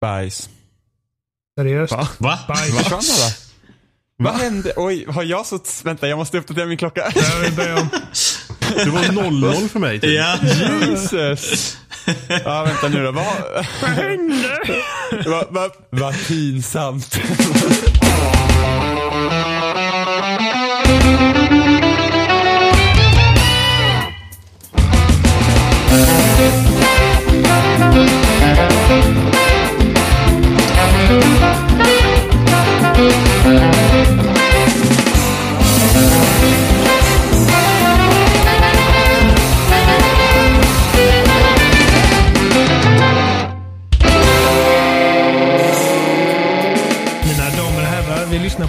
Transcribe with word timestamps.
Bajs. 0.00 0.48
Seriöst? 1.58 1.92
Va? 2.18 2.38
Bajs. 2.48 2.78
Försvann 2.78 3.00
alla? 3.00 3.30
Vad 4.16 4.34
hände? 4.34 4.72
Oj, 4.76 5.06
har 5.08 5.22
jag 5.22 5.46
så... 5.46 5.58
Vänta, 5.84 6.08
jag 6.08 6.16
måste 6.18 6.38
uppdatera 6.38 6.66
min 6.66 6.78
klocka. 6.78 7.10
Det 8.74 8.90
var 8.90 9.02
0-0 9.02 9.68
för 9.68 9.78
mig. 9.78 10.00
Typ. 10.00 10.10
Ja. 10.10 10.38
Jesus. 10.86 11.76
Ja, 12.44 12.64
vänta 12.64 12.88
nu 12.88 13.04
då. 13.04 13.12
Vad, 13.12 13.26
Vad 13.82 13.90
hände? 13.90 14.60
vad, 15.26 15.46
vad, 15.50 15.70
vad 15.90 16.26
pinsamt. 16.28 17.18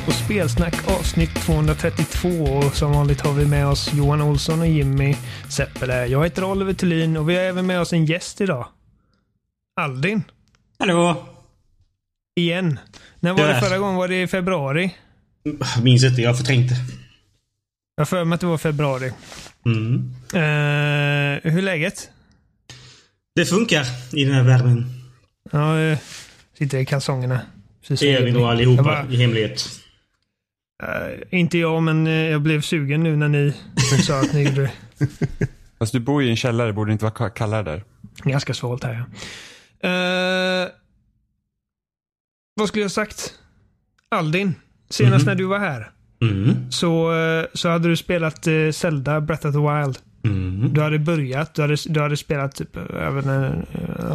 På 0.06 0.12
Spelsnack 0.12 0.90
avsnitt 0.90 1.36
232 1.36 2.30
och 2.30 2.76
som 2.76 2.92
vanligt 2.92 3.22
har 3.22 3.34
vi 3.34 3.46
med 3.46 3.68
oss 3.68 3.94
Johan 3.94 4.22
Olsson 4.22 4.60
och 4.62 4.68
Jimmy 4.68 5.16
Seppele. 5.50 6.06
Jag 6.08 6.24
heter 6.24 6.44
Oliver 6.44 6.74
Thulin 6.74 7.18
och 7.18 7.30
vi 7.30 7.36
har 7.36 7.42
även 7.42 7.66
med 7.66 7.80
oss 7.82 7.94
en 7.94 8.06
gäst 8.06 8.42
idag. 8.42 8.68
Aldin. 9.82 10.24
Hallå. 10.80 11.26
Igen. 12.36 12.80
När 13.20 13.34
var 13.34 13.40
Ja. 13.40 13.48
det 13.48 13.62
förra 13.62 13.78
gången? 13.78 13.96
Var 13.96 14.08
det 14.08 14.22
i 14.22 14.28
februari? 14.28 14.96
Minns 15.84 16.04
inte, 16.04 16.22
jag 16.22 16.30
har 16.30 16.36
förträngt 16.36 16.70
det. 16.70 16.76
Jag 17.96 18.10
för 18.10 18.24
mig 18.24 18.36
att 18.36 18.42
det 18.42 18.48
var 18.48 18.58
februari. 18.58 19.12
Mm. 19.66 19.96
Uh, 20.34 20.40
hur 21.52 21.58
är 21.58 21.62
läget? 21.62 22.10
Det 23.36 23.46
funkar 23.46 23.86
i 24.14 24.24
den 24.26 24.34
här 24.34 24.44
världen. 24.44 24.86
Ja, 25.52 25.78
uh, 25.78 25.98
sitter 26.58 26.78
i 26.78 26.86
kalsongerna. 26.86 27.42
Precis 27.82 28.00
Det 28.00 28.16
är 28.16 28.26
vi 28.26 28.32
nog 28.32 28.44
allihopa 28.44 28.84
bara, 28.84 29.06
i 29.10 29.16
hemlighet. 29.18 29.70
Eh, 30.84 31.40
inte 31.40 31.58
jag, 31.58 31.84
men 31.84 32.08
eh, 32.08 32.14
jag 32.14 32.42
blev 32.42 32.62
sugen 32.62 33.04
nu 33.04 33.16
när 33.18 33.30
ni 33.30 33.54
sa 34.04 34.20
att 34.20 34.34
ni 34.34 34.44
gjorde 34.44 34.62
det. 34.62 34.72
Fast 35.80 35.92
du 35.94 36.00
bor 36.00 36.22
ju 36.22 36.28
i 36.28 36.32
en 36.32 36.38
källare, 36.38 36.74
borde 36.74 36.90
det 36.90 36.94
inte 36.94 37.06
vara 37.06 37.30
kallare 37.30 37.64
där? 37.64 37.84
Ganska 38.24 38.54
svalt 38.54 38.84
här 38.84 38.94
ja. 38.94 39.06
Eh, 39.90 40.70
vad 42.56 42.68
skulle 42.68 42.82
jag 42.82 42.92
sagt? 42.92 43.34
Aldin, 44.10 44.56
senast 44.90 45.26
Mhm. 45.26 45.32
när 45.32 45.36
du 45.36 45.46
var 45.46 45.60
här 45.60 45.92
Mm. 46.22 46.72
så, 46.72 47.12
så 47.54 47.70
hade 47.70 47.88
du 47.90 47.96
spelat 47.98 48.48
uh, 48.48 48.72
Zelda 48.72 49.22
Breath 49.22 49.48
of 49.48 49.54
the 49.54 49.60
Wild. 49.60 49.98
Mm. 50.24 50.74
Du 50.74 50.82
hade 50.82 51.00
börjat, 51.00 51.54
du 51.56 51.62
hade, 51.62 51.76
du 51.90 52.02
hade 52.02 52.18
spelat 52.18 52.56
typ 52.56 52.78
över 52.78 53.66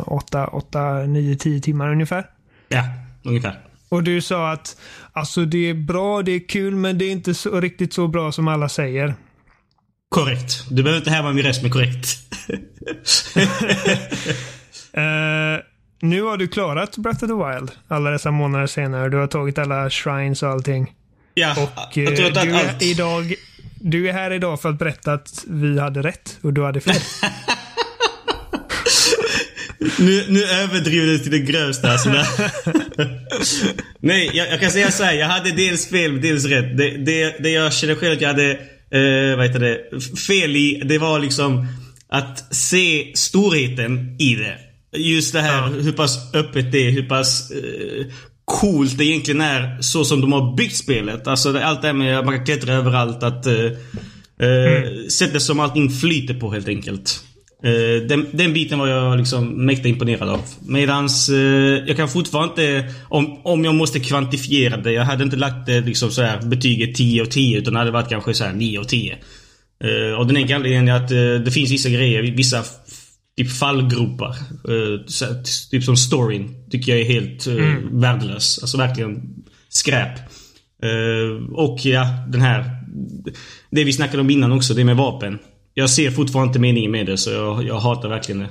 8, 0.06 0.46
8, 0.46 0.98
9, 1.06 1.36
10 1.36 1.60
timmar 1.60 1.92
ungefär. 1.92 2.26
Ja, 2.68 2.82
ungefär. 3.24 3.58
Och 3.90 4.02
du 4.02 4.20
sa 4.20 4.50
att 4.52 4.76
alltså 5.12 5.44
det 5.44 5.70
är 5.70 5.74
bra, 5.74 6.22
det 6.22 6.32
är 6.32 6.48
kul, 6.48 6.76
men 6.76 6.98
det 6.98 7.04
är 7.04 7.10
inte 7.10 7.34
så, 7.34 7.60
riktigt 7.60 7.92
så 7.92 8.08
bra 8.08 8.32
som 8.32 8.48
alla 8.48 8.68
säger. 8.68 9.14
Korrekt. 10.08 10.64
Du 10.70 10.82
behöver 10.82 10.98
inte 10.98 11.10
härma 11.10 11.32
min 11.32 11.44
röst 11.44 11.62
med 11.62 11.72
korrekt. 11.72 12.06
Eh, 14.92 15.62
nu 16.02 16.22
har 16.22 16.36
du 16.36 16.48
klarat 16.48 16.96
Breath 16.96 17.24
of 17.24 17.30
the 17.30 17.34
Wild 17.34 17.70
alla 17.88 18.10
dessa 18.10 18.30
månader 18.30 18.66
senare. 18.66 19.08
Du 19.08 19.16
har 19.16 19.26
tagit 19.26 19.58
alla 19.58 19.90
shrines 19.90 20.42
och 20.42 20.48
allting. 20.48 20.94
ja, 21.34 21.50
Och 21.52 21.96
jag 21.96 22.16
tror 22.16 22.26
eh, 22.26 22.32
att 22.32 22.42
du, 22.42 22.54
allt... 22.54 22.82
är 22.82 22.86
idag, 22.86 23.34
du 23.80 24.08
är 24.08 24.12
här 24.12 24.30
idag 24.30 24.60
för 24.60 24.68
att 24.68 24.78
berätta 24.78 25.12
att 25.12 25.44
vi 25.48 25.78
hade 25.80 26.02
rätt 26.02 26.38
och 26.42 26.52
du 26.52 26.64
hade 26.64 26.80
fel. 26.80 26.94
Nu, 29.98 30.24
nu 30.28 30.44
överdriver 30.44 31.06
du 31.06 31.18
till 31.18 31.30
det 31.30 31.38
grövsta. 31.38 31.92
Alltså. 31.92 32.10
Nej, 34.00 34.30
jag, 34.34 34.50
jag 34.50 34.60
kan 34.60 34.70
säga 34.70 34.90
så 34.90 35.04
här. 35.04 35.14
Jag 35.14 35.26
hade 35.26 35.50
dels 35.50 35.88
fel, 35.88 36.20
dels 36.20 36.44
rätt. 36.44 36.78
Det, 36.78 36.90
det, 36.90 37.36
det 37.42 37.50
jag 37.50 37.72
känner 37.72 37.94
själv 37.94 38.12
att 38.12 38.20
jag 38.20 38.28
hade 38.28 38.50
eh, 38.90 39.36
vad 39.36 39.46
heter 39.46 39.60
det, 39.60 40.00
fel 40.18 40.56
i, 40.56 40.82
det 40.84 40.98
var 40.98 41.18
liksom 41.18 41.66
att 42.08 42.54
se 42.54 43.12
storheten 43.14 44.16
i 44.18 44.34
det. 44.34 44.58
Just 44.98 45.32
det 45.32 45.40
här 45.40 45.68
hur 45.68 45.92
pass 45.92 46.34
öppet 46.34 46.72
det 46.72 46.86
är, 46.86 46.90
hur 46.90 47.08
pass 47.08 47.50
eh, 47.50 48.06
coolt 48.44 48.98
det 48.98 49.04
egentligen 49.04 49.40
är 49.40 49.82
så 49.82 50.04
som 50.04 50.20
de 50.20 50.32
har 50.32 50.56
byggt 50.56 50.76
spelet. 50.76 51.26
Alltså 51.26 51.52
det, 51.52 51.66
allt 51.66 51.82
det 51.82 51.88
här 51.88 51.94
med 51.94 52.18
att 52.18 52.24
man 52.24 52.36
kan 52.36 52.44
klättra 52.44 52.74
överallt. 52.74 53.22
Att, 53.22 53.46
eh, 53.46 53.64
eh, 54.48 55.06
Sättet 55.08 55.42
som 55.42 55.60
allting 55.60 55.90
flyter 55.90 56.34
på 56.34 56.52
helt 56.52 56.68
enkelt. 56.68 57.24
Eh, 57.62 58.06
den, 58.08 58.26
den 58.32 58.52
biten 58.52 58.78
var 58.78 58.88
jag 58.88 59.18
liksom 59.18 59.66
mäkta 59.66 59.88
imponerad 59.88 60.28
av. 60.28 60.40
Medans 60.60 61.28
eh, 61.28 61.36
jag 61.86 61.96
kan 61.96 62.08
fortfarande 62.08 62.50
inte, 62.50 62.94
om, 63.08 63.40
om 63.42 63.64
jag 63.64 63.74
måste 63.74 64.00
kvantifiera 64.00 64.76
det, 64.76 64.92
jag 64.92 65.04
hade 65.04 65.24
inte 65.24 65.36
lagt 65.36 65.66
det 65.66 65.80
liksom 65.80 66.10
så 66.10 66.22
här 66.22 66.42
betyget 66.42 66.94
10 66.94 67.22
av 67.22 67.26
10 67.26 67.58
utan 67.58 67.72
det 67.72 67.78
hade 67.78 67.90
varit 67.90 68.08
kanske 68.08 68.34
så 68.34 68.44
här 68.44 68.52
9 68.52 68.80
av 68.80 68.84
10. 68.84 69.18
Eh, 69.84 70.18
och 70.18 70.26
den 70.26 70.36
enkla 70.36 70.56
anledningen 70.56 70.88
är 70.88 70.92
att 70.92 71.10
eh, 71.10 71.44
det 71.44 71.50
finns 71.50 71.70
vissa 71.70 71.88
grejer, 71.88 72.22
vissa 72.22 72.64
typ 73.36 73.52
fallgropar. 73.52 74.36
Eh, 74.68 75.00
typ 75.70 75.84
som 75.84 75.96
storyn 75.96 76.54
tycker 76.70 76.92
jag 76.92 77.00
är 77.00 77.04
helt 77.04 77.46
eh, 77.46 77.90
värdelös. 77.90 78.58
Alltså 78.62 78.78
verkligen 78.78 79.22
skräp. 79.68 80.18
Eh, 80.82 81.52
och 81.52 81.78
ja, 81.84 82.06
den 82.28 82.40
här... 82.40 82.64
Det 83.70 83.84
vi 83.84 83.92
snackade 83.92 84.20
om 84.20 84.30
innan 84.30 84.52
också, 84.52 84.74
det 84.74 84.84
med 84.84 84.96
vapen. 84.96 85.38
Jag 85.80 85.90
ser 85.90 86.10
fortfarande 86.10 86.48
inte 86.48 86.58
meningen 86.58 86.90
med 86.90 87.06
det, 87.06 87.18
så 87.18 87.30
jag, 87.30 87.62
jag 87.64 87.74
hatar 87.74 88.08
verkligen 88.08 88.38
det. 88.38 88.48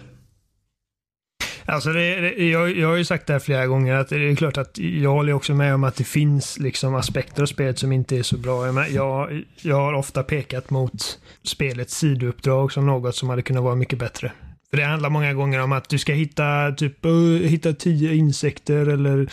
Alltså 1.65 1.89
det, 1.89 2.19
det, 2.19 2.49
jag, 2.49 2.77
jag 2.77 2.87
har 2.87 2.95
ju 2.95 3.05
sagt 3.05 3.27
det 3.27 3.33
här 3.33 3.39
flera 3.39 3.67
gånger 3.67 3.95
att 3.95 4.09
det 4.09 4.15
är 4.15 4.35
klart 4.35 4.57
att 4.57 4.77
jag 4.77 5.11
håller 5.11 5.33
också 5.33 5.53
med 5.53 5.73
om 5.73 5.83
att 5.83 5.95
det 5.95 6.03
finns 6.03 6.59
liksom 6.59 6.95
aspekter 6.95 7.41
av 7.41 7.45
spelet 7.45 7.79
som 7.79 7.91
inte 7.91 8.17
är 8.17 8.23
så 8.23 8.37
bra. 8.37 8.65
Jag, 8.65 8.91
jag, 8.91 9.43
jag 9.61 9.75
har 9.75 9.93
ofta 9.93 10.23
pekat 10.23 10.69
mot 10.69 11.19
spelets 11.43 11.97
sidouppdrag 11.97 12.71
som 12.71 12.85
något 12.85 13.15
som 13.15 13.29
hade 13.29 13.41
kunnat 13.41 13.63
vara 13.63 13.75
mycket 13.75 13.99
bättre. 13.99 14.31
För 14.69 14.77
det 14.77 14.83
handlar 14.83 15.09
många 15.09 15.33
gånger 15.33 15.59
om 15.59 15.71
att 15.71 15.89
du 15.89 15.97
ska 15.97 16.13
hitta 16.13 16.71
typ 16.71 17.05
eh, 17.05 17.11
hitta 17.49 17.73
tio 17.73 18.15
insekter 18.15 18.85
eller 18.85 19.29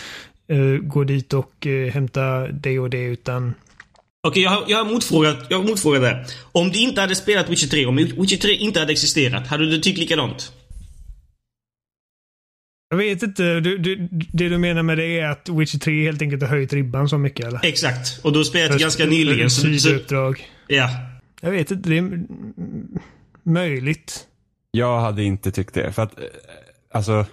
uh, 0.53 0.79
gå 0.81 1.05
dit 1.05 1.33
och 1.33 1.67
uh, 1.67 1.91
hämta 1.91 2.49
det 2.49 2.79
och 2.79 2.91
det 2.91 3.05
utan 3.05 3.55
Okej, 4.27 4.43
jag 4.43 4.51
har, 4.51 4.65
jag 4.69 4.85
har 4.85 4.93
motfrågat, 4.93 5.47
jag 5.49 5.59
har 5.59 5.65
motfrågat 5.65 6.03
där. 6.03 6.27
Om 6.53 6.71
du 6.71 6.79
inte 6.79 7.01
hade 7.01 7.15
spelat 7.15 7.49
Witcher 7.51 7.67
3, 7.67 7.87
om 7.87 7.97
Witcher 7.97 8.37
3 8.37 8.53
inte 8.53 8.81
hade 8.81 8.93
existerat, 8.93 9.47
hade 9.47 9.71
du 9.71 9.79
tyckt 9.79 9.99
likadant? 9.99 10.53
Jag 12.91 12.97
vet 12.97 13.23
inte, 13.23 13.61
du, 13.61 13.79
du, 13.79 14.09
det 14.11 14.49
du 14.49 14.59
menar 14.59 14.83
med 14.83 14.99
det 14.99 15.19
är 15.21 15.29
att 15.29 15.49
Witcher 15.49 15.79
3 15.79 16.05
helt 16.05 16.23
enkelt 16.23 16.43
har 16.43 16.49
höjt 16.49 16.73
ribban 16.73 17.09
så 17.09 17.19
mycket 17.19 17.47
eller? 17.47 17.61
Exakt. 17.65 18.25
Och 18.25 18.33
du 18.33 18.39
har 18.39 18.45
spelat 18.45 18.81
ganska 18.81 19.07
nyligen. 19.07 19.51
Så, 19.51 19.61
så, 19.61 19.79
Sidouppdrag. 19.79 20.51
ja. 20.67 20.91
Jag 21.41 21.51
vet 21.51 21.71
inte, 21.71 21.89
det 21.89 21.99
är 21.99 22.21
möjligt. 23.43 24.27
Jag 24.71 25.01
hade 25.01 25.23
inte 25.23 25.53
tyckt 25.53 25.75
det. 25.75 25.93
För 25.93 26.03
att, 26.03 26.19
eh, 26.19 26.25
alltså, 26.91 27.27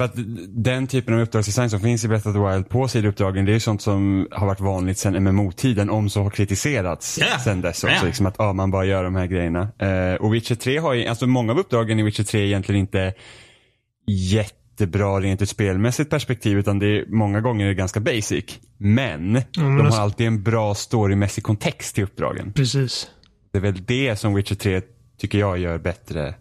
för 0.00 0.04
att 0.04 0.14
den 0.48 0.86
typen 0.86 1.14
av 1.14 1.20
uppdragsdesign 1.20 1.70
som 1.70 1.80
finns 1.80 2.04
i 2.04 2.08
Breath 2.08 2.28
of 2.28 2.34
the 2.34 2.40
Wild 2.40 2.68
på 2.68 2.88
sidouppdragen, 2.88 3.44
det 3.44 3.50
är 3.50 3.54
ju 3.54 3.60
sånt 3.60 3.82
som 3.82 4.28
har 4.30 4.46
varit 4.46 4.60
vanligt 4.60 4.98
sedan 4.98 5.24
MMO-tiden, 5.24 5.90
om 5.90 6.10
så 6.10 6.22
har 6.22 6.30
kritiserats 6.30 7.18
Ja. 7.20 7.38
sedan 7.38 7.60
dess 7.60 7.84
också. 7.84 7.96
Ja. 7.96 8.04
Liksom 8.04 8.26
att 8.26 8.34
ja, 8.38 8.52
man 8.52 8.70
bara 8.70 8.84
gör 8.84 9.04
de 9.04 9.14
här 9.14 9.26
grejerna. 9.26 9.68
Eh, 9.78 10.14
och 10.14 10.34
Witcher 10.34 10.54
3 10.54 10.78
har 10.78 10.94
ju, 10.94 11.06
alltså 11.06 11.26
många 11.26 11.52
av 11.52 11.58
uppdragen 11.58 11.98
i 11.98 12.02
Witcher 12.02 12.22
3 12.24 12.40
är 12.40 12.44
egentligen 12.44 12.80
inte 12.80 13.14
jättebra 14.06 15.20
rent 15.20 15.42
ur 15.42 15.46
spelmässigt 15.46 16.10
perspektiv, 16.10 16.58
utan 16.58 16.78
det 16.78 16.86
är 16.86 17.06
många 17.08 17.40
gånger 17.40 17.72
ganska 17.72 18.00
basic. 18.00 18.44
Men, 18.76 19.32
men 19.32 19.42
de 19.54 19.80
alltså- 19.80 19.96
har 19.96 20.02
alltid 20.04 20.26
en 20.26 20.42
bra 20.42 20.74
storymässig 20.74 21.44
kontext 21.44 21.94
till 21.94 22.04
uppdragen. 22.04 22.52
Precis. 22.52 23.10
Det 23.52 23.58
är 23.58 23.62
väl 23.62 23.84
det 23.84 24.16
som 24.16 24.34
Witcher 24.34 24.54
3 24.54 24.82
tycker 25.20 25.38
jag 25.38 25.58
gör 25.58 25.78
bättre 25.78 26.34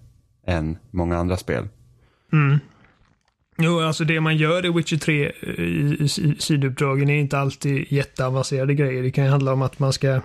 än 0.48 0.77
många 0.92 1.18
andra 1.18 1.38
spel. 1.38 1.68
Jo, 3.57 3.80
alltså 3.80 4.04
det 4.06 4.19
man 4.21 4.38
gör 4.38 4.65
i 4.65 4.69
Witcher 4.69 4.98
3 4.98 5.31
i, 5.57 5.98
i 6.00 6.07
si- 6.07 6.36
sidouppdragen 6.39 7.09
är 7.09 7.19
inte 7.19 7.39
alltid 7.39 7.92
jätteavancerade 7.92 8.74
grejer. 8.74 9.04
Det 9.04 9.12
kan 9.12 9.24
ju 9.24 9.30
handla 9.30 9.54
om 9.54 9.62
att 9.62 9.80
man 9.80 9.94
ska 9.94 10.21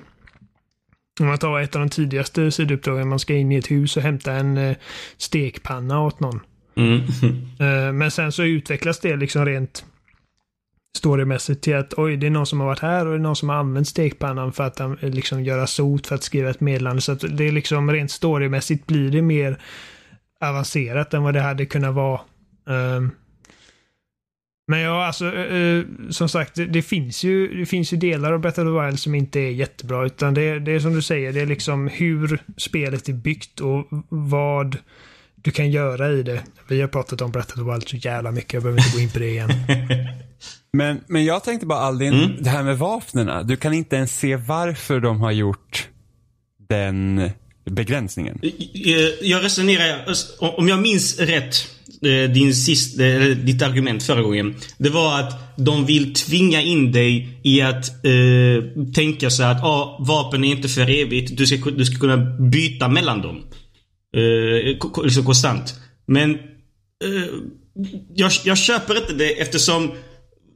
om 1.21 1.27
man 1.27 1.39
tar 1.39 1.61
ett 1.61 1.77
av 1.77 1.81
de 1.81 1.89
tidigaste 1.91 2.51
sidouppdragen, 2.51 3.09
man 3.09 3.19
ska 3.19 3.35
in 3.35 3.53
i 3.53 3.57
ett 3.57 3.71
hus 3.71 3.97
och 3.97 4.03
hämta 4.03 4.33
en 4.33 4.57
eh, 4.57 4.77
stekpanna 5.17 6.01
åt 6.01 6.21
någon. 6.21 6.41
Mm. 6.77 7.01
Eh, 7.61 7.93
men 7.93 8.11
sen 8.11 8.33
så 8.33 8.43
utvecklas 8.43 9.01
det 9.01 9.17
liksom 9.17 9.47
rent 9.47 9.85
storymässigt 10.99 11.63
till 11.63 11.77
att 11.77 11.95
oj, 11.97 12.17
det 12.17 12.27
är 12.27 12.31
någon 12.31 12.47
som 12.47 12.61
har 12.61 12.67
varit 12.67 12.79
här 12.79 13.07
och 13.07 13.13
det 13.13 13.19
är 13.19 13.23
någon 13.23 13.37
som 13.37 13.49
har 13.49 13.57
använt 13.57 13.89
stekpannan 13.89 14.53
för 14.53 14.65
att 14.65 14.81
eh, 14.81 14.95
liksom 15.01 15.43
göra 15.45 15.67
sot 15.67 16.07
för 16.07 16.15
att 16.15 16.23
skriva 16.23 16.51
ett 16.51 16.61
meddelande. 16.61 17.03
Så 17.03 17.13
att 17.13 17.25
det 17.37 17.45
är 17.49 17.53
liksom 17.53 17.91
rent 17.93 18.11
storymässigt 18.11 18.87
blir 18.87 19.11
det 19.11 19.23
mer 19.23 19.59
avancerat 20.41 21.15
än 21.15 21.23
vad 21.23 21.35
det 21.35 21.41
hade 21.41 21.67
kunnat 21.67 21.95
vara. 21.95 22.21
ehm, 22.69 23.11
Men 24.69 24.81
ja, 24.81 25.07
alltså 25.07 25.37
eh, 25.37 25.85
som 26.11 26.29
sagt, 26.29 26.55
det, 26.55 26.67
det, 26.67 26.83
finns 26.83 27.25
ju, 27.25 27.59
det 27.59 27.67
finns 27.67 27.93
ju 27.93 27.97
delar 27.97 28.33
av 28.33 28.41
Breath 28.41 28.61
of 28.61 28.67
the 28.67 28.87
Wild 28.87 29.01
som 29.01 29.15
inte 29.15 29.41
är 29.41 29.51
jättebra. 29.51 30.07
Utan 30.07 30.35
det, 30.35 30.59
det 30.59 30.73
är 30.73 30.81
som 30.81 30.95
du 30.95 31.03
säger, 31.03 31.33
det 31.33 31.41
är 31.41 31.47
liksom 31.47 31.89
hur 31.89 32.43
spelet 32.57 33.09
är 33.09 33.13
byggt 33.13 33.61
och 33.61 33.89
vad 34.09 34.77
du 35.35 35.51
kan 35.51 35.71
göra 35.71 36.13
i 36.13 36.23
det. 36.23 36.43
Vi 36.69 36.81
har 36.81 36.89
pratat 36.89 37.21
om 37.21 37.33
Breath 37.33 37.49
of 37.49 37.55
the 37.55 37.73
Wild 37.73 37.89
så 37.89 37.97
jävla 37.97 38.31
mycket, 38.31 38.53
jag 38.53 38.63
behöver 38.63 38.81
inte 38.81 38.97
gå 38.97 39.03
in 39.03 39.11
på 39.11 39.19
det 39.19 39.29
igen. 39.29 39.51
men, 40.73 41.01
men 41.07 41.25
jag 41.25 41.45
tänkte 41.45 41.67
bara 41.67 41.79
Aldin, 41.79 42.15
mm. 42.15 42.31
det 42.41 42.51
här 42.51 42.63
med 42.63 42.79
vapnen. 42.79 43.47
Du 43.47 43.57
kan 43.57 43.73
inte 43.73 43.97
ens 43.97 44.19
se 44.19 44.37
varför 44.37 45.01
de 45.01 45.21
har 45.21 45.33
gjort 45.33 45.89
den 46.69 47.31
begränsningen. 47.65 48.39
Jag 49.23 49.45
resonerar, 49.45 50.07
om 50.41 50.69
jag 50.69 50.83
minns 50.83 51.19
rätt, 51.19 51.55
eh, 51.55 51.82
Eh, 52.05 52.31
din 52.31 52.55
sist, 52.55 53.01
eh, 53.01 53.21
ditt 53.21 53.63
argument 53.63 54.03
förra 54.03 54.23
gången. 54.23 54.55
Det 54.79 54.91
var 54.91 55.21
att 55.21 55.57
de 55.57 55.87
vill 55.87 56.15
tvinga 56.15 56.63
in 56.63 56.93
dig 56.93 57.41
i 57.43 57.61
att 57.61 58.05
eh, 58.05 58.93
tänka 58.95 59.31
så 59.31 59.43
att 59.43 59.65
ah, 59.65 59.99
vapen 60.01 60.45
är 60.45 60.51
inte 60.51 60.69
för 60.69 60.91
evigt. 60.91 61.37
Du 61.37 61.47
ska, 61.47 61.71
du 61.71 61.85
ska 61.85 61.99
kunna 61.99 62.17
byta 62.51 62.89
mellan 62.89 63.23
dem. 63.23 63.45
Eh, 64.17 65.05
liksom 65.05 65.25
konstant. 65.25 65.75
Men 66.07 66.31
eh, 66.35 66.39
jag, 68.15 68.33
jag 68.45 68.59
köper 68.59 68.97
inte 68.97 69.13
det 69.13 69.41
eftersom 69.41 69.93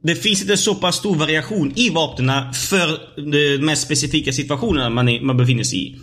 det 0.03 0.15
finns 0.15 0.41
inte 0.41 0.57
så 0.57 0.75
pass 0.75 0.95
stor 0.95 1.15
variation 1.15 1.73
i 1.75 1.89
vapnen 1.89 2.53
för 2.53 2.99
de 3.31 3.57
mest 3.57 3.81
specifika 3.81 4.33
situationerna 4.33 4.89
man, 4.89 5.09
är, 5.09 5.21
man 5.21 5.37
befinner 5.37 5.63
sig 5.63 5.87
i. 5.87 5.95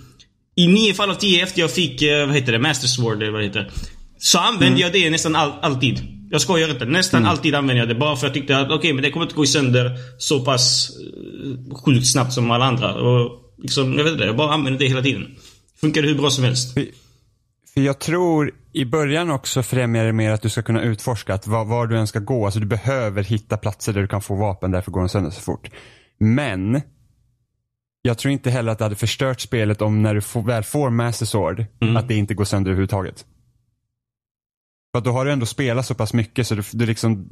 I 0.57 0.67
nio 0.67 0.95
fall 0.95 1.11
av 1.11 1.15
tio 1.15 1.43
efter 1.43 1.61
jag 1.61 1.71
fick, 1.71 2.03
eh, 2.03 2.27
vad 2.27 2.37
heter 2.37 2.53
det, 2.53 2.59
Master 2.59 2.89
Sword 2.89 3.23
eller 3.23 3.33
vad 3.33 3.41
det 3.41 3.47
heter. 3.47 3.71
Så 4.25 4.39
använde 4.39 4.67
mm. 4.67 4.79
jag 4.79 4.93
det 4.93 5.11
nästan 5.11 5.37
all, 5.37 5.53
alltid. 5.63 6.01
Jag 6.31 6.41
skojar 6.41 6.71
inte. 6.71 6.85
Nästan 6.85 7.21
mm. 7.21 7.31
alltid 7.31 7.55
använde 7.55 7.81
jag 7.81 7.89
det. 7.89 7.95
Bara 7.95 8.17
för 8.17 8.27
att 8.27 8.31
jag 8.31 8.35
tyckte 8.35 8.57
att 8.57 8.67
okej, 8.67 8.77
okay, 8.77 8.93
men 8.93 9.03
det 9.03 9.11
kommer 9.11 9.27
inte 9.27 9.37
gå 9.37 9.47
sönder 9.47 9.99
så 10.19 10.45
pass 10.45 10.91
uh, 11.71 11.75
sjukt 11.75 12.07
snabbt 12.07 12.33
som 12.33 12.51
alla 12.51 12.65
andra. 12.65 12.95
Och 12.95 13.31
liksom, 13.63 13.99
jag 13.99 14.05
vet 14.05 14.13
inte. 14.13 14.25
Jag 14.25 14.37
bara 14.37 14.53
använde 14.53 14.79
det 14.79 14.87
hela 14.87 15.03
tiden. 15.03 15.27
Funkade 15.81 16.09
hur 16.09 16.15
bra 16.15 16.31
som 16.31 16.45
helst. 16.45 16.75
För 17.75 17.81
jag 17.81 17.99
tror 17.99 18.53
i 18.73 18.85
början 18.85 19.31
också 19.31 19.63
främjar 19.63 20.05
det 20.05 20.13
mer 20.13 20.31
att 20.31 20.43
du 20.43 20.49
ska 20.49 20.63
kunna 20.63 20.83
utforska 20.83 21.35
att 21.35 21.47
var, 21.47 21.65
var, 21.65 21.87
du 21.87 21.99
än 21.99 22.07
ska 22.07 22.19
gå. 22.19 22.45
Alltså 22.45 22.61
du 22.61 22.67
behöver 22.67 23.23
hitta 23.23 23.57
platser 23.57 23.93
där 23.93 24.01
du 24.01 24.09
kan 24.09 24.23
få 24.23 24.35
vapen, 24.35 24.71
därför 24.71 24.91
går 24.91 25.01
de 25.01 25.09
sönder 25.09 25.31
så 25.31 25.41
fort. 25.41 25.71
Men 26.19 26.81
jag 28.03 28.19
tror 28.19 28.33
inte 28.33 28.51
heller 28.51 28.73
att 28.73 28.79
det 28.79 28.85
hade 28.85 28.97
förstört 28.97 29.41
spelet 29.41 29.83
om 29.83 30.03
när 30.03 30.15
du 30.15 30.21
får, 30.21 30.43
väl 30.43 30.63
får 30.63 30.91
Master 30.91 31.27
Sword, 31.27 31.65
mm. 31.83 31.97
att 31.97 32.09
det 32.09 32.15
inte 32.15 32.35
går 32.35 32.45
sönder 32.45 32.71
överhuvudtaget. 32.71 33.25
För 34.95 35.01
då 35.01 35.13
har 35.13 35.25
du 35.25 35.33
ändå 35.33 35.47
spelat 35.47 35.87
så 35.87 35.95
pass 35.95 36.13
mycket 36.13 36.47
så 36.47 36.55
du, 36.55 36.63
du 36.73 36.87
liksom, 36.87 37.29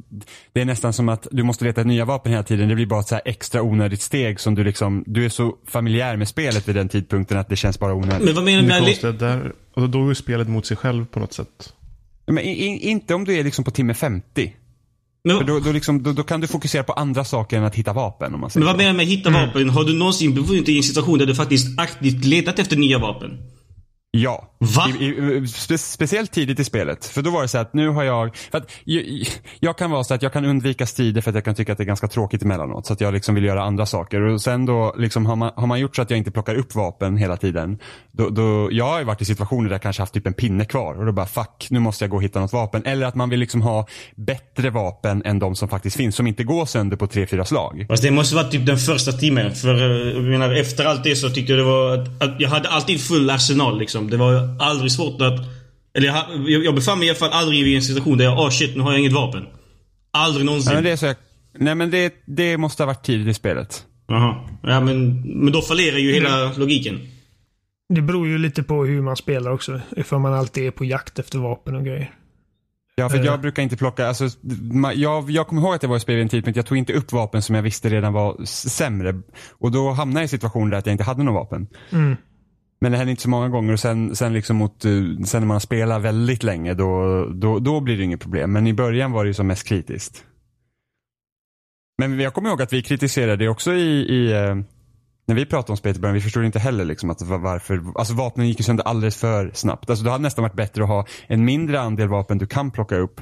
det 0.53 0.61
är 0.61 0.65
nästan 0.65 0.93
som 0.93 1.09
att 1.09 1.27
du 1.31 1.43
måste 1.43 1.65
leta 1.65 1.83
nya 1.83 2.05
vapen 2.05 2.31
hela 2.31 2.43
tiden. 2.43 2.69
Det 2.69 2.75
blir 2.75 2.85
bara 2.85 2.99
ett 2.99 3.07
så 3.07 3.19
extra 3.25 3.61
onödigt 3.61 4.01
steg 4.01 4.39
som 4.39 4.55
du 4.55 4.63
liksom, 4.63 5.03
du 5.07 5.25
är 5.25 5.29
så 5.29 5.55
familjär 5.67 6.17
med 6.17 6.27
spelet 6.27 6.67
vid 6.67 6.75
den 6.75 6.89
tidpunkten 6.89 7.37
att 7.37 7.49
det 7.49 7.55
känns 7.55 7.79
bara 7.79 7.93
onödigt. 7.93 8.25
Men 8.25 8.35
vad 8.35 8.43
menar 8.43 8.61
du 8.61 8.67
med... 8.67 8.97
Det 9.01 9.11
där, 9.11 9.53
och 9.73 9.89
då 9.89 10.03
går 10.03 10.13
spelet 10.13 10.47
mot 10.47 10.65
sig 10.65 10.77
själv 10.77 11.05
på 11.05 11.19
något 11.19 11.33
sätt. 11.33 11.73
Men 12.25 12.39
in, 12.39 12.79
inte 12.79 13.13
om 13.13 13.25
du 13.25 13.35
är 13.35 13.43
liksom 13.43 13.65
på 13.65 13.71
timme 13.71 13.93
50. 13.93 14.53
Men, 15.23 15.37
För 15.37 15.43
då, 15.43 15.59
då, 15.59 15.71
liksom, 15.71 16.03
då, 16.03 16.11
då, 16.13 16.23
kan 16.23 16.41
du 16.41 16.47
fokusera 16.47 16.83
på 16.83 16.93
andra 16.93 17.23
saker 17.23 17.57
än 17.57 17.63
att 17.63 17.75
hitta 17.75 17.93
vapen. 17.93 18.33
Om 18.33 18.39
man 18.39 18.49
säger 18.49 18.65
men 18.65 18.73
vad 18.73 18.77
menar 18.77 18.91
du 18.91 18.97
med 18.97 19.05
hitta 19.05 19.29
mm. 19.29 19.47
vapen? 19.47 19.69
Har 19.69 19.83
du 19.83 19.93
någonsin 19.93 20.35
befunnit 20.35 20.65
dig 20.65 20.75
i 20.75 20.77
en 20.77 20.83
situation 20.83 21.19
där 21.19 21.25
du 21.25 21.35
faktiskt 21.35 21.79
aktivt 21.79 22.25
letat 22.25 22.59
efter 22.59 22.75
nya 22.75 22.99
vapen? 22.99 23.52
Ja. 24.17 24.47
Va? 24.59 24.87
I, 24.99 25.05
i, 25.05 25.47
spe, 25.47 25.77
speciellt 25.77 26.31
tidigt 26.31 26.59
i 26.59 26.63
spelet. 26.63 27.05
För 27.05 27.21
då 27.21 27.29
var 27.29 27.41
det 27.41 27.47
så 27.47 27.57
att 27.57 27.73
nu 27.73 27.89
har 27.89 28.03
jag, 28.03 28.35
för 28.35 28.57
att 28.57 28.71
jag, 28.83 29.03
jag, 29.59 29.77
kan 29.77 29.91
vara 29.91 30.03
så 30.03 30.13
att 30.13 30.21
jag 30.21 30.33
kan 30.33 30.45
undvika 30.45 30.85
strider 30.85 31.21
för 31.21 31.31
att 31.31 31.35
jag 31.35 31.45
kan 31.45 31.55
tycka 31.55 31.71
att 31.71 31.77
det 31.77 31.83
är 31.83 31.85
ganska 31.85 32.07
tråkigt 32.07 32.41
emellanåt. 32.41 32.85
Så 32.85 32.93
att 32.93 33.01
jag 33.01 33.13
liksom 33.13 33.35
vill 33.35 33.43
göra 33.43 33.63
andra 33.63 33.85
saker. 33.85 34.21
Och 34.21 34.41
sen 34.41 34.65
då 34.65 34.95
liksom 34.97 35.25
har 35.25 35.35
man, 35.35 35.51
har 35.55 35.67
man 35.67 35.79
gjort 35.79 35.95
så 35.95 36.01
att 36.01 36.09
jag 36.09 36.17
inte 36.17 36.31
plockar 36.31 36.55
upp 36.55 36.75
vapen 36.75 37.17
hela 37.17 37.37
tiden. 37.37 37.79
Då, 38.11 38.29
då, 38.29 38.69
jag 38.71 38.85
har 38.85 38.99
ju 38.99 39.05
varit 39.05 39.21
i 39.21 39.25
situationer 39.25 39.69
där 39.69 39.75
jag 39.75 39.81
kanske 39.81 40.01
haft 40.01 40.13
typ 40.13 40.27
en 40.27 40.33
pinne 40.33 40.65
kvar 40.65 40.99
och 40.99 41.05
då 41.05 41.11
bara 41.11 41.25
fuck, 41.25 41.67
nu 41.69 41.79
måste 41.79 42.03
jag 42.03 42.09
gå 42.09 42.17
och 42.17 42.23
hitta 42.23 42.39
något 42.39 42.53
vapen. 42.53 42.85
Eller 42.85 43.05
att 43.05 43.15
man 43.15 43.29
vill 43.29 43.39
liksom 43.39 43.61
ha 43.61 43.87
bättre 44.15 44.69
vapen 44.69 45.21
än 45.25 45.39
de 45.39 45.55
som 45.55 45.69
faktiskt 45.69 45.97
finns. 45.97 46.15
Som 46.15 46.27
inte 46.27 46.43
går 46.43 46.65
sönder 46.65 46.97
på 46.97 47.07
tre, 47.07 47.27
fyra 47.27 47.45
slag. 47.45 47.85
Fast 47.89 48.03
det 48.03 48.11
måste 48.11 48.35
vara 48.35 48.47
typ 48.47 48.65
den 48.65 48.77
första 48.77 49.11
timmen. 49.11 49.55
För 49.55 49.73
eh, 49.73 50.13
jag 50.13 50.23
menar, 50.23 50.53
efter 50.53 50.85
allt 50.85 51.03
det 51.03 51.15
så 51.15 51.29
tyckte 51.29 51.51
jag 51.51 51.59
det 51.59 51.65
var 51.65 51.97
att, 51.97 52.23
att 52.23 52.41
jag 52.41 52.49
hade 52.49 52.69
alltid 52.69 53.01
full 53.01 53.29
arsenal 53.29 53.79
liksom. 53.79 54.02
Det 54.09 54.17
var 54.17 54.33
aldrig 54.59 54.83
aldrig 54.83 54.91
svårt 54.91 55.21
att... 55.21 55.39
Eller 55.93 56.07
jag, 56.07 56.49
jag 56.63 56.75
befann 56.75 56.99
mig 56.99 57.07
i 57.07 57.11
alla 57.11 57.19
fall 57.19 57.31
aldrig 57.31 57.67
i 57.67 57.75
en 57.75 57.81
situation 57.81 58.17
där 58.17 58.25
jag, 58.25 58.39
oh 58.39 58.49
shit, 58.49 58.75
nu 58.75 58.81
har 58.81 58.91
jag 58.91 58.99
inget 58.99 59.13
vapen. 59.13 59.45
Aldrig 60.11 60.45
någonsin. 60.45 60.73
Nej 60.73 60.75
men 60.75 60.83
det, 60.83 60.91
är 60.91 60.95
så 60.95 61.05
jag, 61.05 61.15
nej, 61.57 61.75
men 61.75 61.91
det, 61.91 62.13
det 62.25 62.57
måste 62.57 62.83
ha 62.83 62.87
varit 62.87 63.05
tidigt 63.05 63.27
i 63.27 63.33
spelet. 63.33 63.85
Jaha. 64.07 64.35
Ja 64.63 64.79
men, 64.79 65.21
men 65.21 65.53
då 65.53 65.61
fallerar 65.61 65.97
ju 65.97 66.13
hela 66.13 66.45
mm. 66.45 66.59
logiken. 66.59 66.99
Det 67.89 68.01
beror 68.01 68.27
ju 68.27 68.37
lite 68.37 68.63
på 68.63 68.85
hur 68.85 69.01
man 69.01 69.15
spelar 69.15 69.51
också. 69.51 69.81
Ifall 69.97 70.19
man 70.19 70.33
alltid 70.33 70.67
är 70.67 70.71
på 70.71 70.85
jakt 70.85 71.19
efter 71.19 71.39
vapen 71.39 71.75
och 71.75 71.85
grejer. 71.85 72.11
Ja, 72.95 73.09
för 73.09 73.25
jag 73.25 73.41
brukar 73.41 73.63
inte 73.63 73.77
plocka, 73.77 74.07
alltså, 74.07 74.29
jag, 74.95 75.29
jag 75.29 75.47
kommer 75.47 75.61
ihåg 75.61 75.75
att 75.75 75.83
jag 75.83 75.89
var 75.89 75.97
i 75.97 75.99
spel 75.99 76.15
vid 76.15 76.23
en 76.23 76.29
tidpunkt, 76.29 76.57
jag 76.57 76.65
tog 76.65 76.77
inte 76.77 76.93
upp 76.93 77.11
vapen 77.11 77.41
som 77.41 77.55
jag 77.55 77.61
visste 77.61 77.89
redan 77.89 78.13
var 78.13 78.45
sämre. 78.45 79.21
Och 79.51 79.71
då 79.71 79.91
hamnade 79.91 80.19
jag 80.19 80.25
i 80.25 80.27
situationer 80.27 80.71
där 80.71 80.81
jag 80.85 80.91
inte 80.93 81.03
hade 81.03 81.23
något 81.23 81.33
vapen. 81.33 81.67
Mm. 81.91 82.15
Men 82.83 82.91
det 82.91 82.97
händer 82.97 83.11
inte 83.11 83.23
så 83.23 83.29
många 83.29 83.49
gånger 83.49 83.73
och 83.73 83.79
sen, 83.79 84.15
sen, 84.15 84.33
liksom 84.33 84.57
mot, 84.57 84.85
eh, 84.85 84.91
sen 85.25 85.41
när 85.41 85.45
man 85.45 85.59
spelar 85.59 85.99
väldigt 85.99 86.43
länge 86.43 86.73
då, 86.73 87.25
då, 87.25 87.59
då 87.59 87.79
blir 87.79 87.97
det 87.97 88.03
inget 88.03 88.19
problem. 88.19 88.51
Men 88.51 88.67
i 88.67 88.73
början 88.73 89.11
var 89.11 89.23
det 89.23 89.27
ju 89.27 89.33
som 89.33 89.47
mest 89.47 89.67
kritiskt. 89.67 90.23
Men 91.97 92.19
jag 92.19 92.33
kommer 92.33 92.49
ihåg 92.49 92.61
att 92.61 92.73
vi 92.73 92.83
kritiserade 92.83 93.35
det 93.35 93.49
också 93.49 93.73
i, 93.73 93.89
i 93.89 94.31
eh, 94.31 94.55
när 95.27 95.35
vi 95.35 95.45
pratade 95.45 95.71
om 95.71 95.77
spelet 95.77 95.97
i 95.97 95.99
början, 95.99 96.15
vi 96.15 96.21
förstod 96.21 96.45
inte 96.45 96.59
heller 96.59 96.85
liksom 96.85 97.09
att 97.09 97.21
varför, 97.21 97.83
alltså 97.95 98.13
vapnen 98.13 98.47
gick 98.47 98.59
ju 98.59 98.63
sönder 98.63 98.83
alldeles 98.83 99.17
för 99.17 99.51
snabbt. 99.53 99.89
Alltså 99.89 100.05
det 100.05 100.11
hade 100.11 100.23
nästan 100.23 100.43
varit 100.43 100.55
bättre 100.55 100.83
att 100.83 100.89
ha 100.89 101.05
en 101.27 101.45
mindre 101.45 101.81
andel 101.81 102.07
vapen 102.07 102.37
du 102.37 102.47
kan 102.47 102.71
plocka 102.71 102.97
upp, 102.97 103.21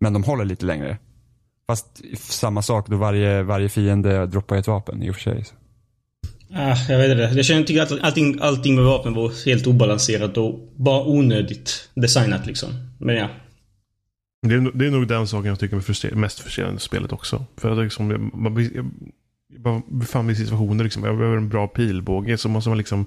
men 0.00 0.12
de 0.12 0.24
håller 0.24 0.44
lite 0.44 0.66
längre. 0.66 0.98
Fast 1.66 2.02
samma 2.16 2.62
sak 2.62 2.88
då 2.88 2.96
varje, 2.96 3.42
varje 3.42 3.68
fiende 3.68 4.26
droppar 4.26 4.56
ett 4.56 4.66
vapen 4.66 5.02
i 5.02 5.10
och 5.10 5.14
för 5.14 5.22
sig. 5.22 5.44
Så. 5.44 5.54
Ah, 6.54 6.76
jag 6.88 6.98
vet 6.98 7.10
inte. 7.10 7.36
Jag 7.36 7.44
känner 7.44 7.62
tycker 7.62 7.82
att 7.82 8.00
allting, 8.00 8.38
allting 8.40 8.74
med 8.74 8.84
vapen 8.84 9.14
var 9.14 9.46
helt 9.46 9.66
obalanserat 9.66 10.36
och 10.36 10.72
bara 10.76 11.04
onödigt 11.04 11.90
designat 11.94 12.46
liksom. 12.46 12.70
Men 12.98 13.16
ja. 13.16 13.28
Det 14.42 14.54
är, 14.54 14.78
det 14.78 14.86
är 14.86 14.90
nog 14.90 15.08
den 15.08 15.26
saken 15.26 15.48
jag 15.48 15.58
tycker 15.58 15.76
är 15.76 15.80
frustrer 15.80 16.14
mest 16.14 16.40
frustrerande 16.40 16.76
i 16.76 16.80
spelet 16.80 17.12
också. 17.12 17.44
För 17.56 17.70
att 17.70 17.84
liksom, 17.84 18.30
man, 18.34 18.70
jag 19.64 19.82
befann 19.88 20.26
mig 20.26 20.32
i 20.32 20.36
situationer 20.36 20.84
liksom, 20.84 21.04
jag 21.04 21.18
behöver 21.18 21.36
en 21.36 21.48
bra 21.48 21.68
pilbåge. 21.68 22.38
Så 22.38 22.48
måste 22.48 22.70
man 22.70 22.78
liksom 22.78 23.06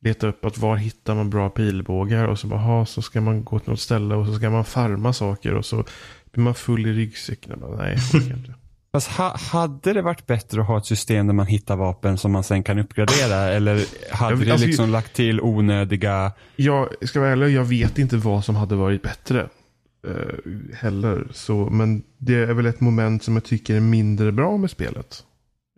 leta 0.00 0.26
upp 0.28 0.44
att 0.44 0.58
var 0.58 0.76
hittar 0.76 1.14
man 1.14 1.30
bra 1.30 1.50
pilbågar. 1.50 2.24
Och 2.24 2.38
så 2.38 2.46
bara, 2.46 2.60
aha, 2.60 2.86
så 2.86 3.02
ska 3.02 3.20
man 3.20 3.44
gå 3.44 3.58
till 3.58 3.70
något 3.70 3.80
ställe 3.80 4.14
och 4.14 4.26
så 4.26 4.34
ska 4.34 4.50
man 4.50 4.64
farma 4.64 5.12
saker. 5.12 5.54
Och 5.54 5.64
så 5.64 5.84
blir 6.32 6.44
man 6.44 6.54
full 6.54 6.86
i 6.86 6.92
ryggsäcken. 6.92 7.62
Nej, 7.78 7.96
jag 8.12 8.22
inte. 8.22 8.54
Fast 8.96 9.08
ha, 9.08 9.36
hade 9.36 9.92
det 9.92 10.02
varit 10.02 10.26
bättre 10.26 10.60
att 10.60 10.66
ha 10.66 10.78
ett 10.78 10.86
system 10.86 11.26
där 11.26 11.34
man 11.34 11.46
hittar 11.46 11.76
vapen 11.76 12.18
som 12.18 12.32
man 12.32 12.44
sen 12.44 12.62
kan 12.62 12.78
uppgradera? 12.78 13.36
Eller 13.36 13.84
hade 14.14 14.34
jag, 14.34 14.46
det 14.46 14.52
alltså, 14.52 14.66
liksom 14.66 14.90
lagt 14.90 15.12
till 15.12 15.40
onödiga... 15.40 16.32
Jag 16.56 16.88
ska 17.02 17.20
vara 17.20 17.30
ärlig, 17.30 17.50
jag 17.50 17.64
vet 17.64 17.98
inte 17.98 18.16
vad 18.16 18.44
som 18.44 18.56
hade 18.56 18.74
varit 18.74 19.02
bättre. 19.02 19.48
Uh, 20.08 20.74
heller. 20.74 21.28
Så, 21.32 21.70
men 21.70 22.02
det 22.18 22.34
är 22.34 22.54
väl 22.54 22.66
ett 22.66 22.80
moment 22.80 23.22
som 23.22 23.34
jag 23.34 23.44
tycker 23.44 23.74
är 23.74 23.80
mindre 23.80 24.32
bra 24.32 24.56
med 24.56 24.70
spelet. 24.70 25.24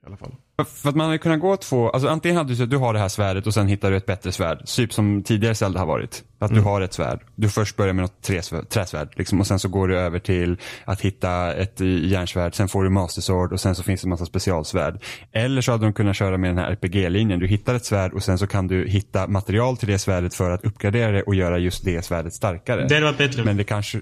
Alla 0.09 0.17
fall. 0.17 0.35
För 0.67 0.88
att 0.88 0.97
man 0.97 1.07
hade 1.07 1.19
kunnat 1.19 1.41
gå 1.41 1.57
två, 1.57 1.91
alltså 1.91 2.09
antingen 2.09 2.37
hade 2.37 2.49
du 2.49 2.57
så 2.57 2.62
att 2.62 2.71
du 2.71 2.77
har 2.77 2.93
det 2.93 2.99
här 2.99 3.09
svärdet 3.09 3.47
och 3.47 3.55
sen 3.55 3.69
hittar 3.69 3.91
du 3.91 3.97
ett 3.97 4.07
bättre 4.07 4.33
svärd. 4.33 4.67
Typ 4.67 4.93
som 4.93 5.23
tidigare 5.23 5.55
Zelda 5.55 5.79
har 5.79 5.87
varit. 5.87 6.25
Att 6.38 6.50
mm. 6.50 6.62
du 6.62 6.69
har 6.69 6.81
ett 6.81 6.93
svärd. 6.93 7.21
Du 7.35 7.49
först 7.49 7.77
börjar 7.77 7.93
med 7.93 8.03
något 8.03 8.23
träsvärd, 8.23 8.69
träsvärd 8.69 9.09
liksom, 9.17 9.41
och 9.41 9.47
sen 9.47 9.59
så 9.59 9.69
går 9.69 9.88
du 9.88 9.99
över 9.99 10.19
till 10.19 10.57
att 10.85 11.00
hitta 11.00 11.55
ett 11.55 11.81
järnsvärd. 11.81 12.55
Sen 12.55 12.69
får 12.69 12.85
du 12.85 12.91
Master 12.91 13.23
Sword 13.23 13.53
och 13.53 13.61
sen 13.61 13.75
så 13.75 13.83
finns 13.83 14.00
det 14.00 14.07
en 14.07 14.11
massa 14.11 14.27
specialsvärd. 14.27 15.03
Eller 15.33 15.61
så 15.61 15.73
hade 15.73 15.85
de 15.87 15.93
kunnat 15.93 16.17
köra 16.17 16.38
med 16.38 16.50
den 16.50 16.59
här 16.59 16.71
RPG-linjen. 16.71 17.41
Du 17.41 17.47
hittar 17.47 17.75
ett 17.75 17.85
svärd 17.85 18.12
och 18.12 18.23
sen 18.23 18.38
så 18.38 18.47
kan 18.47 18.67
du 18.67 18.88
hitta 18.88 19.27
material 19.27 19.77
till 19.77 19.88
det 19.88 19.99
svärdet 19.99 20.35
för 20.35 20.50
att 20.50 20.65
uppgradera 20.65 21.12
det 21.12 21.23
och 21.23 21.35
göra 21.35 21.59
just 21.59 21.85
det 21.85 22.05
svärdet 22.05 22.35
starkare. 22.35 22.87
Det 22.88 22.95
hade 22.95 23.07
varit 23.07 23.19
bättre. 23.19 23.45
Men 23.45 23.57
det 23.57 23.65
kanske, 23.65 24.00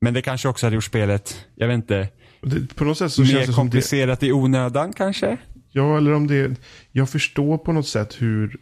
men 0.00 0.14
det 0.14 0.22
kanske 0.22 0.48
också 0.48 0.66
hade 0.66 0.74
gjort 0.74 0.84
spelet, 0.84 1.46
jag 1.54 1.68
vet 1.68 1.74
inte, 1.74 2.08
det, 2.42 2.74
på 2.74 2.84
något 2.84 2.98
sätt 2.98 3.12
så 3.12 3.20
mer 3.20 3.28
känns 3.28 3.46
det 3.46 3.52
komplicerat 3.52 4.20
det... 4.20 4.26
i 4.26 4.32
onödan 4.32 4.92
kanske? 4.92 5.38
Ja, 5.70 5.96
eller 5.96 6.12
om 6.12 6.26
det... 6.26 6.60
Jag 6.92 7.10
förstår 7.10 7.58
på 7.58 7.72
något 7.72 7.88
sätt 7.88 8.22
hur 8.22 8.56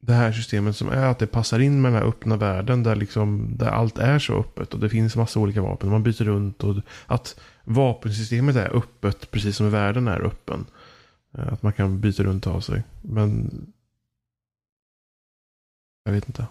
det 0.00 0.12
här 0.12 0.32
systemet 0.32 0.76
som 0.76 0.88
är 0.88 1.06
att 1.06 1.18
det 1.18 1.26
passar 1.26 1.58
in 1.58 1.82
med 1.82 1.92
den 1.92 2.02
här 2.02 2.08
öppna 2.08 2.36
världen 2.36 2.82
där, 2.82 2.96
liksom, 2.96 3.56
där 3.56 3.66
allt 3.66 3.98
är 3.98 4.18
så 4.18 4.40
öppet 4.40 4.74
och 4.74 4.80
det 4.80 4.88
finns 4.88 5.16
massa 5.16 5.40
olika 5.40 5.62
vapen. 5.62 5.90
Man 5.90 6.02
byter 6.02 6.24
runt 6.24 6.64
och 6.64 6.76
att 7.06 7.40
vapensystemet 7.64 8.56
är 8.56 8.76
öppet 8.76 9.30
precis 9.30 9.56
som 9.56 9.70
världen 9.70 10.08
är 10.08 10.26
öppen. 10.26 10.66
Eh, 11.38 11.52
att 11.52 11.62
man 11.62 11.72
kan 11.72 12.00
byta 12.00 12.22
runt 12.22 12.46
av 12.46 12.60
sig. 12.60 12.82
Men 13.02 13.50
jag 16.04 16.12
vet 16.12 16.28
inte. 16.28 16.46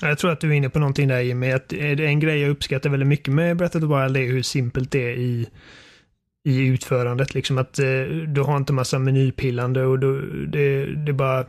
Jag 0.00 0.18
tror 0.18 0.30
att 0.32 0.40
du 0.40 0.48
är 0.50 0.54
inne 0.54 0.70
på 0.70 0.78
någonting 0.78 1.08
där 1.08 1.20
Jimmy. 1.20 1.50
Att 1.50 1.72
en 1.72 2.20
grej 2.20 2.40
jag 2.40 2.50
uppskattar 2.50 2.90
väldigt 2.90 3.08
mycket 3.08 3.34
med 3.34 3.56
Breath 3.56 3.76
of 3.76 3.82
the 3.82 3.86
Wild 3.86 4.16
är 4.16 4.32
hur 4.32 4.42
simpelt 4.42 4.90
det 4.90 5.12
är 5.12 5.16
i 5.16 5.48
i 6.44 6.66
utförandet. 6.66 7.34
Liksom 7.34 7.58
att 7.58 7.78
eh, 7.78 7.84
du 8.28 8.40
har 8.40 8.56
inte 8.56 8.72
massa 8.72 8.98
menypillande 8.98 9.86
och 9.86 9.98
du, 9.98 10.46
det, 10.46 10.86
det, 10.94 11.12
bara, 11.12 11.44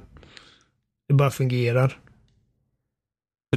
det 1.08 1.14
bara 1.14 1.32
fungerar. 1.32 1.98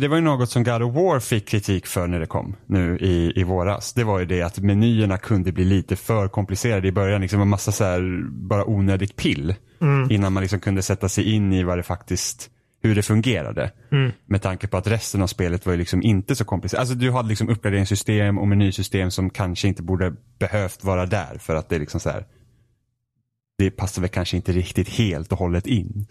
Det 0.01 0.09
var 0.09 0.17
ju 0.17 0.23
något 0.23 0.51
som 0.51 0.65
God 0.65 0.83
of 0.83 0.95
War 0.95 1.21
fick 1.21 1.49
kritik 1.49 1.87
för 1.87 2.07
när 2.07 2.21
det 2.21 2.27
kom 2.27 2.57
nu 2.67 2.99
i, 2.99 3.33
i 3.41 3.45
våras. 3.45 3.93
Det 3.93 4.05
var 4.05 4.19
ju 4.19 4.27
det 4.27 4.43
att 4.43 4.59
menyerna 4.59 5.19
kunde 5.19 5.53
bli 5.53 5.65
lite 5.65 5.97
för 5.97 6.29
komplicerade 6.29 6.89
i 6.89 6.93
början. 6.93 7.21
Liksom 7.21 7.41
en 7.41 7.49
massa 7.49 7.73
så 7.73 7.85
här, 7.85 8.23
bara 8.31 8.65
onödigt 8.65 9.17
pill. 9.17 9.55
Mm. 9.81 10.11
Innan 10.11 10.33
man 10.33 10.41
liksom 10.43 10.61
kunde 10.61 10.83
sätta 10.83 11.09
sig 11.09 11.33
in 11.35 11.53
i 11.53 11.63
vad 11.63 11.79
det 11.79 11.83
faktiskt, 11.83 12.51
hur 12.83 12.95
det 12.95 13.03
fungerade. 13.03 13.71
Mm. 13.93 14.13
Med 14.27 14.43
tanke 14.43 14.67
på 14.67 14.77
att 14.77 14.87
resten 14.87 15.23
av 15.23 15.27
spelet 15.27 15.67
var 15.67 15.73
ju 15.73 15.79
liksom 15.79 16.03
inte 16.03 16.37
så 16.37 16.45
komplicerat. 16.45 16.81
Alltså 16.81 16.95
du 16.95 17.11
hade 17.11 17.29
liksom 17.29 17.49
uppgraderingssystem 17.49 18.39
och 18.39 18.49
menysystem 18.49 19.11
som 19.11 19.31
kanske 19.31 19.69
inte 19.69 19.83
borde 19.83 20.15
behövt 20.39 20.85
vara 20.85 21.07
där 21.07 21.39
för 21.39 21.55
att 21.55 21.69
det 21.69 21.75
är 21.77 21.81
liksom 21.81 22.01
så 22.01 22.11
här. 22.11 22.25
Det 23.59 23.71
passar 23.71 24.03
väl 24.03 24.11
kanske 24.11 24.37
inte 24.37 24.53
riktigt 24.53 24.89
helt 24.89 25.33
och 25.33 25.39
hållet 25.39 25.67
in. 25.67 26.07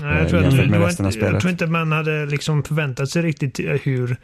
Nej, 0.00 0.16
jag, 0.16 0.22
Eh, 0.22 0.28
tror 0.28 0.44
att, 0.44 0.70
med 0.70 0.82
av 0.82 0.90
inte, 0.90 1.18
jag 1.18 1.40
tror 1.40 1.50
inte 1.50 1.66
man 1.66 1.92
hade 1.92 2.26
liksom 2.26 2.62
förväntat 2.62 3.08
sig 3.08 3.22
riktigt 3.22 3.60
eh, 3.60 3.66
hur 3.66 4.16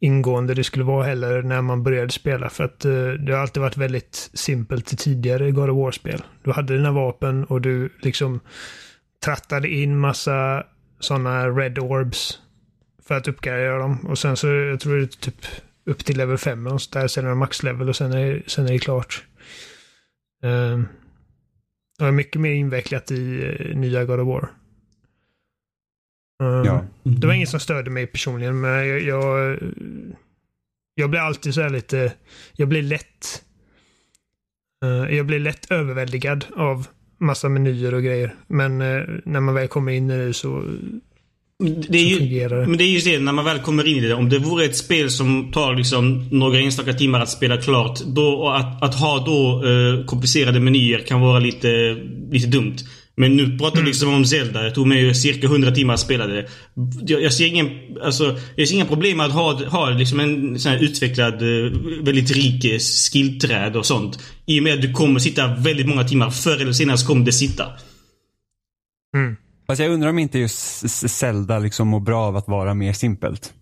ingående 0.00 0.54
det 0.54 0.64
skulle 0.64 0.84
vara 0.84 1.04
heller 1.04 1.42
när 1.42 1.62
man 1.62 1.82
började 1.82 2.12
spela. 2.12 2.50
För 2.50 2.64
att 2.64 2.84
eh, 2.84 2.92
det 2.92 3.32
har 3.32 3.40
alltid 3.40 3.60
varit 3.60 3.76
väldigt 3.76 4.30
simpelt 4.34 4.98
tidigare 4.98 5.50
God 5.50 5.70
of 5.70 5.76
War-spel. 5.76 6.22
Du 6.44 6.52
hade 6.52 6.76
dina 6.76 6.92
vapen 6.92 7.44
och 7.44 7.60
du 7.60 7.92
liksom 8.02 8.40
trattade 9.24 9.68
in 9.68 9.98
massa 9.98 10.66
sådana 11.00 11.48
red 11.48 11.78
orbs 11.78 12.38
för 13.02 13.14
att 13.14 13.28
uppgradera 13.28 13.78
dem. 13.78 14.06
Och 14.06 14.18
sen 14.18 14.36
så, 14.36 14.46
jag 14.46 14.80
tror 14.80 14.96
det 14.96 15.02
är 15.02 15.06
typ 15.06 15.46
upp 15.84 16.04
till 16.04 16.16
level 16.16 16.38
5 16.38 16.66
och 16.66 16.82
så 16.82 16.98
där, 16.98 17.08
sen 17.08 17.24
är 17.24 17.28
det 17.28 17.34
max-level 17.34 17.88
och 17.88 17.96
sen 17.96 18.12
är, 18.12 18.42
sen 18.46 18.66
är 18.66 18.72
det 18.72 18.78
klart. 18.78 19.24
Um, 20.42 20.88
det 21.98 22.04
var 22.04 22.12
mycket 22.12 22.40
mer 22.40 22.52
invecklat 22.52 23.10
i 23.10 23.56
eh, 23.58 23.76
nya 23.76 24.04
God 24.04 24.20
of 24.20 24.28
War. 24.28 24.48
Um, 26.42 26.64
Ja. 26.64 26.84
Det 27.02 27.26
var 27.26 27.34
ingen 27.34 27.46
som 27.46 27.60
störde 27.60 27.90
mig 27.90 28.06
personligen, 28.06 28.60
men 28.60 28.88
jag, 28.88 29.00
jag, 29.00 29.58
jag 30.94 31.10
blir 31.10 31.20
alltid 31.20 31.54
så 31.54 31.60
här 31.60 31.70
lite, 31.70 32.12
jag 32.52 32.68
blir 32.68 32.82
lätt, 32.82 33.42
eh, 34.84 35.16
jag 35.16 35.26
blir 35.26 35.38
lätt 35.38 35.70
överväldigad 35.70 36.44
av 36.56 36.86
massa 37.22 37.48
menyer 37.48 37.94
och 37.94 38.02
grejer. 38.02 38.34
Men 38.46 38.80
eh, 38.80 39.02
när 39.24 39.40
man 39.40 39.54
väl 39.54 39.68
kommer 39.68 39.92
in 39.92 40.10
i 40.10 40.16
det 40.26 40.34
så, 40.34 40.62
Det 41.88 41.98
är 41.98 42.04
ju, 42.04 42.50
men 42.50 42.78
det 42.78 42.84
är 42.84 42.88
just 42.88 43.06
det, 43.06 43.18
när 43.18 43.32
man 43.32 43.44
väl 43.44 43.58
kommer 43.58 43.86
in 43.86 44.04
i 44.04 44.08
det. 44.08 44.14
Om 44.14 44.28
det 44.28 44.38
vore 44.38 44.64
ett 44.64 44.76
spel 44.76 45.10
som 45.10 45.52
tar 45.52 45.74
liksom 45.74 46.28
några 46.32 46.60
enstaka 46.60 46.92
timmar 46.92 47.20
att 47.20 47.28
spela 47.28 47.56
klart. 47.56 48.00
Då, 48.06 48.48
att, 48.48 48.82
att 48.82 48.94
ha 48.94 49.24
då 49.26 49.64
eh, 49.68 50.04
komplicerade 50.04 50.60
menyer 50.60 50.98
kan 50.98 51.20
vara 51.20 51.38
lite, 51.38 51.96
lite 52.30 52.46
dumt. 52.46 52.76
Men 53.16 53.36
nu 53.36 53.58
pratar 53.58 53.80
vi 53.80 53.86
liksom 53.86 54.14
om 54.14 54.24
Zelda. 54.24 54.64
Jag 54.64 54.74
tog 54.74 54.86
mig 54.86 55.14
cirka 55.14 55.46
100 55.46 55.70
timmar 55.70 55.94
att 55.94 56.00
spela 56.00 56.26
det. 56.26 56.48
Jag, 57.06 57.22
jag, 57.22 57.32
ser 57.32 57.46
ingen, 57.46 57.70
alltså, 58.02 58.38
jag 58.56 58.68
ser 58.68 58.74
inga 58.74 58.84
problem 58.84 59.16
med 59.16 59.26
att 59.26 59.32
ha, 59.32 59.64
ha 59.64 59.90
liksom 59.90 60.20
en 60.20 60.58
sån 60.58 60.72
här 60.72 60.78
utvecklad, 60.78 61.34
eh, 61.34 61.72
väldigt 62.02 62.30
rik 62.30 62.64
eh, 62.64 62.78
skillträd 63.12 63.76
och 63.76 63.86
sånt. 63.86 64.18
I 64.46 64.58
och 64.58 64.62
med 64.62 64.74
att 64.74 64.82
du 64.82 64.92
kommer 64.92 65.20
sitta 65.20 65.54
väldigt 65.54 65.88
många 65.88 66.04
timmar. 66.04 66.30
Förr 66.30 66.60
eller 66.60 66.72
senare 66.72 66.98
så 66.98 67.06
kommer 67.06 67.24
det 67.24 67.32
sitta. 67.32 67.64
Mm. 69.16 69.36
Fast 69.66 69.80
jag 69.80 69.90
undrar 69.90 70.08
om 70.08 70.18
inte 70.18 70.38
just 70.38 70.90
Zelda 70.90 71.58
liksom 71.58 71.88
mår 71.88 72.00
bra 72.00 72.22
av 72.22 72.36
att 72.36 72.48
vara 72.48 72.74
mer 72.74 72.92
simpelt. 72.92 73.52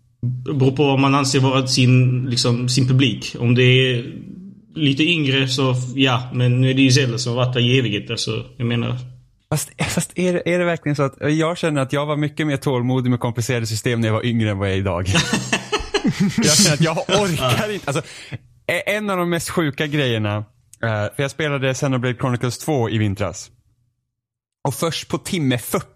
Det 0.47 0.55
beror 0.55 0.73
på 0.73 0.85
vad 0.85 0.99
man 0.99 1.15
anser 1.15 1.41
vara 1.41 1.67
sin, 1.67 2.25
liksom, 2.31 2.69
sin 2.69 2.89
publik. 2.89 3.37
Om 3.39 3.55
det 3.55 3.63
är 3.63 4.15
lite 4.75 5.03
yngre 5.03 5.49
så 5.49 5.75
ja, 5.95 6.31
men 6.35 6.61
nu 6.61 6.71
är 6.71 6.75
det 6.75 6.83
ju 6.83 6.91
Zelda 6.91 7.19
som 7.19 7.37
har 7.37 7.45
varit 7.45 7.55
där 7.55 7.61
i 7.61 7.79
evighet. 7.79 8.11
Alltså, 8.11 8.45
jag 8.57 8.67
menar... 8.67 8.97
Fast, 9.51 9.71
fast 9.89 10.19
är, 10.19 10.49
är 10.49 10.59
det 10.59 10.65
verkligen 10.65 10.97
så 10.97 11.03
att 11.03 11.15
jag 11.21 11.59
känner 11.59 11.83
att 11.83 11.93
jag 11.93 12.07
var 12.07 12.17
mycket 12.17 12.47
mer 12.47 12.57
tålmodig 12.57 13.11
med 13.11 13.21
komplicerade 13.21 13.67
system 13.67 14.01
när 14.01 14.09
jag 14.09 14.13
var 14.13 14.27
yngre 14.27 14.51
än 14.51 14.59
vad 14.59 14.69
jag 14.69 14.75
är 14.75 14.79
idag. 14.79 15.07
jag 16.37 16.57
känner 16.57 16.75
att 16.75 16.81
jag 16.81 16.99
orkar 16.99 17.73
inte. 17.73 17.87
Alltså, 17.87 18.03
en 18.87 19.11
av 19.11 19.17
de 19.17 19.31
mest 19.31 19.51
sjuka 19.51 19.87
grejerna, 19.87 20.37
eh, 20.83 20.91
för 20.91 21.15
jag 21.17 21.31
spelade 21.31 21.75
Xenoblade 21.75 22.15
Chronicles 22.15 22.59
2 22.59 22.91
i 22.91 22.99
vintras. 22.99 23.51
Och 24.69 24.75
först 24.75 25.09
på 25.09 25.19
timme 25.19 25.59
40 25.59 25.87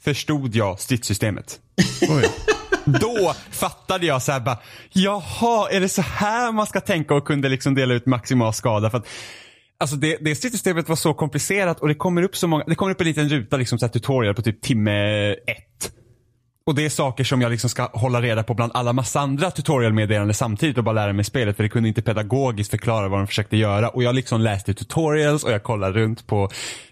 förstod 0.00 0.54
jag 0.54 0.80
stridssystemet. 0.80 1.60
Då 2.84 3.34
fattade 3.50 4.06
jag 4.06 4.22
så 4.22 4.32
här 4.32 4.40
bara, 4.40 4.58
jaha, 4.92 5.70
är 5.70 5.80
det 5.80 5.88
så 5.88 6.02
här 6.02 6.52
man 6.52 6.66
ska 6.66 6.80
tänka 6.80 7.14
och 7.14 7.26
kunde 7.26 7.48
liksom 7.48 7.74
dela 7.74 7.94
ut 7.94 8.06
maximal 8.06 8.52
skada? 8.52 8.90
För 8.90 8.98
att, 8.98 9.06
alltså 9.80 9.96
det, 9.96 10.16
det 10.20 10.34
stridssystemet 10.34 10.88
var 10.88 10.96
så 10.96 11.14
komplicerat 11.14 11.80
och 11.80 11.88
det 11.88 11.94
kommer 11.94 12.22
upp 12.22 12.36
så 12.36 12.46
många, 12.48 12.64
det 12.66 12.74
kommer 12.74 12.92
upp 12.92 13.00
en 13.00 13.06
liten 13.06 13.28
ruta 13.28 13.56
liksom 13.56 13.78
så 13.78 13.86
här 13.86 13.92
tutorial 13.92 14.34
på 14.34 14.42
typ 14.42 14.62
timme 14.62 15.30
ett. 15.32 15.92
Och 16.66 16.74
det 16.74 16.84
är 16.84 16.90
saker 16.90 17.24
som 17.24 17.40
jag 17.40 17.50
liksom 17.50 17.70
ska 17.70 17.90
hålla 17.92 18.22
reda 18.22 18.42
på 18.42 18.54
bland 18.54 18.72
alla 18.74 18.92
massa 18.92 19.20
andra 19.20 19.50
tutorialmeddelanden 19.50 20.34
samtidigt 20.34 20.78
och 20.78 20.84
bara 20.84 20.92
lära 20.92 21.12
mig 21.12 21.24
spelet 21.24 21.56
för 21.56 21.62
det 21.62 21.68
kunde 21.68 21.88
inte 21.88 22.02
pedagogiskt 22.02 22.70
förklara 22.70 23.08
vad 23.08 23.20
de 23.20 23.26
försökte 23.26 23.56
göra. 23.56 23.88
Och 23.88 24.02
jag 24.02 24.14
liksom 24.14 24.40
läste 24.40 24.74
tutorials 24.74 25.44
och 25.44 25.52
jag 25.52 25.62
kollade 25.62 26.00
runt 26.00 26.26
på 26.26 26.50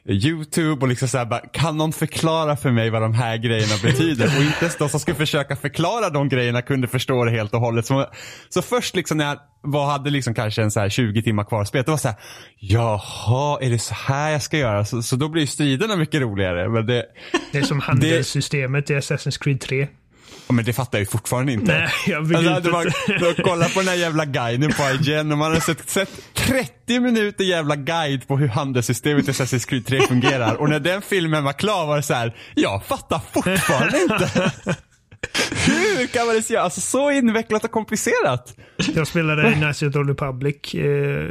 YouTube 0.08 0.82
och 0.82 0.88
liksom 0.88 1.08
så 1.08 1.24
bara, 1.24 1.40
kan 1.40 1.76
någon 1.76 1.92
förklara 1.92 2.56
för 2.56 2.70
mig 2.70 2.90
vad 2.90 3.02
de 3.02 3.14
här 3.14 3.36
grejerna 3.36 3.74
betyder? 3.82 4.26
Och 4.26 4.42
inte 4.42 4.58
ens 4.60 4.76
de 4.76 4.88
som 4.88 5.00
skulle 5.00 5.16
försöka 5.16 5.56
förklara 5.56 6.10
de 6.10 6.28
grejerna 6.28 6.62
kunde 6.62 6.88
förstå 6.88 7.24
det 7.24 7.30
helt 7.30 7.54
och 7.54 7.60
hållet. 7.60 7.86
Så, 7.86 8.06
så 8.48 8.62
först 8.62 8.96
liksom 8.96 9.18
när 9.18 9.24
jag 9.26 9.38
var, 9.62 9.86
hade 9.86 10.10
liksom 10.10 10.34
kanske 10.34 10.62
en 10.62 10.70
så 10.70 10.80
här 10.80 10.88
20 10.88 11.22
timmar 11.22 11.44
kvar 11.44 11.64
spela, 11.64 11.84
det 11.84 11.90
var 11.90 11.98
så 11.98 12.08
här, 12.08 12.16
jaha, 12.58 13.58
är 13.60 13.70
det 13.70 13.78
så 13.78 13.94
här 13.94 14.30
jag 14.30 14.42
ska 14.42 14.58
göra? 14.58 14.84
Så, 14.84 15.02
så 15.02 15.16
då 15.16 15.28
blir 15.28 15.46
striderna 15.46 15.96
mycket 15.96 16.20
roligare. 16.20 16.68
Men 16.68 16.86
det, 16.86 17.04
det 17.52 17.58
är 17.58 17.62
som 17.62 17.80
handelssystemet 17.80 18.90
i 18.90 18.94
Assassin's 18.94 19.42
Creed 19.42 19.60
3. 19.60 19.88
Ja, 20.48 20.52
men 20.54 20.64
det 20.64 20.72
fattar 20.72 20.98
jag 20.98 21.02
ju 21.02 21.06
fortfarande 21.06 21.52
inte. 21.52 21.72
Nej, 21.72 21.88
jag 22.06 22.18
Alltså, 22.18 22.32
begriper 22.34 22.60
det 22.60 22.70
var, 22.70 22.84
inte. 23.30 23.42
kolla 23.42 23.68
på 23.68 23.78
den 23.80 23.88
här 23.88 23.94
jävla 23.96 24.24
guiden 24.24 24.72
på 24.72 24.82
IGN 24.82 25.32
och 25.32 25.38
man 25.38 25.52
har 25.52 25.60
sett, 25.60 25.90
sett 25.90 26.10
30 26.34 27.00
minuter 27.00 27.44
jävla 27.44 27.76
guide 27.76 28.28
på 28.28 28.36
hur 28.36 28.48
handelssystemet 28.48 29.28
i 29.28 29.30
Assassin's 29.30 29.68
Creed 29.68 29.86
3 29.86 30.00
fungerar. 30.00 30.54
Och 30.54 30.68
när 30.68 30.80
den 30.80 31.02
filmen 31.02 31.44
var 31.44 31.52
klar 31.52 31.86
var 31.86 31.96
det 31.96 32.02
så 32.02 32.14
här, 32.14 32.36
jag 32.54 32.84
fattar 32.84 33.20
fortfarande 33.32 34.02
inte. 34.02 34.52
Hur 35.66 36.06
kan 36.06 36.26
man 36.26 36.34
det 36.34 36.50
göra? 36.50 36.62
Alltså 36.62 36.80
så 36.80 37.10
invecklat 37.10 37.64
och 37.64 37.70
komplicerat. 37.70 38.56
Jag 38.94 39.06
spelade 39.06 39.52
Knights 39.52 39.82
of 39.82 39.92
the 39.92 39.98
Republic 39.98 40.74
eh, 40.74 41.30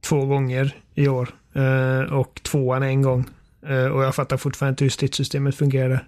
två 0.00 0.26
gånger 0.26 0.76
i 0.94 1.08
år. 1.08 1.28
Eh, 1.54 2.12
och 2.12 2.40
tvåan 2.42 2.82
en 2.82 3.02
gång. 3.02 3.24
Eh, 3.66 3.86
och 3.86 4.02
jag 4.04 4.14
fattar 4.14 4.36
fortfarande 4.36 4.70
inte 4.70 4.84
hur 4.84 4.90
stridssystemet 4.90 5.56
fungerade. 5.56 6.00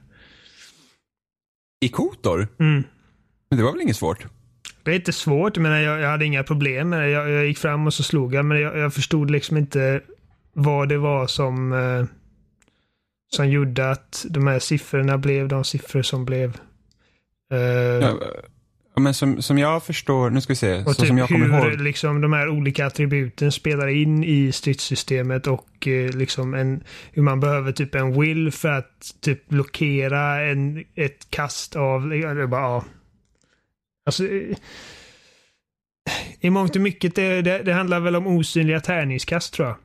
I 1.81 1.89
Kotor? 1.89 2.49
Mm. 2.59 2.85
Men 3.51 3.59
det 3.59 3.65
var 3.65 3.73
väl 3.73 3.81
inget 3.81 3.97
svårt? 3.97 4.27
Det 4.83 4.91
är 4.91 4.95
inte 4.95 5.13
svårt, 5.13 5.59
men 5.59 5.83
jag, 5.83 6.01
jag 6.01 6.09
hade 6.09 6.25
inga 6.25 6.43
problem 6.43 6.89
med 6.89 7.01
det. 7.01 7.11
Jag, 7.11 7.31
jag 7.31 7.47
gick 7.47 7.59
fram 7.59 7.87
och 7.87 7.95
så 7.95 8.03
slog 8.03 8.35
jag, 8.35 8.45
men 8.45 8.61
jag, 8.61 8.79
jag 8.79 8.95
förstod 8.95 9.31
liksom 9.31 9.57
inte 9.57 10.01
vad 10.53 10.89
det 10.89 10.99
var 10.99 11.27
som, 11.27 11.73
eh, 11.73 12.05
som 13.37 13.49
gjorde 13.49 13.91
att 13.91 14.27
de 14.29 14.47
här 14.47 14.59
siffrorna 14.59 15.19
blev 15.19 15.49
de 15.49 15.65
siffror 15.65 16.03
som 16.03 16.25
blev. 16.25 16.57
Eh, 17.51 18.15
Ja, 18.95 19.01
men 19.01 19.15
som, 19.15 19.43
som 19.43 19.59
jag 19.59 19.83
förstår, 19.83 20.31
nu 20.31 20.41
ska 20.41 20.51
vi 20.53 20.57
se, 20.57 20.75
och 20.83 20.95
så 20.95 21.01
typ 21.01 21.09
som 21.09 21.19
jag 21.19 21.29
kommer 21.29 21.47
hur 21.47 21.71
ihåg. 21.71 21.81
liksom, 21.81 22.21
de 22.21 22.33
här 22.33 22.49
olika 22.49 22.87
attributen 22.87 23.53
spelar 23.53 23.89
in 23.89 24.25
i 24.25 24.53
stridssystemet 24.53 25.47
och 25.47 25.89
eh, 25.89 26.11
liksom 26.17 26.55
en, 26.55 26.85
hur 27.13 27.23
man 27.23 27.41
behöver 27.41 27.73
typ 27.73 27.95
en 27.95 28.21
will 28.21 28.53
för 28.53 28.69
att 28.69 29.15
typ 29.21 29.49
blockera 29.49 30.43
en, 30.43 30.85
ett 30.95 31.31
kast 31.31 31.77
av... 31.77 32.13
är 32.13 32.47
bara, 32.47 32.61
ja. 32.61 32.85
Alltså, 34.07 34.27
eh, 34.27 34.57
I 36.41 36.51
mångt 36.51 36.77
och 36.77 36.83
mycket 36.83 37.15
det, 37.15 37.43
det, 37.43 37.63
det 37.63 37.73
handlar 37.73 38.01
väl 38.01 38.17
om 38.17 38.27
osynliga 38.27 38.81
tärningskast 38.81 39.55
tror 39.55 39.69
jag. 39.69 39.77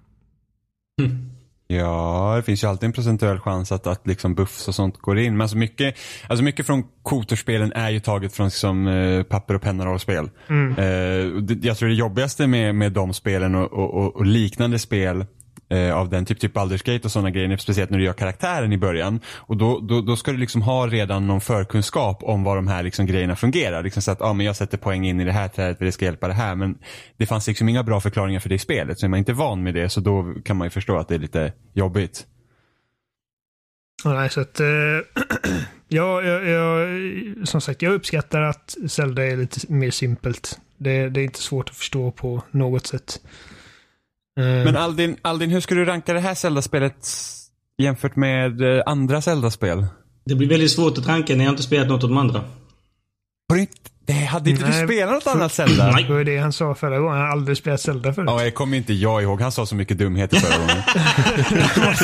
Ja, 1.68 2.34
det 2.36 2.44
finns 2.44 2.64
ju 2.64 2.68
alltid 2.68 2.88
en 2.88 2.94
procentuell 2.94 3.40
chans 3.40 3.72
att, 3.72 3.88
att 3.88 4.08
liksom 4.08 4.36
buffs 4.36 4.68
och 4.68 4.76
sånt 4.76 4.98
går 4.98 5.20
in. 5.20 5.34
Men 5.34 5.42
alltså 5.42 5.58
mycket, 5.58 5.96
alltså 6.28 6.44
mycket 6.44 6.66
från 6.66 6.84
Kotorspelen 7.04 7.72
är 7.74 7.90
ju 7.90 8.00
taget 8.00 8.34
från 8.34 8.48
liksom, 8.48 8.88
eh, 8.88 9.24
papper 9.24 9.54
och 9.54 9.62
penna 9.62 9.86
rollspel. 9.86 10.30
Mm. 10.48 10.78
Eh, 10.78 11.56
jag 11.62 11.78
tror 11.78 11.90
det 11.90 11.96
jobbigaste 11.96 12.48
med, 12.48 12.76
med 12.76 12.92
de 12.92 13.14
spelen 13.14 13.56
och, 13.56 13.74
och, 13.74 13.94
och, 13.94 14.16
och 14.16 14.26
liknande 14.26 14.80
spel 14.80 15.26
eh, 15.70 15.96
av 15.96 16.10
den 16.10 16.26
typ, 16.26 16.40
typ 16.40 16.54
Baldur's 16.54 16.94
Gate 16.94 17.08
och 17.08 17.12
sådana 17.12 17.32
grejer, 17.32 17.58
speciellt 17.58 17.90
när 17.90 17.98
du 17.98 18.04
gör 18.04 18.14
karaktären 18.14 18.74
i 18.74 18.78
början. 18.78 19.20
Och 19.28 19.58
då, 19.58 19.80
då, 19.80 20.02
då 20.02 20.16
ska 20.16 20.32
du 20.32 20.38
liksom 20.38 20.62
ha 20.62 20.88
redan 20.88 21.28
någon 21.28 21.42
förkunskap 21.42 22.24
om 22.24 22.44
vad 22.44 22.58
de 22.58 22.68
här 22.68 22.84
liksom 22.84 23.06
grejerna 23.06 23.36
fungerar. 23.36 23.84
Liksom 23.84 24.02
så 24.02 24.12
att, 24.12 24.20
ja 24.20 24.34
men 24.34 24.46
jag 24.46 24.56
sätter 24.56 24.78
poäng 24.78 25.08
in 25.08 25.22
i 25.22 25.26
det 25.26 25.32
här 25.32 25.48
trädet 25.48 25.78
för 25.78 25.86
det 25.86 25.92
ska 25.92 26.06
hjälpa 26.06 26.28
det 26.28 26.34
här. 26.34 26.56
Men 26.56 26.78
det 27.18 27.26
fanns 27.26 27.48
liksom 27.48 27.70
inga 27.70 27.84
bra 27.84 28.02
förklaringar 28.02 28.40
för 28.40 28.50
det 28.50 28.56
i 28.56 28.60
spelet. 28.60 29.00
Så 29.00 29.06
är 29.06 29.10
man 29.10 29.20
inte 29.20 29.34
van 29.34 29.64
med 29.64 29.74
det 29.74 29.90
så 29.90 30.00
då 30.00 30.34
kan 30.46 30.58
man 30.58 30.66
ju 30.66 30.70
förstå 30.70 30.98
att 30.98 31.08
det 31.08 31.16
är 31.16 31.20
lite 31.20 31.54
jobbigt. 31.74 32.26
Ja, 34.04 34.14
nej, 34.14 34.30
så 34.30 34.42
att, 34.42 34.60
eh, 34.60 34.68
ja, 35.88 36.22
jag, 36.22 36.46
jag, 36.46 37.48
som 37.48 37.62
sagt, 37.62 37.82
jag 37.82 37.94
uppskattar 37.94 38.42
att 38.42 38.76
Zelda 38.88 39.26
är 39.26 39.38
lite 39.38 39.74
mer 39.74 39.92
simpelt. 39.92 40.60
Det, 40.78 41.10
det 41.10 41.20
är 41.20 41.24
inte 41.24 41.42
svårt 41.42 41.70
att 41.70 41.76
förstå 41.76 42.12
på 42.12 42.44
något 42.52 42.88
sätt. 42.88 43.22
Men 44.36 44.76
Aldin, 44.76 45.18
Aldin, 45.22 45.50
hur 45.50 45.60
skulle 45.60 45.82
du 45.82 45.86
ranka 45.86 46.14
det 46.14 46.20
här 46.20 46.36
Zelda-spelet 46.36 47.08
jämfört 47.78 48.16
med 48.16 48.62
eh, 48.62 48.84
andra 48.86 49.22
Zelda-spel? 49.22 49.86
Det 50.26 50.36
blir 50.36 50.50
väldigt 50.50 50.72
svårt 50.72 50.98
att 50.98 51.08
ranka 51.08 51.36
när 51.36 51.46
jag 51.46 51.52
inte 51.52 51.64
spelat 51.64 51.88
något 51.88 52.04
av 52.04 52.10
de 52.10 52.18
andra. 52.18 52.44
Har 53.50 53.56
du 53.56 53.62
inte, 53.62 53.74
det, 54.06 54.14
hade 54.14 54.50
inte 54.50 54.70
Nej. 54.70 54.82
du 54.82 54.88
spelat 54.88 55.26
något 55.26 55.36
annat 55.36 55.54
Zelda? 55.54 55.92
Nej. 55.92 56.04
Det 56.04 56.14
var 56.14 56.24
det 56.24 56.38
han 56.38 56.54
sa 56.54 56.76
förra 56.76 57.00
gången. 57.00 57.14
Han 57.18 57.22
har 57.22 57.32
aldrig 57.32 57.58
spelat 57.58 57.82
Zelda 57.82 58.14
förut. 58.14 58.30
Ja, 58.30 58.44
jag 58.44 58.54
kommer 58.56 58.78
inte 58.78 58.94
jag 58.94 59.24
ihåg. 59.24 59.42
Han 59.42 59.52
sa 59.52 59.66
så 59.66 59.76
mycket 59.76 59.98
dumheter 59.98 60.38
förra 60.38 60.58
gången. 60.58 60.78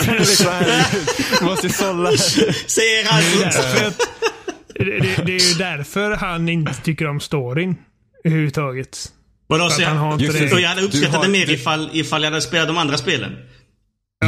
Det 0.05 1.39
du 1.39 1.45
måste 1.45 1.69
sålla. 1.69 2.11
Säger 2.67 3.05
han 3.11 3.23
Det 4.75 4.85
det, 4.85 4.99
det, 4.99 5.25
det 5.25 5.35
är 5.35 5.49
ju 5.49 5.57
därför 5.57 6.11
han 6.11 6.49
inte 6.49 6.73
tycker 6.73 7.07
om 7.07 7.19
storyn 7.19 7.75
överhuvudtaget. 8.23 9.11
Vadå, 9.51 9.69
så 9.69 9.81
att 9.81 9.87
han 9.87 9.97
har 9.97 10.11
jag, 10.11 10.21
inte 10.21 10.37
Just 10.39 10.53
och 10.53 10.59
jag 10.61 10.69
hade 10.69 10.81
uppskattat 10.81 11.15
har- 11.15 11.23
det 11.23 11.29
mer 11.31 11.45
du- 11.45 11.53
ifall, 11.53 11.89
ifall 11.93 12.23
jag 12.23 12.29
hade 12.29 12.41
spelat 12.41 12.67
de 12.67 12.77
andra 12.77 12.97
spelen. 12.97 13.31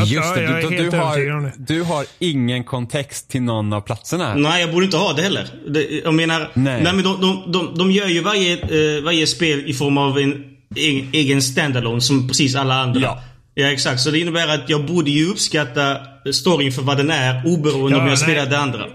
Just 0.06 0.36
det, 0.36 0.62
du, 0.62 0.70
du, 0.78 0.90
du, 0.90 0.98
har, 0.98 1.52
du 1.68 1.82
har 1.82 2.06
ingen 2.20 2.64
kontext 2.64 3.30
till 3.30 3.42
någon 3.42 3.74
av 3.74 3.82
platserna. 3.82 4.36
Nej, 4.36 4.62
jag 4.62 4.72
borde 4.72 4.86
inte 4.86 4.98
ha 4.98 5.14
det 5.14 5.22
heller. 5.22 5.48
Det, 5.68 5.90
jag 6.04 6.14
menar, 6.14 6.40
Nej. 6.54 6.84
nej. 6.84 6.94
men 6.94 7.04
de, 7.04 7.22
de, 7.22 7.52
de, 7.52 7.78
de 7.78 7.92
gör 7.92 8.08
ju 8.08 8.22
varje, 8.22 8.54
eh, 8.54 9.04
varje 9.04 9.28
spel 9.28 9.64
i 9.70 9.74
form 9.74 9.98
av 9.98 10.20
en 10.20 10.44
egen, 10.76 11.10
egen 11.14 11.42
standalone 11.42 12.02
som 12.02 12.28
precis 12.28 12.56
alla 12.56 12.74
andra. 12.76 13.02
Ja. 13.02 13.24
Ja, 13.56 13.68
exakt. 13.72 14.02
Så 14.02 14.12
det 14.12 14.20
innebär 14.20 14.48
att 14.48 14.70
jag 14.70 14.86
borde 14.86 15.12
ju 15.12 15.28
uppskatta 15.30 15.98
storyn 16.34 16.72
för 16.72 16.82
vad 16.82 16.98
den 16.98 17.12
är 17.12 17.42
oberoende 17.46 17.98
Ja, 17.98 18.02
om 18.02 18.08
jag 18.08 18.18
nej. 18.18 18.18
spelar 18.18 18.46
det 18.46 18.58
andra. 18.60 18.86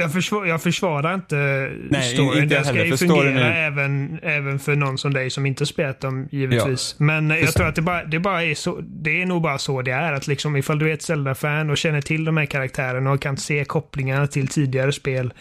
Jag, 0.00 0.12
försvar, 0.12 0.46
jag 0.46 0.62
försvarar 0.62 1.14
inte 1.14 1.36
Nej, 1.90 2.14
storyn. 2.14 2.42
inte 2.42 2.54
jag 2.54 2.64
ska 2.66 2.74
heller, 2.74 2.86
ju 2.90 2.96
fungera 2.96 3.44
är- 3.54 3.66
även, 3.66 4.18
även 4.22 4.58
för 4.58 4.76
någon 4.76 4.98
som 4.98 5.12
dig 5.14 5.30
som 5.30 5.46
inte 5.46 5.66
spelat 5.66 6.00
dem, 6.00 6.28
givetvis. 6.32 6.94
Men 6.98 7.30
jag 7.30 7.52
tror 7.54 7.66
att 7.66 7.74
det 7.74 7.82
bara, 7.82 8.04
det 8.04 8.18
bara 8.20 8.44
är 8.44 8.54
så. 8.54 8.80
Det 8.82 9.22
är 9.22 9.26
nog 9.26 9.42
bara 9.42 9.58
så 9.58 9.82
det 9.82 9.90
är. 9.90 10.12
Att 10.12 10.26
liksom 10.26 10.56
ifall 10.56 10.78
du 10.78 10.90
är 10.90 10.94
ett 10.94 11.02
Zelda-fan 11.02 11.70
och 11.70 11.78
känner 11.78 12.00
till 12.00 12.24
de 12.24 12.36
här 12.36 12.46
karaktärerna 12.46 13.10
och 13.12 13.22
kan 13.22 13.36
se 13.36 13.64
kopplingarna 13.64 14.26
till 14.26 14.48
tidigare 14.48 14.92
spel. 14.92 15.32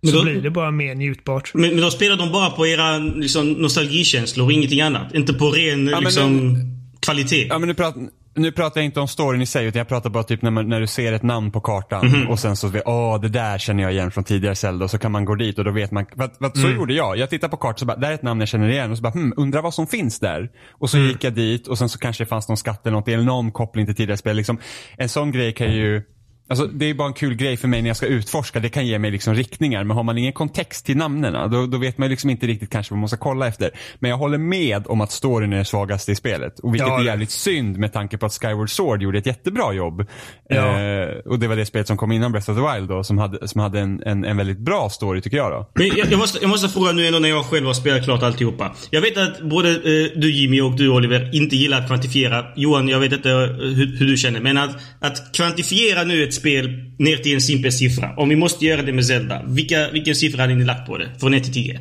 Men 0.00 0.10
Så 0.10 0.16
då- 0.18 0.24
blir 0.24 0.40
det 0.40 0.50
bara 0.50 0.70
mer 0.70 0.94
njutbart. 0.94 1.50
Men, 1.54 1.70
men 1.70 1.80
då 1.80 1.90
spelar 1.90 2.16
de 2.16 2.32
bara 2.32 2.50
på 2.50 2.66
era 2.66 2.98
liksom, 2.98 3.52
nostalgikänslor 3.52 4.46
och 4.46 4.52
ingenting 4.52 4.80
annat. 4.80 5.14
Inte 5.14 5.32
på 5.34 5.50
ren 5.50 5.84
men 5.84 6.00
liksom, 6.04 6.56
kvalitet. 7.00 7.46
Ja, 7.50 7.58
men 7.58 7.68
nu, 7.68 7.74
pratar, 7.74 8.02
nu 8.34 8.52
pratar 8.52 8.80
jag 8.80 8.84
inte 8.84 9.00
om 9.00 9.08
storyn 9.08 9.42
i 9.42 9.46
sig, 9.46 9.66
utan 9.66 9.78
jag 9.78 9.88
pratar 9.88 10.10
bara 10.10 10.22
typ 10.24 10.42
när, 10.42 10.50
man, 10.50 10.68
när 10.68 10.80
du 10.80 10.86
ser 10.86 11.12
ett 11.12 11.22
namn 11.22 11.50
på 11.50 11.60
kartan 11.60 12.26
och 12.30 12.38
sen 12.38 12.56
så 12.56 12.70
åh 12.84 13.20
det 13.20 13.28
där 13.28 13.58
känner 13.58 13.82
jag 13.82 13.92
igen 13.92 14.10
från 14.10 14.24
tidigare 14.24 14.54
Zelda 14.54 14.84
och 14.84 14.90
så 14.90 14.98
kan 14.98 15.12
man 15.12 15.24
gå 15.24 15.34
dit 15.34 15.58
och 15.58 15.64
då 15.64 15.70
vet 15.70 15.90
man, 15.90 16.06
för, 16.16 16.24
att- 16.24 16.36
för, 16.38 16.44
att 16.44 16.58
så 16.58 16.68
gjorde 16.68 16.94
jag. 16.94 17.16
Jag 17.18 17.30
tittar 17.30 17.48
på 17.48 17.56
kartan 17.56 17.76
och 17.80 17.86
bara, 17.86 18.00
där 18.00 18.10
är 18.10 18.14
ett 18.14 18.22
namn 18.22 18.40
jag 18.40 18.48
känner 18.48 18.68
igen 18.68 18.90
och 18.90 18.96
så 18.96 19.02
bara, 19.02 19.12
hmm, 19.12 19.32
undrar 19.36 19.62
vad 19.62 19.74
som 19.74 19.86
finns 19.86 20.20
där. 20.20 20.50
Och 20.70 20.90
så 20.90 20.98
gick 20.98 21.24
jag 21.24 21.32
dit 21.34 21.66
och 21.68 21.78
sen 21.78 21.88
så 21.88 21.98
kanske 21.98 22.24
det 22.24 22.28
fanns 22.28 22.48
någon 22.48 22.56
skatt 22.56 22.86
eller 22.86 22.96
något, 22.96 23.08
eller 23.08 23.24
någon 23.24 23.52
koppling 23.52 23.86
till 23.86 23.94
tidigare 23.94 24.16
spel. 24.16 24.36
Liksom, 24.36 24.58
en 24.96 25.08
sån 25.08 25.32
grej 25.32 25.52
kan 25.52 25.72
ju 25.72 26.02
Alltså, 26.48 26.66
det 26.66 26.90
är 26.90 26.94
bara 26.94 27.08
en 27.08 27.14
kul 27.14 27.34
grej 27.34 27.56
för 27.56 27.68
mig 27.68 27.82
när 27.82 27.88
jag 27.88 27.96
ska 27.96 28.06
utforska. 28.06 28.60
Det 28.60 28.68
kan 28.68 28.86
ge 28.86 28.98
mig 28.98 29.10
liksom 29.10 29.34
riktningar. 29.34 29.84
Men 29.84 29.96
har 29.96 30.02
man 30.02 30.18
ingen 30.18 30.32
kontext 30.32 30.86
till 30.86 30.96
namnen 30.96 31.50
då, 31.50 31.66
då 31.66 31.78
vet 31.78 31.98
man 31.98 32.08
liksom 32.08 32.30
inte 32.30 32.46
riktigt 32.46 32.70
kanske 32.70 32.94
vad 32.94 32.98
man 33.00 33.08
ska 33.08 33.16
kolla 33.16 33.46
efter. 33.46 33.70
Men 33.98 34.10
jag 34.10 34.18
håller 34.18 34.38
med 34.38 34.86
om 34.86 35.00
att 35.00 35.12
storyn 35.12 35.52
är 35.52 35.58
det 35.58 35.64
svagaste 35.64 36.12
i 36.12 36.14
spelet. 36.14 36.58
Och 36.58 36.74
vilket 36.74 36.88
Ja, 36.88 37.00
är 37.00 37.04
jävligt 37.04 37.30
synd 37.30 37.78
med 37.78 37.92
tanke 37.92 38.18
på 38.18 38.26
att 38.26 38.32
Skyward 38.32 38.70
Sword 38.70 39.02
gjorde 39.02 39.18
ett 39.18 39.26
jättebra 39.26 39.72
jobb. 39.72 40.06
Ja. 40.48 40.80
Eh, 40.80 41.08
och 41.26 41.38
det 41.38 41.48
var 41.48 41.56
det 41.56 41.66
spelet 41.66 41.86
som 41.86 41.96
kom 41.96 42.12
innan 42.12 42.32
Breath 42.32 42.50
of 42.50 42.56
the 42.56 42.74
Wild 42.74 42.88
då, 42.88 43.04
som 43.04 43.18
hade, 43.18 43.48
som 43.48 43.60
hade 43.60 43.80
en, 43.80 44.02
en, 44.02 44.24
en 44.24 44.36
väldigt 44.36 44.58
bra 44.58 44.90
story 44.90 45.20
tycker 45.20 45.36
jag 45.36 45.52
då. 45.52 45.70
Men 45.74 45.86
jag, 45.86 46.12
jag, 46.12 46.18
måste, 46.18 46.38
jag 46.40 46.48
måste 46.48 46.68
fråga 46.68 46.92
nu 46.92 47.06
ändå 47.06 47.18
när 47.18 47.28
jag 47.28 47.44
själv 47.44 47.66
har 47.66 47.74
spelat 47.74 48.04
klart 48.04 48.22
alltihopa. 48.22 48.74
Jag 48.90 49.00
vet 49.00 49.16
att 49.18 49.40
både 49.40 49.70
eh, 49.70 50.20
du 50.20 50.32
Jimmy 50.32 50.60
och 50.60 50.76
du 50.76 50.88
Oliver 50.88 51.34
inte 51.34 51.56
gillar 51.56 51.80
att 51.80 51.86
kvantifiera. 51.86 52.44
Johan, 52.56 52.88
jag 52.88 53.00
vet 53.00 53.12
inte 53.12 53.30
eh, 53.30 53.36
hur, 53.36 53.98
hur 53.98 54.06
du 54.06 54.16
känner. 54.16 54.40
Men 54.40 54.58
att, 54.58 54.76
att 55.00 55.32
kvantifiera 55.36 56.02
nu 56.02 56.31
ett 56.32 56.38
spel 56.38 56.94
ner 56.98 57.16
till 57.16 57.34
en 57.34 57.40
simpel 57.40 57.72
siffra. 57.72 58.14
Om 58.16 58.28
vi 58.28 58.36
måste 58.36 58.64
göra 58.64 58.82
det 58.82 58.92
med 58.92 59.06
Zelda. 59.06 59.42
Vilka, 59.46 59.90
vilken 59.90 60.14
siffra 60.14 60.42
hade 60.42 60.54
ni 60.54 60.64
lagt 60.64 60.86
på 60.86 60.98
det? 60.98 61.18
Från 61.20 61.34
1 61.34 61.44
till 61.44 61.52
10? 61.52 61.74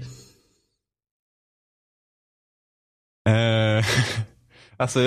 Eh, 3.29 3.85
alltså, 4.77 4.99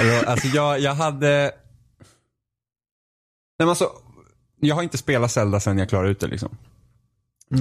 eller, 0.00 0.24
alltså 0.24 0.48
jag, 0.48 0.80
jag 0.80 0.94
hade... 0.94 1.28
Nej, 1.28 1.52
men 3.58 3.68
alltså, 3.68 3.90
jag 4.60 4.74
har 4.74 4.82
inte 4.82 4.98
spelat 4.98 5.32
Zelda 5.32 5.60
sen 5.60 5.78
jag 5.78 5.88
klarade 5.88 6.10
ut 6.10 6.20
det 6.20 6.26
liksom. 6.26 6.56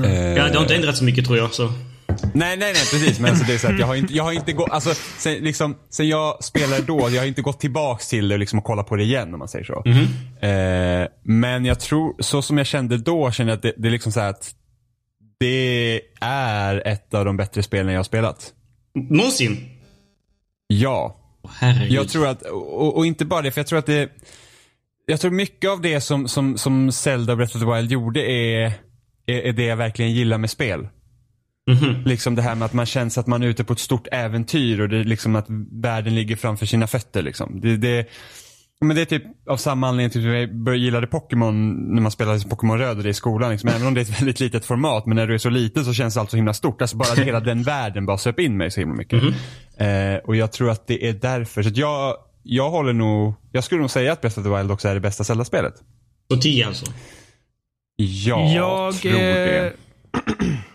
Eh, 0.03 0.15
Ja, 0.15 0.47
det 0.47 0.55
har 0.55 0.61
inte 0.61 0.75
ändrats 0.75 0.99
så 0.99 1.03
mycket 1.05 1.25
tror 1.25 1.37
jag. 1.37 1.53
Så. 1.53 1.73
Nej, 2.33 2.57
nej, 2.57 2.57
nej, 2.57 2.73
precis. 2.73 3.19
Men 3.19 3.29
alltså, 3.29 3.45
det 3.45 3.53
är 3.53 3.57
så 3.57 3.67
att 3.67 3.79
jag 3.79 3.87
har 3.87 3.95
inte, 3.95 4.13
jag 4.13 4.23
har 4.23 4.31
inte 4.31 4.53
gått, 4.53 4.69
alltså, 4.69 4.93
sen, 5.17 5.33
liksom, 5.33 5.77
sen 5.89 6.07
jag 6.07 6.43
spelade 6.43 6.81
då, 6.81 7.09
jag 7.09 7.21
har 7.21 7.27
inte 7.27 7.41
gått 7.41 7.59
tillbaks 7.59 8.07
till 8.07 8.27
det 8.27 8.35
och 8.35 8.39
liksom, 8.39 8.59
och 8.59 8.65
kollat 8.65 8.87
på 8.87 8.95
det 8.95 9.03
igen 9.03 9.33
om 9.33 9.39
man 9.39 9.47
säger 9.47 9.65
så. 9.65 9.83
Eh, 10.47 11.07
men 11.23 11.65
jag 11.65 11.79
tror, 11.79 12.15
så 12.19 12.41
som 12.41 12.57
jag 12.57 12.67
kände 12.67 12.97
då, 12.97 13.31
känner 13.31 13.51
jag 13.51 13.57
att 13.57 13.63
det, 13.63 13.73
det 13.77 13.87
är 13.87 13.91
liksom 13.91 14.11
så 14.11 14.19
att 14.19 14.55
det 15.39 16.01
är 16.21 16.87
ett 16.87 17.13
av 17.13 17.25
de 17.25 17.37
bättre 17.37 17.63
spelen 17.63 17.93
jag 17.93 17.99
har 17.99 18.03
spelat. 18.03 18.53
Någonsin? 18.95 19.69
Ja. 20.67 21.17
Herregud. 21.59 21.91
Jag 21.91 22.09
tror 22.09 22.27
att, 22.27 22.41
och, 22.41 22.97
och 22.97 23.05
inte 23.05 23.25
bara 23.25 23.41
det, 23.41 23.51
för 23.51 23.59
jag 23.59 23.67
tror 23.67 23.79
att 23.79 23.85
det 23.85 24.09
Jag 25.05 25.19
tror 25.21 25.31
mycket 25.31 25.69
av 25.69 25.81
det 25.81 26.01
som, 26.01 26.27
som, 26.27 26.57
som 26.57 26.91
Zelda 26.91 27.35
Breath 27.35 27.55
of 27.55 27.61
the 27.61 27.75
Wild 27.75 27.91
gjorde 27.91 28.31
är, 28.31 28.73
är, 29.25 29.39
är 29.39 29.53
det 29.53 29.63
jag 29.63 29.77
verkligen 29.77 30.11
gillar 30.11 30.37
med 30.37 30.49
spel. 30.49 30.87
Mhm. 31.69 32.03
Liksom 32.05 32.35
det 32.35 32.41
här 32.41 32.55
med 32.55 32.65
att 32.65 32.73
man 32.73 32.85
känns 32.85 33.17
att 33.17 33.27
man 33.27 33.43
är 33.43 33.47
ute 33.47 33.63
på 33.63 33.73
ett 33.73 33.79
stort 33.79 34.07
äventyr 34.11 34.81
och 34.81 34.89
det 34.89 34.97
är 34.97 35.03
liksom 35.03 35.35
att 35.35 35.45
världen 35.71 36.15
ligger 36.15 36.35
framför 36.35 36.65
sina 36.65 36.87
fötter. 36.87 37.21
Liksom. 37.21 37.61
Det, 37.61 37.77
det, 37.77 38.07
men 38.81 38.95
det 38.95 39.01
är 39.01 39.05
typ 39.05 39.23
av 39.47 39.57
samma 39.57 39.87
anledning 39.87 40.09
till 40.09 40.29
att 40.29 40.35
jag 40.35 40.55
började 40.55 40.83
gillade 40.83 41.07
Pokémon 41.07 41.73
när 41.95 42.01
man 42.01 42.11
spelade 42.11 42.49
Pokémon 42.49 42.77
Röd 42.77 42.97
och 42.97 43.03
det 43.03 43.09
i 43.09 43.13
skolan. 43.13 43.51
Liksom. 43.51 43.69
Även 43.69 43.87
om 43.87 43.93
det 43.93 43.99
är 43.99 44.03
ett 44.03 44.19
väldigt 44.21 44.39
litet 44.39 44.65
format, 44.65 45.05
men 45.05 45.15
när 45.15 45.27
du 45.27 45.33
är 45.33 45.37
så 45.37 45.49
liten 45.49 45.85
så 45.85 45.93
känns 45.93 46.17
allt 46.17 46.29
så 46.29 46.35
himla 46.35 46.53
stort. 46.53 46.81
Alltså 46.81 46.97
bara 46.97 47.23
hela 47.23 47.39
den 47.39 47.63
världen 47.63 48.05
bara 48.05 48.17
söp 48.17 48.39
in 48.39 48.57
mig 48.57 48.71
så 48.71 48.79
himla 48.79 48.95
mycket. 48.95 49.23
Eh, 49.77 50.15
och 50.25 50.35
jag 50.35 50.51
tror 50.51 50.69
att 50.69 50.87
det 50.87 51.07
är 51.07 51.13
därför. 51.13 51.63
Så 51.63 51.69
att 51.69 51.77
jag, 51.77 52.15
jag 52.43 52.69
håller 52.69 52.93
nog, 52.93 53.33
jag 53.51 53.63
skulle 53.63 53.81
nog 53.81 53.89
säga 53.89 54.13
att 54.13 54.21
Breath 54.21 54.39
of 54.39 54.45
the 54.45 54.57
Wild 54.57 54.71
också 54.71 54.87
är 54.87 54.93
det 54.93 54.99
bästa 54.99 55.23
Zelda-spelet. 55.23 55.73
Så 56.31 56.37
10 56.37 56.67
alltså? 56.67 56.85
Ja, 57.95 58.53
jag... 58.53 58.93
tror 58.93 59.11
det. 59.11 59.73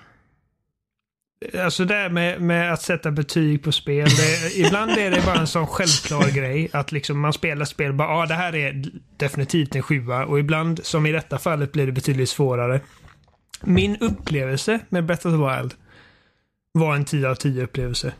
Alltså 1.64 1.84
det 1.84 1.94
här 1.94 2.08
med, 2.08 2.40
med 2.40 2.72
att 2.72 2.82
sätta 2.82 3.10
betyg 3.10 3.62
på 3.62 3.72
spel. 3.72 4.08
Det, 4.08 4.56
ibland 4.58 4.90
är 4.90 5.10
det 5.10 5.22
bara 5.26 5.38
en 5.38 5.46
sån 5.46 5.66
självklar 5.66 6.30
grej. 6.30 6.68
Att 6.72 6.92
liksom 6.92 7.20
man 7.20 7.32
spelar 7.32 7.64
spel 7.64 7.92
bara, 7.92 8.08
ah, 8.08 8.26
det 8.26 8.34
här 8.34 8.54
är 8.54 8.84
definitivt 9.16 9.76
en 9.76 9.82
sjua. 9.82 10.24
Och 10.24 10.38
ibland, 10.38 10.84
som 10.84 11.06
i 11.06 11.12
detta 11.12 11.38
fallet, 11.38 11.72
blir 11.72 11.86
det 11.86 11.92
betydligt 11.92 12.28
svårare. 12.28 12.80
Min 13.62 13.96
upplevelse 13.96 14.80
med 14.88 15.04
Breath 15.04 15.26
of 15.26 15.32
the 15.32 15.60
Wild 15.60 15.74
var 16.72 16.94
en 16.94 17.04
10 17.04 17.28
av 17.28 17.34
10 17.34 17.62
upplevelse. 17.62 18.12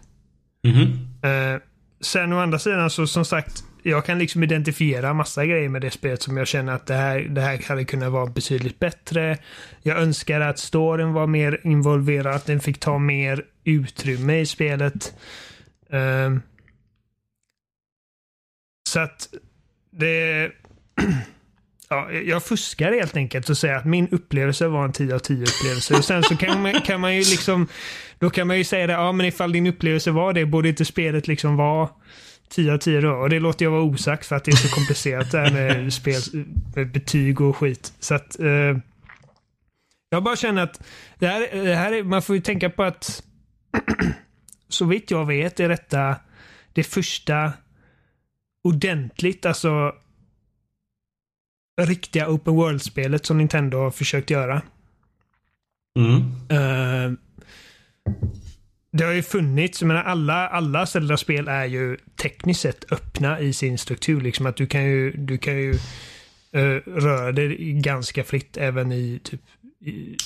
Mhm. 0.65 1.09
Eh, 1.23 1.61
sen 2.01 2.33
å 2.33 2.39
andra 2.39 2.59
sidan 2.59 2.91
så 2.91 3.07
som 3.07 3.25
sagt, 3.25 3.65
jag 3.89 4.05
kan 4.05 4.19
liksom 4.19 4.43
identifiera 4.43 5.15
massa 5.15 5.47
grejer 5.47 5.69
med 5.69 5.83
det 5.83 5.91
spelet 5.91 6.23
som 6.23 6.37
jag 6.37 6.47
känner 6.47 6.73
att 6.73 6.87
det 6.87 6.95
här, 6.95 7.21
det 7.21 7.41
här 7.41 7.69
hade 7.69 7.85
kunnat 7.85 8.13
vara 8.13 8.27
betydligt 8.27 8.79
bättre. 8.79 9.39
Jag 9.83 9.99
önskar 9.99 10.41
att 10.41 10.59
storyn 10.59 11.13
var 11.13 11.27
mer 11.27 11.61
involverad, 11.65 12.35
att 12.35 12.47
den 12.47 12.61
fick 12.61 12.81
ta 12.81 12.99
mer 12.99 13.45
utrymme 13.65 14.41
i 14.41 14.47
spelet. 14.47 15.15
Um, 15.91 16.43
så 18.89 19.01
att 19.01 19.29
det... 19.91 20.51
Ja, 21.89 22.13
jag 22.13 22.43
fuskar 22.43 22.93
helt 22.93 23.17
enkelt 23.17 23.49
och 23.49 23.59
säger 23.59 23.75
att 23.75 23.85
min 23.85 24.09
upplevelse 24.09 24.69
var 24.69 24.85
en 24.85 24.93
10 24.93 25.15
av 25.15 25.19
10 25.19 25.37
upplevelse. 25.37 25.95
Och 25.95 26.05
sen 26.05 26.23
så 26.23 26.37
kan 26.37 26.63
man, 26.63 26.73
kan 26.73 27.01
man 27.01 27.15
ju 27.15 27.21
liksom... 27.21 27.69
Då 28.19 28.31
kan 28.31 28.47
man 28.47 28.59
ju 28.59 28.65
säga 28.65 28.87
det, 28.87 28.93
ja 28.93 29.13
men 29.13 29.27
ifall 29.27 29.53
din 29.53 29.67
upplevelse 29.67 30.11
var 30.11 30.33
det, 30.33 30.47
borde 30.47 30.69
inte 30.69 30.85
spelet 30.85 31.29
liksom 31.29 31.57
vara 31.57 31.89
10 32.49 32.73
av 32.73 32.79
10 32.79 33.01
då? 33.01 33.11
Och 33.11 33.31
det 33.31 33.41
låter 33.41 33.65
jag 33.65 33.73
vara 33.73 33.83
osagt 33.83 34.27
för 34.27 34.37
att 34.37 34.45
det 34.45 34.51
är 34.51 34.57
så 34.57 34.75
komplicerat 34.75 35.33
det 35.33 35.39
här 35.39 35.51
med, 35.51 35.93
spel, 36.01 36.21
med 36.75 36.93
betyg 36.93 37.41
och 37.41 37.57
skit. 37.57 37.93
Så 38.01 38.15
att... 38.15 38.41
Eh, 38.41 38.79
jag 40.11 40.23
bara 40.23 40.37
känner 40.37 40.63
att 40.63 40.83
det 41.19 41.27
här, 41.27 41.65
det 41.65 41.75
här 41.75 41.93
är, 41.93 42.03
man 42.03 42.23
får 42.23 42.37
ju 42.37 42.43
tänka 42.43 42.71
på 42.71 42.83
att 42.83 43.23
så 44.69 44.85
vitt 44.85 45.11
jag 45.11 45.27
vet 45.27 45.61
är 45.61 45.69
detta 45.69 46.17
det 46.73 46.85
första 46.85 47.53
ordentligt, 48.65 49.47
alltså 49.47 49.93
riktiga 51.81 52.29
open 52.29 52.55
world-spelet 52.55 53.27
som 53.27 53.39
Nintendo 53.39 53.79
har 53.79 53.91
försökt 53.91 54.31
göra. 54.31 54.63
Mm. 55.99 56.21
Eh, 56.49 57.13
det 58.93 59.05
har 59.05 59.13
ju 59.13 59.23
funnits, 59.23 59.81
jag 59.81 59.89
menar 59.89 60.03
alla, 60.03 60.49
alla 60.49 60.87
Zelda-spel 60.87 61.49
är 61.49 61.65
ju 61.65 61.97
tekniskt 62.23 62.61
sett 62.61 62.93
öppna 62.93 63.41
i 63.41 63.53
sin 63.53 63.79
struktur. 63.79 64.21
Liksom 64.21 64.47
att 64.47 64.57
du 64.57 64.67
kan 64.67 64.85
ju, 64.85 65.13
du 65.13 65.39
kan 65.39 65.57
ju 65.57 65.75
eh, 66.53 66.81
röra 66.87 67.33
dig 67.33 67.73
ganska 67.73 68.25
fritt 68.25 68.57
även 68.57 68.93
i 68.93 69.21
typ 69.25 69.41
i, 69.81 70.17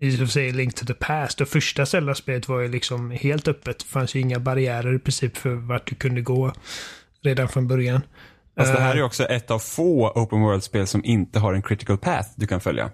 i 0.00 0.16
så 0.16 0.22
att 0.22 0.30
säga 0.30 0.52
Link 0.52 0.74
to 0.74 0.86
the 0.86 0.94
Past. 0.94 1.40
Och 1.40 1.48
första 1.48 1.86
Zelda-spelet 1.86 2.48
var 2.48 2.60
ju 2.60 2.68
liksom 2.68 3.10
helt 3.10 3.48
öppet. 3.48 3.78
Det 3.78 3.84
fanns 3.84 4.14
ju 4.14 4.20
inga 4.20 4.38
barriärer 4.38 4.94
i 4.94 4.98
princip 4.98 5.36
för 5.36 5.54
vart 5.54 5.86
du 5.86 5.94
kunde 5.94 6.20
gå 6.20 6.52
redan 7.22 7.48
från 7.48 7.68
början. 7.68 8.00
Fast 8.56 8.72
det 8.72 8.80
här 8.80 8.94
Eh, 8.94 8.98
är 8.98 9.02
också 9.02 9.24
ett 9.24 9.50
av 9.50 9.58
få 9.58 10.10
open 10.10 10.40
world-spel 10.40 10.86
som 10.86 11.04
inte 11.04 11.38
har 11.38 11.54
en 11.54 11.62
critical 11.62 11.98
path 11.98 12.28
du 12.36 12.46
kan 12.46 12.60
följa. 12.60 12.90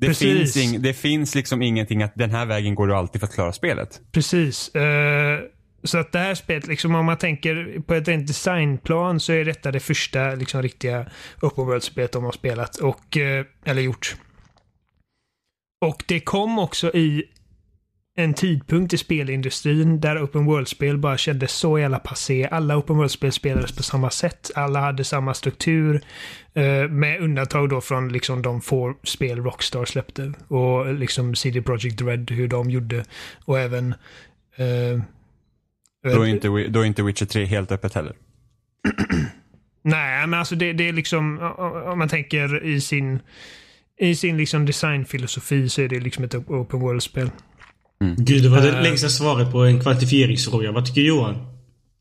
Det 0.00 0.06
Precis. 0.06 0.54
finns, 0.54 0.56
ing, 0.56 0.82
det 0.82 0.94
finns 0.94 1.34
liksom 1.34 1.62
ingenting 1.62 2.02
att 2.02 2.12
den 2.14 2.30
här 2.30 2.46
vägen 2.46 2.74
går 2.74 2.86
du 2.86 2.94
alltid 2.94 3.20
för 3.20 3.28
att 3.28 3.34
klara 3.34 3.52
spelet. 3.52 4.00
Precis. 4.12 4.74
Eh, 4.74 5.40
så 5.84 5.98
att 5.98 6.12
det 6.12 6.18
här 6.18 6.34
spelet, 6.34 6.66
liksom, 6.66 6.94
om 6.94 7.06
man 7.06 7.18
tänker 7.18 7.80
på 7.86 7.94
ett 7.94 8.08
rent 8.08 8.26
designplan 8.26 9.20
så 9.20 9.32
är 9.32 9.44
detta 9.44 9.70
det 9.72 9.80
första 9.80 10.34
liksom, 10.34 10.62
riktiga 10.62 11.06
open 11.42 11.66
world-spelet 11.66 12.12
de 12.12 12.24
har 12.24 12.32
spelat. 12.32 12.76
Och, 12.76 13.16
eh, 13.16 13.44
eller 13.64 13.82
gjort. 13.82 14.16
Och 15.86 16.04
det 16.06 16.20
kom 16.20 16.58
också 16.58 16.94
i 16.94 17.24
en 18.18 18.34
tidpunkt 18.34 18.92
i 18.92 18.98
spelindustrin 18.98 20.00
där 20.00 20.24
open 20.24 20.44
world-spel 20.44 20.98
bara 20.98 21.18
kändes 21.18 21.52
så 21.52 21.78
jävla 21.78 21.98
passé. 21.98 22.48
Alla 22.50 22.76
open 22.76 22.96
world-spel 22.96 23.32
spelades 23.32 23.76
på 23.76 23.82
samma 23.82 24.10
sätt. 24.10 24.50
Alla 24.54 24.80
hade 24.80 25.04
samma 25.04 25.34
struktur. 25.34 26.00
Eh, 26.54 26.88
med 26.88 27.20
undantag 27.20 27.68
då 27.68 27.80
från 27.80 28.08
liksom 28.08 28.42
de 28.42 28.60
få 28.60 28.94
spel 29.04 29.42
Rockstar 29.42 29.84
släppte. 29.84 30.32
Och 30.48 30.94
liksom 30.94 31.34
CD 31.34 31.62
Projekt 31.62 32.02
Red, 32.02 32.30
hur 32.30 32.48
de 32.48 32.70
gjorde. 32.70 33.04
Och 33.44 33.58
även... 33.58 33.94
Eh, 34.56 35.00
Då 36.14 36.22
är, 36.22 36.26
inte, 36.26 36.48
då 36.48 36.80
är 36.80 36.84
inte 36.84 37.02
Witcher 37.02 37.26
3 37.26 37.44
helt 37.44 37.72
öppet 37.72 37.94
heller. 37.94 38.12
Nej, 39.82 40.26
men 40.26 40.38
alltså 40.38 40.54
det, 40.56 40.72
det 40.72 40.88
är 40.88 40.92
liksom... 40.92 41.38
Om 41.86 41.98
man 41.98 42.08
tänker 42.08 42.64
i 42.64 42.80
sin... 42.80 43.20
I 44.00 44.14
sin 44.14 44.36
liksom 44.36 44.66
designfilosofi 44.66 45.68
så 45.68 45.82
är 45.82 45.88
det 45.88 46.00
liksom 46.00 46.24
ett 46.24 46.34
open 46.34 46.80
world-spel. 46.80 47.30
Gud, 48.00 48.42
det 48.42 48.48
var 48.48 48.60
det 48.60 48.68
Eh. 48.76 48.82
längsta 48.82 49.08
svaret 49.08 49.52
på 49.52 49.64
en 49.64 49.80
kvantifieringsfråga. 49.80 50.72
Vad 50.72 50.86
tycker 50.86 51.00
Johan? 51.00 51.34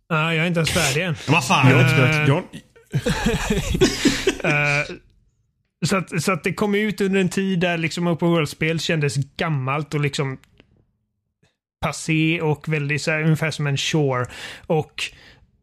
Ah, 0.10 0.32
jag 0.34 0.44
är 0.44 0.48
inte 0.48 0.60
ens 0.60 0.72
färdig 0.72 1.06
än. 1.06 1.16
Vad 1.28 1.48
fan? 1.48 1.70
Jag 1.70 1.76
har 1.78 1.84
inte 1.84 1.94
spelat... 1.94 2.28
Jag, 2.28 2.44
Eh, 4.44 4.96
så, 5.86 5.98
att, 5.98 6.24
så 6.24 6.32
att 6.32 6.44
det 6.44 6.54
kom 6.54 6.76
ut 6.76 7.02
under 7.02 7.20
en 7.20 7.30
tid 7.30 7.60
där 7.60 7.78
liksom 7.78 8.08
open 8.08 8.28
world-spel 8.30 8.80
kändes 8.80 9.16
gammalt 9.38 9.94
och 9.94 10.00
liksom 10.02 10.38
passé 11.82 12.42
och 12.42 12.70
väldigt 12.70 13.02
så 13.02 13.12
här, 13.12 13.24
ungefär 13.24 13.52
som 13.52 13.68
en 13.68 13.78
shore. 13.78 14.26
Och 14.68 15.04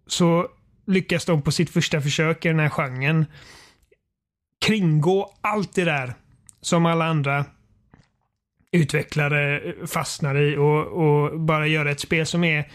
så 0.07 0.49
lyckas 0.87 1.25
de 1.25 1.42
på 1.42 1.53
sitt 1.53 1.70
första 1.70 2.01
försök 2.01 2.44
i 2.44 2.49
den 2.49 2.59
här 2.59 2.68
genren 2.68 3.27
kringgå 4.66 5.35
allt 5.40 5.75
det 5.75 5.85
där 5.85 6.14
som 6.61 6.87
alla 6.87 7.05
andra 7.05 7.44
utvecklare 8.75 9.75
fastnar 9.87 10.35
i 10.43 10.57
och, 10.57 10.87
och 10.87 11.41
bara 11.41 11.67
göra 11.67 11.91
ett 11.91 12.01
spel 12.01 12.27
som 12.27 12.45
är 12.45 12.69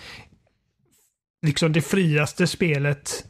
liksom 1.46 1.74
det 1.74 1.82
friaste 1.82 2.48
spelet 2.48 3.26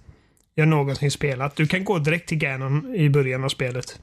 jag 0.56 0.68
någonsin 0.68 1.12
spelat. 1.12 1.56
Du 1.56 1.68
kan 1.68 1.84
gå 1.84 2.00
direkt 2.00 2.30
till 2.30 2.38
Ganon 2.38 2.96
i 2.96 3.10
början 3.10 3.44
av 3.44 3.50
spelet. 3.50 4.00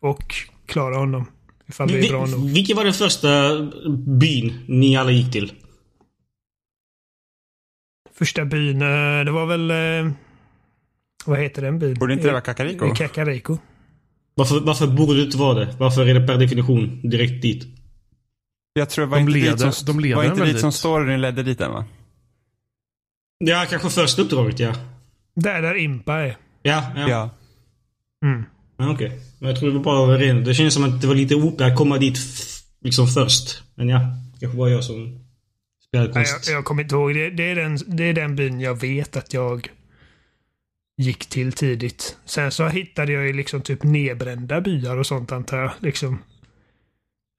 Och 0.00 0.34
klara 0.66 0.96
honom. 0.96 1.26
Ifall 1.68 1.88
det 1.88 1.98
är 2.06 2.08
bra 2.08 2.26
nog. 2.26 2.46
Vi, 2.46 2.52
vilken 2.52 2.76
var 2.76 2.84
den 2.84 2.92
första 2.92 3.60
byn 4.20 4.64
ni 4.68 4.96
alla 4.96 5.10
gick 5.10 5.32
till? 5.32 5.52
Första 8.12 8.44
byn, 8.44 8.82
eh, 8.82 9.24
det 9.24 9.30
var 9.30 9.46
väl... 9.46 9.70
eh, 9.70 10.12
Vad 11.26 11.38
heter 11.38 11.62
den 11.62 11.78
byn? 11.78 11.94
Borde 11.94 12.12
inte 12.12 12.26
det 12.26 12.32
vara 12.32 12.40
Kakariko? 12.42 12.86
Eh, 12.86 12.94
Kakariko. 12.94 13.58
Varför, 14.34 14.60
varför 14.60 14.86
borde 14.86 15.16
det 15.16 15.22
inte 15.22 15.38
vara 15.38 15.54
det? 15.64 15.76
Varför 15.78 16.06
är 16.06 16.14
det 16.14 16.26
per 16.26 16.38
definition 16.38 17.00
direkt 17.10 17.42
dit? 17.42 17.66
Jag 18.76 18.90
tror 18.90 19.04
det 19.04 19.10
var 19.10 19.16
De 19.18 19.20
inte 19.20 19.32
leder- 19.32 19.64
dit 19.66 19.74
som, 19.74 19.86
de 19.86 20.00
leder 20.00 20.16
var 20.16 20.24
inte 20.24 20.44
dit 20.44 20.60
som 20.60 20.72
storyn 20.72 21.20
ledde 21.20 21.42
dit 21.42 21.60
än 21.60 21.72
va? 21.72 21.84
Ja, 23.38 23.66
kanske 23.70 23.90
första 23.90 24.22
uppdraget, 24.22 24.58
ja. 24.60 24.74
Där 25.34 25.62
där 25.62 25.74
Impa 25.74 26.14
är. 26.14 26.36
Ja, 26.62 26.92
ja. 26.96 27.08
Ja. 27.08 27.30
Mm. 28.24 28.44
ja 28.76 28.90
Okej. 28.92 29.20
Men 29.38 29.48
jag 29.50 29.58
tror 29.58 29.70
det 29.70 29.76
var 29.78 29.84
bara 29.84 30.18
ren... 30.18 30.44
Det 30.44 30.54
känns 30.54 30.74
som 30.74 30.84
att 30.84 31.00
det 31.00 31.06
var 31.06 31.14
lite 31.14 31.34
OP 31.34 31.60
att 31.60 31.76
komma 31.76 31.98
dit 31.98 32.18
liksom 32.80 33.06
först. 33.08 33.62
Men 33.74 33.88
ja, 33.88 34.00
kanske 34.40 34.58
var 34.58 34.68
jag 34.68 34.84
som 34.84 35.20
spelade 35.88 36.08
Nej, 36.14 36.14
konstigt. 36.24 36.48
jag, 36.48 36.56
jag 36.58 36.64
kommer 36.64 36.82
inte 36.82 36.94
ihåg. 36.94 37.14
Det, 37.14 37.30
det, 37.30 37.50
är 37.50 37.54
den, 37.54 37.78
det 37.86 38.04
är 38.04 38.12
den 38.14 38.36
byn 38.36 38.60
jag 38.60 38.80
vet 38.80 39.16
att 39.16 39.34
jag 39.34 39.68
gick 40.96 41.26
till 41.26 41.52
tidigt. 41.52 42.16
Sen 42.24 42.50
så 42.50 42.68
hittade 42.68 43.12
jag 43.12 43.26
ju 43.26 43.32
liksom 43.32 43.62
typ 43.62 43.82
nedbrända 43.82 44.60
byar 44.60 44.96
och 44.96 45.06
sånt 45.06 45.32
antar 45.32 45.58
jag. 45.58 45.70
Liksom. 45.80 46.18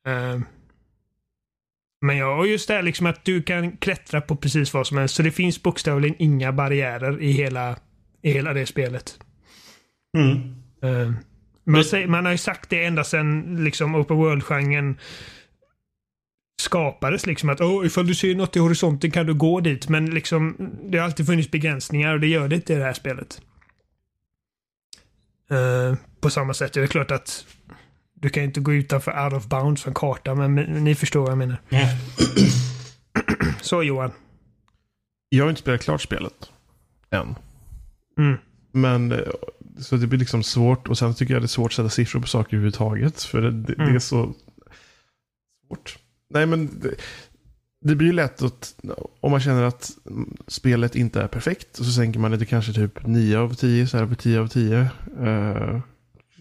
Ehm. 0.08 0.46
Men 2.02 2.18
ja, 2.18 2.46
just 2.46 2.68
det 2.68 2.74
här 2.74 2.82
liksom 2.82 3.06
att 3.06 3.26
du 3.26 3.42
kan 3.42 3.78
klättra 3.78 4.22
på 4.22 4.36
precis 4.36 4.74
vad 4.74 4.88
som 4.88 4.98
helst. 4.98 5.16
Så 5.16 5.24
det 5.24 5.32
finns 5.32 5.64
bokstavligen 5.64 6.16
inga 6.20 6.54
barriärer 6.54 7.22
i 7.22 7.32
hela, 7.32 7.76
i 8.22 8.32
hela 8.32 8.54
det 8.54 8.66
spelet. 8.66 9.20
Mm. 10.18 10.56
Ehm, 10.82 11.16
man, 11.64 11.84
säger, 11.84 12.08
man 12.08 12.26
har 12.26 12.32
ju 12.32 12.38
sagt 12.38 12.70
det 12.70 12.86
ända 12.86 13.04
sedan 13.04 13.64
liksom 13.64 13.96
open 13.96 14.18
world-genren 14.18 15.00
skapades. 16.62 17.26
Liksom 17.26 17.50
att 17.50 17.62
oh, 17.62 17.86
ifall 17.86 18.08
du 18.08 18.16
ser 18.16 18.36
något 18.36 18.56
i 18.56 18.60
horisonten 18.60 19.12
kan 19.12 19.26
du 19.26 19.34
gå 19.34 19.60
dit. 19.60 19.90
Men 19.90 20.06
liksom, 20.06 20.72
det 20.84 20.98
har 20.98 21.06
alltid 21.06 21.26
funnits 21.26 21.52
begränsningar 21.52 22.14
och 22.14 22.20
det 22.20 22.28
gör 22.28 22.48
det 22.48 22.56
inte 22.56 22.74
i 22.74 22.76
det 22.76 22.84
här 22.84 22.94
spelet. 22.94 23.42
Ehm, 25.50 25.98
på 26.22 26.30
samma 26.30 26.54
sätt. 26.54 26.74
Det 26.74 26.84
är 26.84 26.88
klart 26.88 27.12
att 27.12 27.46
du 28.26 28.30
kan 28.30 28.44
ju 28.44 28.48
inte 28.48 28.60
gå 28.60 28.74
utanför 28.74 29.24
out 29.26 29.34
of 29.34 29.48
bounds 29.48 29.82
för 29.82 29.90
en 29.90 29.94
karta, 29.96 30.36
men, 30.36 30.54
men 30.54 30.84
ni 30.84 30.96
förstår 30.96 31.22
vad 31.22 31.32
jag 31.32 31.38
menar. 31.38 31.62
Ja. 31.70 31.90
Så 33.62 33.84
Johan. 33.84 34.12
jag 35.30 35.44
har 35.46 35.50
inte 35.50 35.62
spelat 35.62 35.82
klart 35.82 36.02
spelet. 36.02 36.34
Än. 37.12 37.36
Mm. 38.18 38.38
Men 38.72 39.12
eh, 39.12 39.20
så 39.80 39.96
det 39.96 40.08
blir 40.08 40.20
liksom 40.20 40.44
svårt. 40.44 40.88
Och 40.88 40.98
sen 40.98 41.14
tycker 41.16 41.34
jag 41.34 41.42
det 41.44 41.46
är 41.46 41.48
svårt 41.48 41.72
att 41.72 41.76
sätta 41.76 41.90
siffror 41.90 42.20
på 42.22 42.28
saker 42.28 42.58
överhuvudtaget. 42.58 43.24
För 43.24 43.42
det, 43.42 43.52
det, 43.52 43.74
det 43.76 43.84
Mm. 43.84 43.96
är 43.96 44.00
så 44.00 44.34
svårt. 45.68 45.98
Nej 46.30 46.46
men 46.46 46.80
det, 46.80 46.96
det 47.82 47.96
blir 47.96 48.08
ju 48.08 48.14
lätt 48.14 48.42
att 48.42 48.76
om 49.20 49.32
man 49.32 49.40
känner 49.42 49.64
att 49.64 49.92
mm, 50.10 50.38
spelet 50.48 50.96
inte 50.96 51.22
är 51.22 51.28
perfekt. 51.28 51.80
Och 51.80 51.86
så 51.86 51.92
sänker 51.92 52.20
man 52.20 52.32
det 52.32 52.38
till 52.38 52.48
kanske 52.48 52.74
typ 52.74 53.08
9 53.08 53.38
av 53.38 53.54
10, 53.54 53.88
så 53.88 53.98
här 53.98 54.06
på 54.06 54.16
10 54.16 54.40
av 54.40 54.48
10. 54.48 54.80
Eh, 55.22 55.80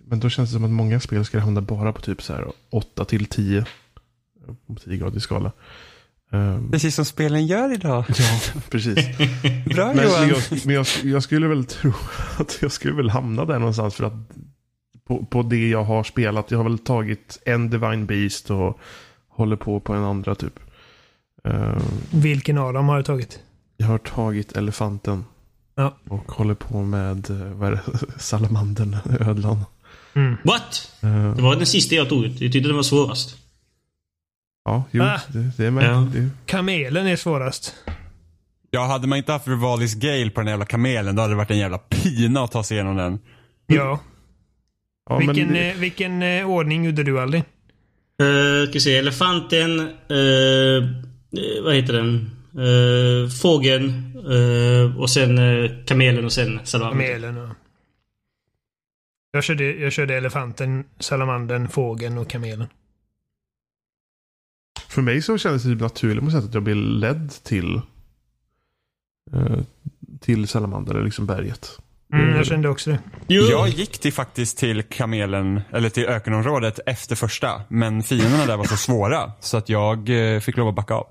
men 0.08 0.20
då 0.20 0.28
känns 0.28 0.50
det 0.50 0.54
som 0.54 0.64
att 0.64 0.70
många 0.70 1.00
spel 1.00 1.24
ska 1.24 1.38
hamna 1.40 1.60
bara 1.60 1.92
på 1.92 2.00
typ 2.00 2.22
så 2.22 2.32
här 2.32 2.52
8 2.70 3.04
till 3.04 3.26
10. 3.26 3.64
På 4.66 4.74
10-gradig 4.74 5.20
skala. 5.20 5.52
Eh, 6.32 6.58
Precis 6.70 6.94
som 6.94 7.04
spelen 7.04 7.46
gör 7.46 7.74
idag. 7.74 8.04
ja, 8.18 8.60
precis. 8.70 9.18
Bra 9.74 9.92
Men, 9.94 10.04
Johan. 10.04 10.28
jag, 10.28 10.66
men 10.66 10.74
jag, 10.74 10.86
jag 11.02 11.22
skulle 11.22 11.48
väl 11.48 11.64
tro 11.64 11.92
att 12.38 12.58
jag 12.62 12.72
skulle 12.72 12.94
väl 12.94 13.10
hamna 13.10 13.44
där 13.44 13.58
någonstans 13.58 13.94
för 13.94 14.04
att 14.04 14.12
på, 15.06 15.24
på 15.24 15.42
det 15.42 15.68
jag 15.68 15.84
har 15.84 16.04
spelat. 16.04 16.50
Jag 16.50 16.58
har 16.58 16.64
väl 16.64 16.78
tagit 16.78 17.38
en 17.44 17.70
Divine 17.70 18.06
Beast 18.06 18.50
och 18.50 18.78
håller 19.28 19.56
på 19.56 19.80
på 19.80 19.92
en 19.94 20.04
andra 20.04 20.34
typ. 20.34 20.60
Eh, 21.44 21.76
Vilken 22.10 22.58
av 22.58 22.72
dem 22.72 22.88
har 22.88 22.96
du 22.96 23.02
tagit? 23.02 23.40
jag 23.76 23.86
har 23.86 23.98
tagit 23.98 24.52
Elefanten. 24.56 25.24
Ja. 25.74 25.94
Och 26.08 26.32
håller 26.32 26.54
på 26.54 26.82
med 26.82 27.30
eh, 27.30 27.36
vad 27.36 27.68
är 27.68 27.72
det? 27.72 27.82
Salamandern, 28.20 28.96
ödlan. 29.20 29.64
Mm. 30.14 30.36
What? 30.44 30.92
Eh, 31.02 31.34
Det 31.36 31.42
var 31.42 31.56
den 31.56 31.66
sista 31.66 31.94
jag 31.94 32.08
tog 32.08 32.24
ut. 32.24 32.40
Jag 32.40 32.52
tyckte 32.52 32.68
den 32.68 32.76
var 32.76 32.82
svårast. 32.82 33.36
ja, 34.64 34.84
jo, 34.90 35.02
Ah. 35.02 35.20
det, 35.28 35.50
det 35.56 35.66
är 35.66 35.70
med. 35.70 35.84
Ja. 35.84 36.08
Det, 36.12 36.28
Kamelen 36.46 37.06
är 37.06 37.16
svårast. 37.16 37.74
Ja, 38.70 38.86
hade 38.86 39.06
man 39.06 39.18
inte 39.18 39.32
haft 39.32 39.48
Rivalis 39.48 39.94
Gale 39.94 40.30
på 40.30 40.40
den 40.40 40.48
jävla 40.50 40.64
kamelen, 40.64 41.16
då 41.16 41.22
hade 41.22 41.32
det 41.34 41.36
varit 41.38 41.50
en 41.50 41.58
jävla 41.58 41.78
pina 41.78 42.40
att 42.44 42.52
ta 42.52 42.62
sig 42.62 42.74
igenom 42.76 42.96
den. 42.96 43.18
Ja. 43.66 44.00
ja, 45.10 45.18
vilken, 45.18 45.48
men, 45.48 45.56
eh, 45.70 45.74
vilken 45.76 46.22
eh, 46.22 46.50
ordning 46.50 46.84
gjorde 46.84 47.02
du 47.02 47.20
aldrig? 47.20 47.42
Uh, 48.22 48.70
ska 48.70 48.80
se. 48.80 48.96
Elefanten. 48.96 49.80
eh, 49.80 50.88
vad 51.64 51.74
heter 51.74 51.92
den? 51.92 52.30
Uh, 52.58 53.28
fågeln. 53.28 54.12
eh, 54.30 54.96
och 55.00 55.10
sen 55.10 55.38
eh, 55.38 55.70
kamelen 55.86 56.24
och 56.24 56.32
sen 56.32 56.60
salamandern. 56.64 57.06
Kamelen 57.06 57.36
och... 57.38 57.48
Jag 59.34 59.44
körde, 59.44 59.64
jag 59.64 59.92
körde 59.92 60.14
elefanten, 60.14 60.84
salamandern, 60.98 61.68
fågeln 61.68 62.18
och 62.18 62.30
kamelen. 62.30 62.66
för 64.88 65.02
mig 65.02 65.22
så 65.22 65.38
kändes 65.38 65.62
det 65.62 65.68
typ 65.68 65.80
naturligt 65.80 66.24
på 66.24 66.30
sättet 66.30 66.48
att 66.48 66.54
jag 66.54 66.62
blev 66.62 66.76
ledd 66.76 67.32
till 67.42 67.80
eh, 69.32 69.58
till 70.20 70.48
Salamander, 70.48 70.94
eller 70.94 71.04
liksom 71.04 71.26
berget. 71.26 71.78
Mm, 72.12 72.24
Mm. 72.24 72.36
jag 72.36 72.46
kände 72.46 72.68
också 72.68 72.90
det. 72.90 72.98
Jo. 73.28 73.42
Jag 73.42 73.68
gick 73.68 73.98
till 73.98 74.12
faktiskt 74.12 74.58
till 74.58 74.82
kamelen, 74.82 75.60
eller 75.72 75.88
till 75.88 76.04
ökenområdet 76.06 76.80
efter 76.86 77.16
första. 77.16 77.62
Men 77.68 78.02
fienderna 78.02 78.46
där 78.46 78.56
var 78.56 78.64
så 78.64 78.76
svåra 78.76 79.32
så 79.40 79.56
att 79.56 79.68
jag 79.68 80.08
eh, 80.34 80.40
fick 80.40 80.56
lov 80.56 80.68
att 80.68 80.74
backa 80.74 80.94
av. 80.94 81.06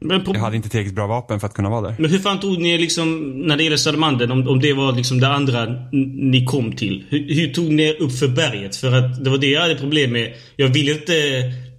Men, 0.00 0.24
på, 0.24 0.34
Jag 0.34 0.40
hade 0.40 0.56
inte 0.56 0.68
tillräckligt 0.68 0.94
bra 0.94 1.06
vapen 1.06 1.40
för 1.40 1.46
att 1.46 1.54
kunna 1.54 1.70
vara 1.70 1.80
där. 1.80 1.94
men 1.98 2.10
hur 2.10 2.18
fan 2.18 2.40
tog 2.40 2.58
ni 2.58 2.78
liksom, 2.78 3.30
när 3.40 3.56
det 3.56 3.62
gäller 3.64 3.76
salamandern, 3.76 4.30
om, 4.30 4.48
om 4.48 4.60
det 4.60 4.72
var 4.72 4.92
liksom 4.92 5.20
det 5.20 5.28
andra 5.28 5.66
ni 5.92 6.44
kom 6.44 6.72
till. 6.72 7.04
Hur, 7.08 7.34
hur 7.34 7.52
tog 7.52 7.72
ni 7.72 7.82
er 7.82 8.02
upp 8.02 8.12
för 8.18 8.28
berget? 8.28 8.76
För 8.76 8.92
att 8.92 9.24
det 9.24 9.30
var 9.30 9.38
det 9.38 9.46
jag 9.50 9.60
hade 9.60 9.76
problem 9.76 10.12
med. 10.12 10.34
Jag 10.56 10.68
ville 10.68 10.92
inte 10.92 11.12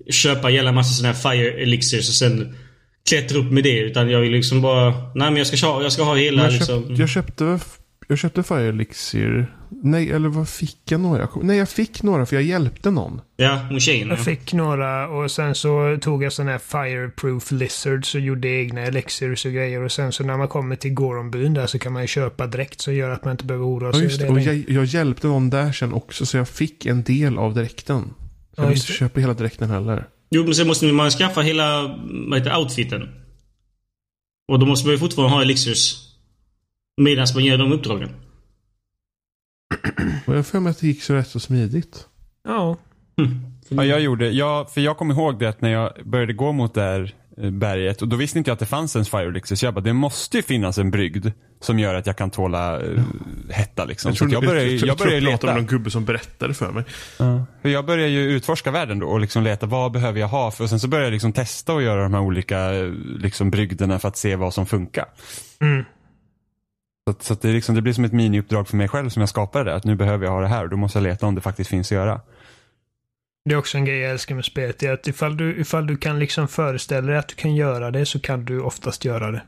köpa 0.10 0.50
jävla 0.50 0.72
massa 0.72 0.94
sådana 0.94 1.14
här 1.14 1.32
fire 1.32 1.52
elixirs 1.52 2.10
och 2.10 2.16
sen 2.16 2.56
klättra 3.10 3.40
upp 3.40 3.52
med 3.52 3.64
det. 3.64 3.80
Utan 3.80 4.10
jag 4.10 4.20
vill 4.20 4.32
liksom 4.32 4.62
bara... 4.62 4.92
Nej 5.16 5.30
men 5.32 5.36
jag 5.36 5.48
ska, 5.48 5.68
ha- 5.68 5.84
jag 5.84 5.92
ska 5.92 6.04
ha 6.04 6.16
hela 6.16 6.44
jag, 6.44 6.54
liksom... 6.54 6.88
köpt, 6.88 7.00
jag 7.00 7.10
köpte... 7.10 7.60
Jag 8.10 8.18
köpte 8.18 8.44
Fire 8.44 8.70
Elixir. 8.70 9.56
Nej, 9.84 10.12
eller 10.12 10.30
vad 10.30 10.50
fick 10.50 10.78
jag 10.92 11.00
några? 11.02 11.30
Nej, 11.42 11.58
jag 11.58 11.70
fick 11.70 12.04
några 12.04 12.26
för 12.26 12.36
jag 12.36 12.44
hjälpte 12.44 12.92
någon. 12.92 13.22
Ja, 13.36 13.68
mot 13.72 13.82
tjejerna. 13.82 14.14
Jag 14.14 14.26
fick 14.26 14.54
några 14.54 15.08
och 15.10 15.32
sen 15.32 15.56
så 15.56 15.98
tog 16.02 16.24
jag 16.24 16.34
sådana 16.34 16.52
här 16.52 16.58
fireproof 16.60 17.52
lizards 17.52 18.16
och 18.16 18.22
gjorde 18.22 18.48
egna 18.48 18.82
elixirs 18.82 19.46
och 19.46 19.52
grejer. 19.52 19.82
Och 19.82 19.92
sen 19.92 20.12
så 20.12 20.24
när 20.24 20.38
man 20.38 20.48
kommer 20.48 20.76
till 20.76 20.94
Goronbyn 20.94 21.54
där 21.54 21.68
så 21.68 21.80
kan 21.80 21.94
man 21.94 22.02
ju 22.02 22.08
köpa 22.08 22.48
dräkt 22.48 22.82
som 22.82 22.96
gör 22.96 23.10
att 23.10 23.26
man 23.26 23.32
inte 23.32 23.46
behöver 23.46 23.66
oroa 23.66 23.90
Ja, 23.90 23.94
sig. 23.94 24.04
just 24.04 24.20
det. 24.22 24.30
Och 24.30 24.40
jag, 24.40 24.66
jag 24.70 24.86
hjälpte 24.86 25.28
någon 25.28 25.50
där 25.50 25.72
sen 25.72 25.94
också 25.94 26.26
så 26.26 26.38
jag 26.38 26.50
fick 26.50 26.86
en 26.86 27.04
del 27.04 27.38
av 27.38 27.54
dräkten. 27.54 28.02
Så 28.02 28.08
Ja, 28.56 28.64
jag 28.64 28.68
vill 28.68 28.78
just 28.78 28.90
inte 28.90 29.00
köpa 29.00 29.20
hela 29.20 29.34
dräkten 29.34 29.70
heller. 29.70 30.08
Jo, 30.30 30.44
men 30.44 30.56
sen 30.56 30.68
måste 30.68 30.86
man 30.86 31.10
skaffa 31.12 31.42
hela 31.42 31.98
vad 32.30 32.40
heter, 32.40 32.58
outfiten. 32.58 33.10
Och 34.52 34.60
då 34.60 34.66
måste 34.66 34.88
man 34.88 34.94
ju 34.94 35.00
fortfarande 35.00 35.36
ha 35.36 35.42
elixirs. 35.42 36.04
Medan 36.98 37.28
man 37.34 37.44
gör 37.44 37.58
de 37.58 37.72
uppdragen. 37.72 38.10
Och 40.26 40.36
jag 40.36 40.46
för 40.48 40.60
mig 40.60 40.72
att 40.72 40.80
det 40.80 40.88
gick 40.88 41.04
så 41.04 41.14
rätt 41.14 41.28
så 41.28 41.40
smidigt. 41.40 42.08
Ja. 42.44 42.78
Ja, 43.70 43.86
jag 43.86 44.02
gjorde, 44.02 44.30
jag, 44.30 44.72
för 44.72 44.82
jag 44.82 44.98
kommer 44.98 45.14
ihåg 45.14 45.40
det 45.40 45.50
att 45.50 45.62
när 45.62 45.70
jag 45.70 45.92
började 46.06 46.34
gå 46.34 46.52
mot 46.52 46.74
det 46.74 46.82
här 46.82 47.14
eh, 47.38 47.50
berget 47.50 48.02
och 48.02 48.08
då 48.08 48.16
visste 48.16 48.38
inte 48.38 48.50
jag 48.50 48.54
att 48.54 48.60
det 48.60 48.66
fanns 48.66 48.96
en 48.96 49.06
fire 49.06 49.28
elixir. 49.28 49.56
Så 49.56 49.66
jag 49.66 49.74
bara, 49.74 49.82
det 49.82 49.94
måste 49.94 50.38
ju 50.38 50.44
finnas 50.44 50.78
en 50.78 50.92
brygd 50.92 51.28
som 51.62 51.80
gör 51.80 51.96
att 51.96 52.08
jag 52.08 52.18
kan 52.18 52.30
tåla 52.30 52.80
uh, 52.80 53.04
hetta 53.50 53.86
liksom. 53.86 54.16
Så 54.16 54.26
att 54.26 54.32
jag 54.32 54.46
började, 54.46 54.72
jag, 54.72 54.88
jag 54.88 54.98
började 54.98 55.18
jag 55.18 55.32
leta. 55.32 55.54
någon 55.54 55.66
gubbe 55.66 55.92
som 55.92 56.06
berättade 56.06 56.54
för 56.54 56.72
mig. 56.72 56.84
För 57.62 57.70
jag 57.70 57.86
började 57.86 58.10
ju 58.10 58.32
utforska 58.32 58.72
världen 58.72 59.00
då 59.00 59.08
och 59.08 59.20
liksom 59.20 59.44
leta 59.44 59.66
vad 59.66 59.92
behöver 59.92 60.20
jag 60.20 60.28
ha 60.28 60.52
för 60.52 60.64
och 60.64 60.70
sen 60.70 60.80
så 60.80 60.88
började 60.88 61.08
jag 61.08 61.12
liksom 61.12 61.34
testa 61.34 61.74
och 61.74 61.82
göra 61.82 62.04
de 62.04 62.14
här 62.14 62.22
olika 62.22 62.74
eh, 62.74 62.92
liksom 63.20 63.52
brygderna 63.52 64.00
för 64.00 64.08
att 64.08 64.18
se 64.18 64.36
vad 64.36 64.54
som 64.54 64.66
funkar. 64.66 65.06
Mm. 65.60 65.86
Så, 67.08 67.12
att, 67.12 67.24
så 67.24 67.34
att 67.34 67.42
det, 67.42 67.48
liksom, 67.48 67.76
det 67.76 67.82
blir 67.82 67.94
som 67.94 68.06
ett 68.06 68.14
miniuppdrag 68.14 68.68
för 68.68 68.78
mig 68.78 68.88
själv 68.88 69.10
som 69.10 69.20
jag 69.20 69.30
skapade 69.30 69.64
det. 69.64 69.76
Att 69.76 69.84
nu 69.84 69.96
behöver 69.96 70.26
jag 70.26 70.32
ha 70.32 70.42
det 70.42 70.48
här 70.48 70.64
och 70.64 70.70
då 70.70 70.78
måste 70.78 71.00
jag 71.00 71.04
leta 71.04 71.26
om 71.26 71.36
det 71.36 71.42
faktiskt 71.42 71.70
finns 71.70 71.88
att 71.88 71.96
göra. 71.96 72.22
Det 73.46 73.54
är 73.54 73.58
också 73.58 73.78
en 73.78 73.86
grej 73.86 74.00
jag 74.00 74.12
älskar 74.12 74.36
med 74.36 74.46
spelet. 74.46 74.84
Är 74.84 74.94
att 74.94 75.08
ifall 75.08 75.38
du, 75.38 75.62
ifall 75.62 75.88
du 75.88 75.98
kan 75.98 76.20
liksom 76.20 76.48
föreställa 76.48 77.08
dig 77.08 77.18
att 77.18 77.28
du 77.28 77.36
kan 77.36 77.56
göra 77.56 77.92
det 77.92 78.06
så 78.06 78.20
kan 78.20 78.46
du 78.46 78.62
oftast 78.62 79.06
göra 79.06 79.32
det. 79.32 79.42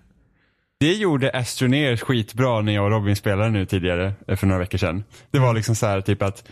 Det 0.80 0.94
gjorde 0.94 1.32
Astroneer 1.32 1.98
skitbra 1.98 2.62
när 2.62 2.74
jag 2.74 2.86
och 2.86 2.92
Robin 2.92 3.16
spelade 3.16 3.50
nu 3.50 3.66
tidigare, 3.66 4.14
eh, 4.28 4.36
för 4.36 4.48
några 4.48 4.60
veckor 4.60 4.78
sedan. 4.78 5.04
Det 5.32 5.40
var 5.40 5.54
liksom 5.54 5.76
så 5.76 5.86
här 5.86 6.02
typ 6.02 6.22
att 6.22 6.44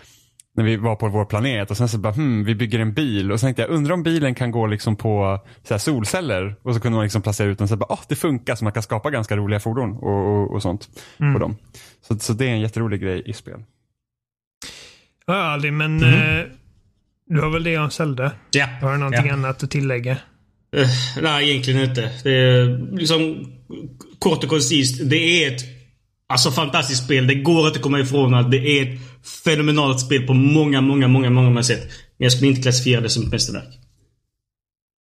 när 0.57 0.63
vi 0.63 0.77
var 0.77 0.95
på 0.95 1.07
vår 1.07 1.25
planet 1.25 1.71
och 1.71 1.77
sen 1.77 1.89
så 1.89 1.97
bara 1.97 2.13
hmm, 2.13 2.43
vi 2.43 2.55
bygger 2.55 2.79
en 2.79 2.93
bil 2.93 3.31
och 3.31 3.39
sen 3.39 3.47
tänkte 3.47 3.61
jag 3.61 3.71
undrar 3.71 3.93
om 3.93 4.03
bilen 4.03 4.35
kan 4.35 4.51
gå 4.51 4.67
liksom 4.67 4.95
på 4.95 5.39
så 5.63 5.73
här 5.73 5.79
solceller 5.79 6.55
och 6.61 6.73
så 6.73 6.79
kunde 6.79 6.95
man 6.95 7.03
liksom 7.03 7.21
placera 7.21 7.47
ut 7.47 7.57
den 7.57 7.67
så 7.67 7.75
bara 7.75 7.93
ah, 7.93 7.99
det 8.07 8.15
funkar 8.15 8.55
så 8.55 8.63
man 8.63 8.73
kan 8.73 8.83
skapa 8.83 9.09
ganska 9.09 9.37
roliga 9.37 9.59
fordon 9.59 9.97
och, 9.97 10.27
och, 10.27 10.53
och 10.53 10.61
sånt 10.61 10.89
på 11.33 11.39
dem. 11.39 11.57
Så, 12.07 12.19
så 12.19 12.33
det 12.33 12.45
är 12.45 12.49
en 12.49 12.61
jätterolig 12.61 13.01
grej 13.01 13.23
i 13.25 13.33
spel. 13.33 13.59
Ja, 15.25 15.33
aldrig, 15.33 15.73
men 15.73 16.03
eh, 16.03 16.43
du 17.25 17.41
har 17.41 17.49
väl 17.49 17.63
det 17.63 17.77
om 17.77 17.89
Zelda? 17.89 18.31
Ja. 18.51 18.65
Har 18.81 18.91
du 18.91 18.97
någonting 18.97 19.27
ja. 19.27 19.33
annat 19.33 19.63
att 19.63 19.71
tillägga? 19.71 20.11
Eh, 20.75 20.87
nej, 21.21 21.49
egentligen 21.49 21.89
inte. 21.89 22.11
Det 22.23 22.31
är 22.31 22.97
liksom 22.97 23.51
kort 24.19 24.43
och 24.43 24.49
koncist. 24.49 25.09
Det 25.09 25.43
är 25.43 25.53
ett 25.55 25.61
alltså 26.27 26.51
fantastiskt 26.51 27.03
spel. 27.03 27.27
Det 27.27 27.35
går 27.35 27.67
inte 27.67 27.77
att 27.77 27.83
komma 27.83 27.99
ifrån 27.99 28.33
att 28.33 28.51
det 28.51 28.57
är 28.57 28.83
ett 28.83 28.99
fenomenalt 29.43 29.99
spel 29.99 30.27
på 30.27 30.33
många, 30.33 30.81
många, 30.81 31.07
många, 31.07 31.29
många 31.29 31.63
sätt. 31.63 31.83
Men 32.17 32.25
jag 32.25 32.31
skulle 32.31 32.49
inte 32.49 32.61
klassifiera 32.61 33.01
det 33.01 33.09
som 33.09 33.23
ett 33.23 33.31
mästerverk. 33.31 33.79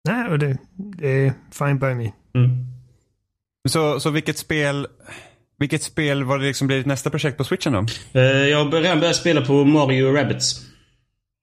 Nej, 0.08 0.28
och 0.28 0.38
det, 0.38 0.56
det 0.98 1.08
är 1.26 1.32
fine 1.58 1.78
by 1.78 1.86
me. 1.94 2.12
Mm. 2.34 2.66
Så, 3.68 4.00
så 4.00 4.10
vilket 4.10 4.38
spel 4.38 4.86
vilket 5.58 5.82
spel 5.82 6.24
var 6.24 6.38
det 6.38 6.44
liksom 6.44 6.66
blir 6.66 6.76
ditt 6.76 6.86
nästa 6.86 7.10
projekt 7.10 7.38
på 7.38 7.44
switchen 7.44 7.72
då? 7.72 7.86
Eh, 8.20 8.26
Jag 8.26 8.64
har 8.64 8.80
redan 8.82 9.00
börjat 9.00 9.16
spela 9.16 9.40
på 9.40 9.64
Mario 9.64 10.12
Rabbids. 10.12 10.60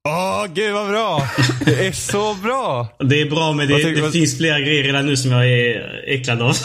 Åh 0.08 0.46
gud 0.54 0.74
vad 0.74 0.88
bra! 0.90 1.22
Det 1.66 1.88
är 1.88 1.92
så 1.92 2.34
bra! 2.44 2.88
Det 3.00 3.22
är 3.22 3.30
bra 3.30 3.54
men 3.54 3.68
det, 3.68 3.76
tycker- 3.78 3.96
det 3.96 4.02
vad- 4.02 4.12
finns 4.12 4.38
flera 4.38 4.60
grejer 4.60 4.84
redan 4.84 5.06
nu 5.06 5.18
som 5.18 5.32
jag 5.32 5.48
är 5.52 6.04
äcklad 6.08 6.42
av. 6.42 6.56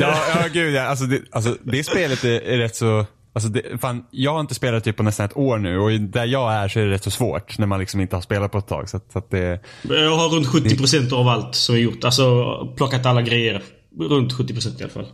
Ja, 0.00 0.24
ja 0.34 0.44
gud 0.52 0.74
ja. 0.74 0.82
Alltså 0.82 1.04
det, 1.04 1.20
alltså 1.30 1.56
det 1.62 1.84
spelet 1.84 2.24
är, 2.24 2.40
är 2.40 2.58
rätt 2.58 2.76
så... 2.76 3.06
Alltså 3.32 3.48
det, 3.50 3.80
fan, 3.80 4.04
jag 4.10 4.32
har 4.32 4.40
inte 4.40 4.54
spelat 4.54 4.84
typ 4.84 4.96
på 4.96 5.02
nästan 5.02 5.26
ett 5.26 5.36
år 5.36 5.58
nu 5.58 5.78
och 5.78 5.90
där 6.00 6.24
jag 6.24 6.52
är 6.52 6.68
så 6.68 6.80
är 6.80 6.84
det 6.84 6.90
rätt 6.90 7.04
så 7.04 7.10
svårt 7.10 7.58
när 7.58 7.66
man 7.66 7.80
liksom 7.80 8.00
inte 8.00 8.16
har 8.16 8.20
spelat 8.20 8.52
på 8.52 8.58
ett 8.58 8.66
tag. 8.66 8.88
Så 8.88 8.96
att, 8.96 9.12
så 9.12 9.18
att 9.18 9.30
det, 9.30 9.60
Jag 9.82 10.16
har 10.16 10.28
runt 10.28 10.46
70% 10.46 11.12
av 11.12 11.28
allt 11.28 11.54
som 11.54 11.74
jag 11.74 11.84
gjort. 11.84 12.04
Alltså 12.04 12.66
plockat 12.76 13.06
alla 13.06 13.22
grejer. 13.22 13.62
Runt 13.98 14.32
70% 14.32 14.80
i 14.80 14.82
alla 14.82 14.92
fall. 14.92 15.06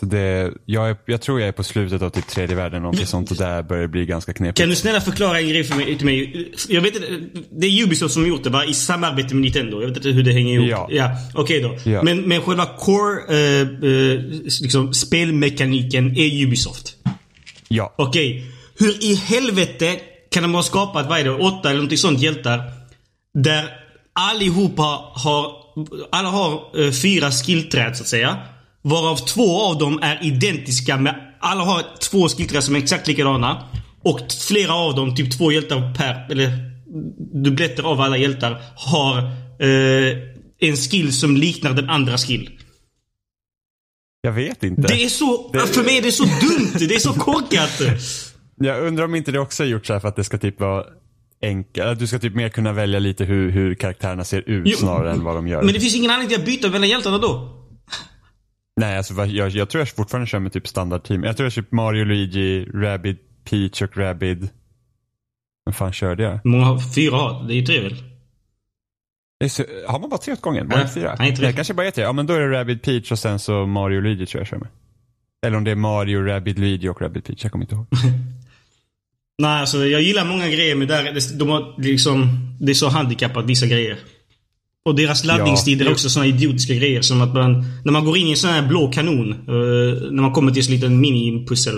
Så 0.00 0.06
det, 0.06 0.52
jag, 0.64 0.90
är, 0.90 0.96
jag 1.06 1.20
tror 1.20 1.40
jag 1.40 1.48
är 1.48 1.52
på 1.52 1.64
slutet 1.64 2.02
av 2.02 2.10
typ 2.10 2.26
tredje 2.26 2.56
världen 2.56 2.84
och 2.84 2.94
något 2.94 3.08
sånt 3.08 3.30
och 3.30 3.36
där 3.36 3.62
börjar 3.62 3.82
det 3.82 3.88
bli 3.88 4.06
ganska 4.06 4.32
knepigt. 4.32 4.58
Kan 4.58 4.68
du 4.68 4.74
snälla 4.74 5.00
förklara 5.00 5.40
en 5.40 5.48
grej 5.48 5.64
för 5.64 5.76
mig? 5.76 5.96
Till 5.96 6.04
mig? 6.04 6.52
Jag 6.68 6.80
vet 6.80 6.96
inte, 6.96 7.08
det 7.50 7.66
är 7.66 7.84
Ubisoft 7.84 8.14
som 8.14 8.26
gjort 8.26 8.44
det 8.44 8.50
va? 8.50 8.64
I 8.64 8.74
samarbete 8.74 9.34
med 9.34 9.42
Nintendo. 9.42 9.80
Jag 9.80 9.88
vet 9.88 9.96
inte 9.96 10.08
hur 10.08 10.22
det 10.22 10.32
hänger 10.32 10.54
ihop. 10.54 10.68
Ja. 10.68 10.88
ja 10.90 11.10
Okej 11.34 11.60
då. 11.60 11.90
Ja. 11.90 12.02
Men, 12.02 12.20
men 12.20 12.42
själva 12.42 12.66
core, 12.66 13.20
eh, 13.28 13.60
eh, 13.60 14.20
liksom 14.60 14.94
spelmekaniken 14.94 16.16
är 16.16 16.44
Ubisoft. 16.44 16.94
Ja. 17.68 17.94
Okej. 17.98 18.52
Hur 18.78 19.04
i 19.04 19.14
helvete 19.14 19.96
kan 20.30 20.42
de 20.42 20.54
ha 20.54 20.62
skapat, 20.62 21.08
vad 21.08 21.18
är 21.18 21.24
det, 21.24 21.30
åtta 21.30 21.68
eller 21.68 21.78
någonting 21.78 21.98
sånt 21.98 22.20
hjältar. 22.20 22.60
Där 23.34 23.64
allihopa 24.12 25.00
har, 25.14 25.52
alla 26.12 26.28
har 26.28 26.84
eh, 26.84 26.92
fyra 26.92 27.30
skillträd 27.30 27.96
så 27.96 28.02
att 28.02 28.08
säga. 28.08 28.36
Varav 28.88 29.16
två 29.16 29.62
av 29.62 29.78
dem 29.78 29.98
är 30.02 30.18
identiska 30.22 30.96
med, 30.96 31.36
alla 31.40 31.64
har 31.64 31.82
två 32.00 32.28
skillträd 32.28 32.64
som 32.64 32.74
är 32.74 32.78
exakt 32.78 33.08
likadana. 33.08 33.68
Och 34.02 34.20
flera 34.48 34.74
av 34.74 34.94
dem, 34.94 35.14
typ 35.14 35.38
två 35.38 35.52
hjältar 35.52 35.94
per, 35.94 36.32
eller 36.32 36.50
dubbletter 37.44 37.82
av 37.82 38.00
alla 38.00 38.16
hjältar, 38.16 38.62
har 38.76 39.18
eh, 39.60 40.16
en 40.60 40.76
skill 40.76 41.12
som 41.12 41.36
liknar 41.36 41.72
den 41.72 41.90
andra 41.90 42.18
skill. 42.18 42.50
Jag 44.20 44.32
vet 44.32 44.62
inte. 44.62 44.82
Det 44.82 45.04
är 45.04 45.08
så, 45.08 45.52
för 45.52 45.84
mig 45.84 45.98
är 45.98 46.02
det 46.02 46.12
så 46.12 46.24
dumt, 46.24 46.88
det 46.88 46.94
är 46.94 46.98
så 46.98 47.12
korkat. 47.12 47.80
Jag 48.56 48.86
undrar 48.86 49.04
om 49.04 49.14
inte 49.14 49.32
det 49.32 49.40
också 49.40 49.62
är 49.62 49.66
gjort 49.66 49.86
så 49.86 49.92
här 49.92 50.00
för 50.00 50.08
att 50.08 50.16
det 50.16 50.24
ska 50.24 50.38
typ 50.38 50.60
vara 50.60 50.84
enkelt. 51.42 51.98
Du 51.98 52.06
ska 52.06 52.18
typ 52.18 52.34
mer 52.34 52.48
kunna 52.48 52.72
välja 52.72 52.98
lite 52.98 53.24
hur, 53.24 53.50
hur 53.50 53.74
karaktärerna 53.74 54.24
ser 54.24 54.48
ut 54.50 54.62
Jo, 54.66 54.76
snarare 54.76 55.12
än 55.12 55.24
vad 55.24 55.34
de 55.34 55.48
gör. 55.48 55.62
Men 55.62 55.74
det 55.74 55.80
finns 55.80 55.94
ingen 55.94 56.10
anledning 56.10 56.28
till 56.28 56.40
att 56.40 56.46
byta 56.46 56.68
mellan 56.68 56.88
hjältarna 56.88 57.18
då. 57.18 57.57
Nej, 58.78 58.96
alltså 58.96 59.24
jag, 59.24 59.50
jag 59.50 59.68
tror 59.68 59.80
jag 59.80 59.88
fortfarande 59.88 60.26
kör 60.26 60.38
med 60.38 60.52
typ 60.52 60.68
standardteam. 60.68 61.24
Jag 61.24 61.36
tror 61.36 61.44
jag 61.44 61.52
kör 61.52 61.64
Mario, 61.70 62.04
Luigi, 62.04 62.64
Rabbid, 62.74 63.16
Peach 63.44 63.82
och 63.82 63.96
Rabbid. 63.96 64.48
Vad 65.64 65.76
fan 65.76 65.92
körde 65.92 66.22
jag? 66.22 66.40
Många 66.44 66.64
har 66.64 66.94
fyra 66.94 67.16
har? 67.16 67.48
Det 67.48 67.54
är 67.54 67.56
ju 67.56 67.66
tre 67.66 67.80
väl? 67.80 67.96
Så, 69.50 69.64
har 69.88 69.98
man 69.98 70.10
bara 70.10 70.18
tre 70.18 70.32
åt 70.32 70.40
gången? 70.40 70.68
Var 70.68 70.78
det 70.78 70.88
fyra? 70.88 71.16
nej, 71.18 71.36
tre. 71.36 71.46
Det 71.46 71.52
kanske 71.52 71.74
bara 71.74 71.86
är 71.86 71.90
tre. 71.90 72.04
Ja, 72.04 72.12
men 72.12 72.26
då 72.26 72.34
är 72.34 72.40
det 72.40 72.50
Rabbid, 72.50 72.82
Peach 72.82 73.12
och 73.12 73.18
sen 73.18 73.38
så 73.38 73.66
Mario 73.66 74.00
Luigi 74.00 74.26
tror 74.26 74.40
jag 74.40 74.48
kör 74.48 74.56
med. 74.56 74.68
Eller 75.46 75.56
om 75.56 75.64
det 75.64 75.70
är 75.70 75.74
Mario, 75.74 76.22
Rabbid, 76.22 76.58
Luigi 76.58 76.88
och 76.88 77.02
Rabbid 77.02 77.24
Peach. 77.24 77.42
Jag 77.42 77.52
kommer 77.52 77.64
inte 77.64 77.74
ihåg. 77.74 77.86
Nej, 79.42 79.60
alltså 79.60 79.86
jag 79.86 80.02
gillar 80.02 80.24
många 80.24 80.48
grejer 80.48 80.74
men 80.74 80.88
där, 80.88 81.38
de 81.38 81.48
har 81.48 81.74
liksom... 81.82 82.28
Det 82.60 82.72
är 82.72 82.74
så 82.74 82.88
handikappat 82.88 83.44
vissa 83.44 83.66
grejer. 83.66 83.98
Och 84.88 84.94
deras 84.94 85.24
laddningstider 85.24 85.84
är 85.84 85.88
Ja. 85.88 85.92
också 85.92 86.10
såna 86.10 86.26
idiotiska 86.26 86.74
grejer 86.74 87.02
som 87.02 87.20
att 87.20 87.34
man... 87.34 87.64
När 87.84 87.92
man 87.92 88.04
går 88.04 88.16
in 88.18 88.26
i 88.26 88.30
en 88.30 88.36
sån 88.36 88.50
här 88.50 88.62
blå 88.68 88.88
kanon. 88.92 89.32
eh, 89.32 90.10
när 90.10 90.22
man 90.22 90.32
kommer 90.32 90.52
till 90.52 90.64
en 90.68 90.74
liten 90.74 91.00
mini-pussel. 91.04 91.76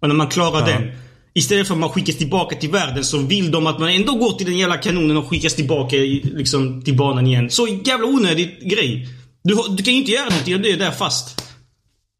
Och 0.00 0.08
när 0.08 0.14
man 0.14 0.26
klarar 0.28 0.60
Ja. 0.60 0.66
den. 0.66 0.90
Istället 1.34 1.66
för 1.66 1.74
att 1.74 1.80
man 1.80 1.90
skickas 1.90 2.16
tillbaka 2.16 2.56
till 2.56 2.70
världen 2.70 3.04
så 3.04 3.18
vill 3.18 3.50
de 3.50 3.66
att 3.66 3.78
man 3.78 3.88
ändå 3.88 4.12
går 4.14 4.32
till 4.32 4.46
den 4.46 4.58
jävla 4.58 4.76
kanonen 4.76 5.16
och 5.16 5.28
skickas 5.28 5.54
tillbaka 5.54 5.96
liksom, 5.96 6.82
till 6.82 6.96
banan 6.96 7.26
igen. 7.26 7.50
Så 7.50 7.68
jävla 7.84 8.06
onödig 8.06 8.70
grej. 8.70 9.08
Du, 9.44 9.54
du 9.76 9.82
kan 9.82 9.94
ju 9.94 10.00
inte 10.00 10.12
göra 10.12 10.28
någonting 10.28 10.62
du 10.62 10.70
är 10.70 10.76
där 10.76 10.90
fast. 10.90 11.42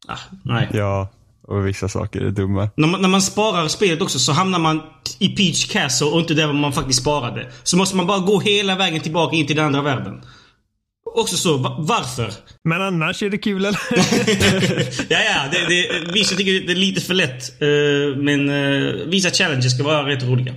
Ah, 0.07 0.17
nej. 0.43 0.69
Ja, 0.73 1.09
och 1.47 1.67
vissa 1.67 1.89
saker 1.89 2.21
är 2.21 2.31
dumma. 2.31 2.69
När 2.77 2.87
man, 2.87 3.01
när 3.01 3.09
man 3.09 3.21
sparar 3.21 3.67
spelet 3.67 4.01
också 4.01 4.19
så 4.19 4.31
hamnar 4.31 4.59
man 4.59 4.81
i 5.19 5.29
Peach 5.29 5.71
Castle 5.71 6.07
och 6.07 6.19
inte 6.19 6.33
där 6.33 6.53
man 6.53 6.73
faktiskt 6.73 7.01
sparade. 7.01 7.51
Så 7.63 7.77
måste 7.77 7.95
man 7.95 8.07
bara 8.07 8.19
gå 8.19 8.39
hela 8.39 8.75
vägen 8.75 9.01
tillbaka 9.01 9.35
in 9.35 9.47
till 9.47 9.55
den 9.55 9.65
andra 9.65 9.81
världen. 9.81 10.21
Också 11.15 11.37
så, 11.37 11.57
va- 11.57 11.75
varför? 11.79 12.33
Men 12.63 12.81
annars 12.81 13.23
är 13.23 13.29
det 13.29 13.37
kul 13.37 13.65
eller? 13.65 13.79
ja, 15.09 15.19
ja, 15.19 15.41
det, 15.51 15.65
det, 15.67 16.11
vissa 16.13 16.35
tycker 16.35 16.51
det 16.67 16.73
är 16.73 16.75
lite 16.75 17.01
för 17.01 17.13
lätt. 17.13 17.61
eh, 17.61 18.17
men 18.23 18.49
uh, 18.49 19.05
vissa 19.07 19.29
challenges 19.29 19.73
ska 19.75 19.83
vara 19.83 20.07
rätt 20.09 20.23
roliga. 20.23 20.53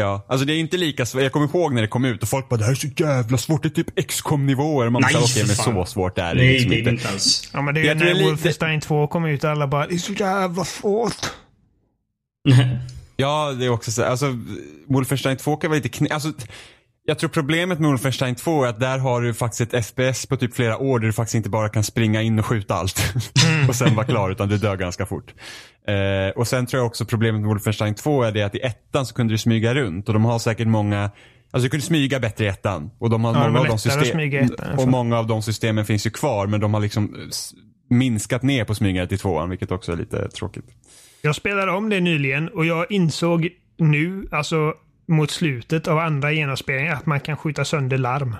Ja, 0.00 0.26
alltså 0.28 0.46
det 0.46 0.52
är 0.52 0.58
inte 0.58 0.76
lika 0.76 1.06
svårt. 1.06 1.22
Jag 1.22 1.32
kommer 1.32 1.46
ihåg 1.46 1.74
när 1.74 1.82
det 1.82 1.88
kom 1.88 2.04
ut 2.04 2.22
och 2.22 2.28
folk 2.28 2.48
bara 2.48 2.56
det 2.56 2.64
här 2.64 2.70
är 2.72 2.74
så 2.74 2.86
jävla 2.96 3.38
svårt. 3.38 3.62
Det 3.62 3.68
är 3.68 3.82
typ 3.84 4.08
XCOM 4.08 4.46
nivåer. 4.46 4.90
Man 4.90 5.02
bara 5.02 5.08
okej 5.18 5.28
för 5.44 5.46
men 5.46 5.84
så 5.84 5.92
svårt 5.92 6.18
är 6.18 6.34
det 6.34 6.40
Nej, 6.42 6.52
liksom 6.52 6.70
det 6.70 6.80
är 6.80 6.88
inte. 6.92 7.08
alls. 7.08 7.50
ja 7.52 7.62
men 7.62 7.74
det 7.74 7.80
är 7.80 7.84
ju 7.84 7.94
när 7.94 8.14
lite- 8.14 8.24
Wolfenstein 8.24 8.80
2 8.80 9.06
kom 9.06 9.24
ut 9.24 9.44
och 9.44 9.50
alla 9.50 9.66
bara 9.66 9.86
det 9.86 9.94
är 9.94 9.98
så 9.98 10.12
jävla 10.12 10.64
svårt. 10.64 11.26
Ja, 13.16 13.52
det 13.58 13.64
är 13.64 13.68
också 13.70 13.92
så. 13.92 14.04
Alltså, 14.04 14.38
Wolfenstein 14.86 15.36
2 15.36 15.56
kan 15.56 15.70
vara 15.70 15.76
lite 15.76 15.88
knä... 15.88 16.08
Alltså, 16.10 16.32
jag 17.04 17.18
tror 17.18 17.30
problemet 17.30 17.80
med 17.80 17.90
Wolfenstein 17.90 18.34
2 18.34 18.64
är 18.64 18.68
att 18.68 18.80
där 18.80 18.98
har 18.98 19.20
du 19.20 19.34
faktiskt 19.34 19.74
ett 19.74 19.86
FPS 19.86 20.26
på 20.26 20.36
typ 20.36 20.54
flera 20.54 20.78
år 20.78 20.98
där 20.98 21.06
du 21.06 21.12
faktiskt 21.12 21.34
inte 21.34 21.48
bara 21.48 21.68
kan 21.68 21.84
springa 21.84 22.22
in 22.22 22.38
och 22.38 22.46
skjuta 22.46 22.74
allt. 22.74 23.14
och 23.68 23.74
sen 23.74 23.94
vara 23.94 24.06
klar 24.06 24.30
utan 24.30 24.48
du 24.48 24.58
dör 24.58 24.76
ganska 24.76 25.06
fort. 25.06 25.34
Eh, 25.86 26.28
och 26.36 26.48
sen 26.48 26.66
tror 26.66 26.80
jag 26.80 26.86
också 26.86 27.04
problemet 27.04 27.40
med 27.40 27.48
Wolfenstein 27.48 27.94
2 27.94 28.22
är 28.22 28.32
det 28.32 28.42
att 28.42 28.54
i 28.54 28.60
ettan 28.60 29.06
så 29.06 29.14
kunde 29.14 29.34
du 29.34 29.38
smyga 29.38 29.74
runt 29.74 30.08
och 30.08 30.14
de 30.14 30.24
har 30.24 30.38
säkert 30.38 30.66
många 30.66 31.10
Alltså 31.52 31.64
du 31.64 31.70
kunde 31.70 31.86
smyga 31.86 32.20
bättre 32.20 32.44
i 32.44 32.48
ettan. 32.48 32.90
Och, 32.98 33.10
de 33.10 33.24
har 33.24 33.34
Ja, 33.34 33.48
många 33.48 33.60
av 33.60 33.66
de 33.66 33.78
system, 33.78 34.20
ettan, 34.20 34.70
och 34.70 34.76
fall. 34.76 34.90
många 34.90 35.18
av 35.18 35.26
de 35.26 35.42
systemen 35.42 35.84
finns 35.84 36.06
ju 36.06 36.10
kvar 36.10 36.46
men 36.46 36.60
de 36.60 36.74
har 36.74 36.80
liksom 36.80 37.30
minskat 37.90 38.42
ner 38.42 38.64
på 38.64 38.74
smygandet 38.74 39.12
i 39.12 39.16
tvåan 39.18 39.50
vilket 39.50 39.70
också 39.70 39.92
är 39.92 39.96
lite 39.96 40.28
tråkigt. 40.28 40.64
Jag 41.22 41.36
spelade 41.36 41.72
om 41.72 41.88
det 41.88 42.00
nyligen 42.00 42.48
och 42.48 42.66
jag 42.66 42.92
insåg 42.92 43.48
nu, 43.78 44.28
alltså 44.30 44.74
mot 45.10 45.30
slutet 45.30 45.88
av 45.88 45.98
andra 45.98 46.32
genomspelningen, 46.32 46.92
att 46.92 47.06
man 47.06 47.20
kan 47.20 47.36
skjuta 47.36 47.64
sönder 47.64 47.98
larm. 47.98 48.36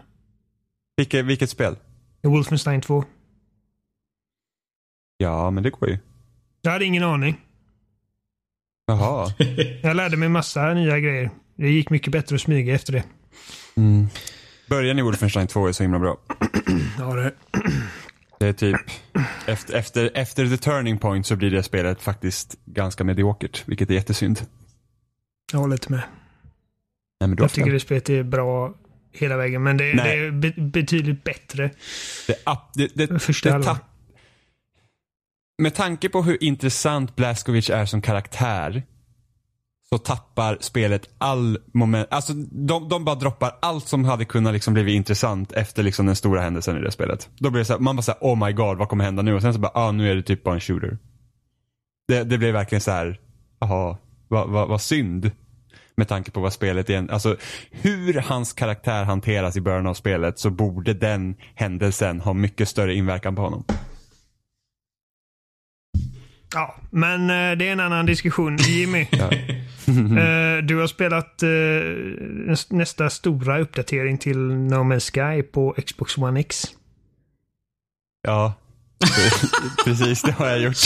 Vilket, 0.97 1.25
vilket 1.25 1.51
spel? 1.51 1.77
Wolfenstein 2.23 2.81
2. 2.81 3.05
Ja, 5.17 5.51
men 5.51 5.63
det 5.63 5.71
går 5.71 5.89
ju. 5.89 5.99
Jag 6.63 6.73
hade 6.73 6.85
ingen 6.85 7.03
aning. 7.03 7.41
Jaha. 8.87 9.35
Jag 9.83 9.97
lärde 9.97 10.17
mig 10.17 10.29
massa 10.29 10.75
nya 10.75 10.99
grejer. 11.01 11.31
Det 11.57 11.71
gick 11.71 11.91
mycket 11.91 12.13
bättre 12.13 12.35
att 12.35 12.41
smyga 12.41 12.75
efter 12.75 12.93
det. 12.93 13.05
Mm. 13.77 14.09
Början 14.69 14.99
i 14.99 15.03
Wolfenstein 15.03 15.47
2 15.47 15.67
är 15.67 15.73
så 15.73 15.83
himla 15.83 15.99
bra. 15.99 16.19
Ja, 16.99 17.15
det. 17.15 17.33
Det 18.39 18.47
är 18.47 18.53
typ, 18.53 18.81
efter, 19.47 19.75
efter, 19.75 20.11
efter 20.15 20.47
the 20.47 20.57
turning 20.57 20.99
point 20.99 21.27
så 21.27 21.37
blir 21.37 21.51
det 21.51 21.63
spelet 21.63 22.03
faktiskt 22.03 22.57
ganska 22.65 23.05
mediokert, 23.05 23.69
vilket 23.69 23.91
är 23.91 23.95
jättesynd. 23.95 24.41
Jag 25.53 25.59
håller 25.59 25.75
inte 25.75 25.93
med. 25.93 26.03
Nej, 27.21 27.37
Jag 27.39 27.53
tycker 27.53 27.73
det 27.73 27.81
spelet 27.81 28.11
är 28.11 28.23
bra 28.23 28.75
hela 29.13 29.37
vägen, 29.37 29.63
men 29.63 29.77
det, 29.77 29.93
det 29.93 30.15
är 30.15 30.31
be 30.31 30.53
betydligt 30.57 31.25
bättre. 31.25 31.71
det, 32.27 32.95
det, 32.95 33.07
det, 33.07 33.19
Första 33.19 33.59
det 33.59 33.65
tapp- 33.65 33.85
Med 35.63 35.75
tanke 35.75 36.09
på 36.09 36.23
hur 36.23 36.43
intressant 36.45 37.17
Blaskovic 37.17 37.71
är 37.71 37.87
som 37.87 38.03
karaktär 38.03 38.83
så 39.89 39.99
tappar 39.99 40.59
spelet 40.61 41.09
all 41.19 41.59
moment. 41.75 42.09
Alltså 42.11 42.33
de, 42.51 42.89
de 42.89 43.05
bara 43.05 43.15
droppar 43.15 43.53
allt 43.63 43.89
som 43.89 44.05
hade 44.05 44.25
kunnat 44.25 44.53
liksom 44.53 44.75
blivit 44.75 44.95
intressant 44.95 45.53
efter 45.53 45.83
liksom 45.83 46.07
den 46.07 46.17
stora 46.17 46.41
händelsen 46.41 46.77
i 46.77 46.81
det 46.81 46.91
spelet. 46.91 47.29
Då 47.39 47.51
blir 47.51 47.59
det 47.59 47.65
så 47.65 47.73
här, 47.73 47.81
man 47.81 47.97
bara 47.97 48.03
såhär, 48.03 48.19
oh 48.21 48.47
my 48.47 48.53
god, 48.53 48.79
vad 48.79 48.89
kommer 48.89 49.05
hända 49.05 49.23
nu? 49.23 49.35
Och 49.35 49.43
sen 49.43 49.55
så 49.55 49.61
bara, 49.61 49.73
ah 49.75 49.93
nu 49.93 50.11
är 50.11 50.15
det 50.15 50.23
typ 50.23 50.45
bara 50.45 50.55
en 50.55 50.61
shooter. 50.61 50.99
Det, 52.09 52.25
det 52.25 52.39
blev 52.39 52.53
verkligen 52.53 52.81
så 52.83 52.91
här, 52.91 53.21
jaha, 53.61 53.97
vad, 54.29 54.49
vad, 54.51 54.69
vad 54.69 54.83
synd. 54.83 55.31
Med 56.01 56.09
tanke 56.09 56.31
på 56.31 56.41
vad 56.41 56.53
spelet 56.53 56.91
är. 56.91 57.13
Alltså 57.13 57.37
hur 57.71 58.15
hans 58.21 58.53
karaktär 58.53 59.05
hanteras 59.05 59.57
i 59.57 59.61
början 59.61 59.87
av 59.87 59.95
spelet 59.95 60.39
så 60.39 60.51
borde 60.51 60.95
den 60.95 61.35
händelsen 61.55 62.21
ha 62.21 62.33
mycket 62.33 62.69
större 62.69 62.95
inverkan 62.95 63.37
på 63.37 63.43
honom. 63.43 63.65
Ja, 66.55 66.77
men 66.91 67.21
eh, 67.31 67.57
det 67.59 67.69
är 67.69 67.73
en 67.73 67.81
annan 67.81 68.07
diskussion. 68.07 68.57
Jimmy, 68.57 69.07
Ja. 69.11 69.31
eh, 70.23 70.65
du 70.65 70.77
har 70.81 70.87
spelat 70.87 71.43
eh, 71.43 71.47
näs- 71.49 72.67
nästa 72.75 73.11
stora 73.11 73.59
uppdatering 73.61 74.19
till 74.19 74.39
No 74.39 74.75
Man's 74.75 75.11
Sky 75.37 75.43
på 75.43 75.75
Xbox 75.87 76.19
One 76.19 76.41
X. 76.41 76.65
Ja, 78.23 78.55
precis 79.85 80.23
det 80.23 80.33
har 80.33 80.47
jag 80.47 80.61
gjort. 80.61 80.77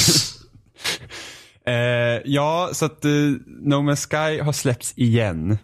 Eh, 1.67 2.23
ja, 2.25 2.71
så 2.73 2.85
att 2.85 3.05
eh, 3.05 3.11
No 3.47 3.75
Man's 3.75 4.09
Sky 4.09 4.41
har 4.41 4.53
släppts 4.53 4.93
igen. 4.97 5.59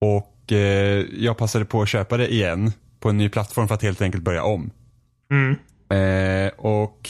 Och 0.00 0.52
eh, 0.52 1.04
jag 1.18 1.36
passade 1.36 1.64
på 1.64 1.82
att 1.82 1.88
köpa 1.88 2.16
det 2.16 2.32
igen 2.32 2.72
på 3.00 3.08
en 3.08 3.16
ny 3.16 3.28
plattform 3.28 3.68
för 3.68 3.74
att 3.74 3.82
helt 3.82 4.02
enkelt 4.02 4.24
börja 4.24 4.42
om. 4.42 4.70
Mm. 5.30 5.56
Eh, 5.90 6.52
och 6.58 7.08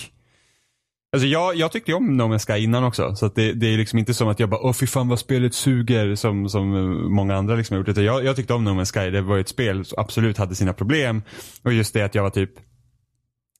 Alltså 1.13 1.27
jag, 1.27 1.57
jag 1.57 1.73
tyckte 1.73 1.91
ju 1.91 1.97
om 1.97 2.17
No 2.17 2.23
Man's 2.23 2.47
Sky 2.47 2.63
innan 2.65 2.85
också. 2.85 3.17
Så 3.17 3.27
att 3.27 3.35
det, 3.35 3.53
det 3.53 3.67
är 3.67 3.79
liksom 3.79 3.99
inte 3.99 4.15
som 4.15 4.29
att 4.29 4.41
jag 4.41 4.49
bara 4.49 4.61
åh 4.61 4.73
fy 4.73 4.87
fan 4.87 5.09
vad 5.09 5.19
spelet 5.19 5.55
suger 5.55 6.15
som, 6.15 6.49
som 6.49 6.75
eh, 6.75 7.09
många 7.09 7.37
andra 7.37 7.55
liksom 7.55 7.77
har 7.77 7.85
gjort. 7.85 7.97
Jag, 7.97 8.25
jag 8.25 8.37
tyckte 8.37 8.55
om 8.55 8.65
No 8.65 8.69
Man's 8.69 8.93
Sky. 8.93 9.11
Det 9.11 9.21
var 9.21 9.37
ju 9.37 9.41
ett 9.41 9.49
spel 9.49 9.85
som 9.85 9.99
absolut 9.99 10.39
hade 10.39 10.55
sina 10.55 10.73
problem. 10.73 11.23
Och 11.63 11.73
just 11.73 11.95
det 11.95 12.03
att 12.03 12.15
jag 12.15 12.23
var 12.23 12.31
typ 12.31 12.51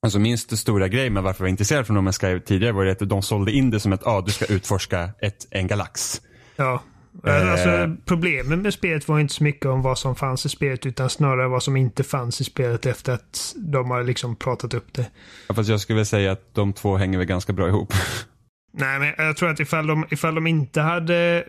Alltså 0.01 0.19
min 0.19 0.33
st- 0.33 0.57
stora 0.57 0.87
grej 0.87 1.09
med 1.09 1.23
varför 1.23 1.41
jag 1.41 1.45
var 1.45 1.49
intresserad 1.49 1.87
från 1.87 1.95
No 2.05 2.09
Man's 2.09 2.19
Sky 2.35 2.39
tidigare 2.39 2.73
var 2.73 2.85
det 2.85 2.91
att 2.91 3.09
de 3.09 3.21
sålde 3.21 3.51
in 3.51 3.69
det 3.69 3.79
som 3.79 3.93
att 3.93 4.07
ah, 4.07 4.21
du 4.21 4.31
ska 4.31 4.45
utforska 4.45 5.09
ett, 5.21 5.47
en 5.51 5.67
galax. 5.67 6.21
Ja. 6.55 6.83
Eh. 7.27 7.51
Alltså, 7.51 7.95
problemet 8.05 8.59
med 8.59 8.73
spelet 8.73 9.07
var 9.07 9.19
inte 9.19 9.33
så 9.33 9.43
mycket 9.43 9.65
om 9.65 9.81
vad 9.81 9.97
som 9.97 10.15
fanns 10.15 10.45
i 10.45 10.49
spelet 10.49 10.85
utan 10.85 11.09
snarare 11.09 11.47
vad 11.47 11.63
som 11.63 11.77
inte 11.77 12.03
fanns 12.03 12.41
i 12.41 12.43
spelet 12.43 12.85
efter 12.85 13.13
att 13.13 13.53
de 13.55 13.91
har 13.91 14.03
liksom 14.03 14.35
pratat 14.35 14.73
upp 14.73 14.93
det. 14.93 15.09
Ja, 15.47 15.55
Fast 15.55 15.69
jag 15.69 15.79
skulle 15.79 16.05
säga 16.05 16.31
att 16.31 16.53
de 16.55 16.73
två 16.73 16.97
hänger 16.97 17.17
väl 17.17 17.27
ganska 17.27 17.53
bra 17.53 17.67
ihop. 17.67 17.93
Nej, 18.73 18.99
men 18.99 19.25
jag 19.25 19.37
tror 19.37 19.49
att 19.49 19.59
ifall 19.59 19.87
de, 19.87 20.05
ifall 20.09 20.35
de 20.35 20.47
inte 20.47 20.81
hade 20.81 21.43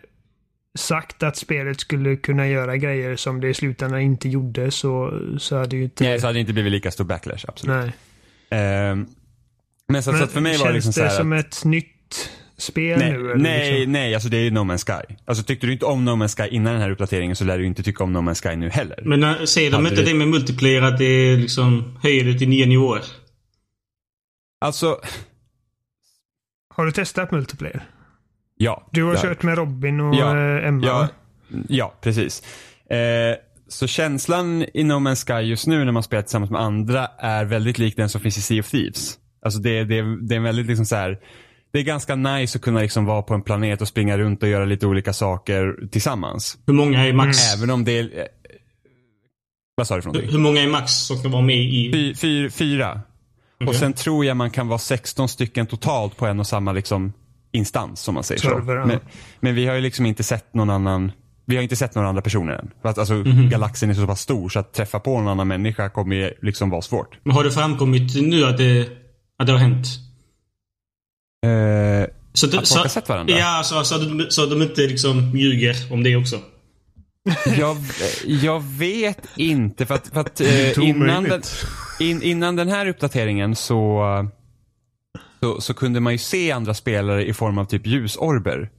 sagt 0.78 1.22
att 1.22 1.36
spelet 1.36 1.80
skulle 1.80 2.16
kunna 2.16 2.48
göra 2.48 2.76
grejer 2.76 3.16
som 3.16 3.40
det 3.40 3.48
i 3.48 3.54
slutändan 3.54 4.00
inte 4.00 4.28
gjorde 4.28 4.70
så, 4.70 5.20
så 5.38 5.58
hade 5.58 5.76
ju 5.76 5.84
inte... 5.84 6.04
Nej, 6.04 6.20
så 6.20 6.26
hade 6.26 6.36
det 6.36 6.40
inte 6.40 6.52
blivit 6.52 6.72
lika 6.72 6.90
stor 6.90 7.04
backlash, 7.04 7.44
absolut. 7.48 7.76
Nej. 7.76 7.92
Ehm, 8.50 9.06
men 9.88 10.02
så, 10.02 10.12
så 10.12 10.24
att 10.24 10.32
för 10.32 10.40
mig 10.40 10.58
var 10.58 10.66
det 10.66 10.72
känns 10.72 10.74
liksom 10.86 10.92
så 10.92 11.00
det 11.00 11.08
här 11.08 11.16
som 11.16 11.32
att, 11.32 11.46
ett 11.46 11.64
nytt 11.64 12.30
spel 12.56 12.98
nej, 12.98 13.12
nu? 13.12 13.18
eller 13.30 13.36
nej, 13.36 13.72
liksom? 13.78 13.92
nej, 13.92 14.14
alltså 14.14 14.28
det 14.28 14.36
är 14.36 14.40
ju 14.42 14.50
No 14.50 14.58
Man's 14.58 14.86
Sky. 15.08 15.14
Alltså 15.24 15.44
tyckte 15.44 15.66
du 15.66 15.72
inte 15.72 15.84
om 15.84 16.04
No 16.04 16.10
Man's 16.10 16.36
Sky 16.44 16.54
innan 16.54 16.72
den 16.72 16.82
här 16.82 16.90
uppdateringen 16.90 17.36
så 17.36 17.44
lär 17.44 17.58
du 17.58 17.66
inte 17.66 17.82
tycka 17.82 18.04
om 18.04 18.12
No 18.12 18.18
Man's 18.18 18.48
Sky 18.50 18.56
nu 18.56 18.68
heller. 18.70 19.02
Men 19.04 19.22
äh, 19.22 19.44
säger 19.44 19.70
de 19.70 19.86
inte 19.86 19.96
det- 19.96 20.02
det 20.04 20.14
med 20.14 20.28
multiplayer 20.28 20.82
att 20.82 20.98
det 20.98 21.36
liksom 21.36 21.98
höjer 22.02 22.24
det 22.24 22.38
till 22.38 22.48
nya 22.48 22.66
nivåer? 22.66 23.02
Alltså, 24.60 25.00
Har 26.74 26.86
du 26.86 26.92
testat 26.92 27.30
multiplayer? 27.30 27.82
ja. 28.56 28.88
Du 28.92 29.02
har 29.04 29.16
kört 29.16 29.42
med 29.42 29.58
Robin 29.58 30.00
och 30.00 30.14
Ja, 30.14 30.36
eh, 30.58 30.68
Emma? 30.68 30.86
Ja, 30.86 31.08
ja 31.68 31.94
precis. 32.00 32.42
Eh, 32.90 33.36
så 33.68 33.86
känslan 33.86 34.64
i 34.74 34.84
No 34.84 34.92
Man's 34.92 35.26
Sky 35.26 35.48
just 35.48 35.66
nu 35.66 35.84
när 35.84 35.92
man 35.92 36.02
spelar 36.02 36.22
tillsammans 36.22 36.50
med 36.50 36.60
andra 36.60 37.06
är 37.18 37.44
väldigt 37.44 37.78
lik 37.78 37.96
den 37.96 38.08
som 38.08 38.20
finns 38.20 38.38
i 38.38 38.42
Sea 38.42 38.60
of 38.60 38.70
Thieves. 38.70 39.18
Alltså 39.42 39.60
det, 39.60 39.84
det, 39.84 40.26
det 40.28 40.34
är 40.34 40.40
väldigt 40.40 40.66
liksom 40.66 40.86
så 40.86 40.96
här. 40.96 41.18
Det 41.72 41.78
är 41.78 41.82
ganska 41.82 42.14
nice 42.14 42.58
att 42.58 42.62
kunna 42.62 42.80
liksom 42.80 43.04
vara 43.04 43.22
på 43.22 43.34
en 43.34 43.42
planet 43.42 43.80
och 43.80 43.88
springa 43.88 44.18
runt 44.18 44.42
och 44.42 44.48
göra 44.48 44.64
lite 44.64 44.86
olika 44.86 45.12
saker 45.12 45.88
tillsammans. 45.90 46.58
Hur 46.66 46.74
många 46.74 47.06
är 47.06 47.12
max? 47.12 47.54
Även 47.54 47.70
om 47.70 47.84
det 47.84 47.98
är... 47.98 48.18
eh, 48.18 48.24
Vad 49.74 49.86
sa 49.86 49.96
du 49.96 50.02
för 50.02 50.08
Hur, 50.08 50.12
någonting? 50.14 50.32
hur 50.36 50.42
många 50.42 50.60
är 50.62 50.68
max 50.68 50.92
som 50.92 51.22
kan 51.22 51.30
vara 51.30 51.42
med 51.42 51.56
i... 51.58 51.90
Fy, 51.92 52.14
fyr, 52.14 52.48
fyra. 52.48 53.00
Och 53.60 53.66
Okej. 53.66 53.74
sen 53.74 53.92
tror 53.92 54.24
jag 54.24 54.36
man 54.36 54.50
kan 54.50 54.68
vara 54.68 54.78
16 54.78 55.28
stycken 55.28 55.66
totalt 55.66 56.16
på 56.16 56.26
en 56.26 56.40
och 56.40 56.46
samma 56.46 56.72
liksom 56.72 57.12
instans 57.52 58.08
om 58.08 58.14
man 58.14 58.24
säger 58.24 58.40
Server, 58.40 58.82
så. 58.82 58.88
Men, 58.88 59.00
men 59.40 59.54
vi 59.54 59.66
har 59.66 59.74
ju 59.74 59.80
liksom 59.80 60.06
inte 60.06 60.22
sett 60.22 60.54
någon 60.54 60.70
annan 60.70 61.12
vi 61.48 61.56
har 61.56 61.62
inte 61.62 61.76
sett 61.76 61.94
några 61.94 62.08
andra 62.08 62.22
personer 62.22 62.52
än. 62.52 62.70
För 62.82 62.88
att 62.88 62.98
alltså, 62.98 63.14
Mhm. 63.14 63.48
galaxen 63.48 63.90
är 63.90 63.94
så 63.94 64.06
pass 64.06 64.20
stor 64.20 64.48
så 64.48 64.58
att 64.58 64.72
träffa 64.72 65.00
på 65.00 65.10
någon 65.18 65.28
annan 65.28 65.48
människa 65.48 65.88
kommer 65.88 66.16
ju 66.16 66.32
liksom 66.42 66.70
vara 66.70 66.82
svårt. 66.82 67.18
Men 67.22 67.34
har 67.34 67.44
det 67.44 67.50
framkommit 67.50 68.22
nu 68.22 68.44
att 68.44 68.58
det, 68.58 68.88
att 69.38 69.46
det 69.46 69.52
har 69.52 69.58
hänt? 69.60 69.86
Eh, 71.46 72.10
Så 72.32 72.46
att, 72.46 72.54
Att 72.54 72.68
folk 72.68 72.80
har 72.82 72.88
sett 72.88 73.08
varandra? 73.08 73.34
Ja, 73.38 73.62
så, 73.64 73.84
så, 73.84 73.94
att 73.94 74.00
de, 74.00 74.26
så 74.30 74.42
att 74.44 74.50
de 74.50 74.62
inte 74.62 74.80
liksom 74.80 75.38
ljuger 75.38 75.76
om 75.92 76.02
det 76.02 76.16
också. 76.16 76.38
jag, 77.58 77.76
jag 78.26 78.62
vet 78.64 79.18
inte 79.36 79.86
för 79.86 79.94
att, 79.94 80.08
för 80.08 80.20
att 80.20 80.40
eh, 80.40 80.78
innan, 80.78 81.24
den, 81.24 81.42
in, 82.00 82.22
innan 82.22 82.56
den 82.56 82.68
här 82.68 82.86
uppdateringen 82.86 83.56
så, 83.56 84.04
så, 85.40 85.60
så 85.60 85.74
kunde 85.74 86.00
man 86.00 86.12
ju 86.12 86.18
se 86.18 86.52
andra 86.52 86.74
spelare 86.74 87.26
i 87.26 87.32
form 87.32 87.58
av 87.58 87.64
typ 87.64 87.86
ljusorber. 87.86 88.70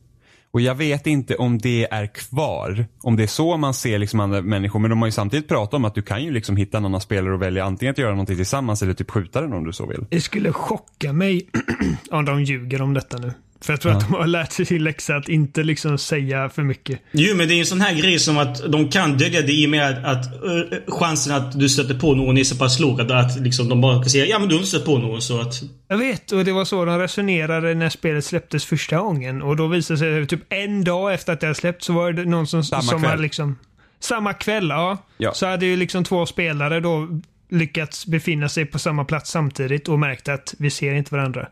Och 0.51 0.61
jag 0.61 0.75
vet 0.75 1.07
inte 1.07 1.35
om 1.35 1.57
det 1.57 1.87
är 1.91 2.07
kvar. 2.07 2.85
Om 3.01 3.15
det 3.15 3.23
är 3.23 3.27
så 3.27 3.57
man 3.57 3.73
ser 3.73 3.99
liksom 3.99 4.19
andra 4.19 4.41
människor. 4.41 4.79
Men 4.79 4.89
de 4.89 4.99
har 4.99 5.07
ju 5.07 5.11
samtidigt 5.11 5.47
pratat 5.47 5.73
om 5.73 5.85
att 5.85 5.95
du 5.95 6.01
kan 6.01 6.23
ju 6.23 6.31
liksom 6.31 6.57
hitta 6.57 6.77
en 6.77 6.85
annan 6.85 7.01
spelare 7.01 7.33
och 7.33 7.41
välja 7.41 7.65
antingen 7.65 7.91
att 7.91 7.97
göra 7.97 8.11
någonting 8.11 8.35
tillsammans 8.35 8.81
eller 8.81 8.93
typ 8.93 9.11
skjuta 9.11 9.41
den 9.41 9.53
om 9.53 9.63
du 9.63 9.73
så 9.73 9.85
vill. 9.85 10.05
Det 10.09 10.21
skulle 10.21 10.53
chocka 10.53 11.13
mig 11.13 11.49
om 12.11 12.25
de 12.25 12.43
ljuger 12.43 12.81
om 12.81 12.93
detta 12.93 13.17
nu. 13.17 13.33
För 13.61 13.73
jag 13.73 13.81
tror 13.81 13.91
att 13.91 13.99
de 13.99 14.13
har 14.13 14.27
lärt 14.27 14.51
sig 14.51 14.65
sin 14.65 14.83
läxa 14.83 15.15
att 15.15 15.29
inte 15.29 15.63
liksom 15.63 15.97
säga 15.97 16.49
för 16.49 16.63
mycket. 16.63 16.99
Jo, 17.11 17.35
men 17.35 17.47
det 17.47 17.53
är 17.53 17.59
en 17.59 17.65
sån 17.65 17.81
här 17.81 17.95
grej 17.95 18.19
som 18.19 18.37
att 18.37 18.71
de 18.71 18.89
kan 18.89 19.17
dölja 19.17 19.41
det 19.41 19.53
i 19.53 19.65
och 19.65 19.69
med 19.69 19.89
att, 19.89 20.05
att 20.05 20.43
uh, 20.43 20.79
chansen 20.87 21.35
att 21.35 21.59
du 21.59 21.69
stöter 21.69 21.99
på 21.99 22.15
någon 22.15 22.37
är 22.37 22.43
så 22.43 22.55
pass 22.55 22.79
låg 22.79 23.01
att, 23.01 23.11
att 23.11 23.39
liksom, 23.39 23.69
de 23.69 23.81
bara 23.81 23.93
kan 23.93 24.09
säga 24.09 24.25
ja 24.25 24.39
men 24.39 24.49
du 24.49 24.55
har 24.55 24.59
inte 24.59 24.69
stött 24.69 24.85
på 24.85 24.97
någon 24.97 25.21
så 25.21 25.41
att... 25.41 25.53
Jag 25.87 25.97
vet, 25.97 26.31
och 26.31 26.45
det 26.45 26.51
var 26.51 26.65
så 26.65 26.85
de 26.85 26.99
resonerade 26.99 27.73
när 27.73 27.89
spelet 27.89 28.25
släpptes 28.25 28.65
första 28.65 28.97
gången. 28.97 29.41
Och 29.41 29.55
då 29.55 29.67
visade 29.67 29.99
det 29.99 30.27
sig 30.27 30.27
typ 30.27 30.53
en 30.53 30.83
dag 30.83 31.13
efter 31.13 31.33
att 31.33 31.39
det 31.39 31.47
hade 31.47 31.59
släppts 31.59 31.85
så 31.85 31.93
var 31.93 32.13
det 32.13 32.25
någon 32.25 32.47
som, 32.47 32.63
Samma 32.63 32.81
som 32.81 32.99
kväll. 32.99 33.09
hade 33.09 33.21
liksom... 33.21 33.55
Samma 33.99 34.33
kväll, 34.33 34.69
ja. 34.69 34.97
Ja. 35.17 35.33
Så 35.33 35.45
hade 35.45 35.65
ju 35.65 35.75
liksom 35.75 36.03
två 36.03 36.25
spelare 36.25 36.79
då 36.79 37.07
lyckats 37.49 38.05
befinna 38.05 38.49
sig 38.49 38.65
på 38.65 38.79
samma 38.79 39.05
plats 39.05 39.31
samtidigt 39.31 39.87
och 39.87 39.99
märkt 39.99 40.27
att 40.27 40.55
vi 40.57 40.69
ser 40.69 40.93
inte 40.93 41.15
varandra. 41.15 41.47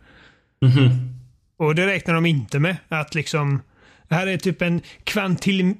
Mhm. 0.61 1.17
Och 1.57 1.75
det 1.75 1.87
räknar 1.87 2.13
de 2.13 2.25
inte 2.25 2.59
med. 2.59 2.77
Att 2.89 3.15
liksom 3.15 3.61
Det 4.07 4.15
här 4.15 4.27
är 4.27 4.37
typ 4.37 4.61
en 4.61 4.81
kvantil, 5.03 5.73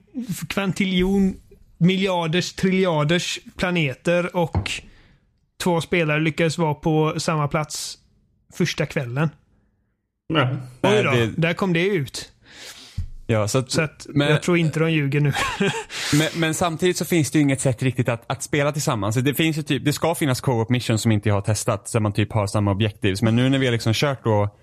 kvantiljon 0.50 1.36
miljarders 1.78 2.54
triljarders 2.54 3.40
planeter 3.58 4.36
och 4.36 4.72
två 5.64 5.82
spelare 5.82 6.20
lyckades 6.20 6.58
vara 6.58 6.74
på 6.74 7.14
samma 7.18 7.48
plats 7.48 7.98
första 8.58 8.86
kvällen. 8.86 9.30
Ja. 10.34 10.50
Oj 10.82 11.04
då, 11.04 11.12
Nej, 11.12 11.28
det- 11.28 11.34
där 11.42 11.54
kom 11.54 11.74
det 11.74 11.88
ut. 11.88 12.32
Ja, 13.30 13.48
så 13.48 13.58
att, 13.58 13.72
Så 13.72 13.82
att 13.82 14.08
men, 14.10 14.28
jag 14.30 14.44
tror 14.44 14.58
inte 14.58 14.80
de 14.80 14.92
ljuger 14.92 15.20
nu. 15.20 15.34
men, 16.14 16.28
men 16.36 16.54
samtidigt 16.54 16.98
så 16.98 17.06
finns 17.06 17.32
det 17.32 17.38
ju 17.38 17.44
inget 17.44 17.62
sätt 17.62 17.84
riktigt 17.84 18.10
att, 18.10 18.32
att 18.32 18.44
spela 18.44 18.72
tillsammans. 18.72 19.16
Det 19.16 19.34
finns 19.34 19.58
ju 19.58 19.62
typ, 19.64 19.86
det 19.86 19.94
ska 19.94 20.16
finnas 20.16 20.42
co-op 20.42 20.70
mission 20.70 21.00
som 21.00 21.12
inte 21.12 21.30
jag 21.30 21.36
har 21.36 21.42
testat, 21.42 21.88
så 21.90 22.00
man 22.00 22.14
typ 22.14 22.34
har 22.34 22.48
samma 22.48 22.72
objektivs. 22.72 23.22
Men 23.22 23.36
nu 23.36 23.50
när 23.50 23.60
vi 23.60 23.66
har 23.66 23.72
liksom 23.74 23.94
kört 23.94 24.24
då 24.24 24.56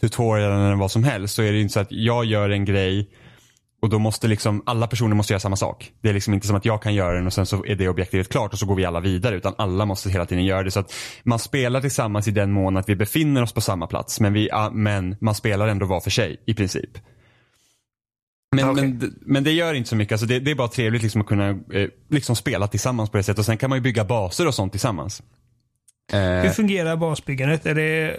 tutorialen 0.00 0.60
eller 0.60 0.76
vad 0.76 0.90
som 0.90 1.04
helst 1.04 1.34
så 1.34 1.42
är 1.42 1.52
det 1.52 1.60
inte 1.60 1.72
så 1.74 1.80
att 1.80 1.92
jag 1.92 2.24
gör 2.24 2.50
en 2.50 2.64
grej 2.64 3.10
och 3.82 3.88
då 3.88 3.98
måste 3.98 4.28
liksom 4.28 4.62
alla 4.66 4.86
personer 4.86 5.14
måste 5.16 5.32
göra 5.32 5.40
samma 5.40 5.56
sak. 5.56 5.92
Det 6.00 6.08
är 6.08 6.14
liksom 6.14 6.34
inte 6.34 6.46
som 6.46 6.56
att 6.56 6.64
jag 6.64 6.82
kan 6.82 6.94
göra 6.94 7.14
den 7.14 7.26
och 7.26 7.32
sen 7.32 7.46
så 7.46 7.64
är 7.64 7.74
det 7.74 7.88
objektivet 7.88 8.28
klart 8.28 8.52
och 8.52 8.58
så 8.58 8.66
går 8.66 8.74
vi 8.74 8.84
alla 8.84 9.00
vidare 9.00 9.36
utan 9.36 9.54
alla 9.58 9.84
måste 9.84 10.10
hela 10.10 10.26
tiden 10.26 10.44
göra 10.44 10.62
det. 10.62 10.70
Så 10.70 10.80
att 10.80 10.94
man 11.22 11.38
spelar 11.38 11.80
tillsammans 11.80 12.28
i 12.28 12.30
den 12.30 12.52
mån 12.52 12.76
att 12.76 12.88
vi 12.88 12.96
befinner 12.96 13.42
oss 13.42 13.52
på 13.52 13.60
samma 13.60 13.86
plats 13.86 14.20
men, 14.20 14.32
vi, 14.32 14.50
men 14.72 15.16
man 15.20 15.34
spelar 15.34 15.68
ändå 15.68 15.86
var 15.86 16.00
för 16.00 16.10
sig 16.10 16.42
i 16.46 16.54
princip. 16.54 16.90
Men, 18.56 18.70
okej. 18.70 18.88
men, 18.88 19.14
men 19.20 19.44
det 19.44 19.52
gör 19.52 19.74
inte 19.74 19.88
så 19.88 19.96
mycket. 19.96 20.12
Alltså 20.12 20.26
det, 20.26 20.40
det 20.40 20.50
är 20.50 20.54
bara 20.54 20.68
trevligt 20.68 21.02
liksom 21.02 21.20
att 21.20 21.26
kunna 21.26 21.48
eh, 21.48 21.88
liksom 22.10 22.36
spela 22.36 22.68
tillsammans 22.68 23.10
på 23.10 23.16
det 23.16 23.22
sättet 23.22 23.38
och 23.38 23.44
sen 23.44 23.56
kan 23.56 23.70
man 23.70 23.78
ju 23.78 23.82
bygga 23.82 24.04
baser 24.04 24.46
och 24.46 24.54
sånt 24.54 24.72
tillsammans. 24.72 25.22
Eh, 26.12 26.20
Hur 26.20 26.50
fungerar 26.50 26.96
basbyggandet? 26.96 27.66
Är 27.66 27.74
det, 27.74 28.16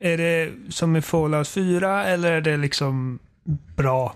är 0.00 0.16
det 0.16 0.52
som 0.68 0.96
i 0.96 1.02
Fallout 1.02 1.48
4 1.48 2.04
eller 2.04 2.32
är 2.32 2.40
det 2.40 2.56
liksom 2.56 3.18
bra? 3.76 4.14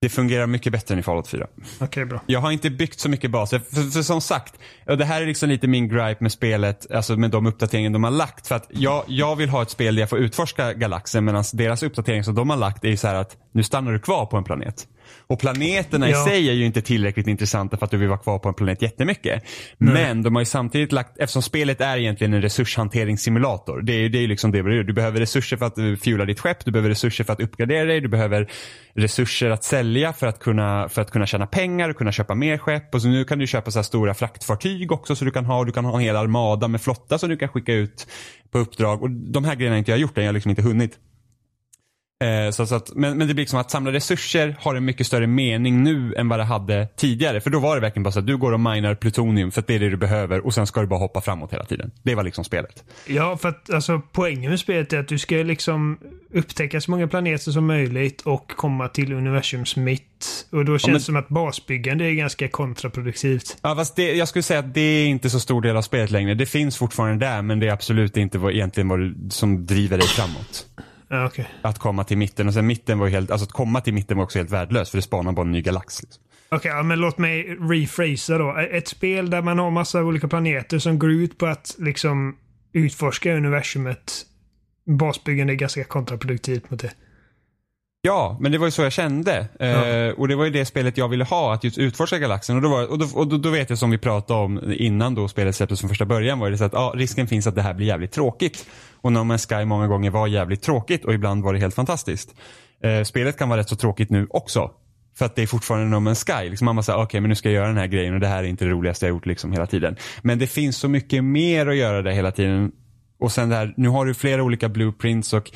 det 0.00 0.10
fungerar 0.10 0.46
mycket 0.46 0.72
bättre 0.72 0.94
än 0.94 0.98
i 0.98 1.02
Fallout 1.02 1.28
4. 1.28 1.46
Okej, 1.80 2.04
bra. 2.04 2.20
Jag 2.26 2.40
har 2.40 2.50
inte 2.50 2.70
byggt 2.70 3.00
så 3.00 3.08
mycket 3.08 3.30
baser. 3.30 3.58
För, 3.58 3.90
för 3.90 4.02
som 4.02 4.20
sagt, 4.20 4.54
det 4.84 5.04
här 5.04 5.22
är 5.22 5.26
liksom 5.26 5.48
lite 5.48 5.66
min 5.66 5.88
gripe 5.88 6.16
med 6.20 6.32
spelet, 6.32 6.90
alltså 6.90 7.16
med 7.16 7.30
de 7.30 7.46
uppdateringar 7.46 7.90
de 7.90 8.04
har 8.04 8.10
lagt. 8.10 8.46
För 8.46 8.54
att 8.54 8.66
jag, 8.70 9.04
jag 9.06 9.36
vill 9.36 9.48
ha 9.48 9.62
ett 9.62 9.70
spel 9.70 9.94
där 9.94 10.02
jag 10.02 10.10
får 10.10 10.18
utforska 10.18 10.72
galaxen 10.72 11.24
medan 11.24 11.44
deras 11.52 11.82
uppdatering 11.82 12.24
som 12.24 12.34
de 12.34 12.50
har 12.50 12.56
lagt 12.56 12.84
är 12.84 12.88
ju 12.88 12.96
så 12.96 13.06
här 13.06 13.14
att 13.14 13.36
nu 13.52 13.62
stannar 13.62 13.92
du 13.92 13.98
kvar 13.98 14.26
på 14.26 14.36
en 14.36 14.44
planet. 14.44 14.88
Och 15.28 15.40
planeterna 15.40 16.10
Ja. 16.10 16.22
i 16.22 16.30
sig 16.30 16.48
är 16.48 16.52
ju 16.52 16.64
inte 16.66 16.82
tillräckligt 16.82 17.26
intressanta 17.26 17.76
för 17.76 17.84
att 17.84 17.90
du 17.90 17.96
vill 17.96 18.08
vara 18.08 18.18
kvar 18.18 18.38
på 18.38 18.48
en 18.48 18.54
planet 18.54 18.82
jättemycket. 18.82 19.42
Men 19.78 20.22
de 20.22 20.34
har 20.34 20.42
ju 20.42 20.46
samtidigt 20.46 20.92
lagt, 20.92 21.18
eftersom 21.18 21.42
spelet 21.42 21.80
är 21.80 21.96
egentligen 21.96 22.34
en 22.34 22.42
resurshanteringssimulator. 22.42 23.82
Det 23.82 23.92
är 23.92 23.98
ju 23.98 24.08
det 24.08 24.18
är 24.18 24.28
liksom 24.28 24.52
det 24.52 24.62
du. 24.62 24.82
Du 24.82 24.92
behöver 24.92 25.20
resurser 25.20 25.56
för 25.56 25.66
att 25.66 25.78
eh, 25.78 25.94
fuela 26.04 26.24
ditt 26.24 26.40
skepp, 26.40 26.64
du 26.64 26.70
behöver 26.70 26.88
resurser 26.88 27.24
för 27.24 27.32
att 27.32 27.40
uppgradera 27.40 27.84
dig, 27.84 28.00
du 28.00 28.08
behöver 28.08 28.50
resurser 28.94 29.50
att 29.50 29.64
sälja 29.64 30.12
för 30.12 30.26
att 30.26 30.38
kunna, 30.38 30.88
för 30.88 31.02
att 31.02 31.10
kunna 31.10 31.26
tjäna 31.26 31.46
pengar 31.46 31.88
och 31.88 31.96
kunna 31.96 32.12
köpa 32.12 32.34
mer 32.34 32.58
skepp. 32.58 32.94
Och 32.94 33.02
så 33.02 33.08
nu 33.08 33.24
kan 33.24 33.38
du 33.38 33.46
köpa 33.46 33.70
så 33.70 33.78
här 33.78 33.84
stora 33.84 34.14
fraktfartyg 34.14 34.92
också 34.92 35.16
så 35.16 35.24
du 35.24 35.30
kan 35.30 35.44
ha, 35.44 35.64
du 35.64 35.72
kan 35.72 35.84
ha 35.84 35.94
en 35.94 36.00
hel 36.00 36.16
armada 36.16 36.68
med 36.68 36.80
flotta 36.80 37.18
som 37.18 37.28
du 37.28 37.36
kan 37.36 37.48
skicka 37.48 37.72
ut 37.72 38.06
på 38.50 38.58
uppdrag. 38.58 39.02
Och 39.02 39.10
de 39.10 39.44
här 39.44 39.54
grejerna 39.54 39.74
har 39.74 39.78
inte 39.78 39.90
jag 39.90 40.00
gjort 40.00 40.18
än, 40.18 40.24
jag 40.24 40.28
har 40.28 40.34
liksom 40.34 40.50
inte 40.50 40.62
hunnit. 40.62 40.98
Eh, 42.24 42.50
så, 42.50 42.66
så 42.66 42.74
att, 42.74 42.94
men, 42.94 43.18
men 43.18 43.28
det 43.28 43.34
blir 43.34 43.42
liksom 43.42 43.58
att 43.58 43.70
samla 43.70 43.92
resurser 43.92 44.56
har 44.60 44.74
en 44.74 44.84
mycket 44.84 45.06
större 45.06 45.26
mening 45.26 45.82
nu 45.82 46.14
än 46.14 46.28
vad 46.28 46.38
det 46.38 46.44
hade 46.44 46.88
tidigare. 46.96 47.40
För 47.40 47.50
då 47.50 47.58
var 47.58 47.74
det 47.74 47.80
verkligen 47.80 48.02
bara 48.02 48.12
så 48.12 48.18
att 48.18 48.26
du 48.26 48.36
går 48.36 48.52
och 48.52 48.60
minar 48.60 48.94
plutonium 48.94 49.50
för 49.50 49.60
att 49.60 49.66
det 49.66 49.74
är 49.74 49.78
det 49.78 49.90
du 49.90 49.96
behöver 49.96 50.46
och 50.46 50.54
sen 50.54 50.66
ska 50.66 50.80
du 50.80 50.86
bara 50.86 50.98
hoppa 51.00 51.20
framåt 51.20 51.52
hela 51.52 51.64
tiden. 51.64 51.90
Det 52.02 52.14
var 52.14 52.24
liksom 52.24 52.44
spelet. 52.44 52.84
Ja, 53.06 53.36
för 53.36 53.48
att 53.48 53.70
alltså, 53.70 54.02
poängen 54.12 54.50
med 54.50 54.60
spelet 54.60 54.92
är 54.92 54.98
att 55.00 55.08
du 55.08 55.18
ska 55.18 55.34
liksom 55.36 55.98
upptäcka 56.34 56.80
så 56.80 56.90
många 56.90 57.08
planeter 57.08 57.50
som 57.50 57.66
möjligt 57.66 58.20
och 58.20 58.52
komma 58.56 58.88
till 58.88 59.12
universums 59.12 59.76
mitt. 59.76 60.46
Och 60.52 60.64
då 60.64 60.78
känns 60.78 60.86
men- 60.86 60.94
det 60.94 61.00
som 61.00 61.16
att 61.16 61.28
basbyggande 61.28 62.04
är 62.04 62.12
ganska 62.12 62.48
kontraproduktivt. 62.48 63.56
Ja, 63.62 63.76
fast 63.76 63.96
det, 63.96 64.12
jag 64.12 64.28
skulle 64.28 64.42
säga 64.42 64.60
att 64.60 64.74
det 64.74 64.80
är 64.80 65.06
inte 65.06 65.30
så 65.30 65.40
stor 65.40 65.62
del 65.62 65.76
av 65.76 65.82
spelet 65.82 66.10
längre. 66.10 66.34
Det 66.34 66.46
finns 66.46 66.76
fortfarande 66.76 67.26
där 67.26 67.42
men 67.42 67.60
det 67.60 67.68
är 67.68 67.72
absolut 67.72 68.16
inte 68.16 68.38
vad, 68.38 68.52
egentligen 68.52 68.88
vad 68.88 69.32
som 69.32 69.66
driver 69.66 69.98
dig 69.98 70.06
framåt. 70.06 70.66
Ja, 71.08 71.26
okej. 71.26 71.48
Att 71.62 71.78
komma 71.78 72.04
till 72.04 72.18
mitten 72.18 72.48
och 72.48 72.54
sen 72.54 72.66
mitten 72.66 72.98
var 72.98 73.08
helt, 73.08 73.30
alltså 73.30 73.44
att 73.44 73.52
komma 73.52 73.80
till 73.80 73.94
mitten 73.94 74.16
var 74.16 74.24
också 74.24 74.38
helt 74.38 74.50
värdelöst 74.50 74.90
för 74.90 74.98
det 74.98 75.02
spanar 75.02 75.32
bara 75.32 75.46
en 75.46 75.52
ny 75.52 75.62
galax. 75.62 76.02
Liksom. 76.02 76.22
Okej, 76.48 76.70
ja, 76.70 76.82
men 76.82 76.98
låt 76.98 77.18
mig 77.18 77.56
rephrasa 77.60 78.38
då. 78.38 78.56
Ett 78.56 78.88
spel 78.88 79.30
där 79.30 79.42
man 79.42 79.58
har 79.58 79.70
massa 79.70 80.02
olika 80.02 80.28
planeter 80.28 80.78
som 80.78 80.98
går 80.98 81.10
ut 81.10 81.38
på 81.38 81.46
att 81.46 81.76
liksom 81.78 82.36
utforska 82.72 83.34
universumet. 83.36 84.26
Basbyggande 84.86 85.52
är 85.52 85.54
ganska 85.54 85.84
kontraproduktivt 85.84 86.70
mot 86.70 86.80
det. 86.80 86.92
Ja, 88.06 88.36
men 88.40 88.52
det 88.52 88.58
var 88.58 88.66
ju 88.66 88.70
så 88.70 88.82
jag 88.82 88.92
kände. 88.92 89.48
Eh, 89.60 90.18
och 90.20 90.28
det 90.28 90.36
var 90.36 90.44
ju 90.44 90.50
det 90.50 90.64
spelet 90.64 90.98
jag 90.98 91.08
ville 91.08 91.24
ha, 91.24 91.54
att 91.54 91.64
just 91.64 91.78
utforska 91.78 92.18
galaxen. 92.18 92.56
Och, 92.56 92.62
då, 92.62 92.68
var, 92.68 92.90
och, 92.90 92.98
då, 92.98 93.06
och 93.14 93.28
då, 93.28 93.36
då 93.36 93.50
vet 93.50 93.70
jag 93.70 93.78
som 93.78 93.90
vi 93.90 93.98
pratade 93.98 94.40
om 94.40 94.72
innan 94.72 95.14
då 95.14 95.28
spelet 95.28 95.56
släpptes 95.56 95.80
från 95.80 95.88
första 95.88 96.04
början 96.04 96.38
var 96.38 96.50
det 96.50 96.58
så 96.58 96.64
att 96.64 96.72
ja, 96.72 96.92
risken 96.96 97.26
finns 97.26 97.46
att 97.46 97.54
det 97.54 97.62
här 97.62 97.74
blir 97.74 97.86
jävligt 97.86 98.12
tråkigt. 98.12 98.66
Och 99.00 99.12
No 99.12 99.18
Man's 99.18 99.58
Sky 99.58 99.64
många 99.64 99.86
gånger 99.86 100.10
var 100.10 100.26
jävligt 100.26 100.62
tråkigt 100.62 101.04
och 101.04 101.14
ibland 101.14 101.44
var 101.44 101.52
det 101.52 101.58
helt 101.58 101.74
fantastiskt. 101.74 102.34
Eh, 102.82 103.02
spelet 103.02 103.38
kan 103.38 103.48
vara 103.48 103.60
rätt 103.60 103.68
så 103.68 103.76
tråkigt 103.76 104.10
nu 104.10 104.26
också. 104.30 104.70
För 105.18 105.24
att 105.24 105.36
det 105.36 105.42
är 105.42 105.46
fortfarande 105.46 105.86
No 105.86 106.10
Man's 106.10 106.26
Sky. 106.26 106.50
Liksom 106.50 106.64
man 106.64 106.76
bara 106.76 106.82
säger, 106.82 107.02
okej 107.02 107.20
men 107.20 107.28
nu 107.28 107.34
ska 107.34 107.48
jag 107.48 107.54
göra 107.54 107.68
den 107.68 107.76
här 107.76 107.86
grejen 107.86 108.14
och 108.14 108.20
det 108.20 108.28
här 108.28 108.44
är 108.44 108.48
inte 108.48 108.64
det 108.64 108.70
roligaste 108.70 109.06
jag 109.06 109.10
gjort 109.10 109.26
liksom 109.26 109.52
hela 109.52 109.66
tiden. 109.66 109.96
Men 110.22 110.38
det 110.38 110.46
finns 110.46 110.76
så 110.76 110.88
mycket 110.88 111.24
mer 111.24 111.66
att 111.66 111.76
göra 111.76 112.02
där 112.02 112.10
hela 112.10 112.30
tiden. 112.30 112.72
Och 113.18 113.32
sen 113.32 113.48
där, 113.48 113.74
nu 113.76 113.88
har 113.88 114.06
du 114.06 114.14
flera 114.14 114.42
olika 114.42 114.68
blueprints 114.68 115.32
och 115.32 115.50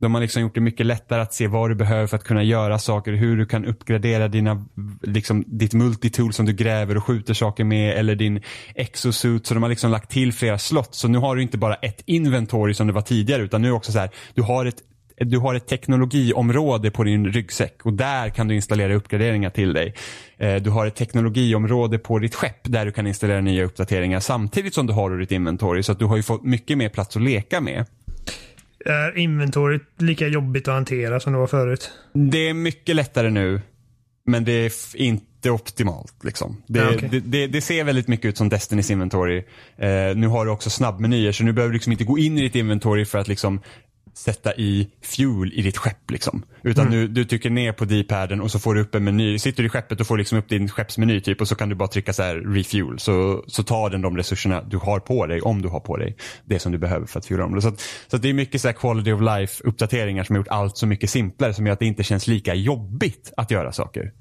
de 0.00 0.14
har 0.14 0.20
liksom 0.20 0.42
gjort 0.42 0.54
det 0.54 0.60
mycket 0.60 0.86
lättare 0.86 1.20
att 1.20 1.34
se 1.34 1.46
vad 1.46 1.70
du 1.70 1.74
behöver 1.74 2.06
för 2.06 2.16
att 2.16 2.24
kunna 2.24 2.42
göra 2.42 2.78
saker, 2.78 3.12
hur 3.12 3.36
du 3.36 3.46
kan 3.46 3.64
uppgradera 3.64 4.28
dina, 4.28 4.66
liksom, 5.02 5.44
ditt 5.46 5.74
multitool 5.74 6.32
som 6.32 6.46
du 6.46 6.52
gräver 6.52 6.96
och 6.96 7.04
skjuter 7.04 7.34
saker 7.34 7.64
med 7.64 7.98
eller 7.98 8.14
din 8.14 8.42
exosuit. 8.74 9.46
Så 9.46 9.54
de 9.54 9.62
har 9.62 9.70
liksom 9.70 9.90
lagt 9.90 10.10
till 10.10 10.32
flera 10.32 10.58
slott. 10.58 10.94
Så 10.94 11.08
nu 11.08 11.18
har 11.18 11.36
du 11.36 11.42
inte 11.42 11.58
bara 11.58 11.74
ett 11.74 12.02
inventory 12.06 12.74
som 12.74 12.86
det 12.86 12.92
var 12.92 13.02
tidigare 13.02 13.42
utan 13.42 13.62
nu 13.62 13.72
också 13.72 13.92
så 13.92 13.98
här, 13.98 14.10
du 14.34 14.42
har 14.42 14.66
ett 14.66 14.82
du 15.24 15.38
har 15.38 15.54
ett 15.54 15.66
teknologiområde 15.66 16.90
på 16.90 17.04
din 17.04 17.32
ryggsäck 17.32 17.86
och 17.86 17.92
där 17.92 18.30
kan 18.30 18.48
du 18.48 18.54
installera 18.54 18.94
uppgraderingar 18.94 19.50
till 19.50 19.72
dig. 19.72 19.94
Eh, 20.38 20.54
du 20.54 20.70
har 20.70 20.86
ett 20.86 20.94
teknologiområde 20.94 21.98
på 21.98 22.18
ditt 22.18 22.34
skepp 22.34 22.60
där 22.62 22.86
du 22.86 22.92
kan 22.92 23.06
installera 23.06 23.40
nya 23.40 23.64
uppdateringar 23.64 24.20
samtidigt 24.20 24.74
som 24.74 24.86
du 24.86 24.92
har 24.92 25.18
ditt 25.18 25.32
inventory. 25.32 25.82
Så 25.82 25.92
att 25.92 25.98
du 25.98 26.04
har 26.04 26.16
ju 26.16 26.22
fått 26.22 26.44
mycket 26.44 26.78
mer 26.78 26.88
plats 26.88 27.16
att 27.16 27.22
leka 27.22 27.60
med. 27.60 27.86
Är 28.84 29.18
inventoriet 29.18 29.82
lika 29.98 30.26
jobbigt 30.28 30.68
att 30.68 30.74
hantera 30.74 31.20
som 31.20 31.32
det 31.32 31.38
var 31.38 31.46
förut? 31.46 31.90
Det 32.12 32.48
är 32.48 32.54
mycket 32.54 32.96
lättare 32.96 33.30
nu, 33.30 33.60
men 34.26 34.44
det 34.44 34.52
är 34.52 34.72
inte 34.96 35.50
optimalt. 35.50 36.24
Liksom. 36.24 36.62
Det, 36.66 36.78
Ja, 36.78 36.90
okej. 36.94 37.08
det, 37.12 37.20
det, 37.20 37.46
det 37.46 37.60
ser 37.60 37.84
väldigt 37.84 38.08
mycket 38.08 38.26
ut 38.26 38.38
som 38.38 38.48
Destinys 38.48 38.90
inventory. 38.90 39.44
Eh, 39.76 40.16
nu 40.16 40.26
har 40.26 40.44
du 40.44 40.50
också 40.50 40.70
snabbmenyer, 40.70 41.32
så 41.32 41.44
nu 41.44 41.52
behöver 41.52 41.70
du 41.72 41.74
liksom 41.74 41.92
inte 41.92 42.04
gå 42.04 42.18
in 42.18 42.38
i 42.38 42.42
ditt 42.42 42.54
inventory 42.54 43.04
för 43.04 43.18
att 43.18 43.28
liksom 43.28 43.60
sätta 44.20 44.54
i 44.54 44.90
fuel 45.02 45.52
i 45.52 45.62
ditt 45.62 45.76
skepp. 45.76 46.10
Liksom. 46.10 46.42
Utan 46.62 46.86
Mm. 46.86 46.98
du, 47.00 47.08
du 47.08 47.24
trycker 47.24 47.50
ner 47.50 47.72
på 47.72 47.84
D-paden 47.84 48.40
och 48.40 48.50
så 48.50 48.58
får 48.58 48.74
du 48.74 48.80
upp 48.80 48.94
en 48.94 49.04
meny. 49.04 49.38
Sitter 49.38 49.62
du 49.62 49.66
i 49.66 49.70
skeppet 49.70 50.00
och 50.00 50.06
får 50.06 50.18
liksom 50.18 50.38
upp 50.38 50.48
din 50.48 50.68
skeppsmeny 50.68 51.20
typ 51.20 51.40
och 51.40 51.48
så 51.48 51.54
kan 51.54 51.68
du 51.68 51.74
bara 51.74 51.88
trycka 51.88 52.12
så 52.12 52.22
här 52.22 52.34
refuel. 52.36 52.98
Så, 52.98 53.44
så 53.46 53.62
tar 53.62 53.90
den 53.90 54.02
de 54.02 54.16
resurserna 54.16 54.62
du 54.62 54.76
har 54.76 55.00
på 55.00 55.26
dig, 55.26 55.40
om 55.40 55.62
du 55.62 55.68
har 55.68 55.80
på 55.80 55.96
dig, 55.96 56.16
det 56.44 56.58
som 56.58 56.72
du 56.72 56.78
behöver 56.78 57.06
för 57.06 57.18
att 57.18 57.26
fuela 57.26 57.44
om. 57.44 57.60
Så, 57.62 57.68
att, 57.68 57.80
så 58.08 58.16
att 58.16 58.22
det 58.22 58.28
är 58.28 58.34
mycket 58.34 58.60
så 58.60 58.68
här 58.68 58.72
quality 58.72 59.12
of 59.12 59.20
life 59.20 59.64
uppdateringar 59.64 60.24
som 60.24 60.34
har 60.36 60.40
gjort 60.40 60.48
allt 60.48 60.76
så 60.76 60.86
mycket 60.86 61.10
simplare 61.10 61.54
som 61.54 61.66
gör 61.66 61.72
att 61.72 61.78
det 61.78 61.86
inte 61.86 62.02
känns 62.02 62.26
lika 62.26 62.54
jobbigt 62.54 63.32
att 63.36 63.50
göra 63.50 63.72
saker. 63.72 64.12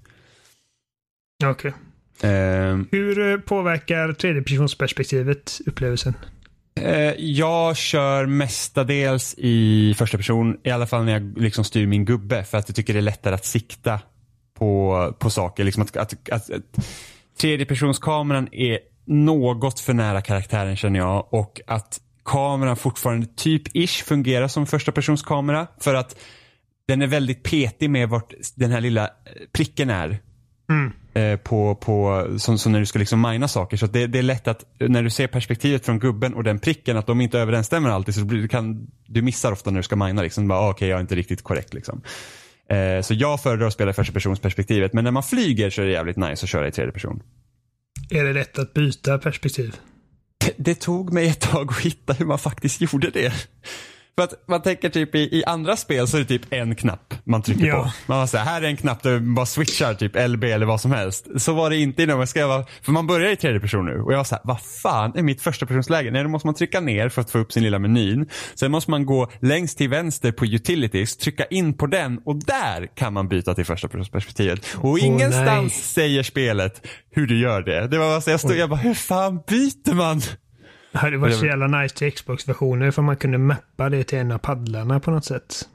Okej. 1.45 1.73
Ehm, 2.21 2.87
Hur 2.91 3.31
eh, 3.31 3.37
påverkar 3.37 4.13
tredjepersonsperspektivet 4.13 5.59
upplevelsen? 5.65 6.13
Eh, 6.82 7.13
jag 7.17 7.77
kör 7.77 8.25
mestadels 8.25 9.36
i 9.38 9.93
första 9.97 10.17
person, 10.17 10.57
i 10.63 10.71
alla 10.71 10.88
fall 10.88 11.05
när 11.05 11.11
jag 11.11 11.38
liksom 11.38 11.63
styr 11.63 11.88
min 11.88 12.05
gubbe 12.05 12.43
för 12.43 12.57
att 12.57 12.69
jag 12.69 12.75
tycker 12.75 12.93
det 12.93 12.99
är 12.99 13.01
lättare 13.01 13.36
att 13.36 13.45
sikta 13.45 13.99
på, 14.59 15.13
på 15.19 15.30
saker. 15.30 15.63
Liksom 15.63 15.84
att, 15.84 15.97
att, 15.97 16.30
att, 16.30 16.51
att 16.51 16.89
tredjepersonskameran 17.39 18.47
är 18.51 18.80
något 19.05 19.80
för 19.80 19.93
nära 19.93 20.21
karaktären 20.21 20.75
känner 20.75 20.99
jag 20.99 21.34
och 21.34 21.61
att 21.67 21.99
kameran 22.25 22.75
fortfarande 22.75 23.27
typ-ish 23.27 24.03
fungerar 24.03 24.47
som 24.47 24.65
första 24.65 24.91
persons 24.91 25.23
kamera. 25.23 25.67
för 25.80 25.95
att 25.95 26.15
den 26.88 27.01
är 27.01 27.07
väldigt 27.07 27.43
petig 27.43 27.89
med 27.89 28.09
vart 28.09 28.34
den 28.55 28.71
här 28.71 28.82
lilla 28.82 29.03
eh, 29.03 29.09
pricken 29.53 29.89
är 29.89 30.19
Mm 30.69 30.93
eh, 31.14 31.36
på, 31.36 31.76
på, 31.76 32.28
som, 32.38 32.57
som 32.57 32.72
när 32.72 32.80
du 32.80 32.86
ska 32.86 32.99
liksom 32.99 33.22
mina 33.22 33.47
saker. 33.47 33.78
Så 33.78 33.86
det, 33.88 34.07
det 34.07 34.20
är 34.20 34.24
lätt 34.24 34.47
att 34.47 34.66
när 34.80 35.03
du 35.03 35.10
ser 35.10 35.28
perspektivet 35.28 35.86
från 35.86 35.99
gubben 35.99 36.34
och 36.34 36.43
den 36.43 36.60
pricken 36.60 36.97
att 36.97 37.07
de 37.07 37.22
inte 37.22 37.39
överensstämmer 37.39 37.89
alltid 37.89 38.16
så 38.16 38.22
du 38.22 38.47
kan, 38.47 38.88
du 39.05 39.22
missar 39.22 39.51
ofta 39.51 39.72
när 39.72 39.80
du 39.80 39.84
ska 39.84 39.95
mina. 39.95 40.22
Liksom. 40.22 40.47
Bara, 40.47 40.60
ah, 40.60 40.70
Okej, 40.70 40.89
jag 40.89 40.97
är 40.97 41.01
inte 41.01 41.16
riktigt 41.16 41.43
korrekt. 41.43 41.74
Liksom. 41.74 42.01
Eh, 42.70 43.01
så 43.01 43.14
jag 43.14 43.43
föredrar 43.43 43.68
att 43.68 43.74
spela 43.74 43.91
i 43.91 43.93
första 43.93 44.14
persons 44.14 44.39
perspektivet 44.39 44.93
men 44.93 45.03
när 45.03 45.12
man 45.12 45.24
flyger 45.24 45.70
så 45.70 45.82
är 45.82 45.86
det 45.86 45.91
jävligt 45.91 46.18
nice 46.18 46.45
att 46.45 46.49
köra 46.49 46.68
i 46.68 46.72
tredje 46.72 46.91
person. 46.91 47.24
Är 48.10 48.24
det 48.24 48.34
lätt 48.34 48.60
att 48.60 48.74
byta 48.74 49.18
perspektiv? 49.18 49.76
Det, 50.45 50.53
det 50.57 50.76
tog 50.76 51.14
mig 51.14 51.28
ett 51.28 51.39
tag 51.39 51.70
att 51.72 51.80
hitta 51.80 52.14
hur 52.14 52.26
man 52.26 52.39
faktiskt 52.39 52.82
gjorde 52.82 53.10
det. 53.10 53.34
För 54.20 54.24
att 54.24 54.34
man 54.47 54.61
tänker 54.61 54.89
typ 54.89 55.15
i, 55.15 55.20
i 55.20 55.43
andra 55.45 55.76
spel 55.76 56.07
så 56.07 56.17
är 56.17 56.22
det 56.22 56.28
typ 56.28 56.53
en 56.53 56.76
knapp 56.76 57.13
man 57.24 57.41
trycker 57.41 57.65
Ja. 57.65 57.84
på. 58.07 58.13
Man 58.13 58.28
så 58.28 58.38
här, 58.38 58.61
är 58.61 58.65
en 58.67 58.78
knapp 58.78 59.03
där 59.03 59.20
man 59.20 59.36
bara 59.36 59.45
switchar 59.45 59.93
typ 59.93 60.30
LB 60.30 60.43
eller 60.43 60.65
vad 60.65 60.82
som 60.82 60.91
helst. 60.91 61.28
Så 61.38 61.53
var 61.53 61.70
det 61.70 61.78
inte 61.78 62.03
innan 62.03 62.17
man 62.17 62.28
ska 62.28 62.47
vara, 62.47 62.65
för 62.82 62.91
man 62.91 63.07
börjar 63.07 63.32
i 63.32 63.36
tredje 63.36 63.59
person 63.59 63.86
nu 63.86 64.01
och 64.01 64.13
jag 64.13 64.17
var 64.17 64.24
så 64.24 64.36
här, 64.36 64.41
vad 64.43 64.61
fan 64.61 65.11
är 65.15 65.22
mitt 65.24 65.41
första 65.41 65.65
personsläge? 65.65 66.11
Nej, 66.11 66.24
då 66.24 66.30
måste 66.30 66.47
man 66.47 66.55
trycka 66.55 66.80
ner 66.80 67.09
för 67.09 67.22
att 67.22 67.32
få 67.32 67.38
upp 67.39 67.51
sin 67.51 67.63
lilla 67.63 67.80
menyn. 67.80 68.30
Sen 68.55 68.72
måste 68.72 68.91
man 68.91 69.05
gå 69.05 69.32
längst 69.41 69.78
till 69.78 69.89
vänster 69.89 70.32
på 70.32 70.45
utilities, 70.45 71.17
trycka 71.17 71.45
in 71.45 71.74
på 71.74 71.88
den 71.88 72.20
och 72.26 72.45
där 72.45 72.88
kan 72.95 73.13
man 73.13 73.28
byta 73.28 73.53
till 73.53 73.65
första 73.65 73.88
personsperspektivet. 73.88 74.76
Och 74.78 74.99
ingenstans 74.99 75.47
nej. 75.47 75.70
säger 75.70 76.24
spelet 76.24 76.88
hur 77.11 77.28
du 77.28 77.39
gör 77.39 77.61
det. 77.61 77.88
Det 77.88 77.97
var 77.97 78.22
så 78.22 78.30
jag 78.30 78.39
stod, 78.39 78.57
jag 78.57 78.70
bara, 78.70 78.80
hur 78.80 78.93
fan 78.93 79.39
byter 79.47 79.93
man? 79.93 80.22
Det 80.91 80.97
hade 80.97 81.17
varit 81.17 81.35
så 81.35 81.45
jävla 81.45 81.67
nice 81.67 81.95
till 81.95 82.11
Xbox-versioner 82.11 82.91
för 82.91 83.01
man 83.01 83.17
kunde 83.17 83.37
mappa 83.37 83.89
det 83.89 84.03
till 84.03 84.17
en 84.17 84.31
av 84.31 84.37
paddlarna 84.37 84.99
på 84.99 85.11
något 85.11 85.25
sätt. 85.25 85.67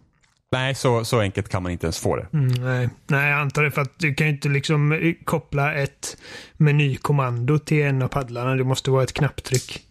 Nej, 0.53 0.75
så, 0.75 1.05
så 1.05 1.21
enkelt 1.21 1.49
kan 1.49 1.63
man 1.63 1.73
inte 1.73 1.87
ens 1.87 1.99
få 1.99 2.17
det. 2.17 2.27
Mm, 2.33 2.49
nej. 2.49 2.89
nej, 3.07 3.31
jag 3.31 3.41
antar 3.41 3.63
det 3.63 3.71
för 3.71 3.83
att 3.83 3.99
du 3.99 4.15
kan 4.15 4.27
ju 4.27 4.33
inte 4.33 4.49
liksom 4.49 4.93
eh, 4.93 5.15
koppla 5.25 5.75
ett 5.75 6.17
menykommando 6.57 7.59
till 7.59 7.83
en 7.83 8.03
av 8.03 8.09
paddlarna. 8.09 8.55
Det 8.55 8.65
måste 8.65 8.91
vara 8.91 9.03
ett 9.03 9.13
knapptryck. 9.13 9.83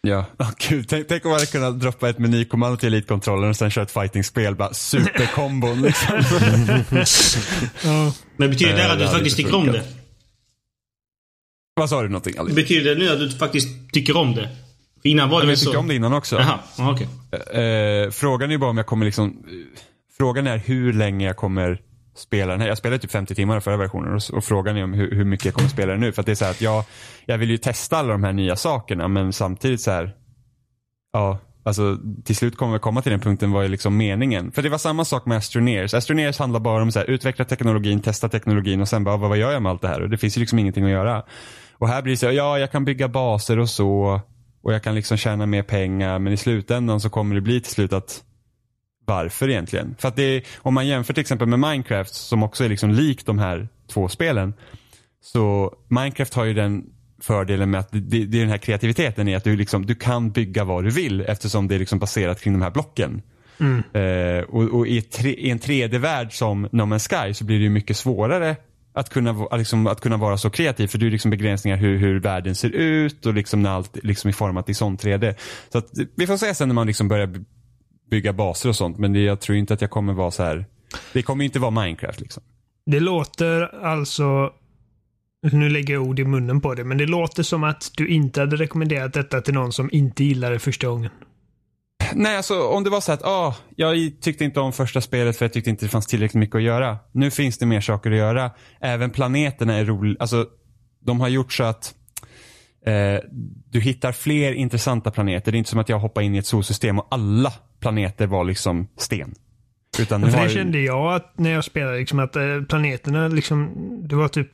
Ja, 0.00 0.24
oh, 0.38 0.50
gud. 0.68 0.88
Tänk, 0.88 1.08
tänk 1.08 1.24
om 1.24 1.30
man 1.30 1.38
hade 1.38 1.50
kunnat 1.50 1.80
droppa 1.80 2.08
ett 2.08 2.18
menykommando 2.18 2.76
till 2.76 2.86
elitkontrollen 2.86 3.50
och 3.50 3.56
sen 3.56 3.70
köra 3.70 3.84
ett 3.84 3.90
fightingspel. 3.90 4.54
Bara 4.54 4.74
superkombon 4.74 5.82
liksom. 5.82 6.14
Ja. 7.84 8.12
Men 8.36 8.50
betyder 8.50 8.74
det 8.74 8.92
att 8.92 8.98
du 8.98 9.08
faktiskt 9.08 9.36
tycker 9.36 9.54
om 9.54 9.66
det? 9.66 9.84
Vad 11.80 11.88
sa 11.90 12.02
du 12.02 12.08
någonting 12.08 12.38
Ali? 12.38 12.54
Betyder 12.54 12.94
det 12.94 13.00
nu 13.04 13.10
att 13.12 13.18
du 13.18 13.30
faktiskt 13.30 13.92
tycker 13.92 14.16
om 14.16 14.34
det? 14.34 14.48
Innan 15.02 15.30
var 15.30 15.38
det 15.40 15.42
Jag 15.44 15.46
väl 15.46 15.56
tyckte 15.56 15.72
så? 15.72 15.78
om 15.78 15.88
det 15.88 15.94
innan 15.94 16.12
också. 16.12 16.36
Jaha, 16.36 16.58
ja, 16.78 16.90
okej. 16.92 17.08
Eh, 17.62 18.10
frågan 18.10 18.50
är 18.50 18.58
bara 18.58 18.70
om 18.70 18.76
jag 18.76 18.86
kommer 18.86 19.04
liksom... 19.06 19.26
eh, 19.28 19.80
Frågan 20.18 20.46
är 20.46 20.56
hur 20.58 20.92
länge 20.92 21.26
jag 21.26 21.36
kommer 21.36 21.80
spela 22.16 22.52
den 22.52 22.60
här. 22.60 22.68
Jag 22.68 22.78
spelade 22.78 22.98
typ 22.98 23.10
50 23.10 23.34
timmar 23.34 23.58
i 23.58 23.60
förra 23.60 23.76
versionen 23.76 24.14
och, 24.14 24.22
och 24.36 24.44
frågan 24.44 24.76
är 24.76 24.84
om 24.84 24.92
hur, 24.92 25.10
hur 25.14 25.24
mycket 25.24 25.44
jag 25.44 25.54
kommer 25.54 25.68
spela 25.68 25.92
den 25.92 26.00
nu. 26.00 26.12
För 26.12 26.20
att 26.22 26.26
det 26.26 26.32
är 26.32 26.36
så 26.36 26.44
här 26.44 26.50
att 26.52 26.60
jag, 26.60 26.84
jag 27.26 27.38
vill 27.38 27.50
ju 27.50 27.58
testa 27.58 27.96
alla 27.96 28.12
de 28.12 28.24
här 28.24 28.32
nya 28.32 28.56
sakerna 28.56 29.08
men 29.08 29.32
samtidigt 29.32 29.80
så 29.80 29.90
här. 29.90 30.14
Ja, 31.12 31.38
alltså 31.64 31.98
till 32.24 32.36
slut 32.36 32.56
kommer 32.56 32.72
vi 32.72 32.78
komma 32.78 33.02
till 33.02 33.12
den 33.12 33.20
punkten 33.20 33.52
vad 33.52 33.64
är 33.64 33.68
liksom 33.68 33.96
meningen. 33.96 34.52
För 34.52 34.62
det 34.62 34.68
var 34.68 34.78
samma 34.78 35.04
sak 35.04 35.26
med 35.26 35.38
Astroneers. 35.38 35.94
Astroneers 35.94 36.38
handlar 36.38 36.60
bara 36.60 36.82
om 36.82 36.92
så 36.92 36.98
här, 36.98 37.06
utveckla 37.10 37.44
teknologin, 37.44 38.00
testa 38.00 38.28
teknologin 38.28 38.80
och 38.80 38.88
sen 38.88 39.04
bara 39.04 39.16
vad, 39.16 39.28
vad 39.28 39.38
gör 39.38 39.52
jag 39.52 39.62
med 39.62 39.70
allt 39.70 39.82
det 39.82 39.88
här? 39.88 40.02
Och 40.02 40.10
det 40.10 40.18
finns 40.18 40.36
ju 40.36 40.40
liksom 40.40 40.58
ingenting 40.58 40.84
att 40.84 40.90
göra. 40.90 41.22
Och 41.78 41.88
här 41.88 42.02
blir 42.02 42.12
det 42.12 42.16
så, 42.16 42.26
ja 42.26 42.58
jag 42.58 42.72
kan 42.72 42.84
bygga 42.84 43.08
baser 43.08 43.58
och 43.58 43.70
så. 43.70 44.20
Och 44.62 44.74
jag 44.74 44.82
kan 44.82 44.94
liksom 44.94 45.16
tjäna 45.16 45.46
mer 45.46 45.62
pengar 45.62 46.18
men 46.18 46.32
i 46.32 46.36
slutändan 46.36 47.00
så 47.00 47.10
kommer 47.10 47.34
det 47.34 47.40
bli 47.40 47.60
till 47.60 47.72
slut 47.72 47.92
att 47.92 48.22
varför 49.06 49.48
egentligen? 49.48 49.94
För 49.98 50.08
att 50.08 50.18
är, 50.18 50.42
om 50.58 50.74
man 50.74 50.86
jämför 50.86 51.14
till 51.14 51.20
exempel 51.20 51.48
med 51.48 51.58
Minecraft 51.58 52.14
som 52.14 52.42
också 52.42 52.64
är 52.64 52.68
liksom 52.68 52.90
likt 52.90 53.26
de 53.26 53.38
här 53.38 53.68
två 53.92 54.08
spelen. 54.08 54.54
Så 55.20 55.74
Minecraft 55.88 56.34
har 56.34 56.44
ju 56.44 56.54
den 56.54 56.84
fördelen 57.20 57.70
med 57.70 57.80
att 57.80 57.92
det, 57.92 58.00
det 58.00 58.24
det 58.24 58.38
är 58.38 58.40
den 58.40 58.50
här 58.50 58.58
kreativiteten 58.58 59.28
i 59.28 59.34
att 59.34 59.44
du, 59.44 59.56
liksom, 59.56 59.86
du 59.86 59.94
kan 59.94 60.30
bygga 60.30 60.64
vad 60.64 60.84
du 60.84 60.90
vill 60.90 61.20
eftersom 61.20 61.68
det 61.68 61.74
är 61.74 61.78
liksom 61.78 61.98
baserat 61.98 62.40
kring 62.40 62.52
de 62.52 62.62
här 62.62 62.70
blocken. 62.70 63.22
Eh, 63.92 64.44
och 64.48 64.62
och 64.62 64.86
i, 64.86 65.02
tre, 65.02 65.30
i 65.30 65.50
en 65.50 65.58
3D-värld 65.58 66.38
som 66.38 66.62
No 66.72 66.82
Man's 66.82 67.26
Sky 67.26 67.34
så 67.34 67.44
blir 67.44 67.58
det 67.58 67.62
ju 67.62 67.70
mycket 67.70 67.96
svårare 67.96 68.56
att 68.96 69.10
kunna, 69.10 69.56
liksom, 69.56 69.86
att 69.86 70.00
kunna 70.00 70.16
vara 70.16 70.38
så 70.38 70.50
kreativ 70.50 70.86
för 70.86 70.98
det 70.98 71.06
är 71.06 71.10
liksom 71.10 71.30
begränsningar 71.30 71.76
hur, 71.76 71.98
hur 71.98 72.20
världen 72.20 72.54
ser 72.54 72.70
ut 72.70 73.26
och 73.26 73.34
liksom 73.34 73.62
när 73.62 73.70
allt 73.70 74.04
liksom 74.04 74.28
är 74.28 74.32
format 74.32 74.68
i 74.68 74.74
sånt 74.74 75.04
3D. 75.04 75.34
Så 75.72 75.78
att, 75.78 75.86
vi 76.16 76.26
får 76.26 76.36
se 76.36 76.54
sen 76.54 76.68
när 76.68 76.74
man 76.74 76.86
liksom 76.86 77.08
börjar 77.08 77.44
bygga 78.10 78.32
baser 78.32 78.68
och 78.68 78.76
sånt 78.76 78.98
men 78.98 79.12
det, 79.12 79.20
jag 79.20 79.40
tror 79.40 79.58
inte 79.58 79.74
att 79.74 79.80
jag 79.80 79.90
kommer 79.90 80.12
vara 80.12 80.30
så 80.30 80.42
här. 80.42 80.66
Det 81.12 81.22
kommer 81.22 81.44
inte 81.44 81.58
vara 81.58 81.70
Minecraft 81.70 82.20
liksom. 82.20 82.42
Det 82.86 83.00
låter 83.00 83.84
alltså... 83.84 84.52
Nu 85.52 85.68
lägger 85.68 85.94
jag 85.94 86.02
ord 86.02 86.18
i 86.18 86.24
munnen 86.24 86.60
på 86.60 86.74
det, 86.74 86.84
men 86.84 86.98
det 86.98 87.06
låter 87.06 87.42
som 87.42 87.64
att 87.64 87.90
du 87.96 88.08
inte 88.08 88.40
hade 88.40 88.56
rekommenderat 88.56 89.12
detta 89.12 89.40
till 89.40 89.54
någon 89.54 89.72
som 89.72 89.90
inte 89.92 90.24
gillade 90.24 90.54
det 90.54 90.58
första 90.58 90.86
gången. 90.86 91.10
Nej, 92.14 92.36
alltså 92.36 92.68
om 92.68 92.84
det 92.84 92.90
var 92.90 93.00
så 93.00 93.12
att 93.12 93.22
ah, 93.22 93.54
jag 93.76 93.96
tyckte 94.20 94.44
inte 94.44 94.60
om 94.60 94.72
första 94.72 95.00
spelet 95.00 95.36
för 95.36 95.44
jag 95.44 95.52
tyckte 95.52 95.70
inte 95.70 95.84
det 95.84 95.88
fanns 95.88 96.06
tillräckligt 96.06 96.40
mycket 96.40 96.56
att 96.56 96.62
göra. 96.62 96.98
Nu 97.12 97.30
finns 97.30 97.58
det 97.58 97.66
mer 97.66 97.80
saker 97.80 98.10
att 98.10 98.16
göra. 98.16 98.50
Även 98.80 99.10
planeterna 99.10 99.74
är 99.74 99.84
roliga. 99.84 100.16
Alltså, 100.20 100.46
de 101.00 101.20
har 101.20 101.28
gjort 101.28 101.52
så 101.52 101.64
att 101.64 101.94
eh, 102.86 103.20
du 103.70 103.80
hittar 103.80 104.12
fler 104.12 104.52
intressanta 104.52 105.10
planeter. 105.10 105.52
Det 105.52 105.56
är 105.56 105.58
inte 105.58 105.70
som 105.70 105.80
att 105.80 105.88
jag 105.88 105.98
hoppar 105.98 106.22
in 106.22 106.34
i 106.34 106.38
ett 106.38 106.46
solsystem 106.46 106.98
och 106.98 107.06
alla 107.10 107.52
planeter 107.80 108.26
var 108.26 108.44
liksom 108.44 108.88
sten. 108.96 109.34
Utan 109.98 110.20
nu 110.20 110.30
För 110.30 110.42
det 110.42 110.50
kände 110.50 110.78
jag 110.78 111.14
att 111.14 111.38
när 111.38 111.50
jag 111.50 111.64
spelade, 111.64 111.98
liksom 111.98 112.18
att 112.18 112.36
eh, 112.36 112.62
planeterna 112.68 113.28
liksom, 113.28 113.70
det 114.08 114.16
var 114.16 114.28
typ 114.28 114.50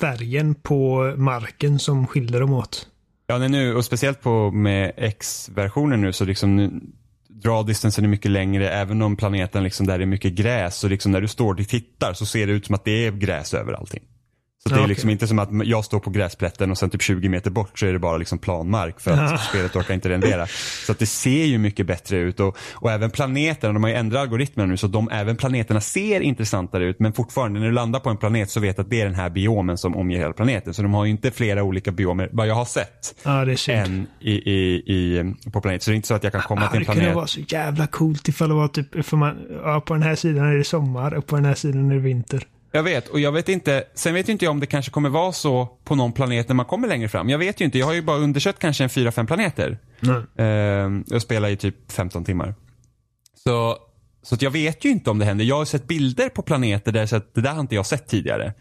färgen 0.00 0.54
på 0.54 1.14
marken 1.16 1.78
som 1.78 2.06
skilde 2.06 2.38
dem 2.38 2.52
åt. 2.52 2.88
Ja, 3.26 3.38
nej, 3.38 3.48
nu, 3.48 3.74
och 3.74 3.84
speciellt 3.84 4.20
på 4.20 4.50
med 4.50 4.92
X-versionen 4.96 6.00
nu 6.00 6.12
så 6.12 6.24
liksom 6.24 6.56
nu, 6.56 6.70
draw 7.28 7.66
distansen 7.66 8.04
är 8.04 8.08
mycket 8.08 8.30
längre. 8.30 8.70
Även 8.70 9.02
om 9.02 9.16
planeten 9.16 9.64
liksom 9.64 9.86
där 9.86 9.98
det 9.98 10.04
är 10.04 10.06
mycket 10.06 10.32
gräs 10.32 10.76
så 10.76 10.88
liksom 10.88 11.12
när 11.12 11.20
du 11.20 11.28
står 11.28 11.60
och 11.60 11.68
tittar 11.68 12.12
så 12.12 12.26
ser 12.26 12.46
det 12.46 12.52
ut 12.52 12.66
som 12.66 12.74
att 12.74 12.84
det 12.84 13.06
är 13.06 13.12
gräs 13.12 13.54
över 13.54 13.72
allting. 13.72 14.02
Så 14.68 14.74
det 14.74 14.82
är 14.82 14.86
liksom 14.88 15.10
inte 15.10 15.26
som 15.26 15.38
att 15.38 15.48
jag 15.64 15.84
står 15.84 16.00
på 16.00 16.10
gräsplätten 16.10 16.70
och 16.70 16.78
sen 16.78 16.90
typ 16.90 17.02
20 17.02 17.28
meter 17.28 17.50
bort 17.50 17.78
så 17.78 17.86
är 17.86 17.92
det 17.92 17.98
bara 17.98 18.16
liksom 18.16 18.38
planmark 18.38 19.00
för 19.00 19.10
att 19.10 19.40
spelet 19.44 19.76
orkar 19.76 19.94
inte 19.94 20.08
rendera. 20.08 20.46
Så 20.86 20.92
att 20.92 20.98
det 20.98 21.06
ser 21.06 21.44
ju 21.44 21.58
mycket 21.58 21.86
bättre 21.86 22.16
ut 22.16 22.40
och, 22.40 22.56
och 22.74 22.90
även 22.92 23.10
planeterna, 23.10 23.72
de 23.72 23.82
har 23.82 23.90
ju 23.90 23.96
ändrat 23.96 24.20
algoritmerna 24.22 24.70
nu 24.70 24.76
så 24.76 24.86
de, 24.86 25.08
även 25.12 25.36
planeterna 25.36 25.80
ser 25.80 26.20
intressantare 26.20 26.84
ut 26.84 27.00
men 27.00 27.12
fortfarande 27.12 27.60
när 27.60 27.66
du 27.66 27.72
landar 27.72 28.00
på 28.00 28.10
en 28.10 28.16
planet 28.16 28.50
så 28.50 28.60
vet 28.60 28.76
du 28.76 28.82
att 28.82 28.90
det 28.90 29.00
är 29.00 29.04
den 29.04 29.14
här 29.14 29.30
biomen 29.30 29.78
som 29.78 29.96
omger 29.96 30.18
hela 30.18 30.32
planeten. 30.32 30.74
Så 30.74 30.82
de 30.82 30.94
har 30.94 31.04
ju 31.04 31.10
inte 31.10 31.30
flera 31.30 31.62
olika 31.62 31.92
biomer, 31.92 32.28
vad 32.32 32.46
jag 32.46 32.54
har 32.54 32.64
sett 32.64 33.14
Ja, 33.24 33.44
det 33.44 33.52
är 33.52 33.56
synd. 33.56 33.78
än 33.78 34.06
i, 34.20 34.32
i, 34.32 34.74
i, 34.86 35.34
på 35.52 35.60
planet. 35.60 35.82
Så 35.82 35.90
det 35.90 35.94
är 35.94 35.96
inte 35.96 36.08
så 36.08 36.14
att 36.14 36.24
jag 36.24 36.32
kan 36.32 36.42
komma 36.42 36.60
Ja, 36.62 36.68
till 36.68 36.76
en 36.76 36.80
det 36.80 36.84
kunde 36.86 37.00
planet. 37.00 37.16
vara 37.16 37.26
så 37.26 37.40
jävla 37.48 37.86
coolt 37.86 38.28
ifall 38.28 38.48
det 38.48 38.54
var 38.54 38.68
typ, 38.68 39.06
för 39.06 39.16
man, 39.16 39.36
ja, 39.64 39.80
på 39.80 39.94
den 39.94 40.02
här 40.02 40.14
sidan 40.14 40.46
är 40.46 40.54
det 40.54 40.64
sommar 40.64 41.14
och 41.14 41.26
på 41.26 41.36
den 41.36 41.44
här 41.44 41.54
sidan 41.54 41.90
är 41.90 41.94
det 41.94 42.00
vinter. 42.00 42.42
Jag 42.76 42.82
vet 42.82 43.08
och 43.08 43.20
jag 43.20 43.32
vet 43.32 43.48
inte, 43.48 43.84
sen 43.94 44.14
vet 44.14 44.28
ju 44.28 44.32
inte 44.32 44.44
jag 44.44 44.52
om 44.52 44.60
det 44.60 44.66
kanske 44.66 44.90
kommer 44.90 45.08
vara 45.08 45.32
så 45.32 45.68
på 45.84 45.94
någon 45.94 46.12
planet 46.12 46.48
när 46.48 46.54
man 46.54 46.66
kommer 46.66 46.88
längre 46.88 47.08
fram. 47.08 47.28
Jag 47.28 47.38
vet 47.38 47.60
ju 47.60 47.64
inte, 47.64 47.78
jag 47.78 47.86
har 47.86 47.92
ju 47.92 48.02
bara 48.02 48.18
undersökt 48.18 48.58
kanske 48.58 48.84
en 48.84 48.90
fyra 48.90 49.12
fem 49.12 49.26
planeter. 49.26 49.78
Eh, 50.38 50.46
jag 51.06 51.22
spelar 51.22 51.48
i 51.48 51.56
typ 51.56 51.92
15 51.92 52.24
timmar. 52.24 52.54
Så, 53.44 53.76
så 54.22 54.36
jag 54.40 54.50
vet 54.50 54.84
ju 54.84 54.90
inte 54.90 55.10
om 55.10 55.18
det 55.18 55.24
händer. 55.24 55.44
Jag 55.44 55.56
har 55.56 55.64
sett 55.64 55.86
bilder 55.86 56.28
på 56.28 56.42
planeter 56.42 56.92
där 56.92 57.06
så 57.06 57.16
att 57.16 57.34
det 57.34 57.40
där 57.40 57.52
har 57.52 57.60
inte 57.60 57.74
jag 57.74 57.86
sett 57.86 58.08
tidigare. 58.08 58.54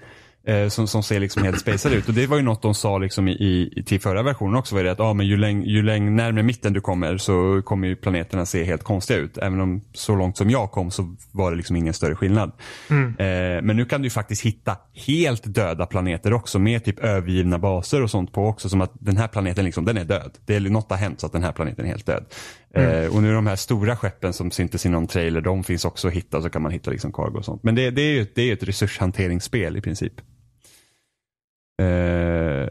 Eh, 0.48 0.68
som, 0.68 0.88
som 0.88 1.04
ser 1.04 1.20
liksom 1.20 1.44
helt 1.44 1.60
spacade 1.60 1.96
ut. 1.96 2.08
Och 2.08 2.14
det 2.14 2.28
var 2.28 2.38
ju 2.38 2.44
något 2.44 2.62
de 2.62 2.76
sa 2.76 2.98
liksom 2.98 3.28
i, 3.28 3.32
i, 3.76 3.84
till 3.84 4.02
förra 4.02 4.24
versionen 4.24 4.56
också. 4.56 4.76
Var 4.76 4.84
det 4.84 4.92
att 4.92 5.00
ah, 5.00 5.14
men 5.14 5.28
ju, 5.28 5.38
läng, 5.38 5.64
ju 5.64 5.84
läng, 5.84 6.16
närmare 6.16 6.44
mitten 6.44 6.74
du 6.74 6.82
kommer 6.82 7.18
så 7.18 7.62
kommer 7.66 7.88
ju 7.88 7.96
planeterna 7.96 8.46
se 8.46 8.64
helt 8.64 8.84
konstiga 8.84 9.20
ut. 9.20 9.38
Även 9.38 9.60
om 9.60 9.82
så 9.94 10.16
långt 10.16 10.38
som 10.38 10.50
jag 10.50 10.72
kom 10.72 10.92
så 10.92 11.16
var 11.32 11.52
det 11.52 11.58
liksom 11.58 11.76
ingen 11.76 11.94
större 11.94 12.16
skillnad. 12.16 12.52
Eh, 12.90 13.62
men 13.64 13.78
nu 13.78 13.86
kan 13.86 14.02
du 14.02 14.06
ju 14.06 14.10
faktiskt 14.10 14.46
hitta 14.46 14.78
helt 14.94 15.56
döda 15.56 15.86
planeter 15.86 16.34
också 16.34 16.60
med 16.60 16.84
typ 16.84 17.00
övergivna 17.00 17.60
baser 17.60 18.04
och 18.04 18.12
sånt 18.12 18.34
på 18.34 18.48
också. 18.48 18.70
Som 18.70 18.82
att 18.82 18.92
den 18.94 19.18
här 19.18 19.28
planeten 19.28 19.66
liksom, 19.66 19.86
den 19.86 19.98
är 19.98 20.06
död. 20.06 20.32
Det 20.46 20.56
är 20.56 20.60
något 20.60 20.90
har 20.90 20.98
hänt 20.98 21.20
så 21.20 21.26
att 21.26 21.34
den 21.34 21.44
här 21.44 21.52
planeten 21.52 21.86
är 21.86 21.90
helt 21.90 22.06
död. 22.06 22.26
Eh, 22.74 23.16
och 23.16 23.24
nu 23.24 23.34
de 23.34 23.48
här 23.48 23.56
stora 23.56 23.98
skeppen 23.98 24.34
som 24.34 24.52
syntes 24.52 24.86
i 24.86 24.90
någon 24.90 25.08
trailer, 25.08 25.42
de 25.42 25.64
finns 25.64 25.86
också 25.86 26.08
att 26.08 26.14
hitta. 26.14 26.42
Så 26.42 26.50
kan 26.50 26.62
man 26.62 26.72
hitta 26.72 26.92
liksom 26.92 27.12
cargo 27.12 27.38
och 27.38 27.46
sånt. 27.46 27.64
Men 27.64 27.76
det, 27.76 27.90
det 27.92 28.02
är 28.02 28.14
ju 28.14 28.28
det 28.36 28.50
är 28.50 28.54
ett 28.54 28.64
resurshanteringsspel 28.64 29.78
i 29.78 29.82
princip. 29.82 30.14
Eh, 31.82 32.70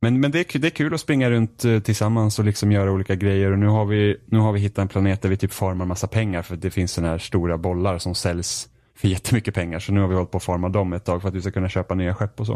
men 0.00 0.20
men 0.20 0.30
det, 0.30 0.40
är, 0.40 0.44
kul- 0.44 0.60
det 0.60 0.68
är 0.68 0.70
kul 0.70 0.94
att 0.94 1.00
springa 1.00 1.30
runt 1.30 1.64
eh, 1.64 1.80
tillsammans 1.80 2.38
och 2.38 2.44
liksom 2.44 2.72
göra 2.72 2.92
olika 2.92 3.14
grejer. 3.14 3.52
Och 3.52 3.58
nu 3.58 3.66
har 3.66 3.84
vi, 3.84 4.16
nu 4.26 4.38
har 4.38 4.52
vi 4.52 4.60
hittat 4.60 4.78
en 4.82 4.88
planet 4.88 5.22
där 5.22 5.28
vi 5.28 5.36
typ 5.36 5.52
formar 5.52 5.84
massa 5.86 6.06
pengar 6.06 6.42
för 6.42 6.56
det 6.56 6.70
finns 6.70 6.92
sådana 6.92 7.10
här 7.10 7.18
stora 7.18 7.58
bollar 7.58 7.98
som 7.98 8.14
säljs 8.14 8.68
för 8.96 9.08
jättemycket 9.08 9.54
pengar. 9.54 9.78
Så 9.78 9.92
nu 9.92 10.00
har 10.00 10.08
vi 10.08 10.14
hållit 10.14 10.30
på 10.30 10.36
att 10.36 10.44
forma 10.44 10.68
dem 10.68 10.92
ett 10.92 11.04
tag 11.04 11.22
för 11.22 11.28
att 11.28 11.34
vi 11.34 11.40
ska 11.40 11.50
kunna 11.50 11.68
köpa 11.68 11.94
nya 11.94 12.14
skepp 12.14 12.40
och 12.40 12.46
så. 12.46 12.54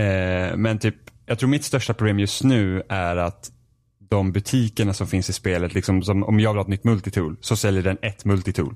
Eh, 0.00 0.56
men 0.56 0.78
typ, 0.78 0.96
jag 1.26 1.38
tror 1.38 1.48
mitt 1.48 1.64
största 1.64 1.94
problem 1.94 2.18
just 2.18 2.44
nu 2.44 2.82
är 2.88 3.16
att 3.16 3.50
de 3.98 4.32
butikerna 4.32 4.92
som 4.92 5.06
finns 5.06 5.30
i 5.30 5.32
spelet, 5.32 5.74
liksom, 5.74 6.02
som, 6.02 6.24
om 6.24 6.40
jag 6.40 6.50
vill 6.50 6.56
ha 6.58 6.62
ett 6.62 6.68
nytt 6.68 6.84
multitool 6.84 7.36
så 7.40 7.56
säljer 7.56 7.82
den 7.82 7.98
ett 8.02 8.24
multitool. 8.24 8.74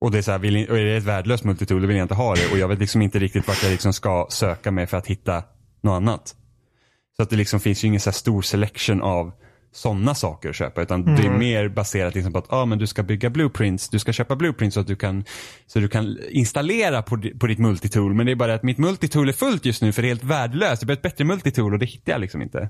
Och 0.00 0.10
det 0.10 0.18
är 0.18 0.22
så 0.22 0.30
här, 0.30 0.38
vill, 0.38 0.70
och 0.70 0.78
är 0.78 0.84
det 0.84 0.96
ett 0.96 1.04
värdelöst 1.04 1.44
multitool 1.44 1.80
då 1.80 1.86
vill 1.86 1.96
jag 1.96 2.04
inte 2.04 2.14
ha 2.14 2.34
det 2.34 2.52
och 2.52 2.58
jag 2.58 2.68
vet 2.68 2.78
liksom 2.78 3.02
inte 3.02 3.18
riktigt 3.18 3.48
vart 3.48 3.62
jag 3.62 3.70
liksom 3.70 3.92
ska 3.92 4.26
söka 4.30 4.70
mig 4.70 4.86
för 4.86 4.96
att 4.96 5.06
hitta 5.06 5.42
något 5.80 5.96
annat. 5.96 6.34
Så 7.16 7.22
att 7.22 7.30
det 7.30 7.36
liksom 7.36 7.60
finns 7.60 7.84
ju 7.84 7.88
ingen 7.88 8.00
så 8.00 8.12
stor 8.12 8.42
selection 8.42 9.02
av 9.02 9.32
sådana 9.72 10.14
saker 10.14 10.48
att 10.48 10.56
köpa 10.56 10.82
utan 10.82 11.04
det 11.04 11.26
är 11.26 11.30
mer 11.30 11.68
baserat 11.68 12.14
liksom 12.14 12.32
på 12.32 12.38
att 12.38 12.52
ah, 12.52 12.64
men 12.64 12.78
du 12.78 12.86
ska 12.86 13.02
bygga 13.02 13.30
blueprints, 13.30 13.88
du 13.88 13.98
ska 13.98 14.12
köpa 14.12 14.36
blueprints 14.36 14.74
så 14.74 14.80
att 14.80 14.86
du 14.86 14.96
kan, 14.96 15.24
så 15.66 15.78
du 15.78 15.88
kan 15.88 16.18
installera 16.30 17.02
på, 17.02 17.22
på 17.40 17.46
ditt 17.46 17.58
multitool. 17.58 18.14
Men 18.14 18.26
det 18.26 18.32
är 18.32 18.36
bara 18.36 18.54
att 18.54 18.62
mitt 18.62 18.78
multitool 18.78 19.28
är 19.28 19.32
fullt 19.32 19.64
just 19.64 19.82
nu 19.82 19.92
för 19.92 20.02
det 20.02 20.08
är 20.08 20.10
helt 20.10 20.24
värdelöst. 20.24 20.80
Det 20.80 20.86
behöver 20.86 20.98
ett 20.98 21.02
bättre 21.02 21.24
multitool 21.24 21.72
och 21.72 21.78
det 21.78 21.86
hittar 21.86 22.12
jag 22.12 22.20
liksom 22.20 22.42
inte. 22.42 22.68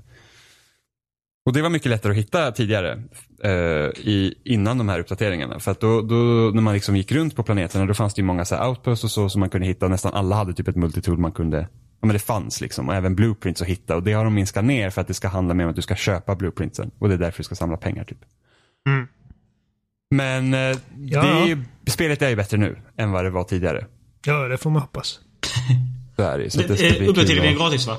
Och 1.49 1.53
det 1.53 1.61
var 1.61 1.69
mycket 1.69 1.89
lättare 1.89 2.11
att 2.11 2.17
hitta 2.17 2.51
tidigare. 2.51 3.03
eh, 3.43 3.51
i, 3.51 4.33
innan 4.43 4.77
de 4.77 4.89
här 4.89 4.99
uppdateringarna. 4.99 5.59
För 5.59 5.71
att 5.71 5.79
då, 5.81 6.01
då 6.01 6.15
när 6.53 6.61
man 6.61 6.73
liksom 6.73 6.95
gick 6.95 7.11
runt 7.11 7.35
på 7.35 7.43
planeterna 7.43 7.85
då 7.85 7.93
fanns 7.93 8.13
det 8.13 8.19
ju 8.19 8.25
många 8.25 8.45
så 8.45 8.55
här 8.55 8.67
outposts 8.69 9.03
och 9.03 9.11
så 9.11 9.29
som 9.29 9.39
man 9.39 9.49
kunde 9.49 9.67
hitta. 9.67 9.87
Nästan 9.87 10.13
alla 10.13 10.35
hade 10.35 10.53
typ 10.53 10.67
ett 10.67 10.75
multitool 10.75 11.17
man 11.17 11.31
kunde, 11.31 11.57
ja 12.01 12.07
men 12.07 12.13
det 12.13 12.19
fanns 12.19 12.61
liksom. 12.61 12.89
Och 12.89 12.95
även 12.95 13.15
blueprints 13.15 13.61
att 13.61 13.67
hitta. 13.67 13.95
Och 13.95 14.03
det 14.03 14.13
har 14.13 14.23
de 14.23 14.33
minskat 14.33 14.65
ner 14.65 14.89
för 14.89 15.01
att 15.01 15.07
det 15.07 15.13
ska 15.13 15.27
handla 15.27 15.53
mer 15.53 15.63
om 15.63 15.69
att 15.69 15.75
du 15.75 15.81
ska 15.81 15.95
köpa 15.95 16.35
blueprintsen. 16.35 16.91
Och 16.99 17.07
det 17.09 17.13
är 17.13 17.17
därför 17.19 17.37
du 17.37 17.43
ska 17.43 17.55
samla 17.55 17.77
pengar 17.77 18.03
typ. 18.03 18.19
Mm. 18.89 19.07
Men 20.15 20.53
eh, 20.53 20.59
Ja. 20.97 21.21
det 21.21 21.27
är 21.29 21.45
ju, 21.47 21.63
spelet 21.87 22.21
är 22.21 22.29
ju 22.29 22.35
bättre 22.35 22.57
nu 22.57 22.77
än 22.97 23.11
vad 23.11 23.23
det 23.25 23.29
var 23.29 23.43
tidigare. 23.43 23.85
Ja, 24.25 24.47
det 24.47 24.57
får 24.57 24.69
man 24.69 24.81
hoppas. 24.81 25.19
Så 26.15 26.21
är 26.21 26.37
det. 26.39 26.49
Så 26.49 26.61
det 26.61 26.75
ska 26.77 26.85
Eh, 26.85 26.91
bli 26.91 26.99
kul 26.99 27.09
Uppdateringen 27.09 27.45
är 27.45 27.51
att- 27.51 27.57
gratis 27.57 27.87
va? 27.87 27.97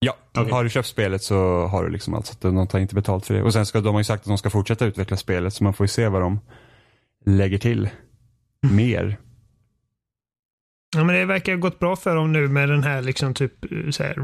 Ja, 0.00 0.16
Okej. 0.38 0.52
har 0.52 0.64
du 0.64 0.70
köpt 0.70 0.88
spelet 0.88 1.22
så 1.22 1.66
har 1.66 1.84
du 1.84 1.90
liksom 1.90 2.14
allt. 2.14 2.26
Så 2.26 2.32
att 2.32 2.40
de 2.40 2.66
tar 2.66 2.78
inte 2.78 2.94
betalt 2.94 3.26
för 3.26 3.34
det. 3.34 3.42
Och 3.42 3.52
sen 3.52 3.66
ska 3.66 3.80
de 3.80 3.94
har 3.94 4.00
ju 4.00 4.04
sagt 4.04 4.20
att 4.22 4.26
de 4.28 4.38
ska 4.38 4.50
fortsätta 4.50 4.86
utveckla 4.86 5.16
spelet 5.16 5.54
så 5.54 5.64
man 5.64 5.72
får 5.74 5.84
ju 5.84 5.88
se 5.88 6.08
vad 6.08 6.22
de 6.22 6.40
lägger 7.26 7.58
till 7.58 7.88
mer. 8.60 9.16
Ja, 10.96 11.04
men 11.04 11.14
det 11.16 11.24
verkar 11.24 11.52
ha 11.52 11.58
gått 11.60 11.78
bra 11.78 11.96
för 11.96 12.16
dem 12.16 12.32
nu 12.32 12.48
med 12.48 12.68
den 12.68 12.82
här 12.82 13.02
liksom 13.02 13.34
typ 13.34 13.52
så 13.90 14.02
här 14.02 14.14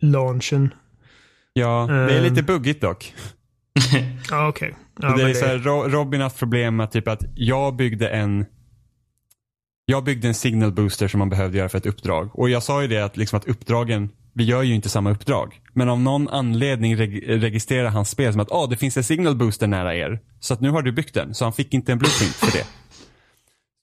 relaunchen. 0.00 0.74
Ja, 1.52 1.86
det 1.88 1.94
är 2.14 2.18
Ehm. 2.18 2.22
lite 2.24 2.42
buggigt 2.42 2.80
dock. 2.80 3.14
Ja, 4.30 4.48
okej. 4.48 4.74
Ja, 5.00 5.16
det 5.16 5.22
är 5.22 5.34
så 5.34 5.46
här, 5.46 5.58
Ro- 5.58 5.88
Robin 5.88 6.20
har 6.20 6.24
haft 6.26 6.38
problem 6.38 6.76
med 6.76 6.90
typ 6.90 7.08
att 7.08 7.24
jag 7.34 7.76
byggde 7.76 8.08
en 8.08 8.46
jag 9.86 10.04
byggde 10.04 10.28
en 10.28 10.34
signal 10.34 10.72
booster 10.72 11.08
som 11.08 11.18
man 11.18 11.28
behövde 11.30 11.58
göra 11.58 11.68
för 11.68 11.78
ett 11.78 11.86
uppdrag. 11.86 12.38
Och 12.38 12.50
jag 12.50 12.62
sa 12.62 12.82
ju 12.82 12.88
det 12.88 13.00
att, 13.04 13.16
liksom 13.16 13.36
att 13.38 13.44
uppdragen, 13.48 14.08
vi 14.34 14.44
gör 14.44 14.62
ju 14.62 14.74
inte 14.74 14.88
samma 14.88 15.10
uppdrag. 15.10 15.60
Men 15.72 15.88
av 15.88 16.00
någon 16.00 16.28
anledning 16.28 16.96
reg- 16.96 17.40
registrerar 17.40 17.88
hans 17.88 18.10
spel 18.10 18.32
som 18.32 18.40
att 18.40 18.52
ah, 18.52 18.66
det 18.66 18.76
finns 18.76 18.96
en 18.96 19.04
signal 19.04 19.34
booster 19.36 19.66
nära 19.66 19.94
er. 19.96 20.18
Så 20.40 20.54
att 20.54 20.60
nu 20.60 20.70
har 20.70 20.82
du 20.82 20.92
byggt 20.92 21.14
den. 21.14 21.34
Så 21.34 21.44
han 21.44 21.52
fick 21.52 21.74
inte 21.74 21.92
en 21.92 21.98
blueprint 21.98 22.34
för 22.34 22.58
det. 22.58 22.64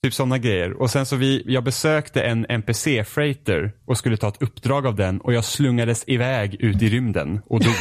Typ 0.03 0.13
sådana 0.13 0.37
grejer. 0.37 0.81
Och 0.81 0.89
sen 0.91 1.05
så 1.05 1.15
vi, 1.15 1.43
jag 1.45 1.63
besökte 1.63 2.21
en 2.21 2.45
NPC-freighter 2.49 3.71
och 3.87 3.97
skulle 3.97 4.17
ta 4.17 4.27
ett 4.27 4.41
uppdrag 4.41 4.87
av 4.87 4.95
den 4.95 5.21
och 5.21 5.33
jag 5.33 5.45
slungades 5.45 6.03
iväg 6.07 6.55
ut 6.59 6.81
i 6.81 6.89
rymden 6.89 7.41
och 7.49 7.59
dog. 7.59 7.73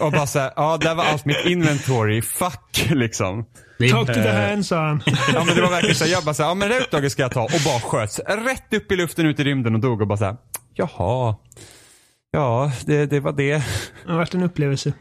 och 0.00 0.12
bara 0.12 0.26
såhär, 0.26 0.52
ja 0.56 0.76
där 0.80 0.94
var 0.94 1.04
allt 1.04 1.24
mitt 1.24 1.46
inventory, 1.46 2.22
fuck 2.22 2.86
liksom. 2.90 3.44
Talk 3.90 4.06
to 4.06 4.14
the 4.14 4.20
Eh. 4.28 4.48
hand, 4.50 4.66
sa 4.66 4.86
han. 4.86 5.02
Ja 5.34 5.44
men 5.46 5.54
det 5.56 5.62
var 5.62 5.70
verkligen 5.70 5.96
så 5.96 6.04
här, 6.04 6.10
jag 6.12 6.24
bara 6.24 6.34
såhär, 6.34 6.50
ja 6.50 6.54
men 6.54 6.68
det 6.68 6.74
här 6.74 6.82
uppdraget 6.82 7.12
ska 7.12 7.22
jag 7.22 7.32
ta 7.32 7.42
och 7.42 7.50
bara 7.64 7.80
sköts 7.80 8.18
rätt 8.18 8.72
upp 8.74 8.92
i 8.92 8.96
luften 8.96 9.26
ut 9.26 9.40
i 9.40 9.44
rymden 9.44 9.74
och 9.74 9.80
dog 9.80 10.00
och 10.00 10.06
bara 10.06 10.18
såhär, 10.18 10.36
jaha. 10.74 11.34
Ja, 12.30 12.72
det, 12.86 13.06
det 13.06 13.20
var 13.20 13.32
det. 13.32 13.52
Det 14.04 14.10
har 14.10 14.16
varit 14.18 14.34
en 14.34 14.42
upplevelse. 14.42 14.92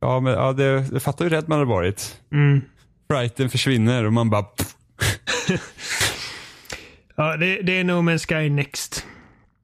Ja 0.00 0.20
men 0.20 0.32
ja, 0.32 0.52
det, 0.52 0.64
jag 0.92 1.02
fattar 1.02 1.24
hur 1.24 1.30
rädd 1.30 1.48
man 1.48 1.58
har 1.58 1.66
varit. 1.66 2.20
Mm. 2.32 2.60
Frighten 3.10 3.50
försvinner 3.50 4.04
och 4.04 4.12
man 4.12 4.30
bara. 4.30 4.44
Ja, 7.16 7.36
det, 7.36 7.62
det 7.62 7.78
är 7.80 7.84
No 7.84 7.92
Man's 7.92 8.26
Sky 8.26 8.50
Next. 8.50 9.06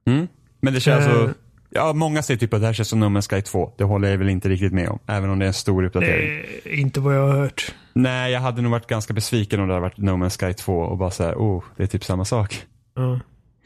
mm. 0.07 0.29
Men 0.63 0.75
det 0.75 0.81
känns 0.81 1.07
Eh. 1.07 1.13
så, 1.13 1.31
ja 1.71 1.93
många 1.93 2.23
säger 2.23 2.39
typ 2.39 2.55
att 2.55 2.61
det 2.61 2.67
här 2.67 2.75
känns 2.75 2.89
som 2.89 3.01
No 3.01 3.05
Man's 3.05 3.29
Sky 3.37 3.43
2. 3.43 3.73
Det 3.79 3.85
håller 3.85 4.11
jag 4.11 4.19
väl 4.19 4.29
inte 4.29 4.49
riktigt 4.49 4.73
med 4.73 4.89
om. 4.89 4.99
Även 5.07 5.31
om 5.31 5.39
det 5.39 5.45
är 5.45 5.47
en 5.47 5.53
stor 5.55 5.83
Det 5.83 5.89
uppdatering. 5.89 6.29
är 6.65 6.75
inte 6.75 7.01
vad 7.01 7.17
jag 7.17 7.27
har 7.29 7.33
hört. 7.39 7.75
Nej, 7.93 8.33
jag 8.33 8.41
hade 8.41 8.63
nog 8.63 8.71
varit 8.73 8.87
ganska 8.87 9.15
besviken 9.15 9.61
om 9.61 9.69
det 9.69 9.75
hade 9.75 9.83
varit 9.83 9.99
No 9.99 10.11
Man's 10.11 10.47
Sky 10.47 10.53
2 10.55 10.79
och 10.81 10.99
bara 10.99 11.11
såhär, 11.11 11.35
oh, 11.35 11.65
det 11.77 11.83
är 11.83 11.87
typ 11.87 12.05
samma 12.05 12.25
sak. 12.25 12.63
Ja. 12.95 13.21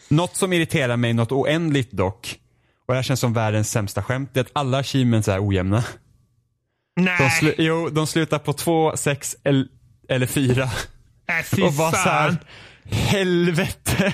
Något 0.09 0.37
som 0.37 0.53
irriterar 0.53 0.97
mig 0.97 1.13
något 1.13 1.33
oändligt 1.33 1.93
dock, 1.93 2.39
och 2.87 2.95
det 2.95 2.99
här 2.99 3.03
känns 3.03 3.21
som 3.21 3.33
världens 3.33 3.71
sämsta 3.71 4.03
skämt, 4.03 4.31
det 4.35 4.41
är 4.41 4.45
att 4.45 4.51
alla 4.53 4.79
achievements 4.79 5.29
är 5.29 5.49
ojämna. 5.49 5.85
Nej, 6.97 7.19
De, 7.19 7.29
slu- 7.29 7.55
jo, 7.59 7.89
de 7.91 8.07
slutar 8.07 8.39
på 8.39 8.53
2, 8.53 8.97
6 8.97 9.37
el- 9.45 9.69
eller 10.09 10.27
4. 10.27 10.71
Nej 11.29 11.43
fy 11.43 11.63
Och 11.63 11.73
bara 11.73 11.91
så 11.93 11.97
här, 11.97 12.29
fan. 12.29 12.37
helvete. 12.91 14.13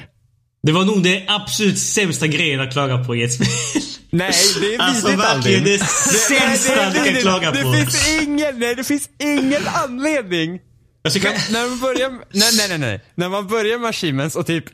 Det 0.62 0.72
var 0.72 0.84
nog 0.84 1.02
det 1.02 1.24
absolut 1.28 1.78
sämsta 1.78 2.26
grejen 2.26 2.60
att 2.60 2.72
klaga 2.72 3.04
på 3.04 3.16
i 3.16 3.22
ett 3.22 3.32
spel. 3.32 3.82
Nej, 4.10 4.32
det 4.60 4.74
är 4.74 4.78
Alltså, 4.82 5.06
vidrigt 5.08 5.24
verkligen 5.24 5.64
det 5.64 5.78
sämsta 5.78 6.74
nej, 6.76 6.90
du 7.04 7.04
kan 7.12 7.20
klaga 7.20 7.50
det 7.50 7.62
på. 7.62 7.72
Finns 7.72 8.18
ingen, 8.22 8.58
nej, 8.58 8.74
det 8.74 8.84
finns 8.84 9.10
ingen 9.18 9.62
anledning. 9.84 10.60
Alltså, 11.04 11.20
kan... 11.20 11.32
När 11.50 11.68
man 11.68 11.78
börjar, 11.80 12.10
nej, 12.10 12.50
nej, 12.56 12.68
nej, 12.68 12.78
nej. 12.78 13.00
När 13.14 13.28
man 13.28 13.46
börjar 13.46 13.78
med 13.78 13.88
achievements 13.90 14.36
och 14.36 14.46
typ 14.46 14.64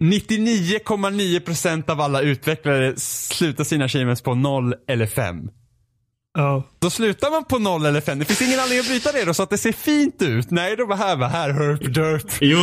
99,9% 0.00 1.90
av 1.90 2.00
alla 2.00 2.20
utvecklare 2.20 2.96
slutar 2.96 3.64
sina 3.64 3.84
achievements 3.84 4.22
på 4.22 4.34
0 4.34 4.74
eller 4.88 5.06
5. 5.06 5.36
Ja. 6.38 6.68
Då 6.78 6.90
slutar 6.90 7.30
man 7.30 7.44
på 7.44 7.58
0 7.58 7.86
eller 7.86 8.00
5. 8.00 8.18
Det 8.18 8.24
finns 8.24 8.42
ingen 8.42 8.60
anledning 8.60 8.80
att 8.80 8.88
bryta 8.88 9.12
det 9.12 9.24
då 9.24 9.34
så 9.34 9.42
att 9.42 9.50
det 9.50 9.58
ser 9.58 9.72
fint 9.72 10.22
ut. 10.22 10.50
Nej, 10.50 10.76
då 10.76 10.86
bara 10.86 10.98
här, 10.98 11.16
bara 11.16 11.28
här, 11.28 11.50
herp, 11.50 11.94
derp. 11.94 12.32
Jo, 12.40 12.58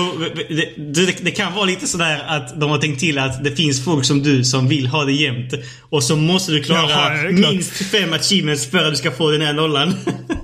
det, 0.50 0.94
det, 0.94 1.24
det 1.24 1.32
kan 1.32 1.54
vara 1.54 1.66
lite 1.66 1.88
sådär 1.88 2.24
att 2.28 2.60
de 2.60 2.70
har 2.70 2.78
tänkt 2.78 3.00
till 3.00 3.18
att 3.18 3.44
det 3.44 3.52
finns 3.52 3.86
folk 3.86 4.06
som 4.06 4.24
du 4.24 4.44
som 4.44 4.68
vill 4.68 4.88
ha 4.88 5.06
det 5.06 5.14
jämnt. 5.14 5.54
Och 5.90 6.04
så 6.04 6.16
måste 6.16 6.52
du 6.52 6.64
klara 6.64 6.90
Jaha, 6.90 7.32
minst 7.32 7.72
fem 7.72 8.14
achievements 8.14 8.70
för 8.72 8.78
att 8.78 8.92
du 8.92 8.96
ska 8.96 9.12
få 9.12 9.32
den 9.32 9.42
här 9.42 9.54
nollan. 9.54 9.94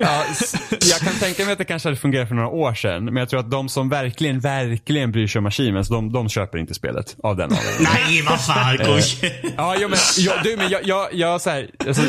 Ja, 0.00 0.24
jag 0.70 1.00
kan 1.00 1.12
tänka 1.12 1.44
mig 1.44 1.52
att 1.52 1.58
det 1.58 1.64
kanske 1.64 1.88
hade 1.88 1.96
fungerat 2.00 2.28
för 2.28 2.34
några 2.34 2.48
år 2.48 2.74
sedan. 2.74 3.04
Men 3.04 3.16
jag 3.16 3.28
tror 3.28 3.40
att 3.40 3.50
de 3.50 3.68
som 3.68 3.88
verkligen, 3.88 4.40
verkligen 4.40 5.12
bryr 5.12 5.26
sig 5.26 5.38
om 5.38 5.46
achievements, 5.46 5.88
de, 5.88 6.12
de 6.12 6.28
köper 6.28 6.58
inte 6.58 6.74
spelet 6.74 7.16
av 7.22 7.36
den 7.36 7.50
anledningen. 7.52 7.92
Nej, 8.06 8.22
vad 8.22 8.44
fan 8.44 8.78
Kosh. 8.78 9.24
Ja, 9.56 9.76
jo, 9.78 9.88
men, 9.88 9.98
jag, 10.18 10.42
du, 10.44 10.56
men 10.56 10.70
jag, 10.70 10.86
jag, 10.86 11.14
jag, 11.14 11.40
så 11.40 11.50
här, 11.50 11.70
alltså, 11.86 12.02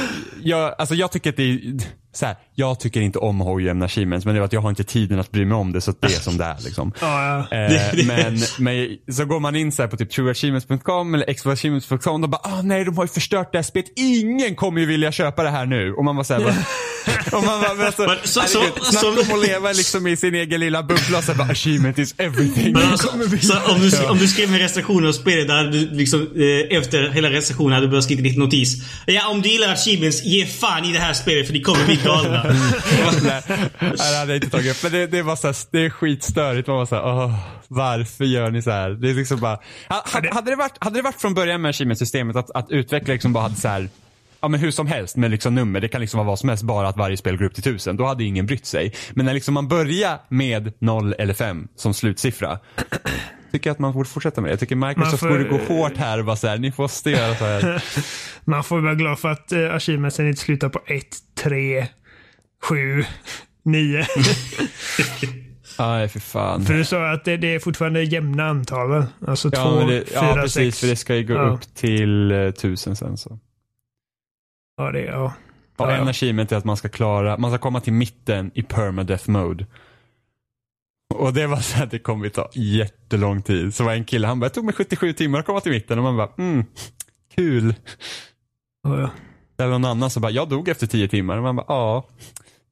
jag, 0.44 0.76
alltså, 0.78 0.96
jag 0.96 1.12
tycker 1.12 1.30
att 1.30 1.38
det 1.38 1.44
är, 1.44 1.80
så 2.14 2.26
här, 2.26 2.36
jag 2.56 2.80
tycker 2.80 3.02
inte 3.02 3.20
om 3.20 3.42
ojämna 3.42 3.86
achievements, 3.86 4.26
men 4.26 4.36
det 4.36 4.42
är 4.42 4.46
att 4.46 4.54
jag 4.54 4.62
har 4.62 4.70
inte 4.70 4.84
tiden 4.84 5.20
att 5.20 5.32
bry 5.32 5.46
mig 5.46 5.56
om 5.58 5.72
det, 5.72 5.82
så 5.82 5.94
det 6.00 6.08
är 6.08 6.20
som 6.20 6.38
det 6.38 6.44
är 6.44 6.56
liksom. 6.64 6.92
Ja, 7.02 7.46
ja. 7.52 7.58
Eh, 7.58 8.06
men, 8.06 8.38
men 8.60 8.98
så 9.14 9.26
går 9.26 9.40
man 9.40 9.56
in 9.56 9.72
så 9.72 9.82
här 9.82 9.90
på 9.90 9.98
typ 9.98 10.10
trueachievements.com 10.12 11.14
eller 11.14 11.30
expoachievements.com 11.30 12.24
och 12.24 12.30
bara 12.30 12.42
ah 12.44 12.62
nej 12.62 12.86
de 12.86 12.98
har 12.98 13.04
ju 13.04 13.08
förstört 13.08 13.52
det 13.52 13.58
här 13.58 13.64
spelet. 13.64 13.92
Ingen 13.96 14.56
kommer 14.56 14.80
ju 14.80 14.86
vilja 14.86 15.12
köpa 15.12 15.44
det 15.44 15.50
här 15.50 15.66
nu. 15.66 15.94
Och 15.94 16.04
man 16.06 16.16
bara 16.16 16.24
såhär, 16.24 16.42
och 17.32 17.44
man 17.44 17.62
bara, 17.62 17.74
men 17.74 17.86
alltså, 17.86 18.02
Men 18.08 18.18
så- 18.24 18.42
så- 18.42 18.60
herregud, 18.60 18.84
snacka 18.84 19.08
om 19.34 19.40
att 19.40 19.48
leva 19.48 19.72
liksom 19.72 20.08
i 20.08 20.18
sin 20.18 20.36
egen 20.36 20.60
lilla 20.60 20.84
bubbla 20.84 21.18
och 21.18 21.24
så 21.24 21.34
bara 21.34 21.48
achievement 21.52 22.00
is 22.00 22.16
everything. 22.18 22.74
Men 22.74 22.84
alltså, 22.92 23.08
så 23.42 23.72
om, 23.74 23.80
du, 23.80 24.06
om 24.10 24.18
du 24.18 24.28
skrev 24.28 24.54
en 24.54 24.60
recension 24.60 25.08
av 25.08 25.12
spelet 25.12 25.48
där 25.48 25.64
du 25.64 25.90
liksom 25.92 26.20
eh, 26.22 26.78
efter 26.78 27.10
hela 27.10 27.30
recensionen 27.30 27.74
hade 27.74 27.86
du 27.86 27.90
börjat 27.90 28.04
skriva 28.04 28.20
en 28.20 28.24
liten 28.24 28.40
notis. 28.44 28.84
Ja, 29.06 29.28
om 29.30 29.42
du 29.42 29.50
gillar 29.50 29.74
achievements, 29.74 30.24
ge 30.24 30.46
fan 30.46 30.86
i 30.86 30.92
det 30.94 31.00
här 31.00 31.14
spelet 31.14 31.46
för 31.48 31.54
ni 31.54 31.62
kommer 31.62 31.86
bli 31.86 31.99
galna. 32.04 32.44
Nej, 33.80 34.12
det 34.12 34.18
hade 34.18 34.34
jag 34.34 34.36
inte 34.36 34.50
tagit 34.50 34.72
upp. 34.72 34.84
Men 34.84 34.92
det, 34.92 35.08
det 35.08 35.22
var 35.22 35.36
så 35.36 35.48
här, 35.48 35.56
det 35.72 35.86
är 35.86 35.90
skitstörigt. 35.90 36.68
Man 36.68 36.78
var 36.78 36.86
så 36.86 36.96
här, 36.96 37.06
åh, 37.06 37.36
varför 37.68 38.26
gör 38.26 38.52
ni 38.52 38.62
så 38.62 38.72
här? 38.72 38.90
Det 38.90 39.10
är 39.10 39.14
liksom 39.14 39.40
bara, 39.40 39.60
ha, 39.90 40.04
ha, 40.14 40.22
hade, 40.34 40.52
det 40.52 40.56
varit, 40.56 40.84
hade 40.84 40.96
det 40.96 41.02
varit 41.02 41.22
från 41.22 41.34
början 41.34 41.62
med 41.62 41.70
achievement-systemet 41.70 42.36
att, 42.36 42.52
att 42.52 42.72
utvecklare 42.72 43.14
liksom 43.16 43.34
bara 43.34 43.44
hade 43.44 43.56
så 43.56 43.68
här, 43.68 43.90
ja 44.42 44.48
men 44.48 44.60
hur 44.60 44.72
som 44.72 44.88
helst 44.88 45.16
med 45.16 45.32
liksom 45.32 45.56
nummer, 45.56 45.80
det 45.82 45.88
kan 45.88 46.02
liksom 46.02 46.18
vara 46.18 46.28
vad 46.28 46.40
som 46.40 46.50
helst, 46.50 46.64
bara 46.64 46.88
att 46.88 46.98
varje 46.98 47.18
spel 47.18 47.38
går 47.38 47.46
upp 47.46 47.54
till 47.54 47.64
tusen. 47.64 47.98
Då 47.98 48.06
hade 48.06 48.24
ingen 48.24 48.46
brytt 48.46 48.66
sig. 48.66 48.94
Men 49.14 49.26
när 49.26 49.34
liksom 49.34 49.54
man 49.54 49.68
börjar 49.68 50.20
med 50.30 50.74
0 50.80 51.16
eller 51.20 51.34
5 51.34 51.68
som 51.76 51.94
slutsiffra, 51.94 52.60
tycker 53.52 53.70
jag 53.70 53.74
att 53.74 53.80
man 53.80 53.94
borde 53.94 54.10
fortsätta 54.10 54.42
med 54.42 54.50
det. 54.50 54.54
Jag 54.54 54.60
tycker 54.60 54.76
Microsoft 54.76 55.20
får- 55.20 55.30
borde 55.30 55.44
gå 55.44 55.58
hårt 55.58 55.98
här 55.98 56.20
och 56.20 56.26
bara 56.26 56.36
så 56.36 56.48
här, 56.48 56.58
ni 56.58 56.74
måste 56.78 57.10
göra 57.12 57.36
så 57.36 57.46
här. 57.46 57.84
Man 58.46 58.64
får 58.64 58.80
vara 58.82 58.96
glad 58.96 59.20
för 59.20 59.30
att 59.30 59.52
uh, 59.54 59.76
achievementsen 59.76 60.28
inte 60.28 60.42
slutar 60.42 60.70
på 60.70 60.80
1, 60.88 61.04
3, 61.44 61.88
7, 62.64 63.04
9. 63.66 64.06
Nej, 65.80 66.08
för 66.08 66.20
fan. 66.20 66.66
för 66.66 66.74
du 66.74 66.86
sa 66.86 67.12
att 67.12 67.26
det, 67.26 67.38
det 67.38 67.56
är 67.56 67.60
fortfarande 67.60 68.04
jämna 68.04 68.46
antal. 68.50 69.04
Alltså 69.28 69.52
2, 69.52 69.58
Ja, 69.62 69.76
men 69.76 69.88
det, 69.88 70.06
4, 70.06 70.20
ja 70.22 70.34
precis, 70.42 70.56
6. 70.76 70.80
för 70.80 70.88
det 70.88 70.96
ska 70.96 71.16
ju 71.16 71.24
gå 71.24 71.34
Ja. 71.34 71.50
upp 71.50 71.76
till 71.76 72.32
eh, 72.32 72.52
tusen 72.52 72.96
sen 72.96 73.18
så. 73.18 73.40
Ja, 74.80 74.92
det, 74.92 75.02
ja. 75.06 75.34
Och 75.78 75.86
Ja, 75.86 75.92
en 75.92 76.04
ja. 76.04 76.10
achievement 76.10 76.52
är 76.52 76.56
att 76.58 76.66
man 76.66 76.78
ska 76.78 76.90
klara, 76.90 77.38
man 77.38 77.52
ska 77.52 77.58
komma 77.58 77.82
till 77.82 77.94
mitten 77.94 78.52
i 78.54 78.64
permadeath 78.64 79.30
mode. 79.30 79.66
Och 81.14 81.34
det 81.34 81.48
var 81.48 81.58
så 81.58 81.78
här, 81.78 81.86
det 81.86 82.00
kommer 82.00 82.30
ta 82.30 82.50
jättelång 82.54 83.42
tid. 83.42 83.76
Så 83.76 83.84
var 83.84 83.94
en 83.94 84.06
kille, 84.06 84.28
han 84.28 84.40
bara, 84.40 84.48
det 84.50 84.56
tog 84.56 84.66
mig 84.66 84.74
77 84.74 85.14
timmar 85.14 85.40
att 85.40 85.46
komma 85.46 85.60
till 85.62 85.72
mitten 85.72 85.98
och 85.98 86.04
man 86.04 86.18
bara, 86.18 86.30
mm, 86.38 86.66
kul. 87.36 87.74
Ja, 88.84 89.00
ja. 89.02 89.10
Eller 89.58 89.72
någon 89.72 89.86
annan 89.86 90.10
som 90.10 90.22
bara, 90.22 90.32
jag 90.32 90.50
dog 90.50 90.70
efter 90.70 90.88
10 90.88 91.08
timmar 91.08 91.38
och 91.38 91.44
man 91.44 91.56
bara, 91.56 91.66
ja, 91.68 92.08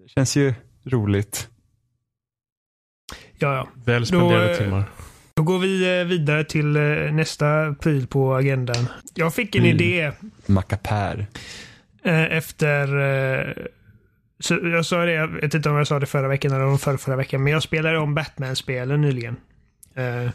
det 0.03 0.09
känns 0.09 0.35
ju 0.35 0.53
roligt. 0.85 1.49
ja, 3.39 3.55
ja. 3.55 3.67
Väl 3.85 4.05
spenderade 4.05 4.51
eh, 4.51 4.57
timmar. 4.57 4.83
Då 5.33 5.43
går 5.43 5.59
vi 5.59 5.99
eh, 5.99 6.05
vidare 6.05 6.43
till 6.43 6.75
eh, 6.75 6.81
nästa 7.13 7.75
pryl 7.79 8.07
på 8.07 8.35
agendan. 8.35 8.87
Jag 9.13 9.33
fick 9.33 9.55
en 9.55 9.63
Mm. 9.65 9.75
idé 9.75 10.11
Mackapär. 10.45 11.27
Eh, 12.07 12.37
efter... 12.37 12.97
eh, 12.97 13.53
Så 14.39 14.59
jag 14.63 14.85
sa 14.85 15.05
det, 15.05 15.11
jag 15.11 15.27
vet 15.27 15.53
inte 15.53 15.69
om 15.69 15.75
jag 15.75 15.87
sa 15.87 15.99
det 15.99 16.05
förra 16.05 16.27
veckan 16.27 16.51
eller 16.51 16.65
om 16.65 16.79
förra, 16.79 16.97
förra 16.97 17.15
veckan, 17.15 17.43
men 17.43 17.53
jag 17.53 17.63
spelade 17.63 17.97
om 17.97 18.15
Batman-spelen 18.15 19.01
nyligen. 19.01 19.35
Eh, 19.95 20.29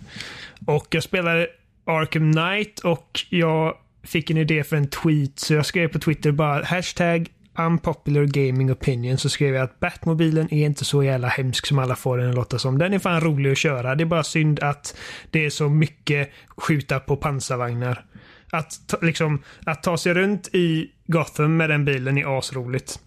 och 0.66 0.86
jag 0.90 1.02
spelade 1.02 1.46
Arkham 1.86 2.32
Knight 2.32 2.78
och 2.80 3.20
jag 3.30 3.74
fick 4.02 4.30
en 4.30 4.36
idé 4.36 4.64
för 4.64 4.76
en 4.76 4.88
tweet 4.88 5.38
så 5.38 5.54
jag 5.54 5.66
skrev 5.66 5.88
på 5.88 5.98
Twitter 5.98 6.32
bara 6.32 6.64
hashtag 6.64 7.28
unpopular 7.58 8.24
gaming 8.24 8.72
opinion 8.72 9.18
så 9.18 9.28
skrev 9.28 9.54
jag 9.54 9.64
att 9.64 9.80
Batmobilen 9.80 10.54
är 10.54 10.66
inte 10.66 10.84
så 10.84 11.02
jävla 11.02 11.28
hemsk 11.28 11.66
som 11.66 11.78
alla 11.78 11.96
får 11.96 12.18
den 12.18 12.28
att 12.28 12.34
låta 12.34 12.58
som. 12.58 12.78
Den 12.78 12.92
är 12.92 12.98
fan 12.98 13.20
rolig 13.20 13.52
att 13.52 13.58
köra. 13.58 13.94
Det 13.94 14.04
är 14.04 14.06
bara 14.06 14.24
synd 14.24 14.60
att 14.60 14.96
det 15.30 15.46
är 15.46 15.50
så 15.50 15.68
mycket 15.68 16.30
skjuta 16.56 17.00
på 17.00 17.16
pansarvagnar. 17.16 18.04
Att, 18.53 18.88
ta, 18.88 18.96
liksom, 19.03 19.42
att 19.66 19.82
ta 19.82 19.96
sig 19.96 20.14
runt 20.14 20.48
i 20.53 20.90
Gotham 21.07 21.57
med 21.57 21.70
den 21.70 21.84
bilen 21.84 22.18
är 22.18 22.38
asroligt. 22.38 23.00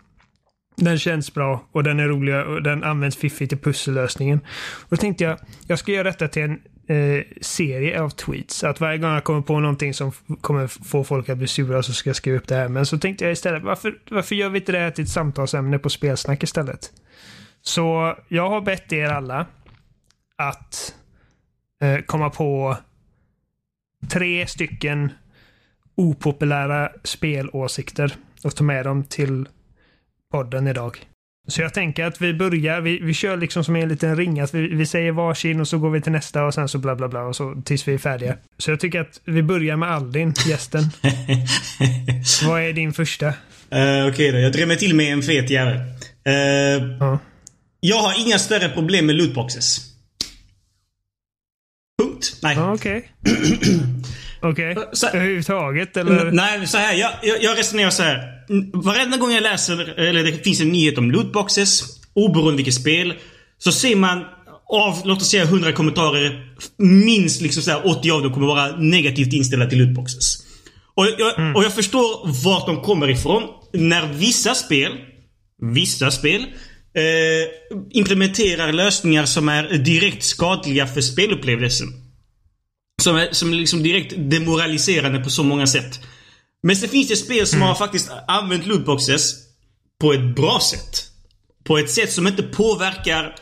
Den 0.78 1.00
känns 1.00 1.34
bra 1.34 1.68
och 1.72 1.84
den 1.84 2.00
är 2.00 2.08
rolig 2.08 2.36
och 2.36 2.64
den 2.64 2.84
används 2.84 3.18
fiffigt 3.18 3.54
i 3.54 3.58
pussellösningen. 3.58 4.40
Och 4.82 4.88
då 4.90 4.98
tänkte 4.98 5.24
jag, 5.24 5.40
jag 5.68 5.80
ska 5.80 5.92
göra 5.92 6.04
detta 6.04 6.28
till 6.28 6.44
en 6.44 6.62
eh, 6.88 7.24
serie 7.42 8.02
av 8.02 8.10
tweets. 8.10 8.64
Att 8.64 8.80
varje 8.80 8.98
gång 8.98 9.12
jag 9.12 9.24
kommer 9.24 9.42
på 9.42 9.60
någonting 9.60 9.94
som 9.94 10.12
kommer 10.42 10.68
få 10.68 11.04
folk 11.04 11.30
att 11.30 11.38
bli 11.38 11.48
sura 11.48 11.84
så 11.84 11.94
ska 11.94 12.10
jag 12.10 12.16
skriva 12.16 12.38
upp 12.38 12.48
det 12.48 12.56
här. 12.56 12.68
Men 12.68 12.86
så 12.86 12.98
tänkte 12.98 13.24
jag 13.24 13.32
istället, 13.32 13.64
varför, 13.64 13.98
varför 14.10 14.36
gör 14.36 14.50
vi 14.50 14.60
inte 14.60 14.72
det 14.72 14.80
här 14.80 14.92
till 14.92 15.04
ett 15.04 15.10
samtalsämne 15.10 15.80
på 15.80 15.90
spelsnack 15.90 16.44
istället? 16.44 16.92
Så 17.62 18.16
jag 18.28 18.50
har 18.50 18.62
bett 18.62 18.94
er 18.94 19.10
alla 19.10 19.46
att 20.36 20.96
eh, 21.82 22.00
komma 22.00 22.30
på 22.30 22.78
tre 24.10 24.48
stycken 24.48 25.12
opopulära 25.96 26.90
spelåsikter 27.04 28.16
och 28.44 28.56
ta 28.56 28.64
med 28.64 28.86
dem 28.86 29.04
till 29.04 29.48
podden 30.32 30.68
idag. 30.68 30.98
Så 31.48 31.62
jag 31.62 31.74
tänker 31.74 32.06
att 32.06 32.22
vi 32.22 32.34
börjar, 32.34 32.82
vi, 32.82 33.00
vi 33.00 33.14
kör 33.14 33.38
liksom 33.38 33.64
som 33.64 33.76
en 33.76 33.90
liten 33.90 34.16
ring. 34.16 34.40
Att 34.40 34.54
vi, 34.54 34.68
vi 34.68 34.86
säger 34.86 35.12
varsin 35.12 35.62
och 35.62 35.68
så 35.68 35.78
går 35.78 35.90
vi 35.90 36.02
till 36.02 36.12
nästa 36.12 36.44
och 36.46 36.54
sen 36.54 36.68
så 36.70 36.78
bla 36.78 36.96
bla 36.96 37.08
bla 37.08 37.22
och 37.22 37.36
så 37.36 37.62
tills 37.66 37.88
vi 37.88 37.94
är 37.94 37.98
färdiga. 37.98 38.36
Så 38.58 38.72
jag 38.72 38.80
tycker 38.80 39.02
att 39.02 39.22
vi 39.26 39.44
börjar 39.44 39.78
med 39.78 39.92
Aldin, 39.92 40.34
gästen. 40.48 40.84
Vad 42.48 42.62
är 42.62 42.74
din 42.74 42.94
första? 42.94 43.28
Uh, 43.28 43.34
Okej 43.72 44.10
okay 44.10 44.32
då, 44.32 44.40
jag 44.40 44.52
drämmer 44.52 44.76
till 44.76 44.96
med 44.96 45.14
en 45.14 45.22
fet 45.22 45.50
jävel. 45.50 45.78
Uh, 45.78 46.98
Ja. 47.00 47.20
Jag 47.80 47.98
har 47.98 48.28
inga 48.28 48.40
större 48.40 48.70
problem 48.70 49.06
med 49.06 49.16
lootboxes. 49.16 49.82
Punkt. 52.02 52.40
Nej. 52.44 52.56
Ja, 52.56 52.74
Okej. 52.74 53.12
Okej. 54.52 54.76
Så- 54.94 55.08
Överhuvudtaget 55.08 55.98
eller? 55.98 56.32
Nej, 56.32 56.68
så 56.68 56.78
här. 56.78 56.94
Jag, 56.94 57.12
jag, 57.24 57.44
jag 57.44 57.58
resonerar 57.58 57.90
så 57.90 58.04
här. 58.04 58.20
Varenda 58.74 59.18
gång 59.18 59.32
jag 59.32 59.44
läser, 59.44 60.00
eller 60.00 60.24
det 60.24 60.32
finns 60.44 60.62
en 60.62 60.70
nyhet 60.70 60.98
om 60.98 61.12
lootboxes, 61.12 61.84
oberoende 62.14 62.58
vilket 62.58 62.74
spel, 62.74 63.14
så 63.58 63.72
ser 63.72 63.96
man 63.96 64.24
av, 64.70 65.02
låt 65.06 65.22
oss 65.22 65.30
säga 65.30 65.44
100 65.44 65.72
kommentarer, 65.72 66.56
minst 66.78 67.42
liksom 67.42 67.64
så 67.64 67.72
här 67.72 67.88
80 67.88 68.12
av 68.12 68.22
dem 68.24 68.34
kommer 68.34 68.48
vara 68.48 68.76
negativt 68.78 69.34
inställda 69.34 69.66
till 69.66 69.78
lootboxes. 69.80 70.38
Och 70.96 71.06
jag, 71.18 71.56
och 71.56 71.64
jag 71.64 71.74
förstår 71.76 72.44
vart 72.44 72.66
de 72.66 72.82
kommer 72.82 73.10
ifrån. 73.10 73.44
När 73.74 74.14
vissa 74.14 74.56
spel, 74.56 74.92
vissa 75.62 76.12
spel, 76.12 76.42
eh, 76.42 77.82
implementerar 77.92 78.72
lösningar 78.74 79.26
som 79.26 79.50
är 79.50 79.64
direkt 79.78 80.24
skadliga 80.24 80.88
för 80.88 81.02
spelupplevelsen. 81.02 81.88
Som 83.02 83.16
är, 83.16 83.28
som 83.32 83.54
är 83.54 83.56
liksom 83.56 83.84
direkt 83.84 84.14
demoraliserande 84.18 85.20
på 85.20 85.30
så 85.30 85.44
många 85.44 85.68
sätt. 85.68 86.00
Men 86.64 86.76
sen 86.76 86.90
finns 86.90 87.08
det 87.08 87.16
spel 87.16 87.48
som 87.48 87.62
har 87.62 87.76
faktiskt 87.76 88.12
använt 88.28 88.66
lootboxes 88.66 89.34
på 90.02 90.14
ett 90.14 90.36
bra 90.36 90.60
sätt. 90.72 91.04
På 91.64 91.78
ett 91.78 91.92
sätt 91.92 92.12
som 92.12 92.28
inte 92.28 92.44
påverkar 92.44 93.36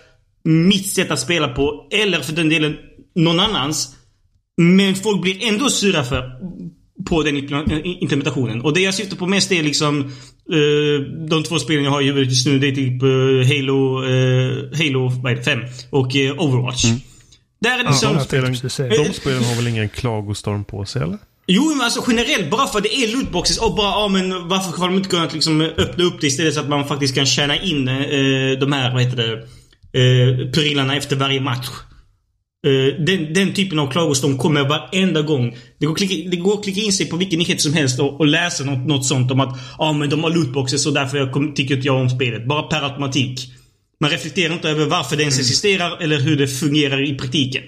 mitt 0.44 0.92
sätt 0.92 1.12
att 1.12 1.20
spela 1.20 1.48
på, 1.48 1.88
eller 1.92 2.20
för 2.20 2.34
den 2.34 2.50
delen 2.50 2.76
någon 3.16 3.40
annans. 3.40 3.96
Men 4.58 4.96
folk 4.96 5.22
blir 5.22 5.44
ändå 5.44 5.70
sura 5.70 6.04
för 6.04 6.32
på 7.10 7.24
den 7.24 7.38
impl- 7.38 7.82
implementationen. 7.84 8.62
Och 8.62 8.74
det 8.74 8.82
jag 8.82 8.94
syftar 8.94 9.18
på 9.18 9.28
mest 9.28 9.52
är 9.52 9.64
liksom 9.64 10.00
eh, 10.52 11.26
de 11.30 11.44
två 11.44 11.60
spelen 11.60 11.84
jag 11.84 11.92
har 11.92 12.02
i 12.02 12.06
huvudet 12.06 12.30
just 12.30 12.48
nu. 12.48 12.60
Det 12.60 12.68
är 12.68 12.76
typ 12.76 13.04
eh, 13.04 13.58
Halo, 13.58 14.04
eh, 14.06 14.78
Halo 14.78 15.10
vad 15.24 15.32
är 15.32 15.36
det, 15.36 15.44
5 15.44 15.60
och 15.90 16.16
Overwatch. 16.38 16.86
Där 17.64 17.80
är 17.80 17.84
det 17.84 17.90
liksom... 17.90 18.14
Ja, 18.14 18.20
De 18.20 18.26
spelen, 18.26 18.54
de 18.90 19.14
spelen 19.14 19.44
har 19.44 19.56
väl 19.56 19.68
ingen 19.68 19.90
klagostorm 19.90 20.64
på 20.66 20.86
sig 20.86 21.02
eller? 21.02 21.18
Jo, 21.48 21.70
men 21.70 21.82
alltså 21.82 22.04
generellt 22.08 22.50
bara 22.50 22.68
för 22.68 22.78
att 22.78 22.84
det 22.84 22.96
är 22.96 23.16
lootboxes 23.16 23.58
och 23.58 23.76
bara, 23.76 23.92
ja 23.92 24.08
men 24.08 24.48
varför 24.48 24.78
har 24.78 24.88
de 24.88 24.98
inte 24.98 25.10
kunnat 25.10 25.34
liksom 25.34 25.62
öppna 25.62 26.04
upp 26.04 26.22
det 26.22 26.28
istället 26.28 26.54
så 26.54 26.60
att 26.60 26.70
man 26.70 26.88
faktiskt 26.88 27.16
kan 27.16 27.26
tjäna 27.26 27.62
in 27.62 27.88
eh, 27.88 28.60
de 28.60 28.72
här, 28.72 28.94
vad 28.94 29.02
heter 29.02 29.18
det, 29.18 29.34
eh, 30.00 30.52
prylarna 30.52 30.96
efter 30.96 31.16
varje 31.16 31.42
match. 31.42 31.68
Eh, 32.68 33.04
den, 33.06 33.34
den 33.34 33.54
typen 33.54 33.80
av 33.80 33.92
klagostorm 33.92 34.38
kommer 34.38 34.70
varenda 34.70 35.22
gång. 35.22 35.58
Det 35.80 35.86
går, 35.86 35.96
klicka, 35.96 36.30
det 36.30 36.38
går 36.38 36.54
att 36.54 36.64
klicka 36.64 36.82
in 36.82 36.94
sig 36.94 37.06
på 37.06 37.18
vilken 37.18 37.40
nyhet 37.40 37.62
som 37.62 37.74
helst 37.74 38.00
och, 38.00 38.20
och 38.20 38.28
läsa 38.28 38.64
något, 38.64 38.88
något 38.88 39.06
sånt 39.06 39.32
om 39.32 39.40
att 39.40 39.60
ja 39.78 39.94
men 39.94 40.10
de 40.10 40.24
har 40.24 40.30
lootboxes 40.30 40.86
och 40.86 40.94
därför 40.94 41.18
jag 41.18 41.32
kom, 41.32 41.54
tycker 41.54 41.76
inte 41.76 41.88
jag 41.88 42.02
om 42.02 42.10
spelet. 42.10 42.48
Bara 42.48 42.64
per 42.64 42.82
automatik. 42.82 43.54
Man 44.04 44.12
reflekterar 44.12 44.54
inte 44.54 44.70
över 44.70 44.86
varför 44.86 45.16
det 45.16 45.24
ens 45.24 45.40
existerar 45.40 45.98
eller 46.04 46.20
hur 46.20 46.38
det 46.38 46.48
fungerar 46.48 47.10
i 47.10 47.18
praktiken. 47.18 47.64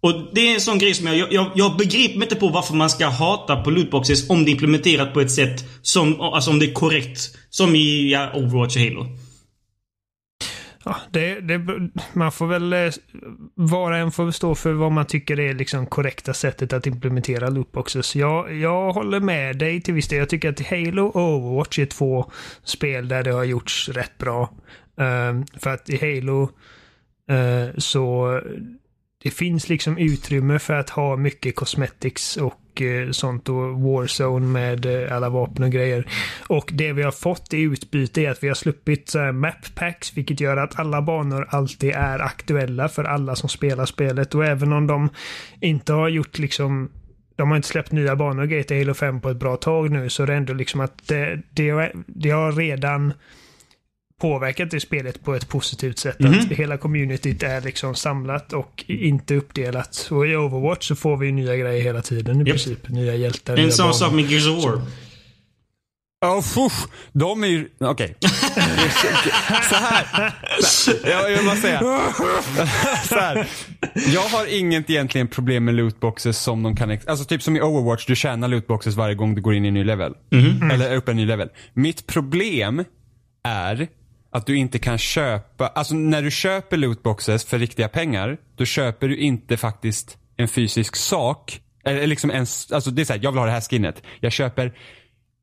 Och 0.00 0.12
det 0.34 0.40
är 0.40 0.54
en 0.54 0.60
sån 0.60 0.78
grej 0.78 0.94
som 0.94 1.06
jag, 1.06 1.32
jag, 1.32 1.50
jag 1.54 1.76
begriper 1.76 2.22
inte 2.22 2.36
på 2.36 2.48
varför 2.48 2.74
man 2.74 2.90
ska 2.90 3.06
hata 3.06 3.56
på 3.56 3.70
lootboxes 3.70 4.30
om 4.30 4.44
det 4.44 4.50
är 4.50 4.52
implementerat 4.52 5.14
på 5.14 5.20
ett 5.20 5.30
sätt 5.30 5.64
som, 5.82 6.20
alltså 6.20 6.50
om 6.50 6.58
det 6.58 6.66
är 6.66 6.72
korrekt. 6.72 7.36
Som 7.50 7.74
i 7.74 8.12
ja, 8.12 8.30
Overwatch 8.34 8.76
och 8.76 8.82
Halo. 8.82 9.06
Ja, 10.84 10.96
det, 11.10 11.40
det, 11.40 11.60
man 12.12 12.32
får 12.32 12.46
väl... 12.46 12.72
eh, 12.72 12.92
Var 13.54 13.90
och 13.92 13.98
en 13.98 14.12
får 14.12 14.30
stå 14.30 14.54
för 14.54 14.72
vad 14.72 14.92
man 14.92 15.06
tycker 15.06 15.40
är 15.40 15.54
liksom 15.54 15.86
korrekta 15.86 16.34
sättet 16.34 16.72
att 16.72 16.86
implementera 16.86 17.48
lootboxes. 17.48 18.16
Jag, 18.16 18.56
jag 18.56 18.92
håller 18.92 19.20
med 19.20 19.58
dig 19.58 19.80
till 19.80 19.94
viss 19.94 20.08
del. 20.08 20.18
Jag 20.18 20.28
tycker 20.28 20.48
att 20.48 20.66
Halo 20.70 21.06
och 21.06 21.36
Overwatch 21.36 21.78
är 21.78 21.86
två 21.86 22.30
spel 22.64 23.08
där 23.08 23.22
det 23.22 23.32
har 23.32 23.44
gjorts 23.44 23.88
rätt 23.88 24.18
bra. 24.18 24.50
Ehm, 24.98 25.46
för 25.56 25.70
att 25.70 25.90
i 25.90 25.96
Halo 25.96 26.42
uh, 27.30 27.78
så 27.78 28.40
det 29.22 29.30
finns 29.30 29.68
liksom 29.68 29.98
utrymme 29.98 30.58
för 30.58 30.74
att 30.74 30.90
ha 30.90 31.16
mycket 31.16 31.56
cosmetics 31.56 32.36
och 32.36 32.80
uh, 32.80 33.10
sånt 33.10 33.48
och 33.48 33.80
Warzone 33.80 34.46
med 34.46 34.86
uh, 34.86 35.12
alla 35.12 35.28
vapen 35.28 35.64
och 35.64 35.70
grejer. 35.70 36.10
Och 36.46 36.70
det 36.72 36.92
vi 36.92 37.02
har 37.02 37.10
fått 37.10 37.54
i 37.54 37.60
utbyte 37.60 38.22
är 38.22 38.30
att 38.30 38.42
vi 38.42 38.48
har 38.48 38.54
sluppit 38.54 39.08
så 39.08 39.18
här 39.18 39.32
map 39.32 39.74
packs, 39.74 40.16
vilket 40.16 40.40
gör 40.40 40.56
att 40.56 40.78
alla 40.78 41.02
banor 41.02 41.46
alltid 41.50 41.94
är 41.94 42.18
aktuella 42.18 42.88
för 42.88 43.04
alla 43.04 43.36
som 43.36 43.48
spelar 43.48 43.86
spelet. 43.86 44.34
Och 44.34 44.44
även 44.44 44.72
om 44.72 44.86
de 44.86 45.08
inte 45.60 45.92
har 45.92 46.08
gjort 46.08 46.38
liksom 46.38 46.90
de 47.36 47.48
har 47.48 47.56
inte 47.56 47.68
släppt 47.68 47.92
nya 47.92 48.16
banor 48.16 48.42
och 48.42 48.48
grejer 48.48 48.64
till 48.64 48.78
Halo 48.78 48.94
5 48.94 49.20
på 49.20 49.30
ett 49.30 49.36
bra 49.36 49.56
tag 49.56 49.90
nu, 49.90 50.10
så 50.10 50.26
det 50.26 50.32
är 50.32 50.36
ändå 50.36 50.52
liksom 50.52 50.80
att 50.80 51.08
det, 51.08 51.42
det, 51.50 51.92
det 52.06 52.30
har 52.30 52.52
redan 52.52 53.12
påverkat 54.18 54.70
det 54.70 54.80
spelet 54.80 55.24
på 55.24 55.34
ett 55.34 55.48
positivt 55.48 55.98
sätt. 55.98 56.18
Mhm. 56.20 56.38
Att 56.38 56.46
hela 56.52 56.76
communityt 56.78 57.42
är 57.42 57.60
liksom 57.60 57.94
samlat 57.94 58.52
och 58.52 58.84
inte 58.86 59.34
uppdelat. 59.34 60.08
Och 60.10 60.26
i 60.26 60.36
Overwatch 60.36 60.88
så 60.88 60.96
får 60.96 61.16
vi 61.16 61.32
nya 61.32 61.56
grejer 61.56 61.82
hela 61.82 62.02
tiden 62.02 62.36
i 62.36 62.38
Japp. 62.38 62.48
princip. 62.48 62.88
Nya 62.88 63.14
hjältar, 63.14 63.56
En 63.56 63.72
sån 63.72 63.94
sak 63.94 64.12
med 64.12 64.30
Gears 64.30 64.46
of 64.46 64.64
War. 64.64 64.82
Oh, 66.26 66.42
fuff, 66.42 66.86
de 67.12 67.44
är 67.44 67.48
ju... 67.48 67.68
Okej. 67.80 68.16
Så 68.20 69.74
här. 69.74 70.32
Så 70.62 70.90
här. 70.90 71.10
Jag, 71.10 71.30
jag 71.30 71.36
vill 71.36 71.46
bara 71.46 71.56
säga. 71.56 71.80
Så 73.04 73.14
här. 73.14 73.46
Jag 74.12 74.20
har 74.20 74.58
inget 74.58 74.90
egentligen 74.90 75.28
problem 75.28 75.64
med 75.64 75.74
lootboxes 75.74 76.38
som 76.38 76.62
de 76.62 76.76
kan... 76.76 76.98
Alltså 77.06 77.24
typ 77.24 77.42
som 77.42 77.56
i 77.56 77.60
Overwatch, 77.60 78.06
du 78.06 78.16
tjänar 78.16 78.48
lootboxes 78.48 78.94
varje 78.94 79.14
gång 79.14 79.34
du 79.34 79.40
går 79.42 79.54
in 79.54 79.64
i 79.64 79.68
en 79.68 79.74
ny 79.74 79.84
level. 79.84 80.14
Eller 80.72 80.96
upp 80.96 81.08
en 81.08 81.16
ny 81.16 81.26
level. 81.26 81.48
Mitt 81.74 82.06
problem 82.06 82.84
är 83.44 83.88
att 84.38 84.46
du 84.46 84.56
inte 84.56 84.78
kan 84.78 84.98
köpa, 84.98 85.66
alltså 85.66 85.94
när 85.94 86.22
du 86.22 86.30
köper 86.30 86.76
lootboxes 86.76 87.44
för 87.44 87.58
riktiga 87.58 87.88
pengar, 87.88 88.38
då 88.56 88.64
köper 88.64 89.08
du 89.08 89.16
inte 89.16 89.56
faktiskt 89.56 90.18
en 90.36 90.48
fysisk 90.48 90.96
sak. 90.96 91.60
Eller 91.84 92.06
liksom 92.06 92.30
en, 92.30 92.46
alltså 92.72 92.90
det 92.90 93.02
är 93.02 93.04
såhär, 93.04 93.20
jag 93.22 93.32
vill 93.32 93.38
ha 93.38 93.46
det 93.46 93.52
här 93.52 93.60
skinnet. 93.60 94.02
Jag 94.20 94.32
köper 94.32 94.72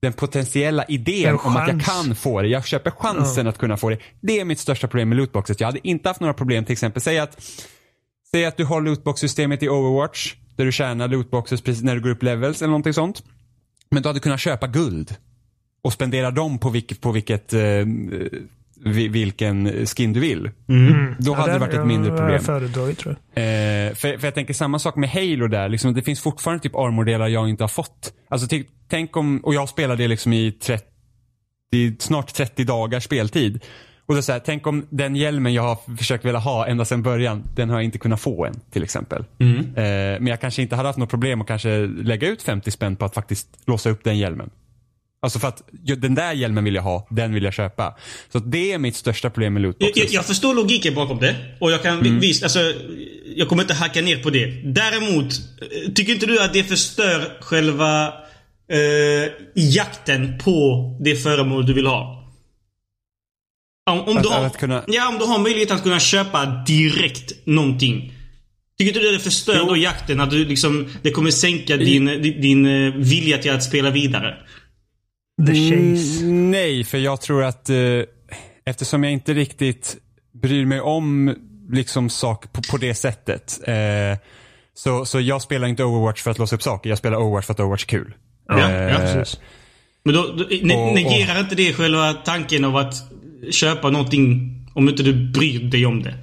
den 0.01 0.13
potentiella 0.13 0.85
idén 0.85 1.39
om 1.43 1.55
att 1.55 1.67
jag 1.67 1.81
kan 1.81 2.15
få 2.15 2.41
det. 2.41 2.47
Jag 2.47 2.65
köper 2.65 2.91
chansen 2.91 3.47
att 3.47 3.57
kunna 3.57 3.77
få 3.77 3.89
det. 3.89 3.99
Det 4.21 4.39
är 4.39 4.45
mitt 4.45 4.59
största 4.59 4.87
problem 4.87 5.09
med 5.09 5.17
lootboxes. 5.17 5.59
Jag 5.59 5.67
hade 5.67 5.87
inte 5.87 6.09
haft 6.09 6.19
några 6.19 6.33
problem 6.33 6.65
till 6.65 6.73
exempel, 6.73 7.01
säg 7.01 7.19
att 7.19 7.41
Säg 8.31 8.45
att 8.45 8.57
du 8.57 8.65
har 8.65 8.81
lootbox-systemet 8.81 9.63
i 9.63 9.69
Overwatch. 9.69 10.35
Där 10.55 10.65
du 10.65 10.71
tjänar 10.71 11.07
lootboxes 11.07 11.61
precis 11.61 11.83
när 11.83 11.95
du 11.95 12.01
går 12.01 12.09
upp 12.09 12.23
levels 12.23 12.61
eller 12.61 12.69
någonting 12.69 12.93
sånt. 12.93 13.23
Men 13.89 14.03
du 14.03 14.09
hade 14.09 14.19
kunnat 14.19 14.39
köpa 14.39 14.67
guld. 14.67 15.15
Och 15.81 15.93
spendera 15.93 16.31
dem 16.31 16.57
på 16.57 16.69
vilket, 16.69 17.01
på 17.01 17.11
vilket 17.11 17.53
eh, 17.53 17.61
vilken 18.85 19.85
skin 19.85 20.13
du 20.13 20.19
vill. 20.19 20.51
Då 21.19 21.33
hade 21.33 21.53
det 21.53 21.59
varit 21.59 21.73
ett 21.73 21.87
mindre 21.87 22.11
Jag 22.11 22.17
problem. 22.19 22.39
föredragit 22.39 22.99
tror 22.99 23.15
jag. 23.33 23.43
Eh, 23.43 23.93
för, 23.93 24.17
för 24.17 24.27
jag 24.27 24.33
tänker 24.33 24.53
samma 24.53 24.79
sak 24.79 24.95
med 24.95 25.09
Halo 25.09 25.47
där. 25.47 25.69
Liksom, 25.69 25.93
det 25.93 26.01
finns 26.01 26.21
fortfarande 26.21 26.63
typ 26.63 26.75
armordelar 26.75 27.27
jag 27.27 27.49
inte 27.49 27.63
har 27.63 27.67
fått. 27.67 28.13
Alltså 28.29 28.47
tänk- 28.89 29.17
om, 29.17 29.39
och 29.39 29.53
jag 29.53 29.69
spelade 29.69 30.03
det 30.03 30.07
liksom 30.07 30.33
i 30.33 30.51
30, 30.51 30.85
snart 31.99 32.33
30 32.33 32.63
dagars 32.63 33.03
speltid. 33.03 33.63
Och 34.07 34.17
är 34.17 34.21
så 34.21 34.31
här, 34.31 34.39
tänk 34.45 34.67
om 34.67 34.85
den 34.89 35.15
hjälmen 35.15 35.53
jag 35.53 35.63
har 35.63 35.97
försökt 35.97 36.25
vilja 36.25 36.39
ha 36.39 36.67
ända 36.67 36.85
sedan 36.85 37.01
början, 37.01 37.43
den 37.55 37.69
har 37.69 37.77
jag 37.77 37.83
inte 37.83 37.97
kunnat 37.97 38.21
få 38.21 38.45
än 38.45 38.59
till 38.71 38.83
exempel. 38.83 39.23
Mm. 39.39 39.59
Eh, 39.59 40.19
men 40.19 40.27
jag 40.27 40.41
kanske 40.41 40.61
inte 40.61 40.75
hade 40.75 40.89
haft 40.89 40.99
något 40.99 41.09
problem 41.09 41.41
att 41.41 41.47
kanske 41.47 41.69
lägga 41.87 42.27
ut 42.27 42.41
50 42.41 42.71
spänn 42.71 42.95
på 42.95 43.05
att 43.05 43.13
faktiskt 43.13 43.47
låsa 43.65 43.89
upp 43.89 44.03
den 44.03 44.17
hjälmen. 44.17 44.49
Alltså 45.25 45.39
för 45.39 45.47
att 45.47 45.61
den 45.97 46.15
där 46.15 46.33
hjälmen 46.33 46.63
vill 46.63 46.75
jag 46.75 46.81
ha, 46.81 47.07
den 47.09 47.33
vill 47.33 47.43
jag 47.43 47.53
köpa. 47.53 47.95
Så 48.31 48.39
det 48.39 48.71
är 48.73 48.77
mitt 48.77 48.95
största 48.95 49.29
problem 49.29 49.53
med 49.53 49.61
lootboxes. 49.61 49.97
jag, 50.03 50.13
jag 50.13 50.25
förstår 50.25 50.53
logiken 50.55 50.95
bakom 50.95 51.17
det. 51.19 51.35
Och 51.59 51.71
jag 51.71 51.83
kan 51.83 51.99
Mm. 51.99 52.19
visst, 52.19 52.43
alltså. 52.43 52.59
Jag 53.35 53.47
kommer 53.49 53.63
inte 53.63 53.73
hacka 53.73 54.01
ner 54.01 54.17
på 54.23 54.29
det. 54.29 54.45
Däremot, 54.65 55.25
eh, 55.25 55.91
tycker 55.93 56.13
inte 56.13 56.25
du 56.25 56.39
att 56.41 56.53
det 56.53 56.63
förstör 56.63 57.37
själva 57.41 58.13
eh, 58.71 59.31
jakten 59.55 60.37
på 60.37 60.89
det 61.03 61.15
föremål 61.15 61.65
du 61.65 61.73
vill 61.73 61.85
ha? 61.87 62.31
Om, 63.91 63.99
om, 64.01 64.21
du 64.21 64.29
har, 64.29 64.49
kunna- 64.49 64.83
ja, 64.87 65.09
om 65.09 65.17
du 65.19 65.25
har 65.25 65.39
möjlighet 65.39 65.71
att 65.71 65.83
kunna 65.83 65.99
köpa 65.99 66.45
direkt 66.67 67.45
någonting. 67.45 68.11
Tycker 68.77 68.87
inte 68.93 68.99
du 68.99 69.11
det 69.11 69.19
förstör 69.19 69.55
Jo. 69.59 69.65
då 69.65 69.77
jakten? 69.77 70.19
Att 70.21 70.31
du 70.31 70.45
liksom, 70.45 70.87
det 71.01 71.11
kommer 71.11 71.31
sänka 71.31 71.77
din, 71.77 72.05
din, 72.05 72.41
din 72.41 72.65
eh, 72.65 72.93
vilja 72.93 73.37
till 73.37 73.51
att 73.51 73.63
spela 73.63 73.89
vidare? 73.89 74.35
The 75.47 75.53
Chase. 75.53 76.23
Mm, 76.23 76.51
nej, 76.51 76.83
för 76.83 76.97
jag 76.97 77.21
tror 77.21 77.43
att 77.43 77.69
eh, 77.69 77.77
eftersom 78.65 79.03
jag 79.03 79.13
inte 79.13 79.33
riktigt 79.33 79.97
bryr 80.33 80.65
mig 80.65 80.81
om 80.81 81.35
liksom 81.71 82.09
sak 82.09 82.53
på, 82.53 82.61
på 82.71 82.77
det 82.77 82.95
sättet. 82.95 83.59
Eh, 83.67 83.75
så, 84.73 85.05
så 85.05 85.19
jag 85.19 85.41
spelar 85.41 85.67
inte 85.67 85.83
Overwatch 85.83 86.21
för 86.21 86.31
att 86.31 86.39
låsa 86.39 86.55
upp 86.55 86.63
saker. 86.63 86.89
Jag 86.89 86.97
spelar 86.97 87.17
Overwatch 87.17 87.45
för 87.45 87.53
att 87.53 87.59
Overwatch 87.59 87.83
är 87.83 87.87
kul. 87.87 88.13
Ja, 88.47 88.59
Eh, 88.59 88.75
ja, 88.91 88.97
Precis. 88.97 89.39
Men 90.05 90.13
då, 90.15 90.21
då 90.21 90.45
ne 90.61 90.75
Och- 90.75 90.93
negerar 90.95 91.39
inte 91.39 91.55
det 91.55 91.73
själva 91.73 92.13
tanken 92.13 92.65
av 92.65 92.75
att 92.77 92.93
köpa 93.51 93.89
någonting 93.89 94.51
om 94.73 94.89
inte 94.89 95.03
du 95.03 95.31
bryr 95.31 95.59
dig 95.71 95.85
om 95.85 96.03
det? 96.03 96.15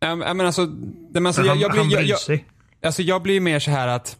Ja, 0.00 0.14
men 0.16 0.40
alltså, 0.40 0.66
men 1.14 1.26
alltså, 1.26 1.42
jag, 1.42 1.48
han, 1.48 1.60
jag, 1.60 1.68
han 1.68 1.88
blir, 1.88 1.98
jag, 2.02 2.18
jag, 2.28 2.44
alltså 2.82 3.02
jag 3.02 3.22
blir 3.22 3.40
mer 3.40 3.58
så 3.58 3.70
här 3.70 3.88
att 3.88 4.16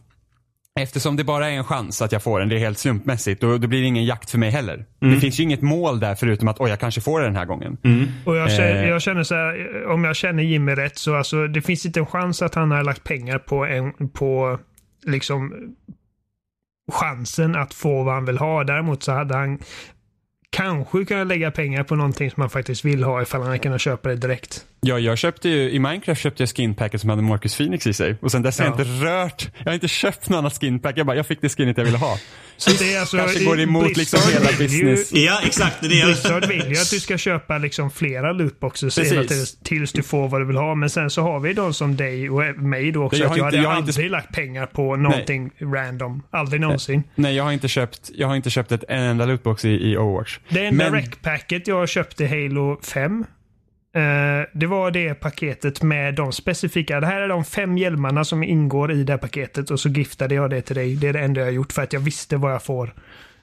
Eftersom 0.83 1.15
det 1.15 1.23
bara 1.23 1.49
är 1.49 1.53
en 1.57 1.63
chans 1.63 2.01
att 2.01 2.11
jag 2.11 2.23
får 2.23 2.39
den, 2.39 2.49
det 2.49 2.55
är 2.55 2.59
helt 2.59 2.77
slumpmässigt, 2.77 3.41
då, 3.41 3.57
då 3.57 3.67
blir 3.67 3.81
det 3.81 3.87
ingen 3.87 4.05
jakt 4.05 4.29
för 4.29 4.37
mig 4.37 4.49
heller. 4.49 4.85
Det 4.99 5.19
finns 5.19 5.39
ju 5.39 5.43
inget 5.43 5.61
mål 5.61 5.99
där 5.99 6.15
förutom 6.15 6.47
att 6.47 6.59
oj, 6.59 6.69
jag 6.69 6.79
kanske 6.79 7.01
får 7.01 7.19
det 7.19 7.25
den 7.25 7.35
här 7.35 7.45
gången. 7.45 7.77
Och 8.25 8.35
jag 8.35 8.51
känner, 8.51 8.83
Eh. 8.83 8.89
jag 8.89 9.01
känner 9.01 9.23
så 9.23 9.35
här, 9.35 9.85
om 9.87 10.03
jag 10.03 10.15
känner 10.15 10.43
Jimmy 10.43 10.71
rätt 10.75 10.97
så 10.97 11.15
alltså, 11.15 11.47
det 11.47 11.61
finns 11.61 11.85
inte 11.85 11.99
en 11.99 12.05
chans 12.05 12.41
att 12.41 12.55
han 12.55 12.71
har 12.71 12.83
lagt 12.83 13.03
pengar 13.03 13.37
på 13.37 13.65
en, 13.65 13.93
på 14.09 14.59
liksom 15.05 15.53
chansen 16.91 17.55
att 17.55 17.73
få 17.73 18.03
vad 18.03 18.13
han 18.13 18.25
vill 18.25 18.37
ha. 18.37 18.63
Däremot 18.63 19.03
så 19.03 19.11
hade 19.11 19.35
han 19.35 19.59
kanske 20.49 21.05
kunnat 21.05 21.27
lägga 21.27 21.51
pengar 21.51 21.83
på 21.83 21.95
någonting 21.95 22.31
som 22.31 22.41
han 22.41 22.49
faktiskt 22.49 22.85
vill 22.85 23.03
ha 23.03 23.21
ifall 23.21 23.39
han 23.41 23.47
hade 23.47 23.59
kunnat 23.59 23.81
köpa 23.81 24.09
det 24.09 24.15
direkt. 24.15 24.65
Ja, 24.81 24.99
jag 24.99 25.17
köpte 25.17 25.49
ju, 25.49 25.69
i 25.71 25.79
Minecraft 25.79 26.21
köpte 26.21 26.43
jag 26.43 26.49
skinpacket 26.49 27.01
som 27.01 27.09
hade 27.09 27.21
Marcus 27.21 27.57
Phoenix 27.57 27.87
i 27.87 27.93
sig. 27.93 28.15
Och 28.21 28.31
sen 28.31 28.41
dess 28.41 28.59
har 28.59 28.65
jag 28.65 28.75
Ja. 28.79 28.81
inte 28.81 29.05
rört, 29.05 29.49
jag 29.57 29.65
har 29.65 29.73
inte 29.73 29.87
köpt 29.87 30.29
något 30.29 30.37
annat 30.37 30.59
skinpack. 30.61 30.97
Jag 30.97 31.05
bara, 31.05 31.17
jag 31.17 31.25
fick 31.27 31.41
det 31.41 31.49
skinnet 31.49 31.77
jag 31.77 31.85
ville 31.85 31.97
ha. 31.97 32.17
Så 32.59 32.69
det 32.79 32.93
är 32.93 32.99
alltså, 32.99 33.17
Kanske 33.17 33.43
går 33.43 33.59
emot 33.59 33.97
liksom 33.97 34.19
hela 34.33 34.51
vill 34.51 34.71
ju- 34.73 34.85
business. 34.85 35.11
Ja, 35.13 35.39
exakt. 35.45 35.77
Det 35.81 36.01
är. 36.01 36.05
Blizzard 36.05 36.45
vill 36.45 36.57
ju 36.71 36.77
att 36.81 36.89
du 36.89 36.99
ska 36.99 37.17
köpa 37.17 37.57
liksom 37.57 37.91
flera 37.91 38.31
lootboxes 38.31 38.95
tiden 38.95 39.27
tills 39.63 39.91
du 39.91 40.03
får 40.03 40.27
vad 40.29 40.41
du 40.41 40.45
vill 40.45 40.57
ha. 40.57 40.75
Men 40.75 40.89
sen 40.89 41.09
så 41.09 41.21
har 41.21 41.39
vi 41.39 41.53
de 41.53 41.73
som 41.73 41.95
dig 41.95 42.29
och 42.29 42.41
mig 42.57 42.91
då 42.91 43.03
också. 43.03 43.19
Jag 43.19 43.27
har 43.27 43.33
att 43.33 43.37
jag 43.37 43.47
inte- 43.47 43.57
hade 43.57 43.63
jag 43.63 43.69
har 43.71 43.77
inte- 43.79 43.89
aldrig 43.89 44.11
lagt 44.11 44.33
pengar 44.35 44.65
på 44.65 44.95
någonting 44.95 45.51
random. 45.61 46.23
Aldrig 46.31 46.61
någonsin. 46.61 47.03
Nej, 47.15 47.35
jag 47.35 47.43
har 47.43 47.51
inte 47.51 47.67
köpt, 47.67 48.11
jag 48.15 48.27
har 48.27 48.35
inte 48.35 48.49
köpt 48.49 48.71
ett, 48.71 48.83
en 48.89 48.99
enda 49.03 49.25
lootbox 49.25 49.65
i, 49.65 49.69
i 49.69 49.97
Overwatch. 49.97 50.39
Det 50.49 50.65
enda 50.65 50.91
Men- 50.91 51.01
rec-packet 51.01 51.67
jag 51.67 51.89
köpte 51.89 52.27
Halo 52.27 52.79
5. 52.83 53.25
Eh, 53.93 54.47
det 54.53 54.65
var 54.65 54.91
det 54.91 55.13
paketet 55.13 55.81
med 55.81 56.15
de 56.15 56.31
specifika. 56.31 56.99
Det 56.99 57.07
här 57.07 57.21
är 57.21 57.27
de 57.27 57.45
fem 57.45 57.77
hjälmarna 57.77 58.23
som 58.23 58.43
ingår 58.43 58.91
i 58.91 59.03
det 59.03 59.13
här 59.13 59.17
paketet 59.17 59.71
och 59.71 59.79
så 59.79 59.89
giftade 59.89 60.35
jag 60.35 60.49
det 60.49 60.61
till 60.61 60.75
dig. 60.75 60.95
Det 60.95 61.07
är 61.07 61.13
det 61.13 61.19
enda 61.19 61.41
jag 61.41 61.47
har 61.47 61.51
gjort 61.51 61.73
för 61.73 61.81
att 61.81 61.93
jag 61.93 61.99
visste 61.99 62.37
vad 62.37 62.53
jag 62.53 62.63
får. 62.63 62.93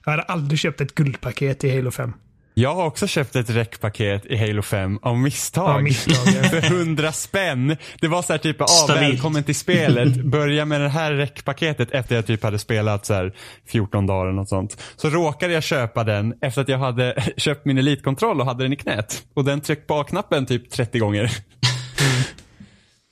Jag 0.05 0.11
hade 0.11 0.23
aldrig 0.23 0.59
köpt 0.59 0.81
ett 0.81 0.95
guldpaket 0.95 1.65
i 1.65 1.77
Halo 1.77 1.91
5. 1.91 2.13
Jag 2.59 2.75
har 2.75 2.87
också 2.87 3.07
köpt 3.07 3.37
ett 3.37 3.51
räckpaket 3.51 4.27
i 4.27 4.37
Halo 4.37 4.63
5 4.63 4.99
av 5.03 5.19
misstag. 5.19 5.77
Av 5.77 5.83
misstag, 5.83 6.35
ja. 6.43 6.49
För 6.61 6.77
100 6.77 7.13
spänn. 7.13 7.77
Det 8.01 8.09
var 8.09 8.23
så 8.23 8.33
här 8.33 8.39
typ, 8.39 8.61
ah, 8.61 8.87
välkommen 8.89 9.45
till 9.45 9.55
spelet. 9.55 10.17
Börja 10.25 10.65
med 10.65 10.81
det 10.81 10.89
här 10.89 11.13
räckpaketet 11.13 11.91
efter 11.91 12.15
jag 12.15 12.27
typ 12.27 12.43
hade 12.43 12.59
spelat 12.59 13.07
så 13.07 13.15
här 13.15 13.35
14 13.67 14.07
dagar 14.07 14.27
eller 14.27 14.37
något 14.37 14.49
sånt. 14.49 14.83
Så 14.97 15.11
råkade 15.11 15.53
jag 15.53 15.63
köpa 15.63 16.05
den 16.05 16.35
efter 16.41 16.63
att 16.63 16.69
jag 16.69 16.79
hade 16.79 17.33
köpt 17.37 17.65
min 17.65 17.79
elitkontroll 17.79 18.41
och 18.41 18.47
hade 18.47 18.65
den 18.65 18.73
i 18.73 18.77
knät. 18.77 19.23
Och 19.35 19.45
den 19.45 19.61
tryckte 19.61 19.87
på 19.87 19.95
A-knappen 19.95 20.47
typ 20.47 20.71
30 20.71 20.99
gånger. 20.99 21.31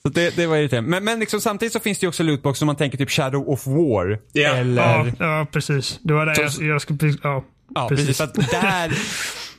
Så 0.03 0.09
det, 0.09 0.37
det 0.37 0.47
var 0.47 0.57
irriterande. 0.57 0.91
Men, 0.91 1.05
men 1.05 1.21
liksom, 1.21 1.41
samtidigt 1.41 1.73
så 1.73 1.81
finns 1.81 1.99
det 1.99 2.05
ju 2.05 2.09
också 2.09 2.23
lootbox 2.23 2.59
som 2.59 2.67
man 2.67 2.77
tänker 2.77 2.99
typ 2.99 3.11
Shadow 3.11 3.49
of 3.49 3.67
War. 3.67 4.21
Ja. 4.33 4.49
Eller... 4.49 4.83
Ja, 4.83 5.07
ja, 5.19 5.47
precis. 5.53 5.99
Det 6.03 6.15
var 6.15 6.27
det 6.27 6.35
jag, 6.41 6.69
jag 6.69 6.83
skulle... 6.83 7.15
Ja, 7.23 7.45
Ja, 7.75 7.89
precis. 7.89 8.07
precis. 8.07 8.21
Att 8.21 8.35
där, 8.51 8.93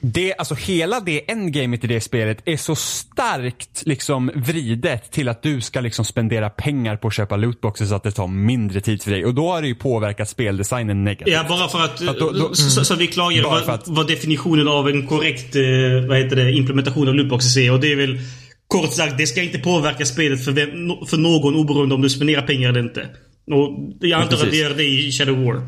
det, 0.02 0.34
alltså 0.38 0.56
hela 0.56 1.00
det 1.00 1.32
endgamet 1.32 1.84
i 1.84 1.88
det 1.88 2.02
spelet 2.02 2.38
är 2.46 2.58
så 2.58 2.76
starkt 2.76 3.84
liksom 3.86 4.32
vridet 4.36 5.12
till 5.12 5.30
att 5.30 5.44
du 5.44 5.62
ska 5.62 5.82
liksom 5.82 6.06
spendera 6.06 6.50
pengar 6.50 6.98
på 6.98 7.08
att 7.08 7.14
köpa 7.14 7.36
lootboxes 7.36 7.90
så 7.90 7.96
att 7.96 8.04
det 8.04 8.12
tar 8.12 8.28
mindre 8.28 8.82
tid 8.82 9.04
för 9.04 9.12
dig. 9.12 9.26
Och 9.26 9.34
då 9.34 9.52
har 9.52 9.62
det 9.62 9.68
ju 9.68 9.76
påverkat 9.76 10.30
speldesignen 10.30 11.04
negativt. 11.04 11.34
Ja, 11.34 11.46
bara 11.50 11.68
för 11.68 11.80
att... 11.84 12.08
Att 12.10 12.20
då- 12.20 12.32
då- 12.32 12.54
så, 12.56 12.86
så 12.86 12.96
vi 12.96 13.08
klargör 13.08 13.44
vad, 13.44 13.70
att- 13.70 13.88
vad 13.88 14.08
definitionen 14.08 14.68
av 14.68 14.90
en 14.90 15.08
korrekt 15.08 15.56
eh, 15.56 15.62
vad 16.08 16.18
heter 16.18 16.36
det, 16.36 16.52
implementation 16.52 17.08
av 17.08 17.16
lootboxes 17.16 17.58
är. 17.58 17.72
Och 17.72 17.80
det 17.80 17.92
är 17.92 17.96
väl 17.96 18.20
kort 18.68 18.94
sagt, 18.94 19.18
det 19.18 19.28
ska 19.28 19.42
inte 19.42 19.60
påverka 19.60 20.06
spelet 20.06 20.46
för, 20.46 20.52
vem, 20.52 20.70
för 21.08 21.18
någon 21.18 21.56
oberoende 21.56 21.96
om 21.96 22.02
du 22.02 22.10
spenderar 22.10 22.42
pengar 22.42 22.70
eller 22.70 22.80
inte. 22.80 23.08
Och 23.52 23.94
jag 24.02 24.22
antar 24.22 24.38
att 24.38 24.52
det 24.52 24.58
gör 24.58 24.74
det 24.74 24.84
i 24.84 25.12
Shadow 25.12 25.44
War. 25.46 25.62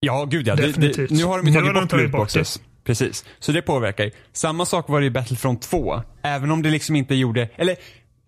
Ja, 0.00 0.24
gud 0.24 0.46
ja. 0.46 0.54
Det, 0.54 0.62
det, 0.62 0.68
Definitivt. 0.68 1.10
nu 1.10 1.24
har 1.24 1.38
de 1.38 1.46
ju 1.46 1.52
tagit 1.52 1.74
bort 1.74 1.90
tagit 1.90 1.90
bort 1.90 2.00
lootboxes. 2.00 2.60
Precis. 2.84 3.24
Så 3.38 3.52
det 3.52 3.62
påverkar 3.62 4.04
ju. 4.04 4.10
Samma 4.32 4.66
sak 4.66 4.88
var 4.88 5.00
det 5.00 5.06
i 5.06 5.10
Battlefront 5.10 5.62
2. 5.62 6.02
Även 6.22 6.50
om 6.50 6.62
det 6.62 6.70
liksom 6.70 6.96
inte 6.96 7.14
gjorde, 7.14 7.48
eller 7.56 7.76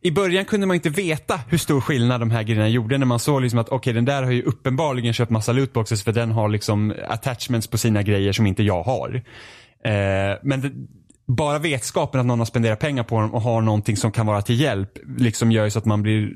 i 0.03 0.11
början 0.11 0.45
kunde 0.45 0.67
man 0.67 0.75
inte 0.75 0.91
veta 0.91 1.41
hur 1.49 1.59
stor 1.59 1.81
skillnad 1.81 2.21
de 2.21 2.31
här 2.31 2.43
grejerna 2.43 2.69
gjorde 2.69 2.99
när 2.99 3.07
man 3.07 3.19
såg 3.19 3.43
liksom 3.43 3.59
att 3.59 3.69
okej 3.69 3.93
den 3.93 4.05
där 4.05 4.23
har 4.23 4.31
ju 4.31 4.43
uppenbarligen 4.43 5.13
köpt 5.13 5.31
massa 5.31 5.53
lootboxes 5.53 6.05
för 6.05 6.13
den 6.13 6.31
har 6.31 6.49
liksom 6.49 6.95
attachments 7.09 7.67
på 7.67 7.79
sina 7.79 8.03
grejer 8.03 8.33
som 8.33 8.47
inte 8.47 8.63
jag 8.63 8.83
har. 8.83 9.23
Eh, 9.85 10.39
men 10.43 10.61
det, 10.61 10.73
bara 11.27 11.59
vetskapen 11.59 12.21
att 12.21 12.27
någon 12.27 12.39
har 12.39 12.47
spenderat 12.47 12.79
pengar 12.81 13.03
på 13.03 13.21
dem 13.21 13.35
och 13.35 13.43
har 13.43 13.61
någonting 13.61 13.97
som 13.97 14.13
kan 14.13 14.27
vara 14.27 14.43
till 14.43 14.61
hjälp 14.61 14.99
liksom 15.19 15.53
gör 15.53 15.65
ju 15.65 15.71
så 15.71 15.79
att 15.79 15.85
man 15.85 16.03
blir, 16.03 16.33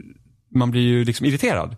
man 0.54 0.70
blir 0.70 0.82
ju 0.82 1.04
liksom 1.04 1.26
irriterad. 1.26 1.76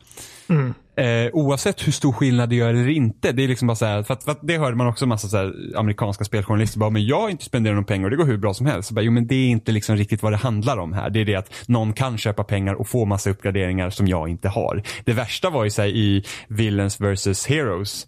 Eh, 0.98 1.30
oavsett 1.32 1.86
hur 1.86 1.92
stor 1.92 2.12
skillnad 2.12 2.48
det 2.48 2.56
gör 2.56 2.68
eller 2.68 2.88
inte. 2.88 3.32
Det 3.32 3.44
är 3.44 3.48
liksom 3.48 3.68
bara 3.68 3.74
så 3.74 3.84
här, 3.84 4.02
för 4.02 4.14
att, 4.14 4.24
för 4.24 4.32
att 4.32 4.38
det 4.42 4.58
hörde 4.58 4.76
man 4.76 4.86
också 4.86 5.04
en 5.04 5.08
massa 5.08 5.28
så 5.28 5.36
här, 5.36 5.54
amerikanska 5.76 6.24
speljournalister 6.24 6.78
bara, 6.78 6.90
men 6.90 7.06
jag 7.06 7.20
har 7.20 7.28
inte 7.28 7.44
spenderat 7.44 7.74
några 7.74 7.86
pengar 7.86 8.04
och 8.04 8.10
det 8.10 8.16
går 8.16 8.24
hur 8.24 8.36
bra 8.36 8.54
som 8.54 8.66
helst. 8.66 8.88
Så 8.88 8.94
bara, 8.94 9.00
jo 9.00 9.12
men 9.12 9.26
det 9.26 9.34
är 9.34 9.48
inte 9.48 9.72
liksom 9.72 9.96
riktigt 9.96 10.22
vad 10.22 10.32
det 10.32 10.36
handlar 10.36 10.76
om 10.78 10.92
här. 10.92 11.10
Det 11.10 11.20
är 11.20 11.24
det 11.24 11.34
att 11.34 11.54
någon 11.66 11.92
kan 11.92 12.18
köpa 12.18 12.44
pengar 12.44 12.74
och 12.74 12.88
få 12.88 13.04
massa 13.04 13.30
uppgraderingar 13.30 13.90
som 13.90 14.06
jag 14.06 14.28
inte 14.28 14.48
har. 14.48 14.82
Det 15.04 15.12
värsta 15.12 15.50
var 15.50 15.64
ju 15.64 15.70
så 15.70 15.82
här, 15.82 15.88
i 15.88 16.24
Villains 16.48 17.00
vs 17.00 17.46
Heroes 17.46 18.06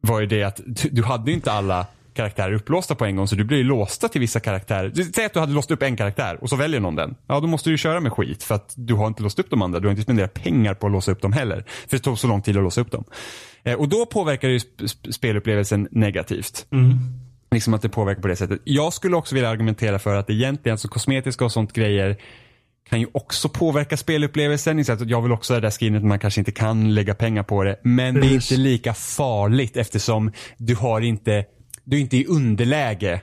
var 0.00 0.20
ju 0.20 0.26
det 0.26 0.42
att 0.42 0.60
du, 0.66 0.88
du 0.88 1.02
hade 1.02 1.30
ju 1.30 1.34
inte 1.36 1.52
alla 1.52 1.86
karaktärer 2.14 2.52
upplåsta 2.52 2.94
på 2.94 3.04
en 3.04 3.16
gång 3.16 3.28
så 3.28 3.34
du 3.34 3.44
blir 3.44 3.58
ju 3.58 3.64
låsta 3.64 4.08
till 4.08 4.20
vissa 4.20 4.40
karaktärer. 4.40 5.12
Säg 5.14 5.24
att 5.24 5.32
du 5.34 5.40
hade 5.40 5.52
låst 5.52 5.70
upp 5.70 5.82
en 5.82 5.96
karaktär 5.96 6.38
och 6.40 6.48
så 6.48 6.56
väljer 6.56 6.80
någon 6.80 6.96
den. 6.96 7.14
Ja 7.26 7.40
då 7.40 7.46
måste 7.46 7.68
du 7.68 7.72
ju 7.72 7.78
köra 7.78 8.00
med 8.00 8.12
skit 8.12 8.42
för 8.42 8.54
att 8.54 8.72
du 8.76 8.94
har 8.94 9.06
inte 9.06 9.22
låst 9.22 9.38
upp 9.38 9.50
de 9.50 9.62
andra. 9.62 9.80
Du 9.80 9.86
har 9.86 9.90
inte 9.90 10.02
spenderat 10.02 10.34
pengar 10.34 10.74
på 10.74 10.86
att 10.86 10.92
låsa 10.92 11.12
upp 11.12 11.22
dem 11.22 11.32
heller. 11.32 11.64
För 11.88 11.96
det 11.96 12.02
tog 12.02 12.18
så 12.18 12.26
lång 12.28 12.42
tid 12.42 12.56
att 12.56 12.62
låsa 12.62 12.80
upp 12.80 12.90
dem. 12.90 13.04
Eh, 13.64 13.74
och 13.74 13.88
då 13.88 14.06
påverkar 14.06 14.48
det 14.48 14.52
ju 14.54 14.58
sp- 14.58 14.82
sp- 14.82 15.10
spelupplevelsen 15.12 15.88
negativt. 15.90 16.66
Liksom 17.50 17.74
att 17.74 17.82
det 17.82 17.88
påverkar 17.88 18.22
på 18.22 18.28
det 18.28 18.36
sättet. 18.36 18.60
Jag 18.64 18.92
skulle 18.92 19.16
också 19.16 19.34
vilja 19.34 19.50
argumentera 19.50 19.98
för 19.98 20.14
att 20.16 20.30
egentligen 20.30 20.78
så 20.78 20.88
kosmetiska 20.88 21.44
och 21.44 21.52
sånt 21.52 21.72
grejer 21.72 22.16
kan 22.90 23.00
ju 23.00 23.06
också 23.12 23.48
påverka 23.48 23.96
spelupplevelsen. 23.96 24.78
I 24.78 24.84
så 24.84 24.92
att 24.92 25.08
jag 25.08 25.22
vill 25.22 25.32
också 25.32 25.52
ha 25.52 25.60
det 25.60 25.66
där 25.66 25.70
skrinet 25.70 26.04
man 26.04 26.18
kanske 26.18 26.40
inte 26.40 26.52
kan 26.52 26.94
lägga 26.94 27.14
pengar 27.14 27.42
på 27.42 27.64
det. 27.64 27.76
Men 27.82 28.14
det 28.14 28.26
är 28.26 28.32
inte 28.34 28.56
lika 28.56 28.94
farligt 28.94 29.76
eftersom 29.76 30.32
du 30.56 30.74
har 30.74 31.00
inte, 31.00 31.44
du 31.84 31.96
är 31.96 32.00
inte 32.00 32.16
i 32.16 32.26
underläge 32.26 33.20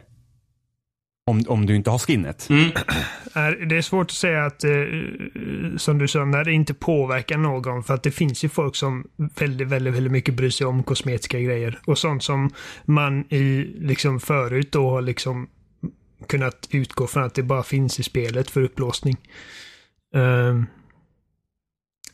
om, 1.28 1.44
om 1.48 1.66
du 1.66 1.76
inte 1.76 1.90
har 1.90 2.00
skinnet. 2.00 2.48
är- 3.34 3.66
Det 3.66 3.78
är 3.78 3.82
svårt 3.82 4.06
att 4.08 4.12
säga 4.12 4.46
att, 4.46 4.64
eh, 4.64 4.72
som 5.78 5.98
du 5.98 6.08
sa, 6.08 6.26
när 6.26 6.44
det 6.44 6.52
inte 6.52 6.74
påverkar 6.74 7.38
någon. 7.38 7.84
För 7.84 7.94
att 7.94 8.04
det 8.04 8.12
finns 8.12 8.44
ju 8.44 8.50
folk 8.50 8.76
som 8.76 9.08
väldigt, 9.36 9.68
väldigt, 9.68 9.94
väldigt 9.94 10.12
mycket 10.12 10.34
bryr 10.36 10.50
sig 10.50 10.68
om 10.68 10.84
kosmetiska 10.84 11.40
grejer. 11.40 11.80
Och 11.88 11.98
sånt 11.98 12.24
som 12.24 12.50
man 12.86 13.34
i, 13.34 13.76
liksom 13.80 14.20
förut 14.20 14.72
då 14.72 14.90
har 14.90 15.02
liksom 15.02 15.50
kunnat 16.28 16.68
utgå 16.72 17.08
från 17.08 17.24
att 17.24 17.34
det 17.36 17.44
bara 17.44 17.64
finns 17.64 18.00
i 18.00 18.04
spelet 18.04 18.50
för 18.50 18.62
upplåsning. 18.62 19.18
Ehm, 20.16 20.66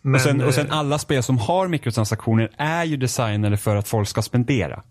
men, 0.02 0.16
och, 0.16 0.22
sen, 0.22 0.42
och 0.42 0.48
eh, 0.48 0.52
sen 0.54 0.72
alla 0.72 1.00
spel 1.00 1.24
som 1.24 1.38
har 1.38 1.68
mikrotransaktioner 1.68 2.52
är 2.58 2.84
ju 2.84 2.98
designade 2.98 3.58
för 3.58 3.76
att 3.76 3.88
folk 3.88 4.08
ska 4.08 4.22
spendera. 4.22 4.84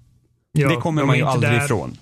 Ja, 0.63 0.69
det 0.69 0.77
kommer 0.77 1.03
de 1.03 1.07
man 1.07 1.17
ju 1.17 1.23
aldrig 1.25 1.53
där- 1.53 1.65
ifrån. 1.65 1.97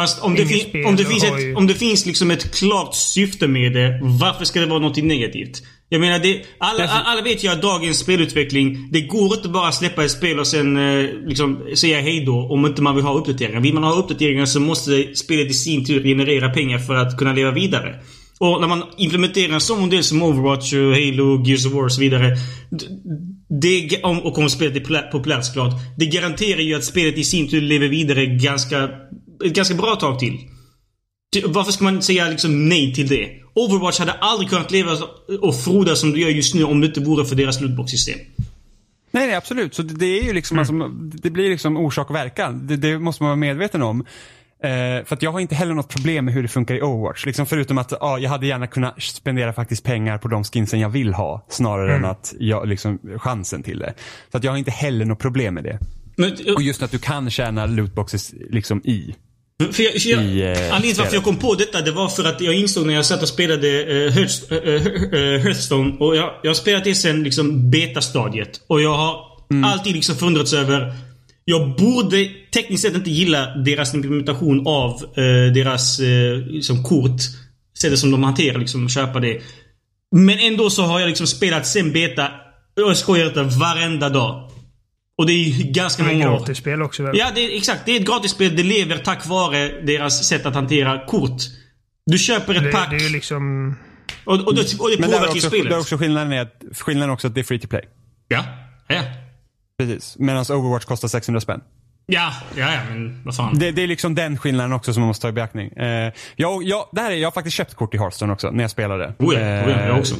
Fast 0.00 0.22
om 0.22 0.34
det, 0.34 0.46
fin- 0.46 0.86
om 0.86 0.96
det 0.96 1.04
finns, 1.04 1.24
ju- 1.24 1.50
ett, 1.52 1.56
om 1.56 1.66
det 1.66 1.74
finns 1.74 2.06
liksom 2.06 2.30
ett 2.30 2.54
klart 2.54 2.94
syfte 2.94 3.48
med 3.48 3.72
det, 3.72 4.00
varför 4.02 4.44
ska 4.44 4.60
det 4.60 4.66
vara 4.66 4.78
något 4.78 4.96
negativt? 4.96 5.62
Jag 5.88 6.00
menar, 6.00 6.18
det, 6.18 6.42
alla, 6.58 6.78
Därför- 6.78 7.02
alla 7.04 7.22
vet 7.22 7.44
ju 7.44 7.48
att 7.48 7.62
dagens 7.62 7.98
spelutveckling, 7.98 8.88
det 8.92 9.00
går 9.00 9.36
inte 9.36 9.48
bara 9.48 9.68
att 9.68 9.74
släppa 9.74 10.04
ett 10.04 10.10
spel 10.10 10.38
och 10.38 10.46
sen 10.46 10.76
eh, 10.76 11.06
liksom 11.26 11.66
säga 11.76 12.00
hejdå 12.00 12.48
om 12.50 12.66
inte 12.66 12.82
man 12.82 12.94
vill 12.96 13.04
ha 13.04 13.14
uppdateringar. 13.14 13.60
Vill 13.60 13.74
man 13.74 13.84
ha 13.84 13.92
uppdateringar 13.92 14.46
så 14.46 14.60
måste 14.60 15.14
spelet 15.14 15.50
i 15.50 15.54
sin 15.54 15.84
tur 15.84 16.02
generera 16.02 16.50
pengar 16.50 16.78
för 16.78 16.94
att 16.94 17.18
kunna 17.18 17.32
leva 17.32 17.50
vidare. 17.50 18.00
Och 18.38 18.60
när 18.60 18.68
man 18.68 18.82
implementerar 18.96 19.54
en 19.54 19.60
sån 19.60 19.80
modell 19.80 20.04
som 20.04 20.22
Overwatch, 20.22 20.72
och 20.72 20.94
Halo, 20.94 21.44
Gears 21.46 21.66
of 21.66 21.72
War 21.72 21.84
och 21.84 21.92
så 21.92 22.00
vidare. 22.00 22.36
Det, 23.48 24.02
och 24.02 24.38
om 24.38 24.50
spelet 24.50 24.76
är 24.76 24.80
populä- 24.80 25.10
populärt 25.10 25.44
såklart. 25.44 25.72
Det 25.98 26.06
garanterar 26.06 26.60
ju 26.60 26.74
att 26.74 26.84
spelet 26.84 27.18
i 27.18 27.24
sin 27.24 27.48
tur 27.48 27.60
lever 27.60 27.88
vidare 27.88 28.26
ganska, 28.26 28.90
ett 29.44 29.52
ganska 29.52 29.74
bra 29.74 29.96
tag 29.96 30.18
till. 30.18 30.38
Varför 31.44 31.72
ska 31.72 31.84
man 31.84 32.02
säga 32.02 32.28
liksom 32.28 32.68
nej 32.68 32.94
till 32.94 33.08
det? 33.08 33.30
Overwatch 33.54 33.98
hade 33.98 34.12
aldrig 34.12 34.50
kunnat 34.50 34.70
leva 34.70 34.98
och 35.40 35.60
frodas 35.60 36.00
som 36.00 36.12
det 36.12 36.20
gör 36.20 36.28
just 36.28 36.54
nu 36.54 36.64
om 36.64 36.80
det 36.80 36.86
inte 36.86 37.00
vore 37.00 37.24
för 37.24 37.36
deras 37.36 37.60
lootbox-system. 37.60 38.18
Nej, 39.10 39.26
nej, 39.26 39.36
absolut. 39.36 39.74
Så 39.74 39.82
det, 39.82 40.06
är 40.06 40.22
ju 40.22 40.32
liksom, 40.32 40.58
alltså, 40.58 40.72
det 40.98 41.30
blir 41.30 41.50
liksom 41.50 41.76
orsak 41.76 42.10
och 42.10 42.16
verkan. 42.16 42.66
Det, 42.66 42.76
det 42.76 42.98
måste 42.98 43.22
man 43.22 43.28
vara 43.28 43.36
medveten 43.36 43.82
om. 43.82 44.04
Eh, 44.62 45.04
för 45.04 45.14
att 45.14 45.22
jag 45.22 45.32
har 45.32 45.40
inte 45.40 45.54
heller 45.54 45.74
något 45.74 45.88
problem 45.88 46.24
med 46.24 46.34
hur 46.34 46.42
det 46.42 46.48
funkar 46.48 46.74
i 46.74 46.82
Overwatch. 46.82 47.26
Liksom 47.26 47.46
förutom 47.46 47.78
att 47.78 47.92
ja, 48.00 48.18
jag 48.18 48.30
hade 48.30 48.46
gärna 48.46 48.66
kunnat 48.66 49.02
spendera 49.02 49.52
faktiskt 49.52 49.84
pengar 49.84 50.18
på 50.18 50.28
de 50.28 50.44
skinsen 50.44 50.80
jag 50.80 50.88
vill 50.88 51.14
ha. 51.14 51.46
Snarare 51.48 51.94
än 51.96 52.04
att 52.04 52.34
jag, 52.38 52.68
liksom, 52.68 52.98
chansen 53.18 53.62
till 53.62 53.78
det. 53.78 53.94
Så 54.32 54.38
att 54.38 54.44
jag 54.44 54.52
har 54.52 54.58
inte 54.58 54.70
heller 54.70 55.04
något 55.04 55.18
problem 55.18 55.54
med 55.54 55.64
det. 55.64 55.78
Men, 56.16 56.36
Och 56.56 56.62
just 56.62 56.82
att 56.82 56.90
du 56.90 56.98
kan 56.98 57.30
tjäna 57.30 57.66
lootboxes 57.66 58.34
liksom 58.50 58.80
i. 58.84 59.14
För 59.72 59.82
jag, 59.82 59.96
jag, 59.96 60.24
i, 60.24 60.42
eh, 60.42 60.48
anledningen 60.48 60.82
till 60.82 60.96
varför 60.98 61.14
jag 61.16 61.24
kom 61.24 61.36
på 61.36 61.54
detta, 61.54 61.80
det 61.80 61.92
var 61.92 62.08
för 62.08 62.24
att 62.24 62.40
jag 62.40 62.54
insåg 62.54 62.86
när 62.86 62.94
jag 62.94 63.06
satt 63.06 63.22
och 63.22 63.28
spelade 63.28 63.66
Hearthst- 64.10 64.52
eh, 64.52 65.20
eh, 65.20 65.40
Hearthstone 65.40 65.96
och 65.98 66.16
jag, 66.16 66.30
jag 66.42 66.50
har 66.50 66.54
spelat 66.54 66.84
det 66.84 66.94
sen 66.94 67.22
liksom 67.22 67.70
betastadiet. 67.70 68.60
Och 68.66 68.80
jag 68.82 68.94
har 68.94 69.36
Mm. 69.50 69.64
alltid 69.64 69.92
liksom 69.94 70.16
förundrats 70.16 70.52
över 70.52 70.94
jag 71.48 71.76
borde 71.76 72.30
tekniskt 72.52 72.82
sett 72.82 72.94
inte 72.94 73.10
gilla 73.10 73.54
deras 73.56 73.94
implementation 73.94 74.66
av 74.66 74.92
eh, 75.16 75.52
deras 75.54 76.00
eh, 76.00 76.36
liksom 76.36 76.82
kort. 76.82 77.20
Sättet 77.78 77.98
som 77.98 78.10
de 78.10 78.22
hanterar 78.22 78.58
liksom, 78.58 78.88
köpa 78.88 79.20
det. 79.20 79.40
Men 80.16 80.38
ändå 80.38 80.70
så 80.70 80.82
har 80.82 81.00
jag 81.00 81.06
liksom 81.06 81.26
spelat 81.26 81.66
sen 81.66 81.92
beta, 81.92 82.26
och 82.76 82.82
jag 82.90 82.96
skojar 82.96 83.26
inte, 83.26 83.42
varenda 83.42 84.08
dag. 84.08 84.50
Och 85.18 85.26
det 85.26 85.32
är 85.32 85.36
ju 85.36 85.72
ganska 85.72 86.02
Det 86.02 86.10
är 86.10 86.12
många 86.14 86.30
år. 86.32 86.38
gratisspel 86.38 86.82
också 86.82 87.02
väl? 87.02 87.18
Ja, 87.18 87.26
det 87.34 87.40
är, 87.40 87.56
exakt. 87.56 87.82
Det 87.86 87.92
är 87.96 88.00
ett 88.00 88.06
gratisspel. 88.06 88.56
Det 88.56 88.62
lever 88.62 88.98
tack 88.98 89.26
vare 89.26 89.80
deras 89.82 90.24
sätt 90.28 90.46
att 90.46 90.54
hantera 90.54 91.06
kort. 91.06 91.42
Du 92.06 92.18
köper 92.18 92.54
ett 92.54 92.62
Det, 92.64 92.72
pack 92.72 92.90
det 92.90 92.96
är 92.96 93.00
ju 93.00 93.08
liksom... 93.08 93.74
och, 94.24 94.34
och, 94.34 94.54
det, 94.54 94.80
och 94.80 94.90
det 94.90 94.96
Men 95.00 95.10
där 95.10 95.16
är 95.16 95.20
påverkar 95.20 95.34
ju 95.34 95.40
spelet. 95.40 95.68
där 95.68 95.76
är 95.76 95.80
också 95.80 95.96
skillnaden, 95.96 96.32
är 96.32 96.42
att, 96.42 96.62
skillnaden 96.72 97.10
är 97.10 97.14
också 97.14 97.26
att 97.26 97.34
det 97.34 97.40
är 97.40 97.44
free 97.44 97.58
to 97.58 97.68
play. 97.68 97.82
Ja. 98.28 98.44
Ja. 98.88 99.02
Precis. 99.78 100.16
Medan 100.18 100.44
Overwatch 100.50 100.84
kostar 100.84 101.08
600 101.08 101.40
spänn. 101.40 101.60
Ja, 102.06 102.32
ja, 102.56 102.72
ja, 102.72 102.80
men 102.88 103.22
vad 103.24 103.36
fan. 103.36 103.58
Det, 103.58 103.70
det 103.70 103.82
är 103.82 103.86
liksom 103.86 104.14
den 104.14 104.38
skillnaden 104.38 104.72
också 104.72 104.92
som 104.92 105.00
man 105.00 105.08
måste 105.08 105.22
ta 105.22 105.28
i 105.28 105.32
beaktning. 105.32 105.72
Eh, 105.72 106.12
jag, 106.36 106.62
jag, 106.62 106.88
det 106.92 107.00
här 107.00 107.10
är, 107.10 107.14
jag 107.14 107.26
har 107.26 107.32
faktiskt 107.32 107.56
köpt 107.56 107.74
kort 107.74 107.94
i 107.94 107.98
Hearthstone 107.98 108.32
också 108.32 108.50
när 108.50 108.64
jag 108.64 108.70
spelade. 108.70 109.14
Oh 109.18 109.34
ja, 109.34 109.40
oh 109.40 109.70
ja, 109.70 109.80
jag 109.80 109.88
Eh, 109.88 109.98
också. 109.98 110.14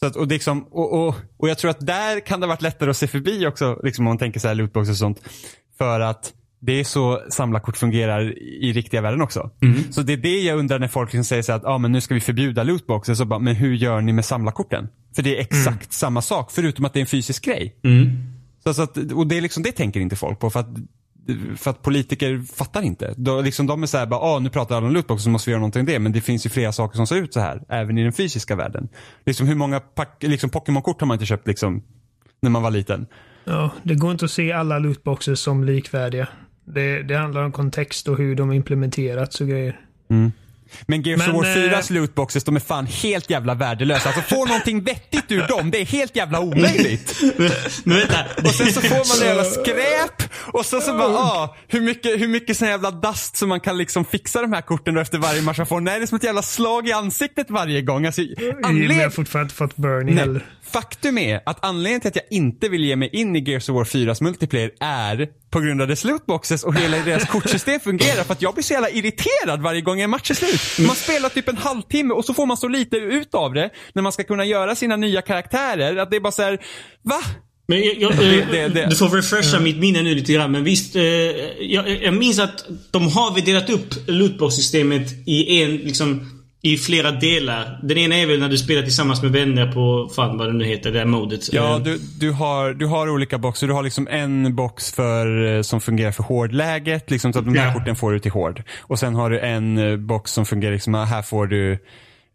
Så 0.00 0.06
att, 0.06 0.16
och, 0.16 0.28
det 0.28 0.34
liksom, 0.34 0.62
och, 0.62 0.92
och, 0.92 1.14
och 1.36 1.48
jag 1.48 1.58
tror 1.58 1.70
att 1.70 1.86
där 1.86 2.20
kan 2.20 2.40
det 2.40 2.46
ha 2.46 2.48
varit 2.48 2.62
lättare 2.62 2.90
att 2.90 2.96
se 2.96 3.06
förbi 3.06 3.46
också, 3.46 3.80
liksom 3.84 4.06
om 4.06 4.10
man 4.10 4.18
tänker 4.18 4.40
så 4.40 4.48
här 4.48 4.54
lootbox 4.54 4.88
och 4.88 4.96
sånt. 4.96 5.22
För 5.78 6.00
att 6.00 6.32
det 6.60 6.80
är 6.80 6.84
så 6.84 7.22
samlarkort 7.30 7.76
fungerar 7.76 8.38
i 8.38 8.72
riktiga 8.72 9.00
världen 9.00 9.22
också. 9.22 9.50
Mm. 9.62 9.92
Så 9.92 10.02
det 10.02 10.12
är 10.12 10.16
det 10.16 10.40
jag 10.40 10.58
undrar 10.58 10.78
när 10.78 10.88
folk 10.88 11.12
liksom 11.12 11.24
säger 11.24 11.42
så 11.42 11.52
att 11.52 11.64
ah, 11.64 11.78
men 11.78 11.92
nu 11.92 12.00
ska 12.00 12.14
vi 12.14 12.20
förbjuda 12.20 12.62
lootboxes. 12.62 13.18
Så 13.18 13.24
bara, 13.24 13.38
men 13.38 13.54
hur 13.56 13.74
gör 13.74 14.00
ni 14.00 14.12
med 14.12 14.24
samlarkorten? 14.24 14.88
För 15.16 15.22
det 15.22 15.36
är 15.36 15.40
exakt 15.40 15.92
samma 15.92 16.22
sak, 16.22 16.50
förutom 16.52 16.84
att 16.84 16.92
det 16.92 16.98
är 16.98 17.00
en 17.00 17.06
fysisk 17.06 17.44
grej. 17.44 17.76
Mm. 17.84 18.37
Så, 18.68 18.74
så 18.74 18.82
att, 18.82 19.12
och 19.12 19.26
det, 19.26 19.36
är 19.36 19.40
liksom, 19.40 19.62
det 19.62 19.72
tänker 19.72 20.00
inte 20.00 20.16
folk 20.16 20.38
på. 20.38 20.50
För 20.50 20.60
att, 20.60 20.68
för 21.56 21.70
att 21.70 21.82
politiker 21.82 22.42
fattar 22.54 22.82
inte. 22.82 23.14
Då, 23.16 23.40
liksom, 23.40 23.66
de 23.66 23.82
är 23.82 23.86
såhär, 23.86 24.06
bara, 24.06 24.20
ah, 24.20 24.38
nu 24.38 24.50
pratar 24.50 24.76
alla 24.76 24.86
om 24.86 24.92
lootboxes 24.92 25.24
så 25.24 25.30
måste 25.30 25.50
vi 25.50 25.52
göra 25.52 25.60
någonting 25.60 25.80
om 25.80 25.86
det. 25.86 25.98
Men 25.98 26.12
det 26.12 26.20
finns 26.20 26.46
ju 26.46 26.50
flera 26.50 26.72
saker 26.72 26.96
som 26.96 27.06
ser 27.06 27.16
ut 27.16 27.32
så 27.32 27.40
här, 27.40 27.62
även 27.68 27.98
i 27.98 28.02
den 28.02 28.12
fysiska 28.12 28.56
världen. 28.56 28.88
Liksom, 29.26 29.46
hur 29.46 29.54
många 29.54 29.80
liksom, 30.20 30.50
Pokémon-kort 30.50 31.00
har 31.00 31.06
man 31.06 31.14
inte 31.14 31.26
köpt 31.26 31.46
liksom, 31.46 31.82
när 32.40 32.50
man 32.50 32.62
var 32.62 32.70
liten? 32.70 33.06
Ja, 33.44 33.70
det 33.82 33.94
går 33.94 34.12
inte 34.12 34.24
att 34.24 34.30
se 34.30 34.52
alla 34.52 34.78
lootboxes 34.78 35.40
som 35.40 35.64
likvärdiga. 35.64 36.28
Det, 36.64 37.02
det 37.02 37.16
handlar 37.16 37.42
om 37.42 37.52
kontext 37.52 38.08
och 38.08 38.18
hur 38.18 38.36
de 38.36 38.52
implementerats 38.52 39.40
och 39.40 39.48
grejer. 39.48 39.80
Men 40.86 41.02
Gears 41.02 41.28
of 41.28 41.34
War 41.34 41.44
eh, 41.44 41.48
4s 41.48 41.92
lootboxes, 41.92 42.44
de 42.44 42.56
är 42.56 42.60
fan 42.60 42.86
helt 42.86 43.30
jävla 43.30 43.54
värdelösa. 43.54 44.08
Alltså 44.08 44.22
få 44.22 44.44
någonting 44.44 44.84
vettigt 44.84 45.32
ur 45.32 45.46
dem, 45.48 45.70
det 45.70 45.80
är 45.80 45.84
helt 45.84 46.16
jävla 46.16 46.40
omöjligt. 46.40 47.20
Men 47.84 47.96
vänta. 47.96 48.24
Och 48.44 48.50
sen 48.50 48.72
så 48.72 48.80
får 48.80 49.18
man 49.18 49.26
jävla 49.26 49.44
skräp 49.62 50.22
och 50.52 50.66
så 50.66 50.80
så 50.80 50.92
bara, 50.92 51.18
ah, 51.18 51.56
hur 51.68 51.80
mycket, 51.80 52.20
hur 52.20 52.28
mycket 52.28 52.56
sån 52.56 52.68
jävla 52.68 52.90
dust 52.90 53.36
som 53.36 53.48
man 53.48 53.60
kan 53.60 53.78
liksom 53.78 54.04
fixa 54.04 54.42
de 54.42 54.52
här 54.52 54.60
korten 54.60 54.94
då 54.94 55.00
efter 55.00 55.18
varje 55.18 55.42
match 55.42 55.58
man 55.58 55.66
får. 55.66 55.80
Nej, 55.80 55.98
det 55.98 56.04
är 56.04 56.06
som 56.06 56.16
ett 56.16 56.24
jävla 56.24 56.42
slag 56.42 56.88
i 56.88 56.92
ansiktet 56.92 57.50
varje 57.50 57.82
gång. 57.82 58.06
Alltså, 58.06 58.20
Men 58.20 58.46
jag 58.46 58.64
anled... 58.64 58.96
har 58.96 59.10
fortfarande 59.10 59.44
inte 59.44 59.54
fått 59.54 59.78
Nej. 59.78 60.14
heller. 60.14 60.46
Faktum 60.70 61.18
är 61.18 61.40
att 61.46 61.64
anledningen 61.64 62.00
till 62.00 62.08
att 62.08 62.16
jag 62.16 62.24
inte 62.30 62.68
vill 62.68 62.84
ge 62.84 62.96
mig 62.96 63.08
in 63.12 63.36
i 63.36 63.50
Gears 63.50 63.68
of 63.68 63.74
War 63.74 63.84
4s 63.84 64.22
multiplayer 64.22 64.70
är 64.80 65.28
på 65.50 65.60
grund 65.60 65.82
av 65.82 65.88
dess 65.88 66.04
lootboxes 66.04 66.64
och 66.64 66.74
hela 66.74 66.96
deras 66.98 67.24
kortsystem 67.30 67.80
fungerar 67.80 68.24
för 68.24 68.32
att 68.32 68.42
jag 68.42 68.54
blir 68.54 68.64
så 68.64 68.72
jävla 68.72 68.90
irriterad 68.90 69.62
varje 69.62 69.80
gång 69.80 70.00
en 70.00 70.10
match 70.10 70.30
är 70.30 70.34
slut. 70.34 70.86
Man 70.86 70.96
spelar 70.96 71.28
typ 71.28 71.48
en 71.48 71.56
halvtimme 71.56 72.14
och 72.14 72.24
så 72.24 72.34
får 72.34 72.46
man 72.46 72.56
så 72.56 72.68
lite 72.68 72.96
ut 72.96 73.34
av 73.34 73.54
det 73.54 73.70
när 73.92 74.02
man 74.02 74.12
ska 74.12 74.24
kunna 74.24 74.44
göra 74.44 74.74
sina 74.74 74.96
nya 74.96 75.22
karaktärer 75.22 75.96
att 75.96 76.10
det 76.10 76.16
är 76.16 76.20
bara 76.20 76.32
så 76.32 76.42
här, 76.42 76.58
va? 77.02 77.20
Men 77.70 77.82
jag, 77.84 77.94
jag, 78.00 78.16
Det- 78.16 78.46
det- 78.50 78.68
det- 78.68 78.86
Du 78.90 78.96
får 78.96 79.08
refresha 79.08 79.60
mitt 79.60 79.76
minne 79.78 80.02
nu 80.02 80.14
lite 80.14 80.32
grann. 80.32 80.52
Men 80.52 80.64
visst, 80.64 80.96
eh, 80.96 81.02
jag, 81.02 82.02
jag 82.02 82.14
minns 82.14 82.38
att 82.38 82.64
de 82.90 83.08
har 83.08 83.40
delat 83.46 83.70
upp 83.70 83.88
lootbox-systemet 84.06 85.08
i 85.26 85.62
en, 85.62 85.76
liksom, 85.76 86.37
i 86.72 86.78
flera 86.78 87.10
delar. 87.10 87.78
Den 87.82 87.98
ena 87.98 88.16
är 88.16 88.26
väl 88.26 88.40
när 88.40 88.48
du 88.48 88.58
spelar 88.58 88.82
tillsammans 88.82 89.22
med 89.22 89.32
vänner 89.32 89.72
på, 89.72 90.10
fan 90.16 90.38
vad 90.38 90.46
det 90.48 90.52
nu 90.52 90.64
heter, 90.64 90.92
det 90.92 90.98
här 90.98 91.06
modet. 91.06 91.52
Ja, 91.52 91.76
Eh, 91.76 91.82
du, 91.82 91.98
du, 92.20 92.30
har, 92.30 92.74
du 92.74 92.86
har 92.86 93.08
olika 93.10 93.38
boxar. 93.38 93.66
Du 93.66 93.72
har 93.72 93.82
liksom 93.82 94.08
en 94.08 94.54
box 94.56 94.92
för, 94.92 95.56
eh, 95.56 95.62
som 95.62 95.80
fungerar 95.80 96.12
för 96.12 96.22
hårdläget. 96.22 97.10
Liksom, 97.10 97.32
så 97.32 97.38
att 97.38 97.44
de 97.44 97.54
här 97.56 97.66
Ja. 97.66 97.72
korten 97.74 97.96
får 97.96 98.12
du 98.12 98.18
till 98.18 98.30
hård. 98.32 98.62
Och 98.80 98.98
sen 98.98 99.14
har 99.14 99.30
du 99.30 99.40
en 99.40 99.78
eh, 99.78 99.96
box 99.96 100.30
som 100.32 100.46
fungerar, 100.46 100.72
liksom, 100.72 100.94
här 100.94 101.22
får 101.22 101.46
du 101.46 101.72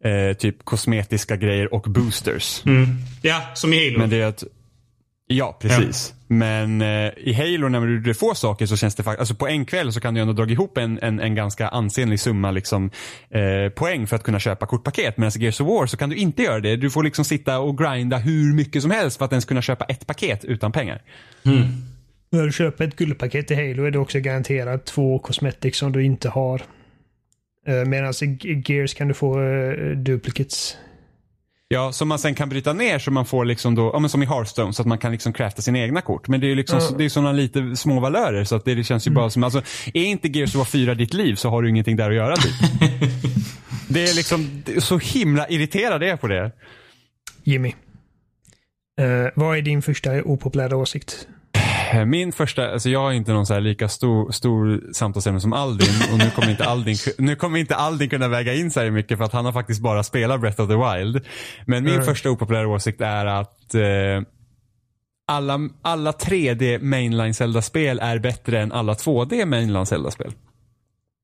eh, 0.04 0.38
typ 0.38 0.66
kosmetiska 0.66 1.36
grejer 1.36 1.74
och 1.74 1.82
boosters. 1.88 2.62
mm. 2.66 2.88
Ja, 3.22 3.42
som 3.54 3.74
i 3.74 3.86
Halo. 3.90 4.00
Men 4.00 4.10
det 4.10 4.18
är 4.22 4.26
att, 4.26 4.44
ja 5.28 5.58
precis. 5.62 6.14
Men 6.28 6.82
eh, 6.82 7.12
i 7.18 7.34
Halo 7.34 7.70
när 7.70 7.82
du, 7.82 8.00
du 8.00 8.14
får 8.14 8.34
saker 8.34 8.66
så 8.66 8.78
känns 8.78 8.96
det 8.96 9.04
faktiskt, 9.04 9.20
alltså 9.20 9.36
på 9.36 9.48
en 9.48 9.66
kväll 9.66 9.94
så 9.94 10.00
kan 10.00 10.14
du 10.14 10.22
ändå 10.22 10.34
dra 10.34 10.52
ihop 10.52 10.78
en, 10.78 11.00
en, 11.02 11.20
en 11.20 11.36
ganska 11.36 11.68
ansenlig 11.68 12.20
summa 12.20 12.52
liksom, 12.52 12.90
eh, 13.30 13.70
poäng 13.70 14.08
för 14.08 14.16
att 14.16 14.24
kunna 14.24 14.40
köpa 14.40 14.66
kortpaket. 14.66 15.18
Medan 15.18 15.32
i 15.36 15.44
Gears 15.44 15.62
of 15.62 15.68
War 15.68 15.86
så 15.86 15.98
kan 15.98 16.10
du 16.10 16.16
inte 16.16 16.44
göra 16.44 16.60
det. 16.60 16.76
Du 16.76 16.90
får 16.90 17.04
liksom 17.04 17.26
sitta 17.26 17.60
och 17.60 17.78
grinda 17.78 18.18
hur 18.18 18.54
mycket 18.54 18.82
som 18.82 18.92
helst 18.92 19.18
för 19.18 19.26
att 19.26 19.32
ens 19.32 19.46
kunna 19.46 19.62
köpa 19.62 19.86
ett 19.86 20.08
paket 20.08 20.46
utan 20.46 20.72
pengar. 20.72 21.02
När 22.34 22.44
du 22.44 22.52
köper 22.52 22.88
ett 22.88 22.96
guldpaket 22.96 23.52
i 23.52 23.56
Halo 23.56 23.86
är 23.86 23.92
det 23.92 24.00
också 24.00 24.20
garanterat 24.20 24.86
två 24.86 25.20
cosmetics 25.20 25.78
som 25.78 25.92
du 25.92 26.04
inte 26.04 26.30
har. 26.30 26.62
Eh, 27.68 27.86
Medan 27.86 28.14
i 28.24 28.64
Gears 28.66 28.94
kan 28.94 29.08
du 29.08 29.14
få 29.14 29.40
uh, 29.40 29.98
duplicates. 29.98 30.78
Ja, 31.68 31.92
som 31.92 32.08
man 32.08 32.20
sen 32.20 32.36
kan 32.36 32.50
bryta 32.50 32.74
ner 32.74 33.00
så 33.00 33.12
man 33.12 33.26
får 33.26 33.46
liksom 33.46 33.76
då, 33.76 33.92
ja 33.94 34.00
men 34.00 34.10
som 34.10 34.24
i 34.24 34.26
Hearthstone, 34.26 34.74
så 34.74 34.82
att 34.82 34.88
man 34.88 34.98
kan 34.98 35.12
liksom 35.12 35.34
crafta 35.34 35.62
sina 35.62 35.80
egna 35.80 36.02
kort. 36.02 36.28
Men 36.28 36.40
det 36.40 36.46
är 36.46 36.50
ju 36.50 36.56
liksom, 36.56 36.80
det 36.98 37.06
är 37.06 37.10
sådana 37.10 37.32
lite 37.32 37.76
små 37.76 38.00
valörer 38.00 38.44
så 38.44 38.56
att 38.56 38.66
det, 38.66 38.76
det 38.76 38.84
känns 38.84 39.08
ju 39.08 39.12
bara 39.12 39.30
som, 39.30 39.44
alltså 39.44 39.62
är 39.94 40.04
inte 40.04 40.28
Gears 40.28 40.56
of 40.56 40.56
War 40.56 40.66
4 40.66 40.96
ditt 40.96 41.14
liv 41.14 41.36
så 41.36 41.50
har 41.50 41.62
du 41.62 41.70
ingenting 41.70 41.96
där 41.96 42.10
att 42.10 42.16
göra 42.16 42.36
typ. 42.36 42.54
det 43.88 44.04
är 44.04 44.16
liksom, 44.16 44.64
så 44.80 44.98
himla 44.98 45.50
irriterad 45.50 46.04
är 46.04 46.08
jag 46.08 46.22
på 46.22 46.28
det. 46.28 46.52
Jimmy. 47.44 47.74
Eh, 49.02 49.32
vad 49.36 49.58
är 49.58 49.62
din 49.62 49.82
första 49.82 50.24
opopulära 50.24 50.78
åsikt? 50.78 51.28
Min 52.06 52.32
första, 52.32 52.72
alltså 52.72 52.90
jag 52.90 53.00
har 53.00 53.12
inte 53.12 53.34
någon 53.34 53.46
så 53.46 53.60
lika 53.60 53.88
stor, 53.90 54.32
stor 54.32 54.84
samtalsämne 54.94 55.40
som 55.40 55.54
Aldin 55.54 55.94
och 56.12 56.18
nu 56.18 56.30
kommer 56.30 56.50
inte 56.52 56.66
Aldin, 56.66 56.96
nu 57.18 57.36
kommer 57.36 57.60
inte 57.60 57.76
Aldin 57.76 58.10
kunna 58.10 58.28
väga 58.28 58.54
in 58.54 58.72
så 58.72 58.80
här 58.80 58.92
mycket 58.92 59.18
för 59.18 59.26
att 59.26 59.34
han 59.34 59.46
har 59.46 59.52
faktiskt 59.52 59.82
bara 59.82 60.04
spelat 60.04 60.42
Breath 60.42 60.62
of 60.62 60.68
the 60.70 60.76
Wild. 60.76 61.26
Men 61.66 61.84
min 61.84 61.94
Mm. 61.94 62.06
första 62.06 62.30
opopulära 62.30 62.68
åsikt 62.68 63.02
är 63.02 63.26
att 63.26 63.76
eh, 63.76 63.82
alla, 65.28 65.60
alla 65.82 66.12
3D 66.12 66.80
mainline 66.82 67.34
Zelda-spel 67.34 68.00
är 68.00 68.20
bättre 68.20 68.62
än 68.62 68.72
alla 68.72 68.94
2D 68.94 69.46
mainline 69.46 69.86
Zelda-spel. 69.86 70.32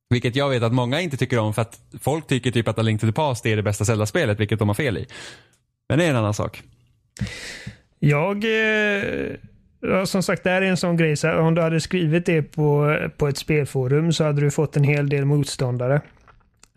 Vilket 0.09 0.35
jag 0.35 0.49
vet 0.49 0.63
att 0.63 0.73
många 0.73 1.01
inte 1.01 1.17
tycker 1.17 1.39
om 1.39 1.53
för 1.53 1.61
att 1.61 1.79
folk 2.01 2.27
tycker 2.27 2.51
typ 2.51 2.67
att 2.67 2.79
A 2.79 2.81
Link 2.81 3.01
to 3.01 3.07
the 3.07 3.13
Past 3.13 3.45
är 3.45 3.55
det 3.55 3.63
bästa 3.63 3.85
Zelda-spelet, 3.85 4.39
vilket 4.39 4.59
de 4.59 4.67
har 4.67 4.75
fel 4.75 4.97
i. 4.97 5.05
Men 5.89 5.99
det 5.99 6.05
är 6.05 6.09
en 6.09 6.15
annan 6.15 6.33
sak. 6.33 6.61
Jag, 7.99 8.43
eh, 8.43 9.35
ja, 9.81 10.05
som 10.05 10.23
sagt, 10.23 10.43
det 10.43 10.49
här 10.49 10.61
är 10.61 10.65
en 10.65 10.77
sån 10.77 10.97
grej. 10.97 11.17
Så 11.17 11.27
här, 11.27 11.39
om 11.39 11.55
du 11.55 11.61
hade 11.61 11.79
skrivit 11.81 12.25
det 12.25 12.41
på, 12.41 12.97
på 13.17 13.27
ett 13.27 13.37
spelforum 13.37 14.13
så 14.13 14.23
hade 14.23 14.41
du 14.41 14.51
fått 14.51 14.77
en 14.77 14.83
hel 14.83 15.09
del 15.09 15.25
motståndare. 15.25 16.01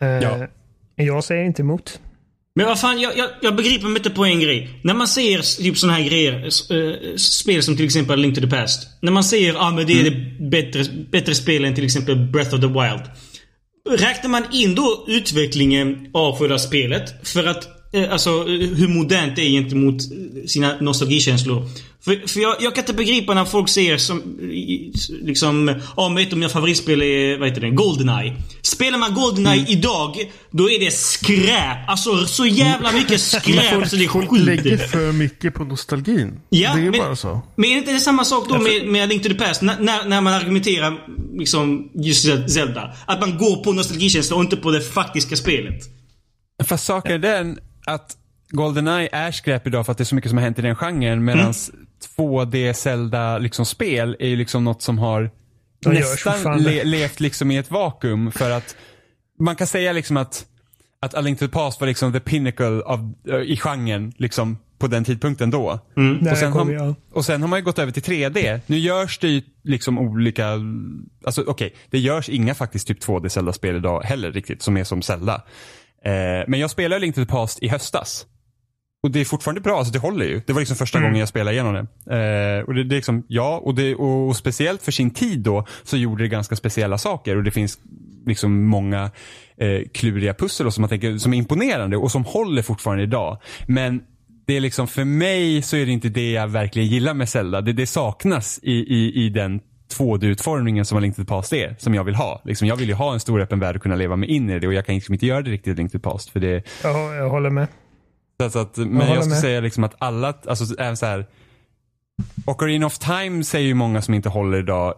Eh, 0.00 0.08
Ja. 0.08 0.46
Jag 0.94 1.24
säger 1.24 1.44
inte 1.44 1.62
emot. 1.62 2.00
Men 2.54 2.66
vad 2.66 2.80
fan, 2.80 3.00
jag, 3.00 3.16
jag, 3.16 3.28
jag 3.42 3.56
begriper 3.56 3.86
mig 3.88 3.96
inte 3.96 4.10
på 4.10 4.24
en 4.24 4.40
grej. 4.40 4.80
När 4.82 4.94
man 4.94 5.08
ser 5.08 5.62
typ 5.62 5.78
såna 5.78 5.92
här 5.92 6.02
grejer, 6.02 6.44
eh, 6.44 7.16
spel 7.16 7.62
som 7.62 7.76
till 7.76 7.84
exempel 7.84 8.20
Link 8.20 8.34
to 8.34 8.40
the 8.40 8.46
Past. 8.46 8.88
När 9.02 9.12
man 9.12 9.24
säger 9.24 9.54
ah, 9.58 9.70
men 9.70 9.86
det 9.86 10.00
är 10.00 10.04
det 10.10 10.44
bättre, 10.50 10.84
bättre 11.12 11.34
spel 11.34 11.64
än 11.64 11.74
till 11.74 11.84
exempel 11.84 12.16
Breath 12.16 12.54
of 12.54 12.60
the 12.60 12.66
Wild. 12.66 13.02
Räknar 14.00 14.30
man 14.30 14.42
in 14.52 14.74
då 14.74 15.04
utvecklingen 15.08 16.10
av 16.14 16.38
själva 16.38 16.58
spelet? 16.58 17.28
För 17.28 17.46
att, 17.46 17.68
alltså 18.10 18.30
eh, 18.30 18.68
hur 18.68 18.88
modernt 18.88 19.36
det 19.36 19.42
är 19.42 19.50
gentemot 19.50 19.94
eh, 19.94 20.46
sina 20.46 20.76
nostalgikänslor. 20.80 21.68
För, 22.04 22.28
för 22.28 22.40
jag, 22.40 22.56
jag 22.60 22.74
kan 22.74 22.82
inte 22.82 22.94
begripa 22.94 23.34
när 23.34 23.44
folk 23.44 23.68
säger 23.68 23.96
som, 23.98 24.22
liksom, 25.22 25.80
ja 25.96 26.08
men 26.08 26.22
ett 26.22 26.32
av 26.32 26.38
mina 26.38 26.48
favoritspel 26.48 27.02
är, 27.02 27.38
vad 27.38 27.48
heter 27.48 27.60
det, 27.60 27.70
Goldeneye. 27.70 28.36
Spelar 28.62 28.98
man 28.98 29.14
Goldeneye 29.14 29.64
idag, 29.68 30.32
då 30.50 30.70
är 30.70 30.80
det 30.80 30.90
skräp. 30.90 31.88
Alltså 31.88 32.26
så 32.26 32.46
jävla 32.46 32.92
mycket 32.92 33.20
skräp 33.20 33.88
så 33.88 33.96
det 33.96 34.04
är 34.04 34.08
Folk 34.08 34.38
lägger 34.38 34.76
skit. 34.76 34.90
för 34.90 35.12
mycket 35.12 35.54
på 35.54 35.64
nostalgin. 35.64 36.40
Ja, 36.48 36.74
det 36.74 36.80
är 36.80 36.90
men, 36.90 37.00
bara 37.00 37.16
så. 37.16 37.42
Men 37.56 37.70
är 37.70 37.74
det 37.74 37.78
inte 37.78 37.98
samma 37.98 38.24
sak 38.24 38.48
då 38.48 38.58
med, 38.58 38.86
med 38.86 39.08
Link 39.08 39.22
to 39.22 39.28
the 39.28 39.34
Past? 39.34 39.62
När, 39.62 39.80
när, 39.80 40.08
när 40.08 40.20
man 40.20 40.34
argumenterar 40.34 40.98
liksom 41.38 41.90
just 41.94 42.50
Zelda. 42.50 42.94
Att 43.06 43.20
man 43.20 43.38
går 43.38 43.56
på 43.56 43.72
nostalgikänsla 43.72 44.36
och 44.36 44.42
inte 44.42 44.56
på 44.56 44.70
det 44.70 44.80
faktiska 44.80 45.36
spelet. 45.36 45.82
Fast 46.64 46.84
saken 46.84 47.12
är 47.12 47.18
den 47.18 47.58
att 47.86 48.16
Goldeneye 48.50 49.08
är 49.12 49.30
skräp 49.30 49.66
idag 49.66 49.86
för 49.86 49.92
att 49.92 49.98
det 49.98 50.02
är 50.02 50.06
så 50.06 50.14
mycket 50.14 50.30
som 50.30 50.38
har 50.38 50.44
hänt 50.44 50.58
i 50.58 50.62
den 50.62 50.76
genren. 50.76 51.24
Medan 51.24 51.52
2D 52.16 52.72
Zelda 52.72 53.38
liksom 53.38 53.66
spel 53.66 54.16
är 54.20 54.28
ju 54.28 54.36
liksom 54.36 54.64
något 54.64 54.82
som 54.82 54.98
har 54.98 55.30
De 55.82 55.90
nästan 55.90 56.62
le, 56.62 56.84
levt 56.84 57.20
liksom 57.20 57.50
i 57.50 57.56
ett 57.56 57.70
vakuum. 57.70 58.32
För 58.32 58.50
att 58.50 58.76
man 59.38 59.56
kan 59.56 59.66
säga 59.66 59.92
liksom 59.92 60.16
att, 60.16 60.46
att 61.00 61.14
A 61.14 61.20
Link 61.20 61.38
to 61.38 61.46
the 61.46 61.52
Past 61.52 61.80
var 61.80 61.88
liksom 61.88 62.12
the 62.12 62.20
pinnacle 62.20 62.82
av, 62.82 63.14
i 63.44 63.56
genren 63.56 64.12
liksom 64.16 64.58
på 64.78 64.86
den 64.86 65.04
tidpunkten 65.04 65.50
då. 65.50 65.80
Där 65.94 66.32
Och 66.32 66.38
sen, 66.38 66.52
har, 66.52 66.70
jag. 66.70 66.94
och 67.12 67.24
sen 67.24 67.40
har 67.40 67.48
man 67.48 67.58
ju 67.58 67.64
gått 67.64 67.78
över 67.78 67.92
till 67.92 68.02
3D. 68.02 68.60
Nu 68.66 68.78
görs 68.78 69.18
det 69.18 69.28
ju 69.28 69.42
liksom 69.62 69.98
olika, 69.98 70.58
alltså 71.24 71.44
okej, 71.46 71.74
det 71.90 71.98
görs 71.98 72.28
inga 72.28 72.54
faktiskt 72.54 72.88
typ 72.88 73.02
2D 73.02 73.28
Zelda-spel 73.28 73.76
idag 73.76 74.02
heller 74.02 74.32
riktigt 74.32 74.62
som 74.62 74.76
är 74.76 74.84
som 74.84 75.02
Zelda. 75.02 75.42
Eh, 76.04 76.44
men 76.48 76.60
jag 76.60 76.70
spelade 76.70 77.00
Link 77.00 77.14
to 77.14 77.24
the 77.24 77.30
Past 77.30 77.62
i 77.62 77.68
höstas. 77.68 78.26
Och 79.02 79.10
det 79.10 79.20
är 79.20 79.24
fortfarande 79.24 79.60
bra, 79.60 79.78
alltså 79.78 79.92
det 79.92 79.98
håller 79.98 80.24
ju. 80.24 80.40
Det 80.46 80.52
var 80.52 80.60
liksom 80.60 80.76
första 80.76 81.00
gången 81.00 81.16
jag 81.16 81.28
spelade 81.28 81.52
igenom 81.52 81.74
det. 81.74 82.16
Eh, 82.16 82.64
och 82.64 82.74
det, 82.74 82.84
det 82.84 82.94
är 82.94 82.96
liksom, 82.96 83.24
ja, 83.28 83.60
och, 83.64 83.74
det, 83.74 83.94
och, 83.94 84.28
och 84.28 84.36
speciellt 84.36 84.82
för 84.82 84.92
sin 84.92 85.10
tid 85.10 85.40
då 85.40 85.66
så 85.82 85.96
gjorde 85.96 86.24
det 86.24 86.28
ganska 86.28 86.56
speciella 86.56 86.98
saker 86.98 87.36
och 87.36 87.42
det 87.42 87.50
finns 87.50 87.78
liksom 88.26 88.64
många 88.64 89.10
eh, 89.56 89.80
kluriga 89.94 90.34
pussel 90.34 90.66
och 90.66 90.74
som 90.74 90.82
man 90.82 90.88
tänker 90.88 91.18
som 91.18 91.34
är 91.34 91.38
imponerande 91.38 91.96
och 91.96 92.10
som 92.10 92.24
håller 92.24 92.62
fortfarande 92.62 93.02
idag. 93.02 93.38
Men 93.66 94.02
det 94.46 94.56
är 94.56 94.60
liksom 94.60 94.88
för 94.88 95.04
mig 95.04 95.62
så 95.62 95.76
är 95.76 95.86
det 95.86 95.92
inte 95.92 96.08
det 96.08 96.30
jag 96.30 96.48
verkligen 96.48 96.88
gillar 96.88 97.14
med 97.14 97.28
Zelda. 97.28 97.60
Det, 97.60 97.72
det 97.72 97.86
saknas 97.86 98.60
i, 98.62 98.72
i, 98.72 99.24
i 99.24 99.28
den 99.28 99.60
2D-utformningen 99.98 100.84
som 100.84 100.98
A 100.98 101.00
Link 101.00 101.16
to 101.16 101.22
the 101.22 101.26
Past 101.28 101.52
är, 101.52 101.76
som 101.78 101.94
jag 101.94 102.04
vill 102.04 102.14
ha. 102.14 102.42
Liksom, 102.44 102.68
jag 102.68 102.76
vill 102.76 102.88
ju 102.88 102.94
ha 102.94 103.12
en 103.12 103.20
stor 103.20 103.40
öppen 103.40 103.58
värld 103.60 103.76
och 103.76 103.82
kunna 103.82 103.94
leva 103.96 104.16
mig 104.16 104.28
in 104.28 104.50
i 104.50 104.58
det 104.58 104.66
och 104.66 104.74
jag 104.74 104.86
kan 104.86 104.94
liksom 104.94 105.14
inte 105.14 105.26
göra 105.26 105.42
det 105.42 105.50
riktigt 105.50 105.72
i 105.72 105.76
Link 105.76 105.92
to 105.92 105.98
the 105.98 106.02
Past 106.02 106.30
för 106.30 106.40
det, 106.40 106.62
Jag, 106.82 107.14
jag 107.16 107.30
håller 107.30 107.50
med. 107.50 107.68
så 108.52 108.58
att, 108.58 108.76
men 108.76 108.96
Jag 108.96 109.08
jag, 109.08 109.16
skulle 109.16 109.34
med. 109.34 109.38
säga 109.40 109.60
liksom 109.60 109.84
att 109.84 109.94
alla, 109.98 110.34
alltså 110.46 110.78
även 110.78 110.96
så 110.96 111.06
här. 111.06 111.26
Ocarina 112.46 112.86
of 112.86 112.98
Time 112.98 113.44
säger 113.44 113.66
ju 113.66 113.74
många 113.74 114.02
som 114.02 114.14
inte 114.14 114.28
håller 114.28 114.58
idag. 114.58 114.94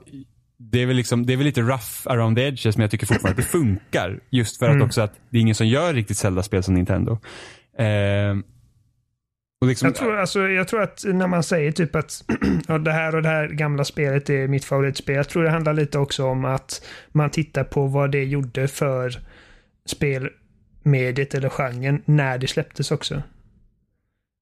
Det 0.58 0.82
är 0.82 0.86
väl 0.86 0.96
liksom, 0.96 1.26
det 1.26 1.32
är 1.32 1.36
väl 1.36 1.46
lite 1.46 1.60
rough 1.60 1.90
around 2.04 2.36
the 2.36 2.42
edges 2.42 2.76
men 2.76 2.82
jag 2.84 2.90
tycker 2.90 3.06
fortfarande 3.06 3.30
att 3.30 3.36
det 3.46 3.58
funkar. 3.58 4.20
Just 4.30 4.58
för 4.58 4.66
att 4.66 4.72
Mm. 4.74 4.86
också 4.86 5.00
att 5.00 5.12
det 5.30 5.36
är 5.36 5.40
ingen 5.40 5.54
som 5.54 5.66
gör 5.66 5.94
riktigt 5.94 6.16
Zelda-spel 6.16 6.62
som 6.62 6.74
Nintendo. 6.74 7.12
Eh, 7.78 7.84
liksom, 9.66 9.86
Jag 9.86 9.94
tror, 9.94 10.16
alltså, 10.16 10.48
jag 10.48 10.68
tror 10.68 10.82
att 10.82 11.04
när 11.04 11.26
man 11.26 11.42
säger 11.42 11.72
typ 11.72 11.96
att 11.96 12.24
ja, 12.68 12.78
det 12.78 12.92
här 12.92 13.14
och 13.14 13.22
det 13.22 13.28
här 13.28 13.48
gamla 13.48 13.84
spelet 13.84 14.30
är 14.30 14.48
mitt 14.48 14.64
favoritspel. 14.64 15.16
Jag 15.16 15.28
tror 15.28 15.42
det 15.42 15.50
handlar 15.50 15.74
lite 15.74 15.98
också 15.98 16.24
om 16.24 16.44
att 16.44 16.86
man 17.12 17.30
tittar 17.30 17.64
på 17.64 17.86
vad 17.86 18.10
det 18.10 18.24
gjorde 18.24 18.68
för 18.68 19.20
spelmediet 19.86 21.34
eller 21.34 21.48
genren 21.48 22.02
när 22.04 22.38
det 22.38 22.46
släpptes 22.46 22.90
också. 22.90 23.22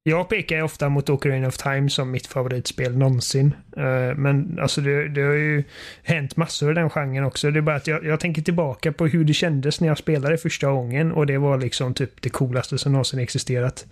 Jag 0.04 0.28
pekar 0.28 0.56
ju 0.56 0.62
ofta 0.62 0.88
mot 0.88 1.10
Ocarina 1.10 1.48
of 1.48 1.56
Time 1.56 1.90
som 1.90 2.10
mitt 2.10 2.26
favoritspel 2.26 2.96
någonsin. 2.96 3.54
Eh, 3.76 4.16
men 4.16 4.58
alltså 4.60 4.80
det, 4.80 5.08
det 5.08 5.22
har 5.22 5.32
ju 5.32 5.64
hänt 6.02 6.36
massor 6.36 6.70
i 6.70 6.74
den 6.74 6.90
genren 6.90 7.24
också. 7.24 7.50
Det 7.50 7.58
är 7.58 7.60
bara 7.60 7.76
att 7.76 7.86
jag, 7.86 8.04
jag 8.04 8.20
tänker 8.20 8.42
tillbaka 8.42 8.92
på 8.92 9.06
hur 9.06 9.24
det 9.24 9.34
kändes 9.34 9.80
när 9.80 9.88
jag 9.88 9.98
spelade 9.98 10.38
första 10.38 10.70
gången 10.70 11.12
och 11.12 11.26
det 11.26 11.38
var 11.38 11.58
liksom 11.58 11.94
typ 11.94 12.22
det 12.22 12.28
coolaste 12.28 12.78
som 12.78 12.92
någonsin 12.92 13.20
existerat 13.20 13.86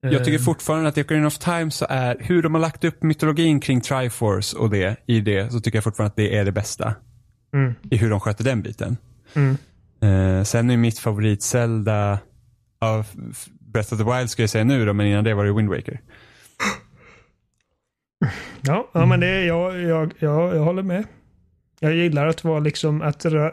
jag 0.00 0.24
tycker 0.24 0.38
Eh, 0.38 0.44
fortfarande 0.44 0.88
att 0.88 0.98
i 0.98 1.02
Ocarina 1.02 1.26
of 1.26 1.38
Time 1.38 1.70
så 1.70 1.86
är, 1.88 2.16
hur 2.20 2.42
de 2.42 2.54
har 2.54 2.60
lagt 2.60 2.84
upp 2.84 3.02
mytologin 3.02 3.60
kring 3.60 3.80
Triforce 3.80 4.56
och 4.56 4.70
det, 4.70 4.96
i 5.06 5.20
det, 5.20 5.52
så 5.52 5.60
tycker 5.60 5.76
jag 5.76 5.84
fortfarande 5.84 6.10
att 6.10 6.16
det 6.16 6.36
är 6.36 6.44
det 6.44 6.52
bästa. 6.52 6.94
Mm. 7.54 7.74
I 7.90 7.96
hur 7.96 8.10
de 8.10 8.20
sköter 8.20 8.44
den 8.44 8.62
biten. 8.62 8.96
Mm. 9.34 9.56
Eh, 10.00 10.44
sen 10.44 10.70
är 10.70 10.76
mitt 10.76 10.98
favorit 10.98 11.42
Zelda 11.42 12.18
av 12.78 13.06
Breath 13.60 13.92
of 13.94 13.98
the 13.98 14.04
Wild 14.04 14.30
ska 14.30 14.42
jag 14.42 14.50
säga 14.50 14.64
nu 14.64 14.84
då, 14.84 14.92
men 14.92 15.06
innan 15.06 15.24
det 15.24 15.34
var 15.34 15.44
det 15.44 15.52
Wind 15.52 15.68
Waker. 15.68 16.00
Ja, 18.60 18.88
ja 18.92 19.06
men 19.06 19.20
det, 19.20 19.44
jag, 19.44 19.80
jag, 19.80 20.12
jag, 20.18 20.56
jag 20.56 20.64
håller 20.64 20.82
med. 20.82 21.04
Jag 21.80 21.94
gillar 21.94 22.26
att 22.26 22.44
vara 22.44 22.58
liksom 22.58 23.02
att 23.02 23.24
eh, 23.24 23.46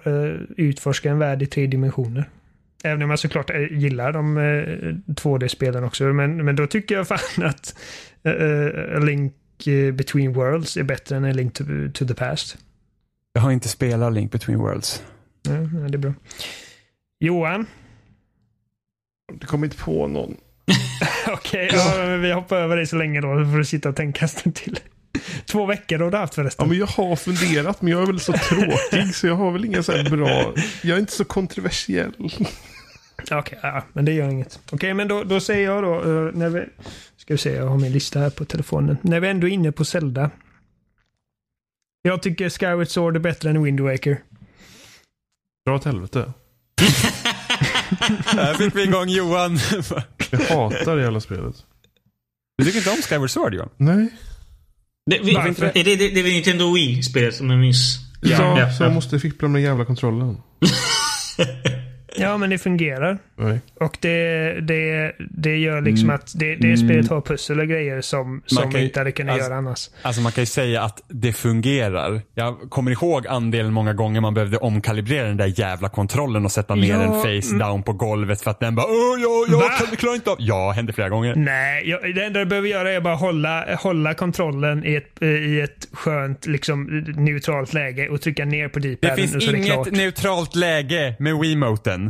utforska 0.58 1.12
en 1.12 1.20
värld 1.20 1.42
i 1.42 1.46
tre 1.46 1.68
dimensioner. 1.68 2.30
Även 2.86 3.04
om 3.04 3.10
jag 3.10 3.20
såklart 3.20 3.50
eh, 3.50 3.62
gillar 3.72 4.12
de 4.14 4.38
eh, 4.38 4.44
2D-spelen 5.14 5.84
också. 5.84 6.04
Men, 6.04 6.46
men 6.46 6.56
då 6.56 6.68
tycker 6.68 6.96
jag 6.96 7.08
fan 7.08 7.20
att 7.46 7.76
eh, 8.24 8.32
eh, 8.32 8.98
A 8.98 9.00
Link 9.00 9.34
eh, 9.68 9.94
Between 9.94 10.34
Worlds 10.34 10.78
är 10.78 10.84
bättre 10.84 11.16
än 11.18 11.26
A 11.26 11.32
Link 11.34 11.54
to, 11.54 11.64
to 11.94 12.06
the 12.08 12.14
Past. 12.14 12.58
Jag 13.34 13.42
har 13.42 13.52
inte 13.52 13.68
spelat 13.70 14.14
Link 14.14 14.32
Between 14.32 14.60
Worlds. 14.60 15.04
Ja, 15.44 15.54
ja, 15.54 15.90
det 15.90 15.96
är 15.96 15.98
bra. 15.98 16.14
Johan? 17.20 17.66
Det 19.40 19.46
kommer 19.46 19.68
inte 19.68 19.78
på 19.78 20.08
någon. 20.08 20.36
Okej, 21.28 21.70
ja, 21.74 21.94
men 21.98 22.22
vi 22.22 22.32
hoppar 22.32 22.58
över 22.58 22.78
det 22.78 22.88
så 22.88 22.96
länge 22.96 23.22
då. 23.22 23.34
Då 23.34 23.46
får 23.46 23.58
du 23.58 23.66
sitta 23.66 23.90
och 23.90 23.96
tänka 23.96 24.28
en 24.46 24.52
till. 24.52 24.80
Två 25.46 25.66
veckor 25.66 26.00
har 26.00 26.12
du 26.12 26.18
haft 26.18 26.38
Ja, 26.38 26.44
förresten. 26.44 26.70
men 26.70 26.78
jag 26.78 26.86
har 26.88 27.16
funderat, 27.16 27.82
men 27.82 27.92
jag 27.92 28.02
är 28.02 28.06
väl 28.06 28.20
så 28.20 28.34
tråkig 28.34 29.16
så 29.16 29.28
jag 29.28 29.36
har 29.36 29.52
väl 29.52 29.66
inga 29.66 29.84
så 29.84 29.92
här 29.92 30.10
bra... 30.10 30.54
Jag 30.84 30.96
är 30.96 31.00
inte 31.00 31.12
så 31.12 31.26
kontroversiell. 31.26 32.14
Okej, 33.32 33.60
ja, 33.62 33.84
men 33.94 34.06
det 34.06 34.12
gör 34.12 34.30
inget. 34.30 34.60
Okej, 34.72 34.94
men 34.94 35.08
då, 35.08 35.24
då 35.24 35.40
säger 35.40 35.66
jag 35.66 35.84
då, 35.84 35.96
eh, 35.96 36.34
när 36.34 36.50
vi... 36.50 36.66
Ska 37.18 37.34
vi 37.34 37.38
se, 37.38 37.54
jag 37.56 37.68
har 37.68 37.78
min 37.78 37.92
lista 37.92 38.20
här 38.20 38.30
på 38.30 38.46
telefonen. 38.46 38.98
När 39.02 39.20
vi 39.20 39.28
ändå 39.28 39.48
är 39.48 39.52
inne 39.52 39.72
på 39.72 39.86
Zelda. 39.86 40.30
Jag 42.02 42.22
tycker 42.22 42.50
Skyward 42.50 42.88
Sword 42.88 43.16
är 43.16 43.20
bättre 43.20 43.50
än 43.50 43.64
Wind 43.64 43.80
Waker. 43.80 44.22
Dra 45.66 45.76
åt 45.76 45.84
helvete. 45.84 46.34
Här 48.26 48.54
fick 48.54 48.76
vi 48.76 48.84
igång 48.84 49.10
Johan. 49.10 49.60
Jag 50.32 50.40
hatar 50.40 50.96
det 50.96 51.02
jävla 51.02 51.20
spelet. 51.20 51.56
Du 52.58 52.66
tycker 52.66 52.78
inte 52.78 52.90
om 52.90 53.02
Skyward 53.02 53.30
Sword 53.30 53.54
Johan? 53.54 53.70
Nej. 53.78 54.10
Det, 55.12 55.20
vi, 55.24 55.34
Varför? 55.34 55.66
är 55.66 55.84
det, 55.84 55.96
det, 55.96 56.10
det 56.10 56.20
är 56.20 56.24
väl 56.24 56.32
Nintendo 56.32 56.74
Wii-spelet 56.74 57.36
som 57.36 57.50
jag 57.50 57.60
minns? 57.60 58.00
Ja, 58.22 58.60
ja, 58.60 58.72
så 58.72 58.84
jag 58.84 58.94
måste 58.94 59.20
fippla 59.20 59.48
med 59.48 59.62
den 59.62 59.70
jävla 59.70 59.86
kontrollen. 59.86 60.38
Ja, 62.18 62.38
men 62.38 62.50
det 62.50 62.58
fungerar. 62.58 63.18
Nej. 63.38 63.60
Och 63.80 63.98
det, 64.02 64.52
det, 64.62 65.12
det 65.30 65.58
gör 65.58 65.82
liksom 65.82 66.10
att 66.10 66.34
det, 66.36 66.56
det 66.56 66.78
spelet 66.78 67.10
har 67.10 67.22
pussel 67.22 67.60
och 67.60 67.68
grejer 67.68 68.02
som, 68.02 68.42
som 68.46 68.72
ju- 68.72 68.84
inte 68.84 69.00
hade 69.00 69.12
kunnat 69.12 69.34
alltså- 69.34 69.50
göra 69.50 69.58
annars. 69.58 69.90
Alltså 70.02 70.22
man 70.22 70.32
kan 70.32 70.42
ju 70.42 70.46
säga 70.46 70.82
att 70.82 71.02
det 71.08 71.34
fungerar. 71.34 72.22
Jag 72.36 72.58
kommer 72.70 72.92
ihåg 72.92 73.28
andelen 73.28 73.74
många 73.74 73.94
gånger 73.94 74.22
man 74.22 74.34
behövde 74.34 74.58
omkalibrera 74.58 75.28
den 75.28 75.38
där 75.38 75.60
jävla 75.60 75.90
kontrollen 75.90 76.46
och 76.46 76.52
sätta 76.52 76.76
ner 76.76 76.90
Ja, 76.90 76.98
den 77.00 77.42
face 77.42 77.56
down 77.58 77.84
på 77.84 77.94
golvet 77.94 78.42
för 78.42 78.52
att 78.52 78.60
den 78.60 78.76
bara 78.76 78.86
Åh, 78.86 79.22
jag, 79.22 79.50
jag 79.50 79.58
Va? 79.58 79.70
kan- 79.88 79.96
klarar 79.96 80.16
inte 80.16 80.30
av. 80.32 80.36
Ja, 80.40 80.72
hände 80.72 80.94
flera 80.94 81.10
gånger. 81.10 81.36
Nej, 81.36 81.90
jag, 81.90 82.16
det 82.16 82.24
enda 82.26 82.40
du 82.40 82.46
behöver 82.46 82.68
göra 82.68 82.92
är 82.92 83.02
bara 83.02 83.16
hålla, 83.16 83.76
hålla 83.76 84.14
kontrollen 84.14 84.86
i 84.86 84.96
ett, 84.96 85.22
i 85.24 85.62
ett 85.62 85.88
skönt, 85.92 86.46
liksom 86.46 86.84
neutralt 87.18 87.74
läge 87.74 88.10
och 88.10 88.22
trycka 88.22 88.46
ner 88.46 88.68
på 88.68 88.80
Det 88.80 88.90
D-paden 88.90 89.16
finns 89.18 89.36
och 89.36 89.44
så 89.44 89.50
är 89.52 89.56
det 89.58 89.64
klart. 89.64 89.88
inget 89.88 89.98
neutralt 90.00 90.56
läge 90.56 91.16
med 91.20 91.36
Wiimoten. 91.40 92.05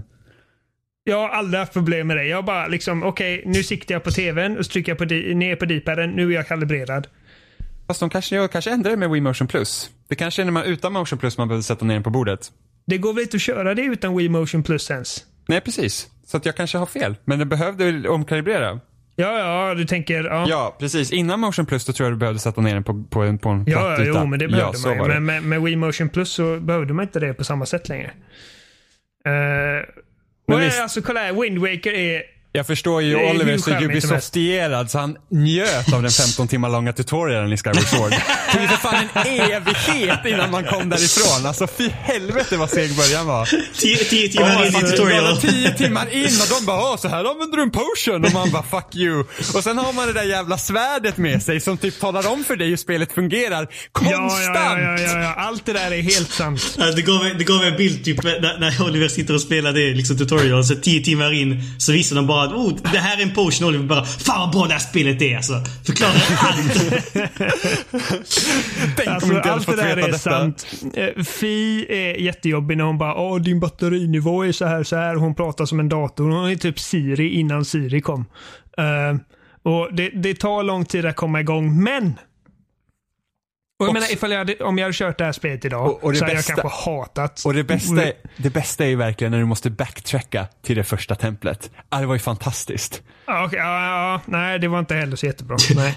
Jag 1.07 1.17
har 1.17 1.29
aldrig 1.29 1.59
haft 1.59 1.73
problem 1.73 2.07
med 2.07 2.17
det. 2.17 2.25
Jag 2.25 2.45
bara 2.45 2.67
liksom, 2.67 3.03
okej, 3.03 3.43
nu 3.45 3.63
siktar 3.63 3.95
jag 3.95 4.03
på 4.03 4.11
tvn 4.11 4.57
och 4.57 4.65
så 4.65 4.71
trycker 4.71 4.91
jag 4.91 4.97
på 4.97 5.05
ner 5.35 5.55
på 5.55 5.65
D-paden. 5.65 6.11
Nu 6.11 6.31
är 6.31 6.35
jag 6.35 6.47
kalibrerad. 6.47 7.07
Fast 7.87 7.99
de 7.99 8.09
kanske, 8.09 8.35
jag 8.35 8.51
kanske 8.51 8.71
ändrar 8.71 8.91
det 8.91 8.97
med 8.97 9.09
Wii 9.09 9.21
Motion 9.21 9.47
Plus. 9.47 9.89
Det 10.07 10.15
kanske 10.15 10.41
är 10.41 10.45
när 10.45 10.51
man 10.51 10.63
utan 10.63 10.93
Motion 10.93 11.19
Plus 11.19 11.37
man 11.37 11.47
behöver 11.47 11.61
sätta 11.61 11.85
ner 11.85 11.93
den 11.93 12.03
på 12.03 12.09
bordet. 12.09 12.51
Det 12.85 12.97
går 12.97 13.13
väl 13.13 13.23
inte 13.23 13.35
att 13.37 13.41
köra 13.41 13.73
det 13.73 13.81
utan 13.81 14.17
Wii 14.17 14.29
Motion 14.29 14.63
Plus 14.63 14.91
ens? 14.91 15.25
Nej, 15.47 15.61
precis. 15.61 16.07
Så 16.25 16.37
att 16.37 16.45
jag 16.45 16.55
kanske 16.55 16.77
har 16.77 16.85
fel. 16.85 17.15
Men 17.25 17.39
det 17.39 17.45
behövde 17.45 18.09
omkalibrera. 18.09 18.79
Ja, 19.15 19.39
ja, 19.39 19.75
du 19.75 19.85
tänker... 19.85 20.23
Ja, 20.23 20.45
Ja, 20.49 20.75
precis. 20.79 21.11
Innan 21.11 21.39
Motion 21.39 21.65
Plus 21.65 21.85
då 21.85 21.93
tror 21.93 22.05
jag 22.05 22.13
du 22.13 22.17
behövde 22.19 22.39
sätta 22.39 22.61
ner 22.61 22.73
den 22.73 22.83
på, 22.83 23.03
på 23.09 23.21
en, 23.21 23.37
på 23.37 23.49
en 23.49 23.63
ja, 23.67 23.79
platt 23.79 23.99
ja 23.99 24.05
yta. 24.05 24.19
jo, 24.19 24.25
men 24.25 24.39
det 24.39 24.47
behövde 24.47 24.77
så 24.77 24.87
man 24.87 24.97
ju. 24.97 25.07
Men 25.07 25.25
med, 25.25 25.43
med 25.43 25.61
Wii 25.61 25.75
Motion 25.75 26.09
Plus 26.09 26.29
så 26.29 26.59
behövde 26.59 26.93
man 26.93 27.05
inte 27.05 27.19
det 27.19 27.33
på 27.33 27.43
samma 27.43 27.65
sätt 27.65 27.89
längre. 27.89 28.11
Uh, 29.27 29.85
Men 30.47 30.59
visst- 30.59 30.81
alltså 30.81 31.01
kolla 31.01 31.19
här, 31.19 31.33
Wind 31.41 31.57
Waker 31.59 31.93
är... 31.93 32.23
Jag 32.55 32.67
förstår 32.67 33.01
ju 33.01 33.15
Oliver 33.15 33.57
så 33.57 33.71
Ubisoftifierad 33.71 34.91
så 34.91 34.99
han 34.99 35.15
njöt 35.31 35.93
av 35.93 36.01
den 36.01 36.11
15 36.11 36.47
timmar 36.47 36.69
långa 36.69 36.93
tutorialen 36.93 37.53
i 37.53 37.57
Skyward 37.57 37.87
Sword. 37.87 38.11
Det 38.45 38.51
tog 38.51 38.61
ju 38.61 38.67
för 38.67 38.77
fan 38.77 39.03
en 39.13 39.41
evighet 39.51 40.25
innan 40.25 40.51
man 40.51 40.63
kom 40.63 40.89
därifrån. 40.89 41.45
Alltså 41.45 41.67
fy 41.67 41.89
helvete 41.89 42.57
vad 42.57 42.69
seg 42.69 42.95
början 42.97 43.25
var. 43.27 43.45
Tio, 43.79 43.97
tio 43.97 44.29
timmar 44.29 44.65
in 44.65 44.75
i 44.75 44.91
tutorialen. 44.91 45.35
bara 45.35 45.41
Tio 45.41 45.71
timmar 45.71 46.15
in 46.15 46.25
och 46.25 46.59
de 46.59 46.65
bara 46.65 46.91
åh 46.91 46.97
så 46.97 47.07
här 47.07 47.31
använder 47.31 47.57
du 47.57 47.63
en 47.63 47.71
potion 47.71 48.25
och 48.25 48.33
man 48.33 48.51
bara 48.51 48.63
fuck 48.63 48.95
you. 48.95 49.19
Och 49.55 49.63
sen 49.63 49.77
har 49.77 49.93
man 49.93 50.07
det 50.07 50.13
där 50.13 50.23
jävla 50.23 50.57
svärdet 50.57 51.17
med 51.17 51.43
sig 51.43 51.59
som 51.59 51.77
typ 51.77 51.99
talar 51.99 52.31
om 52.31 52.43
för 52.43 52.55
dig 52.55 52.69
hur 52.69 52.77
spelet 52.77 53.11
fungerar 53.11 53.67
konstant. 53.91 54.55
Ja, 54.55 54.79
ja, 54.79 54.79
ja, 54.79 54.99
ja, 54.99 55.19
ja, 55.21 55.33
allt 55.33 55.65
det 55.65 55.73
där 55.73 55.91
är 55.91 56.01
helt 56.01 56.31
sant. 56.31 56.77
Alltså, 56.79 56.95
det, 56.95 57.01
gav, 57.01 57.37
det 57.37 57.43
gav 57.43 57.63
en 57.63 57.77
bild 57.77 58.05
typ 58.05 58.23
när, 58.23 58.59
när 58.59 58.87
Oliver 58.87 59.07
sitter 59.07 59.33
och 59.33 59.41
spelar 59.41 59.73
det 59.73 59.93
liksom 59.93 60.17
tutorial. 60.17 60.63
Så 60.63 60.75
tio 60.75 61.03
timmar 61.03 61.33
in 61.33 61.63
så 61.77 61.91
visar 61.91 62.15
de 62.15 62.27
bara 62.27 62.44
att 62.45 62.53
oh, 62.53 62.73
det 62.91 62.97
här 62.99 63.17
är 63.17 63.23
en 63.23 63.33
potion. 63.33 63.67
Oliver 63.67 63.85
bara 63.85 64.05
Fan 64.05 64.39
vad 64.39 64.51
bra 64.51 64.65
det 64.65 64.71
här 64.73 64.79
spelet 64.79 65.21
är 65.21 65.35
alltså. 65.35 65.53
Förklarar 65.85 66.15
allt. 66.39 67.03
Tänk 68.95 69.07
om 69.07 69.13
Alltså, 69.13 69.33
inte 69.33 69.51
allt 69.51 69.67
det 69.67 69.75
där 69.75 69.97
är 69.97 70.01
detta. 70.07 70.17
sant. 70.17 70.67
Eh, 70.93 71.23
Fi 71.23 71.85
är 71.89 72.15
jättejobbig 72.21 72.77
när 72.77 72.83
hon 72.83 72.97
bara 72.97 73.15
Åh, 73.15 73.39
din 73.41 73.59
batterinivå 73.59 74.45
är 74.45 74.51
så 74.51 74.65
här 74.65 74.83
så 74.83 74.95
här. 74.95 75.15
Hon 75.15 75.35
pratar 75.35 75.65
som 75.65 75.79
en 75.79 75.89
dator. 75.89 76.29
Hon 76.29 76.49
är 76.51 76.55
typ 76.55 76.79
Siri 76.79 77.29
innan 77.29 77.65
Siri 77.65 78.01
kom. 78.01 78.25
Eh, 78.77 79.17
och 79.63 79.93
det, 79.93 80.09
det 80.09 80.35
tar 80.39 80.63
lång 80.63 80.85
tid 80.85 81.05
att 81.05 81.15
komma 81.15 81.39
igång, 81.39 81.83
men 81.83 82.13
och 83.79 83.87
jag 83.87 83.93
menar, 83.93 84.11
ifall 84.13 84.31
jag 84.31 84.37
hade, 84.37 84.55
om 84.55 84.77
jag 84.77 84.85
hade 84.85 84.93
kört 84.97 85.17
det 85.17 85.25
här 85.25 85.31
spelet 85.31 85.65
idag 85.65 85.85
Och- 85.87 86.03
och 86.03 86.11
det 86.11 86.17
så 86.17 86.25
hade 86.25 86.35
bästa- 86.35 86.51
jag 86.51 86.61
kanske 86.61 86.89
hatat... 86.91 87.41
Och 87.45 87.53
det 87.53 87.63
bästa, 87.63 88.03
är, 88.03 88.13
det 88.37 88.49
bästa 88.49 88.83
är 88.85 88.87
ju 88.87 88.95
verkligen 88.95 89.31
när 89.31 89.39
du 89.39 89.45
måste 89.45 89.69
backtracka 89.69 90.47
till 90.65 90.75
det 90.75 90.83
första 90.83 91.15
templet. 91.15 91.71
Ah, 91.89 91.99
det 91.99 92.05
var 92.05 92.15
ju 92.15 92.19
fantastiskt. 92.19 93.01
Ja, 93.27 93.45
okej, 93.45 93.59
ja, 93.59 93.85
ja, 93.85 94.21
nej, 94.25 94.59
det 94.59 94.67
var 94.67 94.79
inte 94.79 94.95
heller 94.95 95.15
så 95.15 95.25
jättebra. 95.25 95.57
Nej. 95.75 95.95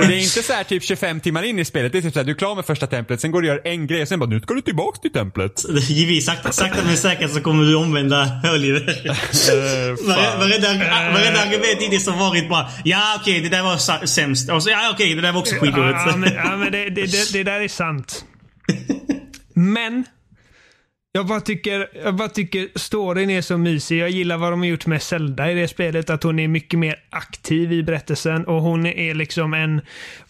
Och 0.00 0.06
det 0.06 0.14
är 0.14 0.18
inte 0.18 0.42
så 0.42 0.52
här 0.52 0.64
typ 0.64 0.82
25 0.82 1.20
timmar 1.20 1.42
in 1.42 1.58
i 1.58 1.64
spelet. 1.64 1.92
Det 1.92 1.98
är 1.98 2.02
typ 2.02 2.12
så 2.12 2.18
här, 2.18 2.24
du 2.24 2.32
är 2.32 2.36
klar 2.36 2.54
med 2.54 2.64
första 2.66 2.86
templet, 2.86 3.20
sen 3.20 3.30
går 3.30 3.42
du 3.42 3.50
och 3.50 3.56
gör 3.56 3.72
en 3.72 3.86
grej 3.86 4.02
och 4.02 4.08
sen 4.08 4.18
bara 4.18 4.30
nu 4.30 4.40
ska 4.40 4.54
du 4.54 4.60
tillbaks 4.60 5.00
till 5.00 5.12
templet. 5.12 5.62
givetvis 5.88 6.26
sakta, 6.26 6.52
sakta 6.52 6.78
men 6.84 6.96
säkert 6.96 7.30
så 7.30 7.40
kommer 7.40 7.64
du 7.64 7.76
omvända 7.76 8.40
Oliver. 8.54 9.00
Varje- 10.08 10.36
Varenda 10.38 10.68
varenda 11.12 11.40
argument 11.40 11.90
det 11.90 12.00
som 12.00 12.18
varit 12.18 12.48
bara 12.48 12.68
Ja 12.84 13.16
okej 13.20 13.40
det 13.40 13.48
där 13.48 13.62
var 13.62 14.06
sämst. 14.06 14.50
Och 14.50 14.62
så, 14.62 14.70
ja 14.70 14.90
okej 14.94 15.14
det 15.14 15.20
där 15.20 15.32
var 15.32 15.40
också 15.40 15.54
Ja, 15.54 15.60
ja, 15.64 15.66
skitdåligt. 15.66 16.18
men, 16.18 16.32
ja, 16.34 16.56
men 16.56 16.72
det, 16.72 16.90
det, 16.90 17.03
det, 17.06 17.32
det 17.32 17.42
där 17.42 17.60
är 17.60 17.68
sant. 17.68 18.24
Men 19.54 20.04
jag 21.16 21.26
bara, 21.26 21.40
tycker, 21.40 21.88
jag 22.04 22.14
bara 22.14 22.28
tycker 22.28 22.68
storyn 22.74 23.30
är 23.30 23.42
så 23.42 23.58
mysig. 23.58 23.98
Jag 23.98 24.10
gillar 24.10 24.36
vad 24.36 24.52
de 24.52 24.60
har 24.60 24.66
gjort 24.66 24.86
med 24.86 25.02
Zelda 25.02 25.50
i 25.50 25.54
det 25.54 25.68
spelet. 25.68 26.10
Att 26.10 26.22
hon 26.22 26.38
är 26.38 26.48
mycket 26.48 26.78
mer 26.78 26.96
aktiv 27.10 27.72
i 27.72 27.82
berättelsen 27.82 28.44
och 28.44 28.62
hon 28.62 28.86
är 28.86 29.14
liksom 29.14 29.54
en... 29.54 29.80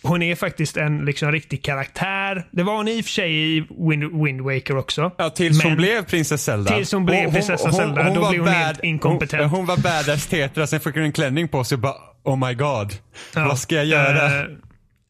Hon 0.03 0.23
är 0.23 0.35
faktiskt 0.35 0.77
en 0.77 1.05
liksom 1.05 1.33
riktig 1.33 1.63
karaktär. 1.63 2.47
Det 2.51 2.63
var 2.63 2.77
hon 2.77 2.89
i 2.89 3.01
och 3.01 3.05
för 3.05 3.13
sig 3.13 3.57
i 3.57 3.67
Wind, 3.91 4.25
Wind 4.25 4.41
Waker 4.41 4.77
också. 4.77 5.13
Ja, 5.19 5.31
tills 5.31 5.63
hon 5.63 5.77
blev 5.77 6.05
prinsessa 6.05 6.39
Zelda. 6.39 6.77
Tills 6.77 6.93
hon 6.93 7.05
blev 7.05 7.33
prinsessan 7.33 7.73
Zelda, 7.73 8.15
då 8.15 8.21
var 8.21 8.31
blev 8.31 8.43
hon 8.43 8.53
helt 8.53 8.85
inkompetent. 8.85 9.43
Hon, 9.43 9.51
hon 9.51 9.67
var 9.67 9.77
badass 9.77 10.27
tetra, 10.27 10.67
sen 10.67 10.81
fick 10.81 10.95
hon 10.95 11.05
en 11.05 11.13
klänning 11.13 11.49
på 11.49 11.65
sig 11.65 11.77
och 11.77 11.81
bara 11.81 11.97
oh 12.25 12.49
my 12.49 12.55
god. 12.55 12.93
Vad 13.35 13.59
ska 13.59 13.75
jag 13.75 13.87
göra? 13.87 14.41
Eh, 14.41 14.47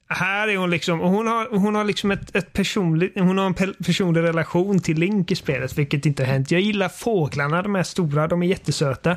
här 0.08 0.48
är 0.48 0.56
hon 0.56 0.70
liksom, 0.70 1.00
och 1.00 1.10
hon 1.10 1.26
har, 1.26 1.48
hon 1.58 1.74
har 1.74 1.84
liksom 1.84 2.10
ett, 2.10 2.36
ett 2.36 2.52
personligt, 2.52 3.18
hon 3.18 3.38
har 3.38 3.46
en 3.46 3.54
pe- 3.54 3.84
personlig 3.84 4.22
relation 4.22 4.80
till 4.80 4.98
Link 4.98 5.30
i 5.30 5.34
spelet, 5.34 5.78
vilket 5.78 6.06
inte 6.06 6.22
har 6.24 6.32
hänt. 6.32 6.50
Jag 6.50 6.60
gillar 6.60 6.88
fåglarna, 6.88 7.62
de 7.62 7.76
är 7.76 7.82
stora, 7.82 8.28
de 8.28 8.42
är 8.42 8.46
jättesöta. 8.46 9.10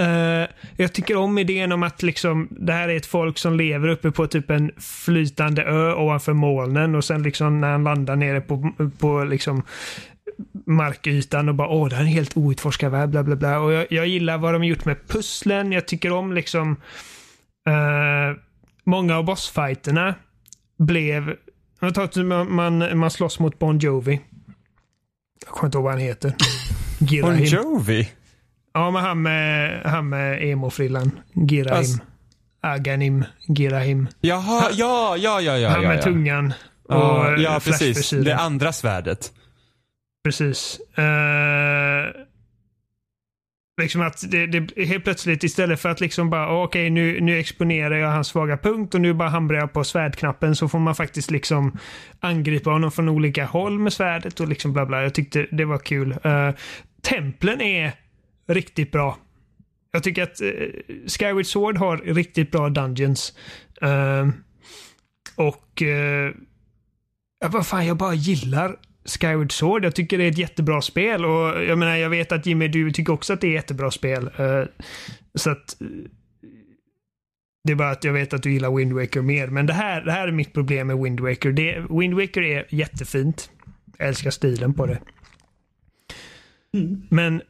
Uh, 0.00 0.46
jag 0.76 0.92
tycker 0.92 1.16
om 1.16 1.38
idén 1.38 1.72
om 1.72 1.82
att 1.82 2.02
liksom, 2.02 2.48
det 2.50 2.72
här 2.72 2.88
är 2.88 2.96
ett 2.96 3.06
folk 3.06 3.38
som 3.38 3.56
lever 3.56 3.88
uppe 3.88 4.10
på 4.10 4.26
typ 4.26 4.50
en 4.50 4.70
flytande 4.78 5.62
ö 5.62 5.94
ovanför 5.94 6.32
molnen 6.32 6.94
och 6.94 7.04
sen 7.04 7.22
liksom 7.22 7.60
när 7.60 7.70
han 7.70 7.84
landar 7.84 8.16
nere 8.16 8.40
på, 8.40 8.72
på 8.98 9.24
liksom 9.24 9.62
markytan 10.66 11.48
och 11.48 11.54
bara 11.54 11.68
åh, 11.68 11.88
det 11.88 11.96
här 11.96 12.02
är 12.02 12.06
en 12.06 12.12
helt 12.12 12.36
outforskad 12.36 12.92
värld, 12.92 13.08
bla 13.08 13.22
bla 13.22 13.36
bla. 13.36 13.60
Och 13.60 13.72
jag, 13.72 13.86
jag 13.90 14.06
gillar 14.06 14.38
vad 14.38 14.54
de 14.54 14.62
har 14.62 14.66
gjort 14.68 14.84
med 14.84 15.08
pusslen. 15.08 15.72
Jag 15.72 15.88
tycker 15.88 16.12
om 16.12 16.32
liksom 16.32 16.76
uh, 17.68 18.36
många 18.84 19.16
av 19.16 19.24
bossfighterna 19.24 20.14
blev... 20.78 21.36
Jag 21.80 21.94
tar 21.94 22.06
till 22.06 22.24
man, 22.24 22.54
man, 22.54 22.98
man 22.98 23.10
slåss 23.10 23.38
mot 23.38 23.58
Bon 23.58 23.78
Jovi. 23.78 24.20
Jag 25.46 25.54
kommer 25.54 25.66
inte 25.66 25.78
ihåg 25.78 25.84
vad 25.84 25.92
han 25.92 26.02
heter. 26.02 26.34
Bon. 27.22 27.44
Jovi? 27.44 28.08
Ja, 28.74 28.90
men 28.90 29.02
han 29.02 29.22
med, 29.22 29.82
han 29.84 30.08
med 30.08 30.42
emo-frillan. 30.42 31.20
Girahim. 31.48 31.78
Alltså- 31.78 31.98
Aganim. 32.60 33.24
Girahim. 33.56 34.08
Jaha, 34.20 34.70
ja, 34.72 35.16
ja, 35.16 35.40
ja, 35.40 35.58
ja. 35.58 35.68
han 35.68 35.82
ja, 35.82 35.88
med 35.88 35.98
ja. 35.98 36.02
tungan. 36.02 36.52
Och 36.88 37.26
eh, 37.26 37.42
ja 37.42 37.60
precis. 37.64 38.10
Det 38.10 38.36
andra 38.36 38.72
svärdet. 38.72 39.32
Precis. 40.24 40.80
Eh, 40.96 41.04
liksom 43.78 44.00
att 44.00 44.30
det, 44.30 44.46
det 44.46 44.84
helt 44.84 45.04
plötsligt 45.04 45.44
istället 45.44 45.80
för 45.80 45.88
att 45.88 46.00
liksom 46.00 46.30
bara 46.30 46.48
okej 46.48 46.64
okej 46.64 46.90
nu, 46.90 47.20
nu 47.20 47.38
exponerar 47.38 47.96
jag 47.96 48.10
hans 48.10 48.28
svaga 48.28 48.56
punkt 48.56 48.94
och 48.94 49.00
nu 49.00 49.14
bara 49.14 49.28
hamrar 49.28 49.58
jag 49.58 49.72
på 49.72 49.84
svärdknappen 49.84 50.56
så 50.56 50.68
får 50.68 50.78
man 50.78 50.94
faktiskt 50.94 51.30
liksom 51.30 51.78
angripa 52.20 52.70
honom 52.70 52.92
från 52.92 53.08
olika 53.08 53.44
håll 53.44 53.78
med 53.78 53.92
svärdet 53.92 54.40
och 54.40 54.48
liksom 54.48 54.72
bla 54.72 54.86
bla. 54.86 55.02
Jag 55.02 55.14
tyckte 55.14 55.46
det 55.50 55.64
var 55.64 55.78
kul. 55.78 56.12
Uh, 56.12 56.50
templen 57.02 57.60
är 57.60 57.92
riktigt 58.48 58.92
bra. 58.92 59.18
Jag 59.92 60.02
tycker 60.02 60.22
att 60.22 60.40
uh, 60.42 60.50
Skyward 61.06 61.46
Sword 61.46 61.78
har 61.78 61.96
riktigt 61.96 62.50
bra 62.50 62.68
dungeons. 62.68 63.32
Uh, 63.82 64.28
och 65.36 65.82
uh, 65.82 66.32
Ja, 67.40 67.48
vad 67.48 67.66
fan, 67.66 67.86
jag 67.86 67.96
bara 67.96 68.14
gillar 68.14 68.76
Skyward 69.08 69.52
Sword. 69.52 69.84
Jag 69.84 69.94
tycker 69.94 70.18
det 70.18 70.24
är 70.24 70.30
ett 70.30 70.38
jättebra 70.38 70.82
spel 70.82 71.24
och 71.24 71.64
jag 71.64 71.78
menar, 71.78 71.96
jag 71.96 72.10
vet 72.10 72.32
att 72.32 72.46
Jimmy, 72.46 72.68
du 72.68 72.90
tycker 72.90 73.12
också 73.12 73.32
att 73.32 73.40
det 73.40 73.46
är 73.46 73.50
ett 73.50 73.54
jättebra 73.54 73.90
spel. 73.90 74.30
Eh, 74.36 74.62
så 75.34 75.50
att... 75.50 75.80
eh, 75.80 75.86
Det 77.64 77.72
är 77.72 77.76
bara 77.76 77.90
att 77.90 78.04
jag 78.04 78.12
vet 78.12 78.32
att 78.32 78.42
du 78.42 78.52
gillar 78.52 78.76
Wind 78.76 78.92
Waker 78.92 79.22
mer. 79.22 79.46
Men 79.48 79.66
det 79.66 79.72
här, 79.72 80.00
det 80.04 80.12
här 80.12 80.28
är 80.28 80.32
mitt 80.32 80.52
problem 80.52 80.86
med 80.86 80.98
Wind 80.98 81.20
Waker. 81.20 81.52
Det, 81.52 81.84
Wind 81.90 82.14
Waker 82.14 82.42
är 82.42 82.66
jättefint. 82.68 83.50
Jag 83.98 84.08
älskar 84.08 84.30
stilen 84.30 84.74
på 84.74 84.86
det. 84.86 84.98
Men 87.10 87.42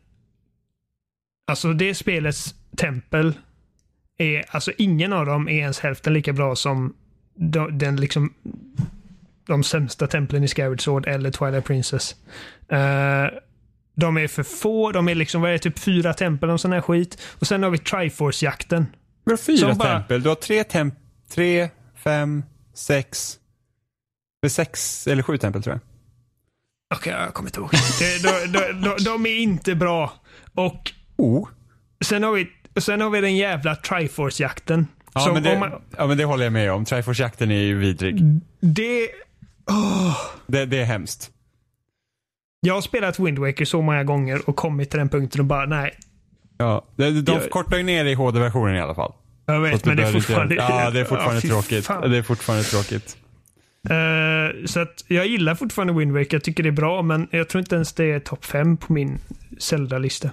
alltså 1.47 1.73
det 1.73 1.95
spelets 1.95 2.55
tempel 2.77 3.35
är, 4.19 4.45
alltså 4.49 4.73
ingen 4.79 5.13
av 5.13 5.27
dem 5.27 5.49
är 5.49 5.53
ens 5.53 5.81
hälften 5.81 6.13
lika 6.13 6.33
bra 6.33 6.57
som 6.57 6.95
de, 7.35 7.79
den 7.79 7.97
liksom 7.97 8.35
de 9.49 9.65
sämsta 9.65 10.07
templen 10.07 10.45
i 10.45 10.49
Skyward 10.49 10.81
Sword 10.85 11.07
eller 11.09 11.31
Twilight 11.31 11.65
Princess. 11.65 12.17
Eh, 12.69 13.27
de 13.95 14.17
är 14.19 14.29
för 14.29 14.43
få, 14.43 14.93
de 14.93 15.09
är 15.09 15.15
liksom, 15.15 15.41
vad 15.43 15.51
är 15.51 15.53
det, 15.53 15.59
typ 15.59 15.79
fyra 15.79 16.15
tempel 16.15 16.51
och 16.51 16.61
sån 16.61 16.73
här 16.73 16.81
skit. 16.81 17.21
Och 17.39 17.47
sen 17.47 17.63
har 17.63 17.71
vi 17.71 17.79
Triforce-jakten. 17.79 18.87
Men 19.25 19.39
fyra 19.39 19.69
Som 19.69 19.79
bara- 19.79 19.99
tempel. 19.99 20.23
Du 20.23 20.29
har 20.29 20.37
tre 20.37 20.65
temp... 20.65 20.95
Tre, 21.31 21.69
fem, 22.05 22.43
sex... 22.75 23.39
Det 24.43 24.47
är 24.47 24.51
sex 24.51 25.07
eller 25.07 25.23
sju 25.23 25.37
tempel 25.39 25.63
tror 25.63 25.75
jag. 25.75 25.81
Okej, 26.99 27.13
jag 27.13 27.35
kommer 27.35 27.49
inte 27.51 27.61
ihåg. 27.61 27.71
De, 28.23 28.59
de, 28.59 28.89
de, 28.89 29.05
de 29.05 29.27
är 29.27 29.37
inte 29.39 29.75
bra. 29.75 30.13
Och 30.55 30.93
Oh. 31.17 31.49
sen 32.05 32.23
har 32.23 32.33
vi, 32.33 32.49
sen 32.81 33.01
har 33.01 33.11
vi 33.11 33.21
den 33.21 33.37
jävla 33.37 33.75
Triforce-jakten. 33.75 34.87
Ja, 35.15 35.31
men 35.35 35.43
det, 35.43 35.59
man, 35.59 35.73
ja, 35.97 36.07
men 36.07 36.19
det 36.19 36.25
håller 36.25 36.45
jag 36.45 36.53
med 36.53 36.73
om. 36.73 36.85
Triforce-jakten 36.85 37.51
är 37.51 37.63
ju 37.63 37.79
vidrig. 37.79 38.23
det... 38.61 39.09
åh. 39.69 40.17
Det, 40.47 40.67
det 40.67 40.79
är 40.81 40.85
hemskt. 40.85 41.31
jag 42.61 42.75
har 42.75 42.81
spelat 42.81 43.19
Wind 43.19 43.39
Waker 43.39 43.65
så 43.65 43.83
många 43.83 44.05
gånger 44.05 44.49
och 44.49 44.57
kommit 44.57 44.91
till 44.91 44.99
den 44.99 45.09
punkten 45.09 45.41
och 45.41 45.47
bara 45.47 45.67
nej. 45.67 45.91
Ja, 46.59 46.85
de, 46.97 47.11
de 47.21 47.33
Jag- 47.33 47.51
kortar 47.51 47.77
ju 47.77 47.83
ner 47.83 48.05
i 48.05 48.15
HD-versionen 48.15 48.77
i 48.77 48.81
alla 48.81 48.95
fall. 48.95 49.13
Jag 49.47 49.61
vet, 49.61 49.85
men 49.85 49.97
det 49.97 50.03
är 50.03 50.07
inte 50.07 50.21
fortfarande... 50.21 50.55
göra- 50.55 50.85
Ja, 50.85 50.91
det 50.91 51.01
är 51.01 51.05
fortfarande 51.05 51.41
fy 51.41 51.49
tråkigt. 51.49 51.87
fan. 51.87 52.11
Det 52.11 52.19
är 52.19 52.23
fortfarande 52.23 52.65
tråkigt. 52.65 53.17
Eh, 53.91 54.67
så 54.67 54.81
att 54.81 55.05
jag 55.09 55.27
gillar 55.27 55.55
fortfarande 55.55 55.93
Wind 55.93 56.13
Waker. 56.13 56.29
Jag 56.35 56.45
tycker 56.45 56.63
det 56.63 56.69
är 56.69 56.71
bra, 56.71 57.03
men 57.03 57.29
jag 57.31 57.49
tror 57.49 57.61
inte 57.61 57.75
ens 57.75 57.93
det 57.93 58.05
är 58.05 58.21
topp 58.21 58.45
5 58.45 58.77
på 58.77 58.93
min 58.93 59.19
Zelda-lista. 59.59 60.31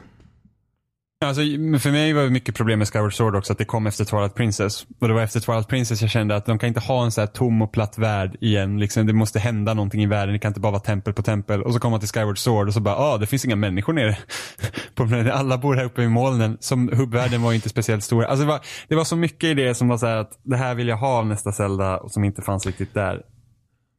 Alltså, 1.22 1.42
för 1.80 1.92
mig 1.92 2.14
var 2.14 2.24
det 2.24 2.30
mycket 2.30 2.56
problem 2.56 2.80
med 2.80 2.88
Skyward 2.88 3.14
Sword 3.14 3.36
också, 3.36 3.54
att 3.54 3.58
det 3.58 3.66
kom 3.66 3.88
efter 3.88 4.06
Twilight 4.06 4.36
Princess. 4.36 4.86
Och 5.00 5.08
det 5.08 5.14
var 5.14 5.22
efter 5.22 5.40
Twilight 5.40 5.68
Princess 5.68 6.02
jag 6.02 6.12
kände 6.12 6.36
att 6.36 6.46
de 6.46 6.60
kan 6.60 6.68
inte 6.68 6.80
ha 6.80 7.04
en 7.04 7.12
så 7.12 7.22
här 7.22 7.28
tom 7.28 7.62
och 7.62 7.72
platt 7.72 7.98
värld 7.98 8.38
igen. 8.42 8.80
Liksom, 8.80 9.06
det 9.08 9.14
måste 9.14 9.40
hända 9.40 9.74
någonting 9.74 10.04
i 10.04 10.06
världen, 10.06 10.34
det 10.34 10.40
kan 10.40 10.50
inte 10.50 10.60
bara 10.60 10.72
vara 10.72 10.82
tempel 10.82 11.14
på 11.14 11.22
tempel. 11.22 11.62
Och 11.62 11.74
så 11.74 11.80
kom 11.80 11.92
man 11.92 12.00
till 12.00 12.10
Skyward 12.10 12.38
Sword 12.38 12.68
och 12.68 12.74
så 12.74 12.80
bara, 12.80 12.96
ah, 12.96 13.18
det 13.18 13.28
finns 13.28 13.46
inga 13.46 13.56
människor 13.56 13.94
nere 13.94 14.18
på 14.96 15.08
planeten. 15.08 15.32
Alla 15.32 15.58
bor 15.58 15.76
här 15.76 15.86
uppe 15.86 16.02
i 16.02 16.08
molnen. 16.08 16.58
Som 16.60 16.90
hubbvärlden 16.94 17.42
var 17.42 17.54
inte 17.54 17.70
speciellt 17.70 18.04
stor. 18.04 18.24
Alltså 18.24 18.46
det, 18.46 18.52
var, 18.52 18.60
det 18.88 18.96
var 18.96 19.04
så 19.04 19.16
mycket 19.16 19.50
i 19.50 19.54
det 19.54 19.76
som 19.76 19.88
var 19.88 19.98
så 19.98 20.06
här 20.06 20.18
att 20.18 20.40
det 20.44 20.58
här 20.58 20.76
vill 20.76 20.88
jag 20.88 20.98
ha 20.98 21.18
av 21.18 21.28
nästa 21.28 21.52
Zelda 21.52 21.98
och 21.98 22.12
som 22.12 22.24
inte 22.24 22.42
fanns 22.42 22.66
riktigt 22.66 22.94
där. 22.94 23.22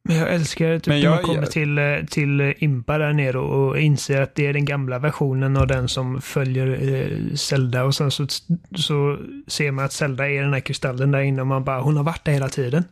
Men 0.07 0.17
jag 0.17 0.33
älskar 0.33 0.79
typ 0.79 0.87
Men 0.87 0.97
när 0.97 1.03
jag- 1.03 1.15
man 1.15 1.23
kommer 1.23 1.41
jag- 1.41 1.51
till, 1.51 1.77
eh, 1.77 1.83
till 2.09 2.53
Impa 2.57 2.97
där 2.97 3.13
nere 3.13 3.37
och 3.39 3.79
inser 3.79 4.21
att 4.21 4.35
det 4.35 4.45
är 4.47 4.53
den 4.53 4.65
gamla 4.65 4.99
versionen 4.99 5.57
av 5.57 5.67
den 5.67 5.87
som 5.89 6.21
följer 6.21 6.67
eh, 6.93 7.35
Zelda 7.35 7.83
och 7.83 7.95
sen 7.95 8.11
så, 8.11 8.27
så 8.75 9.17
ser 9.47 9.71
man 9.71 9.85
att 9.85 9.93
Zelda 9.93 10.29
är 10.29 10.41
den 10.41 10.53
här 10.53 10.59
kristallen 10.59 11.11
där 11.11 11.19
inne 11.21 11.41
och 11.41 11.47
man 11.47 11.63
bara, 11.63 11.81
hon 11.81 11.97
har 11.97 12.03
varit 12.03 12.25
där 12.25 12.31
hela 12.31 12.49
tiden. 12.49 12.83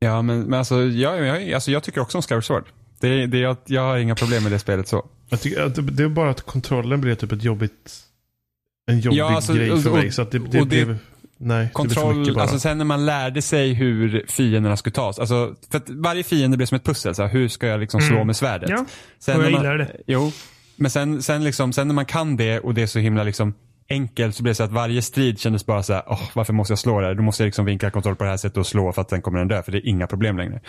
Ja, 0.00 0.22
men, 0.22 0.40
men 0.42 0.58
alltså, 0.58 0.82
jag, 0.82 1.26
jag, 1.26 1.52
alltså 1.52 1.70
jag 1.70 1.82
tycker 1.82 2.00
också 2.00 2.18
om 2.18 2.22
Skyward 2.22 2.44
Sword. 2.44 2.64
Det, 3.00 3.26
det, 3.26 3.38
jag, 3.38 3.56
jag 3.66 3.82
har 3.82 3.96
inga 3.98 4.14
problem 4.14 4.42
med 4.42 4.52
det 4.52 4.58
spelet 4.58 4.88
så. 4.88 5.06
Jag 5.28 5.40
tycker 5.40 5.62
att 5.62 5.96
det 5.96 6.02
är 6.02 6.08
bara 6.08 6.30
att 6.30 6.40
kontrollen 6.42 7.00
blev 7.00 7.14
typ 7.14 7.32
ett 7.32 7.44
jobbigt... 7.44 8.00
En 8.90 9.00
jobbig 9.00 9.18
Ja, 9.18 9.34
alltså, 9.34 9.54
grej 9.54 9.82
för 9.82 9.90
och- 9.90 9.96
mig. 9.96 10.12
Så 10.12 10.22
att 10.22 10.30
det, 10.30 10.38
det 10.38 10.44
och 10.60 10.66
det- 10.66 10.84
blev... 10.86 10.96
Nej, 11.40 11.70
det 11.76 11.82
blev 11.82 11.94
för 11.94 12.02
Kontroll, 12.02 12.38
alltså 12.38 12.58
sen 12.58 12.78
när 12.78 12.84
man 12.84 13.06
lärde 13.06 13.42
sig 13.42 13.72
hur 13.74 14.24
fienderna 14.28 14.76
skulle 14.76 14.94
tas. 14.94 15.18
Alltså, 15.18 15.54
för 15.70 15.78
att 15.78 15.90
varje 15.90 16.22
fiende 16.22 16.56
blev 16.56 16.66
som 16.66 16.76
ett 16.76 16.84
pussel. 16.84 17.14
Så 17.14 17.22
här, 17.22 17.28
hur 17.28 17.48
ska 17.48 17.66
jag 17.66 17.80
liksom 17.80 18.00
slå 18.00 18.14
Mm. 18.16 18.26
med 18.26 18.36
svärdet? 18.36 18.70
Ja, 18.70 18.84
sen 19.18 19.36
och 19.36 19.42
jag 19.42 19.52
när 19.52 19.58
man, 19.58 19.62
gillar 19.62 19.78
det. 19.78 19.96
Jo, 20.06 20.32
men 20.76 20.90
sen, 20.90 21.22
sen, 21.22 21.44
liksom, 21.44 21.72
sen 21.72 21.88
när 21.88 21.94
man 21.94 22.04
kan 22.06 22.36
det 22.36 22.58
och 22.60 22.74
det 22.74 22.82
är 22.82 22.86
så 22.86 22.98
himla 22.98 23.22
liksom 23.22 23.54
enkelt 23.90 24.36
så 24.36 24.42
blir 24.42 24.50
det 24.50 24.54
så 24.54 24.62
att 24.62 24.72
varje 24.72 25.02
strid 25.02 25.38
kändes 25.38 25.66
bara 25.66 25.82
så 25.82 25.92
här, 25.92 26.02
åh, 26.06 26.22
varför 26.34 26.52
måste 26.52 26.72
jag 26.72 26.78
slå 26.78 27.00
det 27.00 27.06
här? 27.06 27.14
Då 27.14 27.22
måste 27.22 27.42
jag 27.42 27.46
liksom 27.46 27.64
vinkla 27.64 27.90
kontroll 27.90 28.16
på 28.16 28.24
det 28.24 28.30
här 28.30 28.36
sättet 28.36 28.56
och 28.56 28.66
slå 28.66 28.92
för 28.92 29.02
att 29.02 29.10
sen 29.10 29.22
kommer 29.22 29.38
den 29.38 29.48
dö. 29.48 29.62
För 29.62 29.72
det 29.72 29.78
är 29.78 29.86
inga 29.88 30.06
problem 30.06 30.36
längre. 30.38 30.60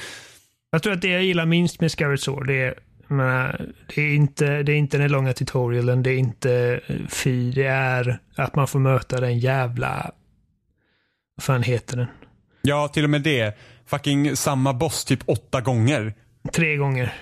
Jag 0.72 0.84
tror 0.84 0.94
att 0.94 1.02
det 1.02 1.08
jag 1.08 1.24
gillar 1.24 1.46
minst 1.46 1.82
med 1.82 1.92
Skyward 1.92 2.20
Sword, 2.20 2.48
det 2.48 2.62
är, 2.62 2.74
menar, 3.08 3.66
det 3.96 4.02
är, 4.02 4.16
inte, 4.16 4.64
det 4.64 4.72
är 4.72 4.76
inte 4.76 4.98
den 4.98 5.12
långa 5.12 5.34
tutorialen, 5.34 6.04
det 6.04 6.12
är 6.14 6.18
inte 6.18 6.80
eh, 6.88 6.96
fi, 7.10 7.52
det 7.52 7.66
är 7.66 8.20
att 8.36 8.56
man 8.56 8.68
får 8.68 8.80
möta 8.80 9.20
den 9.22 9.40
jävla... 9.40 10.12
Vad 11.40 11.44
fan 11.44 11.64
heter 11.64 11.98
den? 11.98 12.08
Ja, 12.62 12.88
till 12.88 13.04
och 13.04 13.10
med 13.10 13.22
det. 13.22 13.58
Fucking 13.86 14.36
samma 14.36 14.74
boss 14.74 15.06
typ 15.06 15.20
åtta 15.26 15.62
gånger. 15.62 16.14
Tre 16.54 16.76
gånger. 16.76 17.14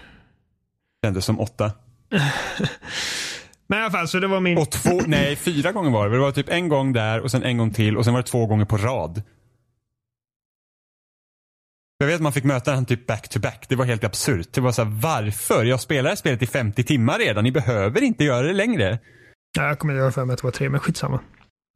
Kändes 1.06 1.26
som 1.26 1.40
åtta. 1.40 1.72
Men 3.68 3.80
i 3.80 3.82
alla 3.82 3.92
fall, 3.92 4.08
så 4.08 4.20
det 4.20 4.28
var 4.28 4.40
min... 4.40 4.58
Och 4.58 4.72
två, 4.72 5.02
nej 5.08 5.36
fyra 5.36 5.72
gånger 5.72 5.92
var 5.92 6.10
det. 6.10 6.16
Det 6.16 6.20
var 6.20 6.32
typ 6.32 6.50
en 6.50 6.70
gång 6.70 6.94
där 6.94 7.20
och 7.20 7.32
sen 7.32 7.44
en 7.44 7.58
gång 7.58 7.74
till 7.74 7.98
och 7.98 8.06
sen 8.06 8.14
var 8.14 8.22
det 8.22 8.28
två 8.28 8.46
gånger 8.46 8.66
på 8.66 8.78
rad. 8.78 9.22
Jag 11.98 12.08
vet 12.08 12.16
att 12.16 12.22
man 12.22 12.34
fick 12.34 12.44
möta 12.44 12.74
han 12.74 12.86
typ 12.86 13.08
back 13.08 13.30
to 13.30 13.40
back. 13.40 13.66
Det 13.70 13.76
var 13.76 13.86
helt 13.86 14.04
absurt. 14.04 14.54
Det 14.54 14.62
var 14.62 14.72
så 14.72 14.84
här, 14.84 14.92
varför? 15.02 15.66
Jag 15.66 15.82
spelar 15.82 16.16
spelet 16.16 16.42
i 16.42 16.48
50 16.48 16.84
timmar 16.84 17.20
redan. 17.20 17.44
Ni 17.44 17.52
behöver 17.52 18.04
inte 18.04 18.24
göra 18.24 18.48
det 18.48 18.54
längre. 18.54 19.00
Ja, 19.58 19.68
jag 19.68 19.80
kommer 19.80 19.94
ihåg 19.94 20.14
för 20.14 20.26
mig 20.26 20.34
att 20.34 20.40
det 20.40 20.48
var 20.48 20.52
tre, 20.52 20.70
men 20.70 20.80
skitsamma. 20.80 21.20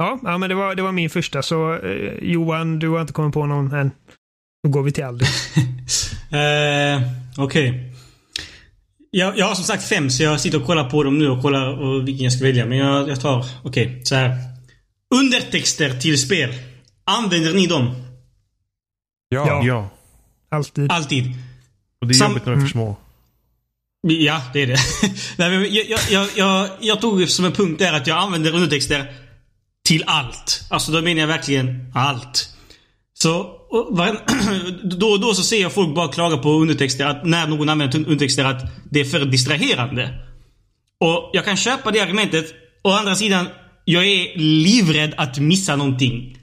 Ja, 0.02 0.20
ja 0.24 0.38
men 0.38 0.50
det 0.50 0.56
var, 0.56 0.76
det 0.76 0.82
var 0.82 0.92
min 0.92 1.10
första. 1.10 1.42
Så 1.42 1.74
eh, 1.74 2.14
Johan, 2.22 2.80
du 2.80 2.90
har 2.90 3.02
inte 3.02 3.14
kommit 3.14 3.34
på 3.34 3.46
någon 3.46 3.74
än. 3.74 3.92
Då 4.64 4.70
går 4.70 4.84
vi 4.84 4.92
till 4.92 5.04
Aldi. 5.04 5.26
Eh, 6.32 7.02
Okej. 7.38 7.94
Jag, 9.10 9.38
jag 9.38 9.46
har 9.46 9.56
som 9.56 9.64
sagt 9.64 9.84
fem, 9.84 10.10
så 10.10 10.24
jag 10.24 10.42
sitter 10.42 10.62
och 10.62 10.66
kollar 10.68 10.90
på 10.90 11.04
dem 11.04 11.20
nu 11.20 11.30
och 11.30 11.42
kollar 11.42 11.68
och 11.82 12.08
vilken 12.08 12.24
jag 12.24 12.34
ska 12.34 12.44
välja. 12.44 12.66
Men 12.66 12.78
jag, 12.78 13.10
jag 13.10 13.22
tar... 13.22 13.46
Okej, 13.64 14.02
så 14.04 14.16
här. 14.16 14.38
Undertexter 15.16 16.00
till 16.00 16.22
spel. 16.22 16.54
Använder 17.04 17.54
ni 17.54 17.68
dem? 17.68 17.96
Ja. 19.30 19.48
Ja. 19.48 19.62
Ja. 19.64 19.90
Alltid. 20.50 20.92
Alltid? 20.92 21.26
Och 22.02 22.08
det 22.08 22.12
är 22.12 22.16
Sam- 22.16 22.32
jobbigt 22.32 22.46
när 22.46 22.54
de 22.54 22.60
är 22.60 22.66
för 22.66 22.72
små. 22.72 22.96
Ja, 24.02 24.42
det 24.54 24.60
är 24.62 24.68
det. 24.68 24.78
Nej, 25.38 25.50
men 25.50 25.74
jag, 25.74 25.86
jag, 25.90 26.00
jag, 26.10 26.28
jag, 26.36 26.70
jag 26.80 27.02
tog 27.02 27.30
som 27.30 27.46
en 27.46 27.52
punkt 27.52 27.80
där 27.80 27.94
att 27.94 28.08
jag 28.08 28.18
använder 28.18 28.56
undertexter 28.56 29.14
till 29.92 30.04
allt. 30.08 30.64
Alltså 30.70 30.92
då 30.92 31.02
menar 31.02 31.22
jag 31.22 31.28
verkligen 31.28 31.92
allt. 31.94 32.50
Så 33.14 33.32
då 34.84 35.08
och 35.08 35.20
då 35.20 35.34
så 35.34 35.44
ser 35.44 35.62
jag 35.62 35.74
folk 35.74 35.96
bara 35.96 36.08
klaga 36.08 36.38
på 36.38 36.50
undertexter, 36.50 37.06
att 37.06 37.26
när 37.26 37.48
någon 37.48 37.70
använder 37.70 38.00
undertexter 38.00 38.46
att 38.46 38.62
det 38.92 39.00
är 39.00 39.06
för 39.06 39.26
distraherande. 39.26 40.10
Och 41.00 41.30
jag 41.34 41.46
kan 41.46 41.58
köpa 41.58 41.92
det 41.92 42.00
argumentet. 42.00 42.46
Å 42.84 42.92
andra 42.92 43.16
sidan, 43.16 43.46
jag 43.86 44.06
är 44.06 44.38
livrädd 44.38 45.14
att 45.18 45.40
missa 45.40 45.76
någonting. 45.76 46.38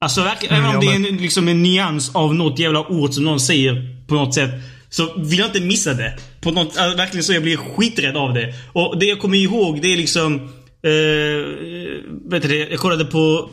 Alltså 0.00 0.22
verkligen, 0.22 0.54
Mm, 0.54 0.64
även 0.64 0.76
om 0.76 0.86
det 0.86 0.92
är 0.92 1.12
en, 1.12 1.16
liksom 1.16 1.48
en 1.48 1.62
nyans 1.62 2.14
av 2.14 2.34
något 2.34 2.58
jävla 2.58 2.88
ord 2.88 3.14
som 3.14 3.24
någon 3.24 3.40
säger 3.40 4.06
på 4.08 4.14
något 4.14 4.34
sätt. 4.34 4.50
Så 4.90 5.14
vill 5.16 5.38
jag 5.38 5.48
inte 5.48 5.60
missa 5.60 5.94
det. 5.94 6.18
På 6.40 6.50
något, 6.50 6.76
alltså, 6.76 6.96
verkligen 6.96 7.24
så 7.24 7.32
jag 7.32 7.42
blir 7.42 7.56
skiträdd 7.56 8.16
av 8.16 8.34
det. 8.34 8.54
Och 8.72 8.98
det 8.98 9.06
jag 9.06 9.20
kommer 9.20 9.38
ihåg 9.38 9.82
det 9.82 9.92
är 9.92 9.96
liksom... 9.96 10.50
Eh, 10.84 11.44
vet 12.30 12.42
du 12.42 12.48
det, 12.48 12.70
jag 12.70 12.78
kollade 12.78 13.04
på 13.04 13.50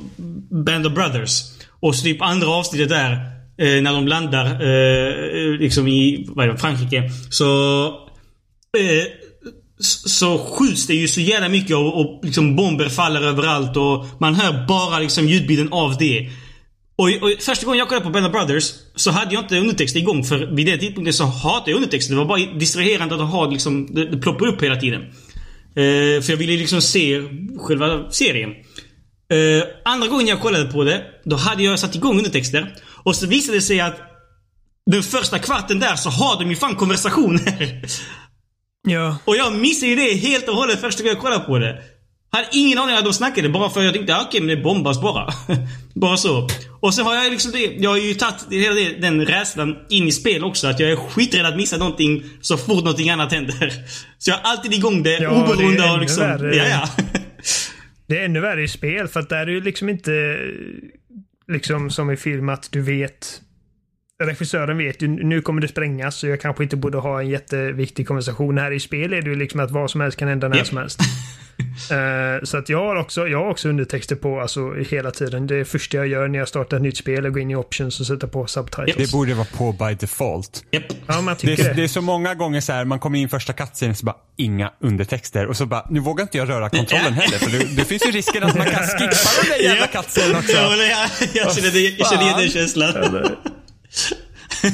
Band 0.65 0.87
of 0.87 0.93
Brothers. 0.93 1.41
Och 1.79 1.95
så 1.95 2.03
typ 2.03 2.21
andra 2.21 2.47
avsnittet 2.47 2.89
där. 2.89 3.11
Eh, 3.57 3.81
när 3.81 3.93
de 3.93 4.07
landar 4.07 4.45
eh, 4.45 5.59
liksom 5.59 5.87
i 5.87 6.25
vad 6.29 6.45
är 6.45 6.51
det, 6.51 6.57
Frankrike. 6.57 7.03
Så... 7.29 7.85
Eh, 8.77 9.05
så 9.81 10.37
skjuts 10.37 10.87
det 10.87 10.93
ju 10.93 11.07
så 11.07 11.21
jävla 11.21 11.49
mycket 11.49 11.75
och, 11.75 12.01
och 12.01 12.19
liksom 12.23 12.55
bomber 12.55 12.89
faller 12.89 13.21
överallt 13.21 13.77
och 13.77 14.05
man 14.19 14.35
hör 14.35 14.67
bara 14.67 14.99
liksom 14.99 15.27
ljudbilden 15.27 15.73
av 15.73 15.97
det. 15.97 16.29
Och, 16.95 17.07
och 17.07 17.31
första 17.39 17.65
gången 17.65 17.79
jag 17.79 17.87
kollade 17.87 18.05
på 18.05 18.11
Band 18.11 18.25
of 18.25 18.31
Brothers 18.31 18.73
så 18.95 19.11
hade 19.11 19.33
jag 19.33 19.43
inte 19.43 19.59
undertexter 19.59 19.99
igång 19.99 20.23
för 20.23 20.55
vid 20.55 20.67
den 20.67 20.79
tidpunkten 20.79 21.13
så 21.13 21.23
hatade 21.23 21.71
jag 21.71 21.75
undertexter. 21.75 22.13
Det 22.13 22.17
var 22.17 22.25
bara 22.25 22.59
distraherande 22.59 23.15
att 23.15 23.31
ha 23.31 23.49
liksom, 23.49 23.95
det, 23.95 24.05
det 24.05 24.17
ploppar 24.17 24.47
upp 24.47 24.63
hela 24.63 24.75
tiden. 24.75 25.01
Eh, 25.75 26.21
för 26.21 26.29
jag 26.29 26.37
ville 26.37 26.57
liksom 26.57 26.81
se 26.81 27.21
själva 27.57 28.11
serien. 28.11 28.49
Eh, 29.31 29.67
andra 29.85 30.07
gången 30.07 30.27
jag 30.27 30.41
kollade 30.41 30.65
på 30.71 30.83
det, 30.83 31.03
då 31.25 31.35
hade 31.35 31.63
jag 31.63 31.79
satt 31.79 31.95
igång 31.95 32.17
undertexter. 32.17 32.75
Och 33.03 33.15
så 33.15 33.27
visade 33.27 33.57
det 33.57 33.61
sig 33.61 33.79
att 33.79 33.97
den 34.85 35.03
första 35.03 35.39
kvarten 35.39 35.79
där 35.79 35.95
så 35.95 36.09
har 36.09 36.39
de 36.39 36.49
ju 36.49 36.55
fan 36.55 36.75
konversationer. 36.75 37.81
Ja. 38.87 39.17
Och 39.25 39.35
jag 39.35 39.53
missade 39.53 39.89
ju 39.89 39.95
det 39.95 40.13
helt 40.13 40.47
och 40.49 40.55
hållet 40.55 40.81
första 40.81 41.03
gången 41.03 41.15
jag 41.15 41.21
kollade 41.23 41.43
på 41.43 41.57
det. 41.57 41.81
Hade 42.31 42.47
ingen 42.51 42.77
aning 42.77 42.93
om 42.93 42.99
att 42.99 43.05
de 43.05 43.13
snackade 43.13 43.49
bara 43.49 43.69
för 43.69 43.79
att 43.79 43.85
jag 43.85 43.93
tänkte 43.93 44.15
ah, 44.15 44.25
okej 44.27 44.41
men 44.41 44.55
det 44.57 44.63
bombas 44.63 45.01
bara. 45.01 45.33
bara 45.93 46.17
så. 46.17 46.47
Och 46.79 46.93
så 46.93 47.03
har 47.03 47.15
jag 47.15 47.31
liksom 47.31 47.51
det, 47.51 47.59
jag 47.59 47.89
har 47.89 47.97
ju 47.97 48.13
tagit 48.13 48.45
hela 48.51 48.75
det, 48.75 49.01
den 49.01 49.25
rädslan 49.25 49.75
in 49.89 50.07
i 50.07 50.11
spel 50.11 50.43
också. 50.43 50.67
Att 50.67 50.79
jag 50.79 50.91
är 50.91 50.95
skiträdd 50.95 51.45
att 51.45 51.55
missa 51.55 51.77
någonting 51.77 52.23
så 52.41 52.57
fort 52.57 52.83
någonting 52.83 53.09
annat 53.09 53.31
händer. 53.31 53.73
Så 54.17 54.29
jag 54.31 54.37
har 54.37 54.51
alltid 54.51 54.73
igång 54.73 55.03
det 55.03 55.13
Ja, 55.13 55.19
det 55.19 55.25
är 55.25 55.43
oberoende 55.43 55.91
av 55.91 55.99
liksom... 55.99 56.23
värre. 56.23 56.55
Ja, 56.55 56.65
ja. 56.67 57.03
Det 58.07 58.19
är 58.19 58.25
ännu 58.25 58.39
värre 58.39 58.63
i 58.63 58.67
spel 58.67 59.07
för 59.07 59.19
att 59.19 59.29
där 59.29 59.37
är 59.37 59.45
det 59.45 59.51
ju 59.51 59.61
liksom 59.61 59.89
inte 59.89 60.37
liksom 61.47 61.89
som 61.89 62.11
i 62.11 62.17
film 62.17 62.49
att 62.49 62.71
du 62.71 62.81
vet 62.81 63.41
Regissören 64.23 64.77
vet 64.77 65.01
ju 65.01 65.07
nu 65.07 65.41
kommer 65.41 65.61
det 65.61 65.67
sprängas 65.67 66.15
så 66.15 66.27
jag 66.27 66.41
kanske 66.41 66.63
inte 66.63 66.75
borde 66.75 66.97
ha 66.97 67.21
en 67.21 67.29
jätteviktig 67.29 68.07
konversation. 68.07 68.57
Här 68.57 68.71
i 68.71 68.79
spel 68.79 69.13
är 69.13 69.21
det 69.21 69.29
ju 69.29 69.35
liksom 69.35 69.59
att 69.59 69.71
vad 69.71 69.91
som 69.91 70.01
helst 70.01 70.17
kan 70.17 70.27
hända 70.27 70.47
när 70.47 70.57
Japp. 70.57 70.67
som 70.67 70.77
helst. 70.77 70.99
Eh, 71.91 72.43
så 72.43 72.57
att 72.57 72.69
jag 72.69 72.77
har 72.85 72.95
också, 72.95 73.27
jag 73.27 73.37
har 73.39 73.49
också 73.49 73.69
undertexter 73.69 74.15
på 74.15 74.39
alltså 74.41 74.73
hela 74.73 75.11
tiden. 75.11 75.47
Det 75.47 75.65
första 75.65 75.97
jag 75.97 76.07
gör 76.07 76.27
när 76.27 76.39
jag 76.39 76.47
startar 76.47 76.77
ett 76.77 76.83
nytt 76.83 76.97
spel 76.97 77.23
är 77.23 77.27
att 77.27 77.33
gå 77.33 77.39
in 77.39 77.51
i 77.51 77.55
options 77.55 77.99
och 77.99 78.05
sätta 78.07 78.27
på 78.27 78.47
subtitles. 78.47 78.95
Det 78.95 79.11
borde 79.11 79.33
vara 79.33 79.47
på 79.57 79.71
by 79.71 79.93
default. 79.99 80.63
Japp. 80.71 80.83
Ja, 81.07 81.21
man 81.21 81.33
Det 81.33 81.39
tycker 81.39 81.63
är, 81.63 81.67
det. 81.69 81.73
det 81.73 81.83
är 81.83 81.87
så 81.87 82.01
många 82.01 82.35
gånger 82.35 82.61
så 82.61 82.73
här, 82.73 82.85
man 82.85 82.99
kommer 82.99 83.19
in 83.19 83.29
första 83.29 83.53
cutscenen 83.53 83.95
så 83.95 84.05
bara 84.05 84.15
inga 84.37 84.71
undertexter 84.79 85.45
och 85.47 85.57
så 85.57 85.65
bara, 85.65 85.85
nu 85.89 85.99
vågar 85.99 86.21
inte 86.23 86.37
jag 86.37 86.49
röra 86.49 86.69
kontrollen 86.69 87.13
heller 87.13 87.37
för 87.37 87.51
det, 87.51 87.75
det 87.75 87.85
finns 87.85 88.05
ju 88.07 88.11
risken 88.11 88.43
att 88.43 88.57
man 88.57 88.65
kan 88.67 88.83
skippa 88.83 88.99
den 89.41 89.49
där 89.57 89.63
jävla 89.63 89.87
cutscenen 89.87 90.35
också. 90.35 90.51
Ja, 90.51 90.75
jag, 90.75 91.29
jag, 91.33 91.55
känner, 91.55 91.71
det, 91.71 91.79
jag 91.79 92.09
känner 92.09 92.23
igen 92.23 92.37
den 92.39 92.49
känslan. 92.49 92.93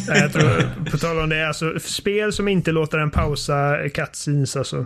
Jag 0.08 0.34
tror, 0.34 0.86
på 0.92 0.98
tal 0.98 1.20
om 1.20 1.30
det, 1.30 1.48
alltså 1.48 1.80
spel 1.80 2.34
som 2.34 2.48
inte 2.48 2.72
låter 2.72 2.98
en 2.98 3.12
pausa 3.12 3.90
cutscenes 3.90 4.56
alltså. 4.56 4.86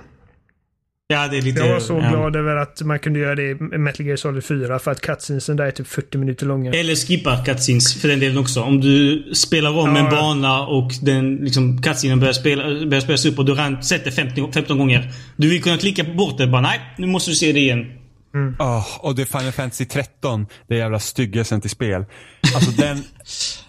Ja, 1.13 1.27
det 1.27 1.37
är 1.37 1.41
lite... 1.41 1.59
Jag 1.59 1.73
var 1.73 1.79
så 1.79 1.93
ja. 1.93 2.09
glad 2.09 2.35
över 2.35 2.55
att 2.55 2.81
man 2.81 2.99
kunde 2.99 3.19
göra 3.19 3.35
det 3.35 3.49
i 3.49 3.55
Metal 3.55 4.05
Gear 4.05 4.17
Solid 4.17 4.43
4 4.43 4.79
för 4.79 4.91
att 4.91 5.01
cutscenesen 5.01 5.57
där 5.57 5.65
är 5.65 5.71
typ 5.71 5.87
40 5.87 6.17
minuter 6.17 6.45
långa. 6.45 6.71
Eller 6.71 6.95
skippa 6.95 7.43
cutscenes 7.45 8.01
för 8.01 8.07
den 8.07 8.19
delen 8.19 8.37
också. 8.37 8.61
Om 8.61 8.81
du 8.81 9.23
spelar 9.33 9.69
om 9.77 9.95
Ja. 9.95 9.97
en 9.97 10.09
bana 10.09 10.67
och 10.67 10.91
den 11.01 11.35
liksom 11.35 11.81
cutscenen 11.81 12.19
börjar, 12.19 12.33
spela, 12.33 12.63
börjar 12.63 13.01
spelas 13.01 13.25
upp 13.25 13.39
och 13.39 13.45
du 13.45 13.53
har 13.53 13.81
sett 13.81 14.03
det 14.03 14.11
50, 14.11 14.51
15 14.53 14.77
gånger. 14.77 15.11
Du 15.35 15.49
vill 15.49 15.63
kunna 15.63 15.77
klicka 15.77 16.03
bort 16.03 16.37
det 16.37 16.47
bara 16.47 16.61
nej, 16.61 16.79
nu 16.97 17.07
måste 17.07 17.31
du 17.31 17.35
se 17.35 17.51
det 17.51 17.59
igen. 17.59 17.85
Åh, 18.59 18.87
och 18.99 19.15
det 19.15 19.21
är 19.21 19.25
Final 19.39 19.51
Fantasy 19.51 19.85
13, 19.85 20.45
det 20.67 20.75
jävla 20.75 20.99
styggelsen 20.99 21.61
till 21.61 21.69
spel. 21.69 22.05
Alltså 22.55 22.71
den, 22.71 23.03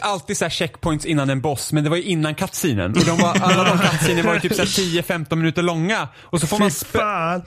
alltid 0.00 0.36
så 0.38 0.44
här 0.44 0.50
checkpoints 0.50 1.06
innan 1.06 1.30
en 1.30 1.40
boss, 1.40 1.72
men 1.72 1.84
det 1.84 1.90
var 1.90 1.96
ju 1.96 2.02
innan 2.02 2.34
cutscenen. 2.34 2.90
Och 2.90 3.04
de 3.04 3.18
var, 3.18 3.36
alla 3.40 3.64
de 3.64 3.78
cutscener 3.78 4.22
var 4.22 4.34
ju 4.34 4.40
typ 4.40 4.54
så 4.54 4.62
här 4.62 4.68
10-15 4.68 5.36
minuter 5.36 5.62
långa. 5.62 6.08
Och 6.22 6.40
så 6.40 6.46
får 6.46 6.58
man. 6.58 6.70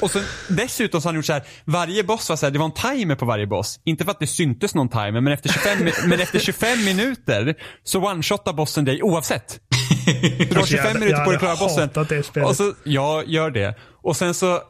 Och 0.02 0.11
så, 0.11 0.19
dessutom 0.49 1.02
så 1.02 1.07
har 1.07 1.14
han 1.14 1.19
gjort 1.19 1.26
så 1.26 1.34
här, 1.34 1.43
varje 1.65 2.03
boss 2.03 2.30
var 2.30 2.35
så 2.35 2.45
här, 2.45 2.52
det 2.52 2.60
var 2.60 2.65
en 2.65 2.72
timer 2.98 3.15
på 3.15 3.26
varje 3.26 3.48
boss. 3.48 3.80
Inte 3.85 4.03
för 4.03 4.11
att 4.11 4.19
det 4.19 4.27
syntes 4.27 4.76
någon 4.76 4.89
timer, 4.89 5.22
men 5.22 5.34
efter 5.34 5.49
25, 5.49 5.77
mi- 5.88 6.07
men 6.07 6.19
efter 6.19 6.39
25 6.39 6.85
minuter 6.85 7.56
så 7.84 7.99
one-shotar 8.02 8.53
bossen 8.53 8.85
dig 8.85 9.03
oavsett. 9.03 9.60
Du 10.06 10.56
har 10.56 10.57
Alltså, 10.57 10.57
jag 10.57 10.68
25 10.68 10.88
hade- 10.88 10.99
minuter 10.99 11.18
jag 11.18 11.26
på 11.26 11.31
dig 11.31 11.35
att 11.35 11.41
klara 11.41 11.56
bossen. 11.56 12.43
Och 12.45 12.56
så, 12.56 12.73
ja, 12.84 13.23
gör 13.26 13.52
det. 13.52 13.76
Och 14.03 14.18
sen 14.18 14.34
så 14.34 14.61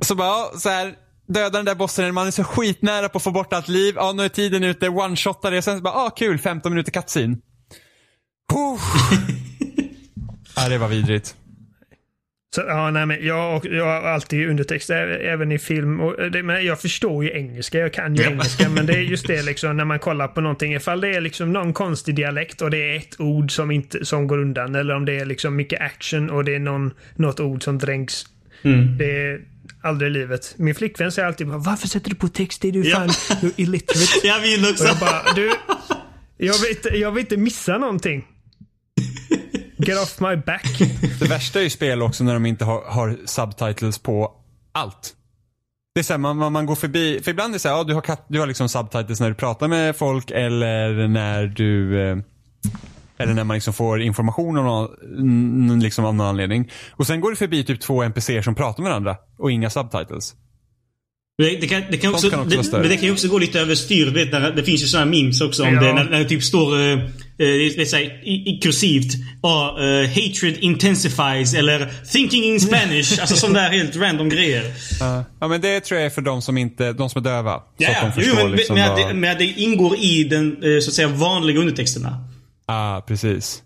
Så 0.00 0.14
bara, 0.14 0.58
så 0.58 0.68
här, 0.68 0.94
döda 1.26 1.50
den 1.50 1.64
där 1.64 1.74
bossen, 1.74 2.14
man 2.14 2.26
är 2.26 2.30
så 2.30 2.44
skitnära 2.44 3.08
på 3.08 3.16
att 3.16 3.22
få 3.22 3.30
bort 3.30 3.52
allt 3.52 3.68
liv. 3.68 3.94
Ja, 3.96 4.12
nu 4.12 4.22
är 4.22 4.28
tiden 4.28 4.64
ute, 4.64 4.88
one-shotar 4.88 5.50
det. 5.50 5.62
Sen 5.62 5.76
så 5.76 5.82
bara, 5.82 5.94
ah 5.94 6.10
kul, 6.10 6.38
15 6.38 6.72
minuter 6.72 6.92
cutscene. 6.92 7.36
Ja, 10.58 10.68
det 10.68 10.78
var 10.78 10.88
vidrigt. 10.88 11.36
Så, 12.54 12.60
ja, 12.60 12.90
nej, 12.90 13.06
men 13.06 13.26
jag, 13.26 13.66
jag 13.66 13.84
har 13.84 14.08
alltid 14.08 14.48
undertext, 14.48 14.90
även 14.90 15.52
i 15.52 15.58
film. 15.58 16.00
Och 16.00 16.30
det, 16.30 16.42
men 16.42 16.64
jag 16.64 16.80
förstår 16.80 17.24
ju 17.24 17.30
engelska, 17.30 17.78
jag 17.78 17.92
kan 17.92 18.14
ju 18.14 18.24
engelska. 18.24 18.68
Men 18.68 18.86
det 18.86 18.92
är 18.92 19.00
just 19.12 19.26
det 19.26 19.42
liksom 19.42 19.76
när 19.76 19.84
man 19.84 19.98
kollar 19.98 20.28
på 20.28 20.40
någonting. 20.40 20.74
Ifall 20.74 21.00
det 21.00 21.08
är 21.08 21.20
liksom 21.20 21.52
någon 21.52 21.72
konstig 21.72 22.14
dialekt 22.14 22.62
och 22.62 22.70
det 22.70 22.94
är 22.94 22.96
ett 22.96 23.20
ord 23.20 23.50
som, 23.50 23.70
inte, 23.70 24.04
som 24.04 24.26
går 24.26 24.38
undan. 24.38 24.74
Eller 24.74 24.94
om 24.94 25.04
det 25.04 25.18
är 25.18 25.24
liksom 25.24 25.56
mycket 25.56 25.80
action 25.80 26.30
och 26.30 26.44
det 26.44 26.54
är 26.54 26.58
någon, 26.58 26.92
något 27.14 27.40
ord 27.40 27.64
som 27.64 27.78
dränks. 27.78 28.24
Mm. 28.62 28.98
Det 28.98 29.04
är 29.26 29.40
aldrig 29.82 30.10
i 30.10 30.12
livet. 30.14 30.54
Min 30.56 30.74
flickvän 30.74 31.12
säger 31.12 31.28
alltid 31.28 31.46
bara, 31.48 31.58
varför 31.58 31.88
sätter 31.88 32.10
du 32.10 32.16
på 32.16 32.28
text? 32.28 32.62
Det 32.62 32.68
är 32.68 32.72
du 32.72 32.88
Ja. 32.88 33.08
fan 33.08 33.36
du 33.40 33.46
är 33.46 33.52
illiterate. 33.56 34.20
Jag 34.26 34.40
vill 34.40 34.64
Och 34.64 34.70
också. 34.70 34.84
jag 34.84 34.98
bara, 34.98 35.22
du. 35.34 35.52
Jag 36.36 36.58
vill, 36.58 36.70
inte, 36.70 36.88
jag 36.88 37.12
vill 37.12 37.20
inte 37.20 37.36
missa 37.36 37.78
någonting. 37.78 38.24
Get 39.78 40.02
off 40.02 40.20
my 40.20 40.36
back. 40.36 40.78
Det 41.20 41.28
värsta 41.28 41.58
är 41.58 41.62
ju 41.62 41.70
spel 41.70 42.02
också 42.02 42.24
när 42.24 42.34
de 42.34 42.46
inte 42.46 42.64
har, 42.64 42.82
har 42.84 43.16
subtitles 43.24 43.98
på 43.98 44.32
allt. 44.72 45.12
Det 45.94 46.00
är 46.00 46.04
så 46.04 46.12
här, 46.12 46.18
man, 46.18 46.36
man, 46.36 46.52
man 46.52 46.66
går 46.66 46.74
förbi, 46.74 47.20
för 47.24 47.30
ibland 47.30 47.50
är 47.50 47.52
det 47.52 47.58
så 47.58 47.68
här, 47.68 47.76
ja, 47.76 47.84
du 47.84 47.94
har, 47.94 48.00
kat, 48.00 48.24
du 48.28 48.40
har 48.40 48.46
liksom 48.46 48.68
subtitles 48.68 49.20
när 49.20 49.28
du 49.28 49.34
pratar 49.34 49.68
med 49.68 49.96
folk 49.96 50.30
eller 50.30 51.08
när 51.08 51.46
du 51.46 52.00
eh, 52.10 52.16
eller 53.18 53.34
när 53.34 53.44
man 53.44 53.54
liksom 53.54 53.74
får 53.74 54.02
information 54.02 54.58
om 54.58 54.64
någon, 54.64 55.80
liksom 55.80 56.04
av 56.04 56.14
någon 56.14 56.26
anledning. 56.26 56.70
Och 56.90 57.06
sen 57.06 57.20
går 57.20 57.30
du 57.30 57.36
förbi 57.36 57.64
typ 57.64 57.80
två 57.80 58.02
NPCer 58.02 58.42
som 58.42 58.54
pratar 58.54 58.82
med 58.82 58.90
varandra 58.90 59.16
och 59.38 59.50
inga 59.50 59.70
subtitles. 59.70 60.34
Det, 61.38 61.56
det, 61.60 61.66
kan, 61.66 61.82
det, 61.90 61.96
kan 61.96 62.14
också, 62.14 62.30
kan 62.30 62.40
också 62.40 62.70
det, 62.70 62.78
men 62.78 62.88
det 62.88 62.96
kan 62.96 63.04
ju 63.04 63.12
också 63.12 63.28
gå 63.28 63.38
lite 63.38 63.60
överstyr. 63.60 64.06
Vet, 64.06 64.32
när, 64.32 64.50
det 64.50 64.62
finns 64.62 64.82
ju 64.82 64.86
sådana 64.86 65.10
memes 65.10 65.40
också 65.40 65.62
om 65.62 65.74
Ja. 65.74 65.80
det. 65.80 65.92
När, 65.92 66.04
när 66.04 66.18
det 66.18 66.24
typ 66.24 66.42
står 66.42 66.78
eh, 66.78 66.92
eh, 66.92 66.98
det 67.38 67.80
är 67.80 67.84
så 67.84 67.96
här, 67.96 68.04
i, 68.04 68.50
i 68.50 68.60
kursivt. 68.62 69.12
Ja, 69.42 69.76
eh, 69.80 70.08
hatred 70.08 70.56
intensifies 70.60 71.54
eller 71.54 71.88
thinking 72.12 72.44
in 72.44 72.60
Spanish. 72.60 73.20
alltså 73.20 73.36
sådana 73.36 73.60
där 73.60 73.70
helt 73.70 73.96
random 73.96 74.28
grejer. 74.28 74.64
Ja 75.40 75.48
men 75.48 75.60
det 75.60 75.80
tror 75.80 76.00
jag 76.00 76.06
är 76.06 76.10
för 76.10 76.22
de 76.22 76.42
som 76.42 76.58
inte, 76.58 76.92
de 76.92 77.10
som 77.10 77.20
är 77.20 77.24
döva. 77.24 77.62
Ja, 77.78 77.88
så 77.88 77.94
att 77.94 78.14
de 78.14 78.20
förstår 78.22 78.40
Jo, 78.40 78.48
men, 78.48 78.56
liksom 78.56 78.76
men, 78.76 78.90
att 78.90 78.96
det, 78.96 79.14
men 79.14 79.30
att 79.30 79.38
det 79.38 79.44
ingår 79.44 79.96
i 79.96 80.24
den 80.24 80.52
eh, 80.52 80.80
så 80.80 80.90
att 80.90 80.94
säga 80.94 81.08
vanliga 81.08 81.58
undertexterna. 81.58 82.24
Ah, 82.66 83.00
precis. 83.00 83.62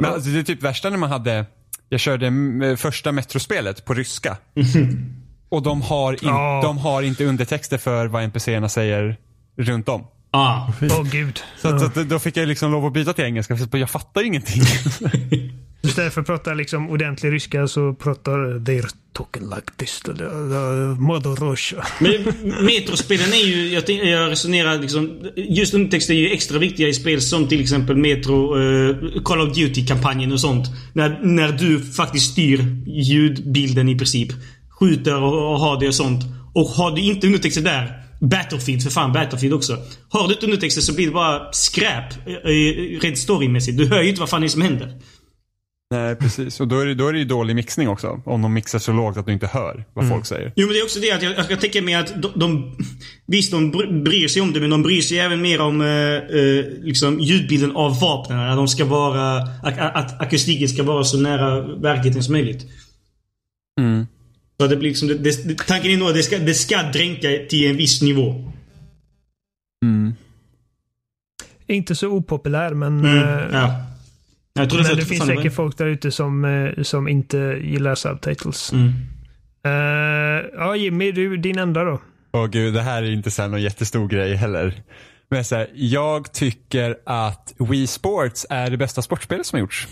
Men 0.00 0.12
alltså, 0.12 0.30
det 0.30 0.38
är 0.38 0.42
typ 0.42 0.62
värsta 0.62 0.90
när 0.90 0.96
man 0.96 1.10
hade, 1.10 1.46
jag 1.88 2.00
körde 2.00 2.26
mm, 2.26 2.76
första 2.76 3.12
metrospelet 3.12 3.84
på 3.84 3.94
ryska. 3.94 4.36
Och 5.48 5.62
de 5.62 5.82
har, 5.82 6.12
in, 6.12 6.18
Ja. 6.22 6.60
de 6.62 6.78
har 6.78 7.02
inte 7.02 7.24
undertexter 7.24 7.78
för 7.78 8.06
vad 8.06 8.22
NPCerna 8.22 8.68
säger 8.68 9.16
runt 9.56 9.88
om. 9.88 10.06
Ah. 10.30 10.66
Åh 10.82 11.02
gud. 11.12 11.40
Så, 11.58 11.68
att, 11.68 11.80
så 11.80 12.00
att, 12.00 12.08
då 12.08 12.18
fick 12.18 12.36
jag 12.36 12.48
liksom 12.48 12.72
lov 12.72 12.86
att 12.86 12.92
byta 12.92 13.12
till 13.12 13.24
engelska 13.24 13.56
för 13.56 13.78
jag 13.78 13.90
fattar 13.90 14.22
ingenting. 14.24 14.62
Istället 15.82 16.14
för 16.14 16.20
att 16.20 16.26
prata 16.26 16.54
liksom 16.54 16.90
ordentlig 16.90 17.32
ryska 17.32 17.68
så 17.68 17.94
pratar 17.94 18.38
they're 18.58 18.90
talking 19.12 19.42
like 19.42 19.72
this. 19.76 20.02
Mother 20.98 21.50
Russia. 21.50 21.86
Men 21.98 22.24
Metrospelen 22.64 23.32
är 23.32 23.46
ju, 23.46 23.74
jag, 23.74 23.90
jag 23.90 24.30
resonerar 24.30 24.78
liksom, 24.78 25.20
just 25.36 25.74
undertexter 25.74 26.14
är 26.14 26.18
ju 26.18 26.30
extra 26.30 26.58
viktiga 26.58 26.88
i 26.88 26.94
spel 26.94 27.20
som 27.20 27.48
till 27.48 27.60
exempel 27.60 27.96
Metro, 27.96 28.56
uh, 28.56 29.22
Call 29.22 29.40
of 29.40 29.56
Duty-kampanjen 29.56 30.32
och 30.32 30.40
sånt. 30.40 30.66
När, 30.92 31.20
när 31.22 31.52
du 31.52 31.80
faktiskt 31.80 32.32
styr 32.32 32.64
ljudbilden 32.86 33.88
i 33.88 33.98
princip. 33.98 34.28
Skjuter 34.80 35.22
och, 35.22 35.52
och 35.52 35.60
har 35.60 35.80
det 35.80 35.88
och 35.88 35.94
sånt. 35.94 36.24
Och 36.54 36.66
har 36.66 36.90
du 36.96 37.02
inte 37.02 37.26
undertexter 37.26 37.62
där, 37.62 37.92
Battlefield, 38.20 38.82
för 38.82 38.90
fan 38.90 39.12
Battlefield 39.12 39.54
också. 39.54 39.76
Har 40.08 40.28
du 40.28 40.34
inte 40.34 40.46
undertexter 40.46 40.80
så 40.82 40.94
blir 40.94 41.06
det 41.06 41.12
bara 41.12 41.52
skräp 41.52 42.26
eh, 42.26 42.34
eh, 42.34 43.00
rent 43.00 43.18
storymässigt. 43.18 43.78
Du 43.78 43.86
hör 43.86 44.02
ju 44.02 44.08
inte 44.08 44.20
vad 44.20 44.30
fan 44.30 44.40
det 44.40 44.46
är 44.46 44.48
som 44.48 44.62
händer. 44.62 44.92
Nej, 45.90 46.16
precis. 46.16 46.60
Och 46.60 46.68
då 46.68 46.80
är, 46.80 46.86
det, 46.86 46.94
då 46.94 47.08
är 47.08 47.12
det 47.12 47.18
ju 47.18 47.24
dålig 47.24 47.56
mixning 47.56 47.88
också. 47.88 48.22
Om 48.24 48.42
de 48.42 48.54
mixar 48.54 48.78
så 48.78 48.92
lågt 48.92 49.16
att 49.16 49.26
du 49.26 49.32
inte 49.32 49.46
hör 49.46 49.84
vad 49.94 50.08
folk 50.08 50.26
säger. 50.26 50.52
Jo 50.56 50.66
men 50.66 50.74
det 50.74 50.80
är 50.80 50.84
också 50.84 51.00
det 51.00 51.12
att 51.12 51.22
jag, 51.22 51.50
jag 51.50 51.60
tänka 51.60 51.82
mig 51.82 51.94
att 51.94 52.22
de, 52.22 52.32
de 52.34 52.76
Visst 53.26 53.50
de 53.52 53.72
br- 53.72 54.02
bryr 54.02 54.28
sig 54.28 54.42
om 54.42 54.52
det 54.52 54.60
men 54.60 54.70
de 54.70 54.82
bryr 54.82 55.00
sig 55.00 55.18
även 55.18 55.42
mer 55.42 55.60
om 55.60 55.80
eh, 55.80 55.88
eh, 55.88 56.64
liksom 56.82 57.20
ljudbilden 57.20 57.76
av 57.76 58.00
vapnen. 58.00 58.38
Att 58.38 58.56
de 58.56 58.68
ska 58.68 58.84
vara... 58.84 59.36
Att, 59.62 59.78
att 59.78 60.20
akustiken 60.20 60.68
ska 60.68 60.82
vara 60.82 61.04
så 61.04 61.20
nära 61.20 61.60
verkligheten 61.60 62.22
som 62.22 62.32
möjligt. 62.32 62.66
Mm. 63.80 64.06
Så 64.56 64.64
att 64.64 64.70
det 64.70 64.76
blir 64.76 64.88
liksom... 64.88 65.08
Det, 65.08 65.48
det, 65.48 65.58
tanken 65.58 65.90
är 65.90 65.96
nog 65.96 66.08
att 66.08 66.14
det 66.14 66.22
ska, 66.22 66.38
det 66.38 66.54
ska 66.54 66.82
dränka 66.82 67.28
till 67.48 67.70
en 67.70 67.76
viss 67.76 68.02
nivå. 68.02 68.52
Mm. 69.84 70.14
Inte 71.66 71.94
så 71.94 72.08
opopulär 72.08 72.74
men, 72.74 73.00
Mm, 73.04 73.18
eh, 73.18 73.44
ja. 73.52 73.84
Jag 74.58 74.70
tror 74.70 74.82
men 74.82 74.92
att 74.92 74.98
det 74.98 75.06
finns 75.06 75.26
säkert 75.26 75.54
folk 75.54 75.78
där 75.78 75.86
ute 75.86 76.10
som, 76.10 76.44
eh, 76.44 76.82
som 76.82 77.08
inte 77.08 77.38
gillar 77.62 77.94
subtitles. 77.94 78.72
Mm. 78.72 78.92
Eh, 79.64 80.44
ja 80.54 80.76
Jimmy, 80.76 81.12
du, 81.12 81.36
din 81.36 81.58
enda 81.58 81.84
då? 81.84 82.00
Åh 82.32 82.46
gud, 82.46 82.74
det 82.74 82.82
här 82.82 83.02
är 83.02 83.10
inte 83.10 83.30
så 83.30 83.42
här 83.42 83.48
någon 83.48 83.62
jättestor 83.62 84.08
grej 84.08 84.34
heller. 84.34 84.82
Men 85.30 85.44
så 85.44 85.56
här, 85.56 85.68
jag 85.74 86.32
tycker 86.32 86.96
att 87.06 87.54
Wii 87.58 87.86
Sports 87.86 88.46
är 88.50 88.70
det 88.70 88.76
bästa 88.76 89.02
sportspelet 89.02 89.46
som 89.46 89.56
har 89.56 89.60
gjorts. 89.60 89.88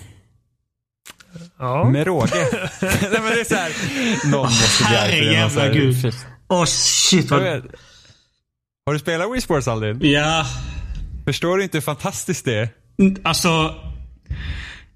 Ja. 1.59 1.91
Med 1.91 2.07
råge. 2.07 2.31
Nej, 2.83 3.11
men 3.13 3.23
det 3.23 3.41
är 3.41 3.45
så 3.45 3.55
här, 3.55 4.31
någon 4.31 4.43
måste 4.47 4.85
bli 4.85 4.97
arg 4.97 5.51
för 5.51 6.03
det. 6.03 6.13
Åh 6.49 6.65
shit 6.65 7.31
Jag 7.31 7.37
vad... 7.37 7.45
vet. 7.45 7.65
Har 8.87 8.93
du 8.93 8.99
spelat 8.99 9.33
Wii 9.33 9.41
Sports 9.41 9.69
Aldin? 9.69 9.99
Ja. 10.03 10.47
Förstår 11.25 11.57
du 11.57 11.63
inte 11.63 11.77
hur 11.77 11.83
fantastiskt 11.83 12.45
det 12.45 12.55
är? 12.55 12.69
Alltså... 13.23 13.75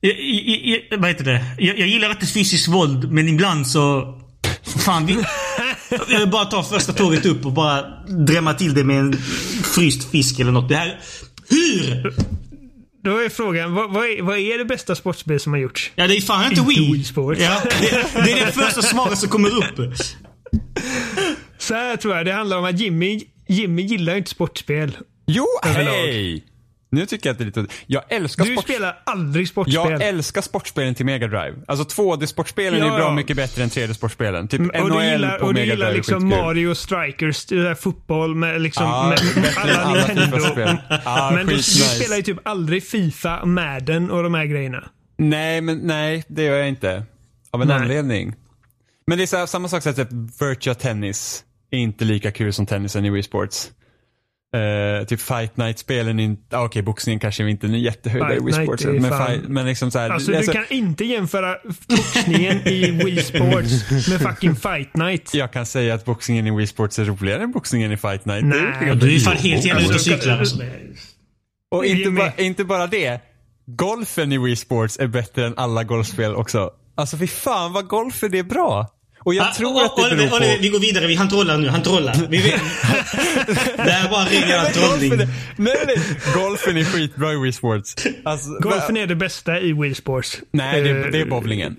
Jag, 0.01 0.15
jag, 0.20 0.82
jag, 0.90 0.98
vad 0.98 1.09
heter 1.09 1.24
det? 1.24 1.44
Jag, 1.59 1.78
jag 1.78 1.89
gillar 1.89 2.11
inte 2.11 2.27
fysiskt 2.27 2.69
våld, 2.69 3.12
men 3.12 3.28
ibland 3.28 3.66
så... 3.66 4.16
Fan, 4.62 5.07
vi, 5.07 5.12
jag 6.09 6.19
vill 6.19 6.28
bara 6.28 6.44
ta 6.44 6.62
första 6.62 6.93
tåget 6.93 7.27
upp 7.27 7.47
och 7.47 7.52
bara 7.52 7.82
drämma 8.09 8.55
till 8.55 8.74
det 8.74 8.85
med 8.85 8.98
en 8.98 9.12
fryst 9.74 10.11
fisk 10.11 10.40
eller 10.40 10.52
något. 10.52 10.69
Det 10.69 10.77
här... 10.77 11.01
Hur? 11.48 12.15
Då 13.05 13.19
är 13.19 13.28
frågan, 13.28 13.74
vad, 13.74 13.90
vad, 13.93 14.07
är, 14.07 14.23
vad 14.23 14.39
är 14.39 14.59
det 14.59 14.65
bästa 14.65 14.94
sportspel 14.94 15.40
som 15.40 15.52
har 15.52 15.61
gjorts? 15.61 15.93
Ja, 15.94 16.07
det 16.07 16.16
är 16.16 16.20
fan 16.20 16.44
inte 16.44 16.61
Inte 16.61 16.81
Wii. 16.81 16.93
Wii 16.93 17.05
Sports. 17.05 17.40
Ja, 17.40 17.62
det, 17.81 18.24
det 18.24 18.32
är 18.32 18.47
det 18.47 18.52
första 18.52 18.82
svaret 18.82 19.19
som 19.19 19.28
kommer 19.28 19.48
upp. 19.48 19.97
Så 21.59 21.74
här 21.74 21.97
tror 21.97 22.16
jag, 22.16 22.27
det 22.27 22.32
handlar 22.32 22.59
om 22.59 22.65
att 22.65 22.81
Jimmy, 22.81 23.23
Jimmy 23.48 23.82
gillar 23.82 24.16
inte 24.16 24.31
sportspel. 24.31 24.97
Jo, 25.27 25.47
hej! 25.62 26.44
Nu 26.93 27.07
tycker 27.07 27.29
jag 27.29 27.33
att 27.35 27.39
det 27.39 27.45
är 27.45 27.47
lite... 27.47 27.67
Jag 27.87 28.03
älskar 28.09 28.45
Du 28.45 28.53
sport... 28.53 28.65
spelar 28.65 29.03
aldrig 29.07 29.49
sportspel. 29.49 29.75
Jag 29.91 30.03
älskar 30.03 30.43
sportspelen 30.43 30.95
till 30.95 31.07
Mega 31.07 31.27
Drive. 31.29 31.55
Alltså 31.67 32.03
2D-sportspelen 32.03 32.79
Ja, 32.79 32.85
är 32.87 32.91
bra 32.99 32.99
ja. 33.07 33.12
mycket 33.12 33.37
bättre 33.37 33.62
än 33.62 33.69
3D-sportspelen. 33.69 34.49
Typ 34.49 34.61
Mm, 34.61 34.83
och 34.83 34.89
NHL 34.89 34.99
du 34.99 35.05
gillar, 35.11 35.39
på 35.39 35.47
och 35.47 35.55
du 35.55 35.61
Mega 35.61 35.73
gillar 35.73 35.87
Drive 35.87 35.91
är 35.91 35.97
liksom 35.97 36.21
skitkul. 36.31 36.45
Mario 36.45 36.75
Strikers, 36.75 37.45
det 37.47 37.62
där 37.62 37.75
fotboll 37.75 38.35
med 38.35 38.61
liksom 38.61 38.85
Ja, 38.87 39.09
med, 39.35 39.45
än 39.47 39.53
alla 39.57 39.81
alla 39.81 40.07
Nintendo. 40.07 40.39
Ja, 41.05 41.31
men 41.35 41.47
du, 41.47 41.53
du 41.53 41.59
skitnice. 41.59 41.73
spelar 41.97 42.17
ju 42.17 42.23
typ 42.23 42.39
aldrig 42.43 42.83
Fifa, 42.85 43.45
Madden 43.45 44.11
och 44.11 44.23
de 44.23 44.35
här 44.35 44.45
grejerna. 44.45 44.91
Nej, 45.19 45.61
men 45.61 45.79
nej, 45.79 46.25
det 46.29 46.43
gör 46.43 46.57
jag 46.59 46.69
inte. 46.69 47.03
Av 47.51 47.62
en 47.62 47.69
Nej. 47.69 47.77
anledning. 47.77 48.35
Men 49.07 49.19
det 49.19 49.33
är 49.33 49.37
här, 49.37 49.47
samma 49.47 49.69
sak 49.69 49.83
som 49.83 49.93
att 49.93 50.12
Virtua 50.41 50.75
Tennis 50.75 51.45
är 51.71 51.79
inte 51.79 52.05
lika 52.05 52.31
kul 52.31 52.53
som 52.53 52.67
tennisen 52.67 53.05
i 53.05 53.11
Wii 53.11 53.23
Sports. 53.23 53.71
Eh, 54.55 55.06
typ 55.06 55.20
Fight 55.20 55.56
Night-spelen, 55.56 56.20
är 56.20 56.24
inte- 56.24 56.59
ah, 56.59 56.64
okej 56.64 56.82
boxningen 56.82 57.20
kanske 57.20 57.51
inte 57.51 57.66
är 57.66 57.70
jättehöjda 57.70 58.27
i 58.35 58.36
Fight 58.36 58.47
Wii 58.47 58.52
Night 58.59 58.64
Sports. 58.81 58.85
Men, 58.85 59.27
fight, 59.27 59.48
men 59.48 59.66
liksom 59.66 59.90
så 59.90 59.98
här, 59.98 60.10
Alltså, 60.10 60.36
alltså, 60.36 60.52
du 60.52 60.59
kan 60.59 60.66
inte 60.77 61.05
jämföra 61.05 61.56
boxningen 61.89 62.68
i 62.68 62.90
Wii 63.05 63.22
Sports 63.22 63.90
med 64.09 64.20
fucking 64.20 64.56
Fight 64.56 64.97
Night. 64.97 65.35
Jag 65.35 65.52
kan 65.52 65.66
säga 65.66 65.94
att 65.94 66.05
boxningen 66.05 66.47
i 66.47 66.51
Wii 66.56 66.66
Sports 66.66 66.98
är 66.98 67.05
roligare 67.05 67.43
än 67.43 67.52
boxningen 67.52 67.93
i 67.93 67.97
Fight 67.97 68.24
Night. 68.24 68.40
Det 68.51 68.56
Nej. 68.81 68.97
Du 68.97 69.06
är 69.06 69.10
ju 69.10 69.20
fan 69.20 69.36
helt 69.36 69.64
jävla 69.64 69.82
ute 69.82 69.94
och 69.94 70.01
cyklar. 70.01 70.39
Alltså. 70.39 70.62
Och 71.70 71.85
inte, 71.85 72.10
ba, 72.10 72.31
inte 72.39 72.64
bara 72.64 72.86
det. 72.86 73.20
Golfen 73.66 74.32
i 74.32 74.39
Wii 74.39 74.56
Sports 74.56 74.98
är 74.98 75.06
bättre 75.06 75.47
än 75.47 75.55
alla 75.56 75.85
golfspel 75.85 76.35
också. 76.35 76.70
Alltså 76.94 77.16
fy 77.16 77.27
fan 77.27 77.72
vad 77.72 77.86
golfen 77.89 78.35
är 78.35 78.43
bra. 78.43 78.86
Och 79.22 79.34
jag 79.34 79.47
Ah, 79.47 79.55
tror 79.55 79.72
oh, 79.74 79.84
att 79.84 79.97
det 80.10 80.16
beror 80.16 80.28
på... 80.56 80.62
Vi 80.62 80.68
går 80.68 80.78
vidare. 80.80 81.06
Vi- 81.06 81.14
Han 81.14 81.28
trollar 81.28 81.59
nu. 81.59 81.68
Han 81.68 81.82
trollar. 81.82 82.26
Vi 82.28 82.36
vet. 82.42 82.60
det 83.76 83.82
här 83.92 84.06
är 84.06 84.10
bara 84.10 84.24
ren 84.24 84.62
Men 84.64 84.72
trollning. 84.72 85.10
golfen, 85.10 85.28
är, 85.28 85.34
nej, 85.56 85.76
nej, 85.86 85.97
golfen 86.34 86.76
är 86.76 86.84
skitbra 86.84 87.32
i 87.32 87.36
Wii 87.36 87.52
Sports. 87.52 87.94
Alltså, 88.24 88.48
Golfen 88.51 88.97
är 88.97 89.06
det 89.06 89.14
bästa 89.14 89.60
i 89.60 89.72
Wii 89.72 89.94
Sports. 89.94 90.40
Nej, 90.52 90.82
det, 90.82 90.90
Eh, 90.90 91.06
det 91.06 91.20
är 91.20 91.24
bowlingen. 91.26 91.76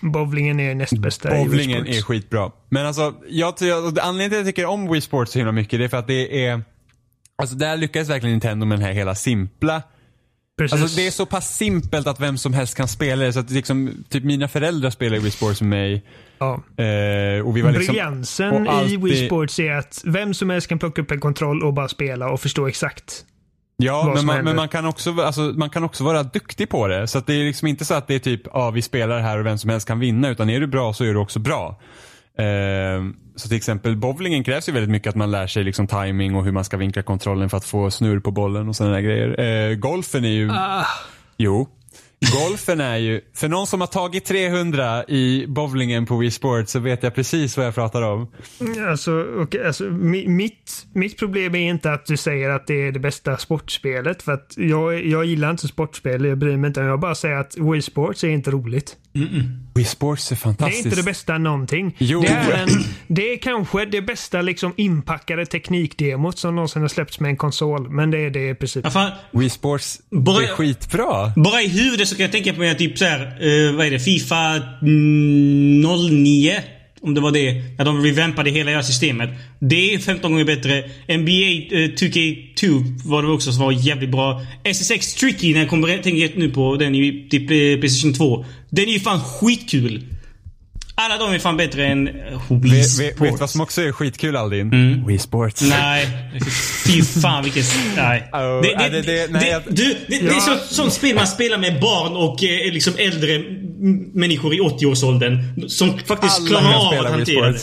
Bowlingen 0.00 0.60
är 0.60 0.74
näst 0.74 0.98
bästa 0.98 1.28
i 1.28 1.38
Wii 1.38 1.44
Bowlingen 1.48 1.82
Sports. 1.84 1.98
är 1.98 2.02
skitbra. 2.02 2.50
Men 2.68 2.86
alltså, 2.86 3.14
jag, 3.28 3.54
jag, 3.60 3.98
anledningen 3.98 4.30
till 4.30 4.38
att 4.38 4.46
jag 4.46 4.46
tycker 4.46 4.66
om 4.66 4.92
Wii 4.92 5.00
Sports 5.00 5.32
så 5.32 5.38
himla 5.38 5.52
mycket 5.52 5.78
det 5.78 5.84
är 5.84 5.88
för 5.88 5.96
att 5.96 6.06
det 6.06 6.46
är... 6.46 6.62
Alltså 7.38 7.56
där 7.56 7.76
lyckades 7.76 8.08
verkligen 8.08 8.32
Nintendo 8.32 8.66
med 8.66 8.78
den 8.78 8.86
här 8.86 8.92
hela 8.92 9.14
simpla 9.14 9.82
Precis. 10.58 10.82
Alltså 10.82 10.96
det 10.96 11.06
är 11.06 11.10
så 11.10 11.26
pass 11.26 11.56
simpelt 11.56 12.06
att 12.06 12.20
vem 12.20 12.38
som 12.38 12.52
helst 12.54 12.74
kan 12.76 12.88
spela 12.88 13.24
det. 13.24 13.32
Så 13.32 13.40
att 13.40 13.50
liksom, 13.50 14.04
typ 14.08 14.24
mina 14.24 14.48
föräldrar 14.48 14.90
spelar 14.90 15.18
Wii 15.18 15.30
Sports 15.30 15.60
med 15.60 15.70
mig. 15.70 16.04
ja. 16.38 16.52
Eh, 16.54 17.46
och 17.46 17.56
vi 17.56 17.60
var 17.62 17.70
liksom, 17.72 17.92
Briljansen 17.92 18.52
och 18.52 18.64
i 18.66 18.68
alltid- 18.68 19.02
Wii 19.02 19.26
Sports 19.26 19.58
är 19.58 19.72
att 19.72 20.02
vem 20.04 20.34
som 20.34 20.50
helst 20.50 20.68
kan 20.68 20.78
plocka 20.78 21.02
upp 21.02 21.10
en 21.10 21.20
kontroll 21.20 21.62
och 21.62 21.74
bara 21.74 21.88
spela 21.88 22.30
och 22.30 22.40
förstå 22.40 22.66
exakt. 22.68 23.24
Ja, 23.78 24.12
men 24.14 24.26
man, 24.26 24.44
men 24.44 24.56
man 24.56 24.68
kan, 24.68 24.86
också, 24.86 25.20
alltså, 25.20 25.40
man 25.40 25.70
kan 25.70 25.84
också 25.84 26.04
vara 26.04 26.22
duktig 26.22 26.68
på 26.68 26.86
det. 26.88 27.06
Så 27.06 27.18
att 27.18 27.26
det 27.26 27.34
är 27.34 27.44
liksom 27.44 27.68
inte 27.68 27.84
så 27.84 27.94
att 27.94 28.06
det 28.08 28.14
är 28.14 28.18
typ, 28.18 28.42
ja 28.52 28.70
vi 28.70 28.82
spelar 28.82 29.20
här 29.20 29.38
och 29.38 29.46
vem 29.46 29.58
som 29.58 29.70
helst 29.70 29.88
kan 29.88 29.98
vinna. 29.98 30.28
Utan 30.28 30.50
är 30.50 30.60
du 30.60 30.66
bra 30.66 30.92
så 30.92 31.04
är 31.04 31.08
du 31.12 31.18
också 31.18 31.38
bra. 31.38 31.80
Eh, 32.38 33.02
så 33.36 33.48
till 33.48 33.56
exempel 33.56 33.96
bowlingen 33.96 34.44
krävs 34.44 34.68
ju 34.68 34.72
väldigt 34.72 34.90
mycket 34.90 35.08
att 35.08 35.16
man 35.16 35.30
lär 35.30 35.46
sig 35.46 35.64
liksom 35.64 35.86
timing 35.86 36.34
och 36.34 36.44
hur 36.44 36.52
man 36.52 36.64
ska 36.64 36.76
vinkla 36.76 37.02
kontrollen 37.02 37.50
för 37.50 37.56
att 37.56 37.64
få 37.64 37.90
snurr 37.90 38.20
på 38.20 38.30
bollen 38.30 38.68
och 38.68 38.76
sådana 38.76 38.94
där 38.94 39.02
grejer. 39.02 39.40
Eh, 39.40 39.74
golfen 39.74 40.24
är 40.24 40.28
ju, 40.28 40.50
jo. 41.36 41.68
Golfen 42.32 42.80
är 42.80 42.96
ju, 42.96 43.20
för 43.34 43.48
någon 43.48 43.66
som 43.66 43.80
har 43.80 43.86
tagit 43.88 44.24
300 44.24 45.04
i 45.08 45.44
bowlingen 45.48 46.06
på 46.06 46.16
Wii 46.16 46.30
Sports 46.30 46.72
så 46.72 46.78
vet 46.78 47.02
jag 47.02 47.14
precis 47.14 47.56
vad 47.56 47.66
jag 47.66 47.74
pratar 47.74 48.02
om. 48.02 48.28
Alltså, 48.90 49.24
okej, 49.38 49.66
alltså, 49.66 49.84
mi- 49.84 50.28
mitt, 50.28 50.86
mitt 50.92 51.18
problem 51.18 51.54
är 51.54 51.68
inte 51.70 51.92
att 51.92 52.06
du 52.06 52.16
säger 52.16 52.50
att 52.50 52.66
det 52.66 52.74
är 52.88 52.92
det 52.92 52.98
bästa 53.00 53.36
sportspelet. 53.36 54.22
För 54.22 54.32
att 54.32 54.54
jag, 54.56 55.06
jag 55.06 55.24
gillar 55.24 55.50
inte 55.50 55.68
sportspel, 55.68 56.24
jag 56.24 56.38
bryr 56.38 56.56
mig 56.56 56.68
inte. 56.68 56.80
Jag 56.80 57.00
bara 57.00 57.14
säger 57.14 57.36
att 57.36 57.56
Wii 57.58 57.82
Sports 57.82 58.24
är 58.24 58.28
inte 58.28 58.50
roligt. 58.50 58.96
Wii 59.74 59.84
Sports 59.84 60.32
är 60.32 60.34
Det 60.34 60.38
är 60.38 60.42
fantastiskt. 60.42 60.84
inte 60.86 60.96
det 60.96 61.02
bästa 61.02 61.38
någonting. 61.38 61.96
Jo. 61.98 62.20
Det, 62.20 62.28
är 62.28 62.62
en, 62.62 62.68
det 63.06 63.32
är 63.32 63.36
kanske 63.38 63.84
det 63.84 64.02
bästa 64.02 64.42
liksom 64.42 64.72
inpackade 64.76 65.46
teknikdemot 65.46 66.38
som 66.38 66.54
någonsin 66.54 66.82
har 66.82 66.88
släppts 66.88 67.20
med 67.20 67.28
en 67.28 67.36
konsol. 67.36 67.90
Men 67.90 68.10
det 68.10 68.18
är 68.18 68.30
det 68.30 68.48
i 68.48 68.54
princip. 68.54 68.84
Ja, 68.84 68.90
fan, 68.90 69.10
Wii 69.30 69.50
Sports 69.50 70.00
Bara- 70.10 70.42
är 70.42 70.46
skitbra. 70.48 71.32
bara 71.36 71.62
i 71.62 71.68
huvudet 71.68 72.08
så 72.16 72.18
kan 72.18 72.24
jag 72.24 72.32
tänka 72.32 72.52
på 72.52 72.60
mig 72.60 72.76
typ 72.76 72.98
såhär, 72.98 73.20
eh, 73.20 73.72
vad 73.72 73.86
är 73.86 73.90
det? 73.90 73.98
Fifa 73.98 74.62
mm, 74.82 75.80
09? 75.80 76.52
Om 77.00 77.14
det 77.14 77.20
var 77.20 77.32
det. 77.32 77.52
När 77.78 77.84
de 77.84 78.02
revampade 78.02 78.50
hela 78.50 78.70
jävla 78.70 78.82
systemet. 78.82 79.30
Det 79.58 79.94
är 79.94 79.98
15 79.98 80.32
gånger 80.32 80.44
bättre. 80.44 80.84
NBA 81.08 81.76
eh, 81.76 81.88
2K2 81.88 82.84
var 83.04 83.22
det 83.22 83.28
också 83.28 83.52
som 83.52 83.64
var 83.64 83.72
jävligt 83.72 84.10
bra. 84.10 84.42
SSX 84.64 85.14
Tricky, 85.14 85.52
när 85.52 85.60
jag 85.60 85.68
kommer 85.68 86.02
tänker 86.02 86.36
nu 86.36 86.50
på 86.50 86.76
den 86.76 86.94
i 86.94 87.26
typ 87.30 87.42
eh, 87.42 87.80
Playstation 87.80 88.14
2. 88.14 88.44
Den 88.70 88.88
är 88.88 88.92
ju 88.92 89.00
fan 89.00 89.20
skitkul. 89.20 90.02
Alla 90.98 91.18
de 91.18 91.32
är 91.34 91.38
fan 91.38 91.56
bättre 91.56 91.86
än 91.86 92.04
Wii 92.48 92.70
vet, 92.72 92.90
Sports. 92.90 93.20
vet 93.20 93.40
vad 93.40 93.50
som 93.50 93.60
också 93.60 93.82
är 93.82 93.92
skitkul 93.92 94.36
Aldin? 94.36 95.04
Wii 95.06 95.18
Sports. 95.18 95.62
Nej. 95.62 96.08
Fy 96.86 97.02
fan 97.02 97.44
vilken... 97.44 97.62
Nej. 97.96 98.28
Oh, 98.32 98.62
det, 98.62 98.68
ja, 98.70 98.78
det, 98.78 98.88
det- 98.88 99.02
det- 99.02 99.30
nej, 99.32 99.40
det, 99.44 99.48
jag- 99.50 99.62
du, 99.68 99.96
det, 100.08 100.18
det 100.18 100.26
är 100.28 100.40
så, 100.40 100.74
sånt 100.74 100.92
spel 100.92 101.14
man 101.14 101.26
spelar 101.26 101.58
med 101.58 101.80
barn 101.80 102.12
och 102.16 102.44
eh, 102.44 102.72
liksom 102.72 102.92
äldre 102.98 103.38
människor 104.14 104.54
i 104.54 104.58
80-årsåldern. 104.60 105.68
Som 105.68 105.98
faktiskt 105.98 106.38
Alla 106.40 106.48
klarar 106.48 106.62
kan 106.72 106.74
av 107.00 107.06
att 107.06 107.10
hantera 107.12 107.52
det. 107.52 107.58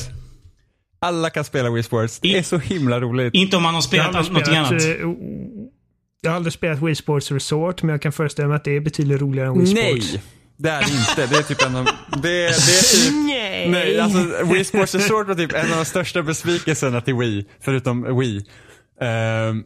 Alla 1.01 1.29
kan 1.29 1.43
spela 1.43 1.69
Wii 1.69 1.83
Sports. 1.83 2.19
Det 2.19 2.37
är 2.37 2.43
så 2.43 2.57
himla 2.57 2.99
roligt. 3.01 3.33
Inte 3.33 3.57
om 3.57 3.63
man 3.63 3.73
har 3.75 3.83
Jag 3.91 4.03
har 4.03 4.09
spelat 4.23 4.27
någonting 4.31 4.55
annat. 4.55 4.81
spelat, 4.81 5.01
eh, 5.01 5.07
jag 6.21 6.31
har 6.31 6.35
aldrig 6.35 6.53
spelat 6.53 6.81
Wii 6.81 6.95
Sports 6.95 7.31
Resort, 7.31 7.83
men 7.83 7.89
jag 7.93 8.01
kan 8.01 8.11
föreställa 8.11 8.47
mig 8.47 8.55
att 8.55 8.63
det 8.63 8.75
är 8.75 8.79
betydligt 8.79 9.21
roligare 9.21 9.47
än 9.47 9.59
Wii 9.59 9.67
Sports. 9.67 10.11
Nej, 10.13 10.21
det 10.63 10.69
är 10.69 10.81
det 10.81 10.91
inte. 10.91 11.27
Det 11.27 11.37
är 11.37 11.43
typ 11.43 11.61
en 11.61 11.75
av... 11.75 11.85
Det, 11.85 12.19
det 12.21 12.45
är 12.47 13.05
typ... 13.05 13.13
Nej. 13.13 13.69
Nej, 13.69 13.99
alltså 13.99 14.43
Wii 14.43 14.63
Sports 14.63 14.95
Resort 14.95 15.27
var 15.27 15.35
typ 15.35 15.53
en 15.53 15.71
av 15.71 15.77
de 15.77 15.85
största 15.85 16.21
besvikelserna 16.23 17.01
till 17.01 17.15
Wii. 17.15 17.45
Förutom 17.61 18.19
Wii. 18.19 18.45
Ehm, 19.01 19.63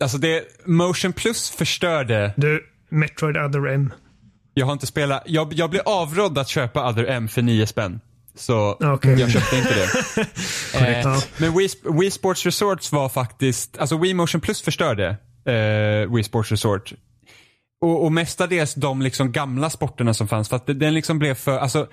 alltså 0.00 0.18
det, 0.18 0.44
Motion 0.64 1.12
Plus 1.12 1.50
förstörde. 1.50 2.34
Du, 2.36 2.64
Metroid 2.88 3.36
Other 3.36 3.66
M. 3.66 3.92
Jag 4.54 4.66
har 4.66 4.72
inte 4.72 4.86
spelat, 4.86 5.22
jag, 5.26 5.52
jag 5.52 5.70
blev 5.70 5.82
avrådd 5.84 6.38
att 6.38 6.48
köpa 6.48 6.88
Other 6.90 7.04
M 7.04 7.28
för 7.28 7.42
9 7.42 7.66
spänn. 7.66 8.00
Så 8.34 8.78
Okej. 8.80 9.20
jag 9.20 9.30
köpte 9.30 9.56
inte 9.56 9.74
det. 9.74 9.88
Eh. 10.74 11.18
Men 11.36 11.56
Wii, 11.58 11.68
Wii 12.00 12.10
Sports 12.10 12.46
Resorts 12.46 12.92
var 12.92 13.08
faktiskt, 13.08 13.78
alltså 13.78 13.98
Wii 13.98 14.14
Motion 14.14 14.40
Plus 14.40 14.62
förstörde 14.62 15.16
eh, 15.46 16.14
Wii 16.14 16.24
Sports 16.24 16.50
Resort. 16.50 16.92
Och, 17.82 18.04
och 18.04 18.12
mestadels 18.12 18.74
de 18.74 19.02
liksom 19.02 19.32
gamla 19.32 19.70
sporterna 19.70 20.14
som 20.14 20.28
fanns 20.28 20.48
för 20.48 20.56
att 20.56 20.66
den 20.66 20.94
liksom 20.94 21.18
blev 21.18 21.34
för, 21.34 21.58
alltså 21.58 21.88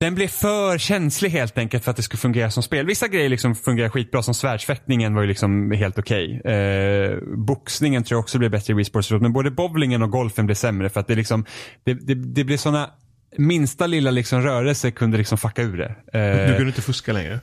den 0.00 0.14
blev 0.14 0.28
för 0.28 0.78
känslig 0.78 1.30
helt 1.30 1.58
enkelt 1.58 1.84
för 1.84 1.90
att 1.90 1.96
det 1.96 2.02
skulle 2.02 2.18
fungera 2.18 2.50
som 2.50 2.62
spel. 2.62 2.86
Vissa 2.86 3.08
grejer 3.08 3.28
liksom 3.28 3.54
fungerar 3.54 3.88
skitbra, 3.88 4.22
som 4.22 4.34
svärdsfäktningen 4.34 5.14
var 5.14 5.22
ju 5.22 5.28
liksom 5.28 5.70
helt 5.70 5.98
okej. 5.98 6.40
Eh, 6.40 7.18
boxningen 7.36 8.04
tror 8.04 8.16
jag 8.16 8.20
också 8.22 8.38
blev 8.38 8.50
bättre 8.50 8.72
i 8.72 8.76
Wii 8.76 8.84
Sports 8.84 9.10
men 9.10 9.32
både 9.32 9.50
bowlingen 9.50 10.02
och 10.02 10.10
golfen 10.10 10.46
blev 10.46 10.54
sämre 10.54 10.88
för 10.88 11.00
att 11.00 11.06
det 11.06 11.14
liksom, 11.14 11.44
det, 11.84 11.94
det, 11.94 12.14
det 12.14 12.44
blev 12.44 12.56
såna 12.56 12.90
minsta 13.36 13.86
lilla 13.86 14.10
liksom 14.10 14.42
rörelse 14.42 14.90
kunde 14.90 15.18
liksom 15.18 15.38
fucka 15.38 15.62
ur 15.62 15.76
det. 15.76 16.18
Eh, 16.18 16.46
Du 16.50 16.54
kunde 16.56 16.68
inte 16.68 16.82
fuska 16.82 17.12
längre. 17.12 17.40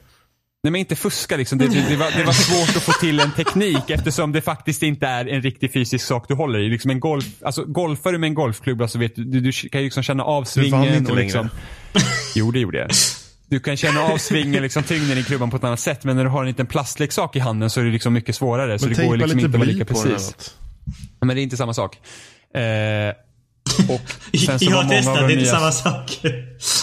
Nej 0.66 0.72
men 0.72 0.80
inte 0.80 0.96
fuska 0.96 1.38
liksom. 1.38 1.58
Det, 1.58 1.68
det, 1.68 1.86
det, 1.90 1.96
var, 1.96 2.12
det 2.18 2.24
var 2.24 2.34
svårt 2.68 2.78
att 2.78 2.84
få 2.84 2.92
till 2.92 3.20
en 3.20 3.32
teknik 3.32 3.90
eftersom 3.90 4.32
det 4.32 4.42
faktiskt 4.42 4.84
inte 4.84 5.08
är 5.08 5.26
en 5.26 5.42
riktig 5.42 5.74
fysisk 5.74 6.06
sak 6.06 6.26
du 6.28 6.34
håller 6.34 6.60
i. 6.60 6.70
Liksom 6.70 6.92
en 6.92 7.00
golf, 7.00 7.26
alltså 7.42 7.66
golfar 7.66 8.12
du 8.12 8.18
med 8.18 8.28
en 8.28 8.34
golfklubba 8.34 8.88
så 8.88 9.00
vet 9.00 9.16
du, 9.16 9.24
du, 9.24 9.40
du 9.40 9.52
kan 9.52 9.82
ju 9.82 9.86
liksom 9.86 10.04
känna 10.04 10.24
av 10.24 10.44
svingen. 10.44 10.82
och 10.82 11.16
längre. 11.16 11.24
liksom, 11.24 11.50
Jo 12.36 12.52
det 12.52 12.60
gjorde 12.60 12.78
jag. 12.78 12.90
Du 13.48 13.60
kan 13.60 13.78
känna 13.78 14.02
av 14.02 14.18
svingen, 14.18 14.64
liksom 14.64 14.84
tyngden 14.84 15.18
i 15.18 15.24
klubban 15.24 15.50
på 15.50 15.58
ett 15.58 15.64
annat 15.64 15.80
sätt. 15.80 16.04
Men 16.04 16.16
när 16.16 16.24
du 16.24 16.30
har 16.30 16.42
en 16.42 16.48
liten 16.48 16.68
plastleksak 16.68 17.36
i 17.36 17.40
handen 17.40 17.70
så 17.70 17.80
är 17.80 17.84
det 17.84 17.92
liksom 17.92 18.14
mycket 18.14 18.36
svårare. 18.36 18.80
Så 18.80 18.86
Men 18.86 18.96
det 18.96 19.06
går 19.06 19.18
liksom 19.18 19.40
inte 19.40 19.50
att 19.50 19.56
vara 19.56 19.70
lika 19.70 19.86
precis. 19.86 20.56
Men 21.22 21.36
det 21.36 21.42
är 21.42 21.44
inte 21.44 21.58
samma 21.58 21.74
sak. 21.74 21.98
Eh, 22.56 22.62
så 22.62 23.24
jag 24.32 24.76
har 24.76 24.90
testat, 24.90 25.16
de 25.16 25.28
det 25.28 25.34
är 25.34 25.38
inte 25.38 25.46
samma 25.46 25.72
sak. 25.72 26.22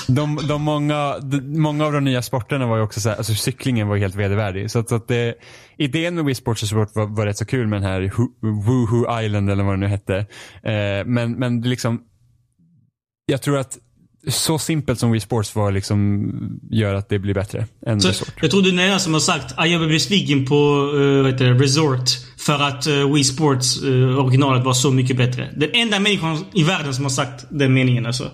de, 0.08 0.38
de 0.48 0.62
många, 0.62 1.18
de, 1.18 1.60
många 1.60 1.86
av 1.86 1.92
de 1.92 2.04
nya 2.04 2.22
sporterna 2.22 2.66
var 2.66 2.76
ju 2.76 2.82
också 2.82 3.00
så 3.00 3.08
här, 3.08 3.16
alltså 3.16 3.34
cyklingen 3.34 3.88
var 3.88 3.96
ju 3.96 4.02
helt 4.02 4.14
vedervärdig. 4.14 4.70
Så 4.70 4.78
att, 4.78 4.88
så 4.88 4.94
att 4.94 5.08
det, 5.08 5.34
idén 5.78 6.14
med 6.14 6.24
Wii 6.24 6.34
Sports 6.34 6.62
Resort 6.62 6.94
var, 6.94 7.06
var 7.06 7.26
rätt 7.26 7.38
så 7.38 7.44
kul 7.44 7.66
med 7.66 7.82
den 7.82 7.90
här 7.90 8.12
Woohoo 8.40 9.22
Island 9.22 9.50
eller 9.50 9.64
vad 9.64 9.72
det 9.72 9.80
nu 9.80 9.86
hette. 9.86 10.16
Eh, 10.62 11.04
men, 11.06 11.32
men 11.32 11.60
liksom, 11.60 12.00
jag 13.26 13.42
tror 13.42 13.58
att 13.58 13.78
så 14.28 14.58
simpelt 14.58 14.98
som 15.00 15.10
Wii 15.12 15.20
Sports 15.20 15.54
var 15.54 15.72
liksom 15.72 16.30
gör 16.70 16.94
att 16.94 17.08
det 17.08 17.18
blir 17.18 17.34
bättre 17.34 17.66
än 17.86 18.00
Så, 18.00 18.08
Resort. 18.08 18.28
jag 18.40 18.50
tror 18.50 18.62
du 18.62 18.68
är 18.82 18.88
den 18.88 19.00
som 19.00 19.12
har 19.12 19.20
sagt 19.20 19.54
att 19.56 19.70
jag 19.70 19.80
blev 19.80 19.90
besviken 19.90 20.46
på 20.46 20.54
uh, 20.94 21.22
vad 21.22 21.32
heter 21.32 21.44
det, 21.44 21.64
Resort 21.64 22.10
för 22.38 22.58
att 22.62 22.86
uh, 22.86 23.14
Wii 23.14 23.24
Sports 23.24 23.82
uh, 23.82 24.18
originalet 24.18 24.64
var 24.64 24.74
så 24.74 24.90
mycket 24.90 25.16
bättre. 25.16 25.52
Den 25.56 25.70
enda 25.72 26.00
människan 26.00 26.44
i 26.54 26.62
världen 26.62 26.94
som 26.94 27.04
har 27.04 27.10
sagt 27.10 27.44
den 27.50 27.74
meningen 27.74 28.06
alltså. 28.06 28.30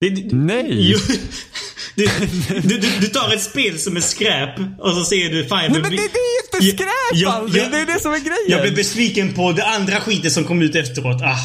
Det, 0.00 0.08
det, 0.08 0.36
Nej! 0.36 0.66
Jo, 0.92 0.98
du, 1.96 2.06
du, 2.62 2.78
du, 2.78 2.88
du 3.00 3.06
tar 3.06 3.34
ett 3.34 3.42
spel 3.42 3.78
som 3.78 3.96
är 3.96 4.00
skräp 4.00 4.50
och 4.78 4.94
så 4.94 5.04
säger 5.04 5.30
du 5.30 5.44
fan 5.46 5.62
jag 5.62 5.72
Nej 5.72 5.80
men 5.82 5.90
det, 5.90 5.96
det 5.96 6.02
är 6.02 6.62
ju 6.62 6.66
inte 6.68 6.76
skräp 6.82 6.88
jag- 7.12 7.34
Aldrig. 7.34 7.62
jag- 7.62 7.70
Det 7.72 7.78
är 7.78 7.86
det 7.86 8.00
som 8.00 8.12
är 8.12 8.18
grejen. 8.18 8.34
Jag 8.48 8.60
blev 8.62 8.74
besviken 8.74 9.32
på 9.32 9.52
det 9.52 9.64
andra 9.64 10.00
skiten 10.00 10.30
som 10.30 10.44
kom 10.44 10.62
ut 10.62 10.74
efteråt. 10.76 11.22
Ah. 11.22 11.36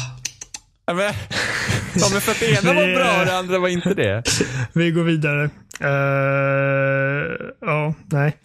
ja, 0.86 0.94
men, 0.94 1.14
ja, 1.94 2.08
men 2.12 2.20
för 2.20 2.32
att 2.32 2.40
det 2.40 2.50
ena 2.50 2.72
var 2.72 2.94
bra 2.94 3.20
och 3.20 3.26
det 3.26 3.38
andra 3.38 3.58
var 3.58 3.68
inte 3.68 3.94
det. 3.94 4.22
Vi 4.72 4.90
går 4.90 5.02
vidare. 5.02 5.50
Eh, 5.82 5.90
ja, 7.60 7.94
nej. 8.12 8.36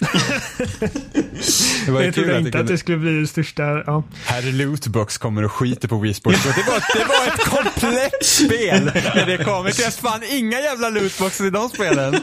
Det 1.85 1.91
var 1.91 1.99
ju 1.99 2.05
jag 2.05 2.13
trodde 2.13 2.37
att 2.37 2.43
det 2.43 2.47
inte 2.47 2.59
att 2.59 2.67
det 2.67 2.77
skulle 2.77 2.97
bli 2.97 3.19
det 3.19 3.27
största. 3.27 3.63
Ja. 3.63 4.03
Herr 4.25 4.51
Lootbox 4.51 5.17
kommer 5.17 5.45
och 5.45 5.51
skiter 5.51 5.87
på 5.87 5.97
Wii 5.99 6.13
Sports. 6.13 6.43
Det 6.43 6.63
var, 6.71 6.99
det 6.99 7.05
var 7.05 7.27
ett 7.33 7.45
komplett 7.45 8.25
spel 8.25 8.91
när 9.15 9.25
det 9.25 9.43
kom. 9.43 9.65
Det 9.65 9.71
krävs 9.71 9.97
fan 9.97 10.21
inga 10.29 10.59
jävla 10.59 10.89
lootboxes 10.89 11.41
i 11.41 11.49
de 11.49 11.69
spelen. 11.69 12.15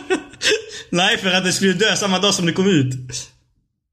Nej, 0.90 1.18
för 1.18 1.32
att 1.32 1.44
det 1.44 1.52
skulle 1.52 1.72
dö 1.72 1.96
samma 1.96 2.18
dag 2.18 2.34
som 2.34 2.46
det 2.46 2.52
kom 2.52 2.66
ut. 2.66 2.94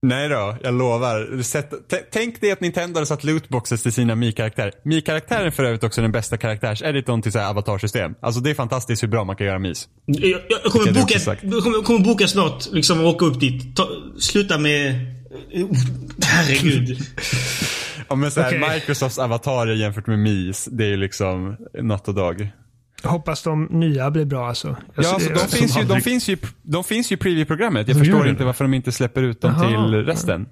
Nej 0.02 0.30
då, 0.30 0.58
jag 0.64 0.74
lovar. 0.74 1.42
Sätt, 1.42 1.74
tänk 2.12 2.42
dig 2.42 2.52
att 2.52 2.62
Nintendo 2.62 2.98
hade 2.98 3.06
satt 3.06 3.24
lootboxes 3.24 3.84
till 3.84 3.94
sina 3.94 4.16
Mi-karaktärer. 4.16 4.74
Mi-karaktären 4.84 5.48
är 5.48 5.52
för 5.52 5.64
övrigt 5.64 5.84
också 5.84 6.02
den 6.02 6.12
bästa 6.12 6.38
karaktärs-editorn 6.38 7.22
till 7.22 7.32
så 7.32 7.40
här 7.40 7.50
avatarsystem. 7.50 8.16
Alltså 8.22 8.42
det 8.42 8.50
är 8.50 8.54
fantastiskt 8.54 9.04
hur 9.04 9.08
bra 9.08 9.24
man 9.24 9.36
kan 9.36 9.48
göra 9.48 9.60
Mis. 9.60 9.88
Jag, 10.06 10.42
jag, 10.50 10.72
kommer, 10.72 10.92
boka, 10.92 11.20
jag 11.42 11.64
kommer, 11.64 11.84
kommer 11.84 12.00
boka 12.00 12.28
snart 12.28 12.72
liksom 12.72 13.00
och 13.00 13.08
åka 13.08 13.26
upp 13.26 13.40
dit. 13.40 13.76
Ta, 13.76 13.88
sluta 14.20 14.58
med... 14.58 14.96
Herregud. 16.22 16.98
Ja, 18.10 18.16
men 18.16 18.32
så 18.32 18.42
här, 18.42 18.48
Okej. 18.48 18.76
Microsofts 18.76 19.20
avatarer 19.20 19.76
jämfört 19.76 20.08
med 20.08 20.20
Mis, 20.20 20.66
det 20.66 20.84
är 20.84 20.90
ju 20.90 20.98
liksom 20.98 21.58
natt 21.82 22.08
och 22.08 22.14
dag. 22.14 22.50
Hoppas 23.04 23.44
de 23.44 23.66
nya 23.66 24.12
blir 24.12 24.26
bra 24.26 24.48
alltså. 24.48 24.78
Jag 24.96 25.06
Ja, 25.06 25.14
alltså, 25.14 25.30
de, 25.30 25.40
finns 25.40 25.72
ju, 25.72 25.74
de, 25.76 25.80
aldrig- 25.82 26.04
finns 26.04 26.30
ju, 26.30 26.38
de 26.62 26.84
finns 26.84 27.12
ju 27.12 27.16
i 27.16 27.18
preview-programmet. 27.18 27.88
Jag 27.88 27.98
gör 27.98 28.04
förstår 28.04 28.28
inte 28.28 28.44
varför 28.44 28.64
de 28.64 28.74
inte 28.74 28.92
släpper 28.92 29.24
ut 29.24 29.42
dem 29.42 29.54
Jaha. 29.58 29.68
till 29.70 30.06
resten. 30.06 30.48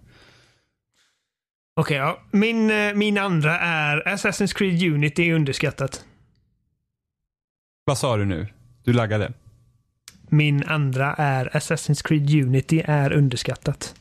Okej, 1.75 1.97
ja. 1.97 2.19
Min, 2.31 2.71
eh, 2.71 2.93
min 2.93 3.17
andra 3.17 3.59
är 3.59 4.01
Assassin's 4.01 4.55
Creed 4.57 4.83
Unity 4.93 5.29
är 5.29 5.33
underskattat. 5.35 6.05
Vad 7.85 7.97
sa 7.97 8.17
du 8.17 8.25
nu? 8.25 8.47
Du 8.83 8.93
laggade. 8.93 9.33
Min 10.29 10.63
andra 10.63 11.13
är 11.13 11.45
Assassin's 11.53 12.07
Creed 12.07 12.43
Unity 12.45 12.81
är 12.85 13.11
underskattat. 13.13 13.95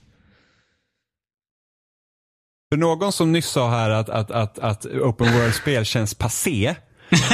För 2.73 2.77
någon 2.77 3.13
som 3.13 3.33
nyss 3.33 3.47
sa 3.47 3.71
här 3.71 3.91
att, 3.91 4.09
att, 4.09 4.31
att, 4.31 4.59
att 4.59 4.87
open 4.87 5.33
world-spel 5.33 5.85
känns 5.85 6.15
passé 6.15 6.77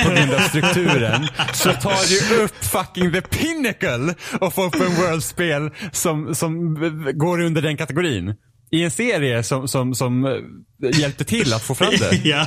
på 0.04 0.10
grund 0.10 0.32
av 0.32 0.40
strukturen 0.40 1.28
så 1.52 1.72
tar 1.72 2.08
du 2.08 2.42
upp 2.42 2.64
fucking 2.64 3.12
the 3.12 3.20
pinnacle 3.20 4.14
of 4.40 4.58
open 4.58 4.94
world-spel 4.96 5.70
som, 5.92 6.34
som 6.34 6.74
går 7.14 7.40
under 7.40 7.62
den 7.62 7.76
kategorin. 7.76 8.34
I 8.70 8.84
en 8.84 8.90
serie 8.90 9.42
som, 9.42 9.68
som, 9.68 9.94
som 9.94 10.24
eh, 10.24 11.00
hjälpte 11.00 11.24
till 11.24 11.52
att 11.54 11.62
få 11.62 11.74
fram 11.74 11.92
det. 11.98 12.20
ja. 12.28 12.46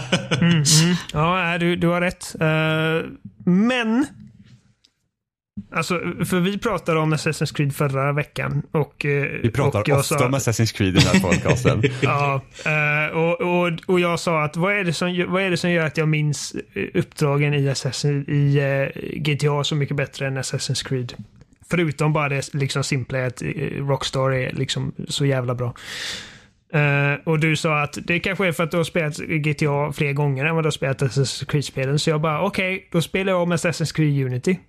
Ja, 1.14 1.58
du, 1.58 1.76
du 1.76 1.88
har 1.88 2.02
rätt. 2.02 2.36
Uh, 2.42 3.12
men 3.46 4.06
Alltså, 5.72 6.00
för 6.26 6.40
vi 6.40 6.58
pratade 6.58 7.00
om 7.00 7.14
Assassin's 7.14 7.56
Creed 7.56 7.76
förra 7.76 8.14
veckan. 8.14 8.62
Och, 8.72 9.06
eh, 9.06 9.40
vi 9.44 9.52
pratar 9.52 9.80
och 9.80 9.90
ofta 9.90 10.20
sa, 10.20 10.26
om 10.26 10.36
Assassin's 10.36 10.78
Creed 10.78 10.96
i 10.96 11.00
den 11.00 11.08
här 11.08 11.20
podcasten. 11.20 11.82
ja, 12.02 12.42
eh, 12.66 13.18
och, 13.18 13.42
och, 13.42 13.72
och 13.86 14.00
jag 14.00 14.20
sa 14.20 14.44
att 14.44 14.58
vad 14.58 14.74
är, 14.74 14.84
det 14.84 14.94
som, 14.94 15.26
vad 15.28 15.42
är 15.42 15.50
det 15.50 15.58
som 15.58 15.72
gör 15.72 15.86
att 15.86 15.98
jag 15.98 16.08
minns 16.08 16.56
uppdragen 16.94 17.54
i, 17.54 17.70
Assassin, 17.70 18.30
i 18.30 18.62
GTA 19.16 19.64
så 19.64 19.76
mycket 19.76 19.98
bättre 19.98 20.28
än 20.28 20.38
Assassin's 20.38 20.88
Creed? 20.88 21.14
Förutom 21.70 22.14
bara 22.14 22.30
det 22.30 22.54
liksom 22.54 22.84
simpla 22.84 23.26
att 23.26 23.42
Rockstar 23.78 24.32
är 24.32 24.52
liksom 24.52 24.94
så 25.08 25.26
jävla 25.26 25.56
bra. 25.56 25.74
Uh, 26.76 27.20
och 27.24 27.40
du 27.40 27.56
sa 27.56 27.82
att 27.82 27.98
det 28.04 28.20
kanske 28.20 28.48
är 28.48 28.52
för 28.52 28.64
att 28.64 28.72
du 28.72 28.78
har 28.78 28.84
spelat 28.84 29.18
GTA 29.18 29.92
fler 29.94 30.14
gånger 30.14 30.46
än 30.46 30.56
vad 30.56 30.64
du 30.64 30.68
har 30.68 30.72
spelat 30.72 31.02
Assassin's 31.02 31.46
Creed-spelen. 31.46 32.00
Så 32.00 32.10
jag 32.10 32.22
bara, 32.22 32.42
okej, 32.42 32.76
okay, 32.76 32.88
då 32.92 33.02
spelar 33.02 33.32
jag 33.32 33.42
om 33.42 33.54
Assassin's 33.54 33.96
Creed 33.96 34.26
Unity. 34.26 34.60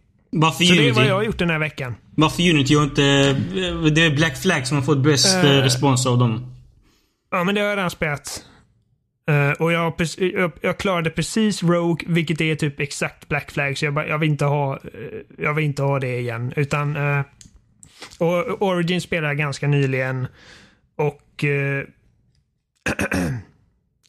Varför 0.41 0.65
så 0.65 0.73
Unity? 0.73 0.85
det 0.85 0.91
är 0.91 0.95
vad 0.95 1.07
jag 1.07 1.15
har 1.15 1.23
gjort 1.23 1.39
den 1.39 1.51
här 1.51 1.59
veckan. 1.59 1.95
Varför 2.15 2.51
Unity 2.51 2.77
och 2.77 2.83
inte... 2.83 3.03
Det 3.91 4.03
är 4.03 4.17
Black 4.17 4.43
Flag 4.43 4.67
som 4.67 4.77
har 4.77 4.85
fått 4.85 4.99
bäst 4.99 5.45
uh, 5.45 5.51
respons 5.51 6.07
av 6.07 6.19
dem. 6.19 6.55
Ja, 7.31 7.45
men 7.45 7.55
det 7.55 7.61
har 7.61 7.69
jag 7.69 7.77
redan 7.77 7.91
spelat. 7.91 8.45
Uh, 9.31 9.51
och 9.51 9.73
jag, 9.73 9.93
jag, 10.19 10.53
jag, 10.61 10.79
klarade 10.79 11.11
precis 11.11 11.63
Rogue, 11.63 12.07
vilket 12.07 12.41
är 12.41 12.55
typ 12.55 12.81
exakt 12.81 13.29
Black 13.29 13.51
Flag. 13.51 13.79
Så 13.79 13.85
jag, 13.85 13.95
bara, 13.95 14.07
jag, 14.07 14.19
vill, 14.19 14.31
inte 14.31 14.45
ha, 14.45 14.79
jag 15.39 15.55
vill 15.55 15.65
inte 15.65 15.83
ha 15.83 15.99
det 15.99 16.19
igen. 16.19 16.53
Utan... 16.57 16.97
Uh, 16.97 17.23
och 18.19 18.63
Origin 18.63 19.01
spelade 19.01 19.29
jag 19.29 19.39
ganska 19.39 19.69
nyligen. 19.69 20.27
Och... 20.97 21.45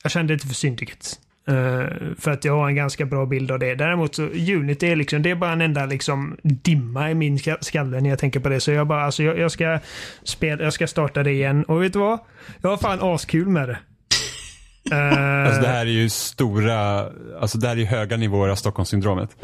Jag 0.04 0.12
kände 0.12 0.34
inte 0.34 0.48
för 0.48 0.54
Syndicate. 0.54 1.08
Uh, 1.50 1.86
för 2.20 2.32
att 2.32 2.46
jag 2.46 2.54
har 2.54 2.68
en 2.68 2.76
ganska 2.76 3.06
bra 3.06 3.26
bild 3.26 3.52
av 3.52 3.60
det. 3.60 3.76
Däremot 3.76 4.16
så 4.16 4.24
Unity 4.24 4.88
är 4.88 4.96
liksom, 4.96 5.22
det 5.22 5.32
är 5.32 5.36
bara 5.36 5.52
en 5.52 5.62
enda 5.62 5.86
liksom 5.86 6.38
dimma 6.44 7.12
i 7.12 7.14
min 7.14 7.40
skalle 7.62 8.02
när 8.02 8.10
jag 8.10 8.20
tänker 8.20 8.40
på 8.40 8.50
det. 8.50 8.60
Så 8.60 8.72
jag 8.72 8.88
bara, 8.88 9.04
alltså 9.04 9.24
jag, 9.24 9.40
jag 9.40 9.52
ska 9.52 9.80
spela, 10.24 10.64
jag 10.64 10.74
ska 10.74 10.88
starta 10.88 11.24
det 11.24 11.32
igen. 11.32 11.64
Och 11.64 11.84
vet 11.84 11.94
du 11.94 12.00
vad? 12.00 12.20
Jag 12.62 12.70
har 12.70 12.78
fan 12.78 13.00
askul 13.02 13.48
med 13.48 13.70
det. 13.70 13.78
Uh, 14.92 15.46
alltså 15.48 15.62
det 15.62 15.68
här 15.68 15.86
är 15.86 15.92
ju 15.92 16.10
stora, 16.10 17.06
alltså 17.42 17.58
det 17.58 17.68
här 17.68 17.76
är 17.76 17.80
ju 17.80 17.86
höga 17.86 18.18
nivåer 18.18 18.50
av 18.50 18.56
Stockholmssyndromet. 18.56 19.30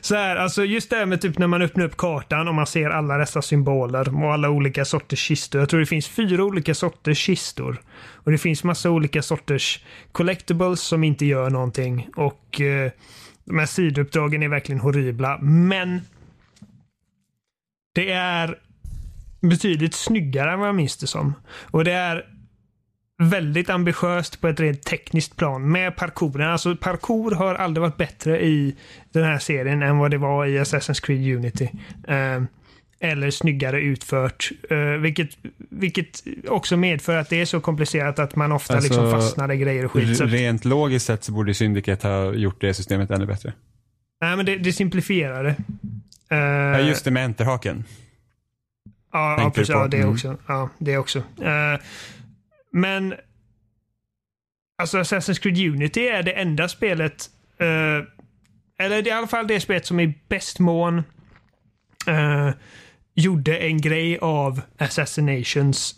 så 0.00 0.14
här, 0.14 0.36
alltså 0.36 0.64
just 0.64 0.90
det 0.90 0.96
här 0.96 1.06
med 1.06 1.20
typ 1.20 1.38
när 1.38 1.46
man 1.46 1.62
öppnar 1.62 1.84
upp 1.84 1.96
kartan 1.96 2.48
och 2.48 2.54
man 2.54 2.66
ser 2.66 2.90
alla 2.90 3.18
dessa 3.18 3.42
symboler 3.42 4.24
och 4.24 4.32
alla 4.32 4.50
olika 4.50 4.84
sorters 4.84 5.18
kistor. 5.18 5.60
Jag 5.60 5.68
tror 5.68 5.80
det 5.80 5.86
finns 5.86 6.08
fyra 6.08 6.44
olika 6.44 6.74
sorters 6.74 7.18
kistor. 7.18 7.80
Och 8.24 8.30
det 8.30 8.38
finns 8.38 8.64
massa 8.64 8.90
olika 8.90 9.22
sorters 9.22 9.84
collectibles 10.12 10.80
som 10.80 11.04
inte 11.04 11.26
gör 11.26 11.50
någonting. 11.50 12.08
Och 12.16 12.60
eh, 12.60 12.90
de 13.44 13.58
här 13.58 13.66
sidouppdragen 13.66 14.42
är 14.42 14.48
verkligen 14.48 14.80
horribla. 14.80 15.38
Men 15.38 16.00
det 17.94 18.10
är 18.12 18.58
betydligt 19.40 19.94
snyggare 19.94 20.52
än 20.52 20.58
vad 20.58 20.68
jag 20.68 20.74
minns 20.74 20.96
det 20.96 21.06
som. 21.06 21.34
Och 21.70 21.84
det 21.84 21.92
är 21.92 22.26
väldigt 23.18 23.70
ambitiöst 23.70 24.40
på 24.40 24.48
ett 24.48 24.60
rent 24.60 24.82
tekniskt 24.82 25.36
plan 25.36 25.72
med 25.72 25.96
parkouren. 25.96 26.50
Alltså 26.50 26.76
parkour 26.76 27.30
har 27.30 27.54
aldrig 27.54 27.82
varit 27.82 27.96
bättre 27.96 28.44
i 28.44 28.76
den 29.12 29.24
här 29.24 29.38
serien 29.38 29.82
än 29.82 29.98
vad 29.98 30.10
det 30.10 30.18
var 30.18 30.46
i 30.46 30.58
Assassin's 30.58 31.04
Creed 31.04 31.36
Unity. 31.36 31.70
Uh, 32.08 32.44
eller 33.02 33.30
snyggare 33.30 33.80
utfört. 33.80 34.50
Uh, 34.72 34.78
vilket, 34.78 35.38
vilket 35.58 36.22
också 36.48 36.76
medför 36.76 37.16
att 37.16 37.28
det 37.30 37.40
är 37.40 37.44
så 37.44 37.60
komplicerat 37.60 38.18
att 38.18 38.36
man 38.36 38.52
ofta 38.52 38.74
alltså, 38.74 38.88
liksom 38.88 39.10
fastnar 39.10 39.52
i 39.52 39.56
grejer 39.56 39.84
och 39.84 39.92
skit. 39.92 40.20
Rent 40.20 40.64
logiskt 40.64 41.06
sett 41.06 41.24
så 41.24 41.32
borde 41.32 41.54
Syndicate 41.54 42.08
ha 42.08 42.32
gjort 42.32 42.60
det 42.60 42.74
systemet 42.74 43.10
ännu 43.10 43.26
bättre. 43.26 43.52
Nej, 44.20 44.36
men 44.36 44.46
det, 44.46 44.56
det 44.56 44.72
simplifierar 44.72 45.44
det. 45.44 45.56
Uh, 46.32 46.80
ja, 46.80 46.80
just 46.80 47.04
det 47.04 47.10
med 47.10 47.24
enterhaken. 47.24 47.84
Ja, 49.12 49.42
ja 49.42 49.50
precis. 49.50 49.68
Ja, 49.68 49.88
det 49.88 49.96
mm. 49.96 50.10
också. 50.10 50.36
Ja, 50.46 50.70
det 50.78 50.98
också. 50.98 51.18
Uh, 51.18 51.80
men 52.72 53.14
alltså 54.78 54.98
Assassin's 54.98 55.42
Creed 55.42 55.72
Unity 55.72 56.08
är 56.08 56.22
det 56.22 56.32
enda 56.32 56.68
spelet, 56.68 57.30
eller 58.80 59.08
i 59.08 59.10
alla 59.10 59.26
fall 59.26 59.46
det 59.46 59.60
spelet 59.60 59.86
som 59.86 60.00
i 60.00 60.18
bäst 60.28 60.58
mån 60.58 61.02
uh, 62.08 62.50
gjorde 63.20 63.56
en 63.56 63.80
grej 63.80 64.18
av 64.18 64.60
Assassinations 64.78 65.96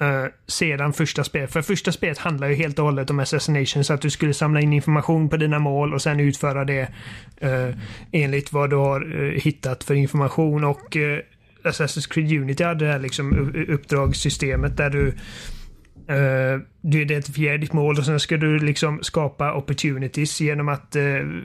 Uh, 0.00 0.26
sedan 0.46 0.92
första 0.92 1.24
spelet. 1.24 1.52
För 1.52 1.62
första 1.62 1.92
spelet 1.92 2.18
handlar 2.18 2.48
ju 2.48 2.54
helt 2.54 2.78
och 2.78 2.84
hållet 2.84 3.10
om 3.10 3.18
Assassinations. 3.18 3.90
Att 3.90 4.00
du 4.00 4.10
skulle 4.10 4.34
samla 4.34 4.60
in 4.60 4.72
information 4.72 5.28
på 5.28 5.36
dina 5.36 5.58
mål 5.58 5.94
och 5.94 6.02
sen 6.02 6.20
utföra 6.20 6.64
det 6.64 6.88
uh, 7.44 7.76
enligt 8.12 8.52
vad 8.52 8.70
du 8.70 8.76
har 8.76 9.14
uh, 9.14 9.40
hittat 9.40 9.84
för 9.84 9.94
information. 9.94 10.64
Och 10.64 10.96
Assassin's 11.64 12.12
Creed 12.12 12.32
Unity 12.32 12.64
hade 12.64 12.84
det 12.84 12.92
här 12.92 12.98
liksom 12.98 13.54
uppdragssystemet 13.68 14.76
där 14.76 14.90
du 14.90 15.14
Uh, 16.10 16.60
du 16.80 17.02
identifierar 17.02 17.58
ditt 17.58 17.72
mål 17.72 17.98
och 17.98 18.04
sen 18.04 18.20
ska 18.20 18.36
du 18.36 18.58
liksom 18.58 19.02
skapa 19.02 19.54
opportunities 19.54 20.40
genom 20.40 20.68
att 20.68 20.96
uh, 20.96 21.42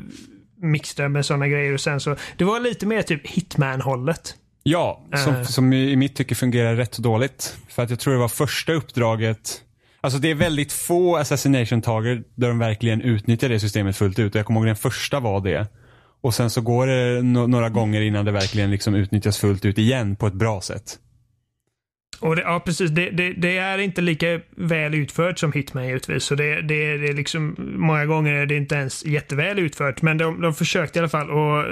mixa 0.62 1.10
med 1.10 1.26
sådana 1.26 1.48
grejer 1.48 1.74
och 1.74 1.82
sen 1.82 2.00
så. 2.00 2.16
Det 2.38 2.44
var 2.44 2.60
lite 2.60 2.86
mer 2.86 3.02
typ 3.02 3.28
Hitman-hållet. 3.28 4.36
Ja, 4.70 5.02
som, 5.24 5.36
uh. 5.36 5.44
som 5.44 5.74
i, 5.74 5.96
mitt 5.96 6.16
tycke 6.16 6.36
fungerar 6.36 6.76
rätt 6.76 6.98
dåligt. 6.98 7.58
För 7.70 7.84
att 7.84 7.90
jag 7.90 8.00
tror 8.00 8.14
det 8.14 8.20
var 8.20 8.28
första 8.28 8.74
uppdraget 8.74 9.64
Alltså 10.02 10.20
det 10.20 10.32
är 10.32 10.36
väldigt 10.36 10.72
få 10.72 11.18
assassination-tager 11.18 12.24
där 12.36 12.48
de 12.48 12.60
verkligen 12.60 13.02
utnyttjar 13.02 13.50
det 13.50 13.60
systemet 13.60 13.98
fullt 13.98 14.20
ut. 14.20 14.36
Jag 14.36 14.46
kommer 14.46 14.60
ihåg 14.60 14.68
den 14.68 14.76
första 14.76 15.20
var 15.20 15.42
det. 15.42 15.68
Och 16.22 16.34
sen 16.34 16.50
så 16.50 16.62
går 16.62 16.88
det 16.88 17.22
no 17.22 17.48
några 17.48 17.70
gånger 17.70 18.02
innan 18.02 18.26
det 18.26 18.32
verkligen 18.32 18.72
liksom 18.72 18.96
utnyttjas 18.96 19.40
fullt 19.40 19.66
ut 19.66 19.78
igen 19.78 20.16
på 20.16 20.28
ett 20.28 20.34
bra 20.34 20.62
sätt. 20.62 21.00
Och 22.20 22.36
det, 22.36 22.42
ja, 22.42 22.60
precis. 22.66 22.92
Det, 22.92 23.10
det, 23.10 23.34
det, 23.34 23.58
är 23.58 23.78
inte 23.78 24.02
lika 24.02 24.40
väl 24.56 24.96
utfört 24.96 25.40
som 25.40 25.52
Hitman 25.52 25.88
givetvis. 25.88 26.24
Så 26.24 26.36
det, 26.36 26.62
det, 26.62 26.98
det 26.98 27.08
är 27.08 27.14
liksom, 27.14 27.56
många 27.60 28.06
gånger 28.06 28.34
är 28.34 28.46
det 28.46 28.56
inte 28.56 28.76
ens 28.76 29.06
jätteväl 29.06 29.60
utfört. 29.60 30.02
Men 30.02 30.18
de, 30.18 30.42
de 30.42 30.54
försökte 30.54 31.00
i 31.00 31.02
alla 31.02 31.10
fall. 31.10 31.30
Och 31.30 31.66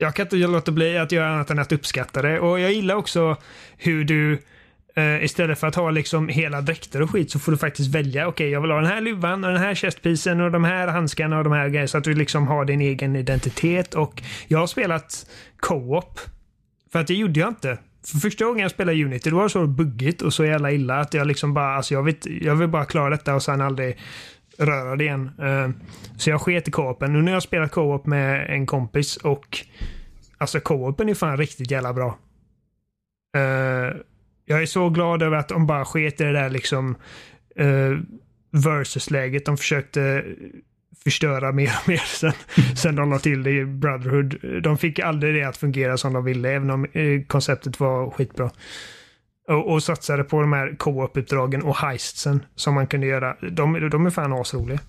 jag 0.00 0.14
kan 0.14 0.26
inte 0.26 0.36
låta 0.36 0.72
bli 0.72 0.98
att 0.98 1.12
göra 1.12 1.28
annat 1.28 1.50
än 1.50 1.58
att 1.58 1.72
uppskatta 1.72 2.22
det. 2.22 2.40
Och 2.40 2.60
jag 2.60 2.72
gillar 2.72 2.94
också 2.94 3.36
hur 3.76 4.04
du 4.04 4.38
Uh, 4.98 5.24
istället 5.24 5.58
för 5.58 5.66
att 5.66 5.74
ha 5.74 5.90
liksom 5.90 6.28
hela 6.28 6.60
dräkter 6.60 7.02
och 7.02 7.10
skit 7.10 7.30
så 7.30 7.38
får 7.38 7.52
du 7.52 7.58
faktiskt 7.58 7.94
välja. 7.94 8.28
Okej, 8.28 8.44
okay, 8.44 8.52
jag 8.52 8.60
vill 8.60 8.70
ha 8.70 8.78
den 8.80 8.90
här 8.90 9.00
luvan 9.00 9.44
och 9.44 9.52
den 9.52 9.60
här 9.60 9.74
chestpisen 9.74 10.40
och 10.40 10.50
de 10.50 10.64
här 10.64 10.88
handskarna 10.88 11.38
och 11.38 11.44
de 11.44 11.52
här 11.52 11.68
grejerna. 11.68 11.88
Så 11.88 11.98
att 11.98 12.04
du 12.04 12.14
liksom 12.14 12.46
har 12.46 12.64
din 12.64 12.80
egen 12.80 13.16
identitet. 13.16 13.94
Och 13.94 14.22
jag 14.48 14.58
har 14.58 14.66
spelat 14.66 15.26
co-op. 15.60 16.20
För 16.92 16.98
att 16.98 17.06
det 17.06 17.14
gjorde 17.14 17.40
jag 17.40 17.48
inte 17.48 17.78
för 18.06 18.18
första 18.18 18.44
gången 18.44 18.62
jag 18.62 18.70
spelade 18.70 19.04
Unity, 19.04 19.30
det 19.30 19.36
var 19.36 19.42
det 19.42 19.50
så 19.50 19.66
buggigt 19.66 20.22
och 20.22 20.34
så 20.34 20.44
jävla 20.44 20.72
illa 20.72 21.00
att 21.00 21.14
jag 21.14 21.26
liksom 21.26 21.54
bara, 21.54 21.76
alltså 21.76 21.94
jag, 21.94 22.02
vet, 22.02 22.26
jag 22.26 22.54
vill 22.54 22.68
bara 22.68 22.84
klara 22.84 23.10
detta 23.10 23.34
och 23.34 23.42
sen 23.42 23.60
aldrig 23.60 23.98
röra 24.60 24.96
det 24.96 25.04
igen. 25.04 25.30
Uh, 25.42 25.70
så 26.16 26.30
jag 26.30 26.40
sket 26.40 26.68
i 26.68 26.70
co-open. 26.70 27.12
Nu 27.12 27.22
när 27.22 27.32
jag 27.32 27.42
spelat 27.42 27.70
co-op 27.70 28.06
med 28.06 28.50
en 28.50 28.66
kompis 28.66 29.16
och 29.16 29.58
alltså 30.38 30.60
co-open 30.60 31.08
är 31.08 31.14
fan 31.14 31.36
riktigt 31.36 31.70
jävla 31.70 31.92
bra. 31.92 32.18
Uh, 33.36 33.96
jag 34.44 34.62
är 34.62 34.66
så 34.66 34.88
glad 34.88 35.22
över 35.22 35.36
att 35.36 35.48
de 35.48 35.66
bara 35.66 35.84
sket 35.84 36.20
i 36.20 36.24
det 36.24 36.32
där 36.32 36.50
liksom 36.50 36.96
uh, 37.60 37.98
versus-läget. 38.50 39.44
De 39.44 39.56
försökte 39.56 40.24
förstöra 41.04 41.52
mer 41.52 41.72
och 41.82 41.88
mer 41.88 41.96
sen, 42.06 42.32
sen 42.76 42.96
de 42.96 43.10
la 43.10 43.18
till 43.18 43.42
det 43.42 43.50
i 43.50 43.64
Brotherhood. 43.64 44.62
De 44.62 44.78
fick 44.78 44.98
aldrig 44.98 45.34
det 45.34 45.44
att 45.44 45.56
fungera 45.56 45.96
som 45.96 46.12
de 46.12 46.24
ville, 46.24 46.50
även 46.50 46.70
om 46.70 46.86
konceptet 47.26 47.80
var 47.80 48.10
skitbra. 48.10 48.50
Och, 49.50 49.72
och 49.72 49.82
satsade 49.82 50.24
på 50.24 50.40
de 50.40 50.52
här 50.52 50.76
co-op-uppdragen 50.78 51.62
och 51.62 51.76
heistsen 51.76 52.44
som 52.54 52.74
man 52.74 52.86
kunde 52.86 53.06
göra. 53.06 53.36
De, 53.50 53.90
de 53.90 54.06
är 54.06 54.10
fan 54.10 54.32
asroliga. 54.32 54.80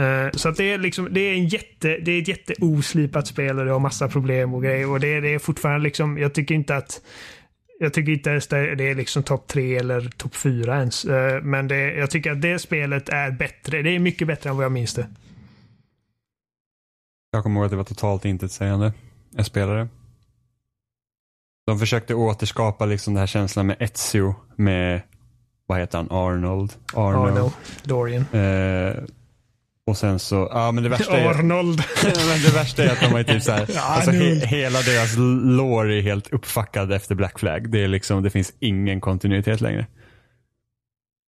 Uh, 0.00 0.30
så 0.32 0.48
att 0.48 0.56
det 0.56 0.72
är 0.72 0.78
liksom, 0.78 1.08
det 1.10 1.20
är 1.20 1.34
en 1.34 1.46
jätte, 1.46 1.98
det 1.98 2.12
är 2.12 2.22
ett 2.22 2.28
jätteoslipat 2.28 3.26
spel 3.26 3.58
och 3.58 3.64
det 3.64 3.72
har 3.72 3.78
massa 3.78 4.08
problem 4.08 4.54
och 4.54 4.62
grejer. 4.62 4.90
Och 4.90 5.00
det, 5.00 5.20
det 5.20 5.34
är 5.34 5.38
fortfarande 5.38 5.84
liksom, 5.84 6.18
jag 6.18 6.34
tycker 6.34 6.54
inte 6.54 6.76
att 6.76 7.00
jag 7.78 7.94
tycker 7.94 8.12
inte 8.12 8.30
ens 8.30 8.46
det 8.46 8.58
är 8.58 8.94
liksom 8.94 9.22
topp 9.22 9.46
tre 9.46 9.76
eller 9.76 10.00
topp 10.00 10.34
fyra 10.34 10.78
ens. 10.78 11.04
Uh, 11.04 11.42
men 11.42 11.68
det, 11.68 11.94
jag 11.94 12.10
tycker 12.10 12.32
att 12.32 12.42
det 12.42 12.58
spelet 12.58 13.08
är 13.08 13.30
bättre. 13.30 13.82
Det 13.82 13.90
är 13.90 13.98
mycket 13.98 14.26
bättre 14.26 14.50
än 14.50 14.56
vad 14.56 14.64
jag 14.64 14.72
minns 14.72 14.94
det. 14.94 15.06
Jag 17.30 17.42
kommer 17.42 17.60
ihåg 17.60 17.64
att 17.64 17.70
det 17.70 17.76
var 17.76 17.84
totalt 17.84 18.24
intetsägande. 18.24 18.92
Jag 19.36 19.46
spelade. 19.46 19.88
De 21.66 21.78
försökte 21.78 22.14
återskapa 22.14 22.86
liksom 22.86 23.14
den 23.14 23.18
här 23.20 23.26
känslan 23.26 23.66
med 23.66 23.76
Ezio 23.80 24.34
med 24.56 25.00
vad 25.66 25.78
heter 25.78 25.98
han, 25.98 26.10
Arnold? 26.10 26.72
Arnold. 26.94 27.38
Arno. 27.38 27.52
Dorian. 27.84 28.24
Eh, 28.32 28.94
och 29.86 29.96
sen 29.96 30.18
så, 30.18 30.48
ja 30.52 30.72
men 30.72 30.84
det 30.84 30.90
värsta 30.90 31.16
är, 31.18 31.28
Arnold. 31.28 31.82
men 32.04 32.42
det 32.44 32.54
värsta 32.54 32.84
är 32.84 32.88
att 32.92 33.00
de 33.00 33.06
har 33.06 33.18
ju 33.18 33.24
typ 33.24 33.42
så 33.42 33.52
här, 33.52 33.60
alltså 33.78 34.10
he, 34.10 34.26
Arnold. 34.26 34.42
hela 34.44 34.80
deras 34.82 35.14
lore 35.56 35.98
är 35.98 36.02
helt 36.02 36.32
uppfackad 36.32 36.92
efter 36.92 37.14
Black 37.14 37.38
Flag. 37.38 37.70
Det 37.70 37.84
är 37.84 37.88
liksom, 37.88 38.22
det 38.22 38.30
finns 38.30 38.52
ingen 38.60 39.00
kontinuitet 39.00 39.60
längre. 39.60 39.86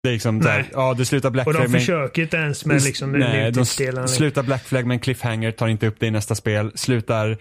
Det 0.04 0.10
är 0.10 0.14
liksom 0.14 0.38
Nej. 0.38 0.70
ja 0.74 0.94
det 0.94 1.06
slutar 1.06 1.30
Black 1.30 1.48
Och 1.48 1.54
Flag 1.54 1.66
de 1.66 1.72
med- 1.72 1.82
försöker 1.82 2.22
inte 2.22 2.38
ens 2.38 2.66
med 2.66 2.84
liksom 2.84 3.12
Nej, 3.12 3.52
de 3.52 3.66
slutar 4.08 4.44
Black 4.44 4.64
Flag 4.64 4.86
med 4.86 4.96
en 4.96 5.00
cliffhanger, 5.00 5.52
tar 5.52 5.68
inte 5.68 5.88
upp 5.88 5.96
det 6.00 6.08
i 6.08 6.12
nästa 6.12 6.36
spel. 6.36 6.72
Slutar, 6.76 7.38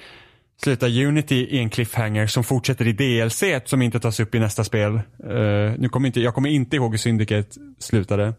slutar 0.62 1.04
Unity 1.04 1.34
i 1.34 1.58
en 1.58 1.70
cliffhanger 1.70 2.26
som 2.26 2.44
fortsätter 2.44 2.86
i 2.86 2.92
DLC 2.92 3.44
som 3.64 3.82
inte 3.82 4.00
tas 4.00 4.20
upp 4.20 4.34
i 4.34 4.38
nästa 4.38 4.64
spel. 4.64 4.92
Uh, 4.92 5.74
nu 5.78 5.88
kommer 5.88 6.06
inte, 6.06 6.20
jag 6.20 6.34
kommer 6.34 6.48
inte 6.48 6.76
ihåg 6.76 6.90
hur 6.90 6.98
Syndicate 6.98 7.60
slutade. 7.78 8.34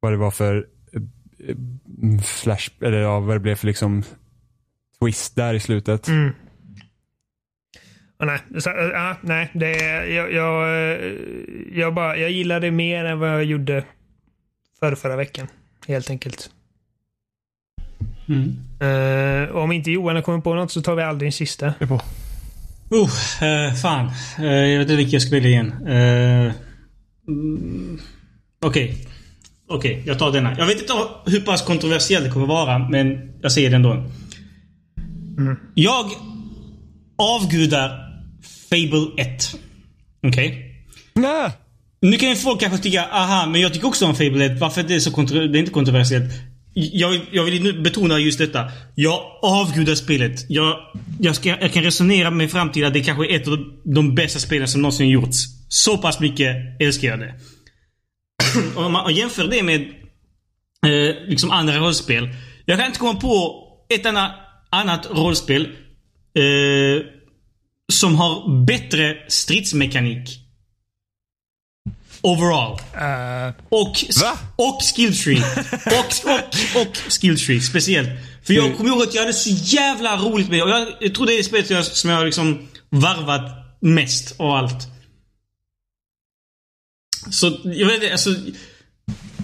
Vad 0.00 0.12
det 0.12 0.16
var 0.16 0.30
för 0.30 0.56
uh, 0.56 2.20
flash, 2.20 2.70
eller 2.80 2.98
ja, 2.98 3.20
vad 3.20 3.36
det 3.36 3.40
blev 3.40 3.54
för 3.54 3.66
liksom 3.66 4.02
twist 5.00 5.36
där 5.36 5.54
i 5.54 5.60
slutet. 5.60 6.08
Mm. 6.08 6.30
Oh, 8.18 8.26
nej, 8.26 8.40
så, 8.58 8.70
uh, 8.70 9.12
nej, 9.20 9.50
det 9.54 9.84
är, 9.84 10.04
jag, 10.04 10.32
jag, 10.32 11.00
jag, 11.72 11.94
bara, 11.94 12.16
jag 12.16 12.30
gillar 12.30 12.60
det 12.60 12.70
mer 12.70 13.04
än 13.04 13.18
vad 13.18 13.30
jag 13.30 13.44
gjorde 13.44 13.84
förra, 14.80 14.96
förra 14.96 15.16
veckan. 15.16 15.48
Helt 15.86 16.10
enkelt. 16.10 16.50
Mm. 18.28 18.56
Eh, 18.80 19.56
om 19.56 19.72
inte 19.72 19.90
Johan 19.90 20.16
har 20.16 20.22
kommit 20.22 20.44
på 20.44 20.54
något 20.54 20.72
så 20.72 20.82
tar 20.82 20.94
vi 20.94 21.02
aldrig 21.02 21.26
en 21.28 21.32
sista. 21.32 21.74
Är 21.78 21.86
på. 21.86 21.94
Uh, 22.92 23.74
fan. 23.82 24.10
Eh, 24.38 24.44
jag 24.44 24.78
vet 24.78 24.84
inte 24.84 24.96
vilken 24.96 25.12
jag 25.12 25.22
ska 25.22 25.30
välja 25.30 25.50
igen. 25.50 25.72
Uh, 25.86 26.52
mm, 27.28 28.00
Okej. 28.64 29.06
Okej, 29.68 30.02
jag 30.06 30.18
tar 30.18 30.32
denna. 30.32 30.58
Jag 30.58 30.66
vet 30.66 30.80
inte 30.80 30.92
hur 31.26 31.40
pass 31.40 31.62
kontroversiellt 31.62 32.24
det 32.24 32.30
kommer 32.30 32.46
vara, 32.46 32.78
men 32.78 33.32
jag 33.42 33.52
säger 33.52 33.70
det 33.70 33.76
ändå. 33.76 34.04
Jag 35.74 36.06
avgudar 37.18 37.90
Fable 38.70 39.22
1. 39.24 39.54
Okej? 40.26 40.74
Nej! 41.14 41.50
Nu 42.00 42.16
kan 42.16 42.28
ju 42.28 42.36
folk 42.36 42.60
kanske 42.60 42.78
tycka, 42.78 43.04
aha, 43.04 43.46
men 43.46 43.60
jag 43.60 43.74
tycker 43.74 43.86
också 43.86 44.06
om 44.06 44.14
Fable 44.14 44.44
1. 44.46 44.60
Varför 44.60 44.80
är 44.80 44.88
det 44.88 45.00
så 45.00 45.10
kontro- 45.10 45.48
Det 45.52 45.58
är 45.58 45.60
inte 45.60 45.72
kontroversiellt. 45.72 46.32
Jag, 46.78 47.20
jag 47.32 47.44
vill 47.44 47.62
nu 47.62 47.72
betona 47.72 48.18
just 48.18 48.38
detta. 48.38 48.70
Jag 48.94 49.20
avgudar 49.42 49.94
spelet. 49.94 50.50
Jag, 50.50 50.76
jag, 51.20 51.36
ska, 51.36 51.48
jag 51.48 51.72
kan 51.72 51.82
resonera 51.82 52.30
mig 52.30 52.48
fram 52.48 52.72
till 52.72 52.84
att 52.84 52.92
det 52.92 53.00
kanske 53.00 53.26
är 53.26 53.36
ett 53.40 53.48
av 53.48 53.58
de 53.84 54.14
bästa 54.14 54.38
spelen 54.38 54.68
som 54.68 54.82
någonsin 54.82 55.08
gjorts. 55.08 55.36
Så 55.68 55.98
pass 55.98 56.20
mycket 56.20 56.56
älskar 56.80 57.08
jag 57.08 57.18
det. 57.18 57.34
Om 58.76 58.92
man 58.92 59.14
jämför 59.14 59.48
det 59.48 59.62
med 59.62 59.80
eh, 60.86 61.28
liksom 61.28 61.50
andra 61.50 61.78
rollspel. 61.78 62.28
Jag 62.64 62.78
kan 62.78 62.86
inte 62.86 62.98
komma 62.98 63.20
på 63.20 63.62
ett 63.88 64.06
annat, 64.06 64.32
annat 64.70 65.06
rollspel 65.10 65.62
eh, 66.34 67.06
som 67.92 68.14
har 68.14 68.64
bättre 68.66 69.16
stridsmekanik. 69.28 70.45
Overall. 72.26 72.72
Uh, 72.72 73.54
Och, 73.68 73.96
Va? 74.22 74.38
och 74.56 74.82
skill 74.82 75.18
tree. 75.18 75.42
Och, 75.86 76.30
och, 76.32 76.80
och 76.82 76.96
skill 76.96 77.38
tree 77.38 77.60
speciellt. 77.60 78.08
För 78.46 78.54
jag 78.54 78.76
kommer 78.76 78.90
ihåg 78.90 79.02
att 79.02 79.14
jag 79.14 79.22
hade 79.22 79.32
så 79.32 79.50
jävla 79.50 80.16
roligt 80.16 80.48
med 80.48 80.58
det. 80.58 80.62
Och 80.62 80.70
jag, 80.70 80.88
jag 81.00 81.14
tror 81.14 81.26
det 81.26 81.38
är 81.38 81.42
spelet 81.42 81.70
jag, 81.70 81.84
som 81.84 82.10
jag 82.10 82.16
har 82.16 82.24
liksom 82.24 82.68
varvat 82.90 83.50
mest 83.80 84.40
av 84.40 84.50
allt. 84.50 84.88
Så 87.30 87.46
jag 87.64 87.86
vet 87.86 87.94
inte, 88.02 88.12
alltså. 88.12 88.30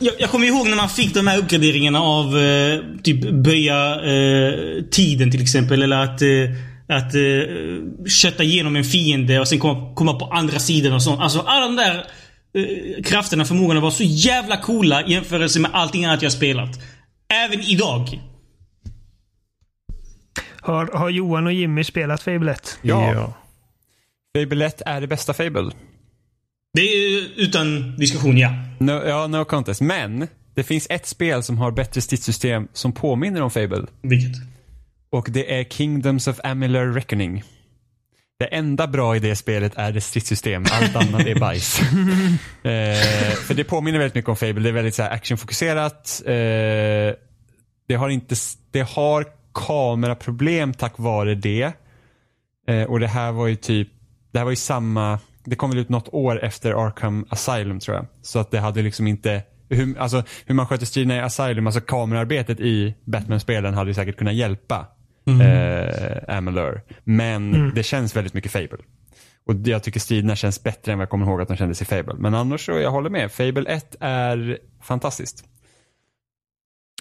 Jag, 0.01 0.15
jag 0.19 0.31
kommer 0.31 0.47
ihåg 0.47 0.69
när 0.69 0.77
man 0.77 0.89
fick 0.89 1.15
de 1.15 1.27
här 1.27 1.39
uppgraderingarna 1.39 2.01
av 2.01 2.39
eh, 2.39 2.81
typ 3.03 3.31
böja 3.45 3.95
eh, 3.95 4.83
tiden 4.91 5.31
till 5.31 5.43
exempel. 5.43 5.83
Eller 5.83 5.97
att, 5.97 6.23
eh, 6.23 6.97
att 6.97 7.15
eh, 7.15 8.09
kötta 8.09 8.43
igenom 8.43 8.77
en 8.77 8.85
fiende 8.85 9.41
och 9.41 9.49
sen 9.49 9.59
komma, 9.59 9.95
komma 9.95 10.15
på 10.15 10.25
andra 10.25 10.59
sidan 10.59 10.93
och 10.93 11.03
sånt. 11.03 11.21
Alltså 11.21 11.41
alla 11.41 11.67
de 11.67 11.77
där 11.77 12.07
eh, 12.55 13.03
krafterna, 13.03 13.45
förmågorna 13.45 13.81
var 13.81 13.91
så 13.91 14.05
jävla 14.05 14.57
coola 14.57 15.07
i 15.07 15.13
jämförelse 15.13 15.61
med 15.61 15.71
allting 15.75 16.05
annat 16.05 16.23
jag 16.23 16.33
spelat. 16.33 16.81
Även 17.29 17.61
idag. 17.61 18.21
har, 20.61 20.87
har 20.87 21.11
Johan 21.11 21.47
och 21.47 21.53
Jimmy 21.53 21.85
spelat 21.85 22.23
Fable 22.23 22.53
1? 22.53 22.79
Ja. 22.83 23.35
Fable 24.39 24.67
1 24.67 24.83
är 24.87 25.01
det 25.01 25.07
bästa 25.07 25.35
Fable. 25.35 25.71
Det 26.75 26.81
är 26.81 27.29
utan 27.37 27.97
diskussion, 27.97 28.39
ja. 28.39 28.51
No, 28.81 28.93
ja, 29.07 29.27
no 29.27 29.45
contest. 29.45 29.81
Men 29.81 30.29
det 30.55 30.63
finns 30.63 30.87
ett 30.91 31.07
spel 31.07 31.43
som 31.43 31.59
har 31.59 31.71
bättre 31.71 32.01
stridssystem 32.01 32.69
som 32.73 32.93
påminner 32.93 33.41
om 33.41 33.51
Fable. 33.51 33.87
Vilket? 34.03 34.43
Och 35.11 35.29
det 35.31 35.61
är 35.61 35.65
Kingdoms 35.65 36.29
of 36.29 36.41
Amalur 36.45 36.93
Reckoning. 36.93 37.43
Det 38.43 38.47
enda 38.47 38.87
bra 38.87 39.17
i 39.17 39.19
det 39.19 39.37
spelet 39.37 39.73
är 39.77 39.93
dess 39.93 40.07
stridssystem. 40.07 40.65
Allt 40.73 40.97
annat 40.97 41.27
är 41.27 41.41
bajs. 41.41 41.81
eh, 42.63 43.37
för 43.47 43.55
det 43.55 43.65
påminner 43.65 43.99
väldigt 43.99 44.15
mycket 44.15 44.29
om 44.29 44.37
Fable. 44.37 44.63
Det 44.63 44.69
är 44.69 44.73
väldigt 44.73 44.95
så 44.95 45.03
actionfokuserat. 45.03 46.23
Eh, 46.27 46.33
det 47.89 47.95
har 47.97 48.09
inte, 48.09 48.35
det 48.71 48.81
har 48.81 49.27
kameraproblem 49.55 50.75
tack 50.75 50.99
vare 50.99 51.35
det. 51.35 51.73
Eh, 52.69 52.83
och 52.83 53.01
det 53.01 53.07
här 53.07 53.33
var 53.33 53.47
ju 53.47 53.57
typ, 53.57 53.89
det 54.33 54.39
här 54.39 54.45
var 54.45 54.53
ju 54.53 54.57
samma, 54.57 55.19
det 55.45 55.57
kom 55.57 55.71
väl 55.71 55.79
ut 55.79 55.89
något 55.89 56.09
år 56.13 56.45
efter 56.45 56.87
Arkham 56.87 57.27
Asylum 57.31 57.81
tror 57.81 57.97
jag. 57.97 58.07
Så 58.23 58.39
att 58.39 58.51
det 58.51 58.59
hade 58.59 58.83
liksom 58.83 59.07
inte, 59.07 59.43
hur, 59.69 59.99
alltså, 59.99 60.25
hur 60.47 60.55
man 60.55 60.67
sköter 60.67 60.87
striderna 60.87 61.17
i 61.17 61.21
Asylum, 61.21 61.67
alltså 61.67 61.81
kamerarbetet 61.81 62.61
i 62.61 62.95
Batman-spelen 63.05 63.75
hade 63.75 63.91
ju 63.91 63.95
säkert 63.95 64.17
kunnat 64.17 64.35
hjälpa 64.35 64.87
eh, 65.27 66.37
Amalur. 66.37 66.81
Men 67.05 67.73
det 67.75 67.83
känns 67.83 68.17
väldigt 68.17 68.35
mycket 68.35 68.53
Fable. 68.53 68.79
Och 69.47 69.55
jag 69.65 69.83
tycker 69.83 70.01
striderna 70.01 70.37
känns 70.37 70.63
bättre 70.63 70.93
än 70.93 70.99
vad 70.99 71.03
jag 71.03 71.11
kommer 71.11 71.27
ihåg 71.27 71.41
att 71.41 71.49
de 71.49 71.57
kändes 71.57 71.83
i 71.83 71.85
Fable. 71.85 72.15
Men 72.19 72.35
annars 72.35 72.67
så, 72.67 72.73
jag 72.73 72.91
håller 72.91 73.11
med. 73.11 73.33
Fable 73.33 73.65
1 73.71 73.97
är 74.01 74.59
fantastiskt. 74.83 75.45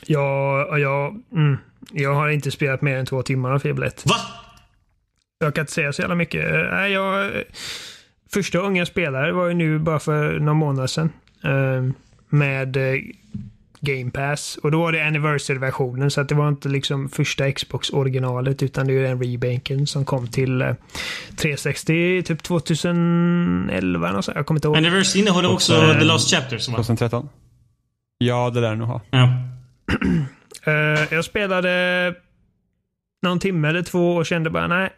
Jag, 0.05 0.79
jag, 0.79 1.21
mm, 1.31 1.57
jag 1.91 2.13
har 2.15 2.29
inte 2.29 2.51
spelat 2.51 2.81
mer 2.81 2.97
än 2.97 3.05
två 3.05 3.23
timmar 3.23 3.51
av 3.51 3.59
Fable 3.59 3.87
1. 3.87 4.05
Va? 4.05 4.15
Jag 5.39 5.55
kan 5.55 5.61
inte 5.61 5.71
säga 5.73 5.93
så 5.93 6.01
jävla 6.01 6.15
mycket. 6.15 6.51
Eh, 6.53 6.59
Nej, 6.71 6.91
jag, 6.91 7.31
första 8.33 8.59
gången 8.59 8.75
jag 8.75 8.87
spelade 8.87 9.31
var 9.31 9.47
ju 9.47 9.53
nu 9.53 9.79
bara 9.79 9.99
för 9.99 10.39
några 10.39 10.53
månader 10.53 10.87
sedan. 10.87 11.09
eh, 11.43 11.93
Med 12.29 12.77
eh, 12.77 12.99
Game 13.81 14.11
Pass. 14.11 14.57
Och 14.63 14.71
då 14.71 14.79
var 14.81 14.91
det 14.91 15.07
Anniversary-versionen 15.07 16.11
så 16.11 16.21
att 16.21 16.29
det 16.29 16.35
var 16.35 16.47
inte 16.49 16.69
liksom 16.69 17.09
första 17.09 17.51
Xbox-originalet 17.51 18.63
utan 18.63 18.87
det 18.87 18.93
är 18.93 19.01
den 19.03 19.23
remaken 19.23 19.87
som 19.87 20.05
kom 20.05 20.27
till 20.27 20.61
eh, 20.61 20.73
360 21.35 22.23
typ 22.25 22.43
2011 22.43 24.09
eller 24.09 24.21
så. 24.21 24.31
Jag 24.35 24.45
kommer 24.45 24.57
inte 24.57 24.67
ihåg. 24.67 24.77
Anniversary 24.77 25.21
innehåller 25.21 25.51
också 25.53 25.77
Och, 25.77 25.83
eh, 25.83 25.99
The 25.99 26.05
Last 26.05 26.31
Chapters, 26.35 26.67
va? 26.69 26.75
2013? 26.75 27.29
Ja, 28.17 28.49
det 28.49 28.61
lär 28.61 28.75
nog 28.75 28.87
ha. 28.87 29.01
Ja. 29.11 29.29
Eh, 30.63 30.73
jag 31.13 31.25
spelade 31.25 32.15
någon 33.23 33.39
timme 33.39 33.67
eller 33.69 33.81
två 33.83 34.15
och 34.15 34.25
kände 34.25 34.49
bara 34.49 34.67
nej. 34.67 34.89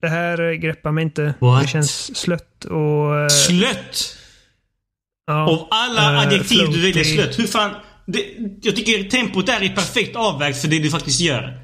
Det 0.00 0.08
här 0.08 0.40
eh, 0.50 0.52
greppar 0.52 0.92
mig 0.92 1.04
inte. 1.04 1.34
What? 1.38 1.62
Det 1.62 1.68
känns 1.68 2.16
slött 2.16 2.64
och... 2.64 3.16
eh, 3.18 3.28
Slött! 3.28 4.16
ja, 5.26 5.46
Av 5.48 5.66
alla 5.70 6.12
eh, 6.14 6.20
adjektiv 6.20 6.58
du 6.58 6.82
väljer 6.82 6.92
floaty. 6.92 7.04
slött. 7.04 7.38
Hur 7.38 7.46
fan... 7.46 7.70
Det, 8.06 8.24
jag 8.62 8.76
tycker 8.76 9.04
tempot 9.10 9.46
där 9.46 9.62
är 9.62 9.68
perfekt 9.68 10.16
avvägt 10.16 10.60
för 10.60 10.68
det 10.68 10.78
du 10.78 10.90
faktiskt 10.90 11.20
gör. 11.20 11.58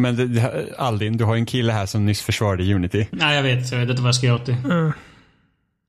Men 0.00 0.16
det, 0.16 0.26
det, 0.26 0.74
Aldin, 0.78 1.16
du 1.16 1.24
har 1.24 1.34
ju 1.34 1.38
en 1.40 1.46
kille 1.46 1.72
här 1.72 1.86
som 1.86 2.06
nyss 2.06 2.22
försvarade 2.22 2.74
Unity. 2.74 3.06
Nej, 3.10 3.36
jag 3.36 3.42
vet. 3.42 3.72
Jag 3.72 3.78
vet 3.78 3.90
inte 3.90 4.02
vad 4.02 4.08
jag 4.08 4.14
ska 4.14 4.26
göra 4.26 4.36
åt 4.36 4.46
det. 4.46 4.56
Mm. 4.64 4.92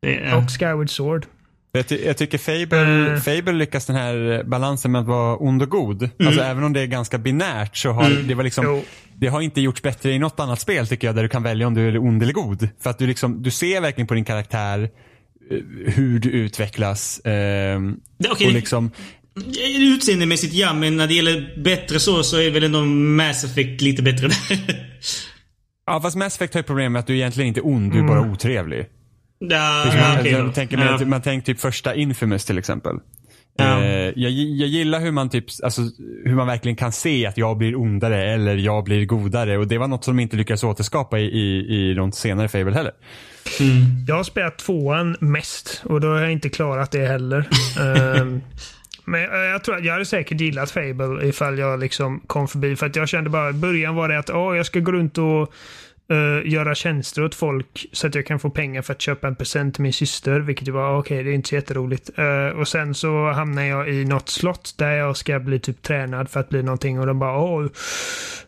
det 0.01 0.15
är, 0.19 0.35
Och 0.37 0.49
Skyward 0.59 0.89
Sword. 0.89 1.25
Jag, 1.71 1.87
ty 1.87 2.05
jag 2.05 2.17
tycker 2.17 2.37
Fable, 2.37 3.13
Eh. 3.13 3.19
Fable 3.19 3.51
lyckas 3.53 3.85
den 3.85 3.95
här 3.95 4.43
balansen 4.43 4.91
med 4.91 5.01
att 5.01 5.07
vara 5.07 5.37
ond 5.37 5.61
och 5.61 5.69
god. 5.69 6.09
Alltså 6.25 6.41
även 6.41 6.63
om 6.63 6.73
det 6.73 6.81
är 6.81 6.85
ganska 6.85 7.17
binärt 7.17 7.77
så 7.77 7.91
har 7.91 8.09
det 8.27 8.33
var 8.35 8.43
liksom 8.43 8.65
Jo. 8.65 8.83
Det 9.15 9.27
har 9.27 9.41
inte 9.41 9.61
gjorts 9.61 9.81
bättre 9.81 10.11
i 10.11 10.19
något 10.19 10.39
annat 10.39 10.59
spel 10.59 10.87
tycker 10.87 11.07
jag 11.07 11.15
där 11.15 11.23
du 11.23 11.29
kan 11.29 11.43
välja 11.43 11.67
om 11.67 11.73
du 11.73 11.87
är 11.87 11.97
ond 11.97 12.23
eller 12.23 12.33
god. 12.33 12.69
För 12.79 12.89
att 12.89 12.97
du 12.97 13.07
liksom, 13.07 13.43
du 13.43 13.51
ser 13.51 13.81
verkligen 13.81 14.07
på 14.07 14.13
din 14.13 14.25
karaktär 14.25 14.89
eh, 15.51 15.57
hur 15.93 16.19
du 16.19 16.29
utvecklas. 16.29 17.21
Det- 17.23 18.29
okej. 18.31 18.47
och 18.47 18.53
liksom, 18.53 18.91
Utseendemässigt 19.79 20.53
ja, 20.53 20.73
men 20.73 20.97
när 20.97 21.07
det 21.07 21.13
gäller 21.13 21.61
bättre 21.63 21.99
så, 21.99 22.23
så 22.23 22.37
är 22.37 22.51
väl 22.51 22.63
ändå 22.63 22.81
Mass 22.85 23.43
Effect 23.43 23.81
lite 23.81 24.01
bättre 24.03 24.27
där. 24.27 24.37
ja 25.85 26.01
fast 26.01 26.17
Mass 26.17 26.35
Effect 26.35 26.53
har 26.53 26.59
ju 26.61 26.63
problem 26.63 26.93
med 26.93 26.99
att 26.99 27.07
du 27.07 27.15
egentligen 27.15 27.47
inte 27.47 27.59
är 27.59 27.67
ond, 27.67 27.91
du 27.91 27.99
är 27.99 28.03
bara 28.03 28.21
otrevlig. 28.31 28.85
ja, 29.39 29.85
okej 30.19 30.31
jag 30.31 30.45
då. 30.45 30.51
tänker 30.51 30.77
Ja. 30.77 31.05
man 31.05 31.21
tänker 31.21 31.45
typ 31.53 31.59
första 31.61 31.95
Infamous 31.95 32.45
till 32.45 32.57
exempel. 32.57 32.95
Ja. 33.57 33.83
Eh, 33.83 34.13
jag, 34.15 34.31
jag 34.31 34.67
gillar 34.67 34.99
hur 34.99 35.11
man, 35.11 35.29
typ, 35.29 35.45
alltså, 35.63 35.81
hur 36.25 36.35
man 36.35 36.47
verkligen 36.47 36.75
kan 36.75 36.91
se 36.91 37.25
att 37.25 37.37
jag 37.37 37.57
blir 37.57 37.75
ondare 37.75 38.33
eller 38.33 38.55
jag 38.55 38.83
blir 38.83 39.05
godare. 39.05 39.57
Och 39.57 39.67
det 39.67 39.77
var 39.77 39.87
något 39.87 40.03
som 40.03 40.17
de 40.17 40.21
inte 40.23 40.35
lyckades 40.37 40.63
återskapa 40.63 41.19
i, 41.19 41.23
i, 41.25 41.65
i 41.89 41.93
de 41.93 42.11
senare 42.11 42.47
Fable 42.47 42.73
heller. 42.73 42.91
Jag 44.07 44.15
har 44.15 44.23
spelat 44.23 44.57
tvåan 44.57 45.15
mest 45.19 45.81
och 45.85 46.01
då 46.01 46.07
har 46.07 46.21
jag 46.21 46.31
inte 46.31 46.49
klarat 46.49 46.91
det 46.91 47.07
heller. 47.07 47.47
Ehm, 47.79 48.41
men 49.09 49.31
eh, 49.31 49.37
jag 49.37 49.63
tror 49.63 49.75
att 49.75 49.85
jag 49.85 49.93
hade 49.93 50.05
säkert 50.05 50.41
gillat 50.41 50.71
Fable 50.71 51.27
ifall 51.27 51.59
jag 51.59 51.79
liksom 51.79 52.19
kom 52.27 52.47
förbi. 52.47 52.75
För 52.75 52.85
att 52.85 52.95
jag 52.95 53.09
kände 53.09 53.29
bara 53.29 53.49
i 53.49 53.53
början 53.53 53.95
var 53.95 54.09
det 54.09 54.19
att 54.19 54.29
oh, 54.29 54.57
jag 54.57 54.65
ska 54.65 54.79
gå 54.79 54.91
runt 54.91 55.17
och 55.17 55.53
eh, 56.09 56.51
göra 56.51 56.75
tjänster 56.75 57.23
åt 57.23 57.35
folk 57.35 57.85
så 57.91 58.07
att 58.07 58.15
jag 58.15 58.25
kan 58.25 58.39
få 58.39 58.49
pengar 58.49 58.81
för 58.81 58.93
att 58.93 59.01
köpa 59.01 59.27
en 59.27 59.35
present 59.35 59.73
till 59.75 59.83
min 59.83 59.93
syster. 59.93 60.39
Vilket 60.39 60.67
ju 60.67 60.71
var 60.71 60.97
okej, 60.97 61.23
det 61.23 61.29
är 61.29 61.33
inte 61.33 61.49
så 61.49 61.55
jätteroligt. 61.55 62.09
Eh, 62.17 62.59
och 62.59 62.67
sen 62.67 62.95
så 62.95 63.31
hamnar 63.31 63.63
jag 63.63 63.89
i 63.89 64.05
något 64.05 64.29
slott 64.29 64.73
där 64.77 64.91
jag 64.91 65.17
ska 65.17 65.39
bli 65.39 65.59
typ 65.59 65.81
tränad 65.81 66.29
för 66.29 66.39
att 66.39 66.49
bli 66.49 66.63
någonting 66.63 66.99
och 66.99 67.05
de 67.07 67.19
bara 67.19 67.37
åh, 67.37 67.67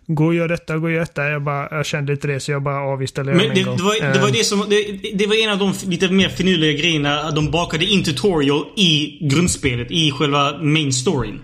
gå 0.08 0.26
och 0.26 0.34
gör 0.36 0.48
detta, 0.48 0.78
gå 0.78 0.86
och 0.86 0.92
gör 0.92 1.00
detta. 1.00 1.30
Jag, 1.30 1.42
bara, 1.42 1.68
jag 1.72 1.86
kände 1.86 2.12
inte 2.12 2.28
det 2.28 2.40
så 2.40 2.52
jag 2.52 2.64
bara 2.64 2.94
avinstallerade 2.94 3.38
Men 3.38 3.48
den 3.48 3.56
det, 3.56 3.62
en 3.62 3.66
gång. 3.68 3.78
det, 3.78 3.84
var, 3.84 4.14
det 4.14 4.20
var 4.20 4.28
Eh, 4.28 4.34
det 4.34 4.44
som... 4.44 4.66
Det, 4.70 5.12
det 5.14 5.28
var 5.28 5.36
en 5.44 5.50
av 5.50 5.58
de 5.58 5.90
lite 5.90 6.10
mer 6.10 6.30
finurliga 6.30 6.72
grejerna 6.72 7.32
de 7.32 7.52
bakade 7.52 7.86
in 7.86 8.04
tutorial 8.04 8.66
i 8.78 9.18
grundspelet. 9.28 9.88
I 9.92 10.12
själva 10.12 10.58
main 10.62 10.94
storyn. 10.94 11.40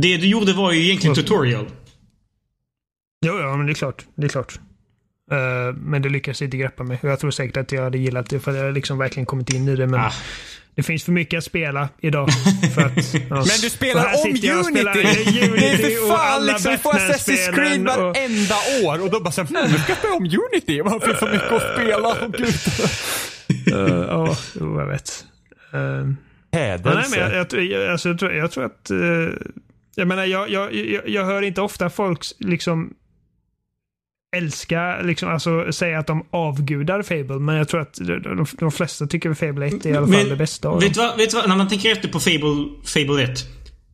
Det 0.00 0.16
du 0.16 0.26
gjorde 0.26 0.52
var 0.52 0.72
ju 0.72 0.84
egentligen 0.84 1.14
tutorial. 1.16 1.66
Jo, 3.26 3.38
ja, 3.40 3.56
men 3.56 3.66
det 3.66 3.72
är 3.72 3.74
klart. 3.74 4.04
Det 4.14 4.24
är 4.26 4.28
klart. 4.28 4.58
Eh, 5.30 5.74
men 5.76 6.02
det 6.02 6.08
lyckas 6.08 6.42
inte 6.42 6.56
greppa 6.56 6.82
mig. 6.84 6.98
Jag 7.02 7.20
tror 7.20 7.30
säkert 7.30 7.56
att 7.56 7.72
jag 7.72 7.82
hade 7.82 7.98
gillat 7.98 8.30
det 8.30 8.40
för 8.40 8.54
jag 8.54 8.64
har 8.64 8.72
liksom 8.72 8.98
verkligen 8.98 9.26
kommit 9.26 9.50
in 9.54 9.68
i 9.68 9.76
det. 9.76 9.86
Men 9.86 10.00
Ah. 10.00 10.12
det 10.74 10.82
finns 10.82 11.04
för 11.04 11.12
mycket 11.12 11.38
att 11.38 11.44
spela 11.44 11.88
idag. 12.00 12.28
För 12.74 12.82
att, 12.82 13.14
ja. 13.14 13.20
Men 13.30 13.44
du 13.62 13.70
spelar 13.70 14.04
om 14.04 14.36
spelar 14.36 14.96
Unity! 14.96 15.40
Unity 15.48 15.60
Det 15.60 15.94
är 15.94 16.08
för 16.08 16.16
fan 16.16 16.46
liksom, 16.46 16.72
vi 16.72 16.78
får 16.78 16.92
Assassin's 16.92 17.54
Creed 17.54 17.84
Batman-spelen 17.84 18.82
och- 18.82 18.86
år 18.88 19.02
och 19.04 19.10
då 19.10 19.20
bara 19.20 19.30
såhär, 19.30 19.48
hmm, 19.48 19.72
nu 19.72 19.78
ska 19.78 19.88
jag 19.92 19.98
spela 19.98 20.14
om 20.14 20.24
Unity. 20.24 20.82
Man 20.82 21.00
finns 21.00 21.18
så 21.18 21.26
mycket 21.26 21.52
att 21.52 21.72
spela. 21.74 22.08
Åh 22.08 22.28
gud. 22.38 22.54
Eh, 23.72 23.88
Ja, 24.08 24.36
jag 24.54 24.86
vet. 24.86 25.24
Uh, 25.74 25.80
Ja, 25.80 26.58
nej, 26.60 26.78
men 26.82 27.18
jag, 27.18 27.28
Hädelse. 27.30 27.56
jag, 27.56 27.64
jag, 27.64 27.90
alltså, 27.92 28.08
jag, 28.08 28.18
tror, 28.18 28.32
jag 28.32 28.50
tror 28.50 28.64
att... 28.64 28.90
eh, 28.90 28.98
jag 29.94 30.08
menar, 30.08 30.24
jag, 30.24 30.50
jag, 30.50 30.74
jag, 30.74 31.08
jag 31.08 31.24
hör 31.24 31.42
inte 31.42 31.60
ofta 31.60 31.90
folk 31.90 32.22
liksom 32.38 32.94
älska, 34.36 35.02
liksom, 35.02 35.28
alltså 35.28 35.72
säga 35.72 35.98
att 35.98 36.06
de 36.06 36.26
avgudar 36.30 37.02
Fable, 37.02 37.38
men 37.38 37.56
jag 37.56 37.68
tror 37.68 37.80
att 37.80 37.94
de, 37.94 38.22
de, 38.22 38.46
de 38.58 38.72
flesta 38.72 39.06
tycker 39.06 39.30
att 39.30 39.38
Fable 39.38 39.66
1 39.66 39.86
är 39.86 39.90
i 39.90 39.96
alla 39.96 40.06
fall 40.06 40.28
det 40.28 40.36
bästa 40.36 40.68
av 40.68 40.80
vet 40.80 40.94
du 40.94 41.00
vad, 41.00 41.16
vet 41.16 41.30
du 41.30 41.36
vad? 41.36 41.48
När 41.48 41.56
man 41.56 41.68
tänker 41.68 41.92
efter 41.92 42.08
på 42.08 42.20
Fable, 42.20 42.68
Fable 42.84 43.22
1. 43.22 43.30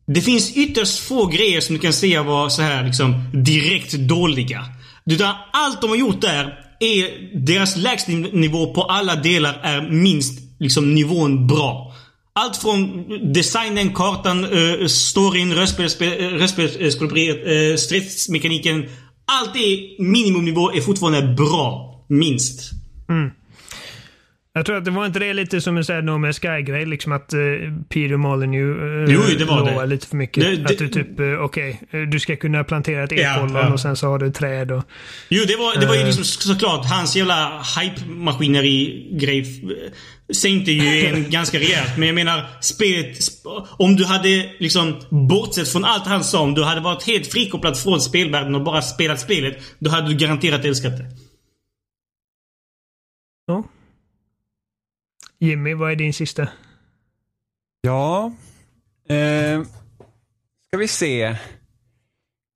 Det 0.07 0.21
finns 0.21 0.57
ytterst 0.57 0.99
få 0.99 1.25
grejer 1.25 1.61
som 1.61 1.75
du 1.75 1.81
kan 1.81 1.93
säga 1.93 2.23
var 2.23 2.49
så 2.49 2.61
här 2.61 2.83
liksom 2.83 3.23
direkt 3.33 3.93
dåliga. 3.93 4.65
Utan 5.05 5.35
allt 5.53 5.81
de 5.81 5.89
har 5.89 5.97
gjort 5.97 6.21
där 6.21 6.59
är 6.79 7.29
deras 7.45 7.77
lägstanivå 7.77 8.73
på 8.73 8.83
alla 8.83 9.15
delar 9.15 9.59
är 9.63 9.91
minst 9.91 10.39
liksom 10.59 10.95
nivån 10.95 11.47
bra. 11.47 11.93
Allt 12.33 12.57
från 12.57 13.05
designen, 13.33 13.93
kartan, 13.93 14.45
uh, 14.45 14.87
storyn, 14.87 15.53
röstspelsskådespeleriet, 15.53 17.71
uh, 17.71 17.77
stridsmekaniken. 17.77 18.85
Allt 19.25 19.55
är 19.55 20.01
minimumnivå 20.03 20.71
är 20.71 20.81
fortfarande 20.81 21.21
bra. 21.21 21.95
Minst. 22.07 22.71
Mm. 23.09 23.31
Jag 24.57 24.65
tror 24.65 24.77
att 24.77 24.85
det 24.85 24.91
var 24.91 25.05
inte 25.05 25.19
det 25.19 25.33
lite 25.33 25.61
som 25.61 25.77
en 25.77 25.85
sån 25.85 25.95
här 25.95 26.01
No 26.01 26.11
Man's 26.11 26.39
Sky-grej, 26.39 26.85
liksom 26.85 27.11
att 27.11 27.33
uh, 27.33 27.39
Peter 27.89 28.17
Molyneux 28.17 28.81
uh, 28.81 29.13
Jo, 29.15 29.21
det 29.37 29.45
var 29.45 29.59
lovar 29.59 29.81
det. 29.81 29.87
lite 29.87 30.07
för 30.07 30.15
mycket. 30.17 30.43
Det- 30.43 30.55
det- 30.55 30.65
att 30.73 30.77
du 30.77 30.87
typ, 30.87 31.19
uh, 31.19 31.39
okej, 31.39 31.81
eh, 31.91 32.01
du 32.01 32.19
ska 32.19 32.35
kunna 32.35 32.63
plantera 32.63 33.03
ett 33.03 33.11
Ja, 33.11 33.35
ekollon 33.35 33.55
ja. 33.55 33.73
och 33.73 33.79
sen 33.79 33.95
så 33.95 34.07
har 34.07 34.19
du 34.19 34.31
träd 34.31 34.71
och... 34.71 34.83
Jo, 35.29 35.43
det 35.47 35.55
var, 35.55 35.79
det 35.79 35.85
var 35.87 35.93
ju 35.95 35.99
Eh. 36.01 36.05
liksom 36.05 36.23
såklart 36.23 36.85
hans 36.85 37.15
jävla 37.15 37.61
hype-maskineri-grej 37.79 39.39
eh, 39.39 40.33
sänkte 40.33 40.71
ju 40.71 41.05
en 41.13 41.29
ganska 41.29 41.59
rejält. 41.59 41.97
Men 41.97 42.07
jag 42.07 42.15
menar, 42.15 42.43
spelet... 42.61 43.15
sp- 43.19 43.65
Om 43.77 43.95
du 43.95 44.05
hade 44.05 44.49
liksom 44.59 44.95
bortsett 45.09 45.67
från 45.71 45.85
allt 45.85 46.07
han 46.07 46.23
sa, 46.23 46.39
om 46.41 46.53
du 46.53 46.63
hade 46.63 46.81
varit 46.81 47.03
helt 47.03 47.27
frikopplad 47.27 47.79
från 47.79 48.01
spelvärlden 48.01 48.55
och 48.55 48.63
bara 48.63 48.81
spelat 48.81 49.19
spelet, 49.19 49.57
då 49.79 49.89
hade 49.89 50.07
du 50.07 50.15
garanterat 50.15 50.65
älskat 50.65 50.97
det. 50.97 51.05
Jimmy, 55.45 55.73
vad 55.73 55.91
är 55.91 55.95
din 55.95 56.13
sista? 56.13 56.47
Ja. 57.81 58.31
Eh, 59.09 59.63
ska 60.67 60.77
vi 60.77 60.87
se. 60.87 61.37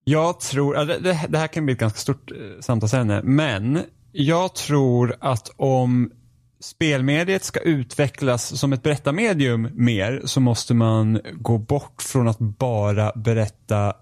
Jag 0.03 0.39
tror, 0.39 0.85
det, 0.85 1.19
det, 1.29 1.37
här 1.37 1.47
kan 1.47 1.65
bli 1.65 1.73
ett 1.73 1.79
ganska 1.79 1.99
stort 1.99 2.31
eh, 2.31 2.37
samtalsämne, 2.59 3.21
men 3.23 3.81
jag 4.11 4.55
tror 4.55 5.15
att 5.19 5.51
om 5.55 6.11
spelmediet 6.59 7.43
ska 7.43 7.59
utvecklas 7.59 8.59
som 8.59 8.73
ett 8.73 8.83
berättarmedium 8.83 9.69
mer 9.73 10.21
så 10.25 10.39
måste 10.39 10.73
man 10.73 11.19
gå 11.33 11.57
bort 11.57 12.01
från 12.01 12.27
att 12.27 12.39
bara 12.39 13.11
berätta 13.15 13.93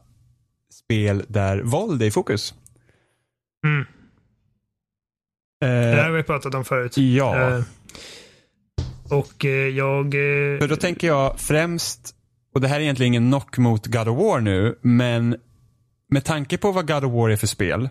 spel 0.74 1.26
där 1.28 1.62
våld 1.62 2.02
är 2.02 2.06
i 2.06 2.12
fokus. 2.12 2.54
Mm. 3.66 3.86
Det 5.60 5.68
här 5.68 5.98
Eh, 5.98 6.04
har 6.04 6.12
vi 6.12 6.24
pratat 6.24 6.56
om 6.56 6.66
förut. 6.66 6.98
ja. 6.98 7.58
Eh, 7.58 7.64
och 9.10 9.46
eh, 9.46 9.52
jag... 9.52 10.06
Eh, 10.06 10.60
för 10.60 10.68
då 10.68 10.76
tänker 10.76 11.08
jag 11.08 11.40
främst, 11.40 12.16
och 12.54 12.62
det 12.62 12.68
här 12.68 12.76
är 12.76 12.82
egentligen 12.82 13.14
ingen 13.14 13.32
knock 13.32 13.58
mot 13.58 13.86
God 13.86 14.08
of 14.08 14.18
War 14.18 14.40
nu, 14.40 14.80
men 14.82 15.36
med 16.10 16.26
tanke 16.26 16.58
på 16.58 16.72
vad 16.72 16.88
God 16.88 17.04
of 17.04 17.14
War 17.14 17.30
är 17.30 17.36
för 17.36 17.48
spel 17.48 17.90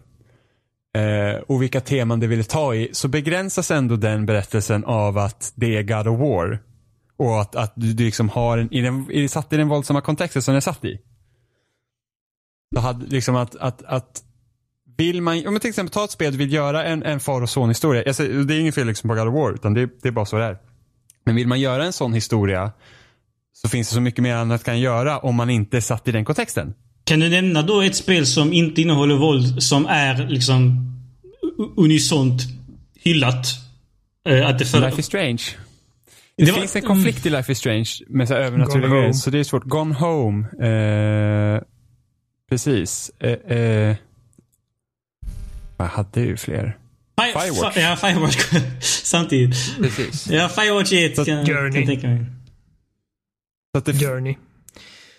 eh, 0.96 1.40
och 1.46 1.62
vilka 1.62 1.80
teman 1.80 2.20
det 2.20 2.26
vill 2.26 2.44
ta 2.44 2.74
i 2.74 2.88
så 2.92 3.08
begränsas 3.08 3.70
ändå 3.70 3.96
den 3.96 4.26
berättelsen 4.26 4.84
av 4.84 5.18
att 5.18 5.52
det 5.54 5.76
är 5.76 5.82
God 5.82 6.08
of 6.08 6.20
War. 6.20 6.62
Och 7.18 7.40
att, 7.40 7.56
att 7.56 7.72
du, 7.76 7.92
du 7.92 8.04
liksom 8.04 8.28
har 8.28 8.58
en, 8.58 8.72
i 8.72 8.80
den, 8.80 9.10
i, 9.10 9.28
satt 9.28 9.52
i 9.52 9.56
den 9.56 9.68
våldsamma 9.68 10.00
kontexten 10.00 10.42
som 10.42 10.52
den 10.52 10.56
är 10.56 10.60
satt 10.60 10.84
i. 10.84 10.98
Så 12.74 12.80
hade 12.80 13.06
liksom 13.06 13.36
att, 13.36 13.56
att, 13.56 13.82
att 13.82 14.22
vill 14.96 15.22
man, 15.22 15.46
om 15.46 15.54
man 15.54 15.60
till 15.60 15.70
exempel 15.70 15.92
tar 15.92 16.04
ett 16.04 16.10
spel 16.10 16.32
du 16.32 16.38
vill 16.38 16.52
göra 16.52 16.84
en, 16.84 17.02
en 17.02 17.20
far 17.20 17.42
och 17.42 17.50
son 17.50 17.68
historia. 17.68 18.02
Alltså, 18.06 18.22
det 18.22 18.54
är 18.54 18.60
inget 18.60 18.74
fel 18.74 18.86
liksom 18.86 19.08
på 19.08 19.14
God 19.14 19.28
of 19.28 19.34
War 19.34 19.52
utan 19.52 19.74
det, 19.74 19.90
det 20.02 20.08
är 20.08 20.12
bara 20.12 20.26
så 20.26 20.38
det 20.38 20.44
är. 20.44 20.58
Men 21.26 21.36
vill 21.36 21.46
man 21.48 21.60
göra 21.60 21.84
en 21.84 21.92
sån 21.92 22.12
historia 22.14 22.72
så 23.52 23.68
finns 23.68 23.88
det 23.88 23.94
så 23.94 24.00
mycket 24.00 24.22
mer 24.22 24.34
annat 24.34 24.64
kan 24.64 24.80
göra 24.80 25.18
om 25.18 25.34
man 25.34 25.50
inte 25.50 25.76
är 25.76 25.80
satt 25.80 26.08
i 26.08 26.12
den 26.12 26.24
kontexten. 26.24 26.74
Kan 27.04 27.20
du 27.20 27.28
nämna 27.28 27.62
då 27.62 27.82
ett 27.82 27.96
spel 27.96 28.26
som 28.26 28.52
inte 28.52 28.82
innehåller 28.82 29.16
våld 29.16 29.62
som 29.62 29.86
är 29.86 30.26
liksom 30.28 30.92
unisont 31.76 32.42
hyllat? 32.94 33.46
Eh, 34.28 34.46
att 34.48 34.58
det 34.58 34.64
för... 34.64 34.80
Life 34.80 35.00
is 35.00 35.06
strange. 35.06 35.42
Det, 36.36 36.44
Det 36.44 36.52
var- 36.52 36.58
finns 36.58 36.76
en 36.76 36.82
konflikt 36.82 37.26
i 37.26 37.30
Life 37.30 37.52
is 37.52 37.58
strange 37.58 37.90
med 38.08 38.28
så 38.28 38.34
övernaturliga 38.34 38.90
grejer. 38.90 39.12
Så 39.12 39.30
det 39.30 39.38
är 39.38 39.44
svårt. 39.44 39.64
Gone 39.64 39.94
home. 39.94 40.46
Eh, 41.56 41.62
precis. 42.50 43.10
Eh, 43.20 43.56
eh, 43.58 43.96
jag 45.78 45.86
hade 45.86 46.20
ju 46.20 46.36
fler. 46.36 46.76
Fi- 47.20 47.32
Firewatch. 47.40 47.74
Fi- 47.76 47.80
ja, 47.80 47.96
Firewatch. 47.96 48.36
Samtidigt. 49.04 49.76
Precis. 49.80 50.26
Ja, 50.30 50.48
Firewatch 50.48 50.92
är 50.92 51.06
ett. 51.06 51.16
Så 51.16 51.24
Kan, 51.24 51.46
kan 51.46 51.54
Journey. 51.54 51.78
jag 51.80 51.86
tänka 51.86 52.06
mig. 52.08 52.24
Så 53.74 53.78
att 53.78 53.84
det, 53.84 53.92
Journey. 53.92 54.34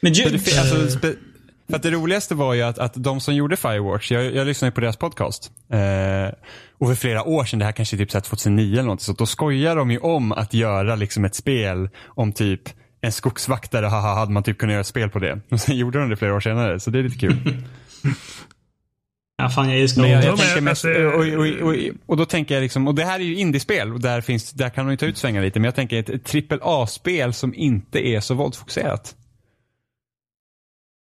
Men 0.01 0.13
ju, 0.13 0.23
det, 0.29 0.57
alltså, 0.59 0.99
för 0.99 1.75
att 1.75 1.83
det 1.83 1.91
roligaste 1.91 2.35
var 2.35 2.53
ju 2.53 2.61
att, 2.61 2.79
att 2.79 2.93
de 2.95 3.19
som 3.21 3.35
gjorde 3.35 3.57
Firewatch, 3.57 4.11
jag, 4.11 4.35
jag 4.35 4.47
lyssnade 4.47 4.71
på 4.71 4.81
deras 4.81 4.97
podcast. 4.97 5.51
Eh, 5.71 6.33
och 6.77 6.87
för 6.87 6.95
flera 6.95 7.23
år 7.23 7.45
sedan, 7.45 7.59
det 7.59 7.65
här 7.65 7.71
kanske 7.71 7.95
är 7.95 7.97
typ 7.97 8.11
så 8.11 8.17
här 8.17 8.23
2009 8.23 8.73
eller 8.73 8.83
något, 8.83 9.01
så 9.01 9.13
då 9.13 9.25
skojar 9.25 9.75
de 9.75 9.91
ju 9.91 9.97
om 9.97 10.31
att 10.31 10.53
göra 10.53 10.95
liksom 10.95 11.25
ett 11.25 11.35
spel 11.35 11.89
om 12.05 12.31
typ 12.33 12.61
en 13.01 13.11
skogsvaktare, 13.11 13.85
haha, 13.85 14.15
hade 14.15 14.31
man 14.31 14.43
typ 14.43 14.57
kunnat 14.57 14.71
göra 14.73 14.81
ett 14.81 14.87
spel 14.87 15.09
på 15.09 15.19
det. 15.19 15.39
Och 15.51 15.59
sen 15.61 15.77
gjorde 15.77 15.99
de 15.99 16.09
det 16.09 16.15
flera 16.17 16.35
år 16.35 16.39
senare, 16.39 16.79
så 16.79 16.89
det 16.89 16.99
är 16.99 17.03
lite 17.03 17.17
kul. 17.17 17.63
ja, 19.37 19.49
fan 19.49 19.69
jag 19.69 19.79
älskar 19.79 20.01
Men 20.01 20.11
jag, 20.11 20.23
Ja, 20.23 20.27
jag 20.27 20.37
tänker 20.37 20.61
mest, 20.61 20.85
och, 20.85 20.91
och, 20.93 21.69
och, 21.69 21.75
och 22.05 22.17
då 22.17 22.25
tänker 22.25 22.55
jag 22.55 22.61
liksom, 22.61 22.87
och 22.87 22.95
det 22.95 23.05
här 23.05 23.19
är 23.19 23.23
ju 23.23 23.35
indiespel 23.35 23.93
och 23.93 23.99
där, 23.99 24.21
finns, 24.21 24.51
där 24.51 24.69
kan 24.69 24.85
de 24.85 24.91
ju 24.91 24.97
ta 24.97 25.05
ut 25.05 25.17
svängar 25.17 25.41
lite, 25.41 25.59
men 25.59 25.65
jag 25.65 25.75
tänker 25.75 25.99
ett, 25.99 26.25
trippel 26.25 26.59
A-spel 26.61 27.33
som 27.33 27.53
inte 27.53 28.07
är 28.07 28.19
så 28.19 28.33
våldsfokuserat. 28.33 29.15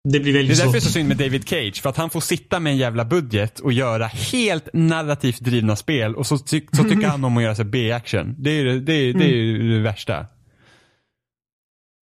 Det 0.09 0.21
blir 0.21 0.33
Det 0.33 0.39
är 0.39 0.43
väldigt 0.43 0.59
därför 0.59 0.73
det 0.73 0.79
är 0.79 0.81
så 0.81 0.91
synd 0.91 1.09
med 1.09 1.17
David 1.17 1.49
Cage, 1.49 1.83
för 1.83 1.91
att 1.91 1.97
han 1.97 2.11
får 2.11 2.21
sitta 2.21 2.61
med 2.61 2.71
en 2.71 2.77
jävla 2.77 3.05
budget 3.05 3.61
och 3.61 3.73
göra 3.73 4.07
helt 4.07 4.69
narrativt 4.73 5.41
drivna 5.41 5.77
spel 5.77 6.17
och 6.17 6.27
så, 6.27 6.39
ty 6.39 6.61
så 6.73 6.85
tycker 6.85 7.07
han 7.09 7.25
om 7.25 7.37
att 7.37 7.43
göra 7.43 7.55
sig 7.55 7.65
B-action. 7.65 8.35
Det 8.39 8.51
är 8.51 8.55
ju 8.55 8.65
det, 8.65 8.81
det, 8.81 8.93
är, 8.93 9.15
det, 9.15 9.25
är 9.25 9.29
ju 9.29 9.75
det 9.75 9.81
värsta. 9.81 10.27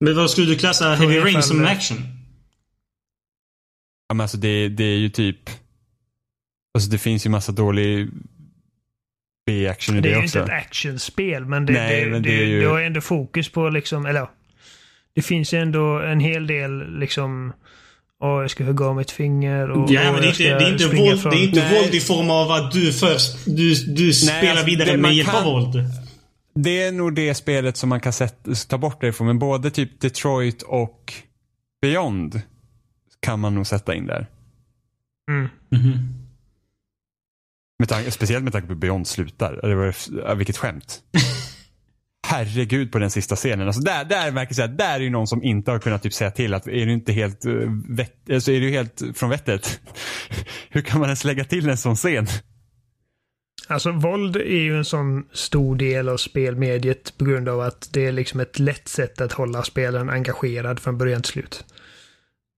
Men 0.05 0.17
vad 0.17 0.31
skulle 0.31 0.47
du 0.47 0.57
klassa 0.57 0.95
Heavy 0.95 1.19
Rain 1.19 1.43
som 1.43 1.65
action? 1.65 1.97
Ja, 4.09 4.15
men 4.15 4.21
alltså 4.21 4.37
det, 4.37 4.69
det 4.69 4.85
är 4.85 4.97
ju 4.97 5.09
typ, 5.09 5.51
alltså 6.75 6.91
det 6.91 6.99
finns 6.99 7.27
ju 7.27 7.31
massa 7.31 7.53
dålig 7.53 8.09
B-action 9.47 9.97
i 9.97 10.01
Det 10.01 10.09
det, 10.09 10.15
är 10.15 10.19
ju 10.19 10.25
också. 10.25 10.39
inte 10.41 10.53
ett 10.53 10.63
actionspel, 10.67 11.45
men 11.45 11.67
det, 11.67 11.73
Nej, 11.73 12.05
det, 12.05 12.11
men 12.11 12.23
det, 12.23 12.29
det 12.29 12.43
är 12.43 12.47
ju- 12.47 12.61
det 12.61 12.67
har 12.67 12.81
ändå 12.81 13.01
fokus 13.01 13.49
på 13.49 13.69
liksom, 13.69 14.07
eller 14.07 14.27
det 15.15 15.23
finns 15.23 15.55
ju 15.55 15.59
ändå 15.59 15.99
en 16.01 16.21
hel 16.21 16.47
del 16.47 16.99
liksom 16.99 17.53
Åh, 18.23 18.41
jag 18.41 18.51
ska 18.51 18.65
hugga 18.65 18.85
av 18.85 18.97
mitt 18.97 19.11
finger 19.11 19.71
och 19.71 19.91
Ja, 19.91 20.13
men 20.13 20.21
det 20.23 20.27
är 20.27 20.31
inte, 20.31 20.43
det 20.43 20.65
är 20.65 20.73
inte, 20.73 20.97
våld, 20.97 21.23
från- 21.23 21.33
det 21.33 21.39
är 21.39 21.45
inte 21.45 21.61
Nej. 21.61 21.83
våld 21.83 21.95
i 21.95 22.01
form 22.01 22.31
av 22.31 22.51
att 22.51 22.73
du 22.73 22.93
först 22.93 23.45
du, 23.47 23.75
du 23.75 24.13
spelar 24.13 24.51
alltså, 24.51 24.67
vidare 24.67 24.91
det 24.91 24.97
med 24.97 25.15
hjälp 25.15 25.29
av 25.29 25.33
kan- 25.35 25.45
våld. 25.45 25.75
Det 26.55 26.83
är 26.83 26.93
nog 26.93 27.15
det 27.15 27.35
spelet 27.35 27.77
som 27.77 27.89
man 27.89 28.01
kan 28.01 28.13
sätta, 28.13 28.55
ta 28.69 28.79
bort 28.79 29.01
det 29.01 29.09
ifrån. 29.09 29.27
Men 29.27 29.39
både 29.39 29.71
typ 29.71 30.01
Detroit 30.01 30.63
och 30.63 31.13
Beyond 31.83 32.41
kan 33.21 33.41
man 33.41 33.55
nog 33.55 33.67
sätta 33.67 33.95
in 33.95 34.07
där. 34.07 34.27
Mm. 35.31 35.49
Med 37.81 37.89
tanke, 37.89 38.11
speciellt 38.11 38.45
med 38.45 38.53
tanke 38.53 38.67
på 38.67 38.73
hur 38.73 38.81
Beyond 38.81 39.07
slutar. 39.07 39.61
Det 39.63 39.75
var, 39.75 40.35
vilket 40.35 40.57
skämt. 40.57 41.01
Herregud 42.27 42.93
på 42.93 42.99
den 42.99 43.11
sista 43.11 43.37
scenen. 43.37 43.67
Alltså 43.67 43.83
där, 43.83 44.05
där 44.05 44.47
det 44.47 44.55
så 44.55 44.61
här, 44.61 44.69
där 44.69 44.95
är 44.95 45.01
ju 45.01 45.11
någon 45.11 45.27
som 45.27 45.43
inte 45.43 45.71
har 45.71 45.79
kunnat 45.79 46.03
typ 46.03 46.15
säga 46.15 46.31
till 46.31 46.55
att 46.55 46.67
är 46.67 46.87
du 46.87 46.93
inte 46.93 47.13
helt, 47.13 47.47
uh, 47.47 47.71
vett, 47.89 48.31
alltså 48.33 48.53
är 48.53 48.61
du 48.61 48.71
helt 48.71 49.03
från 49.15 49.31
vettet? 49.31 49.81
hur 50.71 50.81
kan 50.81 51.01
man 51.01 51.09
ens 51.09 51.25
lägga 51.25 51.45
till 51.45 51.69
en 51.69 51.77
sån 51.77 51.97
scen? 51.97 52.27
Alltså 53.69 53.93
våld 53.93 54.37
är 54.37 54.61
ju 54.61 54.79
en 54.79 54.85
sån 54.85 55.25
stor 55.33 55.77
del 55.77 56.09
av 56.09 56.17
spelmediet 56.17 57.19
på 57.19 57.25
grund 57.25 57.49
av 57.49 57.61
att 57.61 57.89
det 57.93 58.07
är 58.07 58.13
liksom 58.13 58.41
ett 58.41 58.59
lätt 58.59 58.89
sätt 58.89 59.21
att 59.21 59.33
hålla 59.33 59.63
spelaren 59.63 60.11
engagerad 60.11 60.81
från 60.81 60.99
början 60.99 61.23
till 61.23 61.33
slut. 61.33 61.65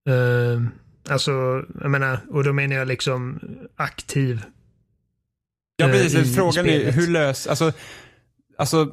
Uh, 0.08 0.66
alltså, 1.08 1.64
jag 1.80 1.90
menar, 1.90 2.20
och 2.30 2.44
då 2.44 2.52
menar 2.52 2.76
jag 2.76 2.88
liksom 2.88 3.40
aktiv. 3.76 4.42
Ja, 5.82 5.88
eh, 5.88 6.02
precis. 6.02 6.30
i 6.30 6.34
Frågan 6.34 6.66
är 6.66 6.78
spelet. 6.78 6.96
hur 6.96 7.08
lös, 7.10 7.46
alltså, 7.46 7.72
alltså 8.58 8.88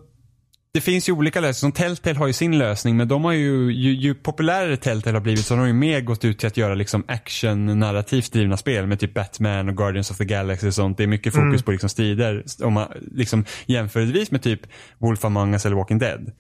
det 0.74 0.82
finns 0.82 1.10
ju 1.10 1.14
olika 1.14 1.40
lösningar. 1.42 1.54
Som 1.54 1.72
Telltale 1.72 2.18
har 2.18 2.28
ju 2.28 2.34
sin 2.34 2.58
lösning 2.58 2.98
men 2.98 3.08
de 3.08 3.24
har 3.24 3.32
ju, 3.32 3.72
ju, 3.74 3.94
ju 3.94 4.16
populärare 4.16 4.78
Telltale 4.78 5.16
har 5.16 5.22
blivit 5.22 5.46
så 5.46 5.54
har 5.56 5.62
de 5.62 5.68
ju 5.68 5.74
mer 5.74 6.02
gått 6.02 6.26
ut 6.26 6.40
till 6.40 6.48
att 6.48 6.58
göra 6.58 6.76
liksom 6.76 7.04
action 7.08 7.80
narrativt 7.80 8.34
drivna 8.34 8.58
spel 8.58 8.88
med 8.88 9.00
typ 9.00 9.14
Batman 9.14 9.70
och 9.70 9.78
Guardians 9.78 10.12
of 10.12 10.18
the 10.18 10.26
Galaxy 10.26 10.68
och 10.68 10.74
sånt. 10.74 10.98
Det 10.98 11.04
är 11.04 11.08
mycket 11.08 11.34
fokus 11.34 11.48
Mm. 11.48 11.62
på 11.62 11.72
liksom 11.72 11.90
strider 11.90 12.44
om 12.64 12.74
man 12.74 12.88
liksom 13.12 13.46
jämförelsevis 13.66 14.32
med 14.32 14.42
typ 14.42 14.62
Wolf 14.98 15.26
Among 15.26 15.54
Us 15.54 15.66
eller 15.66 15.76
Walking 15.76 16.00
Dead. 16.00 16.32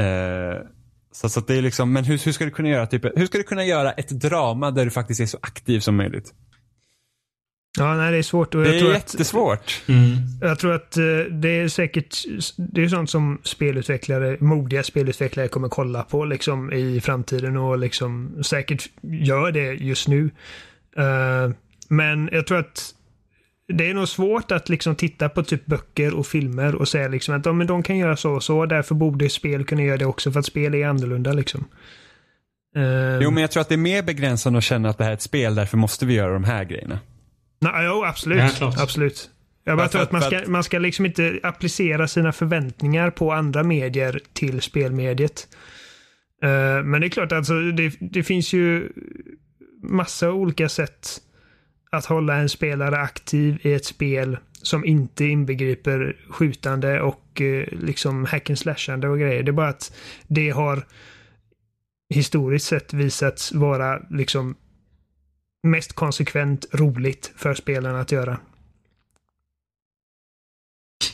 Eh, 0.00 0.60
så, 1.12 1.28
så 1.28 1.40
det 1.40 1.54
är 1.58 1.62
liksom, 1.62 1.92
men 1.92 2.04
hur, 2.04 2.18
hur 2.24 2.32
ska 2.32 2.44
du 2.44 2.50
kunna 2.50 2.68
göra 2.68 2.86
typ, 2.86 3.04
hur 3.18 3.26
ska 3.26 3.38
du 3.38 3.44
kunna 3.44 3.64
göra 3.64 3.92
ett 3.92 4.08
drama 4.08 4.70
där 4.70 4.84
du 4.84 4.90
faktiskt 4.90 5.20
är 5.20 5.26
så 5.26 5.38
aktiv 5.42 5.80
som 5.80 5.96
möjligt? 5.96 6.32
Ja, 7.78 7.96
nej, 7.96 8.12
det 8.12 8.18
är 8.18 8.22
svårt. 8.22 8.54
Och 8.54 8.62
Det 8.62 8.66
jag 8.66 8.76
är 8.76 8.80
tror 8.80 8.90
att, 8.90 8.96
jättesvårt. 8.96 9.82
Mm. 9.86 10.16
Jag 10.40 10.58
tror 10.58 10.72
att 10.74 10.96
eh, 10.96 11.04
det 11.30 11.48
är 11.48 11.68
säkert, 11.68 12.16
det 12.56 12.84
är 12.84 12.88
sånt 12.88 13.10
som 13.10 13.38
spelutvecklare, 13.42 14.36
modiga 14.40 14.82
spelutvecklare 14.82 15.48
kommer 15.48 15.68
kolla 15.68 16.02
på 16.02 16.24
liksom 16.24 16.72
i 16.72 17.00
framtiden 17.00 17.56
och 17.56 17.78
liksom 17.78 18.38
säkert 18.44 18.88
gör 19.02 19.52
det 19.52 19.72
just 19.72 20.08
nu. 20.08 20.30
Eh, 20.96 21.50
men 21.88 22.28
jag 22.32 22.46
tror 22.46 22.58
att 22.58 22.94
det 23.72 23.90
är 23.90 23.94
nog 23.94 24.08
svårt 24.08 24.52
att 24.52 24.68
liksom 24.68 24.96
titta 24.96 25.28
på 25.28 25.42
typ 25.42 25.66
böcker 25.66 26.14
och 26.14 26.26
filmer 26.26 26.74
och 26.74 26.88
säga 26.88 27.08
liksom 27.08 27.34
att 27.34 27.46
ja, 27.46 27.52
men 27.52 27.66
de 27.66 27.82
kan 27.82 27.98
göra 27.98 28.16
så 28.16 28.32
och 28.32 28.42
så, 28.42 28.66
därför 28.66 28.94
borde 28.94 29.28
spel 29.28 29.64
kunna 29.64 29.82
göra 29.82 29.96
det 29.96 30.06
också 30.06 30.32
för 30.32 30.40
att 30.40 30.46
spel 30.46 30.74
är 30.74 30.86
annorlunda 30.86 31.32
liksom. 31.32 31.64
Eh, 32.76 33.18
Jo 33.20 33.30
men 33.30 33.40
jag 33.40 33.50
tror 33.50 33.60
att 33.60 33.68
det 33.68 33.74
är 33.74 33.76
mer 33.76 34.02
begränsande 34.02 34.58
att 34.58 34.64
känna 34.64 34.88
att 34.88 34.98
det 34.98 35.04
här 35.04 35.10
är 35.10 35.14
ett 35.14 35.22
spel, 35.22 35.54
därför 35.54 35.76
måste 35.76 36.06
vi 36.06 36.14
göra 36.14 36.32
de 36.32 36.44
här 36.44 36.64
grejerna. 36.64 36.98
Nej, 37.58 37.86
jo, 37.86 38.04
absolut. 38.04 38.56
Ja, 38.60 38.72
absolut. 38.78 39.30
Jag 39.64 39.76
bara 39.78 39.88
tror 39.88 40.02
att- 40.02 40.12
man 40.12 40.22
ska, 40.22 40.40
man 40.46 40.64
ska 40.64 40.78
liksom 40.78 41.06
inte 41.06 41.40
applicera 41.42 42.08
sina 42.08 42.32
förväntningar 42.32 43.10
på 43.10 43.32
andra 43.32 43.62
medier 43.62 44.20
till 44.32 44.60
spelmediet. 44.60 45.48
Eh, 46.42 46.82
men 46.84 47.00
det 47.00 47.06
är 47.06 47.08
klart, 47.08 47.32
alltså, 47.32 47.60
det, 47.60 47.92
det 48.00 48.22
finns 48.22 48.52
ju 48.52 48.92
massa 49.82 50.32
olika 50.32 50.68
sätt 50.68 51.08
att 51.90 52.04
hålla 52.04 52.36
en 52.36 52.48
spelare 52.48 52.96
aktiv 52.98 53.58
i 53.62 53.72
ett 53.72 53.84
spel 53.84 54.38
som 54.62 54.84
inte 54.84 55.24
inbegriper 55.24 56.16
skjutande 56.30 57.00
och 57.00 57.40
eh, 57.40 57.64
liksom 57.72 58.24
hack 58.24 58.50
and 58.50 58.58
slashande 58.58 59.08
och 59.08 59.18
grejer. 59.18 59.42
Det 59.42 59.50
är 59.50 59.52
bara 59.52 59.68
att 59.68 59.96
det 60.26 60.50
har 60.50 60.82
historiskt 62.14 62.66
sett 62.66 62.92
visats 62.92 63.52
vara 63.52 64.02
liksom 64.10 64.54
mest 65.62 65.92
konsekvent 65.92 66.66
roligt 66.72 67.32
för 67.36 67.54
spelarna 67.54 68.00
att 68.00 68.12
göra. 68.12 68.38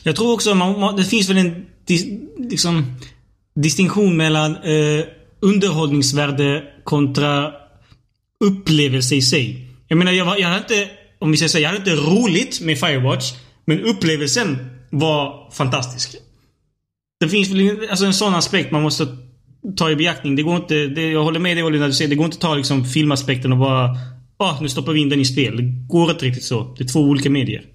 Jag 0.03 0.15
tror 0.15 0.33
också 0.33 0.55
man, 0.55 0.79
man, 0.79 0.95
det 0.95 1.03
finns 1.03 1.29
väl 1.29 1.37
en 1.37 1.65
dis, 1.85 2.05
liksom, 2.37 2.85
distinktion 3.55 4.17
mellan 4.17 4.55
eh, 4.55 5.05
underhållningsvärde 5.39 6.63
kontra 6.83 7.53
upplevelse 8.39 9.15
i 9.15 9.21
sig. 9.21 9.67
Jag 9.87 9.97
menar, 9.97 10.11
jag, 10.11 10.39
jag 10.39 10.47
hade 10.47 10.59
inte, 10.59 10.89
om 11.19 11.31
vi 11.31 11.37
säger 11.37 11.49
så, 11.49 11.59
jag 11.59 11.69
hade 11.69 11.77
inte 11.91 11.95
roligt 11.95 12.61
med 12.61 12.79
Firewatch. 12.79 13.33
Men 13.65 13.81
upplevelsen 13.81 14.57
var 14.89 15.51
fantastisk. 15.51 16.15
Det 17.19 17.29
finns 17.29 17.49
väl 17.49 17.59
en- 17.59 17.89
alltså 17.89 18.05
en 18.05 18.13
sån 18.13 18.35
aspekt 18.35 18.71
man 18.71 18.81
måste 18.81 19.07
ta 19.77 19.91
i 19.91 19.95
beaktning. 19.95 20.35
Det 20.35 20.43
går 20.43 20.55
inte, 20.55 20.87
det, 20.87 21.11
jag 21.11 21.23
håller 21.23 21.39
med 21.39 21.57
dig 21.57 21.63
Olli 21.63 21.79
när 21.79 21.87
du 21.87 21.93
säger 21.93 22.09
det 22.09 22.15
går 22.15 22.25
inte 22.25 22.35
att 22.35 22.41
ta 22.41 22.55
liksom 22.55 22.85
filmaspekten 22.85 23.51
och 23.51 23.57
bara 23.57 23.89
ah, 24.37 24.57
nu 24.61 24.69
stoppar 24.69 24.93
vi 24.93 25.01
in 25.01 25.09
den 25.09 25.19
i 25.19 25.25
spel. 25.25 25.57
Det 25.57 25.63
går 25.87 26.11
inte 26.11 26.25
riktigt 26.25 26.43
så. 26.43 26.75
Det 26.77 26.83
är 26.83 26.87
två 26.87 26.99
olika 26.99 27.29
medier. 27.29 27.65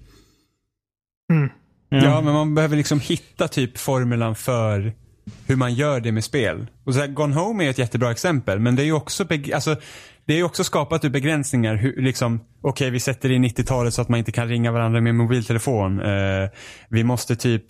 Mm. 1.33 1.49
Ja. 1.89 2.21
men 2.21 2.33
man 2.33 2.55
behöver 2.55 2.77
liksom 2.77 2.99
hitta 2.99 3.47
typ 3.47 3.77
formulan 3.77 4.35
för 4.35 4.93
hur 5.47 5.55
man 5.55 5.73
gör 5.73 5.99
det 5.99 6.11
med 6.11 6.23
spel. 6.23 6.67
Och 6.83 6.93
så 6.93 6.99
här, 6.99 7.07
Gone 7.07 7.35
Home 7.35 7.65
är 7.65 7.69
ett 7.69 7.77
jättebra 7.77 8.11
exempel, 8.11 8.59
men 8.59 8.75
det 8.75 8.81
är 8.81 8.85
ju 8.85 8.93
också, 8.93 9.25
alltså, 9.53 9.75
det 10.25 10.33
är 10.33 10.37
ju 10.37 10.43
också 10.43 10.63
skapat 10.63 11.05
ur 11.05 11.09
begränsningar. 11.09 11.75
Hur, 11.75 12.01
liksom, 12.01 12.39
Okej, 12.63 12.89
vi 12.89 12.99
sätter 12.99 13.31
in 13.31 13.45
90-talet 13.45 13.93
så 13.93 14.01
att 14.01 14.09
man 14.09 14.19
inte 14.19 14.31
kan 14.31 14.47
ringa 14.47 14.71
varandra 14.71 15.01
med 15.01 15.15
mobiltelefon. 15.15 15.99
Eh, 16.01 16.49
vi 16.89 17.03
måste 17.03 17.35
typ, 17.35 17.65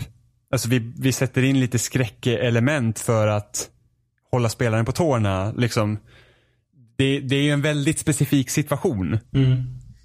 alltså 0.54 0.70
vi, 0.70 0.94
vi 0.98 1.12
sätter 1.12 1.44
in 1.44 1.60
lite 1.60 1.80
skräckelement 1.80 3.00
för 3.00 3.28
att 3.28 3.70
hålla 4.32 4.50
spelaren 4.50 4.86
på 4.86 4.92
tårna. 4.92 5.52
Liksom. 5.52 5.98
Det, 7.02 7.20
det 7.20 7.36
är 7.36 7.42
ju 7.44 7.52
en 7.52 7.62
väldigt 7.62 8.00
specifik 8.00 8.50
situation 8.50 9.20
Mm. 9.34 9.56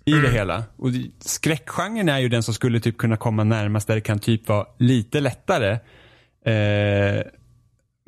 i 0.04 0.12
det 0.12 0.30
hela. 0.30 0.64
Och 0.76 0.88
skräckgenren 1.20 2.08
är 2.08 2.18
ju 2.18 2.28
den 2.28 2.42
som 2.42 2.54
skulle 2.54 2.80
typ 2.80 2.96
kunna 2.98 3.16
komma 3.16 3.44
närmast 3.44 3.86
där 3.88 3.94
det 3.94 4.00
kan 4.00 4.18
typ 4.18 4.48
vara 4.48 4.66
lite 4.78 5.20
lättare. 5.20 5.70
Eh, 6.46 7.22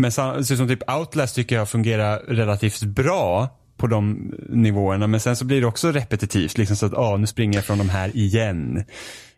men 0.03 0.13
så, 0.13 0.45
så 0.45 0.57
som 0.57 0.69
typ 0.69 0.91
Outlast 0.91 1.35
tycker 1.35 1.57
jag 1.57 1.69
fungerar 1.69 2.19
relativt 2.19 2.83
bra 2.83 3.49
på 3.77 3.87
de 3.87 4.33
nivåerna. 4.49 5.07
Men 5.07 5.21
sen 5.21 5.37
så 5.37 5.45
blir 5.45 5.61
det 5.61 5.67
också 5.67 5.93
repetitivt. 5.93 6.59
Liksom 6.59 6.77
så 6.77 6.87
att 6.87 6.95
ah, 6.95 7.17
nu 7.17 7.27
springer 7.27 7.59
jag 7.59 7.65
från 7.65 7.79
de 7.79 7.89
här 7.89 8.17
igen. 8.17 8.85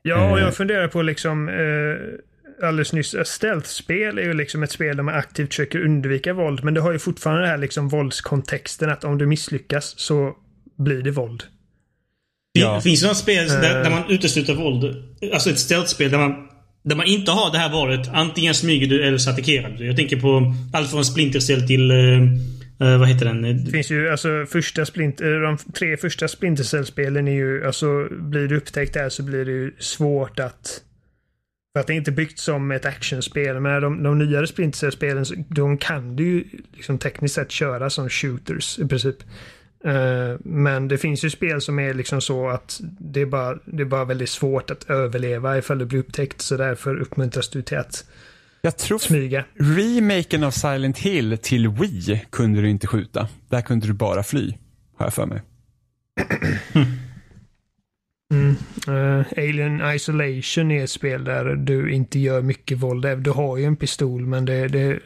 Ja, 0.03 0.31
och 0.31 0.39
Eh. 0.39 0.45
jag 0.45 0.55
funderar 0.57 0.89
på 0.89 1.03
liksom 1.03 1.49
eh, 1.49 1.55
alldeles 2.63 2.93
nyss, 2.93 3.15
stealth-spel 3.25 4.19
är 4.19 4.23
ju 4.23 4.35
liksom 4.35 4.63
ett 4.63 4.71
spel 4.71 4.97
där 4.97 5.03
man 5.03 5.15
aktivt 5.15 5.49
försöker 5.49 5.85
undvika 5.85 6.33
våld, 6.35 6.65
men 6.65 6.75
det 6.75 6.81
har 6.81 6.93
ju 6.93 6.99
fortfarande 6.99 7.43
den 7.43 7.51
här 7.51 7.59
liksom 7.59 7.89
våldskontexten 7.89 8.91
att 8.91 9.05
om 9.05 9.19
du 9.19 9.27
misslyckas 9.27 9.95
så 9.99 10.37
blir 10.79 11.03
det 11.03 11.11
våld. 11.11 11.43
Det 12.55 12.61
Ja. 12.61 12.81
finns 12.81 13.03
några 13.03 13.15
spel 13.15 13.49
där, 13.49 13.77
Eh. 13.77 13.83
där 13.83 13.91
man 13.91 14.11
utesluter 14.11 14.55
våld. 14.55 15.05
Alltså 15.33 15.51
ett 15.51 15.59
stealth-spel 15.59 16.11
där 16.11 16.19
man, 16.19 16.49
där 16.83 16.97
man 16.97 17.07
inte 17.07 17.31
har 17.31 17.53
det 17.53 17.59
här 17.59 17.73
valet. 17.73 18.09
Antingen 18.13 18.55
smyger 18.55 18.87
du 18.87 19.05
eller 19.07 19.19
så 19.19 19.31
attackerar 19.31 19.71
du. 19.71 19.87
Jag 19.87 19.97
tänker 19.97 20.21
på 20.21 20.55
allt 20.73 20.91
från 20.91 21.05
Splinter 21.05 21.41
Cell 21.41 21.67
till... 21.67 21.91
eh, 21.91 22.99
vad 22.99 23.09
heter 23.09 23.27
den? 23.27 23.65
Det 23.65 23.71
finns 23.71 23.91
ju 23.91 24.11
alltså 24.11 24.47
första 24.49 24.87
splint, 24.87 25.21
eh, 25.21 25.29
de 25.31 25.59
tre 25.75 25.97
första 25.97 26.29
Splinter 26.29 26.65
Cell-spelen 26.65 27.29
är 27.29 27.33
ju, 27.33 27.67
alltså 27.67 28.09
blir 28.11 28.49
du 28.49 28.57
upptäckt 28.57 28.95
där 28.95 29.09
så 29.09 29.23
blir 29.23 29.45
det 29.45 29.51
ju 29.53 29.73
svårt 29.79 30.39
att 30.41 30.81
för 31.73 31.81
att 31.81 31.87
det 31.87 31.93
är 31.93 31.97
inte 31.97 32.13
byggt 32.13 32.39
som 32.39 32.71
ett 32.71 32.85
actionspel. 32.87 33.61
Men 33.61 33.83
de, 33.83 34.03
de 34.03 34.19
nyare 34.19 34.47
Splinter 34.47 35.55
de 35.55 35.79
kan 35.79 36.17
du 36.17 36.25
ju 36.25 36.45
liksom 36.73 36.99
tekniskt 36.99 37.35
sett 37.35 37.51
köra 37.51 37.91
som 37.91 38.09
shooters 38.09 38.79
i 38.79 38.89
princip. 38.89 39.17
Eh, 39.85 40.39
men 40.45 40.89
det 40.89 40.99
finns 40.99 41.25
ju 41.25 41.31
spel 41.31 41.61
som 41.61 41.79
är 41.79 41.95
liksom 41.95 42.21
så 42.21 42.49
att 42.49 42.81
det 43.01 43.21
är, 43.21 43.27
bara, 43.27 43.59
det 43.65 43.83
är 43.83 43.87
bara 43.87 44.05
väldigt 44.05 44.29
svårt 44.29 44.71
att 44.71 44.91
överleva 44.91 45.59
ifall 45.59 45.79
du 45.79 45.85
blir 45.87 45.99
upptäckt. 45.99 46.41
Så 46.41 46.57
därför 46.57 47.01
uppmuntras 47.01 47.49
du 47.49 47.63
till 47.63 47.79
att 47.79 48.05
Jag 48.63 48.77
tror 48.79 48.99
smyga. 48.99 49.45
remaken 49.55 50.45
av 50.45 50.51
Silent 50.51 50.99
Hill 50.99 51.39
till 51.43 51.69
Wii 51.69 52.25
kunde 52.31 52.61
du 52.61 52.69
inte 52.71 52.87
skjuta. 52.87 53.29
Där 53.49 53.61
kunde 53.61 53.87
du 53.87 53.93
bara 53.93 54.23
fly. 54.23 54.55
Har 54.97 55.07
jag 55.07 55.15
för 55.15 55.27
mig. 55.27 55.43
Mm. 58.31 58.57
Eh, 58.89 59.27
Alien 59.37 59.95
Isolation 59.95 60.71
är 60.71 60.85
ett 60.85 60.91
spel 60.91 61.25
där 61.25 61.45
du 61.45 61.93
inte 61.93 62.19
gör 62.19 62.43
mycket 62.43 62.79
våld. 62.79 63.19
Du 63.19 63.31
har 63.31 63.57
ju 63.57 63.65
en 63.65 63.77
pistol 63.77 64.27
men 64.27 64.45
det, 64.45 64.69
det, 64.69 64.99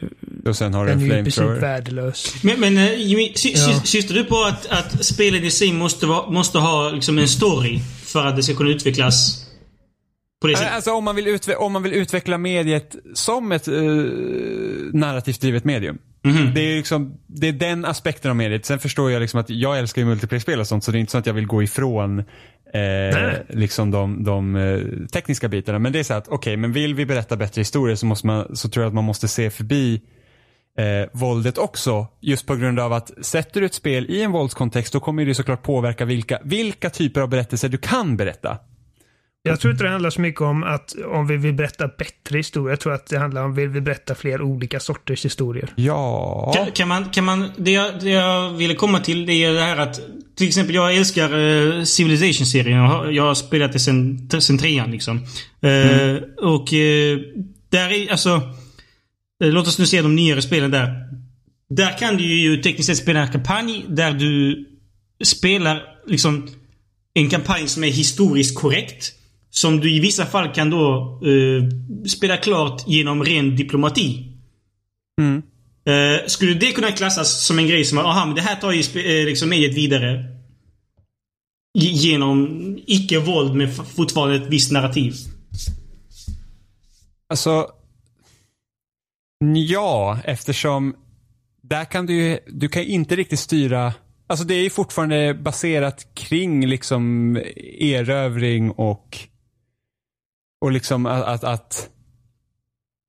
Och 0.45 0.55
sen 0.55 0.73
har 0.73 0.85
du 0.85 0.91
den 0.91 0.99
en 1.01 1.11
är 1.11 1.15
ju 1.15 1.19
i 1.19 1.23
princip 1.23 1.33
flamethrower. 1.43 1.61
värdelös. 1.61 2.43
Men, 2.43 2.59
men 2.59 2.77
eh, 2.77 2.93
Jimmy, 3.01 3.31
sy, 3.35 3.49
Ja. 3.49 3.57
sy, 3.57 3.87
syftar 3.87 4.15
du 4.15 4.23
på 4.23 4.43
att, 4.43 4.65
att 4.65 5.05
spelen 5.05 5.43
i 5.43 5.51
sig 5.51 5.73
måste, 5.73 6.05
vara, 6.05 6.29
måste 6.31 6.57
ha 6.57 6.89
liksom 6.89 7.17
en 7.17 7.27
story 7.27 7.79
för 8.05 8.25
att 8.25 8.35
det 8.35 8.43
ska 8.43 8.55
kunna 8.55 8.69
utvecklas 8.69 9.45
På 10.41 10.47
det 10.47 10.55
sättet. 10.57 10.73
Alltså 10.73 10.91
om 10.91 11.03
man, 11.03 11.15
vill 11.15 11.39
om 11.57 11.73
man 11.73 11.83
vill 11.83 11.93
utveckla 11.93 12.37
mediet 12.37 12.95
som 13.13 13.51
ett 13.51 13.67
uh, 13.67 14.05
narrativt 14.93 15.41
drivet 15.41 15.63
medium. 15.63 15.97
Mhm. 16.23 16.53
Det, 16.53 16.61
är 16.61 16.75
liksom, 16.77 17.17
det 17.27 17.47
är 17.47 17.53
den 17.53 17.85
aspekten 17.85 18.31
av 18.31 18.37
mediet. 18.37 18.65
Sen 18.65 18.79
förstår 18.79 19.11
jag 19.11 19.19
liksom 19.19 19.39
att 19.39 19.49
jag 19.49 19.79
älskar 19.79 20.01
ju 20.01 20.07
multiplayer-spel 20.07 20.59
och 20.59 20.67
sånt 20.67 20.83
så 20.83 20.91
det 20.91 20.97
är 20.97 20.99
inte 20.99 21.11
så 21.11 21.17
att 21.17 21.25
jag 21.25 21.33
vill 21.33 21.47
gå 21.47 21.63
ifrån 21.63 22.23
eh, 22.75 23.33
liksom 23.49 23.91
de, 23.91 24.23
de 24.23 24.55
eh, 24.55 25.07
tekniska 25.07 25.47
bitarna. 25.47 25.79
Men 25.79 25.91
det 25.91 25.99
är 25.99 26.03
så 26.03 26.13
att 26.13 26.27
okej, 26.27 26.57
men 26.57 26.71
vill 26.71 26.95
vi 26.95 27.05
berätta 27.05 27.35
bättre 27.35 27.59
historier 27.59 27.95
så, 27.95 28.05
måste 28.05 28.27
man, 28.27 28.55
så 28.55 28.69
tror 28.69 28.83
jag 28.83 28.87
att 28.89 28.95
man 28.95 29.03
måste 29.03 29.27
se 29.27 29.49
förbi 29.49 30.01
eh, 30.77 31.09
våldet 31.13 31.57
också. 31.57 32.07
Just 32.21 32.47
på 32.47 32.55
grund 32.55 32.79
av 32.79 32.93
att 32.93 33.11
sätter 33.25 33.59
du 33.61 33.65
ett 33.65 33.73
spel 33.73 34.05
i 34.09 34.23
en 34.23 34.31
våldskontext 34.31 34.93
då 34.93 34.99
kommer 34.99 35.25
det 35.25 35.35
såklart 35.35 35.63
påverka 35.63 36.05
vilka, 36.05 36.39
vilka 36.43 36.89
typer 36.89 37.21
av 37.21 37.29
berättelser 37.29 37.69
du 37.69 37.77
kan 37.77 38.17
berätta. 38.17 38.57
Jag 39.45 39.59
tror 39.59 39.71
inte 39.71 39.83
det 39.83 39.89
handlar 39.89 40.09
så 40.09 40.21
mycket 40.21 40.41
om 40.41 40.63
att 40.63 40.95
om 41.13 41.27
vi 41.27 41.37
vill 41.37 41.53
berätta 41.53 41.87
bättre 41.87 42.37
historier. 42.37 42.69
Jag 42.69 42.79
tror 42.79 42.93
att 42.93 43.05
det 43.07 43.17
handlar 43.19 43.43
om 43.43 43.55
vill 43.55 43.69
vi 43.69 43.81
berätta 43.81 44.15
fler 44.15 44.41
olika 44.41 44.79
sorters 44.79 45.25
historier. 45.25 45.69
Ja. 45.75 46.51
Kan, 46.55 46.71
kan 46.71 46.87
man, 46.87 47.05
kan 47.09 47.23
man, 47.23 47.51
det, 47.57 47.71
jag, 47.71 47.99
det 48.01 48.09
jag 48.09 48.49
ville 48.53 48.75
komma 48.75 48.99
till 48.99 49.25
det 49.25 49.33
är 49.33 49.53
det 49.53 49.61
här 49.61 49.77
att 49.77 49.99
till 50.35 50.47
exempel 50.47 50.75
jag 50.75 50.95
älskar 50.95 51.33
uh, 51.33 51.83
Civilization-serien. 51.83 52.77
Jag, 52.77 52.87
har- 52.87 53.11
jag 53.11 53.23
har 53.23 53.35
spelat 53.35 53.73
det 53.73 53.79
sen, 53.79 54.29
sen 54.39 54.57
trean 54.57 54.91
liksom. 54.91 55.17
Eh, 55.61 56.15
Och 56.37 56.73
eh, 56.73 57.17
där 57.69 57.89
är 57.91 58.11
alltså... 58.11 58.41
låt 59.43 59.67
oss 59.67 59.79
nu 59.79 59.85
se 59.85 60.01
de 60.01 60.15
nyare 60.15 60.41
spelen 60.41 60.71
där. 60.71 60.93
Där 61.69 61.97
kan 61.97 62.17
du 62.17 62.23
ju 62.41 62.57
tekniskt 62.57 62.87
sett 62.87 62.97
spela 62.97 63.19
en 63.19 63.31
kampanj 63.31 63.85
där 63.87 64.11
du 64.11 64.65
spelar 65.23 65.81
liksom 66.07 66.47
en 67.13 67.29
kampanj 67.29 67.67
som 67.67 67.83
är 67.83 67.87
historiskt 67.91 68.59
korrekt. 68.59 69.11
Som 69.55 69.79
du 69.79 69.95
i 69.95 69.99
vissa 69.99 70.25
fall 70.25 70.53
kan 70.53 70.69
då 70.69 71.19
eh, 71.25 71.63
spela 72.07 72.37
klart 72.37 72.87
genom 72.87 73.23
ren 73.23 73.55
diplomati. 73.55 74.33
Mm. 75.21 75.41
Eh, 75.85 76.25
skulle 76.27 76.53
det 76.53 76.71
kunna 76.71 76.91
klassas 76.91 77.45
som 77.45 77.59
en 77.59 77.67
grej 77.67 77.85
som, 77.85 77.97
aha 77.97 78.25
men 78.25 78.35
det 78.35 78.41
här 78.41 78.55
tar 78.55 78.71
ju 78.71 78.79
eh, 78.79 79.25
liksom 79.25 79.49
mediet 79.49 79.77
vidare. 79.77 80.25
Genom 81.77 82.79
icke-våld 82.87 83.55
med 83.55 83.75
fortfarande 83.75 84.35
ett 84.35 84.47
visst 84.49 84.71
narrativ. 84.71 85.13
Alltså, 87.29 87.67
ja, 89.55 90.19
eftersom 90.23 90.95
där 91.61 91.85
kan 91.85 92.05
du 92.05 92.13
ju, 92.13 92.39
du 92.47 92.69
kan 92.69 92.83
inte 92.83 93.15
riktigt 93.15 93.39
styra, 93.39 93.93
alltså 94.27 94.45
det 94.45 94.55
är 94.55 94.63
ju 94.63 94.69
fortfarande 94.69 95.33
baserat 95.33 96.07
kring 96.13 96.67
liksom 96.67 97.35
erövring 97.79 98.71
och, 98.71 99.17
och 100.61 100.71
liksom 100.71 101.05
att, 101.05 101.23
att, 101.23 101.43
att 101.43 101.89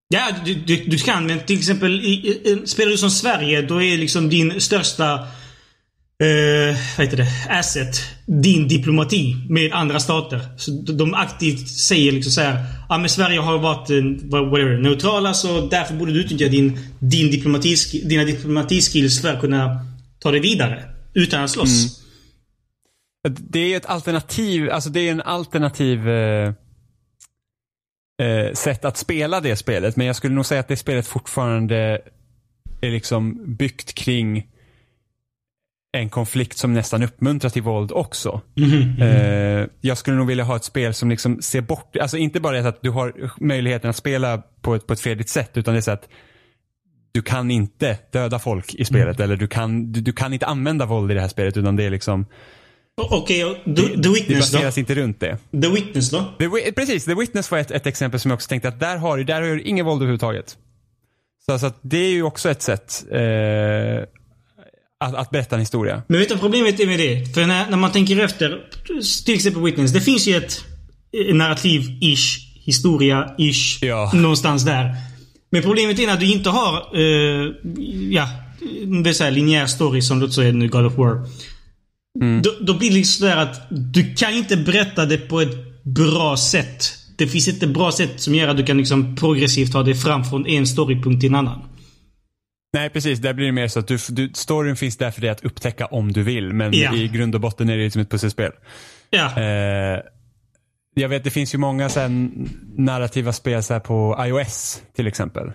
Ja, 0.09 0.29
du, 0.45 0.55
du, 0.55 0.77
du 0.77 0.99
kan, 0.99 1.27
men 1.27 1.41
till 1.41 1.59
exempel 1.59 2.01
i, 2.01 2.13
i, 2.45 2.67
spelar 2.67 2.91
du 2.91 2.99
som 2.99 3.11
Sverige, 3.11 3.63
då 3.63 3.83
är 3.83 3.99
liksom 3.99 4.29
din 4.29 4.61
största 4.61 5.13
eh, 6.23 6.77
vad 6.97 7.07
heter 7.07 7.17
det? 7.17 7.29
Asset, 7.49 7.97
din 8.27 8.69
diplomati 8.69 9.37
med 9.49 9.73
andra 9.73 10.01
stater. 10.01 10.41
Så 10.57 10.71
de- 10.71 11.15
aktivt 11.15 11.69
säger 11.69 12.13
liksom 12.13 12.33
så 12.33 12.41
här, 12.41 12.65
ja 12.89 12.99
men 12.99 13.09
Sverige 13.09 13.41
har 13.41 13.59
varit 13.59 13.91
eh, 13.91 14.31
whatever, 14.31 14.79
neutrala 14.79 15.35
så 15.35 15.67
därför 15.67 15.95
borde 15.95 16.13
du 16.13 16.21
utnyttja 16.21 16.49
din, 16.49 16.79
din 16.99 17.31
diplomati, 17.31 17.77
dina 18.05 18.25
diplomatiskills 18.25 19.21
för 19.23 19.33
att 19.33 19.41
kunna 19.41 19.87
ta 20.19 20.31
det 20.31 20.41
vidare. 20.41 20.85
Utan 21.15 21.45
att 21.45 21.51
slåss. 21.51 22.01
det 23.29 23.73
är 23.73 23.77
ett 23.77 23.87
alternativ, 23.87 24.71
alltså 24.71 24.91
det 24.91 25.01
är 25.01 25.13
en 25.13 25.23
alternativ 25.23 26.09
eh, 26.09 26.53
eh, 28.23 28.53
sätt 28.53 28.85
att 28.85 28.97
spela 28.97 29.41
det 29.41 29.57
spelet. 29.57 29.97
Men 29.97 30.07
jag 30.07 30.17
skulle 30.17 30.35
nog 30.35 30.47
säga 30.47 30.61
att 30.61 30.69
det 30.69 30.77
spelet 30.77 31.07
fortfarande 31.07 32.01
är 32.81 32.91
liksom 32.91 33.55
byggt 33.57 33.95
kring 33.95 34.47
en 35.93 36.09
konflikt 36.09 36.59
som 36.59 36.73
nästan 36.73 37.03
uppmuntrar 37.03 37.51
till 37.51 37.63
våld 37.63 37.93
också. 37.93 38.41
Eh, 39.01 39.67
jag 39.81 39.99
skulle 39.99 40.17
nog 40.17 40.27
vilja 40.27 40.45
ha 40.45 40.57
ett 40.57 40.65
spel 40.65 40.95
som 40.95 41.11
liksom 41.11 41.43
ser 41.43 41.61
bort, 41.61 41.97
alltså 41.97 42.17
inte 42.17 42.41
bara 42.41 42.63
det 42.63 42.69
att 42.69 42.83
du 42.83 42.91
har 42.91 43.31
möjligheten 43.41 43.91
att 43.91 43.97
spela 43.97 44.43
på 44.61 44.75
ett, 44.75 44.87
på 44.87 44.93
ett 44.93 45.01
fredligt 45.01 45.29
sätt 45.29 45.51
utan 45.55 45.75
det 45.75 45.81
är 45.81 45.83
så 45.83 45.91
att 45.91 46.09
du 47.13 47.23
kan 47.23 47.51
inte 47.51 47.99
döda 48.13 48.39
folk 48.39 48.75
i 48.75 48.85
spelet 48.85 49.21
eller 49.21 49.37
du 49.37 49.49
kan, 49.49 49.93
du, 49.93 50.01
du 50.01 50.13
kan 50.13 50.33
inte 50.33 50.47
använda 50.47 50.87
våld 50.87 51.11
i 51.11 51.15
det 51.15 51.21
här 51.21 51.29
spelet 51.29 51.57
utan 51.57 51.77
det 51.77 51.85
är 51.85 51.91
liksom 51.91 52.27
Okej, 53.03 53.45
och 53.45 53.57
The, 53.65 53.73
The 53.83 53.97
det 53.97 54.09
Witness 54.09 54.51
då? 54.51 54.57
baseras 54.59 54.79
inte 54.79 54.95
runt 54.95 55.21
det. 55.21 55.39
The 55.63 55.69
Witness 55.69 56.11
då? 56.11 56.25
The, 56.39 56.73
precis, 56.73 57.05
The 57.05 57.15
Witness 57.15 57.51
var 57.51 57.59
ett, 57.59 57.71
ett 57.71 57.87
exempel 57.87 58.21
som 58.21 58.31
jag 58.31 58.37
också 58.37 58.49
tänkte 58.49 58.69
att 58.69 58.81
där 58.81 58.97
har 58.97 59.17
du, 59.17 59.25
där 59.25 59.43
har 59.43 59.49
du 59.49 59.63
ingen 59.63 59.87
våld 59.87 59.99
överhuvudtaget. 60.03 60.57
Så, 61.47 61.53
alltså 61.53 61.67
att 61.67 61.79
det 61.83 61.99
är 61.99 62.11
ju 62.11 62.23
också 62.23 62.51
ett 62.51 62.63
sätt 62.63 63.05
eh, 63.13 63.19
att, 65.01 65.15
att 65.15 65.31
berätta 65.31 65.55
en 65.57 65.61
historia. 65.61 66.03
Men 66.09 66.21
vet 66.21 66.29
du 66.29 66.39
problemet 66.39 66.81
är 66.81 66.87
med 66.87 66.99
det? 66.99 67.35
För 67.35 67.47
när, 67.47 67.71
när 67.71 67.77
man 67.77 67.93
tänker 67.93 68.21
efter, 68.25 68.61
till 69.25 69.35
exempel 69.35 69.63
Witness. 69.63 69.93
Det 69.93 70.01
finns 70.01 70.27
ju 70.29 70.37
ett 70.37 70.65
eh, 71.29 71.35
narrativ-ish, 71.35 72.39
historia-ish, 72.67 73.79
Ja. 73.85 74.11
någonstans 74.15 74.65
där. 74.65 74.95
Men 75.51 75.63
problemet 75.63 75.99
är 75.99 76.07
när 76.07 76.17
du 76.17 76.33
inte 76.33 76.51
har, 76.51 76.73
eh, 76.75 77.53
ja, 78.11 78.29
det 79.03 79.11
är 79.11 79.13
så 79.13 79.25
här 79.25 79.31
linjär 79.31 79.67
story 79.67 80.03
som 80.03 80.21
låt 80.21 80.35
säga 80.35 80.53
nu 80.53 80.69
God 80.69 80.87
of 80.87 80.95
War. 80.97 81.23
Då, 82.43 82.51
då 82.61 82.79
blir 82.79 82.89
det 82.89 82.95
liksom 82.95 83.21
sådär 83.21 83.37
att 83.37 83.67
du 83.71 84.15
kan 84.15 84.33
inte 84.35 84.57
berätta 84.57 85.07
det 85.07 85.19
på 85.19 85.41
ett 85.41 85.83
bra 85.83 86.37
sätt. 86.37 86.85
Det 87.17 87.27
finns 87.27 87.49
inte 87.49 87.67
bra 87.67 87.93
sätt 87.93 88.21
som 88.21 88.35
gör 88.35 88.49
att 88.49 88.57
du 88.57 88.65
kan 88.65 88.79
liksom 88.79 89.17
progressivt 89.17 89.73
ta 89.73 89.83
dig 89.83 89.95
fram 89.95 90.25
från 90.25 90.47
en 90.47 90.67
storypunkt 90.67 91.21
till 91.21 91.29
en 91.29 91.35
annan. 91.35 91.63
Nej 92.73 92.91
precis, 92.91 93.19
där 93.19 93.35
blir 93.35 93.47
det 93.47 93.53
mer 93.53 93.69
så 93.69 93.79
att 93.79 93.89
du, 93.89 93.99
du, 94.09 94.31
storyn 94.35 94.77
finns 94.77 94.97
där 94.97 95.11
för 95.11 95.21
dig 95.21 95.31
att 95.31 95.45
upptäcka 95.45 95.87
om 95.87 96.13
du 96.13 96.23
vill. 96.23 96.53
Men 96.53 96.73
Ja. 96.73 96.95
i 96.95 97.09
grund 97.09 97.35
och 97.35 97.41
botten 97.41 97.69
är 97.69 97.77
det 97.77 97.85
liksom 97.85 98.03
ett 98.03 98.11
pusselspel. 98.11 98.53
Ja. 99.11 99.41
Eh, 99.41 100.01
jag 100.95 101.09
vet 101.09 101.25
det 101.25 101.31
finns 101.31 101.55
ju 101.55 101.59
många 101.59 101.89
så 101.89 102.01
narrativa 102.77 103.33
spel 103.33 103.63
så 103.63 103.81
på 103.81 104.17
iOS 104.27 104.83
till 104.97 105.07
exempel. 105.07 105.47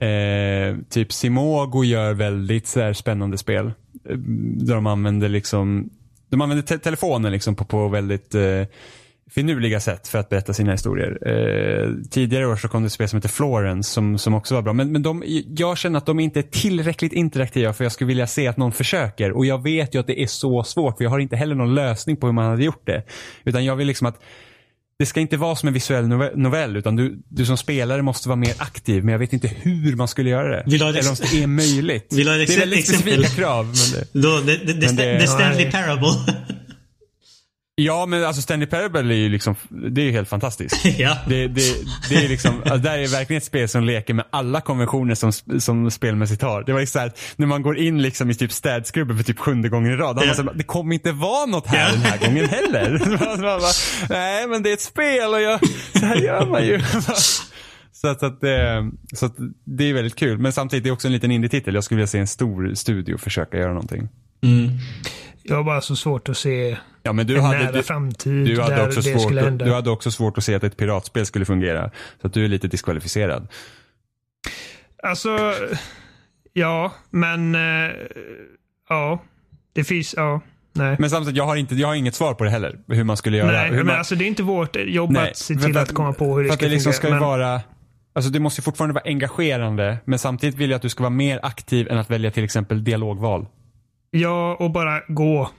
Eh, 0.00 0.76
typ 0.90 1.12
Simogo 1.12 1.84
gör 1.84 2.14
väldigt 2.14 2.66
så 2.66 2.80
här, 2.80 2.92
spännande 2.92 3.38
spel. 3.38 3.72
Eh, 4.08 4.16
där 4.56 4.74
de 4.74 4.86
använder 4.86 5.28
liksom 5.28 5.90
de 6.28 6.40
använder 6.40 6.62
te- 6.62 6.78
telefonen 6.78 7.32
liksom 7.32 7.54
på, 7.54 7.64
på 7.64 7.88
väldigt 7.88 8.34
eh, 8.34 8.62
finurliga 9.30 9.80
sätt 9.80 10.08
för 10.08 10.18
att 10.18 10.28
berätta 10.28 10.52
sina 10.52 10.72
historier. 10.72 11.18
Eh, 11.28 11.94
tidigare 12.10 12.46
år 12.46 12.56
så 12.56 12.68
kom 12.68 12.82
det 12.82 12.86
ett 12.86 12.92
spel 12.92 13.08
som 13.08 13.16
heter 13.16 13.28
Florence 13.28 13.90
som, 13.90 14.18
som 14.18 14.34
också 14.34 14.54
var 14.54 14.62
bra. 14.62 14.72
Men, 14.72 14.92
men 14.92 15.02
de, 15.02 15.22
jag 15.56 15.78
känner 15.78 15.98
att 15.98 16.06
de 16.06 16.20
inte 16.20 16.40
är 16.40 16.42
tillräckligt 16.42 17.12
interaktiva 17.12 17.72
för 17.72 17.84
jag 17.84 17.92
skulle 17.92 18.08
vilja 18.08 18.26
se 18.26 18.46
att 18.46 18.56
någon 18.56 18.72
försöker. 18.72 19.32
Och 19.32 19.46
jag 19.46 19.62
vet 19.62 19.94
ju 19.94 19.98
att 20.00 20.06
det 20.06 20.22
är 20.22 20.26
så 20.26 20.64
svårt 20.64 20.96
för 20.96 21.04
jag 21.04 21.10
har 21.10 21.18
inte 21.18 21.36
heller 21.36 21.54
någon 21.54 21.74
lösning 21.74 22.16
på 22.16 22.26
hur 22.26 22.34
man 22.34 22.50
hade 22.50 22.64
gjort 22.64 22.86
det. 22.86 23.02
Utan 23.44 23.64
jag 23.64 23.76
vill 23.76 23.86
liksom 23.86 24.06
att 24.06 24.20
det 25.00 25.06
ska 25.06 25.20
inte 25.20 25.36
vara 25.36 25.56
som 25.56 25.66
en 25.66 25.74
visuell 25.74 26.04
nove- 26.04 26.36
novell 26.36 26.76
utan 26.76 26.96
du, 26.96 27.18
du 27.28 27.46
som 27.46 27.56
spelare 27.56 28.02
måste 28.02 28.28
vara 28.28 28.36
mer 28.36 28.54
aktiv 28.58 29.04
men 29.04 29.12
jag 29.12 29.18
vet 29.18 29.32
inte 29.32 29.48
hur 29.48 29.96
man 29.96 30.08
skulle 30.08 30.30
göra 30.30 30.48
det. 30.56 30.62
Vill 30.66 30.82
Eller 30.82 31.08
om 31.10 31.16
det 31.32 31.42
är 31.42 31.46
möjligt. 31.46 32.12
Vill 32.12 32.26
det 32.26 32.32
är 32.32 32.58
väldigt 32.58 32.86
specifika 32.88 33.28
krav. 33.28 33.64
Men 33.66 34.00
det... 34.00 34.20
Då, 34.20 34.40
the, 34.40 34.56
the, 34.56 34.66
the, 34.66 34.86
Men 34.86 34.96
det- 34.96 35.20
the 35.20 35.26
Stanley. 35.26 35.70
Parable. 35.70 36.08
Ja 37.84 38.06
men 38.06 38.24
alltså 38.24 38.42
Stanley 38.42 38.66
Parable 38.68 39.14
är 39.14 39.18
ju 39.18 39.28
liksom, 39.28 39.54
det 39.68 40.00
är 40.00 40.04
ju 40.04 40.12
helt 40.12 40.28
fantastiskt. 40.28 40.84
ja. 40.98 41.16
Det, 41.28 41.48
det, 41.48 41.62
det 42.08 42.14
är 42.24 42.28
liksom, 42.28 42.54
alltså, 42.62 42.76
där 42.76 42.98
är 42.98 43.06
verkligen 43.08 43.38
ett 43.38 43.44
spel 43.44 43.68
som 43.68 43.84
leker 43.84 44.14
med 44.14 44.24
alla 44.30 44.60
konventioner 44.60 45.14
som, 45.14 45.60
som 45.60 45.90
spelmässigt 45.90 46.42
har. 46.42 46.62
Det 46.62 46.72
var 46.72 46.80
ju 46.80 46.86
så 46.86 46.98
här, 46.98 47.12
när 47.36 47.46
man 47.46 47.62
går 47.62 47.78
in 47.78 48.02
liksom 48.02 48.30
i 48.30 48.34
typ 48.34 48.52
städskrubben 48.52 49.16
för 49.16 49.24
typ 49.24 49.38
sjunde 49.38 49.68
gången 49.68 49.92
i 49.92 49.96
rad. 49.96 50.16
man 50.16 50.34
så 50.34 50.42
det 50.42 50.64
kommer 50.64 50.94
inte 50.94 51.12
vara 51.12 51.46
något 51.46 51.66
här 51.66 51.86
Ja. 51.86 51.92
den 51.92 52.02
här 52.02 52.18
gången 52.18 52.48
heller. 52.48 52.98
Man 53.20 53.40
bara, 53.40 53.60
Nej 54.08 54.46
men 54.46 54.62
det 54.62 54.70
är 54.70 54.74
ett 54.74 54.80
spel 54.80 55.34
och 55.34 55.40
jag, 55.40 55.60
så 55.92 56.06
här 56.06 56.16
gör 56.16 56.46
man 56.46 56.66
ju. 56.66 56.80
Så 57.92 58.08
att, 58.08 58.20
så, 58.20 58.26
att, 58.26 58.40
det, 58.40 58.90
så 59.14 59.26
att 59.26 59.34
det 59.64 59.90
är 59.90 59.94
väldigt 59.94 60.16
kul. 60.16 60.38
Men 60.38 60.52
samtidigt 60.52 60.84
det 60.84 60.90
är 60.90 60.92
också 60.92 61.08
en 61.08 61.12
liten 61.12 61.30
indie-titel. 61.30 61.74
Jag 61.74 61.84
skulle 61.84 61.96
vilja 61.96 62.06
se 62.06 62.18
en 62.18 62.26
stor 62.26 62.74
studio 62.74 63.18
försöka 63.18 63.56
göra 63.56 63.72
någonting. 63.72 64.08
Jag 65.50 65.56
har 65.56 65.64
bara 65.64 65.80
så 65.80 65.96
svårt 65.96 66.28
att 66.28 66.36
se 66.36 66.76
Ja 67.02 67.12
men 67.12 67.26
du 67.26 67.36
en 67.36 67.44
hade, 67.44 67.58
nära 67.58 67.72
du, 67.72 67.82
framtid 67.82 68.46
du 68.46 68.60
hade, 68.60 68.74
där 68.76 68.86
också 68.86 69.00
det 69.00 69.12
svårt, 69.12 69.22
skulle 69.22 69.40
att- 69.40 69.46
hända. 69.46 69.64
du 69.64 69.72
hade 69.72 69.90
också 69.90 70.10
svårt 70.10 70.38
att 70.38 70.44
se 70.44 70.54
att 70.54 70.64
ett 70.64 70.76
piratspel 70.76 71.26
skulle 71.26 71.44
fungera. 71.44 71.90
Så 72.20 72.26
att 72.26 72.32
du 72.34 72.44
är 72.44 72.48
lite 72.48 72.68
diskvalificerad. 72.68 73.48
Alltså, 75.02 75.54
ja, 76.52 76.92
men 77.10 77.54
eh, 77.54 77.90
ja, 78.88 79.22
det 79.72 79.84
finns, 79.84 80.14
ja, 80.16 80.40
nej. 80.72 80.96
Men 80.98 81.10
samtidigt, 81.10 81.36
jag 81.36 81.46
har, 81.46 81.56
inte, 81.56 81.74
jag 81.74 81.88
har 81.88 81.94
inget 81.94 82.14
svar 82.14 82.34
på 82.34 82.44
det 82.44 82.50
heller. 82.50 82.78
Hur 82.88 83.04
man 83.04 83.16
skulle 83.16 83.36
göra. 83.36 83.52
nej, 83.52 83.70
men 83.70 83.86
man, 83.86 83.96
alltså 83.96 84.14
det 84.14 84.24
är 84.24 84.26
inte 84.26 84.42
vårt 84.42 84.76
jobb 84.76 85.10
Nej, 85.10 85.30
att 85.30 85.36
se 85.36 85.54
till 85.54 85.72
för 85.74 85.80
att 85.82 85.94
komma 85.94 86.12
på 86.12 86.36
hur 86.36 86.42
det 86.44 86.48
ska 86.48 86.54
att 86.54 86.60
det 86.60 86.68
liksom 86.68 86.92
fungera. 86.92 86.96
ska 86.96 87.06
ju 87.06 87.12
men, 87.14 87.22
vara, 87.22 87.60
alltså 88.12 88.30
det 88.30 88.40
måste 88.40 88.60
ju 88.60 88.62
fortfarande 88.62 88.94
vara 88.94 89.04
engagerande. 89.04 89.98
Men 90.04 90.18
samtidigt 90.18 90.54
vill 90.56 90.70
jag 90.70 90.76
att 90.76 90.82
du 90.82 90.88
ska 90.88 91.02
vara 91.02 91.10
mer 91.10 91.40
aktiv 91.42 91.88
än 91.90 91.98
att 91.98 92.10
välja 92.10 92.30
till 92.30 92.44
exempel 92.44 92.84
dialogval. 92.84 93.46
Ja, 94.10 94.56
och 94.60 94.70
bara 94.70 95.02
gå. 95.08 95.50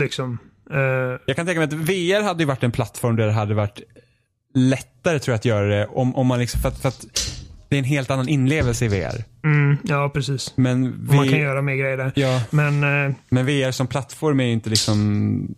Liksom. 0.00 0.38
Eh, 0.70 0.78
Jag 1.26 1.36
kan 1.36 1.46
tänka 1.46 1.60
mig 1.60 1.64
att 1.64 1.72
VR 1.72 2.22
hade 2.22 2.42
ju 2.42 2.46
varit 2.46 2.62
en 2.62 2.72
plattform 2.72 3.16
där 3.16 3.26
det 3.26 3.32
hade 3.32 3.54
varit 3.54 3.80
lättare 4.54 5.18
tror 5.18 5.32
jag 5.32 5.38
att 5.38 5.44
göra 5.44 5.66
det 5.66 5.86
om, 5.86 6.16
om 6.16 6.26
man 6.26 6.38
liksom, 6.38 6.60
för 6.60 6.68
att, 6.68 6.78
för 6.78 6.88
att 6.88 7.06
det 7.68 7.76
är 7.76 7.78
en 7.78 7.84
helt 7.84 8.10
annan 8.10 8.28
inlevelse 8.28 8.84
i 8.84 8.88
VR. 8.88 9.24
Mm, 9.44 9.76
ja, 9.84 10.10
precis. 10.14 10.52
Men, 10.56 11.06
Och 11.08 11.14
man 11.14 11.28
kan 11.28 11.38
göra 11.38 11.62
mer 11.62 11.74
grejer 11.76 11.96
där. 11.96 12.12
ja, 12.14 12.42
Men 12.50 12.84
eh, 13.08 13.14
men 13.28 13.46
VR 13.46 13.70
som 13.70 13.86
plattform 13.86 14.40
är 14.40 14.44
ju 14.44 14.52
inte 14.52 14.70
liksom 14.70 15.54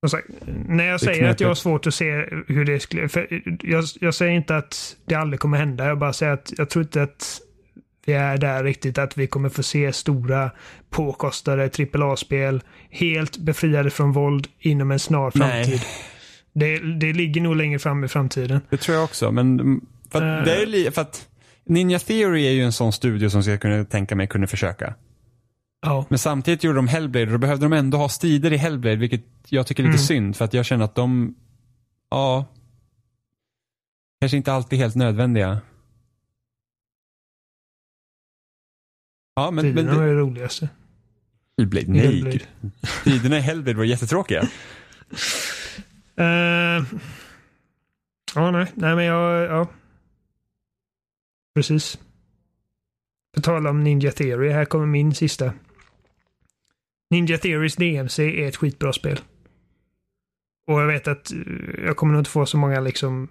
som 0.00 0.10
sagt, 0.10 0.26
när 0.68 0.84
jag 0.84 1.00
säger 1.00 1.28
att 1.28 1.40
jag 1.40 1.48
har 1.48 1.54
svårt 1.54 1.86
att 1.86 1.94
se 1.94 2.10
hur 2.48 2.64
det 2.64 2.80
skulle... 2.80 3.08
Jag, 3.62 3.84
jag 4.00 4.14
säger 4.14 4.32
inte 4.32 4.56
att 4.56 4.96
det 5.06 5.14
aldrig 5.14 5.40
kommer 5.40 5.58
hända. 5.58 5.86
Jag 5.86 5.98
bara 5.98 6.12
säger 6.12 6.32
att 6.32 6.52
jag 6.58 6.70
tror 6.70 6.82
inte 6.84 7.02
att 7.02 7.40
vi 8.06 8.12
är 8.12 8.38
där 8.38 8.64
riktigt. 8.64 8.98
Att 8.98 9.18
vi 9.18 9.26
kommer 9.26 9.48
få 9.48 9.62
se 9.62 9.92
stora 9.92 10.50
påkostade 10.90 11.70
AAA-spel 11.94 12.62
helt 12.90 13.36
befriade 13.38 13.90
från 13.90 14.12
våld 14.12 14.46
inom 14.58 14.90
en 14.90 14.98
snar 14.98 15.30
framtid. 15.30 15.82
Det, 16.52 16.78
det 16.78 17.12
ligger 17.12 17.40
nog 17.40 17.56
längre 17.56 17.78
fram 17.78 18.04
i 18.04 18.08
framtiden. 18.08 18.60
Det 18.70 18.76
tror 18.76 18.94
jag 18.96 19.04
också, 19.04 19.32
men 19.32 19.60
mm, 19.60 19.80
för 20.10 20.22
att, 20.22 20.38
Eh. 20.38 20.44
det 20.54 20.62
är 20.62 20.66
li, 20.66 20.90
för 20.90 21.02
att 21.02 21.28
Ninja 21.66 21.98
Theory 21.98 22.46
är 22.46 22.50
ju 22.50 22.62
en 22.62 22.72
sån 22.72 22.92
studio 22.92 23.30
som 23.30 23.42
jag 23.42 23.60
kunde 23.60 23.84
tänka 23.84 24.16
mig 24.16 24.26
kunde 24.26 24.46
försöka. 24.46 24.94
Ja. 25.86 26.06
Men 26.08 26.18
samtidigt 26.18 26.64
gjorde 26.64 26.78
de 26.78 26.88
Hellblade 26.88 27.26
och 27.26 27.32
då 27.32 27.38
behövde 27.38 27.64
de 27.64 27.72
ändå 27.72 27.98
ha 27.98 28.08
strider 28.08 28.52
i 28.52 28.56
Hellblade, 28.56 28.96
vilket 28.96 29.24
jag 29.48 29.66
tycker 29.66 29.82
är 29.82 29.86
lite 29.86 29.96
Mm. 29.96 30.06
synd 30.06 30.36
för 30.36 30.44
att 30.44 30.54
jag 30.54 30.64
känner 30.64 30.84
att 30.84 30.94
de, 30.94 31.34
ja, 32.10 32.44
kanske 34.20 34.36
inte 34.36 34.52
alltid 34.52 34.78
helt 34.78 34.94
nödvändiga. 34.94 35.60
Ja, 39.34 39.50
men, 39.50 39.64
men 39.64 39.72
Striderna 39.74 39.96
var 39.96 40.06
det, 40.06 40.14
roligaste. 40.14 40.68
Hellblade, 41.58 41.86
nej. 41.88 42.00
Hellblade. 42.00 42.40
Striderna 42.82 43.38
i 43.38 43.40
Hellblade 43.40 43.78
var 43.78 43.84
jättetråkiga. 43.84 44.48
Eh, 46.16 46.84
ja, 48.34 48.50
nej. 48.50 48.72
Nej, 48.74 48.96
men 48.96 49.04
jag... 49.04 49.44
Ja. 49.44 49.68
Precis. 51.54 51.98
På 53.34 53.40
tal 53.40 53.66
om 53.66 53.84
Ninja 53.84 54.12
Theory, 54.12 54.50
här 54.50 54.64
kommer 54.64 54.86
min 54.86 55.14
sista. 55.14 55.52
Ninja 57.10 57.38
Theories 57.38 57.76
DMC 57.76 58.18
är 58.22 58.48
ett 58.48 58.56
skitbra 58.56 58.92
spel. 58.92 59.20
Och 60.66 60.80
jag 60.80 60.86
vet 60.86 61.08
att 61.08 61.32
eh, 61.32 61.38
jag 61.84 61.96
kommer 61.96 62.12
nog 62.12 62.20
inte 62.20 62.30
få 62.30 62.46
så 62.46 62.56
många 62.56 62.80
liksom 62.80 63.28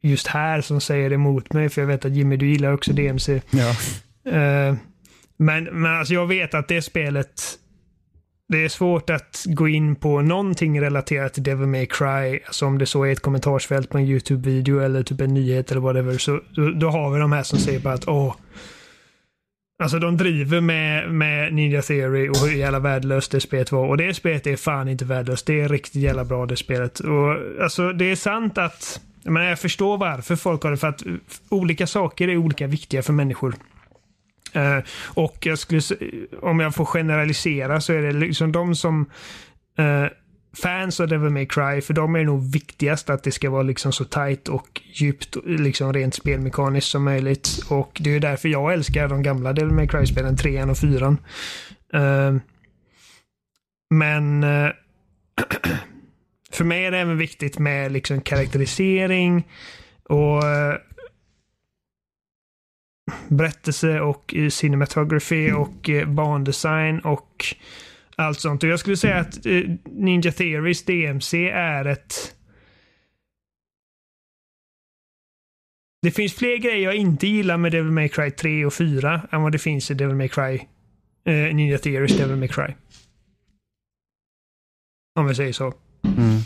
just 0.00 0.26
här 0.26 0.60
som 0.60 0.80
säger 0.80 1.12
emot 1.12 1.52
mig, 1.52 1.68
för 1.68 1.80
jag 1.82 1.86
vet 1.86 2.04
att 2.04 2.12
Jimmy, 2.12 2.36
du 2.36 2.48
gillar 2.48 2.72
också 2.72 2.92
DMC. 2.92 3.42
Ja. 3.50 3.74
Eh, 4.32 4.76
men, 5.38 5.64
men 5.64 5.98
alltså 5.98 6.14
jag 6.14 6.26
vet 6.26 6.54
att 6.54 6.68
det 6.68 6.82
spelet 6.82 7.58
det 8.48 8.64
är 8.64 8.68
svårt 8.68 9.10
att 9.10 9.44
gå 9.46 9.68
in 9.68 9.96
på 9.96 10.20
någonting 10.22 10.80
relaterat 10.80 11.34
till 11.34 11.42
Devil 11.42 11.66
May 11.66 11.86
Cry, 11.86 12.40
alltså 12.46 12.66
om 12.66 12.78
det 12.78 12.86
så 12.86 13.04
är 13.04 13.12
ett 13.12 13.20
kommentarsfält 13.20 13.90
på 13.90 13.98
en 13.98 14.04
YouTube-video 14.04 14.80
eller 14.80 15.02
typ 15.02 15.20
en 15.20 15.34
nyhet 15.34 15.70
eller 15.70 15.80
whatever, 15.80 16.18
så 16.18 16.40
då, 16.54 16.70
då 16.70 16.90
har 16.90 17.10
vi 17.10 17.20
de 17.20 17.32
här 17.32 17.42
som 17.42 17.58
säger 17.58 17.80
bara 17.80 17.94
att 17.94 18.08
åh, 18.08 18.34
Alltså 19.82 19.98
de 19.98 20.16
driver 20.16 20.60
med, 20.60 21.10
med 21.10 21.54
Ninja 21.54 21.82
Theory 21.82 22.28
och 22.28 22.36
hur 22.36 22.56
jävla 22.56 22.78
värdelöst 22.78 23.30
det 23.30 23.40
spelet 23.40 23.72
var. 23.72 23.86
Och 23.86 23.96
det 23.96 24.14
spelet 24.14 24.46
är 24.46 24.56
fan 24.56 24.88
inte 24.88 25.04
värdelöst. 25.04 25.46
Det 25.46 25.60
är 25.60 25.68
riktigt 25.68 26.02
jävla 26.02 26.24
bra 26.24 26.46
det 26.46 26.56
spelet. 26.56 27.00
Och 27.00 27.62
alltså 27.62 27.92
det 27.92 28.10
är 28.10 28.16
sant 28.16 28.58
att, 28.58 29.00
jag 29.22 29.32
menar 29.32 29.46
jag 29.46 29.58
förstår 29.58 29.98
varför 29.98 30.36
folk 30.36 30.62
har 30.62 30.70
det, 30.70 30.76
för 30.76 30.88
att 30.88 31.02
olika 31.48 31.86
saker 31.86 32.28
är 32.28 32.36
olika 32.36 32.66
viktiga 32.66 33.02
för 33.02 33.12
människor. 33.12 33.54
Eh, 34.52 34.78
och 35.14 35.36
jag 35.40 35.58
skulle, 35.58 35.82
om 36.42 36.60
jag 36.60 36.74
får 36.74 36.84
generalisera 36.84 37.80
så 37.80 37.92
är 37.92 38.02
det 38.02 38.12
liksom 38.12 38.52
de 38.52 38.74
som 38.74 39.10
eh, 39.78 40.06
fans 40.56 41.00
av 41.00 41.08
Devil 41.08 41.30
May 41.30 41.46
Cry, 41.46 41.80
för 41.80 41.94
dem 41.94 42.14
är 42.14 42.18
det 42.18 42.24
nog 42.24 42.52
viktigast 42.52 43.10
att 43.10 43.22
det 43.22 43.32
ska 43.32 43.50
vara 43.50 43.62
liksom 43.62 43.92
så 43.92 44.04
tight 44.04 44.48
och 44.48 44.80
djupt, 44.92 45.36
liksom 45.44 45.92
rent 45.92 46.14
spelmekaniskt 46.14 46.88
som 46.88 47.04
möjligt. 47.04 47.48
Och 47.68 47.98
det 48.00 48.10
är 48.10 48.14
ju 48.14 48.20
därför 48.20 48.48
jag 48.48 48.72
älskar 48.72 49.08
de 49.08 49.22
gamla 49.22 49.52
Devil 49.52 49.74
May 49.74 49.88
Cry-spelen, 49.88 50.36
3 50.36 50.62
och 50.62 50.78
4. 50.78 51.16
Uh, 51.94 52.02
eh, 52.02 52.34
men 53.90 54.44
uh, 54.44 54.70
för 56.52 56.64
mig 56.64 56.84
är 56.84 56.90
det 56.90 56.98
även 56.98 57.18
viktigt 57.18 57.58
med 57.58 57.92
liksom 57.92 58.20
karaktärisering 58.20 59.48
och 60.04 60.42
uh, 60.44 60.74
berättelse 63.28 64.00
och 64.00 64.34
eh, 64.34 64.48
cinematography 64.48 65.52
och 65.52 65.90
eh, 65.90 66.08
bandesign 66.08 66.98
och 66.98 67.44
allt 68.16 68.40
sånt. 68.40 68.62
Och 68.62 68.68
jag 68.68 68.80
skulle 68.80 68.96
säga 68.96 69.16
att 69.16 69.46
eh, 69.46 69.62
Ninja 69.84 70.32
Theories 70.32 70.84
DMC 70.84 71.48
är 71.48 71.84
ett... 71.84 72.34
Det 76.02 76.10
finns 76.10 76.34
fler 76.34 76.56
grejer 76.56 76.84
jag 76.84 76.94
inte 76.94 77.26
gillar 77.26 77.56
med 77.56 77.72
Devil 77.72 77.92
May 77.92 78.08
Cry 78.08 78.30
3 78.30 78.64
och 78.64 78.74
4 78.74 79.28
än 79.30 79.42
vad 79.42 79.52
det 79.52 79.58
finns 79.58 79.90
i 79.90 79.94
Devil 79.94 80.16
May 80.16 80.28
Cry 80.28 80.60
eh, 81.24 81.54
Ninja 81.54 81.78
Theories 81.78 82.16
Devil 82.16 82.36
May 82.36 82.48
Cry. 82.48 82.74
Om 85.18 85.26
vi 85.26 85.34
säger 85.34 85.52
så. 85.52 85.74
Mm. 86.04 86.38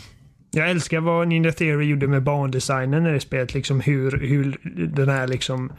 Jag 0.51 0.69
älskar 0.69 0.99
vad 0.99 1.27
Ninja 1.27 1.51
Theory 1.51 1.85
gjorde 1.85 2.07
med 2.07 2.23
bandesignen 2.23 3.07
i 3.07 3.11
det 3.11 3.19
spelet. 3.19 3.53
Liksom 3.53 3.79
hur, 3.79 4.11
hur 4.11 4.57
den 4.95 5.09
här 5.09 5.27
liksom 5.27 5.73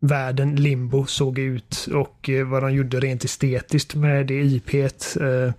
världen 0.00 0.56
Limbo 0.56 1.06
såg 1.06 1.38
ut 1.38 1.88
och 1.94 2.30
eh, 2.30 2.46
vad 2.46 2.62
de 2.62 2.72
gjorde 2.72 3.00
rent 3.00 3.24
estetiskt 3.24 3.94
med 3.94 4.26
det 4.26 4.40
IPet. 4.40 5.16
Eh, 5.20 5.52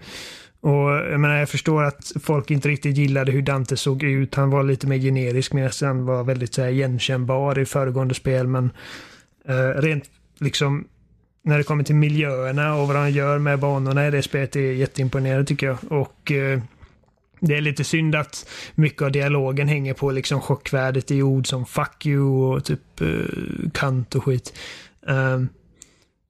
och 0.61 0.91
jag 0.91 1.19
menar, 1.19 1.35
jag 1.35 1.49
förstår 1.49 1.83
att 1.83 2.11
folk 2.23 2.51
inte 2.51 2.69
riktigt 2.69 2.97
gillade 2.97 3.31
hur 3.31 3.41
Dante 3.41 3.77
såg 3.77 4.03
ut. 4.03 4.35
Han 4.35 4.49
var 4.49 4.63
lite 4.63 4.87
mer 4.87 4.97
generisk 4.97 5.53
medan 5.53 5.71
han 5.81 6.05
var 6.05 6.23
väldigt 6.23 6.53
så 6.53 6.61
här, 6.61 6.69
igenkännbar 6.69 7.59
i 7.59 7.65
föregående 7.65 8.13
spel. 8.13 8.47
Men 8.47 8.69
eh, 9.47 9.81
rent 9.81 10.03
liksom 10.39 10.87
när 11.43 11.57
det 11.57 11.63
kommer 11.63 11.83
till 11.83 11.95
miljöerna 11.95 12.75
och 12.75 12.87
vad 12.87 12.97
han 12.97 13.11
gör 13.11 13.39
med 13.39 13.59
banorna 13.59 14.07
i 14.07 14.11
det 14.11 14.21
spelet 14.21 14.55
är 14.55 14.59
jätteimponerande 14.59 15.45
tycker 15.45 15.67
jag. 15.67 15.77
Och 15.89 16.31
eh, 16.31 16.61
det 17.41 17.57
är 17.57 17.61
lite 17.61 17.83
synd 17.83 18.15
att 18.15 18.49
mycket 18.75 19.01
av 19.01 19.11
dialogen 19.11 19.67
hänger 19.67 19.93
på 19.93 20.11
liksom 20.11 20.41
chockvärdet 20.41 21.11
i 21.11 21.21
ord 21.21 21.47
som 21.47 21.65
fuck 21.65 22.05
you 22.05 22.53
och 22.53 22.65
typ 22.65 23.01
uh, 23.01 23.69
kant 23.73 24.15
och 24.15 24.23
skit. 24.23 24.57
Um, 25.01 25.49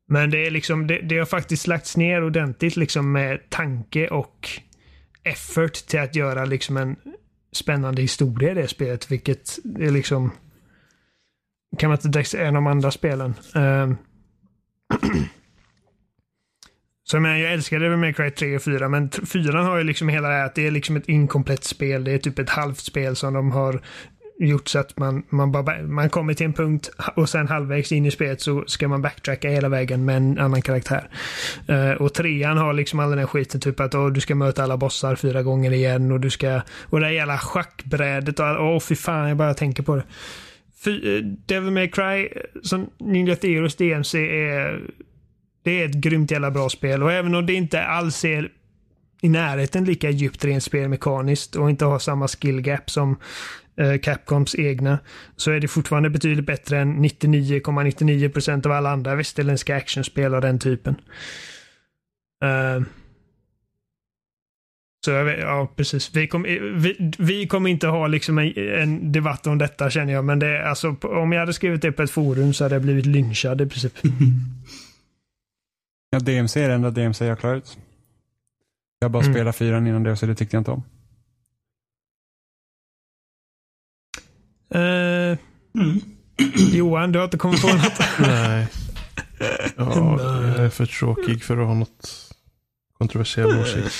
men 0.07 0.29
det 0.29 0.45
är 0.45 0.51
liksom, 0.51 0.87
det, 0.87 0.99
det 0.99 1.17
har 1.17 1.25
faktiskt 1.25 1.67
lagts 1.67 1.97
ner 1.97 2.23
ordentligt 2.23 2.75
liksom 2.75 3.11
med 3.11 3.49
tanke 3.49 4.07
och 4.07 4.49
effort 5.23 5.73
till 5.73 5.99
att 5.99 6.15
göra 6.15 6.45
liksom 6.45 6.77
en 6.77 6.95
spännande 7.51 8.01
historia 8.01 8.51
i 8.51 8.53
det 8.53 8.67
spelet, 8.67 9.11
vilket 9.11 9.59
är 9.79 9.91
liksom 9.91 10.31
kan 11.77 11.89
man 11.89 11.97
inte 11.97 12.07
direkt 12.07 12.29
säga 12.29 12.43
en 12.43 12.55
av 12.55 12.61
de 12.61 12.67
andra 12.67 12.91
spelen. 12.91 13.33
Um, 13.55 13.97
så 17.11 17.17
jag 17.17 17.21
menar, 17.21 17.37
jag 17.37 17.53
älskar 17.53 17.79
Devil 17.79 17.97
May 17.97 18.13
Cry 18.13 18.31
3 18.31 18.55
och 18.55 18.61
4, 18.61 18.89
men 18.89 19.09
4 19.11 19.63
har 19.63 19.77
ju 19.77 19.83
liksom 19.83 20.09
hela 20.09 20.27
det 20.27 20.33
här 20.33 20.45
att 20.45 20.55
det 20.55 20.67
är 20.67 20.71
liksom 20.71 20.95
ett 20.95 21.09
inkomplett 21.09 21.63
spel. 21.63 22.03
Det 22.03 22.11
är 22.11 22.17
typ 22.17 22.39
ett 22.39 22.49
halvt 22.49 22.79
spel 22.79 23.15
som 23.15 23.33
de 23.33 23.51
har 23.51 23.81
gjort 24.39 24.67
så 24.67 24.79
att 24.79 24.97
man, 24.97 25.23
man, 25.29 25.51
bara, 25.51 25.81
man 25.81 26.09
kommer 26.09 26.33
till 26.33 26.45
en 26.45 26.53
punkt 26.53 26.91
och 27.15 27.29
sen 27.29 27.47
halvvägs 27.47 27.91
in 27.91 28.05
i 28.05 28.11
spelet 28.11 28.41
så 28.41 28.63
ska 28.67 28.87
man 28.87 29.01
backtracka 29.01 29.49
hela 29.49 29.69
vägen 29.69 30.05
med 30.05 30.17
en 30.17 30.39
annan 30.39 30.61
karaktär. 30.61 31.09
Uh, 31.69 31.91
och 31.91 32.13
trean 32.13 32.57
har 32.57 32.73
liksom 32.73 32.99
all 32.99 33.09
den 33.09 33.19
här 33.19 33.25
skiten, 33.25 33.61
typ 33.61 33.79
att 33.79 33.95
oh, 33.95 34.09
du 34.09 34.21
ska 34.21 34.35
möta 34.35 34.63
alla 34.63 34.77
bossar 34.77 35.15
fyra 35.15 35.43
gånger 35.43 35.73
igen 35.73 36.11
och 36.11 36.19
du 36.19 36.29
ska... 36.29 36.61
Och 36.83 36.99
det 36.99 37.05
här 37.05 37.13
jävla 37.13 37.37
schackbrädet 37.37 38.39
och 38.39 38.45
åh 38.45 38.77
oh, 38.77 38.79
fy 38.79 38.95
fan, 38.95 39.27
jag 39.27 39.37
bara 39.37 39.53
tänker 39.53 39.83
på 39.83 39.95
det. 39.95 40.03
Fy, 40.83 41.17
uh, 41.17 41.25
Devil 41.25 41.71
May 41.71 41.87
Cry, 41.87 42.25
eh, 42.25 42.61
som 42.63 42.89
Ninja 42.99 43.35
Theories 43.35 43.75
DMC 43.75 44.17
är 44.19 44.81
det 45.63 45.81
är 45.81 45.85
ett 45.85 45.95
grymt 45.95 46.31
jävla 46.31 46.51
bra 46.51 46.69
spel 46.69 47.03
och 47.03 47.11
även 47.11 47.35
om 47.35 47.45
det 47.45 47.53
inte 47.53 47.83
alls 47.83 48.25
är 48.25 48.51
i 49.21 49.29
närheten 49.29 49.85
lika 49.85 50.09
djupt 50.09 50.45
rent 50.45 50.63
spelmekaniskt 50.63 51.55
och 51.55 51.69
inte 51.69 51.85
har 51.85 51.99
samma 51.99 52.27
skill 52.27 52.59
gap 52.59 52.89
som 52.89 53.17
eh, 53.77 53.97
Capcoms 53.97 54.55
egna 54.55 54.99
så 55.35 55.51
är 55.51 55.59
det 55.59 55.67
fortfarande 55.67 56.09
betydligt 56.09 56.45
bättre 56.45 56.79
än 56.79 57.05
99,99% 57.05 58.65
av 58.65 58.71
alla 58.71 58.91
andra 58.91 59.15
västerländska 59.15 59.75
actionspel 59.75 60.33
av 60.33 60.41
den 60.41 60.59
typen. 60.59 60.95
Uh, 62.43 62.85
så 65.05 65.11
jag 65.11 65.25
vet, 65.25 65.39
ja 65.39 65.73
precis. 65.75 66.15
Vi, 66.15 66.27
kom, 66.27 66.45
eh, 66.45 66.61
vi, 66.61 67.11
vi 67.17 67.47
kommer 67.47 67.69
inte 67.69 67.87
ha 67.87 68.07
liksom 68.07 68.37
en, 68.37 68.53
en 68.57 69.11
debatt 69.11 69.47
om 69.47 69.57
detta 69.57 69.89
känner 69.89 70.13
jag 70.13 70.25
men 70.25 70.39
det 70.39 70.69
alltså 70.69 70.95
om 71.01 71.31
jag 71.31 71.39
hade 71.39 71.53
skrivit 71.53 71.81
det 71.81 71.91
på 71.91 72.01
ett 72.01 72.11
forum 72.11 72.53
så 72.53 72.63
hade 72.63 72.75
jag 72.75 72.81
blivit 72.81 73.05
lynchad 73.05 73.61
i 73.61 73.65
princip. 73.65 73.93
Ja, 76.13 76.19
DMC 76.19 76.59
är 76.61 76.67
det 76.69 76.75
enda 76.75 76.91
DMC 76.91 77.25
jag 77.25 77.39
klarar 77.39 77.55
ut. 77.55 77.77
Jag 78.99 79.11
bara 79.11 79.23
Mm. 79.23 79.33
spelade 79.33 79.53
fyran 79.53 79.87
innan 79.87 80.03
det, 80.03 80.17
så 80.17 80.25
det 80.25 80.35
tyckte 80.35 80.55
jag 80.55 80.61
inte 80.61 80.71
om. 80.71 80.83
Eh, 84.73 85.37
Mm. 85.75 86.01
Johan, 86.73 87.11
du 87.11 87.19
har 87.19 87.23
inte 87.25 87.37
kommit 87.37 87.61
på 87.61 87.67
något? 87.73 87.99
Nej. 88.19 88.67
Ja, 89.77 90.17
jag 90.55 90.65
är 90.65 90.69
för 90.69 90.85
tråkig 90.85 91.43
för 91.43 91.57
att 91.57 91.67
ha 91.67 91.73
något 91.73 92.31
kontroversiell 92.97 93.59
åsikt. 93.59 93.95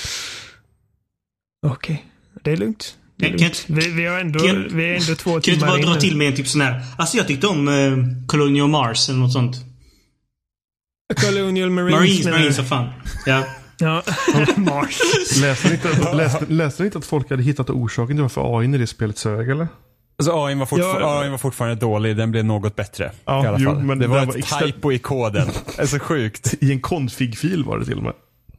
Okej, 1.66 2.04
det 2.42 2.52
är 2.52 2.56
lugnt. 2.56 2.96
Det 3.16 3.26
är 3.26 3.30
lugnt. 3.38 3.64
Vi, 3.68 3.90
vi, 3.92 4.06
har 4.06 4.20
ändå, 4.20 4.38
kan- 4.40 4.68
vi 4.76 4.84
är 4.84 4.94
ändå 5.00 5.14
två 5.14 5.30
Kan 5.30 5.32
du 5.32 5.36
inte 5.36 5.50
timmar 5.52 5.66
bara 5.68 5.78
in 5.78 5.86
dra 5.86 5.94
till 6.00 6.16
med 6.16 6.26
en 6.28 6.36
typ 6.36 6.48
sån 6.48 6.60
här... 6.60 6.80
Alltså 6.98 7.16
jag 7.16 7.28
tyckte 7.28 7.46
om 7.46 7.68
eh, 7.68 7.96
Colonial 8.26 8.68
Mars 8.68 9.08
eller 9.08 9.18
något 9.18 9.32
sånt. 9.32 9.56
Colonial 11.14 11.70
Marines. 11.70 12.00
Marines, 12.00 12.26
Marines, 12.26 12.58
vad 12.58 12.68
fan. 12.68 12.88
Ja. 13.26 13.44
Ja, 13.78 14.02
Mars. 14.56 14.98
Läste 15.40 15.68
ni, 15.68 15.74
inte, 15.74 16.12
läste, 16.14 16.46
läste 16.48 16.82
ni 16.82 16.86
inte 16.86 16.98
att 16.98 17.04
folk 17.04 17.30
hade 17.30 17.42
hittat 17.42 17.70
orsaken 17.70 18.16
till 18.16 18.22
varför 18.22 18.58
AI 18.60 18.74
i 18.74 18.78
det 18.78 18.86
spelet 18.86 19.18
sög 19.18 19.50
eller? 19.50 19.68
Alltså 20.18 20.44
AI 20.44 20.54
var, 20.54 20.66
fortfar- 20.66 21.00
Ja. 21.00 21.30
Var 21.30 21.38
fortfarande 21.38 21.76
dålig, 21.76 22.16
den 22.16 22.30
blev 22.30 22.44
något 22.44 22.76
bättre. 22.76 23.10
Ja, 23.24 23.44
i 23.44 23.46
alla 23.46 23.58
jo, 23.58 23.70
fall. 23.70 23.82
men 23.82 23.98
det 23.98 24.06
var 24.06 24.18
ett 24.22 24.26
var 24.28 24.34
extra- 24.34 24.60
typo 24.66 24.92
i 24.92 24.98
koden. 24.98 25.48
Det 25.76 25.82
är 25.82 25.86
så 25.86 25.98
sjukt. 25.98 26.54
I 26.60 26.72
en 26.72 26.80
config-fil 26.80 27.64
var 27.64 27.78
det 27.78 27.84
till 27.84 27.96
och 27.98 28.02
med. 28.02 28.12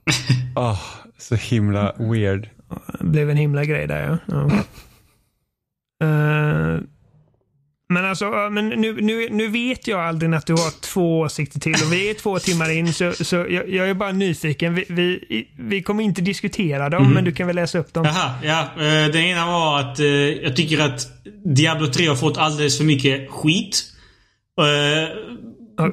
Ah, 0.56 0.78
så 1.18 1.36
himla 1.36 1.94
weird. 1.98 2.50
Det 3.00 3.06
blev 3.06 3.30
en 3.30 3.38
himla 3.38 3.66
grej 3.66 3.88
där 3.88 4.20
ja. 4.28 4.48
ja. 4.50 4.52
Eh, 6.08 6.80
men 7.94 8.06
alltså, 8.06 8.26
men 8.52 8.70
nu, 8.70 9.02
nu, 9.02 9.28
nu 9.32 9.48
vet 9.48 9.88
jag 9.88 10.00
Aldrin 10.08 10.34
att 10.34 10.46
du 10.46 10.54
har 10.54 10.82
två 10.82 11.20
åsikter 11.20 11.60
till 11.60 11.74
och 11.74 11.94
vi 11.94 12.10
är 12.10 12.14
två 12.14 12.40
timmar 12.40 12.70
in 12.72 12.94
så, 12.94 13.12
så 13.14 13.36
jag, 13.36 13.70
jag 13.70 13.90
är 13.90 13.94
bara 13.94 14.12
nyfiken. 14.12 14.76
Vi, 14.76 14.86
vi, 14.90 15.20
vi 15.60 15.82
kommer 15.82 16.04
inte 16.04 16.22
diskutera 16.22 16.90
dem 16.90 17.04
Mhm. 17.04 17.14
men 17.14 17.24
du 17.24 17.32
kan 17.32 17.48
väl 17.48 17.56
läsa 17.56 17.78
upp 17.80 17.94
dem. 17.94 18.06
Jaha, 18.06 18.32
ja. 18.44 18.60
Eh, 18.62 19.08
det 19.12 19.20
ena 19.20 19.46
var 19.46 19.80
att 19.80 20.00
eh, 20.00 20.06
jag 20.08 20.56
tycker 20.56 20.80
att 20.80 21.08
Diablo 21.56 21.88
3 21.88 22.08
har 22.08 22.16
fått 22.16 22.38
alldeles 22.38 22.78
för 22.78 22.86
mycket 22.86 23.32
skit. 23.32 23.84
Eh, 24.62 25.10
Ja, 25.78 25.92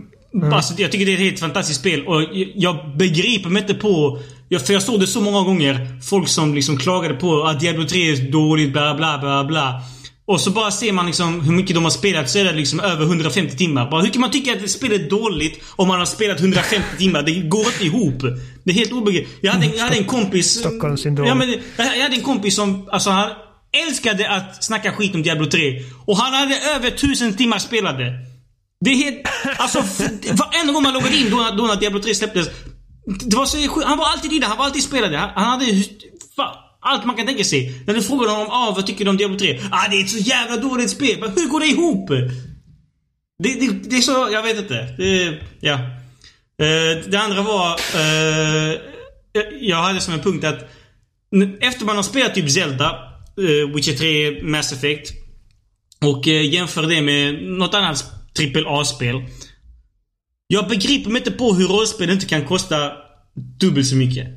Alltså, 0.57 0.75
jag 0.83 0.93
tycker 0.93 1.07
det 1.07 1.13
är 1.13 1.15
ett 1.15 1.21
helt 1.21 1.41
fantastiskt 1.41 1.81
spel 1.81 2.07
och 2.07 2.23
jag- 2.23 2.53
jag 2.55 2.97
begriper 2.97 3.51
mig 3.51 3.63
inte 3.63 3.75
på... 3.75 4.19
jag- 4.49 4.67
För 4.67 4.73
jag 4.73 4.83
såg 4.83 5.01
det 5.01 5.07
så 5.07 5.21
många 5.21 5.41
gånger. 5.45 6.01
Folk 6.11 6.29
som 6.29 6.55
liksom 6.55 6.77
klagade 6.79 7.15
på 7.15 7.43
att 7.43 7.61
Diablo 7.61 7.85
3 7.87 8.11
är 8.11 8.31
dåligt, 8.33 8.73
bla 8.73 8.95
bla 8.95 9.19
bla 9.19 9.45
bla. 9.45 9.83
Och 10.31 10.41
så 10.41 10.51
bara 10.51 10.71
ser 10.71 10.93
man 10.93 11.07
liksom 11.07 11.41
hur 11.41 11.53
mycket 11.53 11.75
de 11.75 11.85
har 11.85 11.91
spelat 11.91 12.31
så 12.31 12.39
är 12.39 12.45
det 12.45 12.53
liksom 12.53 12.81
över 12.81 13.05
150 13.05 13.57
timmar. 13.57 13.91
Bara, 13.91 14.03
hur 14.03 14.11
kan 14.11 14.21
man 14.21 14.31
tycka 14.31 14.53
att 14.53 14.63
ett 14.63 14.71
spel 14.71 14.93
är 14.93 15.11
dåligt 15.11 15.61
om 15.77 15.89
man 15.89 15.99
har 15.99 16.07
spelat 16.07 16.41
150 16.41 16.83
timmar? 16.99 17.23
Det 17.23 17.33
går 17.35 17.67
inte 17.67 17.85
ihop. 17.85 18.23
Det 18.65 18.71
är 18.71 18.75
helt 18.75 18.93
obegripligt. 18.93 19.39
Jag 19.41 19.53
hade, 19.53 19.67
en- 19.67 19.73
jag 19.77 19.85
hade 19.85 19.97
en 19.97 20.05
kompis... 20.05 20.51
Stockholmssyndrom. 20.51 21.27
Ja, 21.29 21.35
men 21.35 21.55
jag 21.77 22.03
hade 22.03 22.15
en 22.15 22.23
kompis 22.23 22.57
som, 22.57 22.89
alltså 22.93 23.11
han 23.11 23.31
älskade 23.89 24.29
att 24.31 24.65
snacka 24.65 24.93
skit 24.93 25.15
om 25.15 25.23
Diablo 25.23 25.47
3. 25.47 25.83
Och 26.07 26.17
han 26.17 26.35
hade 26.35 26.57
över 26.77 26.89
1000 26.89 27.37
timmar 27.37 27.59
spelade. 27.59 28.13
Det 28.85 28.91
är 28.91 28.97
helt... 28.97 29.23
Alltså, 29.59 29.79
varenda 30.33 30.73
gång 30.73 30.83
man 30.83 30.95
loggade 30.95 31.17
in 31.17 31.31
då, 31.31 31.37
då 31.59 31.67
när 31.67 31.77
Diablo 31.77 32.01
3 32.03 32.15
släpptes. 32.15 32.47
Det 33.25 33.37
var 33.37 33.47
så, 33.47 33.57
han 33.87 33.99
var 33.99 34.07
alltid 34.13 34.33
inne, 34.33 34.47
han 34.47 34.59
var 34.59 34.65
alltid 34.65 34.83
spelade. 34.83 35.17
Han, 35.17 35.31
han 35.35 35.45
hade 35.61 35.67
fa, 36.37 36.55
allt 36.81 37.05
man 37.05 37.17
kan 37.17 37.27
tänka 37.27 37.45
sig. 37.45 37.83
När 37.87 37.95
du 37.95 38.03
frågar 38.03 38.29
honom 38.29 38.47
ah, 38.51 38.73
vad 38.77 38.87
tycker 38.87 39.05
du 39.05 39.11
om 39.11 39.17
Diablo 39.17 39.39
3? 39.39 39.61
Ah, 39.71 39.89
det 39.91 39.97
är 39.97 40.05
ett 40.05 40.11
så 40.11 40.19
jävla 40.19 40.57
dåligt 40.57 40.91
spel. 40.91 41.21
Men 41.21 41.31
hur 41.31 41.49
går 41.49 41.61
det 41.61 41.67
ihop? 41.67 42.09
Det, 43.43 43.55
det, 43.61 43.91
det 43.91 43.97
är 43.97 44.01
så, 44.01 44.29
jag 44.33 44.43
vet 44.43 44.59
inte. 44.59 44.95
Det, 44.99 45.39
ja. 45.61 45.75
Eh, 46.63 47.05
det 47.11 47.17
andra 47.21 47.43
var... 47.43 47.81
Eh, 47.95 48.77
jag- 49.61 49.77
hade 49.83 50.01
som 50.01 50.15
en 50.15 50.21
punkt 50.21 50.45
att 50.45 50.69
efter 51.61 51.85
man 51.85 51.97
har 51.97 52.03
spelat 52.03 52.35
typ 52.35 52.51
Zelda, 52.51 52.87
eh, 53.39 53.75
Witcher 53.75 53.93
3, 53.97 54.43
Mass 54.43 54.73
Effect 54.73 55.11
och 56.05 56.27
jämför 56.27 56.83
det 56.83 57.03
med 57.03 57.43
något 57.43 57.75
annat 57.75 58.05
AAA-spel. 58.57 59.17
Jag 60.47 60.69
begriper 60.69 61.11
mig 61.11 61.21
inte 61.21 61.31
på 61.31 61.55
hur 61.55 61.67
rollspel 61.69 62.11
inte 62.11 62.27
kan 62.27 62.45
kosta 62.47 62.93
dubbelt 63.61 63.87
så 63.87 63.97
mycket. 63.97 64.29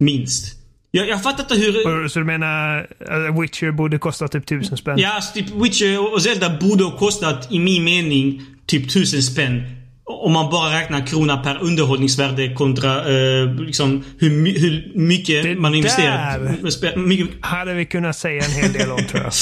Minst. 0.00 0.54
Jag, 0.94 1.08
jag 1.08 1.22
fattar 1.22 1.42
inte 1.42 1.54
hur... 1.54 2.08
Så 2.08 2.18
du 2.18 2.24
menar 2.24 2.80
uh, 2.80 3.40
Witcher 3.40 3.70
borde 3.72 3.98
kosta 3.98 4.28
typ 4.28 4.46
tusen 4.46 4.76
spänn? 4.76 4.98
Ja, 4.98 5.12
alltså, 5.12 5.34
typ 5.34 5.50
Witcher 5.50 6.14
och 6.14 6.22
Zelda 6.22 6.58
borde 6.60 6.84
ha 6.84 6.98
kostat, 6.98 7.52
i 7.52 7.58
min 7.58 7.84
mening, 7.84 8.42
typ 8.66 8.92
tusen 8.92 9.22
spänn. 9.22 9.62
Om 10.04 10.32
man 10.32 10.50
bara 10.50 10.80
räknar 10.80 11.06
krona 11.06 11.36
per 11.36 11.62
underhållningsvärde 11.62 12.54
kontra 12.54 12.98
eh, 12.98 13.54
liksom 13.54 14.04
hur, 14.18 14.30
hur 14.60 14.92
mycket 14.94 15.42
Det 15.42 15.54
man 15.54 15.74
investerat. 15.74 16.40
Spe- 16.62 16.96
Mycket, 16.96 17.28
Hade 17.40 17.74
vi 17.74 17.86
kunnat 17.86 18.16
säga 18.16 18.44
en 18.44 18.50
hel 18.50 18.72
del 18.72 18.90
om 18.90 19.04
tror 19.04 19.22
jag. 19.22 19.32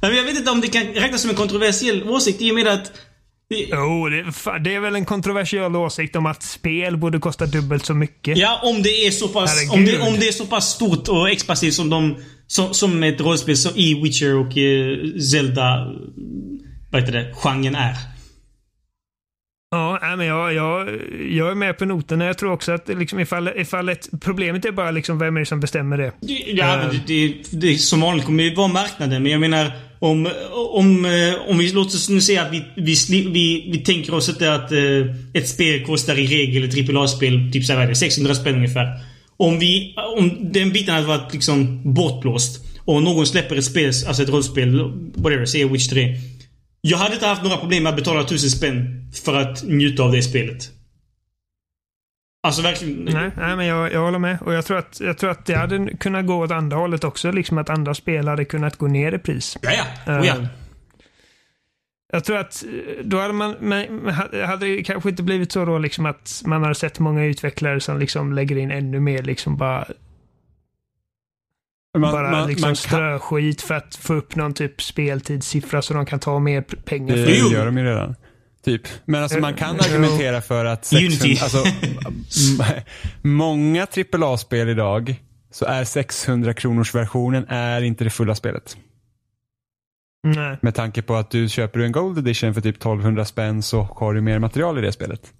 Jag 0.16 0.24
vet 0.24 0.36
inte 0.36 0.50
om 0.50 0.60
det 0.60 0.68
kan 0.68 0.82
räknas 0.82 1.20
som 1.20 1.30
en 1.30 1.36
kontroversiell 1.36 2.02
åsikt 2.08 2.40
i 2.40 2.50
och 2.50 2.54
med 2.54 2.68
att... 2.68 2.92
Jo, 3.50 4.08
det, 4.08 4.22
fa- 4.22 4.58
det 4.58 4.74
är 4.74 4.80
väl 4.80 4.94
en 4.94 5.04
kontroversiell 5.04 5.76
åsikt 5.76 6.16
om 6.16 6.26
att 6.26 6.42
spel 6.42 6.96
borde 6.96 7.18
kosta 7.18 7.46
dubbelt 7.46 7.84
så 7.86 7.94
mycket. 7.94 8.38
Ja, 8.38 8.60
om 8.62 8.82
det 8.82 9.06
är 9.06 9.10
så 9.10 9.28
pass, 9.28 9.70
om 9.72 9.84
det, 9.84 10.00
om 10.00 10.14
det 10.20 10.28
är 10.28 10.32
så 10.32 10.46
pass 10.46 10.68
stort 10.74 11.08
och 11.08 11.30
expansivt 11.30 11.74
som 11.74 11.90
de... 11.90 12.16
Som, 12.46 12.74
som 12.74 13.02
ett 13.02 13.20
rollspel 13.20 13.56
som 13.56 13.76
i 13.76 14.02
Witcher 14.02 14.36
och 14.36 14.56
eh, 14.58 15.20
Zelda... 15.20 15.86
Vad 16.90 17.00
heter 17.02 17.12
det? 17.12 17.32
Genren 17.34 17.74
är. 17.74 17.94
Ja, 19.72 19.98
nej, 20.02 20.16
men 20.16 20.26
jag, 20.26 20.54
jag, 20.54 20.88
jag 21.30 21.50
är 21.50 21.54
med 21.54 21.78
på 21.78 21.84
noterna. 21.84 22.24
Jag 22.24 22.38
tror 22.38 22.52
också 22.52 22.72
att 22.72 22.88
liksom 22.88 23.20
ifall, 23.20 23.48
ifall 23.56 23.88
ett, 23.88 24.08
problemet 24.20 24.64
är 24.64 24.72
bara 24.72 24.90
liksom 24.90 25.18
vem 25.18 25.36
är 25.36 25.40
det 25.40 25.46
som 25.46 25.60
bestämmer 25.60 25.98
det. 25.98 26.12
Ja, 26.46 26.76
men 26.76 26.90
det, 26.90 27.28
det, 27.28 27.34
det, 27.50 27.78
som 27.78 28.00
vanligt 28.00 28.24
kommer 28.24 28.42
det 28.42 28.56
vara 28.56 28.68
marknaden. 28.68 29.22
Men 29.22 29.32
jag 29.32 29.40
menar, 29.40 29.72
om, 29.98 30.28
om, 30.72 31.04
eh, 31.04 31.50
om 31.50 31.58
vi 31.58 31.72
låter 31.72 31.96
oss 31.96 32.08
nu 32.08 32.20
säga 32.20 32.42
att 32.42 32.52
vi, 32.52 32.64
vi, 32.76 32.94
vi, 33.08 33.70
vi 33.72 33.78
tänker 33.78 34.14
oss 34.14 34.28
inte 34.28 34.54
att 34.54 34.72
eh, 34.72 34.80
ett 35.34 35.48
spel 35.48 35.84
kostar 35.86 36.18
i 36.18 36.26
regel 36.26 36.64
ett 36.64 36.90
AAA-spel 36.90 37.50
typ 37.52 37.64
så 37.64 37.72
här, 37.72 37.78
vad 37.78 37.84
är 37.84 37.88
det, 37.88 37.96
600 37.96 38.34
spänn 38.34 38.54
ungefär. 38.54 38.86
Om 39.36 39.58
vi, 39.58 39.94
om 40.16 40.52
den 40.52 40.72
biten 40.72 40.94
hade 40.94 41.06
varit 41.06 41.32
liksom 41.32 41.80
bortblåst 41.94 42.66
och 42.78 43.02
någon 43.02 43.26
släpper 43.26 43.56
ett 43.56 43.64
spel, 43.64 43.86
alltså 43.86 44.22
ett 44.22 44.28
rollspel, 44.28 44.80
whatever, 45.14 45.46
säg 45.46 45.64
Witch 45.64 45.88
3. 45.88 46.16
Jag 46.80 46.98
hade 46.98 47.14
inte 47.14 47.26
haft 47.26 47.42
några 47.42 47.56
problem 47.56 47.82
med 47.82 47.90
att 47.90 47.96
betala 47.96 48.20
1000 48.20 48.50
spänn 48.50 49.10
för 49.24 49.36
att 49.36 49.62
njuta 49.62 50.02
av 50.02 50.12
det 50.12 50.22
spelet. 50.22 50.70
Alltså 52.42 52.62
verkligen. 52.62 53.04
Nej, 53.04 53.30
nej 53.36 53.56
men 53.56 53.66
jag, 53.66 53.92
jag 53.92 54.00
håller 54.00 54.18
med. 54.18 54.38
Och 54.42 54.54
jag 54.54 54.64
tror, 54.64 54.78
att, 54.78 55.00
jag 55.00 55.18
tror 55.18 55.30
att 55.30 55.46
det 55.46 55.54
hade 55.54 55.96
kunnat 55.96 56.26
gå 56.26 56.36
åt 56.36 56.50
andra 56.50 56.76
hållet 56.76 57.04
också. 57.04 57.30
Liksom 57.30 57.58
att 57.58 57.70
andra 57.70 57.94
spel 57.94 58.28
hade 58.28 58.44
kunnat 58.44 58.76
gå 58.76 58.86
ner 58.86 59.14
i 59.14 59.18
pris. 59.18 59.58
Ja, 59.62 59.70
ja. 60.06 60.18
Oh, 60.20 60.26
ja. 60.26 60.36
Eh, 60.36 60.46
Jag 62.12 62.24
tror 62.24 62.36
att 62.36 62.64
eh, 62.64 63.04
då 63.04 63.20
hade 63.20 63.32
man, 63.32 63.56
men, 63.60 64.06
hade 64.44 64.66
det 64.66 64.82
kanske 64.82 65.08
inte 65.08 65.22
blivit 65.22 65.52
så 65.52 65.64
då 65.64 65.78
liksom 65.78 66.06
att 66.06 66.42
man 66.46 66.62
hade 66.62 66.74
sett 66.74 66.98
många 66.98 67.24
utvecklare 67.24 67.80
som 67.80 67.98
liksom 67.98 68.32
lägger 68.32 68.56
in 68.56 68.70
ännu 68.70 69.00
mer 69.00 69.22
liksom 69.22 69.56
bara, 69.56 69.86
Man, 71.98 72.12
bara 72.12 72.30
man, 72.30 72.48
liksom 72.48 72.68
man 72.68 72.74
kan, 72.74 73.18
skit 73.20 73.62
för 73.62 73.74
att 73.74 73.96
få 73.96 74.14
upp 74.14 74.36
någon 74.36 74.54
typ 74.54 74.82
speltidssiffra 74.82 75.82
så 75.82 75.94
de 75.94 76.06
kan 76.06 76.18
ta 76.18 76.38
mer 76.38 76.60
pengar 76.62 77.16
det 77.16 77.36
Jo. 77.38 77.48
gör 77.48 77.66
de 77.66 77.78
ju 77.78 77.84
redan. 77.84 78.14
Typ. 78.64 78.82
Men 79.04 79.22
alltså 79.22 79.38
man 79.38 79.54
kan 79.54 79.76
Jo. 79.78 79.84
argumentera 79.84 80.40
för 80.40 80.64
att 80.64 80.92
Unity. 80.92 81.36
600, 81.36 81.42
alltså, 81.42 81.64
många 83.22 83.86
AAA-spel 84.12 84.68
idag 84.68 85.14
så 85.50 85.64
är 85.64 85.84
600 85.84 86.54
kronors 86.54 86.94
versionen 86.94 87.46
är 87.48 87.82
inte 87.82 88.04
det 88.04 88.10
fulla 88.10 88.34
spelet. 88.34 88.76
Nej. 90.22 90.58
Med 90.62 90.74
tanke 90.74 91.02
på 91.02 91.14
att 91.14 91.30
du 91.30 91.48
köper 91.48 91.78
du 91.78 91.84
en 91.84 91.92
Gold 91.92 92.18
Edition 92.18 92.54
för 92.54 92.60
typ 92.60 92.76
1200 92.76 93.24
spänn 93.24 93.62
så 93.62 93.82
har 93.82 94.14
du 94.14 94.20
mer 94.20 94.38
material 94.38 94.78
i 94.78 94.80
det 94.80 94.92
spelet. 94.92 95.32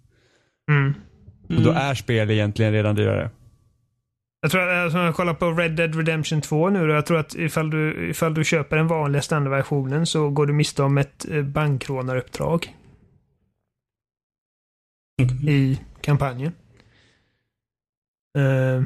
Mm. 0.70 0.94
Och 1.48 1.62
då 1.62 1.70
är 1.70 1.94
spel 1.94 2.30
egentligen 2.30 2.72
redan 2.72 2.94
dyrare. 2.94 3.30
Jag 4.42 4.50
tror 4.50 4.68
att, 4.68 4.84
alltså, 4.84 4.98
jag 4.98 5.14
kollar 5.14 5.34
på 5.34 5.50
Red 5.52 5.70
Dead 5.72 5.94
Redemption 5.94 6.40
2 6.40 6.70
nu 6.70 6.86
då, 6.86 6.92
jag 6.94 7.06
tror 7.06 7.18
att 7.18 7.34
ifall 7.34 7.70
du, 7.70 8.10
ifall 8.10 8.34
du 8.34 8.44
köper 8.44 8.76
den 8.76 8.86
vanliga 8.86 9.22
standardversionen 9.22 10.06
så 10.06 10.30
går 10.30 10.46
du 10.46 10.52
miste 10.52 10.82
om 10.82 10.98
ett 10.98 11.26
eh, 11.30 11.42
bankrånaruppdrag 11.42 12.74
i 15.48 15.80
kampanjen. 16.00 16.52
Eh, 18.38 18.82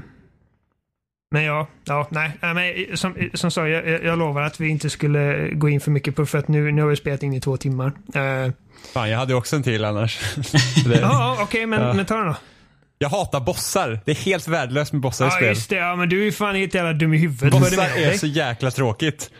men 1.34 1.44
ja, 1.44 1.66
ja, 1.84 2.08
nej, 2.10 2.38
nej 2.42 2.54
men 2.88 2.96
som, 2.96 3.14
som 3.34 3.50
sa, 3.50 3.68
jag, 3.68 4.04
jag- 4.04 4.18
lovar 4.18 4.42
att 4.42 4.60
vi 4.60 4.68
inte 4.68 4.90
skulle 4.90 5.50
gå 5.50 5.68
in 5.68 5.80
för 5.80 5.90
mycket 5.90 6.16
på 6.16 6.26
för 6.26 6.38
att 6.38 6.48
nu, 6.48 6.72
nu 6.72 6.82
har 6.82 6.88
vi 6.88 6.96
spelat 6.96 7.22
in 7.22 7.32
i 7.34 7.40
två 7.40 7.56
timmar. 7.56 7.86
Uh, 7.86 8.52
Fan, 8.92 9.10
jag 9.10 9.18
hade 9.18 9.34
också 9.34 9.56
en 9.56 9.62
till 9.62 9.84
annars. 9.84 10.34
det, 10.86 11.00
ja, 11.00 11.38
okej, 11.40 11.66
men, 11.66 11.82
Ja. 11.82 11.92
men 11.94 12.06
ta 12.06 12.16
den 12.16 12.26
då. 12.26 12.36
Jag 13.04 13.10
hatar 13.10 13.40
bossar. 13.40 14.00
Det 14.04 14.10
är 14.10 14.16
helt 14.16 14.48
värdelöst 14.48 14.92
med 14.92 15.02
bossar 15.02 15.24
i 15.24 15.28
Ja, 15.28 15.32
spel. 15.36 15.48
just 15.48 15.70
det. 15.70 15.76
Ja, 15.76 15.96
men 15.96 16.08
du 16.08 16.20
är 16.20 16.24
ju 16.24 16.32
fan 16.32 16.54
helt 16.56 16.74
jävla 16.74 16.92
dum 16.92 17.14
i 17.14 17.18
huvudet. 17.18 17.60
Bossar 17.60 17.82
är 17.82 18.06
dig? 18.06 18.18
så 18.18 18.26
jäkla 18.26 18.70
tråkigt. 18.70 19.30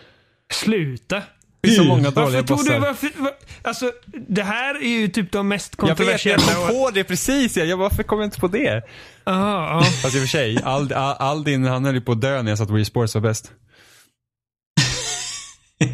Sluta. 0.53 1.23
Det 1.61 1.69
är 1.71 1.73
så 1.75 1.85
många 1.85 2.03
Varför 2.03 2.21
dåliga 2.23 2.43
tog 2.43 2.57
bossar. 2.59 2.75
du, 2.75 2.81
varför, 2.81 3.11
var, 3.17 3.33
alltså, 3.63 3.93
det 4.29 4.43
här 4.43 4.75
är 4.75 4.89
ju 5.01 5.09
typ 5.09 5.33
de 5.33 5.49
mest 5.49 5.75
Jag 5.79 5.83
vet, 5.83 5.89
jag 5.89 5.97
kontroversiella. 5.99 6.43
kom 6.55 6.69
på 6.69 6.91
det 6.91 7.05
precis. 7.05 7.57
Jag, 7.57 7.77
varför 7.77 8.03
kom 8.03 8.19
jag 8.19 8.27
inte 8.27 8.41
på 8.41 8.49
det? 8.49 8.83
Aha, 9.27 9.69
ja. 9.69 9.83
Fast 10.03 10.15
i 10.15 10.19
och 10.19 10.21
för 10.21 10.29
sig, 10.29 10.59
Ald, 10.65 10.93
Al- 10.93 11.17
Aldin 11.19 11.65
han 11.65 11.85
höll 11.85 11.95
ju 11.95 12.01
på 12.01 12.13
att 12.13 12.21
dö 12.21 12.43
när 12.43 12.51
jag 12.51 12.59
sa 12.59 12.65
att 12.65 12.71
Wii 12.71 12.85
Sports 12.85 13.15
var 13.15 13.23
bäst. 13.23 13.53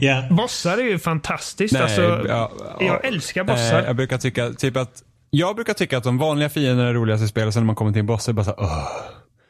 ja. 0.00 0.22
Bossar 0.30 0.78
är 0.78 0.82
ju 0.82 0.98
fantastiskt. 0.98 1.74
alltså, 1.76 2.02
ja, 2.02 2.50
ja. 2.60 2.76
jag 2.80 3.04
älskar 3.04 3.44
bossar. 3.44 3.80
Eh, 3.80 3.86
jag 3.86 3.96
brukar 3.96 4.18
tycka 4.18 4.50
typ 4.52 4.76
att 4.76 5.02
jag 5.30 5.56
brukar 5.56 5.72
tycka 5.74 5.98
att 5.98 6.04
de 6.04 6.18
vanliga 6.18 6.48
fienderna 6.48 6.88
är 6.88 6.94
roligast 6.94 7.24
i 7.24 7.28
spel 7.28 7.52
sen 7.52 7.62
när 7.62 7.66
man 7.66 7.76
kommer 7.76 7.92
till 7.92 8.00
en 8.00 8.06
boss 8.06 8.28
är 8.28 8.32
det 8.32 8.36
bara 8.36 8.44
så 8.44 8.50
här, 8.50 8.60
"Åh." 8.60 8.86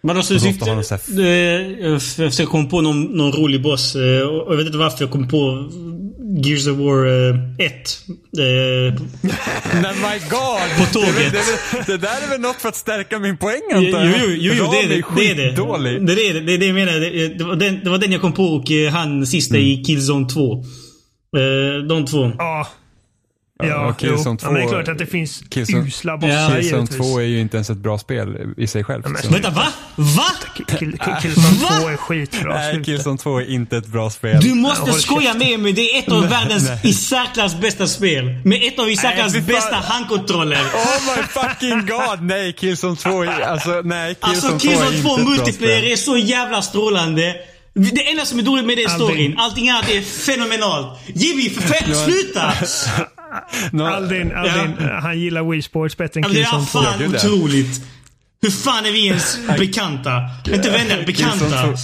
Men 0.03 0.17
alltså, 0.17 0.35
så 0.35 0.41
syfte, 0.41 0.65
de 0.65 0.85
så 0.85 0.95
här- 0.95 1.91
jag 1.91 2.03
försöker 2.03 2.45
komma 2.47 2.69
på 2.69 2.81
någon, 2.81 3.03
någon 3.05 3.33
rolig 3.33 3.63
boss. 3.63 3.95
eh, 3.97 4.23
Och 4.29 4.53
jag 4.53 4.57
vet 4.57 4.67
inte 4.67 4.79
varför 4.79 5.05
jag 5.05 5.11
kom 5.13 5.29
på 5.29 5.69
Gears 6.45 6.67
of 6.67 6.77
War 6.79 7.07
eh, 7.07 7.67
1. 7.67 8.01
Eh, 8.39 9.03
Nej 9.83 9.95
my 9.95 10.19
god! 10.31 10.79
På 10.79 10.93
tåget. 10.93 11.33
Det, 11.33 11.39
det, 11.73 11.93
det, 11.93 11.97
där 11.99 12.09
är 12.27 12.31
väl 12.31 12.41
något 12.41 12.57
för 12.57 12.69
att 12.69 12.77
stärka 12.77 13.19
min 13.19 13.37
poäng 13.37 13.61
antar 13.75 14.05
jag? 14.05 14.07
jo, 14.07 14.27
jo, 14.29 14.53
jo 14.59 14.65
det 14.73 14.79
är 14.83 14.89
det. 14.89 15.03
Det 15.17 15.31
är 15.31 15.35
det. 15.35 15.51
Det 16.15 16.27
är 16.29 16.35
det, 16.35 16.41
det, 16.41 16.55
är 16.55 16.59
det 16.59 16.67
jag 16.67 16.75
menar. 16.75 16.93
Det, 17.39 17.45
var 17.45 17.57
den, 17.57 17.81
det 17.85 17.91
var 17.91 17.99
den 17.99 18.13
jag 18.13 18.21
kom 18.21 18.33
på 18.33 18.45
och 18.45 18.71
eh, 18.71 18.93
han 18.93 19.27
sista 19.27 19.55
Mm. 19.55 19.67
i 19.67 19.85
Killzone 19.85 20.29
2. 20.29 20.53
Eh, 20.53 21.87
de 21.89 22.07
två. 22.07 22.33
Ja. 22.39 22.67
Ja, 23.63 23.69
Ja, 23.69 23.89
och 23.91 23.99
Killzone 23.99 24.39
jo. 24.43 24.47
ja, 24.47 24.51
men 24.51 24.55
det 24.55 24.61
är 24.61 24.65
2 24.67 24.71
klart 24.71 24.89
att 24.89 24.99
det 24.99 25.07
finns 25.07 25.43
Killzone- 25.51 25.87
usla 25.87 26.13
Ja. 26.13 26.17
bossar 26.17 26.55
Killzone 26.61 26.81
givetvis. 26.83 26.97
2 26.97 27.19
är 27.21 27.25
ju 27.25 27.41
inte 27.41 27.57
ens 27.57 27.71
ett 27.71 27.77
bra 27.79 27.99
spel 27.99 28.37
i 28.57 28.67
sig 28.67 28.85
själv. 28.85 29.03
men- 29.09 29.23
så. 29.23 29.29
Vänta, 29.33 29.51
va? 29.51 29.67
Va? 29.97 30.25
Kill- 30.57 30.65
Kill- 30.79 30.99
Killzone 31.23 31.47
Va? 31.63 31.69
2 31.81 31.89
är 31.89 31.97
skitbra. 31.97 32.55
Nej, 32.55 32.73
sluta. 32.75 32.85
Killzone 32.85 33.19
2 33.19 33.39
är 33.41 33.51
inte 33.51 33.77
ett 33.77 33.87
bra 33.87 34.11
spel. 34.11 34.41
Du 34.41 34.49
Ja, 34.49 34.55
måste 34.55 34.81
håll 34.91 35.01
skoja 35.01 35.21
käften. 35.33 35.39
med 35.51 35.61
mig. 35.61 35.73
Det 35.73 35.95
är 35.95 35.99
ett 35.99 36.13
av 36.13 36.29
världens 36.29 36.69
i 36.85 36.93
särklass 36.93 37.61
bästa 37.61 37.87
spel. 37.87 38.25
Med 38.45 38.61
ett 38.65 38.79
av 38.79 38.91
i 38.91 38.97
särklass 38.97 39.33
fan. 39.33 39.45
bästa 39.47 39.77
handkontroller. 39.77 40.61
Oh 40.61 41.17
my 41.17 41.23
fucking 41.23 41.87
god! 41.87 42.23
Nej, 42.23 42.53
Killzone 42.53 42.97
2 42.97 43.23
är, 43.23 43.41
alltså 43.41 43.81
nej, 43.85 44.15
Killzone, 44.15 44.31
Alltså 44.31 44.49
2 44.49 44.55
är 44.55 44.59
Killzone 44.61 44.97
inte 44.97 45.03
2 45.09 45.17
ett 45.17 45.25
bra 45.25 45.31
multiplayer 45.31 45.79
spel. 45.81 45.93
är 45.93 45.97
så 45.97 46.17
jävla 46.17 46.63
strålande. 46.63 47.35
Det 47.75 48.11
enda 48.11 48.25
som 48.25 48.39
är 48.39 48.43
dåligt 48.43 48.65
med 48.67 48.77
det 48.77 48.83
är 48.85 48.89
storyn. 48.89 49.39
Allting 49.39 49.69
annat 49.71 49.91
är 49.91 50.01
fenomenalt. 50.01 50.99
Jimmy, 51.07 51.51
för 51.51 51.61
fe- 51.63 52.05
sluta! 52.05 52.53
Nå- 53.73 53.87
Aldin, 53.87 54.33
Aldin 54.35 54.89
han 55.03 55.21
gillar 55.21 55.51
Wii 55.51 55.63
Sports 55.63 55.97
bättre 55.97 56.21
än 56.21 56.23
Ja, 56.23 56.29
men 56.29 56.35
det 56.37 56.43
är 56.43 56.45
Killzone 56.45 56.67
2. 56.67 56.91
fan 56.91 57.01
ja. 57.13 57.17
otroligt. 57.19 57.83
Hur 58.43 58.51
fan 58.51 58.87
är 58.87 58.93
vi 58.93 59.07
ens 59.07 59.39
bekanta? 59.59 60.23
Inte 60.55 60.71
vänner, 60.71 61.07
bekanta. 61.07 61.39
Killzone 61.39 61.73
2 61.73 61.77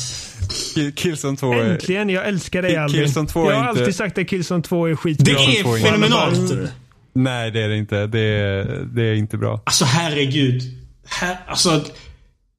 Kill- 0.75 0.93
Killzone 0.95 1.37
2 1.37 1.53
är... 1.53 1.65
Äntligen, 1.65 2.09
jag 2.09 2.27
älskar 2.29 2.63
dig 2.63 2.71
Kill- 2.71 2.81
Aldin. 2.81 3.01
Killzone 3.01 3.29
2 3.29 3.47
är 3.49 3.53
jag 3.53 3.61
har 3.61 3.71
inte- 3.71 3.81
alltid 3.81 3.97
sagt 3.97 4.19
att 4.19 4.29
Killzone 4.29 4.63
2 4.63 4.87
är 4.87 4.95
skitbra. 4.97 5.35
Det 5.35 5.41
är 5.59 5.77
är- 5.77 5.85
fenomenalt. 5.85 6.53
Nej, 7.13 7.51
det 7.51 7.61
är 7.63 7.69
det 7.69 7.77
inte. 7.77 8.07
Det 8.07 8.21
är, 8.21 8.65
det 8.95 9.03
är 9.03 9.15
inte 9.15 9.37
bra. 9.37 9.63
Alltså 9.67 9.85
herregud. 9.85 10.63
Här, 11.09 11.37
alltså. 11.49 11.85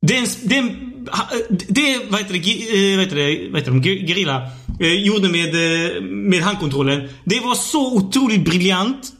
Den, 0.01 0.26
den, 0.43 0.64
ha- 0.64 0.72
det, 0.72 0.86
vad 2.09 2.19
heter 2.19 2.34
det, 2.34 2.91
eh, 2.93 2.97
vad 2.97 3.05
heter 3.05 3.15
det, 3.15 3.49
vad 3.51 3.59
heter 3.59 3.71
de, 3.71 3.81
Ge- 3.81 4.07
Gerilla 4.07 4.51
eh, 4.79 4.93
gjorde 4.93 5.29
med, 5.29 5.47
eh, 5.95 6.01
med 6.01 6.41
handkontrollen. 6.41 7.09
Det 7.23 7.39
var 7.39 7.55
så 7.55 7.95
otroligt 7.95 8.45
briljant. 8.45 9.13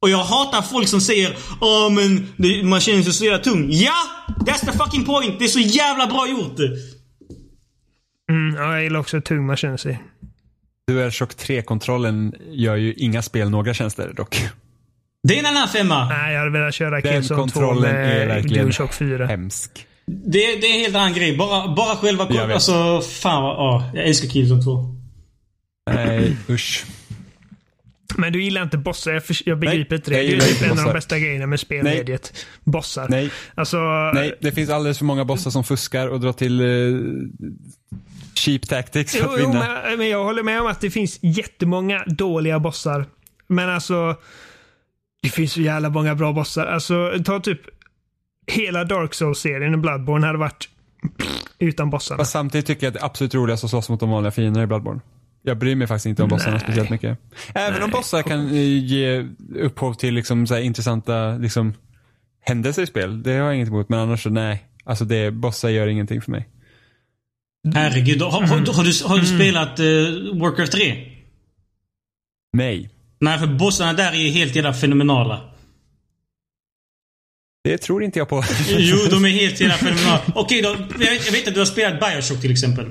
Och 0.00 0.10
jag 0.10 0.18
hatar 0.24 0.62
folk 0.62 0.88
som 0.88 1.00
säger 1.00 1.36
Åh 1.60 1.90
men 1.92 2.26
det, 2.36 2.62
man 2.64 2.80
känner 2.80 3.02
sig 3.02 3.12
så 3.12 3.24
jävla 3.24 3.38
tung. 3.38 3.66
Ja! 3.70 3.94
That's 4.46 4.66
the 4.72 4.78
fucking 4.78 5.04
point. 5.04 5.38
Det 5.38 5.44
är 5.44 5.48
så 5.48 5.60
jävla 5.60 6.06
bra 6.06 6.28
gjort. 6.28 6.58
Mm, 8.30 8.54
ja, 8.56 8.72
jag 8.74 8.82
gillar 8.82 9.00
också 9.00 9.16
hur 9.16 9.20
tung 9.22 9.46
man 9.46 9.56
känner 9.56 9.76
sig. 9.76 10.02
DualShock 10.90 11.30
3-kontrollen 11.34 12.34
gör 12.50 12.76
ju 12.76 12.92
inga 12.94 13.22
spel 13.22 13.50
några 13.50 13.74
tjänster 13.74 14.12
dock. 14.16 14.48
Det 15.28 15.34
är 15.34 15.38
en 15.40 15.46
annan 15.56 15.68
femma. 15.68 16.08
Nej, 16.08 16.32
jag 16.32 16.38
hade 16.38 16.50
velat 16.52 16.74
köra 16.74 16.90
Den 17.00 17.02
Killzone 17.12 17.38
2 17.38 17.42
kontrollen 17.42 17.96
är 17.96 18.18
med 18.18 18.28
verkligen 18.28 18.62
DualShock 18.64 18.94
4. 18.94 19.26
hemsk. 19.26 19.86
Det, 20.08 20.38
det 20.38 20.66
är 20.66 20.74
en 20.74 20.80
helt 20.80 20.94
annan 20.96 21.12
grej. 21.14 21.36
Bara, 21.36 21.74
bara 21.74 21.96
själva... 21.96 22.26
Jag 22.30 22.46
vet. 22.46 22.54
Alltså, 22.54 23.00
fan 23.00 23.42
vad... 23.42 23.56
Ja, 23.56 23.90
jag 23.94 24.04
älskar 24.06 24.28
Killzone 24.28 24.62
2. 24.62 24.94
Nej, 25.90 26.36
usch. 26.50 26.84
Men 28.16 28.32
du 28.32 28.42
gillar 28.44 28.62
inte 28.62 28.78
bossar. 28.78 29.12
Jag, 29.12 29.24
för, 29.24 29.36
jag 29.48 29.58
begriper 29.58 29.90
Nej, 29.90 29.96
inte 29.98 30.10
det. 30.10 30.22
jag 30.22 30.38
Det 30.40 30.44
är 30.44 30.48
typ 30.48 30.62
en 30.62 30.70
av 30.78 30.84
de 30.84 30.92
bästa 30.92 31.18
grejerna 31.18 31.46
med 31.46 31.60
spelmediet. 31.60 32.46
Bossar. 32.64 33.06
Nej, 33.08 33.30
Alltså, 33.54 33.76
nej, 34.14 34.34
det 34.40 34.52
finns 34.52 34.70
alldeles 34.70 34.98
för 34.98 35.04
många 35.04 35.24
bossar 35.24 35.50
som 35.50 35.64
fuskar 35.64 36.08
och 36.08 36.20
drar 36.20 36.32
till 36.32 36.60
eh, 36.60 36.66
cheap 38.34 38.68
tactics 38.68 39.12
för 39.12 39.20
Jo, 39.24 39.30
att 39.32 39.40
jo, 39.40 39.46
vinna. 39.46 39.80
men, 39.88 39.98
men 39.98 40.08
jag 40.08 40.24
håller 40.24 40.42
med 40.42 40.60
om 40.60 40.66
att 40.66 40.80
det 40.80 40.90
finns 40.90 41.18
jättemånga 41.22 42.04
dåliga 42.06 42.58
bossar. 42.60 43.06
Men 43.46 43.68
alltså, 43.70 44.16
det 45.22 45.28
finns 45.28 45.52
så 45.52 45.60
jävla 45.60 45.88
många 45.90 46.14
bra 46.14 46.32
bossar. 46.32 46.66
Alltså, 46.66 47.12
ta 47.24 47.40
typ 47.40 47.60
hela 48.48 48.84
Dark 48.84 49.14
Souls-serien 49.14 49.74
och 49.74 49.80
Bloodborne 49.80 50.26
hade 50.26 50.38
varit 50.38 50.68
utan 51.58 51.90
bossarna. 51.90 52.18
Fast 52.18 52.32
samtidigt 52.32 52.66
tycker 52.66 52.86
jag 52.86 52.90
att 52.90 52.94
det 52.94 53.00
är 53.00 53.04
absolut 53.04 53.34
roligast 53.34 53.64
att 53.64 53.70
slåss 53.70 53.88
mot 53.88 54.00
de 54.00 54.10
vanliga 54.10 54.30
fienderna 54.30 54.64
i 54.64 54.66
Bloodborne. 54.66 55.00
Jag 55.42 55.58
bryr 55.58 55.74
mig 55.74 55.86
faktiskt 55.86 56.06
inte 56.06 56.22
om 56.22 56.28
bossarna 56.28 56.52
Nej. 56.52 56.60
speciellt 56.60 56.90
mycket. 56.90 57.18
Även 57.54 57.82
om 57.82 57.90
bossar 57.90 58.22
kan 58.22 58.48
eh, 58.48 58.84
ge 58.84 59.26
upphov 59.56 59.94
till 59.94 60.14
liksom 60.14 60.46
så 60.46 60.54
här 60.54 60.60
intressanta 60.60 61.36
liksom, 61.36 61.74
händelser 62.40 62.82
i 62.82 62.86
spel. 62.86 63.22
Det 63.22 63.30
har 63.30 63.38
jag 63.38 63.54
inget 63.54 63.68
emot. 63.68 63.88
Men 63.88 63.98
annars 63.98 64.22
så 64.22 64.30
nej. 64.30 64.64
Alltså 64.84 65.04
det, 65.04 65.30
bossar 65.30 65.68
gör 65.68 65.86
ingenting 65.86 66.22
för 66.22 66.30
mig. 66.30 66.48
Herregud. 67.74 68.22
Har, 68.22 68.30
har, 68.30 68.46
har, 68.46 68.84
du, 68.84 69.04
har 69.08 69.18
du 69.18 69.26
spelat 69.26 69.80
uh, 69.80 70.40
Warcraft 70.40 70.72
3? 70.72 71.06
Nej. 72.52 72.90
Nej, 73.20 73.38
för 73.38 73.46
bossarna 73.46 73.92
där 73.92 74.12
är 74.12 74.30
helt 74.30 74.56
jävla 74.56 74.72
fenomenala. 74.72 75.40
Det 77.68 77.78
tror 77.78 78.02
inte 78.04 78.18
jag 78.18 78.28
på. 78.28 78.44
Jo, 78.68 78.96
de 79.10 79.24
är 79.24 79.28
helt 79.28 79.60
jävla 79.60 79.76
fenomenala. 79.76 80.20
Okej 80.34 80.62
då. 80.62 80.68
Jag 80.68 80.98
vet, 80.98 81.26
jag 81.26 81.32
vet 81.32 81.48
att 81.48 81.54
du 81.54 81.60
har 81.60 81.64
spelat 81.66 82.00
Bioshock 82.00 82.40
till 82.40 82.50
exempel. 82.50 82.86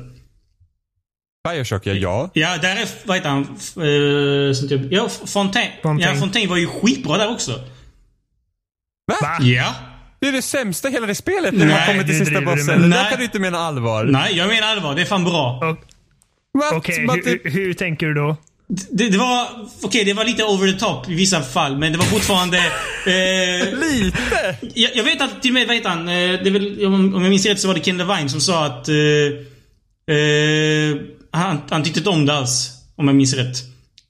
Bioshock, 1.50 1.86
ja. 1.86 1.94
ja. 1.94 2.30
Ja, 2.34 2.58
där 2.62 2.76
är... 2.76 2.88
Vad 3.08 3.18
heter 3.18 3.30
han? 3.30 3.58
F- 3.60 3.78
eh, 3.78 4.54
sånt 4.54 4.70
typ, 4.70 4.92
ja, 4.92 5.10
Fontaine. 5.10 5.72
Fontaine. 5.84 6.14
Ja, 6.14 6.20
Fontaine 6.20 6.50
var 6.50 6.58
ju 6.58 6.68
skitbra 6.68 7.18
där 7.18 7.32
också. 7.32 7.52
Va? 9.12 9.38
Ja. 9.42 9.76
Det 10.20 10.28
är 10.28 10.32
det 10.32 10.42
sämsta 10.42 10.90
i 10.90 10.92
hela 10.92 11.08
det 11.08 11.16
spelet 11.16 11.54
när 11.54 11.68
man 11.68 11.86
kommer 11.86 12.04
till 12.04 12.18
sista 12.18 12.42
bossen. 12.42 12.68
Det 12.68 12.74
där 12.74 12.88
Nej. 12.88 13.08
kan 13.10 13.18
du 13.20 13.26
inte 13.26 13.40
mena 13.40 13.58
allvar. 13.58 14.04
Nej, 14.04 14.38
jag 14.38 14.48
menar 14.48 14.68
allvar. 14.68 14.96
Det 14.96 15.02
är 15.02 15.06
fan 15.06 15.24
bra. 15.24 15.78
Okej, 16.74 17.08
typ- 17.24 17.46
hur, 17.46 17.52
hur 17.52 17.74
tänker 17.74 18.06
du 18.08 18.14
då? 18.14 18.38
Det, 18.70 19.10
det 19.10 19.18
var... 19.18 19.48
Okej, 19.82 20.04
det 20.06 20.14
var 20.14 20.26
lite 20.26 20.44
over 20.44 20.72
the 20.72 20.80
top 20.80 21.10
i 21.10 21.14
vissa 21.14 21.42
fall, 21.42 21.78
men 21.78 21.92
det 21.92 21.98
var 21.98 22.06
fortfarande... 22.06 22.58
Eh, 23.08 23.80
Lite! 23.80 24.58
jag, 24.74 24.96
jag 24.96 25.04
vet 25.04 25.22
att 25.22 25.42
till 25.42 25.52
och 25.52 25.54
med, 25.54 25.68
vad 25.68 25.76
heter 25.76 25.90
han? 25.90 26.08
Eh, 26.10 26.54
väl, 26.54 26.86
om, 26.86 27.16
om 27.16 27.22
jag 27.22 27.30
minns 27.30 27.46
rätt 27.46 27.60
så 27.60 27.68
var 27.68 27.76
det 27.76 27.80
Ken 27.82 27.98
Levine 27.98 28.30
som 28.30 28.42
sa 28.42 28.66
att... 28.66 28.90
Eh, 28.90 28.96
eh, 30.16 30.96
han, 31.32 31.62
han 31.70 31.84
tyckte 31.84 32.00
inte 32.00 32.10
om 32.10 32.26
det 32.26 32.34
alls. 32.34 32.72
Om 32.96 33.08
jag 33.08 33.16
minns 33.16 33.34
rätt. 33.34 33.58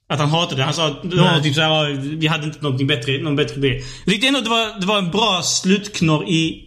Att 0.08 0.18
han 0.18 0.28
hatade 0.28 0.56
det. 0.56 0.64
Han 0.64 0.74
sa 0.74 0.86
att 0.86 1.10
det 1.10 1.16
var 1.16 1.40
typ 1.40 1.54
såhär, 1.54 1.88
"Ja, 1.88 2.00
vi 2.02 2.26
hade 2.26 2.44
inte 2.44 2.62
någonting 2.62 2.86
bättre, 2.86 3.18
någon 3.18 3.36
bättre 3.36 3.56
idé. 3.66 3.82
Jag 4.04 4.12
tyckte 4.12 4.26
ändå 4.26 4.38
att 4.38 4.44
det 4.44 4.50
var, 4.50 4.80
det 4.80 4.86
var 4.86 4.98
en 4.98 5.10
bra 5.10 5.42
slutknorr 5.42 6.28
i, 6.28 6.64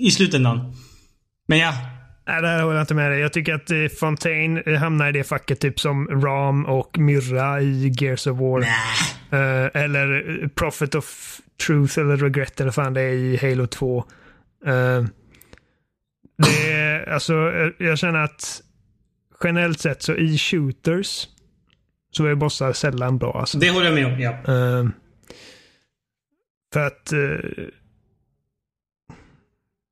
i 0.00 0.10
slutändan. 0.10 0.74
Men 1.48 1.58
ja. 1.58 1.72
Nej, 2.26 2.42
där 2.42 2.62
håller 2.62 2.74
jag 2.74 2.82
inte 2.82 2.94
med 2.94 3.10
dig. 3.10 3.20
Jag 3.20 3.32
tycker 3.32 3.54
att 3.54 3.70
eh, 3.70 3.86
Fontaine 4.00 4.62
eh, 4.66 4.74
hamnar 4.74 5.08
i 5.08 5.12
det 5.12 5.24
facket 5.24 5.60
typ 5.60 5.80
som 5.80 6.22
Ram 6.22 6.66
och 6.66 6.98
Myrra 6.98 7.60
i 7.60 7.92
Gears 7.98 8.26
of 8.26 8.38
War. 8.38 8.60
Eh, 9.30 9.82
eller 9.82 10.48
Prophet 10.54 10.94
of 10.94 11.40
Truth 11.66 11.98
eller 11.98 12.16
Regret 12.16 12.60
eller 12.60 12.70
fan 12.70 12.94
det 12.94 13.00
är 13.00 13.12
i 13.12 13.36
Halo 13.36 13.66
2. 13.66 14.04
Eh, 14.66 15.04
det 16.38 16.72
är, 16.72 17.08
alltså, 17.12 17.34
jag 17.78 17.98
känner 17.98 18.24
att 18.24 18.60
generellt 19.44 19.80
sett 19.80 20.02
så 20.02 20.14
i 20.14 20.38
shooters 20.38 21.26
så 22.10 22.26
är 22.26 22.34
bossar 22.34 22.72
sällan 22.72 23.18
bra. 23.18 23.40
Alltså. 23.40 23.58
Det 23.58 23.70
håller 23.70 23.86
jag 23.86 23.94
med 23.94 24.06
om, 24.06 24.20
ja. 24.20 24.38
För 26.72 26.86
att... 26.86 27.12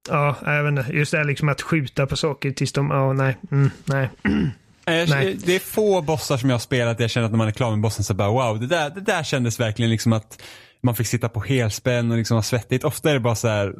ja, 0.08 0.36
jag 0.44 0.62
vet 0.64 0.78
inte. 0.78 0.92
Just 0.92 1.12
det 1.12 1.18
här 1.18 1.24
liksom 1.24 1.48
att 1.48 1.62
skjuta 1.62 2.06
på 2.06 2.16
saker 2.16 2.50
tills 2.50 2.72
de... 2.72 2.90
Ja, 2.90 3.12
nej. 3.12 3.36
Mm, 3.50 3.70
nej. 3.84 4.10
Eh, 4.86 5.08
Nej. 5.08 5.38
Det 5.44 5.54
är 5.54 5.58
få 5.58 6.02
bossar 6.02 6.36
som 6.36 6.50
jag 6.50 6.54
har 6.54 6.60
spelat 6.60 6.98
där 6.98 7.04
jag 7.04 7.10
känner 7.10 7.24
att 7.24 7.30
när 7.32 7.38
man 7.38 7.48
är 7.48 7.52
klar 7.52 7.70
med 7.70 7.80
bossen 7.80 8.04
så 8.04 8.14
bara 8.14 8.30
wow, 8.30 8.60
det 8.60 8.66
där, 8.66 8.90
det 8.90 9.00
där 9.00 9.22
kändes 9.22 9.60
verkligen 9.60 9.90
liksom 9.90 10.12
att 10.12 10.42
man 10.82 10.94
fick 10.94 11.06
sitta 11.06 11.28
på 11.28 11.40
helspänn 11.40 12.10
och 12.10 12.16
liksom 12.16 12.34
vara 12.34 12.42
svettigt. 12.42 12.84
Ofta 12.84 13.10
är 13.10 13.14
det 13.14 13.20
bara 13.20 13.34
så 13.34 13.48
här, 13.48 13.74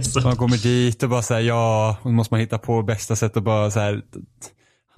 Så. 0.02 0.20
man 0.20 0.36
kommer 0.36 0.56
dit 0.56 1.02
och 1.02 1.08
bara 1.08 1.22
så 1.22 1.34
här, 1.34 1.40
ja, 1.40 1.96
och 2.02 2.10
då 2.10 2.14
måste 2.14 2.34
man 2.34 2.40
hitta 2.40 2.58
på 2.58 2.82
bästa 2.82 3.16
sätt 3.16 3.36
att 3.36 3.42
bara 3.42 3.70
så 3.70 3.80
här 3.80 4.02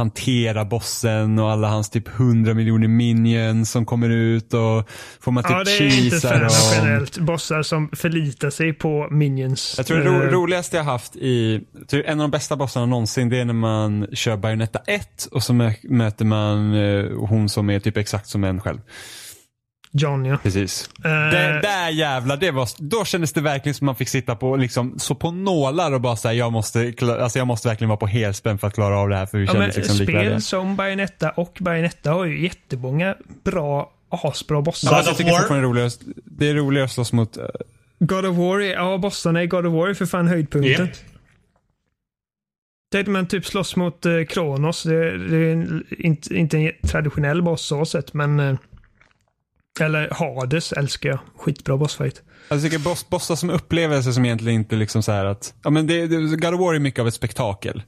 hantera 0.00 0.64
bossen 0.64 1.38
och 1.38 1.50
alla 1.50 1.68
hans 1.68 1.90
typ 1.90 2.08
hundra 2.08 2.54
miljoner 2.54 2.88
minions 2.88 3.70
som 3.70 3.86
kommer 3.86 4.08
ut 4.08 4.54
och 4.54 4.88
får 5.20 5.32
man 5.32 5.44
typ 5.44 5.50
Ja, 5.50 5.64
det 5.64 5.78
är 5.78 6.04
inte 6.04 6.20
fan 6.20 6.44
och... 6.44 6.50
generellt. 6.74 7.18
Bossar 7.18 7.62
som 7.62 7.90
förlitar 7.92 8.50
sig 8.50 8.72
på 8.72 9.08
minions. 9.10 9.74
Jag 9.76 9.86
tror 9.86 9.98
det 9.98 10.04
ro 10.04 10.20
Eh, 10.22 10.28
roligaste 10.30 10.76
jag 10.76 10.84
haft 10.84 11.16
i, 11.16 11.60
tror 11.90 12.04
en 12.06 12.20
av 12.20 12.24
de 12.24 12.30
bästa 12.30 12.56
bossarna 12.56 12.86
någonsin, 12.86 13.28
det 13.28 13.38
är 13.38 13.44
när 13.44 13.54
man 13.54 14.06
kör 14.12 14.36
Bayonetta 14.36 14.78
1 14.86 15.28
och 15.32 15.42
så 15.42 15.52
mö 15.54 15.72
möter 15.82 16.24
man 16.24 16.74
eh, 16.74 17.04
hon 17.16 17.48
som 17.48 17.70
är 17.70 17.80
typ 17.80 17.96
exakt 17.96 18.28
som 18.28 18.44
en 18.44 18.60
själv. 18.60 18.78
John, 19.92 20.24
ja. 20.24 20.36
Precis. 20.42 20.90
Eh, 21.04 21.10
Det, 21.10 21.60
där 21.62 21.88
jävlar, 21.88 22.36
det 22.36 22.50
var, 22.50 22.68
då 22.78 23.04
kändes 23.04 23.32
det 23.32 23.40
verkligen 23.40 23.74
som 23.74 23.84
man 23.86 23.96
fick 23.96 24.08
sitta 24.08 24.36
på, 24.36 24.56
liksom, 24.56 24.98
så 24.98 25.14
på 25.14 25.30
nålar 25.30 25.92
och 25.92 26.00
bara 26.00 26.16
säga 26.16 26.34
jag 26.34 26.52
måste, 26.52 26.92
alltså 27.02 27.38
jag 27.38 27.46
måste 27.46 27.68
verkligen 27.68 27.88
vara 27.88 27.96
på 27.96 28.06
helspänn 28.06 28.58
för 28.58 28.66
att 28.66 28.74
klara 28.74 28.98
av 28.98 29.08
det 29.08 29.16
här 29.16 29.26
för 29.26 29.38
vi 29.38 29.44
ja, 29.44 29.52
kändes 29.52 29.76
men 29.76 29.82
liksom 29.82 29.98
likvärdiga. 29.98 30.30
spel 30.30 30.42
som 30.42 30.76
Bayonetta 30.76 31.30
och 31.30 31.56
Bayonetta 31.60 32.10
har 32.12 32.24
ju 32.24 32.42
jättemånga 32.42 33.14
bra, 33.44 33.90
asbra 34.08 34.62
bossar. 34.62 34.88
God 34.90 34.96
Alltså, 34.98 35.12
of 35.24 35.30
War? 35.30 35.48
det 35.48 35.56
är 35.58 35.62
roligare, 35.62 35.90
det 36.24 36.48
är 36.48 36.54
roligare 36.54 36.84
att 36.84 36.92
slåss 36.92 37.12
mot, 37.12 37.36
eh, 37.36 37.44
God 37.98 38.24
of 38.26 38.36
War, 38.36 38.60
är, 38.60 38.72
ja 38.72 38.98
bossarna 38.98 39.42
i 39.42 39.46
God 39.46 39.66
of 39.66 39.72
War 39.74 39.88
är 39.88 39.94
för 39.94 40.06
fan 40.06 40.28
höjdpunkten. 40.28 40.86
Japp. 40.86 40.96
tänkte 42.92 43.10
man 43.10 43.26
typ 43.26 43.46
slåss 43.46 43.76
mot 43.76 44.06
eh, 44.06 44.12
Kronos. 44.28 44.82
Det, 44.82 45.18
det 45.28 45.36
är 45.36 45.82
inte, 45.98 46.34
inte 46.36 46.58
en 46.58 46.72
traditionell 46.88 47.42
boss 47.42 47.62
så 47.66 47.84
sett, 47.84 48.14
men... 48.14 48.58
Eller 49.80 50.10
Hades 50.10 50.72
älskar 50.72 51.08
jag. 51.10 51.18
Skitbra 51.36 51.76
bossfight. 51.76 52.22
Alltså, 52.48 52.66
jag 52.66 52.72
tycker 52.72 52.84
boss, 52.84 53.08
bossar 53.08 53.36
som 53.36 53.50
upplevelser 53.50 54.12
som 54.12 54.24
egentligen 54.24 54.54
inte 54.60 54.76
liksom 54.76 55.02
så 55.02 55.12
här 55.12 55.24
att, 55.24 55.54
ja 55.62 55.70
men 55.70 55.86
det, 55.86 56.06
det, 56.06 56.36
God 56.36 56.54
of 56.54 56.60
War 56.60 56.74
är 56.74 56.78
mycket 56.78 57.00
av 57.00 57.08
ett 57.08 57.14
spektakel. 57.14 57.82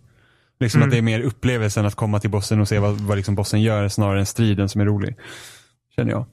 Liksom 0.61 0.79
Mm. 0.79 0.89
att 0.89 0.93
det 0.93 0.99
är 0.99 1.03
mer 1.03 1.21
upplevelsen 1.21 1.87
att 1.87 1.95
komma 1.95 2.21
till 2.21 2.31
bossen 2.31 2.61
och 2.61 2.69
se 2.69 2.79
vad, 2.79 2.95
vad 3.01 3.17
liksom 3.17 3.35
bossen 3.35 3.63
gör 3.63 3.89
snarare 3.89 4.21
än 4.21 4.27
striden 4.27 4.69
som 4.69 4.81
är 4.81 4.85
rolig. 4.85 5.17
Känner 5.97 6.11
jag. 6.11 6.27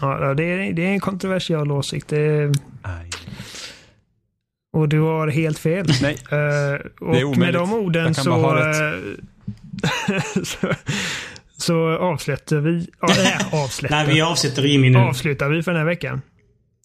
Ja, 0.00 0.34
det 0.34 0.44
är, 0.44 0.72
det 0.72 0.82
är 0.82 0.88
en 0.90 1.00
kontroversiell 1.00 1.72
åsikt. 1.72 2.08
Det 2.08 2.20
är, 2.20 2.52
Aj. 2.82 3.10
och 4.72 4.88
du 4.88 5.00
har 5.00 5.28
helt 5.28 5.58
fel. 5.58 5.86
Nej. 6.02 6.18
Eh, 6.30 6.80
och 7.00 7.06
med 7.14 7.24
omöjligt. 7.24 7.54
de 7.54 7.72
orden 7.72 8.14
så, 8.14 8.56
eh, 8.58 8.72
så, 10.44 10.68
så 11.56 11.88
avslutar 11.98 12.56
vi. 12.56 12.88
Ja, 13.00 13.08
nej, 13.16 13.36
avslutar. 13.64 13.96
Nej, 14.04 14.14
vi 14.14 14.20
avsätter 14.20 14.62
Jimmy 14.62 14.90
nu. 14.90 14.98
avslutar 14.98 15.48
vi 15.48 15.62
för 15.62 15.70
den 15.72 15.78
här 15.80 15.86
veckan. 15.86 16.22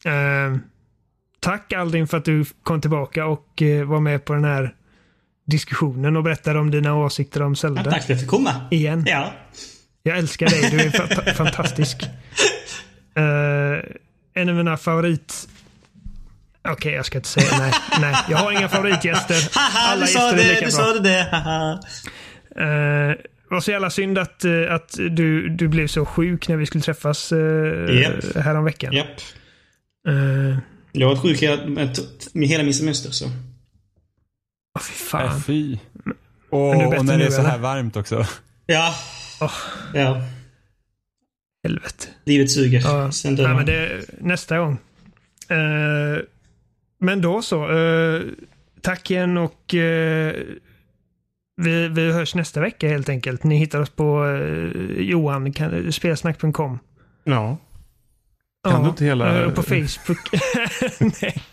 Eh, 0.05 0.57
tack 1.39 1.73
Aldrin 1.73 2.07
för 2.07 2.17
att 2.17 2.25
du 2.25 2.45
kom 2.63 2.81
tillbaka 2.81 3.25
och 3.25 3.61
eh, 3.61 3.85
var 3.85 3.99
med 3.99 4.25
på 4.25 4.33
den 4.33 4.43
här 4.45 4.75
diskussionen 5.47 6.15
och 6.17 6.23
berättade 6.23 6.59
om 6.59 6.71
dina 6.71 6.95
åsikter 6.95 7.41
om 7.41 7.51
Ja, 7.51 7.55
Zelda. 7.55 7.83
tack 7.83 7.93
för 7.93 7.99
att 7.99 8.09
jag 8.09 8.19
fick 8.19 8.29
komma. 8.29 8.51
Igen. 8.71 9.03
Ja. 9.07 9.33
Jag 10.03 10.17
älskar 10.17 10.47
dig. 10.49 10.69
Du 10.71 10.79
är 10.79 10.89
fa- 10.89 11.33
fantastisk. 11.33 12.03
Eh, 13.15 13.83
en 14.33 14.49
av 14.49 14.55
mina 14.55 14.77
favorit... 14.77 15.47
Okej, 16.69 16.93
jag 16.93 17.05
ska 17.05 17.17
inte 17.17 17.29
säga 17.29 17.57
nej. 17.59 17.73
nej. 18.01 18.15
Jag 18.29 18.37
har 18.37 18.51
inga 18.51 18.69
favoritgäster. 18.69 19.49
Alla 19.75 20.01
du 20.01 20.07
sa 20.07 20.19
gäster 20.19 20.33
är 20.33 20.47
det, 20.47 20.53
lika 20.53 20.65
du 20.65 20.71
bra. 20.71 20.85
sa 20.85 20.99
det. 20.99 21.79
Eh, 23.51 23.53
det 23.53 23.55
var 23.55 23.61
så 23.61 23.71
jävla 23.71 23.89
synd 23.89 24.17
att, 24.17 24.45
eh, 24.45 24.73
att 24.73 24.91
du, 24.97 25.49
du 25.49 25.67
blev 25.67 25.87
så 25.87 26.05
sjuk 26.05 26.47
när 26.47 26.57
vi 26.57 26.65
skulle 26.65 26.81
träffas 26.81 27.31
uh, 27.31 28.01
Japp. 28.01 28.35
häromveckan. 28.35 28.93
Japp. 28.93 29.21
Uh, 30.07 30.57
Jag 30.91 31.07
har 31.07 31.15
varit 31.15 31.21
sjuk 31.21 31.41
hela, 31.41 31.65
med, 31.65 31.97
hela 32.33 32.63
min 32.63 32.73
semester 32.73 33.11
så. 33.11 33.25
oh, 33.25 34.81
fy 34.81 34.93
fan. 34.93 35.25
Äh, 35.25 35.39
fy. 35.39 35.77
Men 35.93 36.13
det 36.13 36.15
Och, 36.49 36.97
och 36.97 37.05
när 37.05 37.17
det 37.17 37.25
är 37.25 37.29
så 37.29 37.41
här 37.41 37.49
eller? 37.53 37.61
varmt 37.63 37.95
också. 37.97 38.25
Ja. 38.65 38.95
Åh. 39.41 39.53
Ja. 39.93 40.21
Helvete. 41.63 42.07
Livet 42.25 42.51
suger. 42.51 42.79
Ja, 42.81 43.11
Sen 43.11 43.33
nej, 43.33 43.37
dör 43.43 43.47
men 43.47 43.55
man. 43.55 43.65
det, 43.65 44.05
nästa 44.21 44.57
gång. 44.57 44.77
Eh, 45.49 46.21
men 46.99 47.21
då 47.21 47.41
så. 47.41 47.71
eh, 47.77 48.21
tack 48.81 49.11
igen 49.11 49.37
och 49.37 49.75
eh, 49.75 50.35
vi, 51.63 51.87
vi 51.87 52.11
hörs 52.11 52.35
nästa 52.35 52.61
vecka 52.61 52.87
helt 52.89 53.09
enkelt. 53.09 53.43
Ni 53.43 53.55
hittar 53.57 53.79
oss 53.81 53.89
på 53.89 54.23
uh, 54.25 54.91
Johan, 55.01 55.53
kan, 55.53 55.91
spelsnack.com. 55.91 56.79
Ja. 57.23 57.57
Kan 58.69 58.83
du 58.83 58.89
inte 58.89 59.05
hela- 59.05 59.43
eh, 59.43 59.51
på 59.51 59.63
Facebook. 59.63 60.19
Nej. 61.21 61.43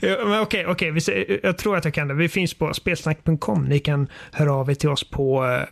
Ja, 0.00 0.16
men 0.26 0.40
Okej, 0.40 0.66
okej. 0.66 1.40
jag 1.42 1.58
tror 1.58 1.76
att 1.76 1.84
jag 1.84 1.94
kan 1.94 2.08
det. 2.08 2.14
Vi 2.14 2.28
finns 2.28 2.54
på 2.54 2.74
spelsnack.com. 2.74 3.64
Ni 3.64 3.78
kan 3.78 4.08
höra 4.32 4.52
av 4.52 4.70
er 4.70 4.74
till 4.74 4.88
oss 4.88 5.10
på, 5.10 5.46
eh, 5.46 5.62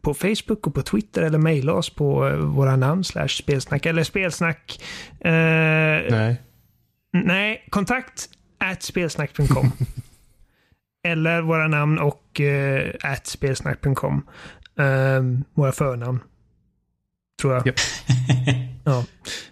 på 0.00 0.14
Facebook 0.14 0.66
och 0.66 0.74
på 0.74 0.82
Twitter 0.82 1.22
eller 1.22 1.38
mejla 1.38 1.72
oss 1.72 1.90
på 1.90 2.28
eh, 2.28 2.36
våra 2.36 2.76
namn 2.76 3.04
slash 3.04 3.28
spelsnack 3.28 3.86
eller 3.86 4.02
spelsnack. 4.04 4.82
Eh, 5.20 5.30
Nej. 6.10 6.36
Nej, 7.12 7.66
kontakt 7.70 8.28
at 8.58 8.82
spelsnack.com. 8.82 9.72
Eller 11.04 11.42
våra 11.42 11.68
namn 11.68 11.98
och 11.98 12.40
uh, 12.40 12.90
at 13.02 13.26
spelsnack.com. 13.26 14.26
Um, 14.76 15.44
våra 15.54 15.72
förnamn. 15.72 16.20
Tror 17.40 17.54
jag. 17.54 17.66
Japp. 17.66 17.76
ja. 18.84 19.04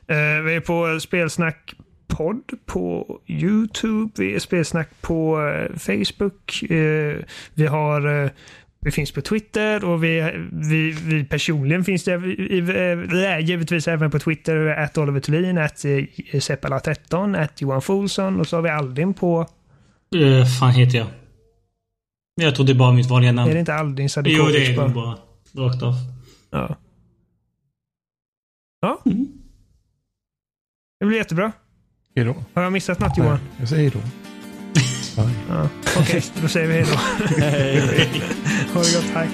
Eh, 0.07 0.43
vi 0.43 0.55
är 0.55 0.61
på 0.61 1.01
Spelsnack 1.01 1.74
podd 2.16 2.53
på 2.66 3.19
YouTube. 3.27 4.12
Vi 4.16 4.35
är 4.35 4.39
Spelsnack 4.39 4.89
på 5.01 5.49
eh, 5.49 5.79
Facebook. 5.79 6.62
Eh, 6.62 7.16
vi 7.55 7.66
har 7.66 8.24
eh, 8.24 8.31
vi 8.81 8.91
finns 8.91 9.12
på 9.12 9.20
Twitter 9.20 9.85
och 9.85 10.05
vi, 10.05 10.33
vi, 10.53 10.91
vi 10.91 11.24
personligen 11.24 11.85
finns 11.85 12.05
det. 12.05 12.16
Vi, 12.16 12.61
vi, 12.61 12.61
vi 13.11 13.24
är 13.24 13.39
givetvis 13.39 13.89
även 13.89 14.11
på 14.11 14.19
Twitter. 14.19 14.66
Att 14.66 14.99
Oliver 14.99 15.20
Thulin, 15.20 15.59
att 15.59 15.77
Seppala13, 16.33 17.43
att 17.43 17.61
Johan 17.61 17.83
Folsson 17.83 18.41
och 18.41 18.47
så 18.47 18.57
har 18.57 18.62
vi 18.62 18.69
Aldin 18.70 19.15
på. 19.15 19.47
Uh, 20.16 20.45
fan 20.45 20.70
heter 20.70 20.99
jag? 20.99 21.07
Jag 22.35 22.55
tror 22.55 22.67
det 22.67 22.73
är 22.73 22.75
bara 22.75 22.93
mitt 22.93 23.07
vanliga 23.07 23.33
namn. 23.33 23.51
Är 23.51 23.55
det 23.55 23.61
inte 23.61 23.75
Aldin 23.75 24.09
jo, 24.25 24.47
det 24.47 24.67
är 24.67 24.77
bara? 24.77 24.89
bara. 24.89 25.19
Rakt 25.55 25.83
av. 25.83 25.95
Ja. 26.51 26.77
Ja. 28.81 29.03
Mm. 29.07 29.27
Det 31.01 31.07
blir 31.07 31.19
jättebra. 31.19 31.53
Hej 32.17 32.25
då. 32.25 32.35
Har 32.55 32.63
jag 32.63 32.73
missat 32.73 33.01
något 33.01 33.19
Johan? 33.19 33.39
Jag 33.59 33.69
säger 33.69 33.83
hej 33.83 33.93
då. 33.95 33.99
Bye. 35.23 35.35
Ja. 35.49 35.69
Okej, 35.99 36.23
då 36.43 36.49
säger 36.49 36.69
vi 36.69 36.75
hej 36.75 36.85
då. 36.91 37.25
Hej. 37.39 38.23
Ha 38.75 38.83
det 38.83 38.95
gott. 38.95 39.11
Hej. 39.15 39.29